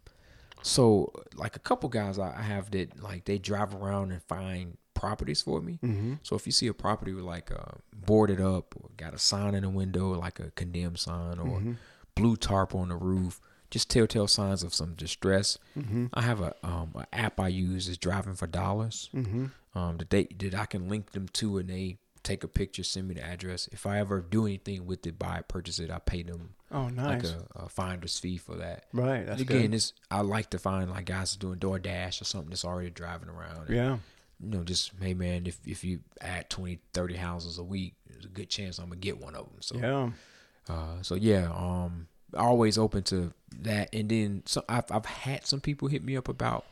so 0.62 1.12
like 1.34 1.56
a 1.56 1.60
couple 1.60 1.88
guys 1.88 2.18
I 2.18 2.42
have 2.42 2.70
that 2.72 3.02
like 3.02 3.24
they 3.24 3.38
drive 3.38 3.74
around 3.74 4.12
and 4.12 4.22
find 4.22 4.76
properties 4.94 5.40
for 5.42 5.60
me. 5.60 5.78
Mm-hmm. 5.82 6.14
So 6.22 6.36
if 6.36 6.46
you 6.46 6.52
see 6.52 6.66
a 6.66 6.74
property 6.74 7.12
with 7.12 7.24
like 7.24 7.50
uh, 7.50 7.78
boarded 7.92 8.40
up 8.40 8.74
or 8.76 8.90
got 8.96 9.14
a 9.14 9.18
sign 9.18 9.54
in 9.54 9.62
the 9.62 9.70
window, 9.70 10.12
like 10.18 10.40
a 10.40 10.50
condemned 10.52 10.98
sign 10.98 11.38
or 11.38 11.62
blue 12.14 12.36
tarp 12.36 12.74
on 12.74 12.88
the 12.88 12.96
roof, 12.96 13.40
just 13.70 13.90
telltale 13.90 14.26
signs 14.26 14.62
of 14.62 14.74
some 14.74 14.94
distress. 14.94 15.58
I 16.12 16.22
have 16.22 16.40
a 16.40 16.54
um 16.62 16.90
an 16.94 17.06
app 17.12 17.38
I 17.40 17.48
use 17.48 17.88
is 17.88 17.98
driving 17.98 18.34
for 18.34 18.46
dollars. 18.46 19.08
Mm-hmm. 19.14 19.46
Um, 19.78 19.96
that 19.98 20.10
they 20.10 20.24
that 20.38 20.54
I 20.54 20.66
can 20.66 20.88
link 20.88 21.12
them 21.12 21.28
to 21.34 21.58
and 21.58 21.68
they 21.70 21.98
take 22.22 22.44
a 22.44 22.48
picture, 22.48 22.82
send 22.82 23.08
me 23.08 23.14
the 23.14 23.24
address. 23.24 23.68
If 23.72 23.86
I 23.86 23.98
ever 23.98 24.20
do 24.20 24.44
anything 24.44 24.84
with 24.84 25.06
it, 25.06 25.18
buy 25.18 25.38
it, 25.38 25.48
purchase 25.48 25.78
it, 25.78 25.90
I 25.90 25.98
pay 26.00 26.22
them 26.22 26.50
Oh, 26.70 26.88
nice. 26.88 27.24
like 27.24 27.32
a, 27.56 27.64
a 27.64 27.68
finder's 27.70 28.18
fee 28.18 28.36
for 28.36 28.56
that. 28.56 28.84
Right, 28.92 29.24
that's 29.24 29.40
Again, 29.40 29.62
good. 29.62 29.70
this 29.72 29.92
I 30.10 30.20
like 30.20 30.50
to 30.50 30.58
find 30.58 30.90
like 30.90 31.06
guys 31.06 31.34
doing 31.36 31.58
DoorDash 31.58 32.20
or 32.20 32.24
something 32.24 32.50
that's 32.50 32.64
already 32.64 32.90
driving 32.90 33.28
around. 33.30 33.68
and, 33.68 33.76
Yeah. 33.76 33.98
You 34.42 34.48
know, 34.58 34.64
just 34.64 34.92
hey 35.00 35.14
man, 35.14 35.46
if 35.46 35.58
if 35.66 35.84
you 35.84 36.00
add 36.20 36.50
20, 36.50 36.78
30 36.92 37.14
houses 37.16 37.58
a 37.58 37.62
week, 37.64 37.94
there's 38.08 38.24
a 38.24 38.28
good 38.28 38.50
chance 38.50 38.78
I'm 38.78 38.86
gonna 38.86 38.96
get 38.96 39.20
one 39.20 39.34
of 39.36 39.44
them. 39.46 39.56
So 39.60 39.76
Yeah. 39.78 40.10
uh, 40.74 41.02
so 41.02 41.14
yeah, 41.14 41.50
um, 41.54 42.08
always 42.36 42.78
open 42.78 43.02
to 43.04 43.32
that. 43.60 43.94
And 43.94 44.08
then 44.08 44.42
so 44.46 44.64
I've 44.68 44.90
I've 44.90 45.06
had 45.06 45.46
some 45.46 45.60
people 45.60 45.88
hit 45.88 46.04
me 46.04 46.16
up 46.16 46.28
about 46.28 46.64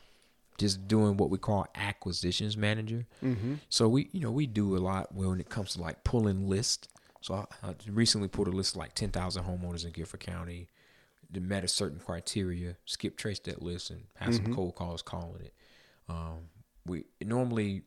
just 0.58 0.88
doing 0.88 1.16
what 1.16 1.30
we 1.30 1.38
call 1.38 1.66
acquisitions 1.74 2.56
manager. 2.56 3.06
Mm-hmm. 3.24 3.54
So 3.68 3.88
we 3.88 4.08
you 4.12 4.20
know 4.20 4.30
we 4.30 4.46
do 4.46 4.76
a 4.76 4.78
lot 4.78 5.14
when 5.14 5.40
it 5.40 5.48
comes 5.48 5.74
to 5.74 5.80
like 5.80 6.04
pulling 6.04 6.48
lists. 6.48 6.88
So 7.20 7.34
I, 7.34 7.68
I 7.68 7.74
recently 7.90 8.28
pulled 8.28 8.48
a 8.48 8.52
list 8.52 8.74
of 8.74 8.78
like 8.78 8.94
ten 8.94 9.10
thousand 9.10 9.44
homeowners 9.44 9.84
in 9.84 9.92
Guilford 9.92 10.20
County 10.20 10.68
that 11.30 11.42
met 11.42 11.64
a 11.64 11.68
certain 11.68 11.98
criteria. 11.98 12.76
Skip 12.84 13.16
traced 13.16 13.44
that 13.44 13.62
list 13.62 13.90
and 13.90 14.04
had 14.16 14.34
some 14.34 14.54
cold 14.54 14.74
calls 14.74 15.02
calling 15.02 15.42
it. 15.42 15.54
Um, 16.08 16.48
we 16.86 17.04
normally 17.20 17.82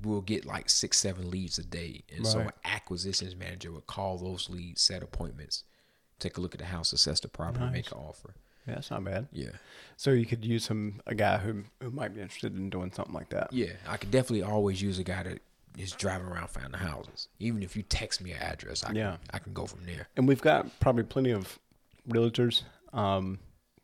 we'll 0.00 0.20
get 0.20 0.44
like 0.44 0.70
six, 0.70 0.98
seven 0.98 1.30
leads 1.30 1.58
a 1.58 1.64
day. 1.64 2.02
And 2.14 2.26
so 2.26 2.40
an 2.40 2.52
acquisitions 2.64 3.36
manager 3.36 3.72
would 3.72 3.86
call 3.86 4.18
those 4.18 4.48
leads, 4.48 4.80
set 4.80 5.02
appointments, 5.02 5.64
take 6.22 6.36
a 6.38 6.40
look 6.40 6.54
at 6.54 6.60
the 6.60 6.66
house, 6.66 6.92
assess 6.92 7.20
the 7.20 7.28
property, 7.28 7.64
make 7.70 7.90
an 7.92 7.98
offer. 7.98 8.34
Yeah, 8.66 8.74
that's 8.76 8.90
not 8.90 9.02
bad. 9.04 9.26
Yeah. 9.32 9.50
So 9.96 10.10
you 10.12 10.24
could 10.24 10.44
use 10.44 10.64
some 10.64 11.00
a 11.06 11.14
guy 11.14 11.38
who 11.38 11.64
who 11.82 11.90
might 11.90 12.14
be 12.14 12.20
interested 12.20 12.56
in 12.56 12.70
doing 12.70 12.92
something 12.92 13.14
like 13.14 13.28
that. 13.30 13.52
Yeah, 13.52 13.72
I 13.88 13.96
could 13.96 14.10
definitely 14.10 14.42
always 14.42 14.80
use 14.80 14.98
a 14.98 15.04
guy 15.04 15.22
that 15.24 15.40
is 15.76 15.92
driving 15.92 16.28
around 16.28 16.48
finding 16.50 16.74
houses. 16.78 17.28
Even 17.40 17.62
if 17.62 17.76
you 17.76 17.82
text 17.82 18.20
me 18.22 18.32
an 18.32 18.42
address, 18.42 18.84
I 18.84 18.92
Yeah. 18.92 19.10
can 19.16 19.18
I 19.32 19.38
can 19.38 19.52
go 19.52 19.66
from 19.66 19.84
there. 19.84 20.08
And 20.16 20.28
we've 20.28 20.40
got 20.42 20.78
probably 20.80 21.02
plenty 21.04 21.30
of 21.32 21.58
realtors. 22.08 22.62
Um, 22.92 23.38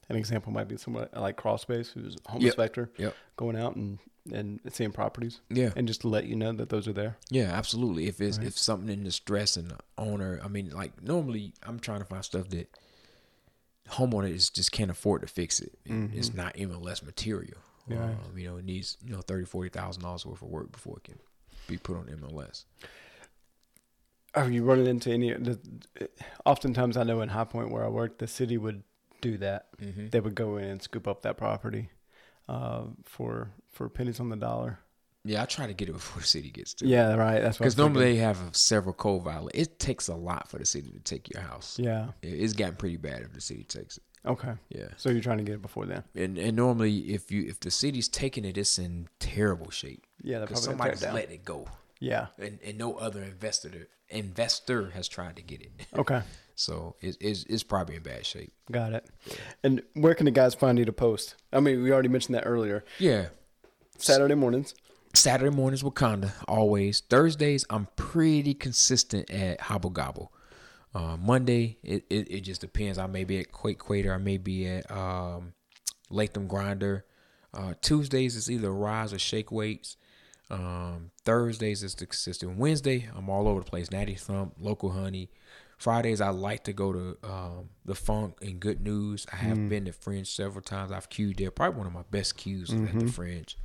an 0.09 0.17
example 0.17 0.53
might 0.53 0.69
be 0.69 0.77
someone 0.77 1.09
like 1.15 1.37
Crawlspace, 1.37 1.93
who's 1.93 2.17
a 2.27 2.31
home 2.31 2.41
Yep. 2.41 2.47
inspector, 2.49 2.91
Yep. 2.97 3.15
going 3.37 3.57
out 3.57 3.77
and, 3.77 3.99
and 4.33 4.61
seeing 4.71 4.93
properties. 4.93 5.41
Yeah. 5.51 5.73
And 5.77 5.87
just 5.87 6.01
to 6.03 6.09
let 6.09 6.25
you 6.27 6.35
know 6.37 6.53
that 6.53 6.69
those 6.71 6.89
are 6.89 6.93
there. 6.93 7.17
Yeah, 7.31 7.45
absolutely. 7.53 8.07
If 8.09 8.21
it's 8.21 8.39
if 8.39 8.57
something 8.59 8.89
in 8.89 9.05
distress 9.05 9.57
and 9.57 9.71
the 9.71 9.79
owner, 9.99 10.41
I 10.43 10.49
mean, 10.49 10.71
like 10.71 11.03
normally 11.03 11.53
I'm 11.63 11.79
trying 11.79 12.01
to 12.01 12.05
find 12.07 12.25
stuff 12.25 12.49
that 12.51 12.69
homeowner 13.91 14.31
is 14.31 14.51
just 14.51 14.71
can't 14.73 14.91
afford 14.91 15.23
to 15.23 15.27
fix 15.29 15.61
it. 15.61 15.79
And 15.89 16.13
It's 16.15 16.35
not 16.35 16.55
MLS 16.57 17.03
material. 17.03 17.59
Yeah. 17.87 18.05
Um, 18.05 18.37
you 18.37 18.47
know, 18.49 18.59
it 18.59 18.65
needs 18.67 18.99
you 19.03 19.13
know 19.13 19.23
thirty 19.23 19.47
forty 19.47 19.71
thousand 19.71 20.03
dollars 20.03 20.27
worth 20.27 20.43
of 20.43 20.49
work 20.49 20.73
before 20.73 20.99
it 20.99 21.05
can 21.05 21.19
be 21.67 21.79
put 21.79 21.97
on 21.97 22.05
MLS. 22.07 22.65
Are 24.35 24.51
you 24.51 24.63
running 24.63 24.87
into 24.87 25.11
any? 25.11 25.33
The, 25.33 25.59
oftentimes, 26.45 26.99
I 26.99 27.03
know 27.05 27.23
in 27.23 27.31
High 27.31 27.45
Point 27.45 27.71
where 27.71 27.83
I 27.85 27.89
work, 27.89 28.19
the 28.19 28.27
city 28.27 28.59
would 28.59 28.83
do 29.21 29.39
that. 29.39 29.67
Mm-hmm. 29.81 30.09
They 30.09 30.21
would 30.21 30.35
go 30.35 30.57
in 30.57 30.65
and 30.65 30.83
scoop 30.83 31.07
up 31.09 31.23
that 31.23 31.37
property 31.37 31.91
uh, 32.49 32.85
for 33.05 33.51
for 33.73 33.89
pennies 33.89 34.21
on 34.21 34.29
the 34.29 34.37
dollar. 34.37 34.79
Yeah, 35.25 35.43
I 35.43 35.47
try 35.47 35.67
to 35.67 35.75
get 35.75 35.89
it 35.89 35.93
before 35.93 36.21
the 36.23 36.27
city 36.27 36.51
gets 36.51 36.75
to. 36.75 36.85
it. 36.85 36.89
Yeah, 36.89 37.15
right. 37.15 37.41
That's 37.41 37.59
Because 37.59 37.77
normally 37.77 38.05
thinking. 38.07 38.19
they 38.21 38.23
have 38.25 38.57
several 38.57 38.95
code 38.95 39.25
violations. 39.25 39.67
It 39.69 39.79
takes 39.79 40.09
a 40.09 40.15
lot 40.15 40.49
for 40.49 40.59
the 40.59 40.65
city 40.65 40.91
to 40.91 41.01
take 41.01 41.33
your 41.33 41.43
house. 41.43 41.79
Yeah. 41.79 42.09
It's 42.23 42.53
gotten 42.55 42.77
pretty 42.77 42.97
bad 42.97 43.23
if 43.23 43.33
the 43.33 43.41
city 43.41 43.65
takes 43.65 43.99
it. 43.99 44.05
Okay. 44.25 44.53
Yeah. 44.71 44.89
So 44.97 45.11
you're 45.11 45.21
trying 45.21 45.39
to 45.39 45.45
get 45.45 45.55
it 45.57 45.63
before 45.63 45.87
then? 45.87 46.03
And 46.15 46.39
and 46.39 46.57
normally 46.57 47.13
if 47.13 47.31
you 47.31 47.45
if 47.47 47.61
the 47.61 47.71
city's 47.71 48.09
taking 48.09 48.45
it, 48.45 48.57
it's 48.59 48.79
in 48.79 49.09
terrible 49.21 49.71
shape. 49.71 50.07
Yeah, 50.23 50.41
because 50.41 50.67
probably 50.67 50.79
somebody's 50.79 51.03
it 51.03 51.15
letting 51.15 51.35
it 51.37 51.45
go, 51.45 51.67
Yeah. 52.01 52.27
and 52.39 52.59
and 52.65 52.77
no 52.79 52.95
other 52.97 53.23
investor 53.23 53.89
investor 54.09 54.91
has 54.91 55.09
tried 55.09 55.37
to 55.37 55.43
get 55.43 55.61
it. 55.63 55.71
Okay. 55.97 56.23
So 56.59 56.97
it, 57.01 57.17
it's 57.21 57.45
it's 57.45 57.63
probably 57.63 57.95
in 57.95 58.03
bad 58.03 58.27
shape. 58.27 58.53
Got 58.73 58.93
it. 58.93 59.07
And 59.63 59.81
where 59.95 60.15
can 60.17 60.25
the 60.25 60.33
guys 60.33 60.57
find 60.57 60.77
you 60.77 60.85
to 60.87 60.93
post? 60.93 61.37
I 61.53 61.61
mean, 61.61 61.85
we 61.85 61.93
already 61.93 62.09
mentioned 62.09 62.35
that 62.35 62.47
earlier. 62.47 62.85
Yeah. 62.99 63.29
Saturday 63.97 64.35
mornings. 64.35 64.75
Saturday 65.15 65.55
mornings 65.55 65.85
Wakanda 65.85 66.33
always. 66.49 66.99
Thursdays 67.01 67.65
I'm 67.71 67.87
pretty 67.95 68.55
consistent 68.55 69.31
at 69.31 69.61
Hobble 69.61 69.91
Gobble. 69.91 70.33
Uh, 70.93 71.17
Monday 71.17 71.79
it, 71.85 72.05
it, 72.11 72.29
it 72.29 72.41
just 72.41 72.61
depends. 72.61 72.99
I 72.99 73.07
may 73.07 73.23
be 73.23 73.39
at 73.39 73.53
Quake 73.53 73.79
Quater. 73.79 74.13
I 74.13 74.19
may 74.19 74.37
be 74.37 74.67
at 74.67 74.91
um, 74.91 75.53
Latham 76.11 76.49
Grinder. 76.49 77.05
Uh, 77.55 77.75
Tuesdays 77.81 78.35
is 78.35 78.51
either 78.51 78.73
Rise 78.73 79.13
or 79.13 79.21
Shake 79.21 79.53
Weights. 79.53 79.97
Um, 80.51 81.13
Thursdays 81.25 81.85
is 81.85 81.95
the 81.95 82.07
consistent. 82.07 82.59
Wednesday 82.59 83.09
I'm 83.17 83.31
all 83.31 83.47
over 83.47 83.61
the 83.61 83.71
place. 83.71 83.93
Natty 83.93 84.17
Thump, 84.17 84.55
Local 84.59 84.91
Honey. 84.91 85.31
Fridays 85.79 86.21
I 86.21 86.31
like 86.31 86.65
to 86.65 86.73
go 86.73 86.93
to 86.93 87.17
um, 87.23 87.69
the 87.85 87.95
Funk 87.95 88.37
and 88.43 88.59
Good 88.61 88.81
News. 88.83 89.27
I 89.33 89.37
have 89.37 89.69
been 89.69 89.85
to 89.85 89.93
Fringe 89.93 90.29
several 90.29 90.63
times. 90.63 90.91
I've 90.93 91.09
queued 91.09 91.37
there. 91.39 91.51
Probably 91.51 91.79
one 91.79 91.87
of 91.87 91.93
my 91.93 92.03
best 92.11 92.37
queues 92.37 92.73
at 92.73 92.99
the 92.99 93.07
Fringe. 93.07 93.57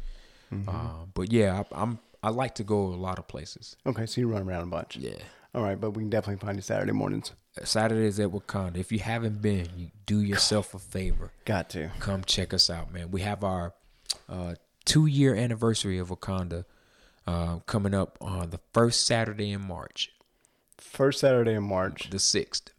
Uh, 0.68 1.06
but 1.14 1.32
yeah, 1.32 1.64
I, 1.72 1.82
I'm 1.82 2.00
I 2.22 2.30
like 2.30 2.56
to 2.56 2.64
go 2.64 2.78
a 2.86 2.96
lot 2.96 3.18
of 3.20 3.28
places. 3.28 3.76
Okay, 3.86 4.06
so 4.06 4.22
you 4.22 4.28
run 4.30 4.44
around 4.44 4.64
a 4.64 4.68
bunch. 4.68 4.96
Yeah. 4.96 5.16
All 5.56 5.62
right, 5.64 5.80
but 5.80 5.92
we 5.92 6.04
can 6.04 6.10
definitely 6.10 6.46
find 6.46 6.58
you 6.58 6.62
Saturday 6.62 6.92
mornings. 6.94 7.32
Saturdays 7.64 8.20
at 8.20 8.30
Wakanda. 8.30 8.78
If 8.78 8.92
you 8.92 9.00
haven't 9.00 9.42
been, 9.42 9.68
you 9.76 9.90
do 10.06 10.22
yourself 10.22 10.74
a 10.74 10.80
favor. 10.80 11.32
Got 11.46 11.70
to. 11.72 11.92
Come 12.00 12.24
check 12.24 12.54
us 12.54 12.70
out, 12.70 12.94
man. 12.94 13.12
We 13.12 13.22
have 13.22 13.44
our 13.44 13.74
uh, 14.30 14.56
two 14.86 15.06
year 15.06 15.36
anniversary 15.36 15.98
of 15.98 16.10
Wakanda 16.10 16.66
uh, 17.28 17.58
coming 17.66 17.94
up 17.94 18.18
on 18.22 18.50
the 18.52 18.60
first 18.74 19.06
Saturday 19.06 19.52
in 19.52 19.62
March, 19.62 20.12
First 20.92 21.20
Saturday 21.20 21.54
in 21.54 21.64
March, 21.64 22.10
the 22.10 22.20
sixth. 22.20 22.72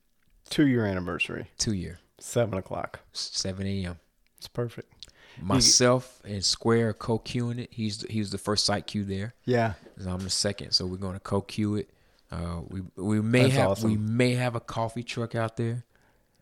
two 0.50 0.66
year 0.66 0.84
anniversary, 0.86 1.46
Two 1.58 1.74
year, 1.74 1.98
seven 2.18 2.58
o'clock. 2.58 3.00
seven 3.12 3.66
a.m. 3.66 3.98
It's 4.38 4.48
perfect. 4.48 4.92
Myself 5.40 6.20
and 6.24 6.44
Square 6.44 6.94
co-queuing 6.94 7.58
it. 7.58 7.70
He's 7.72 8.02
he 8.08 8.20
was 8.20 8.30
the 8.30 8.38
first 8.38 8.64
site 8.66 8.86
queue 8.86 9.04
there. 9.04 9.34
Yeah. 9.44 9.74
and 9.98 10.08
I'm 10.08 10.20
the 10.20 10.30
second, 10.30 10.70
so 10.72 10.86
we're 10.86 10.96
going 10.96 11.14
to 11.14 11.20
co-queue 11.20 11.76
it. 11.76 11.90
Uh, 12.30 12.60
we 12.68 12.82
we 12.96 13.20
may 13.20 13.42
That's 13.42 13.54
have 13.54 13.68
awesome. 13.70 13.90
we 13.90 13.96
may 13.96 14.34
have 14.34 14.54
a 14.54 14.60
coffee 14.60 15.02
truck 15.02 15.34
out 15.34 15.56
there. 15.56 15.84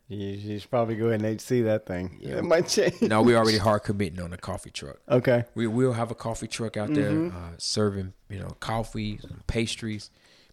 You, 0.08 0.18
you 0.28 0.58
should 0.58 0.68
probably 0.70 0.96
go 0.96 1.06
ahead 1.08 1.22
and 1.22 1.40
see 1.40 1.62
that 1.62 1.86
thing. 1.86 2.18
It 2.20 2.44
might 2.44 2.68
change. 2.68 3.00
No, 3.00 3.22
we 3.22 3.34
already 3.34 3.56
hard 3.68 3.82
committing 3.84 4.20
on 4.20 4.30
the 4.30 4.36
coffee 4.36 4.70
truck. 4.70 4.98
Okay. 5.08 5.44
We 5.54 5.66
will 5.66 5.94
have 5.94 6.10
a 6.10 6.14
coffee 6.14 6.48
truck 6.48 6.76
out 6.76 6.92
there 6.92 7.10
Mm-hmm. 7.12 7.36
uh, 7.36 7.50
serving 7.56 8.12
you 8.28 8.40
know 8.40 8.56
coffee, 8.60 9.18
some 9.22 9.40
pastries, 9.46 10.10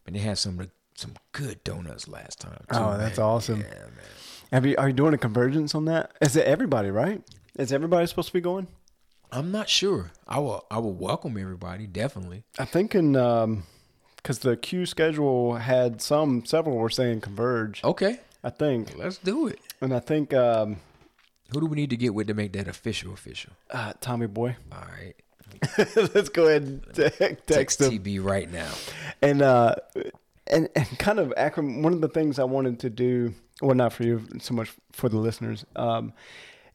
and 0.08 0.16
they 0.16 0.20
have 0.20 0.40
some 0.40 0.60
of 0.62 0.68
the, 0.68 0.72
some 1.00 1.14
good 1.32 1.64
donuts 1.64 2.08
last 2.08 2.40
time. 2.40 2.60
Too, 2.72 2.78
Oh, 2.78 2.98
that's 2.98 3.18
man. 3.18 3.26
awesome. 3.28 3.60
Yeah, 3.62 3.68
man. 3.70 3.90
Have 4.52 4.66
you, 4.66 4.76
are 4.78 4.88
you 4.90 4.94
doing 4.94 5.14
a 5.14 5.18
convergence 5.18 5.74
on 5.76 5.86
that? 5.86 6.12
Is 6.22 6.36
it 6.36 6.46
everybody, 6.46 6.90
right? 6.92 7.22
Is 7.58 7.72
everybody 7.74 8.06
supposed 8.08 8.28
to 8.30 8.34
be 8.34 8.42
going? 8.42 8.68
I'm 9.32 9.52
not 9.52 9.70
sure. 9.70 10.12
I 10.28 10.40
will 10.40 10.66
I 10.72 10.80
will 10.80 10.94
welcome 10.94 11.38
everybody 11.38 11.86
definitely. 11.86 12.44
I 12.58 12.66
think 12.66 12.96
in, 12.96 13.16
um, 13.16 13.64
because 14.16 14.40
the 14.40 14.58
queue 14.58 14.86
schedule 14.88 15.56
had 15.56 16.02
some, 16.02 16.46
several 16.46 16.78
were 16.78 16.90
saying 16.90 17.22
converge. 17.22 17.84
Okay, 17.84 18.20
I 18.44 18.50
think. 18.50 18.98
let's 18.98 19.18
do 19.20 19.48
it. 19.48 19.60
And 19.82 19.94
I 19.94 20.00
think, 20.00 20.34
um, 20.34 20.78
Who 21.54 21.60
do 21.62 21.68
we 21.68 21.76
need 21.76 21.92
to 21.92 21.98
get 21.98 22.14
with 22.16 22.28
to 22.28 22.34
make 22.34 22.54
that 22.54 22.68
official? 22.68 23.14
Official. 23.14 23.54
uh, 23.70 23.94
Tommy 24.02 24.28
Boy. 24.28 24.56
All 24.72 24.80
right. 25.00 25.16
Let's 26.14 26.30
go 26.30 26.46
ahead 26.48 26.62
and 26.64 26.84
te- 26.94 27.10
text, 27.10 27.48
Text 27.48 27.82
him. 27.82 27.92
TB 28.04 28.24
right 28.24 28.52
now. 28.52 28.72
And 29.22 29.42
uh, 29.42 29.76
and 30.50 30.70
and 30.76 31.00
kind 31.00 31.20
of 31.20 31.34
Akron. 31.38 31.82
One 31.82 31.94
of 31.94 32.02
the 32.02 32.08
things 32.08 32.40
I 32.40 32.44
wanted 32.44 32.80
to 32.80 32.90
do, 32.90 33.34
well, 33.62 33.76
not 33.76 33.94
for 33.94 34.04
you 34.04 34.26
so 34.40 34.54
much 34.54 34.72
for 34.92 35.10
the 35.10 35.18
listeners, 35.18 35.66
um, 35.76 36.14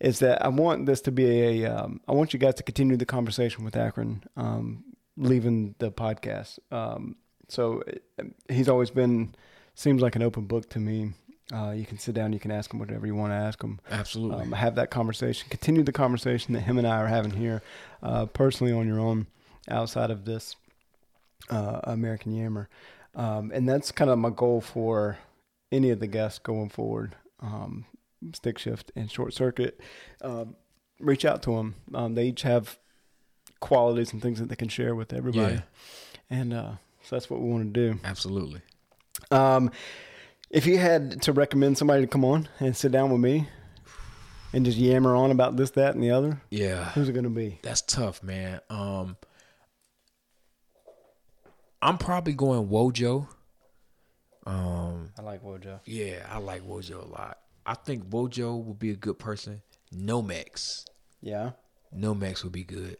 is 0.01 0.19
that 0.21 0.45
I 0.45 0.49
want 0.49 0.87
this 0.87 1.01
to 1.03 1.13
be 1.13 1.63
a. 1.63 1.67
Um, 1.67 2.01
I 2.09 2.13
want 2.13 2.33
you 2.33 2.39
guys 2.39 2.55
to 2.55 2.63
continue 2.63 2.97
the 2.97 3.07
conversation 3.07 3.65
with 3.65 3.77
Akron, 3.77 4.25
um, 4.37 4.85
leaving 5.17 5.75
the 5.79 5.91
podcast. 5.91 6.59
Um, 6.71 7.17
so 7.49 7.83
uh, 8.19 8.25
he's 8.49 8.69
always 8.69 8.91
been 8.91 9.35
seems 9.75 10.01
like 10.01 10.17
an 10.17 10.23
open 10.23 10.45
book 10.45 10.69
to 10.71 10.79
me. 10.79 11.13
Uh, 11.53 11.73
you 11.73 11.85
can 11.85 11.99
sit 11.99 12.15
down, 12.15 12.33
you 12.33 12.41
can 12.41 12.51
ask 12.51 12.73
him 12.73 12.81
whatever 12.81 13.07
you 13.07 13.15
want 13.15 13.31
to 13.31 13.37
ask 13.37 13.63
him. 13.63 13.79
Absolutely. 13.91 14.43
Um, 14.43 14.53
have 14.53 14.77
that 14.77 14.91
conversation. 14.91 15.47
Continue 15.51 15.83
the 15.83 15.93
conversation 15.93 16.55
that 16.55 16.61
him 16.61 16.79
and 16.79 16.87
I 16.87 16.97
are 16.97 17.07
having 17.07 17.33
here, 17.33 17.63
uh, 18.03 18.27
personally 18.27 18.73
on 18.73 18.87
your 18.87 18.99
own, 18.99 19.27
outside 19.69 20.11
of 20.11 20.25
this 20.25 20.57
uh, 21.51 21.81
American 21.85 22.35
Yammer. 22.35 22.69
Um, 23.17 23.51
and 23.55 23.69
that's 23.69 23.93
kind 23.93 24.11
of 24.11 24.19
my 24.19 24.31
goal 24.31 24.61
for 24.61 25.19
any 25.71 25.91
of 25.91 26.01
the 26.01 26.07
guests 26.07 26.39
going 26.39 26.69
forward. 26.69 27.15
Um, 27.41 27.85
stick 28.33 28.59
shift 28.59 28.91
and 28.97 29.11
short 29.11 29.35
circuit. 29.35 29.81
Um, 30.23 30.57
reach 31.01 31.25
out 31.25 31.43
to 31.45 31.57
them. 31.57 31.75
Um, 31.95 32.15
they 32.15 32.27
each 32.29 32.43
have 32.43 32.79
qualities 33.61 34.13
and 34.13 34.21
things 34.23 34.39
that 34.41 34.49
they 34.49 34.57
can 34.57 34.69
share 34.69 34.95
with 34.95 35.13
everybody. 35.13 35.55
Yeah. 35.55 35.61
And 36.31 36.53
uh, 36.53 36.73
so 37.03 37.17
that's 37.17 37.29
what 37.31 37.41
we 37.41 37.49
want 37.51 37.73
to 37.75 37.93
do. 37.93 38.01
Absolutely. 38.05 38.61
Um, 39.31 39.71
if 40.51 40.67
you 40.67 40.79
had 40.79 41.23
to 41.23 41.33
recommend 41.33 41.79
somebody 41.79 42.03
to 42.03 42.07
come 42.07 42.25
on 42.25 42.49
and 42.61 42.77
sit 42.77 42.93
down 42.93 43.11
with 43.11 43.21
me 43.21 43.49
and 44.53 44.65
just 44.65 44.79
yammer 44.79 45.15
on 45.17 45.31
about 45.31 45.57
this, 45.57 45.71
that, 45.73 45.95
and 45.95 46.03
the 46.03 46.11
other, 46.11 46.41
Yeah. 46.51 46.91
who's 46.91 47.09
it 47.09 47.13
going 47.13 47.25
to 47.25 47.31
be? 47.31 47.59
That's 47.63 47.83
tough, 47.83 48.23
man. 48.23 48.61
Um, 48.71 49.17
I'm 51.85 51.99
probably 51.99 52.33
going 52.33 52.67
Wojo. 52.69 53.29
Um, 54.47 55.11
I 55.19 55.23
like 55.23 55.43
Wojo. 55.43 55.81
yeah, 55.85 56.27
I 56.31 56.39
like 56.39 56.63
Wojo 56.67 57.03
a 57.03 57.09
lot. 57.09 57.39
I 57.67 57.75
think 57.75 58.09
Wojo 58.11 58.63
would 58.65 58.79
be 58.79 58.91
a 58.91 58.97
good 58.97 59.19
person. 59.19 59.63
Nomex, 59.95 60.85
Yeah. 61.21 61.53
Nomex 61.97 62.43
would 62.43 62.53
be 62.53 62.65
good. 62.65 62.97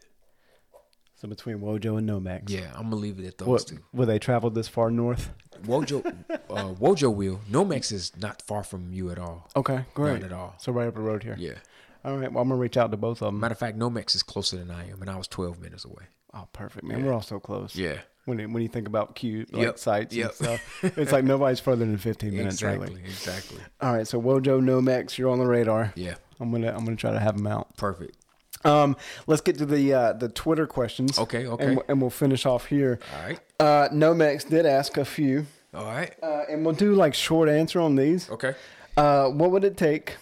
So 1.15 1.27
between 1.27 1.59
Wojo 1.59 1.97
and 1.97 2.09
Nomex. 2.09 2.49
Yeah, 2.49 2.71
I'm 2.75 2.83
gonna 2.83 2.95
leave 2.97 3.19
it 3.19 3.25
at 3.25 3.37
those 3.37 3.47
What, 3.47 3.67
two. 3.67 3.79
will 3.93 4.05
they 4.05 4.19
travel 4.19 4.49
this 4.49 4.67
far 4.67 4.89
north? 4.91 5.31
Wojo, 5.63 6.05
uh, 6.49 6.73
Wojo 6.75 7.13
will. 7.13 7.41
Nomex 7.49 7.91
is 7.91 8.15
not 8.17 8.41
far 8.41 8.63
from 8.63 8.93
you 8.93 9.09
at 9.11 9.19
all. 9.19 9.49
Okay, 9.55 9.85
great. 9.93 10.21
Not 10.21 10.31
at 10.31 10.33
all. 10.33 10.55
So 10.59 10.71
right 10.71 10.87
up 10.87 10.95
the 10.95 11.01
road 11.01 11.23
here. 11.23 11.35
Yeah. 11.37 11.55
All 12.03 12.17
right. 12.17 12.31
Well, 12.31 12.41
I'm 12.41 12.49
gonna 12.49 12.59
reach 12.59 12.77
out 12.77 12.91
to 12.91 12.97
both 12.97 13.21
of 13.21 13.27
them. 13.27 13.39
Matter 13.39 13.53
of 13.53 13.59
fact, 13.59 13.77
Nomex 13.77 14.15
is 14.15 14.23
closer 14.23 14.57
than 14.57 14.71
I 14.71 14.89
am, 14.89 15.01
and 15.01 15.09
I 15.09 15.15
was 15.17 15.27
12 15.27 15.59
minutes 15.59 15.85
away. 15.85 16.03
Oh, 16.33 16.47
perfect, 16.53 16.85
man. 16.85 17.03
We're 17.03 17.13
all 17.13 17.21
so 17.21 17.39
close. 17.39 17.75
Yeah. 17.75 17.99
When 18.25 18.39
you, 18.39 18.49
when 18.49 18.63
you 18.63 18.69
think 18.69 18.87
about 18.87 19.13
cute 19.15 19.53
like 19.53 19.63
Yep, 19.63 19.77
sites 19.79 20.15
yep. 20.15 20.27
and 20.27 20.35
stuff, 20.35 20.83
it's 20.97 21.11
like 21.11 21.23
nobody's 21.23 21.59
further 21.59 21.85
than 21.85 21.97
15 21.97 22.35
minutes. 22.35 22.55
Exactly. 22.55 22.87
Really. 22.87 23.01
Exactly. 23.01 23.59
All 23.81 23.93
right. 23.93 24.07
So 24.07 24.19
Wojo, 24.21 24.59
Nomex, 24.61 25.17
you're 25.17 25.29
on 25.29 25.37
the 25.39 25.45
radar. 25.45 25.93
Yeah. 25.95 26.15
I'm 26.39 26.51
gonna 26.51 26.69
I'm 26.75 26.83
gonna 26.83 26.95
try 26.97 27.11
to 27.11 27.19
have 27.19 27.37
them 27.37 27.47
out. 27.47 27.77
Perfect. 27.77 28.17
Um, 28.65 28.97
let's 29.27 29.41
get 29.41 29.57
to 29.59 29.65
the 29.65 29.93
uh, 29.93 30.13
the 30.13 30.27
Twitter 30.27 30.65
questions. 30.65 31.19
Okay, 31.19 31.45
okay. 31.45 31.65
And, 31.65 31.81
and 31.87 32.01
we'll 32.01 32.09
finish 32.09 32.45
off 32.47 32.65
here. 32.65 32.99
All 33.15 33.23
right. 33.27 33.39
Uh, 33.59 33.89
Nomex 33.89 34.49
did 34.49 34.65
ask 34.65 34.97
a 34.97 35.05
few, 35.05 35.45
All 35.73 35.85
right. 35.85 36.11
uh, 36.23 36.45
and 36.49 36.65
we'll 36.65 36.73
do 36.73 36.95
like 36.95 37.13
short 37.13 37.47
answer 37.47 37.79
on 37.79 37.95
these. 37.95 38.27
Okay. 38.29 38.55
Uh, 38.97 39.27
what 39.29 39.51
would 39.51 39.63
it 39.63 39.77
take 39.77 40.15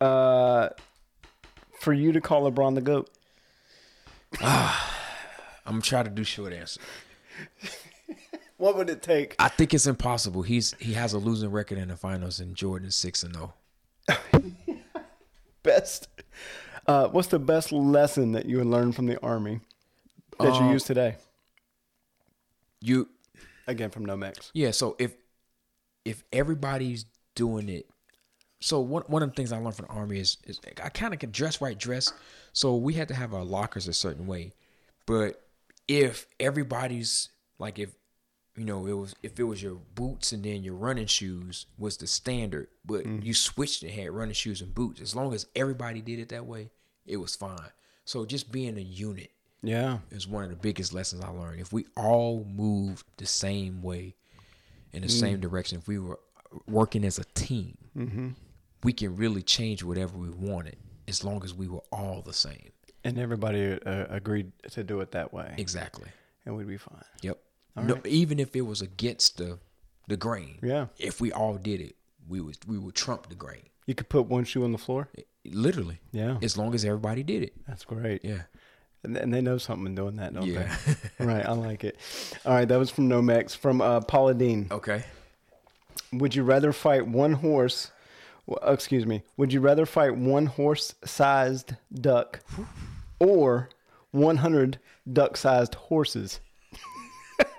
Uh, 0.00 0.70
for 1.80 1.92
you 1.92 2.10
to 2.12 2.20
call 2.20 2.50
LeBron 2.50 2.74
the 2.74 2.80
goat. 2.80 3.08
I'm 5.68 5.74
gonna 5.74 5.82
try 5.82 6.02
to 6.02 6.10
do 6.10 6.24
short 6.24 6.52
answer. 6.52 6.80
What 8.56 8.76
would 8.76 8.90
it 8.90 9.02
take? 9.02 9.36
I 9.38 9.46
think 9.48 9.72
it's 9.72 9.86
impossible. 9.86 10.42
He's 10.42 10.74
he 10.80 10.94
has 10.94 11.12
a 11.12 11.18
losing 11.18 11.52
record 11.52 11.78
in 11.78 11.86
the 11.88 11.96
finals, 11.96 12.40
and 12.40 12.56
Jordan 12.56 12.90
six 12.90 13.22
and 13.22 13.36
oh. 13.36 13.52
zero. 14.10 14.52
Best. 15.62 16.08
Uh, 16.84 17.06
what's 17.08 17.28
the 17.28 17.38
best 17.38 17.70
lesson 17.70 18.32
that 18.32 18.46
you 18.46 18.56
would 18.56 18.66
learn 18.66 18.90
from 18.90 19.06
the 19.06 19.20
army 19.22 19.60
that 20.40 20.54
you 20.54 20.66
Uh, 20.66 20.72
use 20.72 20.82
today? 20.82 21.16
You 22.80 23.08
Again, 23.68 23.90
from 23.90 24.06
Nomex. 24.06 24.50
yeah. 24.54 24.72
So 24.72 24.96
if 24.98 25.14
if 26.04 26.24
everybody's 26.32 27.04
doing 27.36 27.68
it, 27.68 27.88
so 28.60 28.80
one 28.80 29.02
one 29.06 29.22
of 29.22 29.28
the 29.28 29.36
things 29.36 29.52
I 29.52 29.58
learned 29.58 29.76
from 29.76 29.86
the 29.86 29.92
army 29.92 30.18
is 30.18 30.38
is 30.48 30.58
I 30.82 30.88
kind 30.88 31.14
of 31.14 31.20
can 31.20 31.30
dress 31.30 31.60
right 31.60 31.78
dress. 31.78 32.12
So 32.52 32.74
we 32.74 32.94
had 32.94 33.06
to 33.06 33.14
have 33.14 33.34
our 33.34 33.44
lockers 33.44 33.86
a 33.86 33.92
certain 33.92 34.26
way, 34.26 34.52
but 35.06 35.47
if 35.88 36.26
everybody's 36.38 37.30
like 37.58 37.78
if 37.78 37.90
you 38.56 38.64
know 38.64 38.86
it 38.86 38.92
was 38.92 39.14
if 39.22 39.40
it 39.40 39.44
was 39.44 39.62
your 39.62 39.78
boots 39.94 40.32
and 40.32 40.44
then 40.44 40.62
your 40.62 40.74
running 40.74 41.06
shoes 41.06 41.66
was 41.78 41.96
the 41.96 42.06
standard 42.06 42.68
but 42.84 43.04
mm-hmm. 43.04 43.24
you 43.24 43.32
switched 43.32 43.82
and 43.82 43.92
had 43.92 44.10
running 44.10 44.34
shoes 44.34 44.60
and 44.60 44.74
boots 44.74 45.00
as 45.00 45.16
long 45.16 45.32
as 45.34 45.46
everybody 45.56 46.00
did 46.00 46.18
it 46.18 46.28
that 46.28 46.46
way 46.46 46.70
it 47.08 47.16
was 47.16 47.34
fine. 47.34 47.70
So 48.04 48.24
just 48.24 48.52
being 48.52 48.76
a 48.76 48.82
unit 48.82 49.30
Yeah. 49.62 49.98
is 50.10 50.28
one 50.28 50.44
of 50.44 50.50
the 50.50 50.56
biggest 50.56 50.92
lessons 50.92 51.24
i 51.24 51.28
learned. 51.28 51.60
If 51.60 51.72
we 51.72 51.86
all 51.96 52.44
moved 52.44 53.06
the 53.16 53.26
same 53.26 53.82
way 53.82 54.14
in 54.92 55.02
the 55.02 55.08
same 55.08 55.38
mm. 55.38 55.40
direction 55.40 55.78
if 55.78 55.88
we 55.88 55.98
were 55.98 56.18
uh, 56.54 56.58
working 56.66 57.04
as 57.04 57.18
a 57.18 57.24
team 57.34 57.76
mm-hmm. 57.96 58.28
we 58.82 58.92
can 58.92 59.16
really 59.16 59.42
change 59.42 59.82
whatever 59.82 60.16
we 60.16 60.30
wanted 60.30 60.76
as 61.06 61.22
long 61.22 61.44
as 61.44 61.52
we 61.52 61.68
were 61.68 61.82
all 61.92 62.22
the 62.22 62.32
same 62.32 62.70
And 63.04 63.18
everybody 63.18 63.72
uh, 63.72 64.06
agreed 64.10 64.52
to 64.72 64.82
do 64.84 65.00
it 65.00 65.12
that 65.12 65.32
way, 65.32 65.54
exactly 65.56 66.08
and 66.48 66.56
we'd 66.56 66.66
be 66.66 66.78
fine. 66.78 67.04
Yep. 67.22 67.38
No, 67.76 68.00
even 68.06 68.40
if 68.40 68.56
it 68.56 68.62
was 68.62 68.80
against 68.82 69.36
the 69.36 69.58
the 70.08 70.16
grain. 70.16 70.58
Yeah. 70.62 70.86
If 70.98 71.20
we 71.20 71.30
all 71.30 71.54
did 71.56 71.80
it, 71.80 71.94
we 72.26 72.40
would 72.40 72.56
we 72.66 72.78
would 72.78 72.94
trump 72.96 73.28
the 73.28 73.36
grain. 73.36 73.68
You 73.86 73.94
could 73.94 74.08
put 74.08 74.26
one 74.26 74.44
shoe 74.44 74.64
on 74.64 74.72
the 74.72 74.78
floor. 74.78 75.08
Literally. 75.44 76.00
Yeah. 76.10 76.38
As 76.42 76.56
long 76.58 76.74
as 76.74 76.84
everybody 76.84 77.22
did 77.22 77.42
it. 77.42 77.52
That's 77.68 77.84
great. 77.84 78.24
Yeah. 78.24 78.42
And, 79.04 79.16
and 79.16 79.32
they 79.32 79.40
know 79.40 79.58
something 79.58 79.86
in 79.86 79.94
doing 79.94 80.16
that, 80.16 80.34
don't 80.34 80.44
Yeah. 80.46 80.74
they? 81.18 81.24
right. 81.24 81.46
I 81.46 81.52
like 81.52 81.84
it. 81.84 81.96
All 82.44 82.52
right. 82.54 82.66
That 82.66 82.78
was 82.78 82.90
from 82.90 83.08
Nomex. 83.08 83.56
From 83.56 83.80
uh, 83.80 84.00
Paula 84.00 84.34
Dean. 84.34 84.66
Okay. 84.70 85.04
Would 86.12 86.34
you 86.34 86.42
rather 86.42 86.72
fight 86.72 87.06
one 87.06 87.34
horse? 87.34 87.90
Well, 88.48 88.58
uh, 88.66 88.72
excuse 88.72 89.04
me. 89.04 89.22
Would 89.36 89.52
you 89.52 89.60
rather 89.60 89.84
fight 89.84 90.16
one 90.16 90.46
horse-sized 90.46 91.74
duck 91.92 92.40
or 93.20 93.68
100 94.12 94.78
duck-sized 95.10 95.74
horses? 95.74 96.40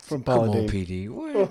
From 0.00 0.22
Come 0.22 0.34
Paula 0.34 0.50
on, 0.50 0.68
PD. 0.68 1.08
What? 1.08 1.34
Oh. 1.34 1.50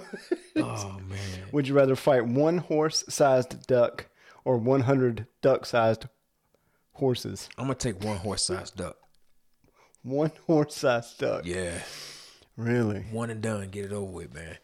oh 0.57 0.99
man. 1.09 1.45
Would 1.51 1.67
you 1.67 1.73
rather 1.73 1.95
fight 1.95 2.27
one 2.27 2.59
horse-sized 2.59 3.65
duck 3.65 4.09
or 4.45 4.57
100 4.57 5.25
duck-sized 5.41 6.05
horses? 6.93 7.49
I'm 7.57 7.65
gonna 7.65 7.73
take 7.75 8.03
one 8.03 8.17
horse 8.17 8.43
sized 8.43 8.75
duck. 8.75 8.97
One 10.03 10.31
horse-sized 10.45 11.17
duck. 11.17 11.47
Yeah. 11.47 11.79
Really? 12.55 12.99
One 13.11 13.31
and 13.31 13.41
done. 13.41 13.69
Get 13.69 13.85
it 13.85 13.91
over 13.91 14.11
with, 14.11 14.35
man. 14.35 14.57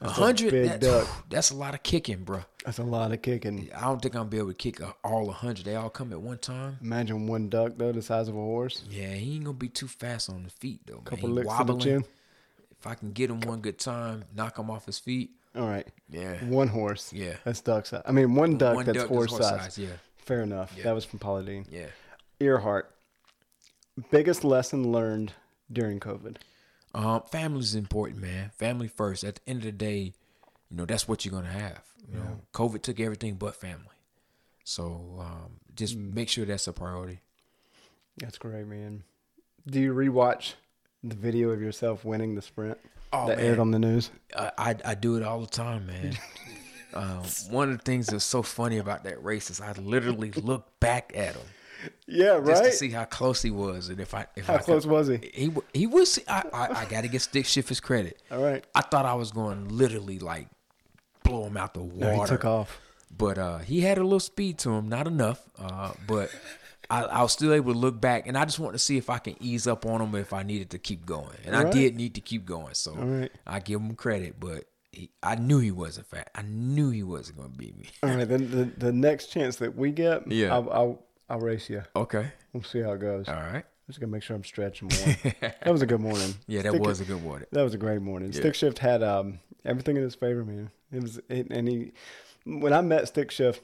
A 0.00 0.08
hundred. 0.10 0.50
big 0.50 0.68
That, 0.68 0.80
duck. 0.80 1.08
That's 1.30 1.50
a 1.50 1.56
lot 1.56 1.74
of 1.74 1.82
kicking, 1.82 2.24
bro. 2.24 2.42
That's 2.64 2.78
a 2.78 2.82
lot 2.84 3.12
of 3.12 3.22
kicking. 3.22 3.70
I 3.74 3.82
don't 3.82 4.02
think 4.02 4.14
I'm 4.14 4.20
gonna 4.22 4.30
be 4.30 4.38
able 4.38 4.48
to 4.48 4.54
kick 4.54 4.80
all 5.04 5.28
a 5.30 5.32
hundred. 5.32 5.64
They 5.64 5.74
all 5.76 5.88
come 5.88 6.12
at 6.12 6.20
one 6.20 6.38
time. 6.38 6.78
Imagine 6.82 7.26
one 7.26 7.48
duck 7.48 7.72
though, 7.76 7.92
the 7.92 8.02
size 8.02 8.28
of 8.28 8.34
a 8.34 8.38
horse. 8.38 8.84
Yeah, 8.90 9.14
he 9.14 9.36
ain't 9.36 9.44
gonna 9.44 9.56
be 9.56 9.68
too 9.68 9.88
fast 9.88 10.28
on 10.28 10.42
the 10.42 10.50
feet 10.50 10.80
though. 10.86 10.94
Man. 10.96 11.04
Couple 11.04 11.28
He 11.28 11.34
licks 11.34 11.56
to 11.56 11.64
the 11.64 11.76
chin. 11.78 12.04
If 12.78 12.86
I 12.86 12.94
can 12.94 13.12
get 13.12 13.30
him 13.30 13.40
one 13.40 13.60
good 13.60 13.78
time, 13.78 14.24
knock 14.34 14.58
him 14.58 14.70
off 14.70 14.84
his 14.86 14.98
feet. 14.98 15.30
All 15.54 15.66
right. 15.66 15.86
Yeah. 16.10 16.44
One 16.44 16.68
horse. 16.68 17.12
Yeah. 17.12 17.36
That's 17.44 17.60
duck 17.62 17.86
size. 17.86 18.02
I 18.04 18.12
mean, 18.12 18.34
one 18.34 18.58
duck 18.58 18.76
One 18.76 18.84
that's 18.84 18.98
duck 18.98 19.08
horse, 19.08 19.30
horse 19.30 19.48
size. 19.48 19.60
size, 19.60 19.78
yeah. 19.78 19.96
Fair 20.16 20.42
enough. 20.42 20.74
Yeah. 20.76 20.84
That 20.84 20.94
was 20.94 21.04
from 21.06 21.18
Paula 21.18 21.42
Dean. 21.42 21.64
Yeah. 21.70 21.86
Earhart. 22.40 22.90
Biggest 24.10 24.44
lesson 24.44 24.92
learned 24.92 25.32
during 25.72 26.00
COVID. 26.00 26.36
Um, 26.96 27.22
is 27.58 27.74
important, 27.74 28.20
man. 28.20 28.50
Family 28.56 28.88
first. 28.88 29.22
At 29.22 29.36
the 29.36 29.50
end 29.50 29.58
of 29.60 29.64
the 29.66 29.72
day, 29.72 30.14
you 30.70 30.76
know 30.76 30.86
that's 30.86 31.06
what 31.06 31.24
you're 31.24 31.32
gonna 31.32 31.52
have. 31.52 31.82
You 32.10 32.18
know, 32.18 32.40
COVID 32.54 32.82
took 32.82 32.98
everything 33.00 33.34
but 33.34 33.54
family. 33.54 33.84
So 34.64 35.18
um, 35.20 35.60
just 35.74 35.96
Mm. 35.96 36.14
make 36.14 36.28
sure 36.28 36.44
that's 36.46 36.66
a 36.66 36.72
priority. 36.72 37.20
That's 38.18 38.38
great, 38.38 38.66
man. 38.66 39.02
Do 39.66 39.80
you 39.80 39.92
rewatch 39.92 40.54
the 41.04 41.14
video 41.14 41.50
of 41.50 41.60
yourself 41.60 42.04
winning 42.04 42.34
the 42.34 42.42
sprint 42.42 42.78
Oh, 43.12 43.26
that 43.28 43.36
man. 43.38 43.46
aired 43.46 43.58
on 43.58 43.70
the 43.72 43.78
news? 43.78 44.10
I, 44.36 44.52
I 44.58 44.74
I 44.84 44.94
do 44.94 45.16
it 45.16 45.22
all 45.22 45.40
the 45.40 45.46
time, 45.46 45.86
man. 45.86 46.16
um, 46.94 47.22
one 47.50 47.70
of 47.70 47.76
the 47.78 47.84
things 47.84 48.06
that's 48.06 48.24
so 48.24 48.42
funny 48.42 48.78
about 48.78 49.04
that 49.04 49.22
race 49.22 49.50
is 49.50 49.60
I 49.60 49.72
literally 49.72 50.32
look 50.32 50.80
back 50.80 51.12
at 51.14 51.34
him 51.34 51.46
Yeah, 52.08 52.40
just 52.44 52.62
right. 52.62 52.70
to 52.70 52.76
see 52.76 52.90
how 52.90 53.04
close 53.04 53.42
he 53.42 53.50
was, 53.50 53.88
and 53.88 54.00
if 54.00 54.14
I 54.14 54.26
if 54.36 54.46
How 54.46 54.54
I 54.54 54.58
close 54.58 54.84
could, 54.84 54.92
was 54.92 55.08
he? 55.08 55.18
He 55.34 55.52
he 55.74 55.86
was. 55.86 56.18
I 56.28 56.44
I, 56.52 56.80
I 56.82 56.84
got 56.84 57.02
to 57.02 57.08
get 57.08 57.20
Stick 57.20 57.46
Shift 57.46 57.68
his 57.68 57.80
credit. 57.80 58.22
All 58.30 58.42
right. 58.42 58.64
I 58.74 58.80
thought 58.82 59.06
I 59.06 59.14
was 59.14 59.32
going 59.32 59.68
literally 59.68 60.18
like 60.20 60.48
blow 61.24 61.44
him 61.44 61.56
out 61.56 61.74
the 61.74 61.80
water. 61.80 62.16
No, 62.16 62.20
he 62.22 62.26
took 62.26 62.44
off. 62.44 62.80
But 63.16 63.38
uh, 63.38 63.58
he 63.58 63.80
had 63.80 63.98
a 63.98 64.04
little 64.04 64.20
speed 64.20 64.58
to 64.60 64.70
him, 64.70 64.88
not 64.88 65.06
enough. 65.06 65.42
Uh, 65.58 65.92
but 66.06 66.30
I, 66.90 67.02
I 67.02 67.22
was 67.22 67.32
still 67.32 67.52
able 67.52 67.72
to 67.72 67.78
look 67.78 68.00
back, 68.00 68.26
and 68.26 68.36
I 68.36 68.44
just 68.44 68.58
wanted 68.58 68.74
to 68.74 68.78
see 68.78 68.96
if 68.96 69.10
I 69.10 69.18
can 69.18 69.36
ease 69.40 69.66
up 69.66 69.86
on 69.86 70.00
him 70.00 70.14
if 70.14 70.32
I 70.32 70.42
needed 70.42 70.70
to 70.70 70.78
keep 70.78 71.06
going, 71.06 71.36
and 71.44 71.56
I 71.56 71.68
did 71.70 71.96
need 71.96 72.14
to 72.14 72.20
keep 72.20 72.44
going. 72.46 72.74
So 72.74 72.92
Alright. 72.92 73.32
I 73.46 73.60
give 73.60 73.80
him 73.80 73.94
credit, 73.94 74.38
but 74.38 74.64
he, 74.92 75.10
I 75.22 75.34
knew 75.36 75.58
he 75.58 75.70
wasn't 75.70 76.06
fat. 76.06 76.30
I 76.34 76.42
knew 76.42 76.90
he 76.90 77.02
wasn't 77.02 77.38
going 77.38 77.52
to 77.52 77.58
beat 77.58 77.76
me. 77.76 77.86
All 78.02 78.10
right. 78.10 78.28
Then 78.28 78.50
the, 78.50 78.64
the 78.64 78.92
next 78.92 79.26
chance 79.26 79.56
that 79.56 79.76
we 79.76 79.90
get, 79.90 80.30
Yeah. 80.30 80.54
I'll, 80.54 80.70
I'll, 80.70 81.05
I'll 81.28 81.40
race 81.40 81.68
you. 81.70 81.82
Okay, 81.94 82.28
We'll 82.52 82.62
see 82.62 82.80
how 82.80 82.92
it 82.92 83.00
goes. 83.00 83.28
all 83.28 83.34
right. 83.34 83.64
Just 83.86 84.00
gonna 84.00 84.10
make 84.10 84.22
sure 84.22 84.34
I'm 84.36 84.44
stretching 84.44 84.88
more. 84.88 85.32
that 85.40 85.70
was 85.72 85.82
a 85.82 85.86
good 85.86 86.00
morning. 86.00 86.34
Yeah, 86.48 86.62
that 86.62 86.72
Stick- 86.72 86.82
was 86.82 87.00
a 87.00 87.04
good 87.04 87.22
morning. 87.22 87.46
That 87.52 87.62
was 87.62 87.74
a 87.74 87.78
great 87.78 88.00
morning. 88.02 88.32
Yeah. 88.32 88.40
Stick 88.40 88.54
Shift 88.56 88.78
had 88.78 89.02
um, 89.02 89.38
everything 89.64 89.96
in 89.96 90.02
his 90.02 90.14
favor, 90.16 90.44
man. 90.44 90.70
It 90.92 91.02
was, 91.02 91.20
it, 91.28 91.46
and 91.50 91.68
he, 91.68 91.92
when 92.44 92.72
I 92.72 92.80
met 92.80 93.06
Stick 93.08 93.30
Shift 93.30 93.62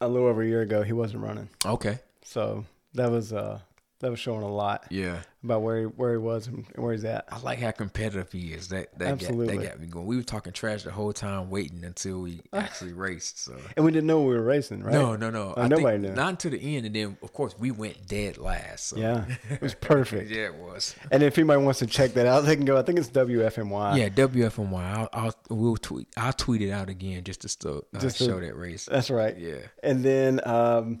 a 0.00 0.08
little 0.08 0.28
over 0.28 0.42
a 0.42 0.46
year 0.46 0.60
ago, 0.62 0.82
he 0.82 0.92
wasn't 0.92 1.22
running, 1.22 1.48
Okay, 1.64 1.98
so 2.22 2.64
that 2.94 3.10
was 3.10 3.32
uh, 3.32 3.60
that 4.04 4.10
was 4.10 4.20
showing 4.20 4.42
a 4.42 4.52
lot 4.52 4.84
yeah. 4.90 5.20
about 5.42 5.62
where 5.62 5.80
he, 5.80 5.84
where 5.86 6.12
he 6.12 6.18
was 6.18 6.46
and 6.46 6.66
where 6.76 6.92
he's 6.92 7.04
at. 7.06 7.24
I 7.32 7.38
like 7.40 7.58
how 7.58 7.70
competitive 7.70 8.30
he 8.30 8.52
is. 8.52 8.68
That 8.68 8.96
that 8.98 9.04
got, 9.04 9.12
Absolutely. 9.12 9.56
that 9.56 9.64
got 9.66 9.80
me 9.80 9.86
going. 9.86 10.04
We 10.04 10.16
were 10.16 10.22
talking 10.22 10.52
trash 10.52 10.82
the 10.82 10.90
whole 10.90 11.14
time, 11.14 11.48
waiting 11.48 11.82
until 11.84 12.20
we 12.20 12.42
actually 12.52 12.92
raced. 12.92 13.42
So 13.42 13.56
And 13.76 13.84
we 13.84 13.92
didn't 13.92 14.06
know 14.06 14.20
we 14.20 14.34
were 14.34 14.42
racing, 14.42 14.82
right? 14.82 14.92
no, 14.92 15.16
no, 15.16 15.30
no. 15.30 15.54
Oh, 15.56 15.62
I 15.62 15.68
nobody 15.68 15.96
knew. 15.98 16.12
Not 16.12 16.28
until 16.30 16.50
the 16.50 16.76
end, 16.76 16.84
and 16.84 16.94
then 16.94 17.16
of 17.22 17.32
course 17.32 17.58
we 17.58 17.70
went 17.70 18.06
dead 18.06 18.36
last. 18.36 18.88
So. 18.88 18.98
Yeah, 18.98 19.24
it 19.50 19.62
was 19.62 19.74
perfect. 19.80 20.30
yeah, 20.30 20.46
it 20.46 20.54
was. 20.54 20.94
And 21.10 21.22
if 21.22 21.38
anybody 21.38 21.62
wants 21.64 21.78
to 21.78 21.86
check 21.86 22.12
that 22.12 22.26
out, 22.26 22.42
they 22.42 22.56
can 22.56 22.66
go. 22.66 22.76
I 22.76 22.82
think 22.82 22.98
it's 22.98 23.08
WFMY. 23.08 23.98
Yeah, 23.98 24.10
WFMY. 24.10 24.74
I'll, 24.74 25.08
I'll 25.12 25.34
we'll 25.48 25.76
tweet. 25.76 26.08
I'll 26.16 26.34
tweet 26.34 26.60
it 26.60 26.70
out 26.70 26.90
again 26.90 27.24
just 27.24 27.40
to 27.40 27.48
still 27.48 27.86
uh, 27.94 28.00
Just 28.00 28.18
to- 28.18 28.24
show 28.24 28.38
that 28.38 28.54
race. 28.54 28.84
That's 28.84 29.10
right. 29.10 29.36
Yeah. 29.38 29.60
And 29.82 30.04
then 30.04 30.40
um, 30.46 31.00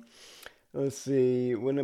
let's 0.74 0.98
see. 0.98 1.54
When 1.54 1.78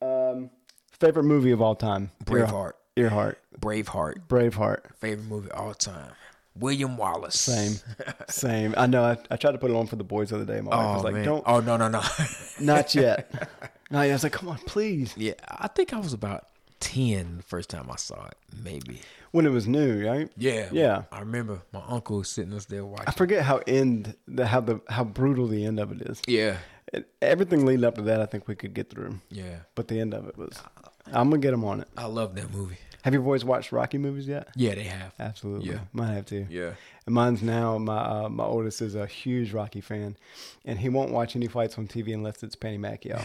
um, 0.00 0.50
favorite 0.92 1.24
movie 1.24 1.50
of 1.50 1.60
all 1.60 1.74
time? 1.74 2.10
Braveheart. 2.24 2.72
Earhart. 2.96 3.38
Braveheart. 3.58 4.26
Braveheart. 4.28 4.94
Favorite 4.96 5.26
movie 5.26 5.50
of 5.50 5.58
all 5.58 5.74
time. 5.74 6.12
William 6.54 6.96
Wallace. 6.96 7.38
Same. 7.38 7.78
Same. 8.28 8.74
I 8.76 8.86
know. 8.86 9.04
I, 9.04 9.16
I 9.30 9.36
tried 9.36 9.52
to 9.52 9.58
put 9.58 9.70
it 9.70 9.76
on 9.76 9.86
for 9.86 9.96
the 9.96 10.04
boys 10.04 10.30
the 10.30 10.36
other 10.36 10.44
day. 10.44 10.60
My 10.60 10.70
wife 10.76 10.86
Oh 10.86 10.94
was 10.94 11.04
like, 11.04 11.14
man. 11.14 11.24
"Don't, 11.24 11.44
Oh 11.46 11.60
no 11.60 11.76
no 11.76 11.88
no. 11.88 12.02
not 12.60 12.94
yet." 12.94 13.32
no, 13.90 14.00
I 14.00 14.08
was 14.08 14.24
like, 14.24 14.32
"Come 14.32 14.48
on, 14.48 14.58
please." 14.58 15.14
yeah, 15.16 15.34
I 15.46 15.68
think 15.68 15.92
I 15.92 15.98
was 15.98 16.12
about 16.12 16.48
ten 16.80 17.36
the 17.38 17.42
first 17.44 17.70
time 17.70 17.88
I 17.90 17.96
saw 17.96 18.26
it. 18.26 18.34
Maybe. 18.62 19.00
When 19.30 19.46
it 19.46 19.50
was 19.50 19.68
new, 19.68 20.04
right? 20.04 20.30
Yeah. 20.36 20.68
Yeah. 20.72 21.02
I 21.12 21.20
remember 21.20 21.60
my 21.72 21.82
uncle 21.86 22.24
sitting 22.24 22.52
us 22.54 22.64
there 22.64 22.84
watching. 22.84 23.06
I 23.08 23.12
forget 23.12 23.44
how 23.44 23.58
end 23.66 24.16
the 24.26 24.46
how 24.46 24.60
the 24.60 24.80
how 24.88 25.04
brutal 25.04 25.46
the 25.46 25.64
end 25.64 25.78
of 25.78 25.92
it 25.92 26.02
is. 26.02 26.20
yeah. 26.26 26.56
And 26.92 27.04
everything 27.20 27.66
leading 27.66 27.84
up 27.84 27.96
to 27.96 28.02
that, 28.02 28.20
I 28.20 28.26
think 28.26 28.48
we 28.48 28.54
could 28.54 28.72
get 28.74 28.88
through, 28.90 29.20
Yeah. 29.30 29.60
but 29.74 29.88
the 29.88 30.00
end 30.00 30.14
of 30.14 30.26
it 30.28 30.38
was. 30.38 30.58
I'm 31.06 31.28
gonna 31.30 31.38
get 31.42 31.50
them 31.52 31.64
on 31.64 31.80
it. 31.80 31.88
I 31.96 32.06
love 32.06 32.34
that 32.36 32.50
movie. 32.52 32.78
Have 33.02 33.14
your 33.14 33.22
boys 33.22 33.44
watched 33.44 33.72
Rocky 33.72 33.96
movies 33.98 34.26
yet? 34.26 34.48
Yeah, 34.56 34.74
they 34.74 34.82
have. 34.84 35.12
Absolutely. 35.18 35.70
Yeah. 35.70 35.80
Mine 35.92 36.14
have 36.14 36.26
too. 36.26 36.46
Yeah. 36.50 36.72
And 37.06 37.14
mine's 37.14 37.42
now 37.42 37.78
my 37.78 37.96
uh, 38.24 38.28
my 38.28 38.44
oldest 38.44 38.82
is 38.82 38.94
a 38.94 39.06
huge 39.06 39.52
Rocky 39.52 39.80
fan, 39.80 40.16
and 40.64 40.78
he 40.78 40.88
won't 40.88 41.12
watch 41.12 41.36
any 41.36 41.46
fights 41.46 41.78
on 41.78 41.86
TV 41.86 42.12
unless 42.12 42.42
it's 42.42 42.56
Manny 42.62 42.78
Pacquiao. 42.78 43.22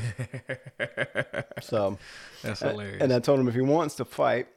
so 1.62 1.98
That's 2.44 2.60
hilarious. 2.62 3.02
And 3.02 3.12
I 3.14 3.20
told 3.20 3.40
him 3.40 3.48
if 3.48 3.56
he 3.56 3.62
wants 3.62 3.96
to 3.96 4.06
fight, 4.06 4.48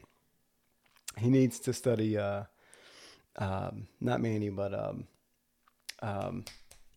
he 1.19 1.29
needs 1.31 1.59
to 1.61 1.73
study 1.73 2.19
uh, 2.19 2.43
um, 3.37 3.89
not 4.01 4.21
Manny, 4.21 4.51
but 4.51 4.75
um, 4.75 5.07
Um, 6.03 6.45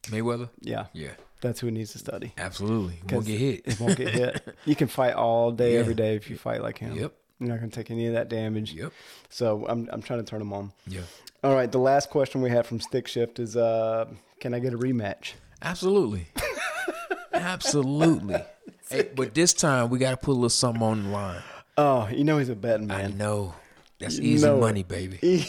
Mayweather. 0.08 0.50
yeah, 0.62 0.88
Yeah, 0.94 1.14
that's 1.42 1.60
who 1.60 1.72
needs 1.72 1.92
to 1.94 2.00
study. 2.00 2.34
Absolutely. 2.38 3.00
Won't 3.12 3.26
get 3.26 3.40
hit. 3.40 3.62
It 3.66 3.80
won't 3.80 3.98
get 3.98 4.10
hit. 4.10 4.56
You 4.66 4.76
can 4.76 4.88
fight 4.88 5.14
all 5.14 5.52
day, 5.52 5.74
Yeah. 5.74 5.80
every 5.80 5.94
day 5.96 6.16
if 6.16 6.30
you 6.30 6.38
fight 6.38 6.62
like 6.62 6.78
him. 6.78 6.94
Yep. 6.96 7.14
You're 7.40 7.50
not 7.50 7.60
going 7.60 7.70
to 7.72 7.76
take 7.76 7.90
any 7.92 8.08
of 8.08 8.14
that 8.14 8.28
damage. 8.30 8.74
Yep. 8.74 8.92
So 9.30 9.66
I'm, 9.68 9.88
I'm 9.94 10.02
trying 10.02 10.20
to 10.20 10.26
turn 10.30 10.42
him 10.42 10.52
on. 10.52 10.72
Yeah. 10.88 11.02
All 11.44 11.54
right. 11.56 11.72
The 11.72 11.80
last 11.80 12.10
question 12.10 12.42
we 12.42 12.50
had 12.50 12.66
from 12.66 12.82
Stick 12.82 13.08
Shift 13.08 13.40
is 13.40 13.56
uh, 13.56 14.06
Can 14.42 14.54
I 14.54 14.60
get 14.60 14.74
a 14.74 14.78
rematch? 14.78 15.34
Absolutely. 15.62 16.28
Absolutely. 17.34 18.42
Hey, 18.90 19.10
but 19.16 19.34
this 19.34 19.54
time 19.54 19.90
we 19.90 20.00
got 20.00 20.12
to 20.12 20.18
put 20.18 20.32
a 20.32 20.34
little 20.34 20.50
something 20.50 20.82
on 20.84 21.04
the 21.04 21.10
line. 21.10 21.42
Oh, 21.78 22.08
you 22.12 22.24
know 22.26 22.38
he's 22.40 22.50
a 22.50 22.56
betting 22.56 22.88
man. 22.88 23.14
I 23.14 23.16
know. 23.16 23.54
That's 24.00 24.18
You 24.18 24.34
easy 24.34 24.46
know 24.46 24.58
it. 24.58 24.62
money, 24.62 24.84
baby. 24.84 25.20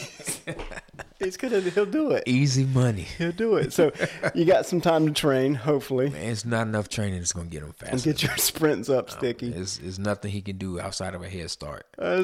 He's, 1.23 1.37
gonna. 1.37 1.59
He'll 1.61 1.85
do 1.85 2.11
it. 2.11 2.23
Easy 2.25 2.65
money. 2.65 3.07
He'll 3.17 3.31
do 3.31 3.55
it. 3.55 3.73
So 3.73 3.91
you 4.33 4.45
got 4.45 4.65
some 4.65 4.81
time 4.81 5.05
to 5.07 5.13
train, 5.13 5.53
hopefully, 5.55 6.09
Man, 6.09 6.29
it's 6.29 6.45
not 6.45 6.67
enough 6.67 6.89
training 6.89 7.19
that's 7.19 7.33
gonna 7.33 7.49
get 7.49 7.63
him 7.63 7.73
and 7.85 8.01
get 8.01 8.23
your 8.23 8.35
sprints 8.37 8.89
up, 8.89 9.09
Sticky. 9.09 9.49
It's, 9.49 9.79
it's 9.79 9.99
nothing 9.99 10.31
he 10.31 10.41
can 10.41 10.57
do 10.57 10.79
outside 10.79 11.15
of 11.15 11.23
a 11.23 11.29
head 11.29 11.49
start. 11.51 11.85
Uh, 11.97 12.23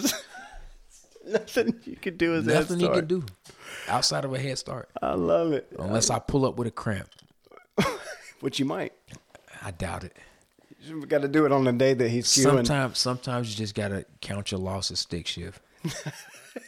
nothing 1.28 1.80
you 1.86 1.95
can 1.95 2.18
do 2.18 2.34
head 2.34 2.45
Nothing 2.45 2.80
he 2.80 2.88
can 2.88 3.07
do 3.07 3.24
outside 3.88 4.26
of 4.26 4.34
a 4.34 4.40
head 4.40 4.57
start. 4.57 4.90
I 5.02 5.14
love 5.14 5.52
it. 5.52 5.68
Unless 5.78 6.10
I 6.10 6.19
pull 6.19 6.45
up 6.45 6.57
with 6.57 6.68
a 6.68 6.72
cramp. 6.72 7.10
Which 8.40 8.60
you 8.60 8.65
might. 8.65 8.94
I 9.64 9.72
doubt 9.72 10.03
it. 10.03 10.15
You 10.82 11.06
got 11.06 11.22
to 11.22 11.28
do 11.28 11.45
it 11.45 11.52
on 11.52 11.64
the 11.64 11.74
day 11.74 11.94
that 11.94 12.10
he's 12.10 12.28
queuing. 12.28 12.44
Sometimes 12.44 12.98
sometimes 12.98 13.49
you 13.49 13.57
just 13.57 13.76
gotta 13.76 14.06
count 14.22 14.52
your 14.52 14.60
losses 14.60 14.99
stick 14.99 15.28
shift. 15.28 15.61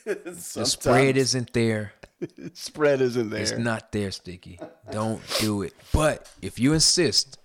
The 0.06 0.66
spread 0.66 1.18
isn't 1.18 1.54
there. 1.54 1.94
spread 2.54 3.02
isn't 3.02 3.30
there. 3.30 3.42
It's 3.42 3.58
not 3.58 3.92
there, 3.92 4.12
Sticky. 4.12 4.60
Don't 4.92 5.22
do 5.40 5.62
it. 5.62 5.74
But 5.94 6.32
if 6.42 6.60
you 6.60 6.74
insist, 6.74 7.38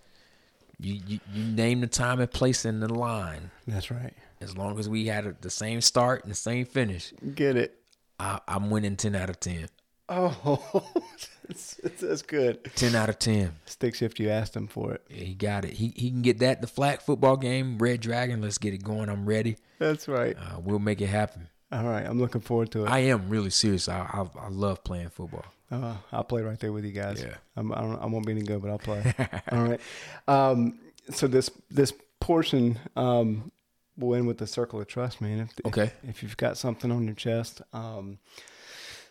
you, 0.79 1.01
you, 1.07 1.21
you 1.33 1.45
name 1.45 1.81
the 1.81 1.87
time 1.87 2.21
and 2.21 2.31
place 2.31 2.65
in 2.65 2.81
the 2.81 2.93
line. 2.93 3.51
That's 3.67 3.91
right. 3.91 4.15
As 4.41 4.57
long 4.57 4.79
as 4.79 4.89
we 4.89 5.07
had 5.07 5.27
a, 5.27 5.37
the 5.41 5.51
same 5.51 5.81
start 5.81 6.23
and 6.23 6.31
the 6.31 6.37
same 6.37 6.67
finish, 6.67 7.13
Get 7.35 7.57
it. 7.57 7.79
I, 8.19 8.41
I'm 8.47 8.71
winning 8.71 8.97
10 8.97 9.15
out 9.15 9.31
of 9.31 9.41
10. 9.41 9.69
Oh, 10.09 10.93
that's, 11.49 11.77
that's 11.99 12.23
good. 12.23 12.63
10 12.77 12.95
out 12.95 13.09
of 13.09 13.19
10. 13.19 13.53
Stick 13.65 13.95
shift, 13.95 14.19
you 14.21 14.29
asked 14.29 14.55
him 14.55 14.67
for 14.67 14.95
it. 14.95 15.03
Yeah, 15.09 15.25
he 15.25 15.35
got 15.35 15.65
it. 15.65 15.73
He, 15.73 15.93
he 15.97 16.11
can 16.11 16.23
get 16.23 16.41
that. 16.41 16.61
The 16.61 16.67
flag 16.67 17.01
football 17.01 17.37
game, 17.37 17.79
Red 17.79 18.01
Dragon, 18.01 18.43
let's 18.43 18.59
get 18.59 18.75
it 18.75 18.85
going. 18.85 19.09
I'm 19.09 19.25
ready. 19.25 19.57
That's 19.79 20.07
right. 20.07 20.37
Uh, 20.37 20.61
we'll 20.61 20.79
make 20.79 21.01
it 21.01 21.07
happen. 21.07 21.49
All 21.75 21.83
right, 21.83 22.07
I'm 22.07 22.21
looking 22.21 22.41
forward 22.41 22.71
to 22.73 22.85
it. 22.85 22.89
I 22.89 23.01
am 23.01 23.29
really 23.29 23.51
serious. 23.51 23.89
I, 23.89 23.99
I, 23.99 24.45
I 24.45 24.49
love 24.49 24.85
playing 24.85 25.09
football. 25.09 25.45
Uh, 25.73 25.97
I'll 26.13 26.23
play 26.23 26.41
right 26.43 26.59
there 26.61 26.73
with 26.73 26.85
you 26.85 26.93
guys. 26.93 27.21
Yeah. 27.21 27.35
I'm, 27.57 27.73
I, 27.73 27.81
don't, 27.81 28.01
I 28.01 28.07
won't 28.07 28.25
be 28.25 28.31
any 28.31 28.43
good, 28.43 28.63
but 28.63 28.71
I'll 28.71 28.79
play. 28.79 29.13
All 29.51 29.63
right. 29.65 29.81
Um, 30.29 30.79
so 31.11 31.27
this 31.27 31.51
this 31.71 31.93
portion 32.21 32.79
um, 32.95 33.51
will 33.99 34.15
end 34.15 34.29
with 34.29 34.39
the 34.39 34.47
circle 34.47 34.81
of 34.81 34.87
trust, 34.87 35.21
man. 35.21 35.41
If, 35.41 35.59
if- 35.59 35.67
Okay. 35.67 35.91
If, 36.07 36.23
you've 36.23 36.37
got 36.37 36.57
something 36.57 36.93
on 36.93 37.07
your 37.07 37.15
chest, 37.17 37.61
um, 37.73 38.19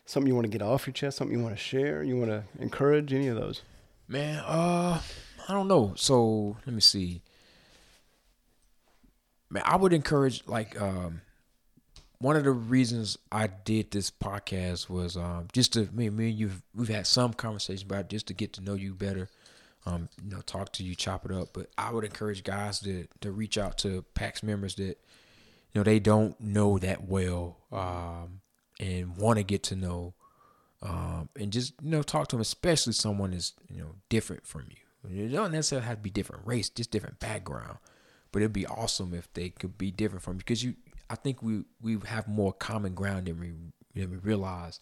something 0.06 0.28
you 0.30 0.36
want 0.36 0.46
to 0.46 0.52
get 0.58 0.62
off 0.62 0.88
your 0.88 0.94
chest, 0.94 1.18
something 1.18 1.38
you 1.38 1.44
want 1.44 1.58
to 1.58 1.62
share, 1.62 2.02
you 2.02 2.16
want 2.16 2.30
to 2.32 2.44
encourage, 2.60 3.12
any 3.14 3.28
of 3.28 3.36
those. 3.36 3.62
Man, 4.08 4.40
uh, 4.40 5.02
I 5.50 5.54
don't 5.54 5.68
know. 5.68 5.96
So 5.98 6.56
let 6.66 6.74
me 6.74 6.82
see. 6.82 7.24
Man, 9.50 9.64
I 9.66 9.76
would 9.76 9.92
encourage 9.92 10.48
like 10.48 10.80
um, 10.82 11.22
one 12.24 12.38
of 12.38 12.46
the 12.46 12.52
reasons 12.52 13.18
I 13.32 13.48
did 13.48 13.92
this 13.92 14.10
podcast 14.10 14.90
was 14.90 15.18
um 15.18 15.48
just 15.52 15.74
to 15.74 15.90
me, 15.92 16.10
me 16.10 16.30
and 16.30 16.40
you 16.40 16.52
we've 16.74 16.88
had 16.88 17.06
some 17.06 17.34
conversation 17.34 17.86
about 17.86 18.10
just 18.10 18.28
to 18.28 18.34
get 18.34 18.54
to 18.54 18.62
know 18.62 18.76
you 18.76 18.94
better. 18.94 19.30
Um, 19.86 20.08
you 20.24 20.34
know, 20.34 20.40
talk 20.40 20.72
to 20.74 20.84
you, 20.84 20.96
chop 20.96 21.26
it 21.26 21.32
up. 21.32 21.50
But 21.52 21.68
I 21.78 21.92
would 21.92 22.06
encourage 22.06 22.44
guys 22.44 22.80
to 22.82 23.06
to 23.20 23.32
reach 23.32 23.58
out 23.58 23.78
to 23.80 24.06
PAX 24.14 24.42
members 24.42 24.76
that 24.76 24.84
you 24.84 24.96
know 25.76 25.84
they 25.84 26.00
don't 26.00 26.40
know 26.40 26.80
that 26.80 27.04
well, 27.04 27.58
um, 27.74 28.40
and 28.80 29.18
want 29.18 29.40
to 29.40 29.44
get 29.44 29.64
to 29.64 29.76
know 29.76 30.14
um, 30.82 31.28
and 31.38 31.52
just 31.52 31.74
you 31.82 31.90
know 31.90 32.04
talk 32.04 32.30
to 32.30 32.36
them, 32.38 32.42
especially 32.42 32.94
someone 32.94 33.32
that's 33.32 33.54
you 33.70 33.82
know 33.82 33.96
different 34.08 34.48
from 34.48 34.68
you. 34.70 35.26
It 35.26 35.34
don't 35.34 35.52
necessarily 35.52 35.88
have 35.88 35.98
to 35.98 36.04
be 36.04 36.10
different 36.10 36.48
race, 36.48 36.70
just 36.70 36.92
different 36.92 37.20
background. 37.20 37.80
But 38.32 38.42
it'd 38.42 38.54
be 38.54 38.66
awesome 38.66 39.14
if 39.14 39.32
they 39.34 39.50
could 39.50 39.78
be 39.78 39.92
different 39.92 40.24
from 40.24 40.36
you 40.36 40.40
because 40.40 40.64
you. 40.64 40.76
I 41.14 41.16
think 41.16 41.44
we 41.44 41.64
we 41.80 42.00
have 42.08 42.28
more 42.28 42.52
common 42.52 42.96
ground 42.96 43.28
than 43.28 43.40
we 43.40 43.52
than 43.94 44.10
we 44.10 44.18
realize, 44.18 44.80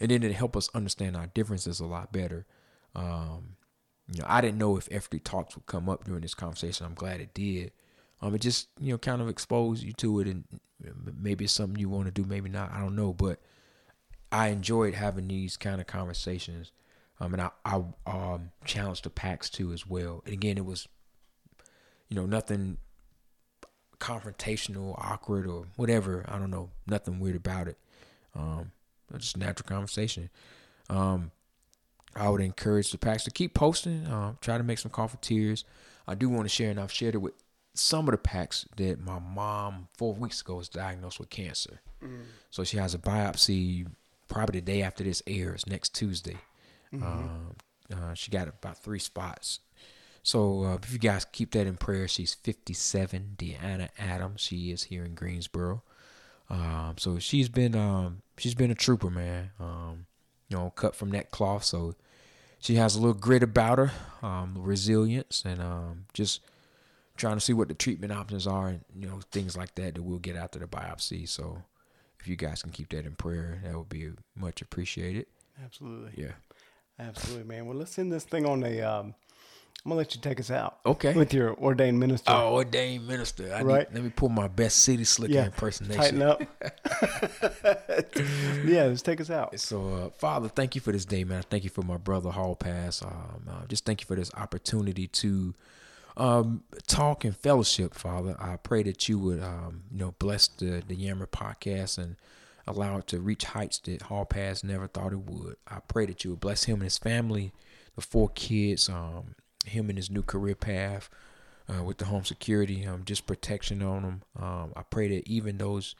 and 0.00 0.10
then 0.10 0.22
it 0.22 0.32
help 0.32 0.56
us 0.56 0.70
understand 0.74 1.14
our 1.14 1.26
differences 1.26 1.78
a 1.78 1.84
lot 1.84 2.10
better. 2.10 2.46
Um, 2.94 3.56
you 4.10 4.20
know, 4.20 4.26
I 4.26 4.40
didn't 4.40 4.56
know 4.56 4.78
if 4.78 4.88
every 4.90 5.20
talks 5.20 5.54
would 5.54 5.66
come 5.66 5.90
up 5.90 6.04
during 6.04 6.22
this 6.22 6.34
conversation. 6.34 6.86
I'm 6.86 6.94
glad 6.94 7.20
it 7.20 7.34
did. 7.34 7.72
Um, 8.22 8.34
it 8.34 8.40
just 8.40 8.68
you 8.80 8.92
know 8.92 8.98
kind 8.98 9.20
of 9.20 9.28
exposed 9.28 9.82
you 9.82 9.92
to 9.92 10.20
it, 10.20 10.26
and 10.26 10.44
maybe 11.20 11.44
it's 11.44 11.52
something 11.52 11.78
you 11.78 11.90
want 11.90 12.06
to 12.06 12.10
do, 12.10 12.24
maybe 12.26 12.48
not. 12.48 12.72
I 12.72 12.80
don't 12.80 12.96
know, 12.96 13.12
but 13.12 13.40
I 14.32 14.48
enjoyed 14.48 14.94
having 14.94 15.28
these 15.28 15.58
kind 15.58 15.82
of 15.82 15.86
conversations. 15.86 16.72
Um, 17.20 17.34
and 17.34 17.42
I, 17.42 17.50
I 17.66 17.82
um, 18.06 18.52
challenged 18.64 19.04
the 19.04 19.10
PAX 19.10 19.50
too 19.50 19.70
as 19.74 19.86
well. 19.86 20.22
And 20.24 20.32
again, 20.32 20.56
it 20.56 20.64
was, 20.64 20.88
you 22.08 22.16
know, 22.16 22.24
nothing 22.24 22.78
confrontational, 24.04 24.94
awkward, 24.98 25.46
or 25.46 25.66
whatever. 25.76 26.24
I 26.28 26.38
don't 26.38 26.50
know, 26.50 26.70
nothing 26.86 27.20
weird 27.20 27.36
about 27.36 27.68
it. 27.68 27.78
Um, 28.36 28.72
just 29.16 29.36
natural 29.36 29.66
conversation. 29.66 30.28
Um, 30.90 31.30
I 32.14 32.28
would 32.28 32.40
encourage 32.40 32.90
the 32.90 32.98
PAX 32.98 33.24
to 33.24 33.30
keep 33.30 33.54
posting. 33.54 34.06
Uh, 34.06 34.34
try 34.40 34.58
to 34.58 34.64
make 34.64 34.78
some 34.78 34.90
Coffeeterias. 34.90 35.64
I 36.06 36.14
do 36.14 36.28
want 36.28 36.44
to 36.44 36.48
share, 36.48 36.70
and 36.70 36.78
I've 36.78 36.92
shared 36.92 37.14
it 37.14 37.18
with 37.18 37.32
some 37.72 38.06
of 38.06 38.12
the 38.12 38.18
PAX 38.18 38.66
that 38.76 39.00
my 39.00 39.18
mom 39.18 39.88
four 39.96 40.12
weeks 40.14 40.40
ago 40.42 40.56
was 40.56 40.68
diagnosed 40.68 41.18
with 41.18 41.30
cancer. 41.30 41.80
So 42.50 42.62
she 42.62 42.76
has 42.76 42.94
a 42.94 42.98
biopsy 42.98 43.86
probably 44.28 44.60
the 44.60 44.66
day 44.66 44.82
after 44.82 45.02
this 45.02 45.22
airs, 45.26 45.66
next 45.66 45.94
Tuesday. 45.94 46.36
Um, 46.92 47.56
uh, 47.92 48.14
she 48.14 48.30
got 48.30 48.48
about 48.48 48.78
three 48.78 48.98
spots. 49.00 49.60
So 50.24 50.64
uh, 50.64 50.78
if 50.82 50.90
you 50.90 50.98
guys 50.98 51.26
keep 51.26 51.50
that 51.52 51.66
in 51.66 51.76
prayer, 51.76 52.08
she's 52.08 52.32
57, 52.32 53.36
Deanna 53.36 53.90
Adams. 53.98 54.40
She 54.40 54.72
is 54.72 54.84
here 54.84 55.04
in 55.04 55.14
Greensboro. 55.14 55.82
Um, 56.48 56.94
so 56.98 57.18
she's 57.18 57.50
been 57.50 57.76
um, 57.76 58.22
she's 58.38 58.54
been 58.54 58.70
a 58.70 58.74
trooper, 58.74 59.10
man. 59.10 59.50
Um, 59.60 60.06
you 60.48 60.56
know, 60.56 60.70
cut 60.70 60.96
from 60.96 61.10
that 61.10 61.30
cloth. 61.30 61.64
So 61.64 61.94
she 62.58 62.76
has 62.76 62.96
a 62.96 63.00
little 63.00 63.14
grit 63.14 63.42
about 63.42 63.78
her, 63.78 63.92
um, 64.22 64.54
resilience, 64.56 65.42
and 65.44 65.60
um, 65.60 66.06
just 66.14 66.40
trying 67.18 67.36
to 67.36 67.40
see 67.40 67.52
what 67.52 67.68
the 67.68 67.74
treatment 67.74 68.12
options 68.12 68.46
are, 68.46 68.68
and 68.68 68.80
you 68.98 69.06
know 69.06 69.20
things 69.30 69.58
like 69.58 69.74
that 69.74 69.94
that 69.94 70.02
we'll 70.02 70.18
get 70.18 70.36
after 70.36 70.58
the 70.58 70.66
biopsy. 70.66 71.28
So 71.28 71.62
if 72.18 72.26
you 72.26 72.36
guys 72.36 72.62
can 72.62 72.72
keep 72.72 72.88
that 72.90 73.04
in 73.04 73.14
prayer, 73.14 73.60
that 73.62 73.76
would 73.76 73.90
be 73.90 74.10
much 74.34 74.62
appreciated. 74.62 75.26
Absolutely. 75.62 76.24
Yeah. 76.24 76.32
Absolutely, 76.98 77.44
man. 77.44 77.66
Well, 77.66 77.76
let's 77.76 77.98
end 77.98 78.12
this 78.12 78.24
thing 78.24 78.46
on 78.46 78.62
a. 78.64 78.80
Um, 78.80 79.14
I'm 79.84 79.90
gonna 79.90 79.98
let 79.98 80.14
you 80.14 80.20
take 80.22 80.40
us 80.40 80.50
out. 80.50 80.78
Okay. 80.86 81.12
With 81.12 81.34
your 81.34 81.54
ordained 81.56 82.00
minister. 82.00 82.32
Oh, 82.32 82.54
ordained 82.54 83.06
minister. 83.06 83.52
I 83.54 83.62
Right. 83.62 83.90
Need, 83.90 83.94
let 83.94 84.04
me 84.04 84.10
pull 84.16 84.30
my 84.30 84.48
best 84.48 84.78
city 84.78 85.04
slicker 85.04 85.34
yeah. 85.34 85.44
impersonation. 85.44 86.00
Tighten 86.00 86.22
up. 86.22 86.40
yeah, 88.64 88.84
let's 88.84 89.02
take 89.02 89.20
us 89.20 89.28
out. 89.28 89.60
So, 89.60 89.92
uh, 89.92 90.10
Father, 90.10 90.48
thank 90.48 90.74
you 90.74 90.80
for 90.80 90.90
this 90.90 91.04
day, 91.04 91.22
man. 91.24 91.42
Thank 91.50 91.64
you 91.64 91.70
for 91.70 91.82
my 91.82 91.98
brother 91.98 92.30
Hall 92.30 92.56
Pass. 92.56 93.02
Um, 93.02 93.46
uh, 93.46 93.66
just 93.66 93.84
thank 93.84 94.00
you 94.00 94.06
for 94.06 94.16
this 94.16 94.30
opportunity 94.34 95.06
to 95.06 95.54
um, 96.16 96.62
talk 96.86 97.24
and 97.24 97.36
fellowship, 97.36 97.92
Father. 97.92 98.36
I 98.38 98.56
pray 98.56 98.84
that 98.84 99.06
you 99.06 99.18
would, 99.18 99.42
um, 99.42 99.82
you 99.92 99.98
know, 99.98 100.14
bless 100.18 100.48
the 100.48 100.82
the 100.86 100.94
Yammer 100.94 101.26
podcast 101.26 101.98
and 101.98 102.16
allow 102.66 102.96
it 102.98 103.06
to 103.08 103.20
reach 103.20 103.44
heights 103.44 103.78
that 103.80 104.00
Hall 104.02 104.24
Pass 104.24 104.64
never 104.64 104.86
thought 104.86 105.12
it 105.12 105.20
would. 105.20 105.56
I 105.68 105.80
pray 105.86 106.06
that 106.06 106.24
you 106.24 106.30
would 106.30 106.40
bless 106.40 106.64
him 106.64 106.76
and 106.76 106.84
his 106.84 106.96
family, 106.96 107.52
the 107.96 108.00
four 108.00 108.30
kids, 108.30 108.88
um, 108.88 109.34
him 109.64 109.88
and 109.88 109.98
his 109.98 110.10
new 110.10 110.22
career 110.22 110.54
path. 110.54 111.08
Uh, 111.66 111.82
with 111.82 111.96
the 111.96 112.04
home 112.04 112.24
security, 112.24 112.84
um, 112.84 113.04
just 113.06 113.26
protection 113.26 113.82
on 113.82 114.02
him. 114.02 114.22
Um, 114.38 114.74
I 114.76 114.82
pray 114.82 115.08
that 115.08 115.26
even 115.26 115.56
those 115.56 115.94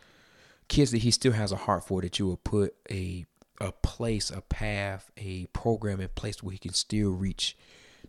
kids 0.68 0.91
that 0.91 0.99
he 0.99 1.10
still 1.10 1.33
has 1.33 1.52
a 1.52 1.57
heart 1.57 1.86
for 1.86 2.02
that 2.02 2.18
you 2.18 2.26
will 2.26 2.36
put 2.36 2.75
a 2.91 3.25
a 3.60 3.73
place, 3.73 4.31
a 4.31 4.41
path, 4.41 5.10
a 5.17 5.47
program 5.47 6.01
in 6.01 6.09
place 6.09 6.43
where 6.43 6.52
he 6.52 6.59
can 6.59 6.73
still 6.73 7.10
reach 7.10 7.57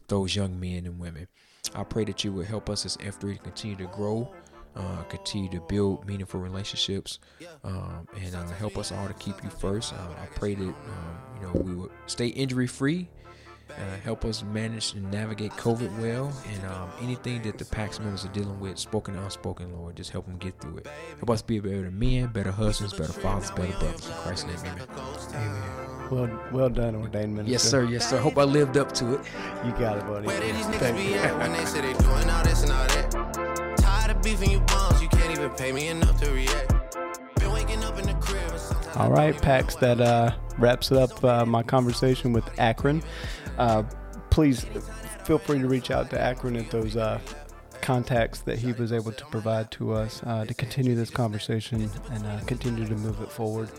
those 0.08 0.36
young 0.36 0.60
men 0.60 0.86
and 0.86 1.00
women. 1.00 1.28
I 1.74 1.84
pray 1.84 2.04
that 2.06 2.24
you 2.24 2.32
will 2.32 2.44
help 2.44 2.70
us 2.70 2.86
as 2.86 2.98
F3 2.98 3.38
to 3.38 3.44
continue 3.44 3.76
to 3.78 3.88
grow, 3.88 4.32
uh, 4.76 5.04
continue 5.04 5.50
to 5.50 5.62
build 5.62 6.06
meaningful 6.06 6.40
relationships, 6.40 7.20
um, 7.64 8.08
and 8.20 8.36
uh, 8.36 8.46
help 8.50 8.78
us 8.78 8.92
all 8.92 9.08
to 9.08 9.14
keep 9.16 9.42
you 9.44 9.50
first. 9.50 9.94
Uh, 9.94 9.98
I 10.22 10.26
pray 10.36 10.56
that 10.56 10.64
um, 10.64 11.18
you 11.36 11.42
know 11.42 11.54
we 11.54 11.76
will 11.76 11.92
stay 12.08 12.28
injury 12.28 12.68
free. 12.68 13.10
Uh, 13.70 13.98
help 14.04 14.24
us 14.24 14.44
manage 14.44 14.94
and 14.94 15.12
navigate 15.12 15.52
COVID 15.54 16.00
well, 16.00 16.32
and 16.54 16.66
um, 16.66 16.90
anything 17.02 17.42
that 17.42 17.58
the 17.58 17.66
PAX 17.66 18.00
members 18.00 18.24
are 18.24 18.30
dealing 18.30 18.60
with, 18.60 18.78
spoken 18.78 19.16
and 19.16 19.24
unspoken, 19.24 19.74
Lord, 19.74 19.96
just 19.96 20.12
help 20.12 20.26
them 20.28 20.38
get 20.38 20.60
through 20.60 20.78
it. 20.78 20.88
Help 21.18 21.30
us 21.30 21.42
be 21.42 21.60
better 21.60 21.92
men, 21.92 22.28
better 22.28 22.52
husbands, 22.52 22.94
better 22.94 23.12
fathers, 23.12 23.52
better 23.52 23.78
brothers. 23.80 24.08
In 24.08 24.14
Christ's 24.14 24.46
name, 24.46 24.58
amen. 24.60 24.88
Amen. 25.34 25.86
Well, 26.12 26.40
well 26.52 26.70
done, 26.70 26.96
ordained 26.96 27.36
minister. 27.36 27.52
Yes, 27.52 27.64
sir. 27.64 27.84
Yes, 27.84 28.10
sir. 28.10 28.18
Hope 28.20 28.38
I 28.38 28.44
lived 28.44 28.78
up 28.78 28.92
to 28.94 29.16
it. 29.16 29.22
You 29.66 29.72
got 29.72 29.98
it, 29.98 30.06
buddy. 30.06 30.28
Where 30.28 30.40
did 30.40 30.56
these 30.56 30.66
niggas 30.66 30.96
be 30.96 31.16
at 31.16 31.38
when 31.40 31.52
they 31.52 31.66
say 31.66 31.82
they 31.82 31.94
doing 31.94 32.30
all 32.30 32.44
this 32.44 32.64
and 32.64 32.72
all 32.72 32.88
that? 32.88 33.76
Tired 33.78 34.16
of 34.16 34.22
beefing 34.22 34.52
you 34.52 34.60
bums, 34.62 35.02
you 35.02 35.10
can't 35.10 35.32
even 35.32 35.50
pay 35.52 35.72
me 35.72 35.88
enough 35.88 36.20
to 36.22 36.32
react. 36.32 36.74
Been 37.40 37.52
waking 37.52 37.84
up 37.84 37.98
in 37.98 38.06
the 38.06 38.14
crib 38.22 38.54
All 38.98 39.10
right, 39.10 39.40
Pax, 39.42 39.76
that 39.78 40.00
uh, 40.00 40.36
wraps 40.60 40.92
up 40.92 41.24
uh, 41.24 41.46
my 41.46 41.64
conversation 41.64 42.32
with 42.34 42.48
Akron. 42.60 43.02
Uh, 43.58 43.84
please 44.30 44.66
feel 45.24 45.38
free 45.38 45.60
to 45.60 45.68
reach 45.68 45.92
out 45.92 46.10
to 46.10 46.20
Akron 46.20 46.56
at 46.56 46.70
those 46.70 46.96
uh, 46.96 47.20
contacts 47.82 48.40
that 48.42 48.58
he 48.58 48.74
was 48.74 48.92
able 48.92 49.12
to 49.12 49.26
provide 49.26 49.70
to 49.72 49.94
us 49.94 50.22
uh, 50.26 50.44
to 50.46 50.54
continue 50.54 50.96
this 50.96 51.10
conversation 51.10 51.90
and 52.12 52.26
uh, 52.26 52.40
continue 52.46 52.86
to 52.86 52.96
move 52.96 53.22
it 53.22 53.32
forward. 53.32 53.70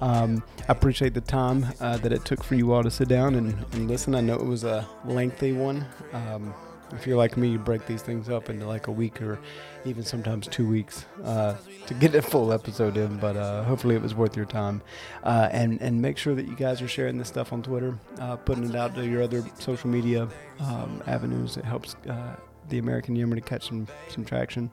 Um, 0.00 0.42
I 0.68 0.72
appreciate 0.72 1.14
the 1.14 1.22
time 1.22 1.66
uh, 1.80 1.96
that 1.98 2.12
it 2.12 2.24
took 2.24 2.44
for 2.44 2.54
you 2.54 2.72
all 2.72 2.82
to 2.82 2.90
sit 2.90 3.08
down 3.08 3.34
and, 3.34 3.64
and 3.72 3.88
listen. 3.88 4.14
I 4.14 4.20
know 4.20 4.34
it 4.34 4.44
was 4.44 4.64
a 4.64 4.86
lengthy 5.06 5.52
one. 5.52 5.86
Um, 6.12 6.54
if 6.92 7.06
you're 7.06 7.16
like 7.16 7.36
me, 7.36 7.48
you 7.48 7.58
break 7.58 7.86
these 7.86 8.02
things 8.02 8.28
up 8.28 8.48
into 8.48 8.66
like 8.66 8.86
a 8.86 8.92
week 8.92 9.20
or 9.20 9.38
even 9.84 10.02
sometimes 10.02 10.46
two 10.46 10.68
weeks 10.68 11.04
uh, 11.24 11.54
to 11.86 11.94
get 11.94 12.14
a 12.14 12.22
full 12.22 12.52
episode 12.52 12.96
in. 12.96 13.16
But 13.16 13.36
uh, 13.36 13.64
hopefully, 13.64 13.94
it 13.94 14.02
was 14.02 14.14
worth 14.14 14.36
your 14.36 14.46
time. 14.46 14.82
Uh, 15.22 15.48
and 15.50 15.80
and 15.80 16.00
make 16.00 16.18
sure 16.18 16.34
that 16.34 16.46
you 16.46 16.56
guys 16.56 16.80
are 16.82 16.88
sharing 16.88 17.18
this 17.18 17.28
stuff 17.28 17.52
on 17.52 17.62
Twitter, 17.62 17.98
uh, 18.20 18.36
putting 18.36 18.64
it 18.68 18.76
out 18.76 18.94
to 18.94 19.06
your 19.06 19.22
other 19.22 19.44
social 19.58 19.90
media 19.90 20.28
um, 20.60 21.02
avenues. 21.06 21.56
It 21.56 21.64
helps 21.64 21.96
uh, 22.08 22.36
the 22.68 22.78
American 22.78 23.16
Yammer 23.16 23.36
to 23.36 23.42
catch 23.42 23.68
some 23.68 23.86
some 24.08 24.24
traction. 24.24 24.70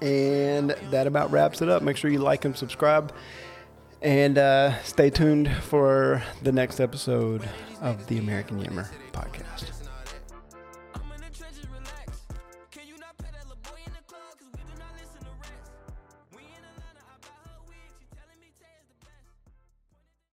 And 0.00 0.70
that 0.90 1.06
about 1.06 1.30
wraps 1.30 1.60
it 1.60 1.68
up. 1.68 1.82
Make 1.82 1.96
sure 1.96 2.10
you 2.10 2.18
like 2.18 2.44
and 2.44 2.56
subscribe. 2.56 3.12
And 4.02 4.38
uh, 4.38 4.82
stay 4.82 5.10
tuned 5.10 5.50
for 5.62 6.22
the 6.42 6.52
next 6.52 6.80
episode 6.80 7.48
of 7.80 8.06
the 8.06 8.18
American 8.18 8.58
Yammer 8.58 8.88
podcast. 9.12 9.75